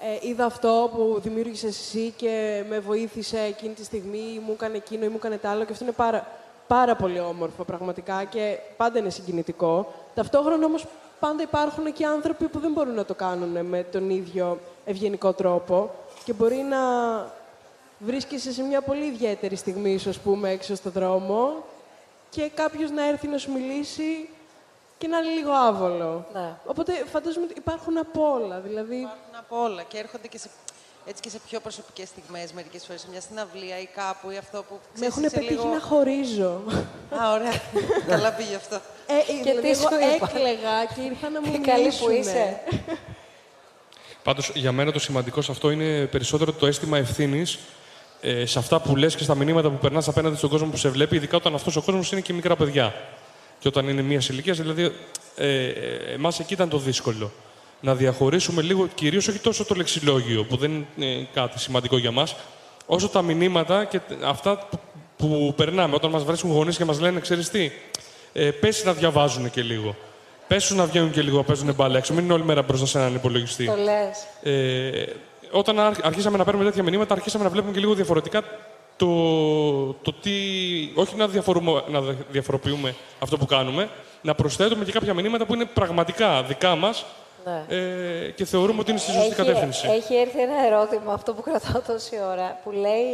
ε, 0.00 0.28
είδα 0.28 0.44
αυτό 0.44 0.90
που 0.94 1.20
δημιούργησες 1.20 1.78
εσύ 1.78 2.12
και 2.16 2.64
με 2.68 2.78
βοήθησε 2.78 3.38
εκείνη 3.38 3.74
τη 3.74 3.84
στιγμή, 3.84 4.18
ή 4.18 4.40
μου 4.46 4.52
έκανε 4.52 4.76
εκείνο 4.76 5.04
ή 5.04 5.08
μου 5.08 5.16
έκανε 5.16 5.36
τ' 5.36 5.46
άλλο. 5.46 5.64
Και 5.64 5.72
αυτό 5.72 5.84
είναι 5.84 5.92
πάρα, 5.92 6.26
πάρα 6.66 6.96
πολύ 6.96 7.20
όμορφο 7.20 7.64
πραγματικά 7.64 8.24
και 8.24 8.58
πάντα 8.76 8.98
είναι 8.98 9.10
συγκινητικό. 9.10 9.92
Ταυτόχρονα 10.14 10.66
όμως 10.66 10.86
πάντα 11.20 11.42
υπάρχουν 11.42 11.92
και 11.92 12.06
άνθρωποι 12.06 12.48
που 12.48 12.58
δεν 12.58 12.72
μπορούν 12.72 12.94
να 12.94 13.04
το 13.04 13.14
κάνουν 13.14 13.66
με 13.66 13.82
τον 13.82 14.10
ίδιο 14.10 14.58
ευγενικό 14.84 15.32
τρόπο 15.32 15.90
και 16.24 16.32
μπορεί 16.32 16.56
να 16.56 16.78
βρίσκεσαι 17.98 18.52
σε 18.52 18.62
μια 18.62 18.80
πολύ 18.80 19.04
ιδιαίτερη 19.04 19.56
στιγμή, 19.56 19.92
ίσως 19.92 20.18
πούμε, 20.18 20.50
έξω 20.50 20.74
στο 20.74 20.90
δρόμο 20.90 21.64
και 22.30 22.50
κάποιος 22.54 22.90
να 22.90 23.08
έρθει 23.08 23.26
να 23.28 23.38
σου 23.38 23.52
μιλήσει 23.52 24.28
και 24.98 25.06
να 25.08 25.18
είναι 25.18 25.28
λίγο 25.38 25.52
άβολο. 25.52 26.26
Ναι. 26.32 26.54
Οπότε 26.66 26.92
φαντάζομαι 27.12 27.44
ότι 27.50 27.54
υπάρχουν 27.58 27.98
απ' 27.98 28.18
όλα. 28.18 28.60
Δηλαδή... 28.60 28.96
Υπάρχουν 28.96 29.34
από 29.38 29.62
όλα 29.62 29.82
και 29.82 29.98
έρχονται 29.98 30.28
και 30.28 30.38
σε, 30.38 30.48
έτσι 31.06 31.22
και 31.22 31.28
σε 31.28 31.38
πιο 31.48 31.60
προσωπικές 31.60 32.08
στιγμές 32.08 32.52
μερικές 32.52 32.84
φορές, 32.86 33.00
σε 33.00 33.06
μια 33.10 33.20
συναυλία 33.20 33.78
ή 33.80 33.88
κάπου 33.94 34.30
ή 34.30 34.36
αυτό 34.36 34.62
που 34.68 34.74
Με 34.74 34.88
ξέρεις, 34.94 35.10
έχουν 35.12 35.24
είσαι 35.24 35.34
πετύχει 35.34 35.52
λίγο... 35.52 35.68
να 35.74 35.80
χωρίζω. 35.80 36.62
Α, 37.20 37.32
ωραία. 37.32 37.52
Καλά 38.12 38.32
πήγε 38.32 38.54
αυτό. 38.54 38.74
Ε, 39.06 39.32
Και 39.32 39.42
δηλαδή, 39.42 39.60
τι 39.60 39.68
εγώ 39.68 39.88
σου 39.88 39.94
είπα. 40.14 40.26
έκλαιγα 40.26 40.84
και 40.94 41.00
ήρθα 41.00 41.28
να 41.30 41.40
μου 41.40 41.52
Τι 41.52 41.58
καλή 41.58 41.92
που 41.98 42.06
μιλήσουνε. 42.06 42.14
είσαι. 42.18 42.60
Πάντως, 44.26 44.50
για 44.54 44.72
μένα 44.72 44.92
το 44.92 44.98
σημαντικός 44.98 45.44
σε 45.44 45.50
αυτό 45.52 45.70
είναι 45.70 46.06
περισσότερο 46.06 46.52
το 46.52 46.66
αίσθημα 46.66 46.98
ευθύνης 46.98 47.58
ε, 48.20 48.46
σε 48.46 48.58
αυτά 48.58 48.80
που 48.80 48.96
λες 48.96 49.16
και 49.16 49.22
στα 49.22 49.34
μηνύματα 49.34 49.70
που 49.70 49.78
περνάς 49.78 50.08
απέναντι 50.08 50.36
στον 50.36 50.50
κόσμο 50.50 50.68
που 50.70 50.76
σε 50.76 50.88
βλέπει, 50.88 51.16
ειδικά 51.16 51.36
όταν 51.36 51.54
αυτός 51.54 51.76
ο 51.76 51.82
κόσμος 51.82 52.12
είναι 52.12 52.20
και 52.20 52.32
μικρά 52.32 52.56
παιδιά. 52.56 52.94
Και 53.66 53.78
όταν 53.78 53.88
είναι 53.88 54.02
μια 54.02 54.20
ηλικίας, 54.30 54.58
δηλαδή, 54.58 54.92
ε, 55.36 55.68
εμάς 56.14 56.40
εκεί 56.40 56.52
ήταν 56.52 56.68
το 56.68 56.78
δύσκολο. 56.78 57.32
Να 57.80 57.94
διαχωρίσουμε 57.94 58.62
λίγο, 58.62 58.88
κυρίως 58.94 59.28
όχι 59.28 59.38
τόσο 59.38 59.64
το 59.64 59.74
λεξιλόγιο, 59.74 60.44
που 60.44 60.56
δεν 60.56 60.86
είναι 60.96 61.28
κάτι 61.34 61.58
σημαντικό 61.60 61.98
για 61.98 62.10
μας, 62.10 62.36
όσο 62.86 63.08
τα 63.08 63.22
μηνύματα 63.22 63.84
και 63.84 64.00
αυτά 64.24 64.58
που, 64.70 64.78
που 65.16 65.52
περνάμε. 65.56 65.94
Όταν 65.94 66.10
μας 66.10 66.24
βρίσκουν 66.24 66.50
γονείς 66.50 66.76
και 66.76 66.84
μας 66.84 67.00
λένε, 67.00 67.20
ξέρεις 67.20 67.48
τι, 67.50 67.70
ε, 68.32 68.50
πέσει 68.50 68.86
να 68.86 68.92
διαβάζουν 68.92 69.50
και 69.50 69.62
λίγο. 69.62 69.96
Πες 70.48 70.66
τους 70.66 70.76
να 70.76 70.84
βγαίνουν 70.86 71.10
και 71.10 71.22
λίγο, 71.22 71.36
να 71.36 71.42
παίζουν 71.42 71.74
μπάλα 71.74 71.98
έξω. 71.98 72.14
Μην 72.14 72.24
είναι 72.24 72.32
όλη 72.32 72.44
μέρα 72.44 72.62
μπροστά 72.62 72.86
σε 72.86 72.98
έναν 72.98 73.14
υπολογιστή. 73.14 73.64
Το 73.64 73.74
λες. 73.76 74.26
Ε, 74.42 75.04
όταν 75.50 75.80
άρχ- 75.80 76.06
αρχίσαμε 76.06 76.36
να 76.36 76.44
παίρνουμε 76.44 76.64
τέτοια 76.66 76.82
μηνύματα, 76.82 77.14
αρχίσαμε 77.14 77.44
να 77.44 77.50
βλέπουμε 77.50 77.72
και 77.72 77.80
λίγο 77.80 77.94
διαφορετικά 77.94 78.42
το, 78.96 79.06
το 79.92 80.12
τι. 80.12 80.30
Όχι 80.94 81.16
να, 81.16 81.28
διαφορούμε, 81.28 81.82
να 81.88 82.00
δε- 82.00 82.12
διαφοροποιούμε 82.30 82.94
αυτό 83.18 83.36
που 83.36 83.46
κάνουμε, 83.46 83.88
να 84.22 84.34
προσθέτουμε 84.34 84.84
και 84.84 84.92
κάποια 84.92 85.14
μηνύματα 85.14 85.46
που 85.46 85.54
είναι 85.54 85.64
πραγματικά 85.64 86.42
δικά 86.42 86.76
μας 86.76 87.04
Ναι. 87.44 87.64
ε, 87.76 88.30
και 88.30 88.44
θεωρούμε 88.44 88.80
ότι 88.80 88.90
είναι 88.90 89.00
στη 89.00 89.10
σωστή 89.12 89.34
κατεύθυνση. 89.34 89.88
έχει 89.88 90.14
έρθει 90.14 90.40
ένα 90.40 90.64
ερώτημα, 90.66 91.12
αυτό 91.12 91.34
που 91.34 91.42
κρατάω 91.42 91.80
τόση 91.86 92.16
ώρα, 92.30 92.60
που 92.64 92.70
λέει, 92.70 93.04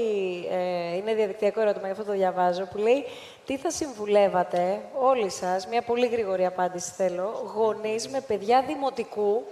ε, 0.51 0.97
είναι 0.97 1.15
διαδικτυακό 1.15 1.61
ερώτημα, 1.61 1.85
γι' 1.87 1.93
αυτό 1.93 2.05
το 2.05 2.13
διαβάζω, 2.13 2.65
που 2.73 2.79
λέει 2.79 3.05
τι 3.47 3.57
θα 3.57 3.71
συμβουλεύατε 3.71 4.81
όλοι 5.01 5.31
σας, 5.31 5.67
μια 5.67 5.83
πολύ 5.83 6.07
γρήγορη 6.07 6.47
απάντηση 6.47 6.93
θέλω, 6.97 7.53
γονείς 7.57 8.09
με 8.09 8.21
παιδιά 8.21 8.65
δημοτικού 8.67 9.45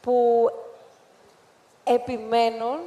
που 0.00 0.14
επιμένουν 1.84 2.78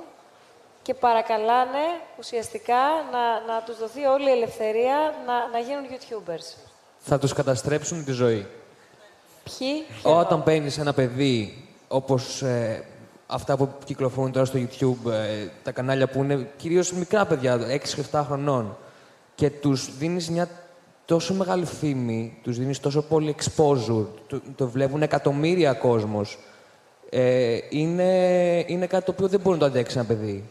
και 0.88 0.94
παρακαλάνε 0.94 1.86
ουσιαστικά 2.20 2.82
να, 3.12 3.54
να 3.54 3.62
τους 3.66 3.78
δοθεί 3.78 4.04
όλη 4.06 4.30
η 4.30 4.32
ελευθερία 4.32 5.14
να, 5.26 5.48
να 5.52 5.60
γίνουν 5.60 5.84
YouTubers. 5.92 6.58
Θα 6.98 7.20
τους 7.20 7.34
καταστρέψουν 7.34 8.06
τη 8.06 8.12
ζωή. 8.12 8.48
Ποιοι, 9.44 9.84
Όταν 10.04 10.44
παίρνεις 10.44 10.78
ένα 10.78 10.94
παιδί, 10.94 11.68
όπως 11.88 12.42
ε, 12.42 12.84
αυτά 13.28 13.58
που 13.58 13.70
κυκλοφορούν 13.86 14.32
τώρα 14.32 14.46
στο 14.46 14.60
YouTube, 14.60 15.12
ε, 15.12 15.48
τα 15.64 15.72
κανάλια 15.72 16.08
που 16.08 16.24
είναι 16.24 16.50
κυρίως 16.58 16.92
μικρά 16.92 17.26
παιδιά, 17.26 17.56
6 17.56 17.96
και 17.96 18.04
7 18.12 18.24
χρονών, 18.26 18.78
και 19.36 19.50
τους 19.50 19.98
δίνεις 19.98 20.30
μια 20.30 20.50
τόσο 21.06 21.34
μεγάλη 21.34 21.66
φήμη, 21.66 22.40
τους 22.44 22.58
δίνεις 22.58 22.80
τόσο 22.80 23.02
πολύ 23.02 23.36
exposure, 23.40 24.06
το, 24.28 24.42
το 24.56 24.68
βλέπουν 24.68 25.02
εκατομμύρια 25.02 25.74
κόσμος, 25.74 26.38
ε, 27.10 27.58
είναι, 27.70 28.64
είναι 28.68 28.88
κάτι 28.88 29.06
το 29.06 29.12
οποίο 29.12 29.28
δεν 29.28 29.40
μπορεί 29.40 29.58
να 29.58 29.60
το 29.60 29.66
αντέξει 29.66 29.98
ένα 29.98 30.08
παιδί. 30.08 30.44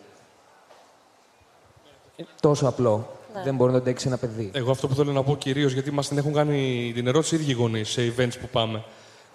Τόσο 2.40 2.66
απλό. 2.66 3.10
Ναι. 3.34 3.42
Δεν 3.42 3.54
μπορεί 3.54 3.72
να 3.72 3.76
το 3.78 3.82
αντέξει 3.84 4.06
ένα 4.08 4.16
παιδί. 4.16 4.50
Εγώ 4.54 4.70
αυτό 4.70 4.88
που 4.88 4.94
θέλω 4.94 5.12
να 5.12 5.22
πω 5.22 5.36
κυρίως, 5.36 5.72
γιατί 5.72 5.90
μας 5.90 6.08
την 6.08 6.18
έχουν 6.18 6.32
κάνει 6.32 6.90
την 6.94 7.06
ερώτηση 7.06 7.34
οι 7.36 7.38
ίδιοι 7.40 7.52
γονείς 7.52 7.88
σε 7.88 8.12
events 8.16 8.38
που 8.40 8.48
πάμε. 8.52 8.82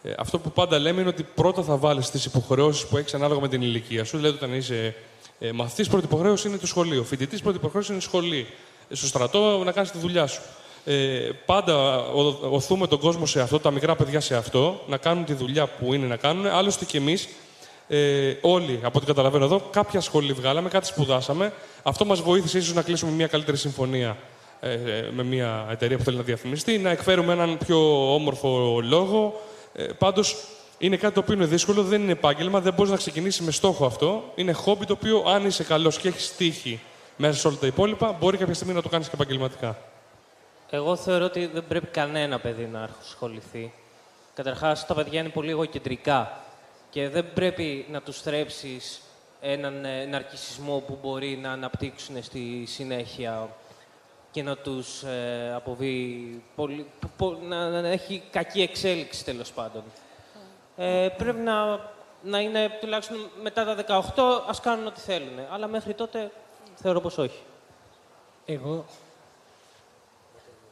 Ε, 0.04 0.12
αυτό 0.18 0.40
που 0.40 0.52
πάντα 0.52 0.80
λέμε 0.80 1.00
είναι 1.02 1.10
ότι 1.10 1.24
πρώτα 1.36 1.62
θα 1.64 1.76
βάλεις 1.78 2.10
τις 2.10 2.26
υποχρεώσεις 2.26 2.86
που 2.86 2.98
έχεις 2.98 3.14
ανάλογα 3.14 3.42
με 3.42 3.48
την 3.48 3.62
ηλικία 3.62 4.04
σου. 4.04 4.18
Δηλαδή, 4.18 4.36
όταν 4.36 4.54
είσαι 4.54 4.96
ε, 5.40 5.52
μαθητής, 5.52 5.88
πρώτη 5.88 6.06
υποχρέωση 6.06 6.48
είναι 6.48 6.58
το 6.58 6.68
σχολείο. 6.68 7.04
Φοιτητής, 7.04 7.42
πρώτη 7.42 7.58
υποχρέωση 7.58 7.92
είναι 7.92 8.02
η 8.02 8.04
σχολή. 8.04 8.48
Ε, 8.90 8.96
στο 8.96 9.08
στρατό 9.08 9.62
να 9.66 9.72
κάνεις 9.72 9.92
τη 9.92 9.98
δουλειά 9.98 10.28
σου. 10.28 10.42
Ε, 10.86 11.30
πάντα 11.46 11.98
ο- 11.98 12.38
οθούμε 12.56 12.88
τον 12.88 13.00
κόσμο 13.00 13.26
σε 13.26 13.42
αυτό, 13.42 13.60
τα 13.60 13.72
μικρά 13.72 13.96
παιδιά 13.96 14.20
σε 14.20 14.36
αυτό, 14.36 14.82
να 14.88 14.98
κάνουν 14.98 15.26
τη 15.26 15.34
δουλειά 15.34 15.68
που 15.68 15.94
είναι 15.94 16.06
να 16.08 16.16
κάνουν. 16.16 16.48
Άλλωστε 16.48 16.86
και 16.86 16.98
εμείς, 16.98 17.28
ε, 17.94 18.38
όλοι, 18.42 18.80
από 18.84 18.98
ό,τι 18.98 19.06
καταλαβαίνω 19.06 19.46
εδώ, 19.46 19.60
κάποια 19.60 20.02
σχολή 20.02 20.34
βγάλαμε, 20.34 20.70
κάτι 20.70 20.88
σπουδάσαμε. 20.88 21.54
Αυτό 21.84 22.06
μας 22.06 22.22
βοήθησε 22.22 22.58
ίσως 22.58 22.74
να 22.74 22.82
κλείσουμε 22.82 23.12
μια 23.12 23.28
καλύτερη 23.28 23.58
συμφωνία 23.58 24.18
ε, 24.60 24.74
ε, 24.74 25.10
με 25.12 25.24
μια 25.24 25.68
εταιρεία 25.72 25.98
που 25.98 26.04
θέλει 26.04 26.18
να 26.18 26.24
διαφημιστεί, 26.24 26.78
να 26.78 26.90
εκφέρουμε 26.90 27.34
έναν 27.34 27.58
πιο 27.58 28.14
όμορφο 28.14 28.80
λόγο. 28.84 29.42
Ε, 29.74 29.84
Πάντως, 29.84 30.36
είναι 30.78 30.98
κάτι 30.98 31.14
το 31.14 31.20
οποίο 31.20 31.34
είναι 31.34 31.46
δύσκολο, 31.46 31.84
δεν 31.84 32.02
είναι 32.02 32.12
επάγγελμα, 32.12 32.60
δεν 32.60 32.74
μπορεί 32.74 32.90
να 32.90 32.98
ξεκινήσει 32.98 33.44
με 33.44 33.52
στόχο 33.52 33.86
αυτό. 33.86 34.24
Είναι 34.36 34.52
χόμπι 34.52 34.86
το 34.86 34.94
οποίο, 34.94 35.24
αν 35.28 35.46
είσαι 35.46 35.64
καλός 35.64 35.98
και 35.98 36.08
έχεις 36.08 36.36
τύχη 36.36 36.80
μέσα 37.18 37.40
σε 37.40 37.48
όλα 37.48 37.58
τα 37.58 37.68
υπόλοιπα, 37.68 38.18
μπορεί 38.20 38.38
κάποια 38.38 38.54
στιγμή 38.54 38.74
να 38.74 38.82
το 38.82 38.90
κάνεις 38.90 39.08
και 39.08 39.16
επαγγελματικά. 39.16 39.78
Εγώ 40.70 40.96
θεωρώ 40.96 41.26
ότι 41.26 41.46
δεν 41.54 41.64
πρέπει 41.68 41.88
κανένα 41.88 42.40
παιδί 42.40 42.70
να 42.72 42.90
ασχοληθεί. 43.02 43.74
Καταρχάς, 44.36 44.86
τα 44.86 44.94
παιδιά 44.94 45.20
είναι 45.20 45.30
πολύ 45.30 45.50
εγωκεντρικά 45.50 46.42
και 46.92 47.10
δεν 47.10 47.34
πρέπει 47.34 47.86
να 47.90 48.02
τους 48.02 48.22
θρέψεις 48.22 49.02
έναν 49.42 49.86
ε, 49.86 50.06
ναρκισισμό 50.06 50.80
που 50.80 50.98
μπορεί 51.02 51.38
να 51.38 51.52
αναπτύξουν 51.52 52.24
στη 52.24 52.64
συνέχεια. 52.68 53.50
και 54.32 54.44
να 54.44 54.58
τους 54.58 55.04
ε, 55.04 55.54
αποβεί 55.56 56.44
πολύ, 56.56 56.86
πο- 57.00 57.10
πο- 57.18 57.38
να, 57.48 57.82
να 57.82 57.88
έχει 57.88 58.24
κακή 58.32 58.62
εξέλιξη 58.62 59.26
τέλος 59.26 59.52
πάντων. 59.52 59.84
Ε, 60.78 61.10
πρέπει 61.18 61.40
να, 61.40 61.80
να 62.24 62.40
είναι 62.40 62.78
τουλάχιστον 62.82 63.30
μετά 63.42 63.66
τα 63.86 64.04
18, 64.16 64.44
ας 64.48 64.60
κάνουν 64.60 64.88
ό,τι 64.88 65.00
θέλουν. 65.00 65.40
Αλλά 65.52 65.68
μέχρι 65.68 65.94
τότε 65.94 66.32
θεωρώ 66.76 67.02
πως 67.02 67.18
όχι. 67.18 67.40
Εγώ 68.46 68.86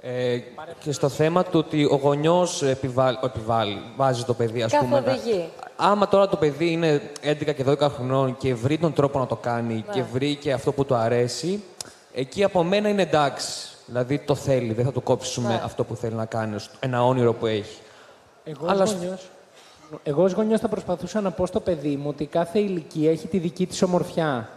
Ε, 0.02 0.38
και 0.80 0.92
στο 0.92 1.10
θέμα 1.10 1.44
του 1.44 1.60
ότι 1.60 1.84
ο 1.86 1.96
γονιός 2.04 2.62
επιβάλλει, 2.64 3.18
επιβάλλει, 3.24 3.82
βάζει 3.96 4.24
το 4.24 4.34
παιδί, 4.34 4.62
ας 4.62 4.78
πούμε. 4.78 5.00
να- 5.00 5.02
Καθοδηγεί. 5.02 5.50
Άμα 5.76 6.08
τώρα 6.08 6.28
το 6.28 6.38
παιδί 6.38 6.72
είναι 6.72 7.02
11 7.22 7.54
και 7.54 7.64
12 7.64 7.90
χρονών 7.90 8.38
και 8.38 8.54
βρει 8.56 8.78
τον 8.78 8.94
τρόπο 8.94 9.20
να 9.20 9.26
το 9.28 9.36
κάνει 9.36 9.74
Ναι. 9.74 9.94
και 9.94 10.04
βρει 10.14 10.36
και 10.36 10.52
αυτό 10.54 10.72
που 10.72 10.86
του 10.86 10.96
αρέσει, 10.96 11.64
εκεί 12.14 12.44
από 12.44 12.64
μένα 12.64 12.90
είναι 12.90 13.02
εντάξει. 13.02 13.68
Δηλαδή 13.86 14.20
το 14.20 14.36
θέλει, 14.36 14.74
δεν 14.74 14.86
θα 14.86 14.92
του 14.92 15.04
κόψουμε 15.04 15.48
Ναι. 15.48 15.62
αυτό 15.64 15.84
που 15.84 15.96
θέλει 15.96 16.14
να 16.16 16.26
κάνει, 16.26 16.56
ως- 16.56 16.70
ένα 16.80 17.06
όνειρο 17.06 17.34
που 17.34 17.46
έχει. 17.46 17.78
Εγώ 18.44 18.66
Αλλά 18.70 18.84
ως 18.84 18.90
σ- 18.90 18.98
γονιός, 18.98 19.30
εγώ 20.04 20.24
ως 20.24 20.32
γονιός 20.34 20.60
θα 20.60 20.68
προσπαθούσα 20.68 21.22
να 21.22 21.32
πω 21.32 21.46
στο 21.46 21.60
παιδί 21.60 21.96
μου 21.96 22.10
ότι 22.10 22.26
κάθε 22.26 22.60
ηλικία 22.60 23.12
έχει 23.12 23.28
τη 23.28 23.38
δική 23.38 23.66
της 23.68 23.82
ομορφιά. 23.82 24.50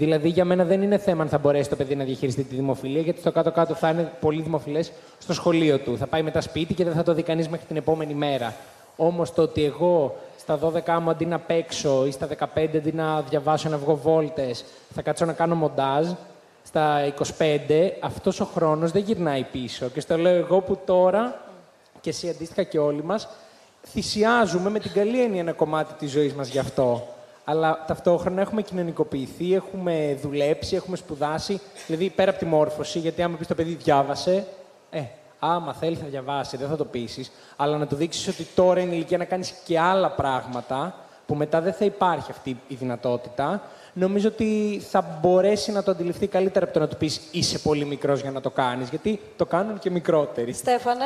Δηλαδή, 0.00 0.28
για 0.28 0.44
μένα 0.44 0.64
δεν 0.64 0.82
είναι 0.82 0.98
θέμα 0.98 1.22
αν 1.22 1.28
θα 1.28 1.38
μπορέσει 1.38 1.68
το 1.68 1.76
παιδί 1.76 1.96
να 1.96 2.04
διαχειριστεί 2.04 2.42
τη 2.42 2.54
δημοφιλία, 2.54 3.00
γιατί 3.00 3.20
στο 3.20 3.32
κάτω-κάτω 3.32 3.74
θα 3.74 3.90
είναι 3.90 4.12
πολύ 4.20 4.42
δημοφιλές 4.42 4.92
στο 5.18 5.32
σχολείο 5.32 5.78
του. 5.78 5.96
Θα 5.98 6.06
πάει 6.06 6.22
μετά 6.22 6.40
σπίτι 6.40 6.74
και 6.74 6.84
δεν 6.84 6.92
θα 6.92 7.02
το 7.02 7.14
δει 7.14 7.22
κανείς 7.22 7.48
μέχρι 7.48 7.66
την 7.66 7.76
επόμενη 7.76 8.14
μέρα. 8.14 8.54
Όμως 8.96 9.32
το 9.32 9.42
ότι 9.42 9.64
εγώ 9.64 10.16
στα 10.38 10.58
12 10.58 10.98
μου 11.00 11.10
αντί 11.10 11.26
να 11.26 11.38
παίξω 11.38 12.06
ή 12.06 12.10
στα 12.10 12.28
15 12.54 12.76
αντί 12.76 12.92
να 12.92 13.20
διαβάσω 13.20 13.68
να 13.68 13.76
βγω 13.78 13.96
βόλτες, 13.96 14.64
θα 14.94 15.02
κάτσω 15.02 15.24
να 15.24 15.32
κάνω 15.32 15.54
μοντάζ, 15.54 16.06
στα 16.62 17.04
25 17.38 17.90
αυτός 18.00 18.40
ο 18.40 18.44
χρόνος 18.44 18.90
δεν 18.90 19.02
γυρνάει 19.02 19.42
πίσω. 19.52 19.88
Και 19.88 20.00
στο 20.00 20.16
λέω 20.16 20.34
εγώ 20.34 20.60
που 20.60 20.78
τώρα 20.84 21.40
και 22.00 22.10
εσύ 22.10 22.28
αντίστοιχα 22.28 22.62
και 22.62 22.78
όλοι 22.78 23.04
μας, 23.04 23.28
θυσιάζουμε 23.86 24.70
με 24.70 24.78
την 24.78 24.92
καλή 24.92 25.22
έννοια 25.22 25.40
ένα 25.40 25.52
κομμάτι 25.52 25.92
της 25.98 26.10
ζωής 26.10 26.34
μας 26.34 26.48
γι' 26.48 26.58
αυτό. 26.58 27.06
Αλλά 27.50 27.84
ταυτόχρονα 27.86 28.40
έχουμε 28.40 28.62
κοινωνικοποιηθεί, 28.62 29.54
έχουμε 29.54 30.18
δουλέψει, 30.22 30.76
έχουμε 30.76 30.96
σπουδάσει. 30.96 31.60
Δηλαδή 31.86 32.10
πέρα 32.10 32.30
από 32.30 32.38
τη 32.38 32.44
μόρφωση, 32.46 32.98
γιατί 32.98 33.22
άμα 33.22 33.36
πεις 33.36 33.46
το 33.46 33.54
παιδί 33.54 33.74
διάβασε, 33.74 34.46
ε, 34.90 35.02
άμα 35.38 35.74
θέλει 35.74 35.96
θα 35.96 36.06
διαβάσει, 36.06 36.56
δεν 36.56 36.68
θα 36.68 36.76
το 36.76 36.84
πείσεις. 36.84 37.32
Αλλά 37.56 37.76
να 37.76 37.86
του 37.86 37.94
δείξεις 37.94 38.28
ότι 38.28 38.46
τώρα 38.54 38.80
είναι 38.80 38.90
η 38.90 38.94
ηλικία 38.96 39.18
να 39.18 39.24
κάνεις 39.24 39.54
και 39.64 39.78
άλλα 39.78 40.10
πράγματα, 40.10 40.94
που 41.26 41.34
μετά 41.34 41.60
δεν 41.60 41.72
θα 41.72 41.84
υπάρχει 41.84 42.30
αυτή 42.30 42.60
η 42.68 42.74
δυνατότητα. 42.74 43.62
Νομίζω 43.92 44.28
ότι 44.28 44.82
θα 44.90 45.18
μπορέσει 45.20 45.72
να 45.72 45.82
το 45.82 45.90
αντιληφθεί 45.90 46.26
καλύτερα 46.26 46.64
από 46.64 46.74
το 46.74 46.80
να 46.80 46.88
του 46.88 46.96
πεις 46.96 47.20
είσαι 47.30 47.58
πολύ 47.58 47.84
μικρός 47.84 48.20
για 48.20 48.30
να 48.30 48.40
το 48.40 48.50
κάνεις, 48.50 48.88
γιατί 48.88 49.20
το 49.36 49.46
κάνουν 49.46 49.78
και 49.78 49.90
μικρότεροι. 49.90 50.52
Στέφανε, 50.52 51.04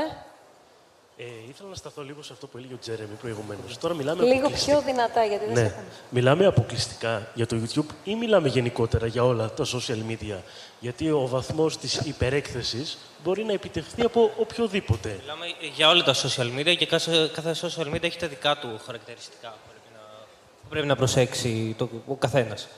Ε, 1.16 1.24
ήθελα 1.48 1.68
να 1.68 1.74
σταθώ 1.74 2.02
λίγο 2.02 2.22
σε 2.22 2.32
αυτό 2.32 2.46
που 2.46 2.58
έλεγε 2.58 2.74
ο 2.74 2.78
Τζέρεμι 2.80 3.14
προηγουμένως. 3.20 3.78
Τώρα 3.78 3.94
μιλάμε 3.94 4.22
λίγο 4.22 4.38
αποκλειστικά- 4.38 4.76
πιο 4.80 4.92
δυνατά, 4.92 5.24
γιατί 5.24 5.44
δεν 5.46 5.56
σε 5.56 5.62
Ναι. 5.62 5.68
ακούω. 5.68 5.82
Μιλάμε 6.10 6.46
αποκλειστικά 6.46 7.28
για 7.34 7.46
το 7.46 7.56
YouTube 7.62 7.86
ή 8.04 8.14
μιλάμε 8.14 8.48
γενικότερα 8.48 9.06
για 9.06 9.24
όλα 9.24 9.50
τα 9.50 9.64
social 9.64 10.10
media; 10.10 10.36
Γιατί 10.80 11.10
ο 11.10 11.26
βαθμός 11.26 11.78
της 11.78 11.94
υπερέκθεσης 11.94 12.98
μπορεί 13.24 13.44
να 13.44 13.52
επιτευχθεί 13.52 14.02
από 14.02 14.30
οποιοδήποτε. 14.38 15.16
Μιλάμε 15.20 15.46
για 15.74 15.88
όλα 15.88 16.02
τα 16.02 16.14
social 16.14 16.58
media 16.58 16.76
και 16.76 16.86
κάθε, 16.86 17.30
κάθε 17.34 17.54
social 17.60 17.94
media 17.94 18.02
έχει 18.02 18.18
τα 18.18 18.26
δικά 18.28 18.58
του 18.58 18.80
χαρακτηριστικά 18.86 19.48
που 19.48 19.58
πρέπει 19.70 19.88
να, 19.94 20.00
που 20.62 20.68
πρέπει 20.68 20.86
να 20.86 20.96
προσέξει 20.96 21.74
το, 21.78 21.88
ο 22.06 22.14
καθένας. 22.14 22.68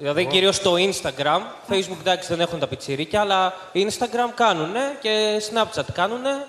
Δηλαδή, 0.00 0.26
κυρίως 0.26 0.56
στο 0.56 0.74
Instagram, 0.74 1.40
Facebook 1.68 2.00
εντάξει 2.00 2.28
δεν 2.28 2.40
έχουν 2.40 2.58
τα 2.58 2.66
πιτσιρίκια, 2.66 3.20
αλλά 3.20 3.54
Instagram 3.74 4.30
κάνουνε 4.34 4.80
και 5.00 5.42
Snapchat 5.50 5.84
κάνουνε. 5.92 6.46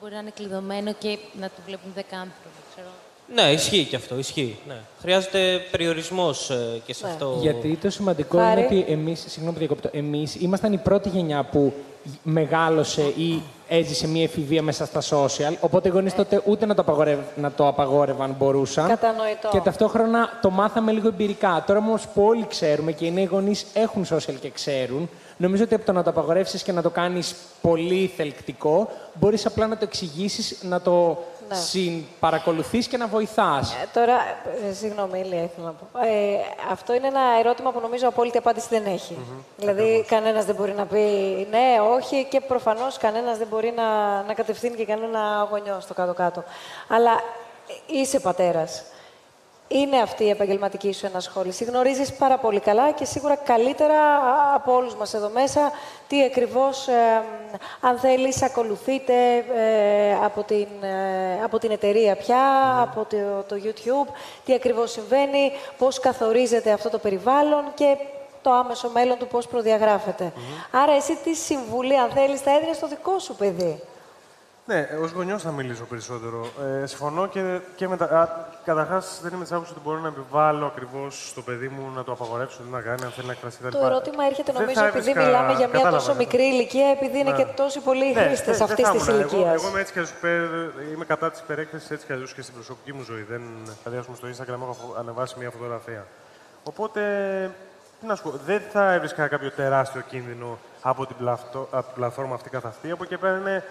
Μπορεί 0.00 0.14
να 0.14 0.20
είναι 0.20 0.30
κλειδωμένο 0.30 0.92
και 0.92 1.18
να 1.32 1.46
το 1.46 1.62
βλέπουν 1.66 1.92
δέκα 1.94 2.16
άνθρωποι, 2.16 2.60
ξέρω. 2.74 2.88
Ναι, 3.34 3.42
ισχύει 3.52 3.84
και 3.84 3.96
αυτό, 3.96 4.18
ισχύει. 4.18 4.56
Ναι. 4.68 4.74
Χρειάζεται 5.00 5.60
περιορισμός 5.70 6.50
ε, 6.50 6.80
και 6.86 6.94
σε 6.94 7.06
Ναι. 7.06 7.12
αυτό. 7.12 7.38
Γιατί 7.40 7.78
το 7.82 7.90
σημαντικό 7.90 8.38
Χάρη. 8.38 8.60
είναι 8.60 8.66
ότι 8.80 8.92
εμείς, 8.92 9.24
συγγνώμη 9.26 9.52
που 9.52 9.58
διακόπτω, 9.58 9.88
εμείς 9.92 10.34
ήμασταν 10.34 10.72
η 10.72 10.76
πρώτη 10.78 11.08
γενιά 11.08 11.44
που 11.44 11.72
μεγάλωσε 12.22 13.02
ή 13.02 13.42
έζησε 13.68 14.08
μια 14.08 14.22
εφηβεία 14.22 14.62
μέσα 14.62 14.86
στα 14.86 15.00
social. 15.10 15.54
Οπότε 15.60 15.88
οι 15.88 15.90
γονείς 15.90 16.14
τότε 16.14 16.42
ούτε 16.44 16.66
να 16.66 16.74
το, 16.74 16.80
απαγορευ... 16.82 17.18
να 17.36 17.52
το 17.52 17.68
απαγόρευαν 17.68 18.34
μπορούσαν. 18.38 18.88
Κατανοητό. 18.88 19.48
Και 19.52 19.60
ταυτόχρονα 19.60 20.38
το 20.42 20.50
μάθαμε 20.50 20.92
λίγο 20.92 21.08
εμπειρικά. 21.08 21.64
Τώρα 21.66 21.78
όμως 21.78 22.06
που 22.14 22.22
όλοι 22.22 22.46
ξέρουμε 22.46 22.92
και 22.92 23.06
οι 23.06 23.10
νέοι 23.10 23.24
γονείς 23.24 23.66
έχουν 23.74 24.04
social 24.10 24.34
και 24.40 24.50
ξέρουν, 24.50 25.08
νομίζω 25.36 25.62
ότι 25.64 25.74
από 25.74 25.84
το 25.84 25.92
να 25.92 26.02
το 26.02 26.10
απαγορεύσεις 26.10 26.62
και 26.62 26.72
να 26.72 26.82
το 26.82 26.90
κάνεις 26.90 27.34
πολύ 27.60 28.10
θελκτικό, 28.16 28.88
μπορείς 29.14 29.46
απλά 29.46 29.66
να 29.66 29.76
το 29.76 29.84
εξηγήσεις, 29.84 30.58
να 30.62 30.80
το 30.80 31.18
Ναι. 31.48 31.56
συμπαρακολουθείς 31.56 32.86
και 32.86 32.96
να 32.96 33.06
βοηθάς. 33.06 33.72
Ε, 33.72 33.86
Τώρα, 33.92 34.14
ε, 34.68 34.72
συγγνώμη, 34.72 35.20
Ηλία, 35.20 35.42
ήθελα 35.42 35.66
να 35.66 35.72
πω. 35.72 36.06
Ε, 36.06 36.36
αυτό 36.70 36.94
είναι 36.94 37.06
ένα 37.06 37.20
ερώτημα 37.38 37.70
που 37.72 37.80
νομίζω 37.80 38.08
απόλυτη 38.08 38.38
απάντηση 38.38 38.66
δεν 38.70 38.84
έχει. 38.84 39.16
Δηλαδή, 39.56 40.04
κανένας 40.08 40.44
δεν 40.44 40.54
μπορεί 40.54 40.72
να 40.72 40.86
πει 40.86 40.98
ναι, 41.50 41.76
όχι 41.94 42.24
και 42.24 42.40
προφανώς 42.40 42.98
κανένας 42.98 43.38
δεν 43.38 43.46
μπορεί 43.46 43.72
να, 43.76 44.22
να 44.22 44.34
κατευθύνει 44.34 44.76
και 44.76 44.84
κανένα 44.84 45.48
γονιό 45.50 45.78
στο 45.80 45.94
κάτω-κάτω. 45.94 46.44
Αλλά 46.88 47.10
ε, 47.10 47.98
είσαι 47.98 48.20
πατέρας. 48.20 48.82
Είναι 49.68 49.98
αυτή 49.98 50.24
η 50.24 50.30
επαγγελματική 50.30 50.92
σου 50.92 51.06
ενασχόληση. 51.06 51.64
Γνωρίζεις 51.64 52.12
πάρα 52.12 52.38
πολύ 52.38 52.60
καλά 52.60 52.90
και 52.90 53.04
σίγουρα 53.04 53.36
καλύτερα 53.36 53.98
από 54.54 54.74
όλους 54.74 54.94
μας 54.94 55.14
εδώ 55.14 55.28
μέσα 55.28 55.72
τι 56.08 56.22
ακριβώς, 56.22 56.88
ε, 56.88 57.22
αν 57.80 57.98
θέλεις, 57.98 58.42
ακολουθείτε 58.42 59.14
ε, 59.36 60.14
από, 60.24 60.42
την, 60.42 60.66
ε, 60.80 61.44
από 61.44 61.58
την 61.58 61.70
εταιρεία 61.70 62.16
πια, 62.16 62.40
από 62.80 63.06
το, 63.10 63.16
το 63.56 63.62
YouTube, 63.64 64.12
τι 64.44 64.54
ακριβώς 64.54 64.90
συμβαίνει, 64.90 65.52
πώς 65.78 66.00
καθορίζεται 66.00 66.72
αυτό 66.72 66.90
το 66.90 66.98
περιβάλλον 66.98 67.64
και 67.74 67.96
το 68.42 68.52
άμεσο 68.52 68.88
μέλλον 68.88 69.18
του 69.18 69.26
πώς 69.26 69.46
προδιαγράφεται. 69.46 70.32
Άρα 70.70 70.92
εσύ 70.92 71.18
τι 71.24 71.34
συμβουλή, 71.34 71.98
αν 71.98 72.10
θέλεις, 72.10 72.40
θα 72.40 72.50
έδινες 72.50 72.76
στο 72.76 72.88
δικό 72.88 73.18
σου 73.18 73.34
παιδί; 73.34 73.82
Ναι, 74.68 74.88
ως 75.02 75.10
γονιός 75.10 75.42
θα 75.42 75.50
μιλήσω 75.50 75.84
περισσότερο. 75.84 76.46
Ε, 76.82 76.86
συμφωνώ 76.86 77.26
και, 77.26 77.60
και 77.76 77.88
με 77.88 77.96
τα. 77.96 78.48
Καταρχάς, 78.64 79.18
δεν 79.22 79.32
είμαι 79.34 79.42
της 79.42 79.52
άποψης 79.52 79.72
ότι 79.74 79.80
μπορώ 79.84 79.98
να 79.98 80.08
επιβάλλω 80.08 80.66
ακριβώς 80.66 81.28
στο 81.28 81.42
παιδί 81.42 81.68
μου 81.68 81.92
να 81.94 82.04
το 82.04 82.12
απαγορέψω, 82.12 82.56
τι 82.62 82.70
να 82.70 82.80
κάνει, 82.80 83.04
αν 83.04 83.10
θέλει 83.10 83.26
να 83.26 83.32
εκφραστεί 83.32 83.62
κτλ. 83.62 83.78
Το 83.78 83.84
ερώτημα 83.86 84.24
έρχεται 84.24 84.52
Δεν 84.52 84.60
νομίζω 84.60 84.80
θα 84.80 84.86
επειδή 84.86 85.10
έβρισκα- 85.10 85.24
μιλάμε 85.26 85.48
για 85.52 85.56
μια 85.58 85.66
κατάλαβα, 85.66 85.96
τόσο 85.96 86.06
κατάλαβα. 86.12 86.24
μικρή 86.24 86.42
ηλικία, 86.54 86.88
επειδή 86.96 87.18
είναι 87.18 87.30
Ναι. 87.30 87.36
και 87.36 87.46
τόσοι 87.56 87.80
πολλοί 87.80 88.12
Ναι, 88.14 88.22
χρήστες 88.22 88.56
δεν- 88.58 88.66
δεν 88.66 88.68
αυτής 88.70 88.86
θα 88.86 88.92
της 88.92 89.06
ήμουν. 89.06 89.20
Εγώ, 89.20 89.30
ηλικίας. 89.36 89.54
εγώ 89.60 89.68
είμαι 89.70 89.80
έτσι 89.80 89.92
και 89.92 90.02
είμαι 90.94 91.04
κατά 91.04 91.30
της 91.30 91.40
υπερέκθεσης 91.40 91.90
έτσι 91.90 92.06
κι 92.06 92.12
αλλιώς 92.12 92.34
και 92.34 92.42
στην 92.42 92.54
προσωπική 92.54 92.92
μου 92.92 93.02
ζωή. 93.02 93.22
Δεν, 93.22 93.42
δηλαδή, 93.82 93.98
ας 94.00 94.04
πούμε, 94.06 94.16
στο 94.20 94.26
Instagram 94.34 94.60
έχω 94.62 94.72
φο- 94.80 94.94
ανεβάσει 94.98 95.34
μια 95.38 95.50
φωτογραφία. 95.50 96.06
Οπότε, 96.64 97.00
τι 98.00 98.06
να 98.06 98.14
σου 98.14 98.22
πω, 98.22 98.32
δεν 98.46 98.60
θα 98.72 98.92
έβρισκα 98.92 99.28
κάποιο 99.28 99.50
τεράστιο 99.50 100.00
κίνδυνο 100.00 100.58
από 100.82 101.06
την, 101.06 101.16
πλαυτο, 101.16 101.68
από 101.70 101.86
την 101.86 101.94
πλατφόρμα 101.94 102.34
αυτή 102.34 102.50
καθ' 102.50 102.66
αυτή. 102.66 102.90
Από 102.90 103.02
εκεί 103.04 103.12
και 103.14 103.18
πέρα 103.20 103.36
είναι 103.36 103.64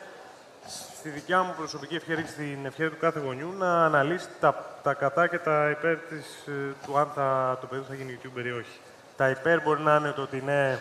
στη 0.68 1.10
δικιά 1.10 1.44
μου 1.44 1.54
προσωπική 1.58 1.96
ευχαίρεια 1.96 2.24
και 2.24 2.30
στην 2.30 2.66
ευχαίρεια 2.66 2.92
του 2.92 2.98
κάθε 3.00 3.20
γονιού 3.20 3.54
να 3.58 3.86
αναλύσει 3.86 4.28
τα, 4.40 4.78
τα 4.84 4.94
κατά 4.94 5.28
και 5.28 5.38
τα 5.38 5.70
υπέρ 5.70 5.98
της, 5.98 6.48
ε, 6.48 6.74
του 6.86 6.98
αν 6.98 7.12
θα, 7.16 7.58
το 7.62 7.68
παιδί 7.68 7.82
του 7.82 7.88
θα 7.88 7.96
γίνει 7.96 8.20
YouTuber 8.22 8.46
ή 8.46 8.52
όχι. 8.52 8.80
Τα 9.18 9.30
υπέρ 9.30 9.62
μπορεί 9.62 9.82
να 9.82 9.96
είναι 9.96 10.12
το 10.12 10.22
ότι 10.22 10.42
ναι, 10.46 10.80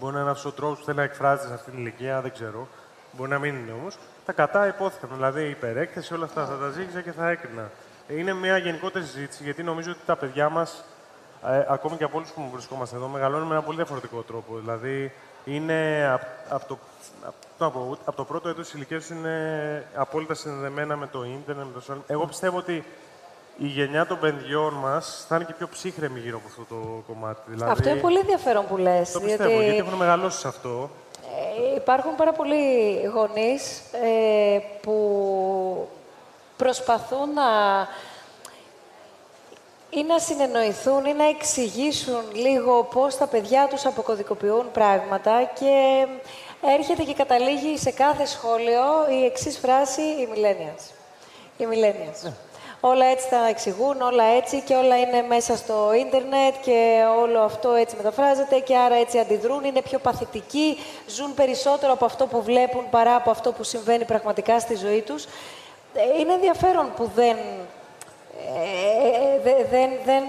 μπορεί 0.00 0.14
να 0.14 0.20
είναι 0.20 0.30
αυτός 0.30 0.52
ο 0.52 0.52
τρόπος 0.52 0.78
που 0.78 0.84
θέλει 0.84 0.96
να 0.96 1.02
εκφράζεται 1.02 1.48
σε 1.48 1.54
αυτήν 1.54 1.72
την 1.72 1.80
ηλικία, 1.80 2.20
δεν 2.20 2.32
ξέρω. 2.32 2.68
Μπορεί 3.12 3.30
να 3.30 3.38
μην 3.38 3.54
είναι 3.54 3.72
όμως. 3.72 3.98
Τα 4.24 4.32
κατά 4.32 4.66
υπόθηκαν. 4.66 5.10
Δηλαδή 5.12 5.42
η 5.42 5.50
υπερέκθεση, 5.50 6.14
όλα 6.14 6.24
αυτά 6.24 6.46
θα 6.46 6.56
τα 6.56 6.68
ζήγησα 6.68 7.00
και 7.00 7.12
θα 7.12 7.30
έκρινα. 7.30 7.70
Είναι 8.08 8.32
μια 8.32 8.56
γενικότερη 8.58 9.04
συζήτηση 9.04 9.42
γιατί 9.42 9.62
νομίζω 9.62 9.90
ότι 9.90 10.00
τα 10.06 10.16
παιδιά 10.16 10.48
μας, 10.48 10.84
ε, 11.46 11.64
ακόμη 11.68 11.96
και 11.96 12.04
από 12.04 12.16
όλους 12.16 12.30
που 12.30 12.50
βρισκόμαστε 12.52 12.96
εδώ, 12.96 13.08
μεγαλώνουν 13.08 13.46
με 13.46 13.54
ένα 13.54 13.62
πολύ 13.62 13.76
διαφορετικό 13.76 14.22
τρόπο. 14.22 14.56
Δηλαδή 14.58 15.12
είναι 15.46 16.08
από 16.12 16.26
απ 16.48 16.64
το, 16.68 16.78
απ' 17.26 17.34
το, 17.58 17.64
να 17.64 17.70
πω, 17.70 17.98
απ' 18.04 18.16
το 18.16 18.24
πρώτο 18.24 18.48
έτος 18.48 18.64
της 18.64 18.74
ηλικίας 18.74 19.06
τους 19.06 19.16
είναι 19.16 19.86
απόλυτα 19.94 20.34
συνδεδεμένα 20.34 20.96
με 20.96 21.06
το 21.06 21.24
ίντερνετ, 21.24 21.64
με 21.66 21.80
το 21.80 21.82
social. 21.88 21.98
Εγώ 22.06 22.26
πιστεύω 22.26 22.58
ότι 22.58 22.84
η 23.58 23.66
γενιά 23.66 24.06
των 24.06 24.18
παιδιών 24.18 24.74
μας 24.74 25.24
θα 25.28 25.36
είναι 25.36 25.44
και 25.44 25.54
πιο 25.54 25.68
ψύχρεμη 25.68 26.20
γύρω 26.20 26.36
από 26.36 26.46
αυτό 26.48 26.74
το 26.74 27.02
κομμάτι. 27.06 27.40
Δηλαδή, 27.46 27.70
Αυτό 27.70 27.88
είναι 27.88 28.00
πολύ 28.00 28.18
ενδιαφέρον 28.18 28.66
που 28.66 28.76
λες. 28.76 29.12
Το 29.12 29.20
πιστεύω, 29.20 29.60
γιατί 29.60 29.76
έχουν 29.76 29.94
μεγαλώσει 29.94 30.38
σε 30.38 30.48
αυτό. 30.48 30.90
Ε, 31.72 31.74
υπάρχουν 31.76 32.14
πάρα 32.16 32.32
πολλοί 32.32 32.56
γονείς 33.14 33.78
ε, 33.92 34.58
που 34.80 35.88
προσπαθούν 36.56 37.32
να 37.32 37.42
ή 39.98 40.02
να 40.02 40.18
συνεννοηθούν 40.18 41.04
ή 41.04 41.12
να 41.12 41.28
εξηγήσουν 41.28 42.22
λίγο 42.32 42.82
πώς 42.84 43.16
τα 43.16 43.26
παιδιά 43.26 43.66
τους 43.70 43.86
αποκωδικοποιούν 43.86 44.70
πράγματα 44.72 45.50
και 45.58 46.06
έρχεται 46.78 47.02
και 47.02 47.14
καταλήγει 47.14 47.78
σε 47.78 47.90
κάθε 47.90 48.26
σχόλιο 48.26 48.84
η 49.20 49.24
εξής 49.24 49.58
φράση 49.58 50.00
«οι 50.00 50.28
millennials». 50.34 50.90
Οι 51.56 51.66
millennials. 51.70 52.32
όλα 52.80 53.06
έτσι 53.06 53.28
τα 53.28 53.46
εξηγούν, 53.48 54.00
όλα 54.00 54.24
έτσι 54.24 54.60
και 54.60 54.74
όλα 54.74 54.98
είναι 54.98 55.22
μέσα 55.22 55.56
στο 55.56 55.92
ίντερνετ 55.94 56.54
και 56.62 57.04
όλο 57.20 57.40
αυτό 57.40 57.70
έτσι 57.72 57.96
μεταφράζεται 57.96 58.58
και 58.58 58.76
άρα 58.76 58.94
έτσι 58.94 59.18
αντιδρούν, 59.18 59.64
είναι 59.64 59.82
πιο 59.82 59.98
παθητικοί, 59.98 60.78
ζουν 61.08 61.34
περισσότερο 61.34 61.92
από 61.92 62.04
αυτό 62.04 62.26
που 62.26 62.42
βλέπουν 62.42 62.90
παρά 62.90 63.14
από 63.14 63.30
αυτό 63.30 63.52
που 63.52 63.62
συμβαίνει 63.62 64.04
πραγματικά 64.04 64.60
στη 64.60 64.74
ζωή 64.76 65.00
τους. 65.00 65.24
Ε, 65.94 66.20
Είναι 66.20 66.32
ενδιαφέρον 66.32 66.92
που 66.96 67.10
δεν... 67.14 67.36
ε, 68.38 69.34
ε, 69.34 69.40
δε- 69.42 69.64
δεν, 69.70 69.90
δεν, 70.04 70.24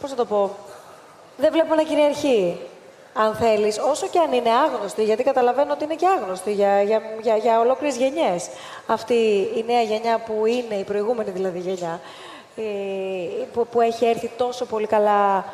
πώς 0.00 0.10
θα 0.10 0.16
το 0.16 0.24
πω, 0.24 0.50
δεν 1.36 1.52
βλέπω 1.52 1.74
να 1.74 1.82
κυριαρχεί, 1.82 2.58
αν 3.14 3.34
θέλεις, 3.34 3.78
όσο 3.78 4.06
και 4.06 4.18
αν 4.18 4.32
είναι 4.32 4.50
άγνωστη, 4.50 5.04
γιατί 5.04 5.22
καταλαβαίνω 5.22 5.72
ότι 5.72 5.84
είναι 5.84 5.94
και 5.94 6.06
άγνωστη 6.06 6.52
για, 6.52 6.82
για, 6.82 7.02
για, 7.22 7.36
για 7.36 7.60
ολόκληρες 7.60 7.96
γενιές. 7.96 8.48
Αυτή 8.86 9.14
η 9.56 9.64
νέα 9.66 9.82
γενιά 9.82 10.18
που 10.18 10.46
είναι, 10.46 10.74
η 10.74 10.84
προηγούμενη 10.84 11.30
δηλαδή 11.30 11.58
γενιά, 11.58 12.00
ε, 12.56 12.62
που, 13.52 13.66
που 13.66 13.80
έχει 13.80 14.04
έρθει 14.06 14.30
τόσο 14.36 14.64
πολύ 14.64 14.86
καλά 14.86 15.44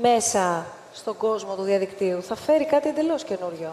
μέσα 0.00 0.66
στον 0.92 1.16
κόσμο 1.16 1.54
του 1.54 1.62
διαδικτύου, 1.62 2.22
θα 2.22 2.34
φέρει 2.34 2.64
κάτι 2.64 2.88
εντελώς 2.88 3.24
καινούριο. 3.24 3.72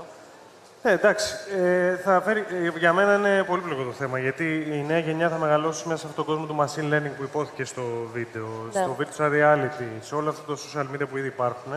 Ναι, 0.84 0.91
εντάξει. 0.91 1.34
Ε, 1.62 1.95
θα 1.95 2.22
φέρει, 2.22 2.45
ε, 2.49 2.78
για 2.78 2.94
μένα 2.94 3.16
είναι 3.16 3.44
πολύπλοκο 3.44 3.84
το 3.84 3.91
θέμα, 3.91 4.20
γιατί 4.20 4.68
η 4.72 4.84
νέα 4.88 4.98
γενιά 4.99 5.30
θα 5.30 5.38
μεγαλώσει 5.38 5.88
μέσα 5.88 5.99
σε 5.99 6.08
αυτόν 6.10 6.26
τον 6.26 6.36
κόσμο 6.36 6.48
του 6.48 6.56
machine 6.60 6.94
learning 6.94 7.12
που 7.18 7.24
υπόθηκε 7.24 7.64
στο 7.66 7.82
βίντεο, 8.14 8.48
Ναι. 8.74 8.82
στο 8.82 8.95
virtual 8.99 9.30
reality, 9.32 9.86
σε 10.02 10.16
όλα 10.16 10.30
αυτά 10.30 10.53
τα 10.53 10.60
social 10.60 10.95
media 10.95 11.08
που 11.10 11.18
ήδη 11.18 11.28
υπάρχουν. 11.28 11.74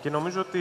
Και 0.00 0.10
νομίζω 0.10 0.40
ότι 0.40 0.60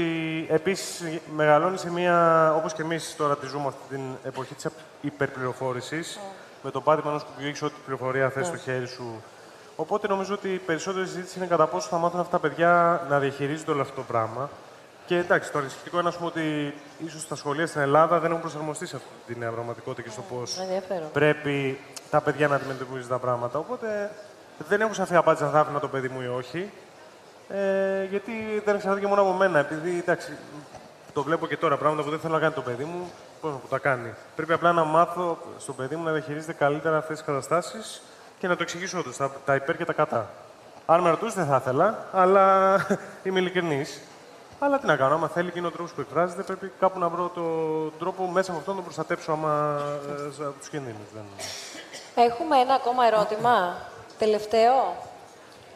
επίσης 0.50 1.04
μεγαλώνει 1.36 1.78
σε 1.78 1.92
μια, 1.92 2.54
όπως 2.56 2.74
και 2.74 2.82
εμείς 2.82 3.16
τώρα 3.18 3.38
τη 3.38 3.48
ζούμε 3.48 3.68
αυτή 3.68 3.96
την 3.96 4.02
εποχή 4.24 4.54
της 4.54 4.68
υπερπληροφόρησης, 5.02 6.20
με 6.64 6.72
το 6.72 6.82
πάτημα 6.82 7.10
ενός 7.10 7.24
κουμπιού 7.24 7.48
έχεις 7.48 7.62
ό,τι 7.62 7.74
πληροφορία 7.86 8.30
θες 8.30 8.42
Ναι. 8.42 8.48
στο 8.48 8.58
χέρι 8.58 8.88
σου. 8.88 9.24
Οπότε 9.76 10.08
νομίζω 10.08 10.34
ότι 10.34 10.54
η 10.54 10.58
περισσότερη 10.58 11.06
συζήτηση 11.06 11.38
είναι 11.38 11.48
κατά 11.48 11.68
πόσο 11.68 11.88
θα 11.88 11.98
μάθουν 11.98 12.20
αυτά 12.20 12.32
τα 12.40 12.48
παιδιά 12.48 13.02
να 13.10 13.20
διαχειρίζονται 13.20 13.72
όλο 13.72 13.82
αυτό 13.82 13.96
το 13.96 14.02
πράγμα. 14.08 14.50
Και 15.08 15.18
εντάξει, 15.18 15.52
το 15.52 15.58
ανησυχητικό 15.58 16.00
είναι 16.00 16.08
ας 16.08 16.16
πούμε, 16.16 16.28
ότι 16.28 16.74
ίσως 17.06 17.28
τα 17.28 17.36
σχολεία 17.36 17.68
στην 17.68 17.82
Ελλάδα 17.82 18.20
δεν 18.20 18.30
έχουν 18.30 18.42
προσαρμοστεί 18.42 18.86
σε 18.86 18.96
αυτή 18.96 19.34
τη 19.34 19.40
νέα 19.40 19.52
πραγματικότητα 19.52 20.02
και 20.02 20.10
στο 20.10 20.22
πώς 20.22 20.60
Ενδιαφέρον. 20.60 21.12
πρέπει 21.14 21.80
τα 22.10 22.22
παιδιά 22.22 22.48
να 22.48 22.56
αντιμετωπίζουν 22.56 23.10
τα 23.10 23.18
πράγματα. 23.18 23.60
Οπότε 23.60 24.12
δεν 24.68 24.82
έχω 24.82 24.94
σαφή 24.94 25.16
απάντηση 25.16 25.44
αν 25.44 25.52
θα 25.52 25.60
άφηνα 25.60 25.80
το 25.80 25.88
παιδί 25.88 26.08
μου 26.08 26.22
ή 26.22 26.28
όχι. 26.28 26.72
Ε, 27.50 28.04
γιατί 28.10 28.32
δεν 28.66 28.76
εξαρτάται 28.76 29.00
και 29.00 29.08
μόνο 29.08 29.22
από 29.22 29.32
μένα. 29.32 29.60
Επειδή 29.60 29.98
εντάξει, 30.00 30.38
το 31.14 31.24
βλέπω 31.24 31.48
και 31.48 31.58
τώρα 31.58 31.78
πράγματα 31.78 32.04
που 32.04 32.10
δεν 32.10 32.20
θέλω 32.20 32.34
να 32.34 32.40
κάνει 32.40 32.54
το 32.54 32.62
παιδί 32.62 32.84
μου, 32.84 33.12
πώς 33.42 33.52
να 33.52 33.60
τα 33.70 33.78
κάνει. 33.78 34.14
Πρέπει 34.36 34.54
απλά 34.54 34.72
να 34.72 34.84
μάθω 34.84 35.38
στο 35.60 35.74
παιδί 35.74 35.96
μου 35.96 36.04
να 36.04 36.12
διαχειρίζεται 36.12 36.54
καλύτερα 36.54 36.98
αυτές 36.98 37.18
τις 37.18 37.26
καταστάσεις 37.26 38.02
και 38.40 38.48
να 38.48 38.56
το 38.56 38.64
εξηγήσω 38.64 39.00
όντω 39.00 39.10
τα, 39.18 39.32
τα 39.46 39.56
υπέρ 39.56 39.78
και 39.78 39.86
τα 39.86 39.94
κατά. 39.94 40.30
Αν 40.86 41.02
με 41.02 41.10
ρωτούσε, 41.10 41.36
δεν 41.36 41.46
θα 41.46 41.56
ήθελα, 41.56 42.06
αλλά 42.12 42.76
είμαι 43.24 43.40
ειλικρινής. 43.40 44.02
Αλλά 44.60 44.80
τι 44.80 44.86
να 44.86 44.96
κάνω, 44.96 45.16
άμα 45.16 45.28
θέλει 45.28 45.52
και 45.52 45.60
είναι 45.60 45.68
ο 45.68 45.72
τρόπος 45.72 45.92
που 45.92 46.02
εκφράζεται, 46.02 46.44
πρέπει 46.44 46.72
κάπου 46.80 47.00
να 47.00 47.10
βρω 47.10 47.32
τον 47.36 47.94
τρόπο 48.00 48.28
μέσα 48.28 48.52
από 48.52 48.60
αυτόν 48.60 48.76
να 48.76 48.82
τον 48.82 48.84
προστατέψω 48.84 49.32
άμα, 49.32 49.82
ε, 50.40 50.44
από 50.44 50.60
τους 50.60 50.70
κινδύνους. 50.70 51.08
Δεν... 51.14 51.24
Έχουμε 52.26 52.58
ένα 52.58 52.74
ακόμα 52.74 53.06
ερώτημα. 53.06 53.76
Τελευταίο. 54.18 54.96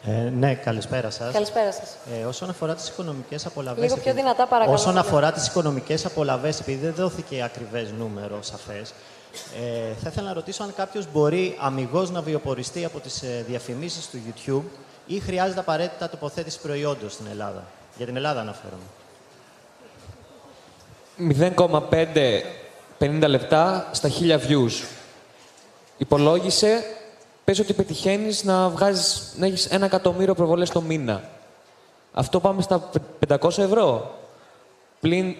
Ε, 0.04 0.10
ναι, 0.10 0.54
καλησπέρα 0.54 1.10
σας. 1.10 1.32
Καλησπέρα 1.32 1.72
σας. 1.72 1.96
Ε, 2.20 2.24
όσον 2.24 2.48
αφορά 2.48 2.74
τις 2.74 2.88
οικονομικές 2.88 3.46
απολαβές... 3.46 3.82
Λίγο 3.82 3.94
πιο 3.94 4.10
επειδή- 4.10 4.22
δυνατά, 4.22 4.46
παρακαλώ. 4.46 4.76
Όσον 4.76 4.98
αφορά 4.98 5.32
τις 5.32 5.46
οικονομικές 5.46 6.04
απολαβές, 6.04 6.60
επειδή 6.60 6.84
δεν 6.84 6.94
δόθηκε 6.94 7.42
ακριβές 7.42 7.92
νούμερο 7.92 8.42
σαφές, 8.42 8.94
ε, 9.32 9.94
θα 10.02 10.08
ήθελα 10.08 10.26
να 10.26 10.32
ρωτήσω 10.32 10.62
αν 10.62 10.74
κάποιος 10.76 11.06
μπορεί 11.12 11.56
αμυγός 11.60 12.10
να 12.10 12.20
βιοποριστεί 12.20 12.84
από 12.84 13.00
τις 13.00 13.22
ε, 13.22 13.44
διαφημίσεις 13.48 14.10
του 14.10 14.18
YouTube 14.26 14.64
ή 15.06 15.20
χρειάζεται 15.20 15.60
απαραίτητα 15.60 16.08
τοποθέτηση 16.08 16.60
προϊόντος 16.60 17.12
στην 17.12 17.26
Ελλάδα. 17.30 17.62
Για 17.96 18.06
την 18.06 18.16
Ελλάδα 18.16 18.40
αναφέρομαι. 18.40 18.82
0,5 21.18 22.42
50 22.98 23.24
λεπτά 23.28 23.88
στα 23.92 24.08
1000 24.20 24.38
views. 24.48 24.84
Υπολόγισε, 25.96 26.84
πες 27.44 27.58
ότι 27.58 27.72
πετυχαίνεις 27.72 28.44
να, 28.44 28.68
βγάζεις, 28.68 29.32
να 29.38 29.46
έχεις 29.46 29.66
ένα 29.66 29.84
εκατομμύριο 29.84 30.34
προβολές 30.34 30.70
το 30.70 30.80
μήνα. 30.80 31.22
Αυτό 32.12 32.40
πάμε 32.40 32.62
στα 32.62 32.90
500 33.28 33.58
ευρώ. 33.58 34.14
Πλην, 35.00 35.34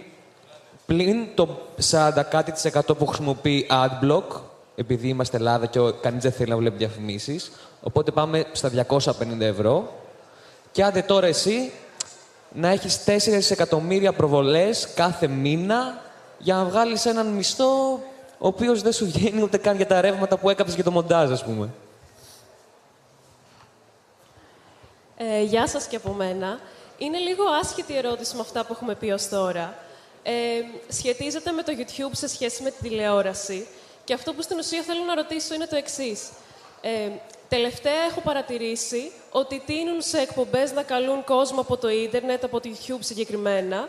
πλην 0.87 1.27
το 1.35 1.59
40 1.91 2.23
κάτι 2.31 2.53
της 2.53 2.65
εκατό 2.65 2.95
που 2.95 3.07
χρησιμοποιεί 3.07 3.67
AdBlock, 3.71 4.41
επειδή 4.77 5.09
είμαστε 5.09 5.37
Ελλάδα 5.37 5.67
και 5.67 5.79
ο- 5.79 5.93
κανείς 5.93 6.23
δεν 6.23 6.33
θέλει 6.33 6.51
να 6.51 6.57
βλέπει 6.57 6.77
διαφημίσεις. 6.77 7.51
Οπότε 7.83 8.11
πάμε 8.11 8.45
στα 8.53 8.69
250 8.69 9.45
ευρώ. 9.45 9.93
Και 10.73 10.85
άντε 10.85 11.03
τώρα 11.03 11.27
εσύ 11.27 11.73
να 12.55 12.69
έχεις 12.69 13.05
4 13.07 13.51
εκατομμύρια 13.51 14.13
προβολές 14.13 14.89
κάθε 14.95 15.27
μήνα 15.27 16.01
για 16.39 16.55
να 16.55 16.65
βγάλεις 16.65 17.07
έναν 17.07 17.27
μισθό 17.27 18.01
ο 18.39 18.47
οποίος 18.47 18.83
δεν 18.83 18.93
σου 18.93 19.07
βγαίνει 19.07 19.43
ούτε 19.43 19.59
καν 19.59 19.77
για 19.77 19.87
τα 19.87 20.01
ρεύματα 20.01 20.37
που 20.37 20.51
έκαψες 20.51 20.75
για 20.75 20.85
το 20.85 20.91
μοντάζ, 20.91 21.31
ας 21.31 21.45
πούμε. 21.45 21.69
Ε, 25.17 25.43
γεια 25.43 25.67
σας 25.67 25.87
και 25.87 25.97
από 25.97 26.13
μένα. 26.13 26.61
Είναι 26.99 27.19
λίγο 27.19 27.45
άσχετη 27.61 27.93
η 27.93 27.97
ερώτηση 27.97 28.35
με 28.35 28.41
αυτά 28.41 28.65
που 28.65 28.73
έχουμε 28.73 28.95
πει 28.95 29.11
ως 29.11 29.29
τώρα. 29.29 29.75
Ε, 30.23 30.33
σχετίζεται 30.89 31.53
με 31.53 31.63
το 31.63 31.73
YouTube 31.77 32.11
σε 32.13 32.29
σχέση 32.29 32.63
με 32.63 32.71
τη 32.71 32.83
τηλεόραση. 32.83 33.67
Και 34.05 34.15
αυτό 34.15 34.33
που 34.33 34.43
στην 34.43 34.59
ουσία 34.59 34.83
θέλω 34.83 35.05
να 35.05 35.15
ρωτήσω 35.15 35.55
είναι 35.55 35.67
το 35.67 35.77
εξής. 35.77 36.29
Ε, 36.81 37.09
τελευταία 37.57 38.03
έχω 38.11 38.21
παρατηρήσει 38.21 39.13
ότι 39.31 39.63
τείνουν 39.67 40.01
σε 40.03 40.19
εκπομπές 40.19 40.73
να 40.73 40.83
καλούν 40.83 41.25
κόσμο 41.25 41.61
από 41.61 41.77
το 41.77 41.89
ίντερνετ, 41.91 42.45
από 42.45 42.61
το 42.61 42.69
YouTube 42.73 42.99
συγκεκριμένα. 43.01 43.89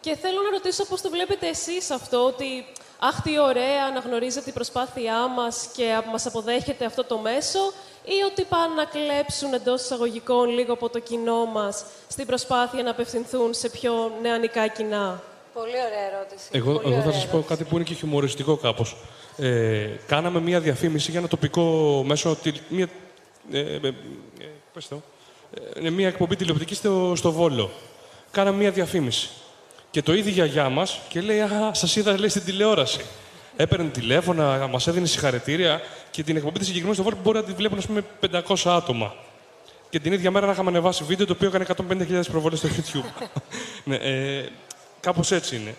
Και 0.00 0.16
θέλω 0.16 0.40
να 0.42 0.50
ρωτήσω 0.50 0.84
πώς 0.84 1.00
το 1.00 1.10
βλέπετε 1.10 1.46
εσείς 1.48 1.90
αυτό, 1.90 2.24
ότι 2.24 2.66
αχ 2.98 3.22
τι 3.22 3.38
ωραία, 3.38 3.84
αναγνωρίζετε 3.90 4.44
την 4.44 4.52
προσπάθειά 4.52 5.26
μας 5.26 5.68
και 5.76 5.92
α- 5.92 6.04
μας 6.10 6.26
αποδέχεται 6.26 6.84
αυτό 6.84 7.04
το 7.04 7.18
μέσο 7.18 7.58
ή 8.04 8.22
ότι 8.30 8.42
πάνε 8.44 8.74
να 8.74 8.84
κλέψουν 8.84 9.52
εντός 9.52 9.82
εισαγωγικών 9.82 10.48
λίγο 10.48 10.72
από 10.72 10.88
το 10.88 10.98
κοινό 10.98 11.44
μας 11.44 11.84
στην 12.08 12.26
προσπάθεια 12.26 12.82
να 12.82 12.90
απευθυνθούν 12.90 13.54
σε 13.54 13.68
πιο 13.68 14.12
νεανικά 14.22 14.68
κοινά; 14.68 15.22
Πολύ 15.54 15.78
ωραία 15.88 16.06
ερώτηση. 16.12 16.48
Εγώ, 16.50 16.72
Πολύ 16.72 16.92
εγώ 16.92 17.02
θα 17.02 17.08
ωραία 17.08 17.20
σας 17.20 17.28
πω 17.28 17.44
κάτι 17.48 17.64
που 17.64 17.74
είναι 17.74 17.84
και 17.84 17.94
χιουμοριστικό 17.94 18.56
κάπως. 18.56 18.96
Ε, 19.36 19.88
κάναμε 20.06 20.40
μία 20.40 20.60
διαφήμιση 20.60 21.10
για 21.10 21.18
ένα 21.20 21.28
τοπικό 21.28 22.02
μέσο, 22.06 22.36
τη- 22.42 22.52
μία, 22.68 22.88
ε, 23.52 23.58
ε, 23.58 23.74
ε, 23.86 23.92
πες 24.72 24.88
το, 24.88 25.02
ε, 25.74 25.90
μία 25.90 26.08
εκπομπή 26.08 26.36
τηλεοπτικής 26.36 26.76
στο, 26.76 27.12
στο 27.16 27.32
Βόλο. 27.32 27.70
Κάναμε 28.30 28.56
μία 28.56 28.70
διαφήμιση. 28.70 29.28
Και 29.90 30.02
το 30.02 30.14
είδε 30.14 30.28
η 30.28 30.32
γιαγιά 30.32 30.68
μας 30.68 31.00
και 31.08 31.20
λέει, 31.20 31.40
α, 31.40 31.70
σας 31.74 31.96
είδα 31.96 32.18
λέει, 32.18 32.28
στην 32.28 32.44
τηλεόραση. 32.44 33.00
Έπαιρνε 33.56 33.88
τηλέφωνα, 33.88 34.66
μας 34.70 34.86
έδινε 34.86 35.06
συγχαρητήρια 35.06 35.80
και 36.10 36.22
την 36.22 36.36
εκπομπή 36.36 36.58
της 36.58 36.66
συγκεκριμένης 36.66 37.00
στο 37.02 37.10
Βόλο 37.10 37.22
μπορεί 37.22 37.38
να 37.38 37.44
τη 37.44 37.52
βλέπουν, 37.52 37.78
ας 37.78 37.86
πούμε, 37.86 38.04
500 38.20 38.70
άτομα. 38.70 39.14
Και 39.90 40.00
την 40.00 40.12
ίδια 40.12 40.30
μέρα 40.30 40.46
να 40.46 40.52
είχαμε 40.52 40.68
ανεβάσει 40.70 41.04
βίντεο 41.04 41.26
το 41.26 41.32
οποίο 41.32 41.48
έκανε 41.48 41.66
150.000 42.08 42.22
προβολές 42.30 42.58
στο 42.58 42.68
YouTube. 42.68 43.26
ναι, 43.84 43.94
ε, 43.96 44.48
κάπως 45.00 45.30
έτσι 45.32 45.56
είναι. 45.56 45.74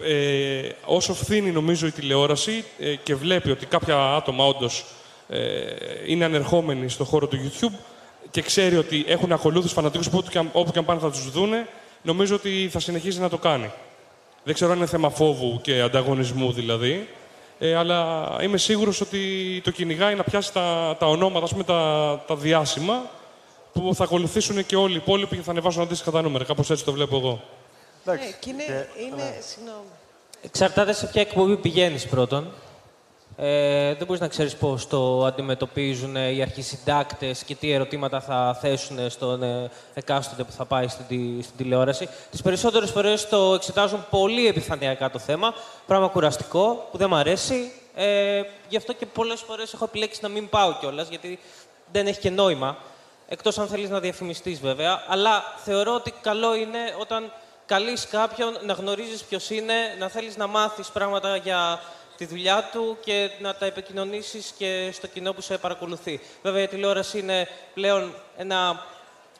Ε, 0.00 0.14
ε, 0.58 0.72
όσο 0.84 1.14
φθήνει 1.14 1.50
νομίζω 1.50 1.86
η 1.86 1.90
τηλεόραση 1.90 2.64
ε, 2.78 2.94
και 2.94 3.14
βλέπει 3.14 3.50
ότι 3.50 3.66
κάποια 3.66 4.14
άτομα 4.14 4.44
όντως 4.46 4.84
ε, 5.28 5.38
είναι 6.06 6.24
ανερχόμενοι 6.24 6.88
στο 6.88 7.04
χώρο 7.04 7.26
του 7.26 7.36
YouTube 7.36 7.74
και 8.30 8.42
ξέρει 8.42 8.76
ότι 8.76 9.04
έχουν 9.08 9.32
ακολούθους 9.32 9.72
φανατικούς 9.72 10.10
που 10.10 10.18
όπου 10.18 10.30
και 10.30 10.38
αν- 10.38 10.50
όπου 10.52 10.70
και 10.72 10.78
αν 10.78 10.84
πάνε 10.84 11.00
θα 11.00 11.10
τους 11.10 11.30
δούνε, 11.30 11.66
νομίζω 12.02 12.34
ότι 12.34 12.68
θα 12.72 12.80
συνεχίσει 12.80 13.20
να 13.20 13.28
το 13.28 13.38
κάνει. 13.38 13.70
Δεν 14.44 14.54
ξέρω 14.54 14.70
αν 14.70 14.76
είναι 14.76 14.86
θέμα 14.86 15.10
φόβου 15.10 15.60
και 15.62 15.80
ανταγωνισμού 15.80 16.52
δηλαδή, 16.52 17.08
ε, 17.58 17.74
αλλά 17.74 18.28
είμαι 18.42 18.58
σίγουρος 18.58 19.00
ότι 19.00 19.20
το 19.64 19.70
κυνηγάει 19.70 20.14
να 20.14 20.22
πιάσει 20.22 20.52
τα, 20.52 20.96
τα 20.98 21.06
ονόματα, 21.06 21.44
ας 21.44 21.50
πούμε, 21.50 21.64
τα, 21.64 22.22
τα 22.26 22.36
διάσημα, 22.36 23.10
που 23.72 23.94
θα 23.94 24.04
ακολουθήσουν 24.04 24.66
και 24.66 24.76
όλοι 24.76 24.92
οι 24.92 24.96
υπόλοιποι 24.96 25.36
και 25.36 25.42
θα 25.42 25.50
ανεβάσουν 25.50 25.82
αντίστοιχα 25.82 26.10
τα 26.10 26.22
νούμερα. 26.22 26.44
Κάπως 26.44 26.70
έτσι 26.70 26.84
το 26.84 26.92
βλέπω 26.92 27.16
εγώ. 27.16 27.42
Ναι, 28.18 28.30
και 28.40 28.50
είναι, 28.50 28.88
είναι 28.98 29.38
συγγνώμη. 29.48 29.84
Εξαρτάται 30.42 30.92
σε 30.92 31.06
ποια 31.06 31.20
εκπομπή 31.20 31.56
πηγαίνεις 31.56 32.06
πρώτον. 32.06 32.52
Ε, 33.36 33.94
δεν 33.94 34.06
μπορείς 34.06 34.20
να 34.20 34.28
ξέρεις 34.28 34.56
πώς 34.56 34.86
το 34.88 35.24
αντιμετωπίζουν 35.24 36.16
ε, 36.16 36.28
οι 36.30 36.42
αρχισυντάκτες 36.42 37.42
και 37.44 37.54
τι 37.54 37.72
ερωτήματα 37.72 38.20
θα 38.20 38.58
θέσουν 38.60 39.10
στον 39.10 39.42
ε, 39.42 39.70
εκάστοτε 39.94 40.44
που 40.44 40.52
θα 40.52 40.64
πάει 40.64 40.88
στην, 40.88 41.06
τη- 41.08 41.42
στην 41.42 41.56
τηλεόραση. 41.56 42.08
Τις 42.30 42.42
περισσότερες 42.42 42.90
φορές 42.90 43.28
το 43.28 43.54
εξετάζουν 43.54 44.06
πολύ 44.10 44.46
επιφανειακά 44.46 45.10
το 45.10 45.18
θέμα, 45.18 45.54
πράγμα 45.86 46.08
κουραστικό, 46.08 46.88
που 46.90 46.98
δεν 46.98 47.08
μ' 47.08 47.14
αρέσει. 47.14 47.72
Ε, 47.94 48.42
γι' 48.68 48.76
αυτό 48.76 48.92
και 48.92 49.06
πολλές 49.06 49.40
φορές 49.40 49.72
έχω 49.72 49.84
επιλέξει 49.84 50.20
να 50.22 50.28
μην 50.28 50.48
πάω 50.48 50.74
κιόλας, 50.80 51.08
γιατί 51.08 51.38
δεν 51.92 52.06
έχει 52.06 52.20
και 52.20 52.30
νόημα. 52.30 52.76
Εκτός 53.28 53.58
αν 53.58 53.68
θέλεις 53.68 53.90
να 53.90 54.00
διαφημιστείς 54.00 54.60
βέβαια. 54.60 55.04
Αλλά 55.08 55.42
θεωρώ 55.64 55.94
ότι 55.94 56.14
καλό 56.22 56.54
είναι 56.54 56.78
όταν 57.00 57.32
καλείς 57.70 58.06
κάποιον 58.06 58.56
να 58.64 58.72
γνωρίζεις 58.72 59.22
ποιος 59.22 59.50
είναι, 59.50 59.74
να 59.98 60.08
θέλεις 60.08 60.36
να 60.36 60.46
μάθεις 60.46 60.88
πράγματα 60.88 61.36
για 61.36 61.80
τη 62.16 62.24
δουλειά 62.26 62.68
του 62.72 62.96
και 63.00 63.30
να 63.40 63.54
τα 63.54 63.66
επικοινωνήσεις 63.66 64.52
και 64.58 64.90
στο 64.92 65.06
κοινό 65.06 65.32
που 65.32 65.40
σε 65.40 65.58
παρακολουθεί. 65.58 66.20
Βέβαια, 66.42 66.62
η 66.62 66.66
τηλεόραση 66.68 67.18
είναι 67.18 67.48
πλέον 67.74 68.14
ένα 68.36 68.84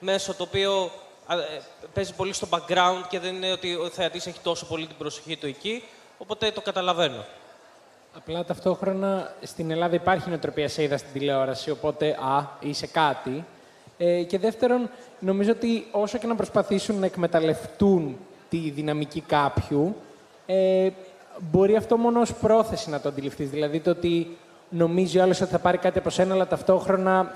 μέσο 0.00 0.34
το 0.34 0.42
οποίο 0.42 0.90
α, 1.26 1.34
ε, 1.34 1.62
παίζει 1.94 2.14
πολύ 2.14 2.32
στο 2.32 2.48
background 2.50 3.02
και 3.08 3.18
δεν 3.18 3.34
είναι 3.34 3.52
ότι 3.52 3.74
ο 3.74 3.88
θεατής 3.88 4.26
έχει 4.26 4.40
τόσο 4.42 4.66
πολύ 4.66 4.86
την 4.86 4.96
προσοχή 4.96 5.36
του 5.36 5.46
εκεί, 5.46 5.84
οπότε 6.18 6.50
το 6.50 6.60
καταλαβαίνω. 6.60 7.24
Απλά 8.16 8.44
ταυτόχρονα 8.44 9.34
στην 9.42 9.70
Ελλάδα 9.70 9.94
υπάρχει 9.94 10.28
νοοτροπία 10.28 10.68
σε 10.68 10.82
είδα 10.82 10.96
στην 10.96 11.12
τηλεόραση, 11.12 11.70
οπότε 11.70 12.08
α, 12.08 12.56
είσαι 12.60 12.86
κάτι. 12.86 13.44
Ε, 14.02 14.22
και 14.22 14.38
δεύτερον, 14.38 14.90
νομίζω 15.18 15.50
ότι 15.50 15.86
όσο 15.90 16.18
και 16.18 16.26
να 16.26 16.34
προσπαθήσουν 16.34 16.98
να 16.98 17.06
εκμεταλλευτούν 17.06 18.16
τη 18.48 18.70
δυναμική 18.70 19.20
κάποιου, 19.20 19.96
ε, 20.46 20.88
μπορεί 21.38 21.76
αυτό 21.76 21.96
μόνο 21.96 22.20
ως 22.20 22.34
πρόθεση 22.34 22.90
να 22.90 23.00
το 23.00 23.08
αντιληφθείς. 23.08 23.50
Δηλαδή 23.50 23.80
το 23.80 23.90
ότι 23.90 24.36
νομίζει 24.68 25.18
ο 25.18 25.22
άλλος 25.22 25.40
ότι 25.40 25.50
θα 25.50 25.58
πάρει 25.58 25.78
κάτι 25.78 25.98
από 25.98 26.10
σένα, 26.10 26.34
αλλά 26.34 26.46
ταυτόχρονα 26.46 27.32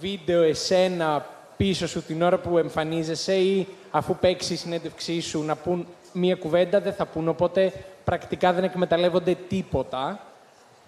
βίντεο 0.00 0.42
εσένα 0.42 1.26
πίσω 1.56 1.86
σου 1.88 2.02
την 2.02 2.22
ώρα 2.22 2.38
που 2.38 2.58
εμφανίζεσαι 2.58 3.34
ή 3.34 3.66
αφού 3.90 4.16
παίξει 4.16 4.52
η 4.52 4.56
συνέντευξή 4.56 5.20
σου 5.20 5.42
να 5.42 5.56
πούν 5.56 5.86
μία 6.12 6.34
κουβέντα, 6.34 6.80
δεν 6.80 6.92
θα 6.92 7.06
πούν. 7.06 7.28
Οπότε 7.28 7.72
πρακτικά 8.04 8.52
δεν 8.52 8.64
εκμεταλλεύονται 8.64 9.36
τίποτα 9.48 10.20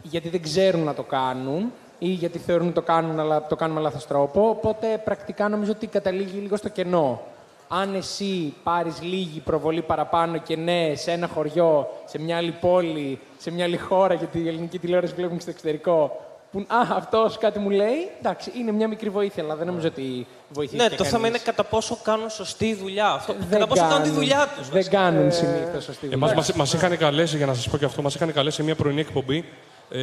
γιατί 0.03 0.29
δεν 0.29 0.43
ξέρουν 0.43 0.83
να 0.83 0.95
το 0.95 1.03
κάνουν 1.03 1.73
ή 1.99 2.09
γιατί 2.09 2.39
θεωρούν 2.39 2.67
ότι 2.67 2.75
το 2.75 2.83
κάνουν, 2.83 3.21
αλλά 3.21 3.47
το 3.47 3.57
κάνουν 3.57 3.77
με 3.77 3.83
λάθος 3.83 4.07
τρόπο. 4.07 4.49
Οπότε 4.49 5.01
πρακτικά 5.05 5.49
νομίζω 5.49 5.71
ότι 5.73 5.87
καταλήγει 5.87 6.39
λίγο 6.39 6.57
στο 6.57 6.69
κενό. 6.69 7.23
Αν 7.69 7.95
εσύ 7.95 8.55
πάρεις 8.63 9.03
λίγη 9.03 9.41
προβολή 9.41 9.83
παραπάνω 9.83 10.39
και 10.39 10.57
ναι, 10.57 10.93
σε 10.95 11.11
ένα 11.13 11.27
χωριό, 11.27 11.89
σε 12.05 12.19
μια 12.19 12.37
άλλη 12.37 12.51
πόλη, 12.61 13.21
σε 13.39 13.51
μια 13.51 13.65
άλλη 13.65 13.77
χώρα, 13.77 14.15
γιατί 14.15 14.39
η 14.39 14.49
ελληνική 14.49 14.79
τηλεόραση 14.79 15.15
βλέπουμε 15.15 15.41
στο 15.41 15.51
εξωτερικό, 15.51 16.21
που 16.53 16.59
α, 16.69 16.97
αυτός 16.97 17.39
κάτι 17.39 17.59
μου 17.59 17.71
λέει, 17.71 18.11
εντάξει, 18.19 18.53
είναι 18.59 18.73
μια 18.73 18.89
μικρή 18.89 19.09
βοήθεια, 19.09 19.43
αλλά 19.43 19.57
δεν 19.57 19.67
νομίζω 19.67 19.87
ότι 19.89 20.27
βοηθήσει. 20.49 20.83
Ναι, 20.83 20.89
και 20.89 20.97
το 20.97 21.05
θέμα 21.05 21.23
κανείς. 21.23 21.29
είναι 21.29 21.39
κατά 21.45 21.65
πόσο 21.65 21.99
κάνουν 22.03 22.31
σωστή 22.31 22.75
δουλειά. 22.75 23.11
Αυτό, 23.11 23.33
Δεν 23.39 23.49
κατά 23.51 23.67
πόσο 23.67 23.83
κάνουν 23.83 23.97
τη 23.97 24.03
κάνουν. 24.03 24.15
δουλειά 24.15 24.49
τους. 24.57 24.69
Δεν 24.69 24.89
κάνουν 24.91 25.33
συνήθως 25.33 25.85
σωστή 25.85 26.07
δουλειά. 26.07 26.17
Εμάς 26.17 26.35
μας, 26.35 26.53
μας 26.53 26.73
είχαν 26.73 26.97
καλέσει, 26.99 27.37
για 27.37 27.47
να 27.47 27.55
σας 27.55 27.69
πω 27.69 27.77
και 27.77 27.85
αυτό, 27.85 28.03
μας 28.03 28.15
είχαν 28.15 28.33
καλέσει 28.33 28.57
σε 28.57 28.63
μια 28.63 28.75
πρωινή 28.75 29.01
εκπομπή, 29.01 29.45
ε, 29.91 29.99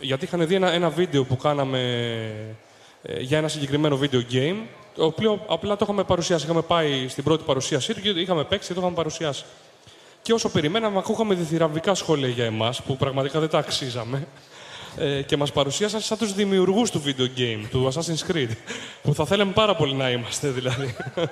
γιατί 0.00 0.24
είχαν 0.24 0.46
δει 0.46 0.54
ένα, 0.54 0.72
ένα 0.72 0.88
βίντεο 0.88 1.24
που 1.24 1.36
κάναμε 1.36 1.80
ε, 3.02 3.20
για 3.20 3.38
ένα 3.38 3.48
συγκεκριμένο 3.48 3.98
video 4.02 4.32
game, 4.32 4.56
το 4.94 5.04
οποίο 5.04 5.44
απλά 5.48 5.76
το 5.76 5.80
είχαμε 5.84 6.04
παρουσιάσει. 6.04 6.44
Είχαμε 6.44 6.62
πάει 6.62 7.08
στην 7.08 7.24
πρώτη 7.24 7.44
παρουσίασή 7.44 7.94
του 7.94 8.00
και 8.00 8.08
είχαμε 8.08 8.44
παίξει 8.44 8.68
και 8.68 8.74
το 8.74 8.80
είχαμε 8.80 8.96
παρουσιάσει. 8.96 9.44
Και 10.22 10.32
όσο 10.32 10.48
περιμέναμε, 10.48 10.98
ακούγαμε 10.98 11.34
διθυραμβικά 11.34 11.94
σχόλια 11.94 12.28
για 12.28 12.44
εμάς, 12.44 12.82
που 12.82 12.96
πραγματικά 12.96 13.40
δεν 13.40 13.48
τα 13.48 13.58
αξίζαμε. 13.58 14.26
Ε, 14.98 15.22
και 15.22 15.36
μας 15.36 15.52
παρουσίασαν 15.52 16.00
σαν 16.00 16.18
τους 16.18 16.32
δημιουργούς 16.34 16.90
του 16.90 17.02
video 17.06 17.38
game, 17.38 17.60
του 17.70 17.92
Assassin's 17.92 18.32
Creed, 18.32 18.50
που 19.02 19.14
θα 19.14 19.24
θέλαμε 19.24 19.52
πάρα 19.52 19.74
πολύ 19.74 19.94
να 19.94 20.10
είμαστε 20.10 20.48
δηλαδή. 20.48 20.96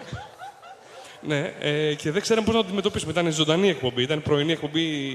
Ναι, 1.20 1.52
ε, 1.60 1.94
και 1.94 2.10
δεν 2.10 2.22
ξέραμε 2.22 2.46
πώς 2.46 2.54
να 2.54 2.60
το 2.60 2.66
αντιμετωπίσουμε. 2.66 3.12
Ήταν 3.12 3.32
ζωντανή 3.32 3.68
εκπομπή, 3.68 4.02
ήταν 4.02 4.22
πρωινή 4.22 4.52
εκπομπή 4.52 5.14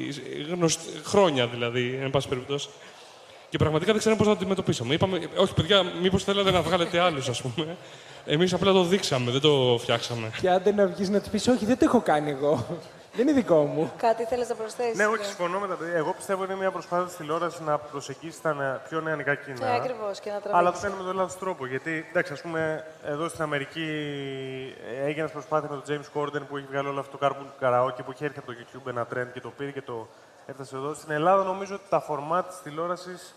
γνωσ- 0.52 0.80
χρόνια 1.04 1.48
δηλαδή, 1.48 2.00
εν 2.02 2.10
πάση 2.10 2.28
περιπτώσει. 2.28 2.70
Και 3.52 3.58
πραγματικά 3.58 3.92
δεν 3.92 4.00
ξέραμε 4.00 4.20
πώς 4.22 4.28
να 4.30 4.34
το 4.36 4.40
αντιμετωπίσουμε. 4.42 4.94
Είπαμε, 4.94 5.30
όχι 5.38 5.54
παιδιά, 5.54 5.84
μήπως 6.02 6.24
θέλατε 6.24 6.52
να 6.52 6.62
βγάλετε 6.62 7.00
άλλους, 7.00 7.30
ας 7.30 7.42
πούμε. 7.42 7.78
Εμείς 8.26 8.54
απλά 8.54 8.72
το 8.72 8.84
δείξαμε, 8.84 9.32
δεν 9.32 9.42
το 9.42 9.78
φτιάξαμε. 9.82 10.32
Και 10.42 10.50
άντε 10.50 10.72
να 10.72 10.86
βγεις 10.88 11.10
να 11.10 11.22
του 11.22 11.30
πεις, 11.30 11.48
Όχι, 11.48 11.66
δεν 11.66 11.78
το 11.78 11.86
έχω 11.86 12.02
κάνει 12.02 12.30
εγώ. 12.32 12.66
δεν 13.16 13.28
είναι 13.28 13.32
δικό 13.32 13.64
μου. 13.64 13.92
Κάτι 13.98 14.24
θέλεις 14.26 14.50
να 14.50 14.56
προσθέσεις. 14.56 14.98
Ναι, 14.98 15.06
όχι, 15.06 15.26
συμφωνώ 15.26 15.60
με 15.60 15.68
τα 15.68 15.74
παιδιά. 15.76 15.94
Εγώ 15.96 16.14
πιστεύω 16.14 16.44
είναι 16.44 16.56
μια 16.56 16.72
προσπάθεια 16.72 17.06
της 17.06 17.16
τηλεόρασης 17.16 17.60
να 17.60 17.78
προσεγγίσεις 17.78 18.42
τα 18.42 18.54
νεα- 18.54 18.82
πιο 18.90 19.02
νεανικά 19.02 19.36
κοινά. 19.36 19.70
Ναι, 19.70 19.76
ακριβώς 19.76 20.20
και 20.20 20.30
να 20.30 20.40
τραβήξεις. 20.40 20.54
Αλλά 20.60 20.72
το 20.72 20.80
κάνει 20.82 20.94
με 20.98 21.04
τον 21.04 21.16
λάθος 21.16 21.38
τρόπο. 21.38 21.66
Γιατί, 21.66 22.06
εντάξει, 22.10 22.34
ας 22.34 22.42
πούμε, 22.42 22.84
εδώ 23.06 23.28
στην 23.30 23.44
Αμερική 23.44 23.88
έγινε 25.04 25.20
ένας 25.20 25.32
προσπάθεια 25.32 25.70
με 25.70 25.82
τον 25.82 25.84
James 25.90 26.20
Corden 26.22 26.42
που 26.50 26.58
έχει 26.58 26.66
βγάλει 26.72 26.88
όλο 26.88 27.00
αυτό 27.00 27.18
το 27.18 27.28
carpool 27.28 27.64
karaoke 27.66 28.04
που 28.06 28.12
έχει 28.12 28.24
έρθει 28.26 28.40
από 28.40 28.48
το 28.52 28.58
YouTube 28.62 28.88
ένα 28.90 29.08
trend 29.14 29.28
και 29.34 29.42
το 29.42 29.52
πήρε 29.58 29.72
και 29.72 29.82
το 29.82 30.08
έφτασε 30.46 30.76
εδώ. 30.76 30.94
Στην 30.94 31.12
Ελλάδα 31.12 31.44
νομίζω 31.44 31.76
ότι 31.76 31.84
τα 31.90 32.00
φορμάτ 32.00 32.48
της 32.48 32.62
τηλεόρασης 32.64 33.36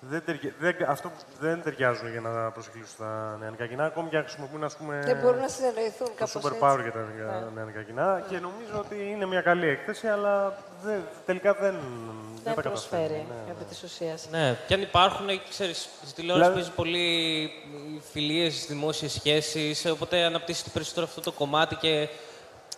δεν, 0.00 0.22
ταιριά- 0.24 0.54
δεν, 0.58 0.76
αυτό 0.88 1.12
δεν 1.40 1.62
ταιριάζουν 1.62 2.10
για 2.10 2.20
να 2.20 2.50
προσεγγίσουν 2.50 2.96
τα 2.98 3.36
νεανικά 3.40 3.66
κοινά. 3.66 3.84
Ακόμη 3.84 4.08
και 4.08 4.16
αν 4.16 4.22
χρησιμοποιούν 4.22 4.64
ας 4.64 4.76
πούμε, 4.76 5.00
Δεν 5.04 5.16
μπορούν 5.16 5.40
να 5.40 5.48
συνεννοηθούν 5.48 6.06
το 6.06 6.12
κάπως 6.16 6.42
super 6.42 6.46
έτσι. 6.52 6.58
power 6.62 6.78
για 6.82 6.92
τα 6.92 6.98
νεανικά- 6.98 7.50
νεανικά 7.54 7.82
κοινά. 7.82 8.22
Και 8.28 8.38
νομίζω 8.38 8.74
ότι 8.78 9.10
είναι 9.10 9.26
μια 9.26 9.40
καλή 9.40 9.68
έκθεση, 9.68 10.06
αλλά 10.08 10.58
δεν, 10.84 11.00
τελικά 11.26 11.52
δεν, 11.54 11.74
Δεν 12.44 12.54
τα 12.54 12.60
προσφέρει 12.62 13.02
καταφέρνει. 13.02 13.26
Ναι, 13.46 13.50
επί 13.50 13.64
της 13.64 13.82
ουσίας. 13.82 14.28
Ναι, 14.30 14.56
και 14.66 14.74
αν 14.74 14.80
υπάρχουν, 14.82 15.26
ξέρεις, 15.48 15.88
στη 16.04 16.12
τηλεόραση 16.14 16.50
Δηλαδή- 16.50 16.54
παίζει 16.54 16.70
πολύ 16.70 17.50
φιλίες, 18.12 18.66
δημόσιες 18.68 19.12
σχέσεις, 19.12 19.86
οπότε 19.86 20.22
αναπτύσσεται 20.24 20.70
περισσότερο 20.72 21.06
αυτό 21.06 21.20
το 21.20 21.32
κομμάτι 21.32 21.74
και 21.74 22.08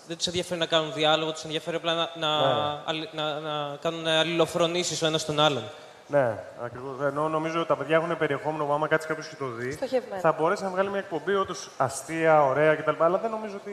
δεν 0.07 0.17
τους 0.17 0.27
ενδιαφέρει 0.27 0.61
να 0.61 0.67
κάνουν 0.67 0.93
διάλογο, 0.93 1.33
τους 1.33 1.45
ενδιαφέρει 1.45 1.77
απλά 1.77 1.95
να, 1.95 2.11
να, 2.17 2.39
Ναι. 2.39 2.79
αλλη- 2.85 3.09
να, 3.13 3.39
να 3.41 3.77
κάνουν 3.77 4.07
αλληλοφρονήσεις 4.07 5.03
ο 5.03 5.07
ένας 5.07 5.25
τον 5.25 5.41
άλλον. 5.41 5.63
Ναι, 6.11 6.35
ακριβώς. 6.65 7.01
Ενώ 7.07 7.29
νομίζω 7.29 7.59
ότι 7.59 7.69
τα 7.69 7.77
παιδιά 7.77 7.97
έχουν 7.97 8.17
περιεχόμενο 8.19 8.65
που 8.65 8.73
άμα 8.73 8.89
κάτσει 8.89 9.07
κάποιος 9.09 9.29
και 9.29 9.37
το 9.39 9.47
δει, 9.47 9.73
Στοχευμένο. 9.73 10.21
θα 10.21 10.33
μπορέσει 10.39 10.63
να 10.63 10.69
βγάλει 10.71 10.89
μια 10.89 10.99
εκπομπή 10.99 11.35
όντως 11.35 11.71
αστεία, 11.77 12.45
ωραία 12.45 12.75
κτλ. 12.75 13.03
Αλλά 13.03 13.19
δεν 13.19 13.31
νομίζω 13.31 13.57
ότι 13.57 13.73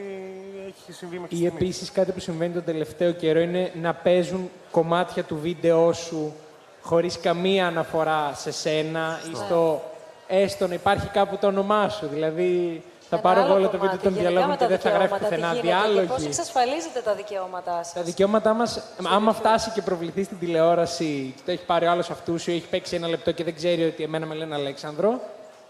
έχει 0.66 0.92
συμβεί 0.92 1.18
μέχρι 1.18 1.36
Ή 1.36 1.38
στιγμή. 1.38 1.56
επίσης 1.56 1.92
κάτι 1.92 2.12
που 2.12 2.20
συμβαίνει 2.20 2.52
τον 2.52 2.64
τελευταίο 2.64 3.12
καιρό 3.12 3.40
είναι 3.40 3.72
να 3.80 3.94
παίζουν 3.94 4.50
κομμάτια 4.70 5.22
του 5.24 5.38
βίντεο 5.38 5.92
σου 5.92 6.34
χωρίς 6.82 7.20
καμία 7.20 7.66
αναφορά 7.66 8.32
σε 8.34 8.50
σένα 8.52 9.18
ή 9.32 9.34
στο 9.36 9.82
έστω 10.26 10.66
να 10.66 10.74
υπάρχει 10.74 11.08
κάπου 11.08 11.36
το 11.40 11.46
όνομά 11.46 11.88
σου. 11.88 12.06
Δηλαδή 12.06 12.82
θα 13.10 13.16
Ένα 13.16 13.20
πάρω 13.20 13.40
εγώ 13.40 13.48
άλλο 13.48 13.58
όλο 13.58 13.68
το 13.68 13.78
κομμάτι, 13.78 13.96
βίντεο 13.96 14.10
των 14.10 14.12
γενικά 14.12 14.30
διαλόγων 14.30 14.50
με 14.50 14.56
και 14.56 14.62
τα 14.62 14.68
δεν 14.68 14.78
θα 14.78 14.88
γράφει 14.90 15.04
δικαιώματα, 15.04 15.28
πουθενά 15.28 15.52
τι 15.52 15.58
γίνεται 15.60 15.78
Και 15.80 16.06
πώς 16.06 16.06
διάλογοι. 16.06 16.26
εξασφαλίζετε 16.26 17.00
τα 17.00 17.14
δικαιώματά 17.14 17.76
σας. 17.82 17.92
Τα 17.92 18.02
δικαιώματά 18.02 18.52
μας, 18.54 18.82
άμα 19.12 19.32
φτάσει 19.32 19.70
και 19.70 19.82
προβληθεί 19.82 20.22
στην 20.24 20.38
τηλεόραση 20.38 21.32
και 21.36 21.42
το 21.44 21.50
έχει 21.50 21.64
πάρει 21.64 21.86
ο 21.86 21.90
άλλος 21.90 22.10
αυτούς 22.10 22.46
ή 22.46 22.52
έχει 22.52 22.68
παίξει 22.68 22.96
ένα 22.96 23.08
λεπτό 23.08 23.32
και 23.32 23.44
δεν 23.44 23.54
ξέρει 23.54 23.84
ότι 23.84 24.02
εμένα 24.02 24.26
με 24.26 24.34
λένε 24.34 24.54
Αλέξανδρο, 24.54 25.20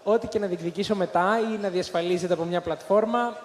ό,τι 0.03 0.27
και 0.27 0.39
να 0.39 0.47
διεκδικήσω 0.47 0.95
μετά 0.95 1.39
ή 1.53 1.57
να 1.61 1.69
διασφαλίζεται 1.69 2.33
από 2.33 2.43
μια 2.43 2.61
πλατφόρμα, 2.61 3.37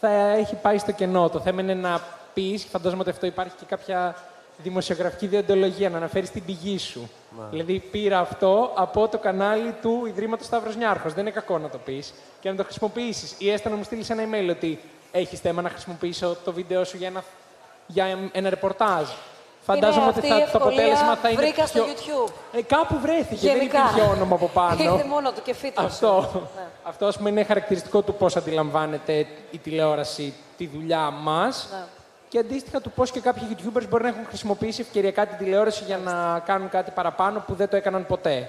θα 0.00 0.08
έχει 0.10 0.54
πάει 0.54 0.78
στο 0.78 0.92
κενό. 0.92 1.28
Το 1.28 1.40
θέμα 1.40 1.60
είναι 1.60 1.74
να 1.74 2.00
πεις, 2.34 2.66
φαντάζομαι 2.70 3.00
ότι 3.00 3.10
αυτό 3.10 3.26
υπάρχει 3.26 3.52
και 3.58 3.64
κάποια 3.68 4.16
δημοσιογραφική 4.56 5.26
διοντολογία, 5.26 5.90
να 5.90 5.96
αναφέρεις 5.96 6.30
την 6.30 6.44
πηγή 6.44 6.78
σου. 6.78 7.10
Ναι. 7.38 7.44
Δηλαδή, 7.50 7.78
πήρα 7.90 8.18
αυτό 8.18 8.70
από 8.74 9.08
το 9.08 9.18
κανάλι 9.18 9.74
του 9.82 10.02
Ιδρύματος 10.06 10.46
Σταύρος 10.46 10.76
Νιάρχος. 10.76 11.12
Δεν 11.12 11.22
είναι 11.26 11.34
κακό 11.34 11.58
να 11.58 11.68
το 11.68 11.78
πεις 11.78 12.14
και 12.40 12.50
να 12.50 12.56
το 12.56 12.64
χρησιμοποιήσεις. 12.64 13.34
Ή 13.38 13.50
έστω 13.50 13.68
να 13.68 13.76
μου 13.76 13.82
στείλεις 13.84 14.10
ένα 14.10 14.22
email 14.22 14.50
ότι 14.50 14.80
έχεις 15.12 15.40
θέμα 15.40 15.62
να 15.62 15.68
χρησιμοποιήσω 15.68 16.36
το 16.44 16.52
βίντεο 16.52 16.84
σου 16.84 16.96
για 16.96 17.06
ένα, 17.06 17.24
για 17.86 18.18
ένα 18.32 18.48
ρεπορτάζ. 18.48 19.08
Φαντάζομαι 19.64 20.00
είναι 20.04 20.14
ότι 20.16 20.18
αυτή 20.18 20.26
η 20.26 20.30
θα, 20.30 20.36
το 20.36 20.42
ευκολία 20.56 20.68
αποτέλεσμα 20.84 21.16
θα 21.16 21.28
είναι. 21.28 21.40
βρήκα 21.42 21.66
στο 21.66 21.82
πιο- 21.82 21.92
YouTube. 21.94 22.32
Ε, 22.52 22.62
κάπου 22.62 22.98
βρέθηκε, 23.00 23.46
Γενικά. 23.46 23.78
δεν 23.82 23.86
υπήρχε 23.90 24.10
όνομα 24.10 24.34
από 24.34 24.48
πάνω. 24.48 24.82
Ήρθε 24.92 25.04
μόνο 25.08 25.32
του 25.32 25.42
και 25.42 25.54
φύτωσε. 25.54 25.86
Αυτό. 25.86 26.30
Ναι. 26.56 26.62
Αυτό 26.82 27.06
ας 27.06 27.16
πούμε, 27.16 27.30
είναι 27.30 27.44
χαρακτηριστικό 27.44 28.02
του 28.02 28.14
πώς 28.14 28.36
αντιλαμβάνεται 28.36 29.26
η 29.50 29.58
τηλεόραση 29.58 30.34
τη 30.56 30.66
δουλειά 30.66 31.10
μας 31.10 31.68
Ναι. 31.72 31.78
Και 32.32 32.38
αντίστοιχα 32.38 32.80
του 32.80 32.90
πώς 32.90 33.10
και 33.10 33.20
κάποιοι 33.20 33.42
YouTubers 33.50 33.88
μπορεί 33.88 34.02
να 34.02 34.08
έχουν 34.08 34.26
χρησιμοποιήσει 34.26 34.80
ευκαιριακά 34.80 35.26
την 35.26 35.36
τηλεόραση 35.38 35.84
για 35.84 35.98
να 35.98 36.38
κάνουν 36.38 36.68
κάτι 36.68 36.90
παραπάνω 36.90 37.44
που 37.46 37.54
δεν 37.54 37.68
το 37.68 37.76
έκαναν 37.76 38.06
ποτέ. 38.06 38.48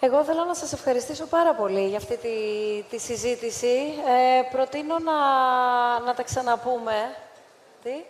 Εγώ 0.00 0.24
θέλω 0.24 0.44
να 0.44 0.54
σας 0.54 0.72
ευχαριστήσω 0.72 1.26
πάρα 1.26 1.54
πολύ 1.54 1.88
για 1.88 1.96
αυτή 1.96 2.16
τη, 2.16 2.28
τη 2.90 2.98
συζήτηση. 2.98 3.94
Ε, 4.08 4.42
προτείνω 4.52 4.98
να, 4.98 5.12
να 6.00 6.14
τα 6.14 6.22
ξαναπούμε. 6.22 7.16
Τι; 7.82 8.04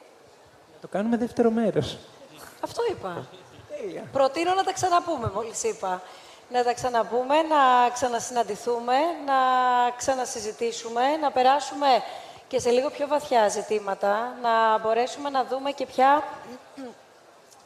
Το 0.80 0.88
κάνουμε 0.88 1.16
δεύτερο 1.16 1.50
μέρος. 1.50 1.98
Αυτό 2.60 2.82
είπα. 2.90 3.26
Προτείνω 4.12 4.54
να 4.54 4.62
τα 4.64 4.72
ξαναπούμε, 4.72 5.30
μόλις 5.34 5.62
είπα. 5.62 6.02
Να 6.50 6.64
τα 6.64 6.74
ξαναπούμε, 6.74 7.34
να 7.42 7.90
ξανασυναντηθούμε, 7.92 8.94
να 9.26 9.34
ξανασυζητήσουμε, 9.96 11.16
να 11.20 11.30
περάσουμε 11.30 11.86
και 12.52 12.60
σε 12.60 12.70
λίγο 12.70 12.90
πιο 12.90 13.06
βαθιά 13.06 13.48
ζητήματα, 13.48 14.36
να 14.42 14.78
μπορέσουμε 14.78 15.30
να 15.30 15.44
δούμε 15.44 15.70
και 15.70 15.86
πια 15.86 16.22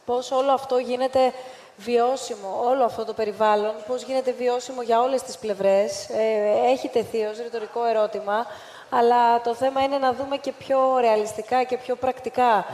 πώς 0.05 0.31
όλο 0.31 0.51
αυτό 0.51 0.77
γίνεται 0.77 1.33
βιώσιμο, 1.77 2.63
όλο 2.65 2.83
αυτό 2.83 3.05
το 3.05 3.13
περιβάλλον, 3.13 3.73
πώς 3.87 4.01
γίνεται 4.03 4.31
βιώσιμο 4.31 4.81
για 4.81 5.01
όλες 5.01 5.21
τις 5.21 5.37
πλευρές. 5.37 6.09
Ε, 6.09 6.71
έχει 6.71 6.87
τεθεί 6.87 7.23
ως 7.23 7.37
ρητορικό 7.37 7.85
ερώτημα, 7.85 8.45
αλλά 8.89 9.41
το 9.41 9.55
θέμα 9.55 9.83
είναι 9.83 9.97
να 9.97 10.13
δούμε 10.13 10.37
και 10.37 10.51
πιο 10.51 10.97
ρεαλιστικά 10.99 11.63
και 11.63 11.77
πιο 11.77 11.95
πρακτικά 11.95 12.65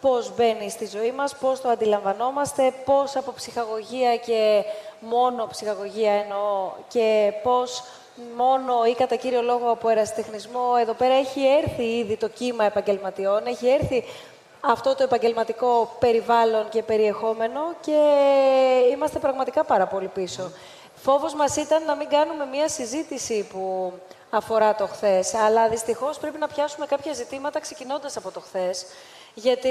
πώς 0.00 0.34
μπαίνει 0.34 0.70
στη 0.70 0.86
ζωή 0.86 1.12
μας, 1.12 1.36
πώς 1.36 1.60
το 1.60 1.68
αντιλαμβανόμαστε, 1.68 2.72
πώς 2.84 3.16
από 3.16 3.32
ψυχαγωγία 3.32 4.16
και 4.16 4.64
μόνο 5.00 5.46
ψυχαγωγία 5.46 6.12
εννοώ 6.12 6.70
και 6.88 7.32
πώς 7.42 7.82
μόνο 8.36 8.84
ή 8.84 8.94
κατά 8.94 9.16
κύριο 9.16 9.42
λόγο 9.42 9.70
από 9.70 9.88
ερασιτεχνισμό 9.88 10.74
εδώ 10.80 10.92
πέρα 10.92 11.14
έχει 11.14 11.40
έρθει 11.46 11.82
ήδη 11.82 12.16
το 12.16 12.28
κύμα 12.28 12.64
επαγγελματιών, 12.64 13.46
έχει 13.46 13.68
έρθει 13.68 14.04
αυτό 14.60 14.94
το 14.94 15.02
επαγγελματικό 15.02 15.96
περιβάλλον 15.98 16.68
και 16.68 16.82
περιεχόμενο 16.82 17.60
και 17.80 18.00
είμαστε 18.92 19.18
πραγματικά 19.18 19.64
πάρα 19.64 19.86
πολύ 19.86 20.06
πίσω. 20.06 20.50
Φόβος 20.94 21.34
μας 21.34 21.56
ήταν 21.56 21.84
να 21.84 21.94
μην 21.94 22.08
κάνουμε 22.08 22.46
μία 22.46 22.68
συζήτηση 22.68 23.46
που 23.52 23.92
αφορά 24.30 24.74
το 24.74 24.86
χθες, 24.86 25.34
αλλά 25.34 25.68
δυστυχώς 25.68 26.18
πρέπει 26.18 26.38
να 26.38 26.46
πιάσουμε 26.46 26.86
κάποια 26.86 27.12
ζητήματα 27.12 27.60
ξεκινώντας 27.60 28.16
από 28.16 28.30
το 28.30 28.40
χθες, 28.40 28.86
γιατί 29.34 29.68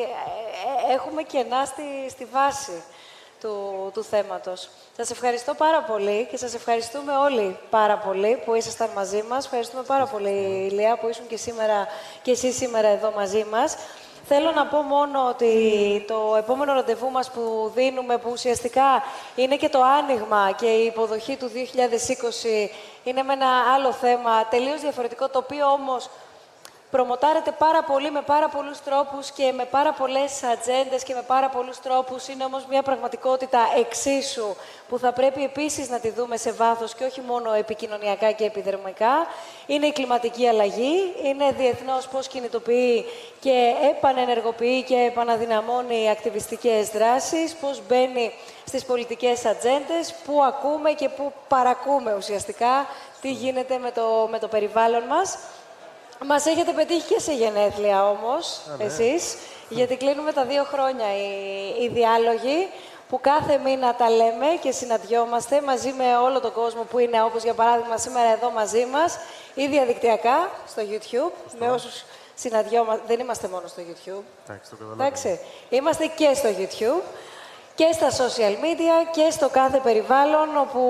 ε, 0.00 0.90
ε, 0.90 0.94
έχουμε 0.94 1.22
κενά 1.22 1.64
στη, 1.64 2.10
στη 2.10 2.24
βάση 2.24 2.82
του, 3.40 3.90
του 3.94 4.02
θέματος. 4.02 4.68
Σας 4.96 5.10
ευχαριστώ 5.10 5.54
πάρα 5.54 5.82
πολύ 5.82 6.26
και 6.30 6.36
σας 6.36 6.54
ευχαριστούμε 6.54 7.16
όλοι 7.16 7.58
πάρα 7.70 7.98
πολύ 7.98 8.42
που 8.44 8.54
ήσασταν 8.54 8.90
μαζί 8.94 9.22
μας. 9.28 9.44
Ευχαριστούμε 9.44 9.82
πάρα 9.82 10.06
πολύ, 10.06 10.66
Ηλία, 10.70 10.98
που 10.98 11.08
ήσουν 11.08 11.26
και, 11.26 11.36
σήμερα, 11.36 11.86
και 12.22 12.30
εσείς 12.30 12.56
σήμερα 12.56 12.88
εδώ 12.88 13.12
μαζί 13.16 13.44
μας. 13.50 13.76
Θέλω 14.30 14.50
να 14.50 14.66
πω 14.66 14.82
μόνο 14.82 15.28
ότι 15.28 15.50
το 16.06 16.34
επόμενο 16.38 16.72
ραντεβού 16.72 17.10
μας 17.10 17.30
που 17.30 17.72
δίνουμε, 17.74 18.18
που 18.18 18.30
ουσιαστικά 18.32 19.02
είναι 19.34 19.56
και 19.56 19.68
το 19.68 19.82
άνοιγμα 19.82 20.52
και 20.56 20.66
η 20.66 20.84
υποδοχή 20.84 21.36
του 21.36 21.50
2020, 21.54 22.70
είναι 23.04 23.22
με 23.22 23.32
ένα 23.32 23.48
άλλο 23.74 23.92
θέμα, 23.92 24.46
τελείως 24.46 24.80
διαφορετικό, 24.80 25.28
το 25.28 25.38
οποίο 25.38 25.66
όμως 25.66 26.10
προμοτάρεται 26.90 27.50
πάρα 27.50 27.82
πολύ 27.82 28.10
με 28.10 28.22
πάρα 28.22 28.48
πολλούς 28.48 28.82
τρόπους 28.82 29.30
και 29.30 29.52
με 29.52 29.64
πάρα 29.64 29.92
πολλές 29.92 30.42
ατζέντες 30.42 31.02
και 31.02 31.14
με 31.14 31.22
πάρα 31.22 31.48
πολλούς 31.48 31.80
τρόπους. 31.80 32.28
Είναι 32.28 32.44
όμως 32.44 32.66
μια 32.68 32.82
πραγματικότητα 32.82 33.58
εξίσου 33.78 34.54
που 34.88 34.98
θα 34.98 35.12
πρέπει 35.12 35.44
επίσης 35.44 35.88
να 35.88 35.98
τη 35.98 36.10
δούμε 36.10 36.36
σε 36.36 36.52
βάθος 36.52 36.94
και 36.94 37.04
όχι 37.04 37.20
μόνο 37.20 37.52
επικοινωνιακά 37.52 38.32
και 38.32 38.44
επιδερμικά. 38.44 39.26
Είναι 39.66 39.86
η 39.86 39.92
κλιματική 39.92 40.48
αλλαγή, 40.48 41.14
είναι 41.22 41.50
διεθνώς 41.50 42.08
πώς 42.08 42.28
κινητοποιεί 42.28 43.04
και 43.40 43.74
επανενεργοποιεί 43.90 44.82
και 44.82 44.94
επαναδυναμώνει 44.94 46.10
ακτιβιστικές 46.10 46.88
δράσεις, 46.88 47.54
πώς 47.54 47.82
μπαίνει 47.88 48.32
στις 48.64 48.84
πολιτικές 48.84 49.44
ατζέντες, 49.44 50.14
που 50.24 50.42
ακούμε 50.44 50.90
και 50.90 51.08
που 51.08 51.32
παρακούμε 51.48 52.14
ουσιαστικά 52.14 52.86
τι 53.20 53.32
γίνεται 53.32 53.78
με 53.78 53.90
το, 53.90 54.28
με 54.30 54.38
το 54.38 54.48
περιβάλλον 54.48 55.02
μας. 55.02 55.38
Μας 56.26 56.46
έχετε 56.46 56.72
πετύχει 56.72 57.14
και 57.14 57.20
σε 57.20 57.32
γενέθλια 57.32 58.08
όμως, 58.08 58.60
ναι. 58.78 58.84
εσείς, 58.84 59.36
γιατί 59.68 59.96
κλείνουμε 59.96 60.32
τα 60.32 60.44
δύο 60.44 60.64
χρόνια 60.64 61.06
οι, 61.16 61.84
οι 61.84 61.88
διάλογοι, 61.88 62.68
που 63.08 63.20
κάθε 63.20 63.60
μήνα 63.64 63.94
τα 63.94 64.10
λέμε 64.10 64.46
και 64.60 64.70
συναντιόμαστε 64.70 65.60
μαζί 65.60 65.92
με 65.92 66.16
όλο 66.16 66.40
τον 66.40 66.52
κόσμο 66.52 66.82
που 66.82 66.98
είναι, 66.98 67.22
όπως 67.22 67.42
για 67.42 67.54
παράδειγμα 67.54 67.96
σήμερα 67.96 68.32
εδώ 68.32 68.50
μαζί 68.50 68.86
μας, 68.86 69.18
ή 69.54 69.66
διαδικτυακά, 69.66 70.50
στο 70.68 70.82
YouTube, 70.90 71.32
με 71.58 71.70
όσους 71.70 72.04
συναντιόμαστε. 72.34 73.02
Δεν 73.06 73.20
είμαστε 73.20 73.48
μόνο 73.48 73.66
στο 73.66 73.82
YouTube. 73.82 74.22
Εντάξει, 74.48 74.70
το 74.70 74.76
Εντάξει, 74.92 75.40
είμαστε 75.68 76.06
και 76.06 76.34
στο 76.34 76.48
YouTube 76.58 77.02
και 77.74 77.92
στα 77.92 78.10
social 78.10 78.52
media 78.52 79.08
και 79.12 79.30
στο 79.30 79.48
κάθε 79.48 79.78
περιβάλλον, 79.78 80.56
όπου 80.56 80.82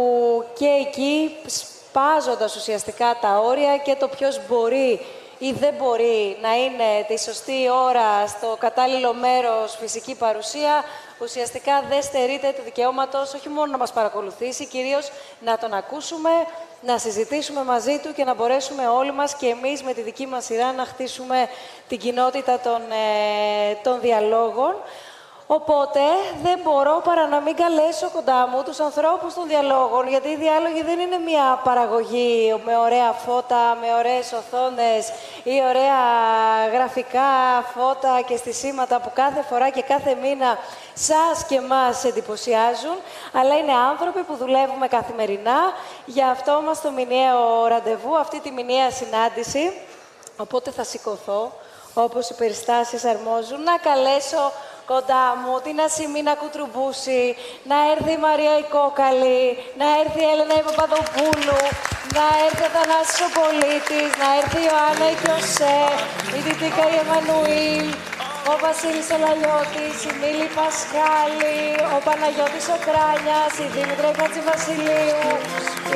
και 0.54 0.66
εκεί 0.66 1.36
σπάζοντας 1.46 2.56
ουσιαστικά 2.56 3.18
τα 3.20 3.38
όρια 3.38 3.76
και 3.76 3.96
το 3.98 4.08
ποιος 4.08 4.40
μπορεί 4.48 5.00
ή 5.38 5.52
δεν 5.52 5.74
μπορεί 5.74 6.36
να 6.42 6.56
είναι 6.56 7.04
τη 7.08 7.20
σωστή 7.20 7.70
ώρα 7.86 8.26
στο 8.26 8.56
κατάλληλο 8.58 9.14
μέρος 9.14 9.76
φυσική 9.80 10.14
παρουσία, 10.14 10.84
ουσιαστικά 11.20 11.84
δεν 11.88 12.02
στερείται 12.02 12.52
του 12.56 12.62
δικαιώματος 12.64 13.34
όχι 13.34 13.48
μόνο 13.48 13.70
να 13.70 13.78
μας 13.78 13.92
παρακολουθήσει, 13.92 14.66
κυρίως 14.66 15.10
να 15.40 15.58
τον 15.58 15.74
ακούσουμε, 15.74 16.30
να 16.80 16.98
συζητήσουμε 16.98 17.64
μαζί 17.64 17.98
του 17.98 18.12
και 18.12 18.24
να 18.24 18.34
μπορέσουμε 18.34 18.88
όλοι 18.88 19.12
μας 19.12 19.34
και 19.34 19.46
εμείς 19.46 19.82
με 19.82 19.92
τη 19.92 20.00
δική 20.00 20.26
μας 20.26 20.44
σειρά 20.44 20.72
να 20.72 20.84
χτίσουμε 20.84 21.48
την 21.88 21.98
κοινότητα 21.98 22.58
των, 22.58 22.80
ε, 22.90 23.74
των 23.82 24.00
διαλόγων. 24.00 24.74
Οπότε 25.50 26.00
δεν 26.42 26.58
μπορώ 26.62 27.00
παρά 27.04 27.26
να 27.26 27.40
μην 27.40 27.56
καλέσω 27.56 28.10
κοντά 28.10 28.48
μου 28.48 28.62
τους 28.62 28.80
ανθρώπους 28.80 29.34
των 29.34 29.46
διαλόγων, 29.48 30.08
γιατί 30.08 30.28
οι 30.28 30.36
διάλογοι 30.36 30.82
δεν 30.82 30.98
είναι 30.98 31.18
μια 31.18 31.60
παραγωγή 31.64 32.60
με 32.64 32.76
ωραία 32.76 33.12
φώτα, 33.12 33.76
με 33.80 33.94
ωραίες 33.98 34.32
οθόνες 34.32 35.12
ή 35.42 35.62
ωραία 35.68 36.00
γραφικά 36.72 37.30
φώτα 37.76 38.20
και 38.26 38.36
στισίματα 38.36 39.00
που 39.00 39.10
κάθε 39.14 39.42
φορά 39.42 39.70
και 39.70 39.82
κάθε 39.82 40.16
μήνα 40.22 40.58
σας 40.94 41.44
και 41.44 41.60
μας 41.60 42.04
εντυπωσιάζουν, 42.04 42.96
αλλά 43.32 43.56
είναι 43.56 43.72
άνθρωποι 43.72 44.22
που 44.22 44.36
δουλεύουμε 44.36 44.88
καθημερινά 44.88 45.58
για 46.04 46.28
αυτό 46.30 46.62
μας 46.66 46.80
το 46.80 46.90
μηνιαίο 46.90 47.66
ραντεβού, 47.66 48.16
αυτή 48.16 48.40
τη 48.40 48.50
μηνιαία 48.50 48.90
συνάντηση. 48.90 49.80
Οπότε 50.36 50.70
θα 50.70 50.84
σηκωθώ, 50.84 51.52
όπως 51.94 52.30
οι 52.30 52.34
περιστάσεις 52.34 53.04
αρμόζουν, 53.04 53.62
να 53.62 53.76
καλέσω 53.76 54.52
κοντά 54.92 55.26
μου, 55.40 55.54
την 55.66 55.76
Ασημίνα 55.86 56.34
Κουτρουμπούση, 56.40 57.24
να 57.70 57.76
έρθει 57.92 58.12
η 58.18 58.20
Μαρία 58.26 58.54
η 58.62 58.64
Κόκαλη, 58.74 59.44
να 59.80 59.86
έρθει 60.00 60.20
η 60.24 60.28
Έλενα 60.32 60.54
η 60.60 60.64
Παπαδοπούλου, 60.68 61.62
να 62.16 62.24
έρθει 62.46 62.62
ο 62.68 62.70
Θανάσης 62.76 63.20
ο 63.26 63.28
Πολίτης, 63.38 64.10
να 64.22 64.28
έρθει 64.38 64.58
η 64.62 64.66
Ιωάννα 64.68 65.06
η 65.14 65.16
Κιωσέ, 65.22 65.78
η 66.36 66.38
Τιτίκα 66.44 66.84
η 66.94 66.96
Εμμανουήλ, 67.02 67.88
ο 68.52 68.54
Βασίλης 68.64 69.08
ο 69.14 69.16
Λαλιώτης, 69.24 69.98
η 70.08 70.12
Μίλη 70.20 70.48
Πασχάλη, 70.58 71.58
ο 71.96 71.98
Παναγιώτης 72.06 72.66
ο 72.74 72.76
Κράνιας, 72.86 73.52
η 73.64 73.66
Δήμητρα 73.74 74.10
η 74.40 74.42
Βασιλείου, 74.50 75.30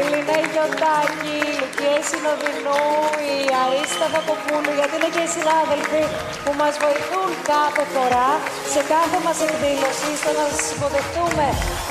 η 0.01 0.03
Λίνα 0.11 0.37
η 0.45 0.47
Γιωτάκη, 0.53 1.37
η 1.51 1.53
Λουκία 1.59 1.95
η 2.01 2.03
Συνοδεινού, 2.09 2.85
η 3.33 3.37
Αρίστα 3.63 4.07
Δακοπούλου, 4.15 4.73
γιατί 4.79 4.95
είναι 4.99 5.11
και 5.15 5.23
οι 5.27 5.31
συνάδελφοι 5.37 6.03
που 6.43 6.53
μας 6.61 6.75
βοηθούν 6.85 7.29
κάθε 7.53 7.85
φορά, 7.95 8.29
σε 8.73 8.81
κάθε 8.93 9.19
μας 9.25 9.39
εκδήλωση, 9.47 10.11
στο 10.21 10.31
να 10.39 10.45
σας 10.53 10.65
υποδεχτούμε 10.75 11.47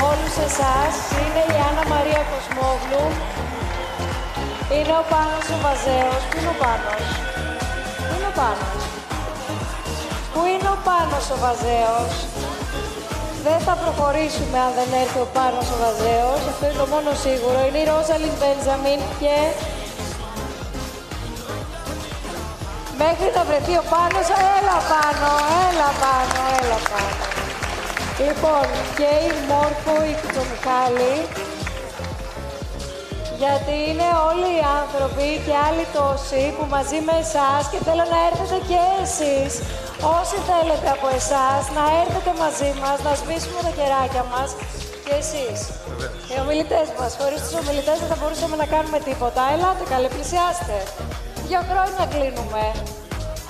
όλους 0.10 0.36
εσάς. 0.48 0.94
Είναι 1.22 1.44
η 1.54 1.58
Άννα 1.68 1.84
Μαρία 1.94 2.22
Κοσμόγλου, 2.32 3.06
είναι 4.76 4.96
ο 5.02 5.04
Πάνος 5.12 5.48
ο 5.56 5.58
Βαζέος. 5.64 6.22
Πού 6.30 6.36
είναι 6.40 6.52
ο 6.56 6.58
Πάνος; 6.64 7.06
Πού 8.06 8.12
είναι 8.16 8.30
ο 8.32 8.36
Πάνος; 8.40 8.84
Πού 10.34 10.42
είναι 10.52 10.70
ο 10.76 10.78
Πάνος 10.88 11.26
ο 11.36 11.38
Βαζέος; 11.44 12.14
Δεν 13.46 13.60
θα 13.66 13.74
προχωρήσουμε 13.84 14.58
αν 14.66 14.72
δεν 14.78 14.90
έρθει 15.02 15.20
ο 15.28 15.30
Πάνος 15.36 15.68
ο 15.76 15.78
Βαζέος. 15.84 16.42
Αυτό 16.52 16.64
είναι 16.68 16.80
το 16.84 16.88
μόνο 16.94 17.10
σίγουρο. 17.26 17.60
Είναι 17.68 17.82
η 17.84 17.86
Ρόζαλιν 17.92 18.36
Μπέντζαμιν 18.40 19.02
και... 19.22 19.36
Μέχρι 23.04 23.30
να 23.38 23.44
βρεθεί 23.50 23.74
ο 23.84 23.86
Πάνος, 23.94 24.28
έλα 24.58 24.78
πάνω, 24.92 25.30
έλα 25.68 25.90
πάνω, 26.04 26.40
έλα 26.60 26.80
πάνω. 26.90 27.24
Λοιπόν, 28.26 28.68
και 28.98 29.10
η 29.30 29.32
Μόρφο, 29.50 29.94
η 30.12 30.14
Κουτσομιχάλη, 30.20 31.16
γιατί 33.44 33.76
είναι 33.90 34.10
όλοι 34.30 34.50
οι 34.58 34.64
άνθρωποι 34.82 35.28
και 35.46 35.54
άλλοι 35.68 35.86
τόσοι 35.98 36.44
που 36.56 36.66
μαζί 36.76 37.00
με 37.08 37.16
εσάς 37.24 37.62
και 37.72 37.80
θέλω 37.88 38.06
να 38.14 38.20
έρθετε 38.30 38.58
και 38.70 38.82
εσείς, 39.04 39.52
όσοι 40.18 40.38
θέλετε 40.50 40.88
από 40.98 41.08
εσάς, 41.20 41.62
να 41.78 41.84
έρθετε 42.02 42.32
μαζί 42.44 42.70
μας, 42.82 42.98
να 43.06 43.12
σβήσουμε 43.20 43.60
τα 43.68 43.72
κεράκια 43.78 44.24
μας 44.34 44.50
και 45.06 45.16
εσείς. 45.24 45.60
Οι 46.30 46.36
ομιλητές 46.44 46.88
μας. 46.98 47.12
Χωρίς 47.20 47.40
τους 47.44 47.56
ομιλητές 47.62 47.98
δεν 48.02 48.10
θα 48.12 48.18
μπορούσαμε 48.20 48.56
να 48.62 48.68
κάνουμε 48.74 49.00
τίποτα. 49.10 49.42
Ελάτε 49.54 49.84
καλέ, 49.92 50.08
πλησιάστε. 50.16 50.78
Δύο 51.48 51.62
χρόνια 51.70 52.04
κλείνουμε. 52.14 52.64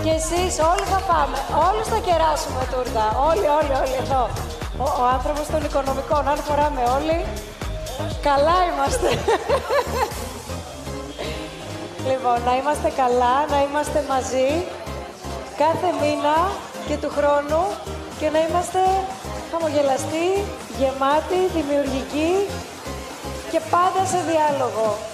Και 0.04 0.14
εσείς 0.20 0.54
όλοι 0.72 0.86
θα 0.94 1.00
πάμε. 1.12 1.38
Όλοι 1.68 1.84
θα 1.92 2.00
κεράσουμε 2.08 2.62
τούρτα. 2.72 3.06
Όλοι, 3.30 3.48
όλοι, 3.60 3.74
όλοι 3.82 3.96
εδώ. 4.04 4.24
Ο, 4.84 4.86
ο 5.02 5.04
άνθρωπος 5.16 5.46
των 5.54 5.62
οικονομικών. 5.68 6.24
Αν 6.32 6.38
φοράμε 6.48 6.84
όλοι, 6.98 7.18
καλά 8.22 8.58
είμαστε. 8.70 9.10
λοιπόν, 12.10 12.38
να 12.46 12.54
είμαστε 12.58 12.90
καλά, 13.02 13.36
να 13.50 13.60
είμαστε 13.64 14.06
μαζί 14.10 14.50
κάθε 15.58 15.90
μήνα 16.02 16.38
και 16.88 16.98
του 16.98 17.12
χρόνου 17.18 17.64
και 18.20 18.30
να 18.30 18.40
είμαστε 18.46 18.80
χαμογελαστοί, 19.52 20.28
γεμάτοι, 20.80 21.40
δημιουργικοί 21.56 22.34
και 23.52 23.60
πάντα 23.70 24.06
σε 24.06 24.20
διάλογο. 24.30 25.11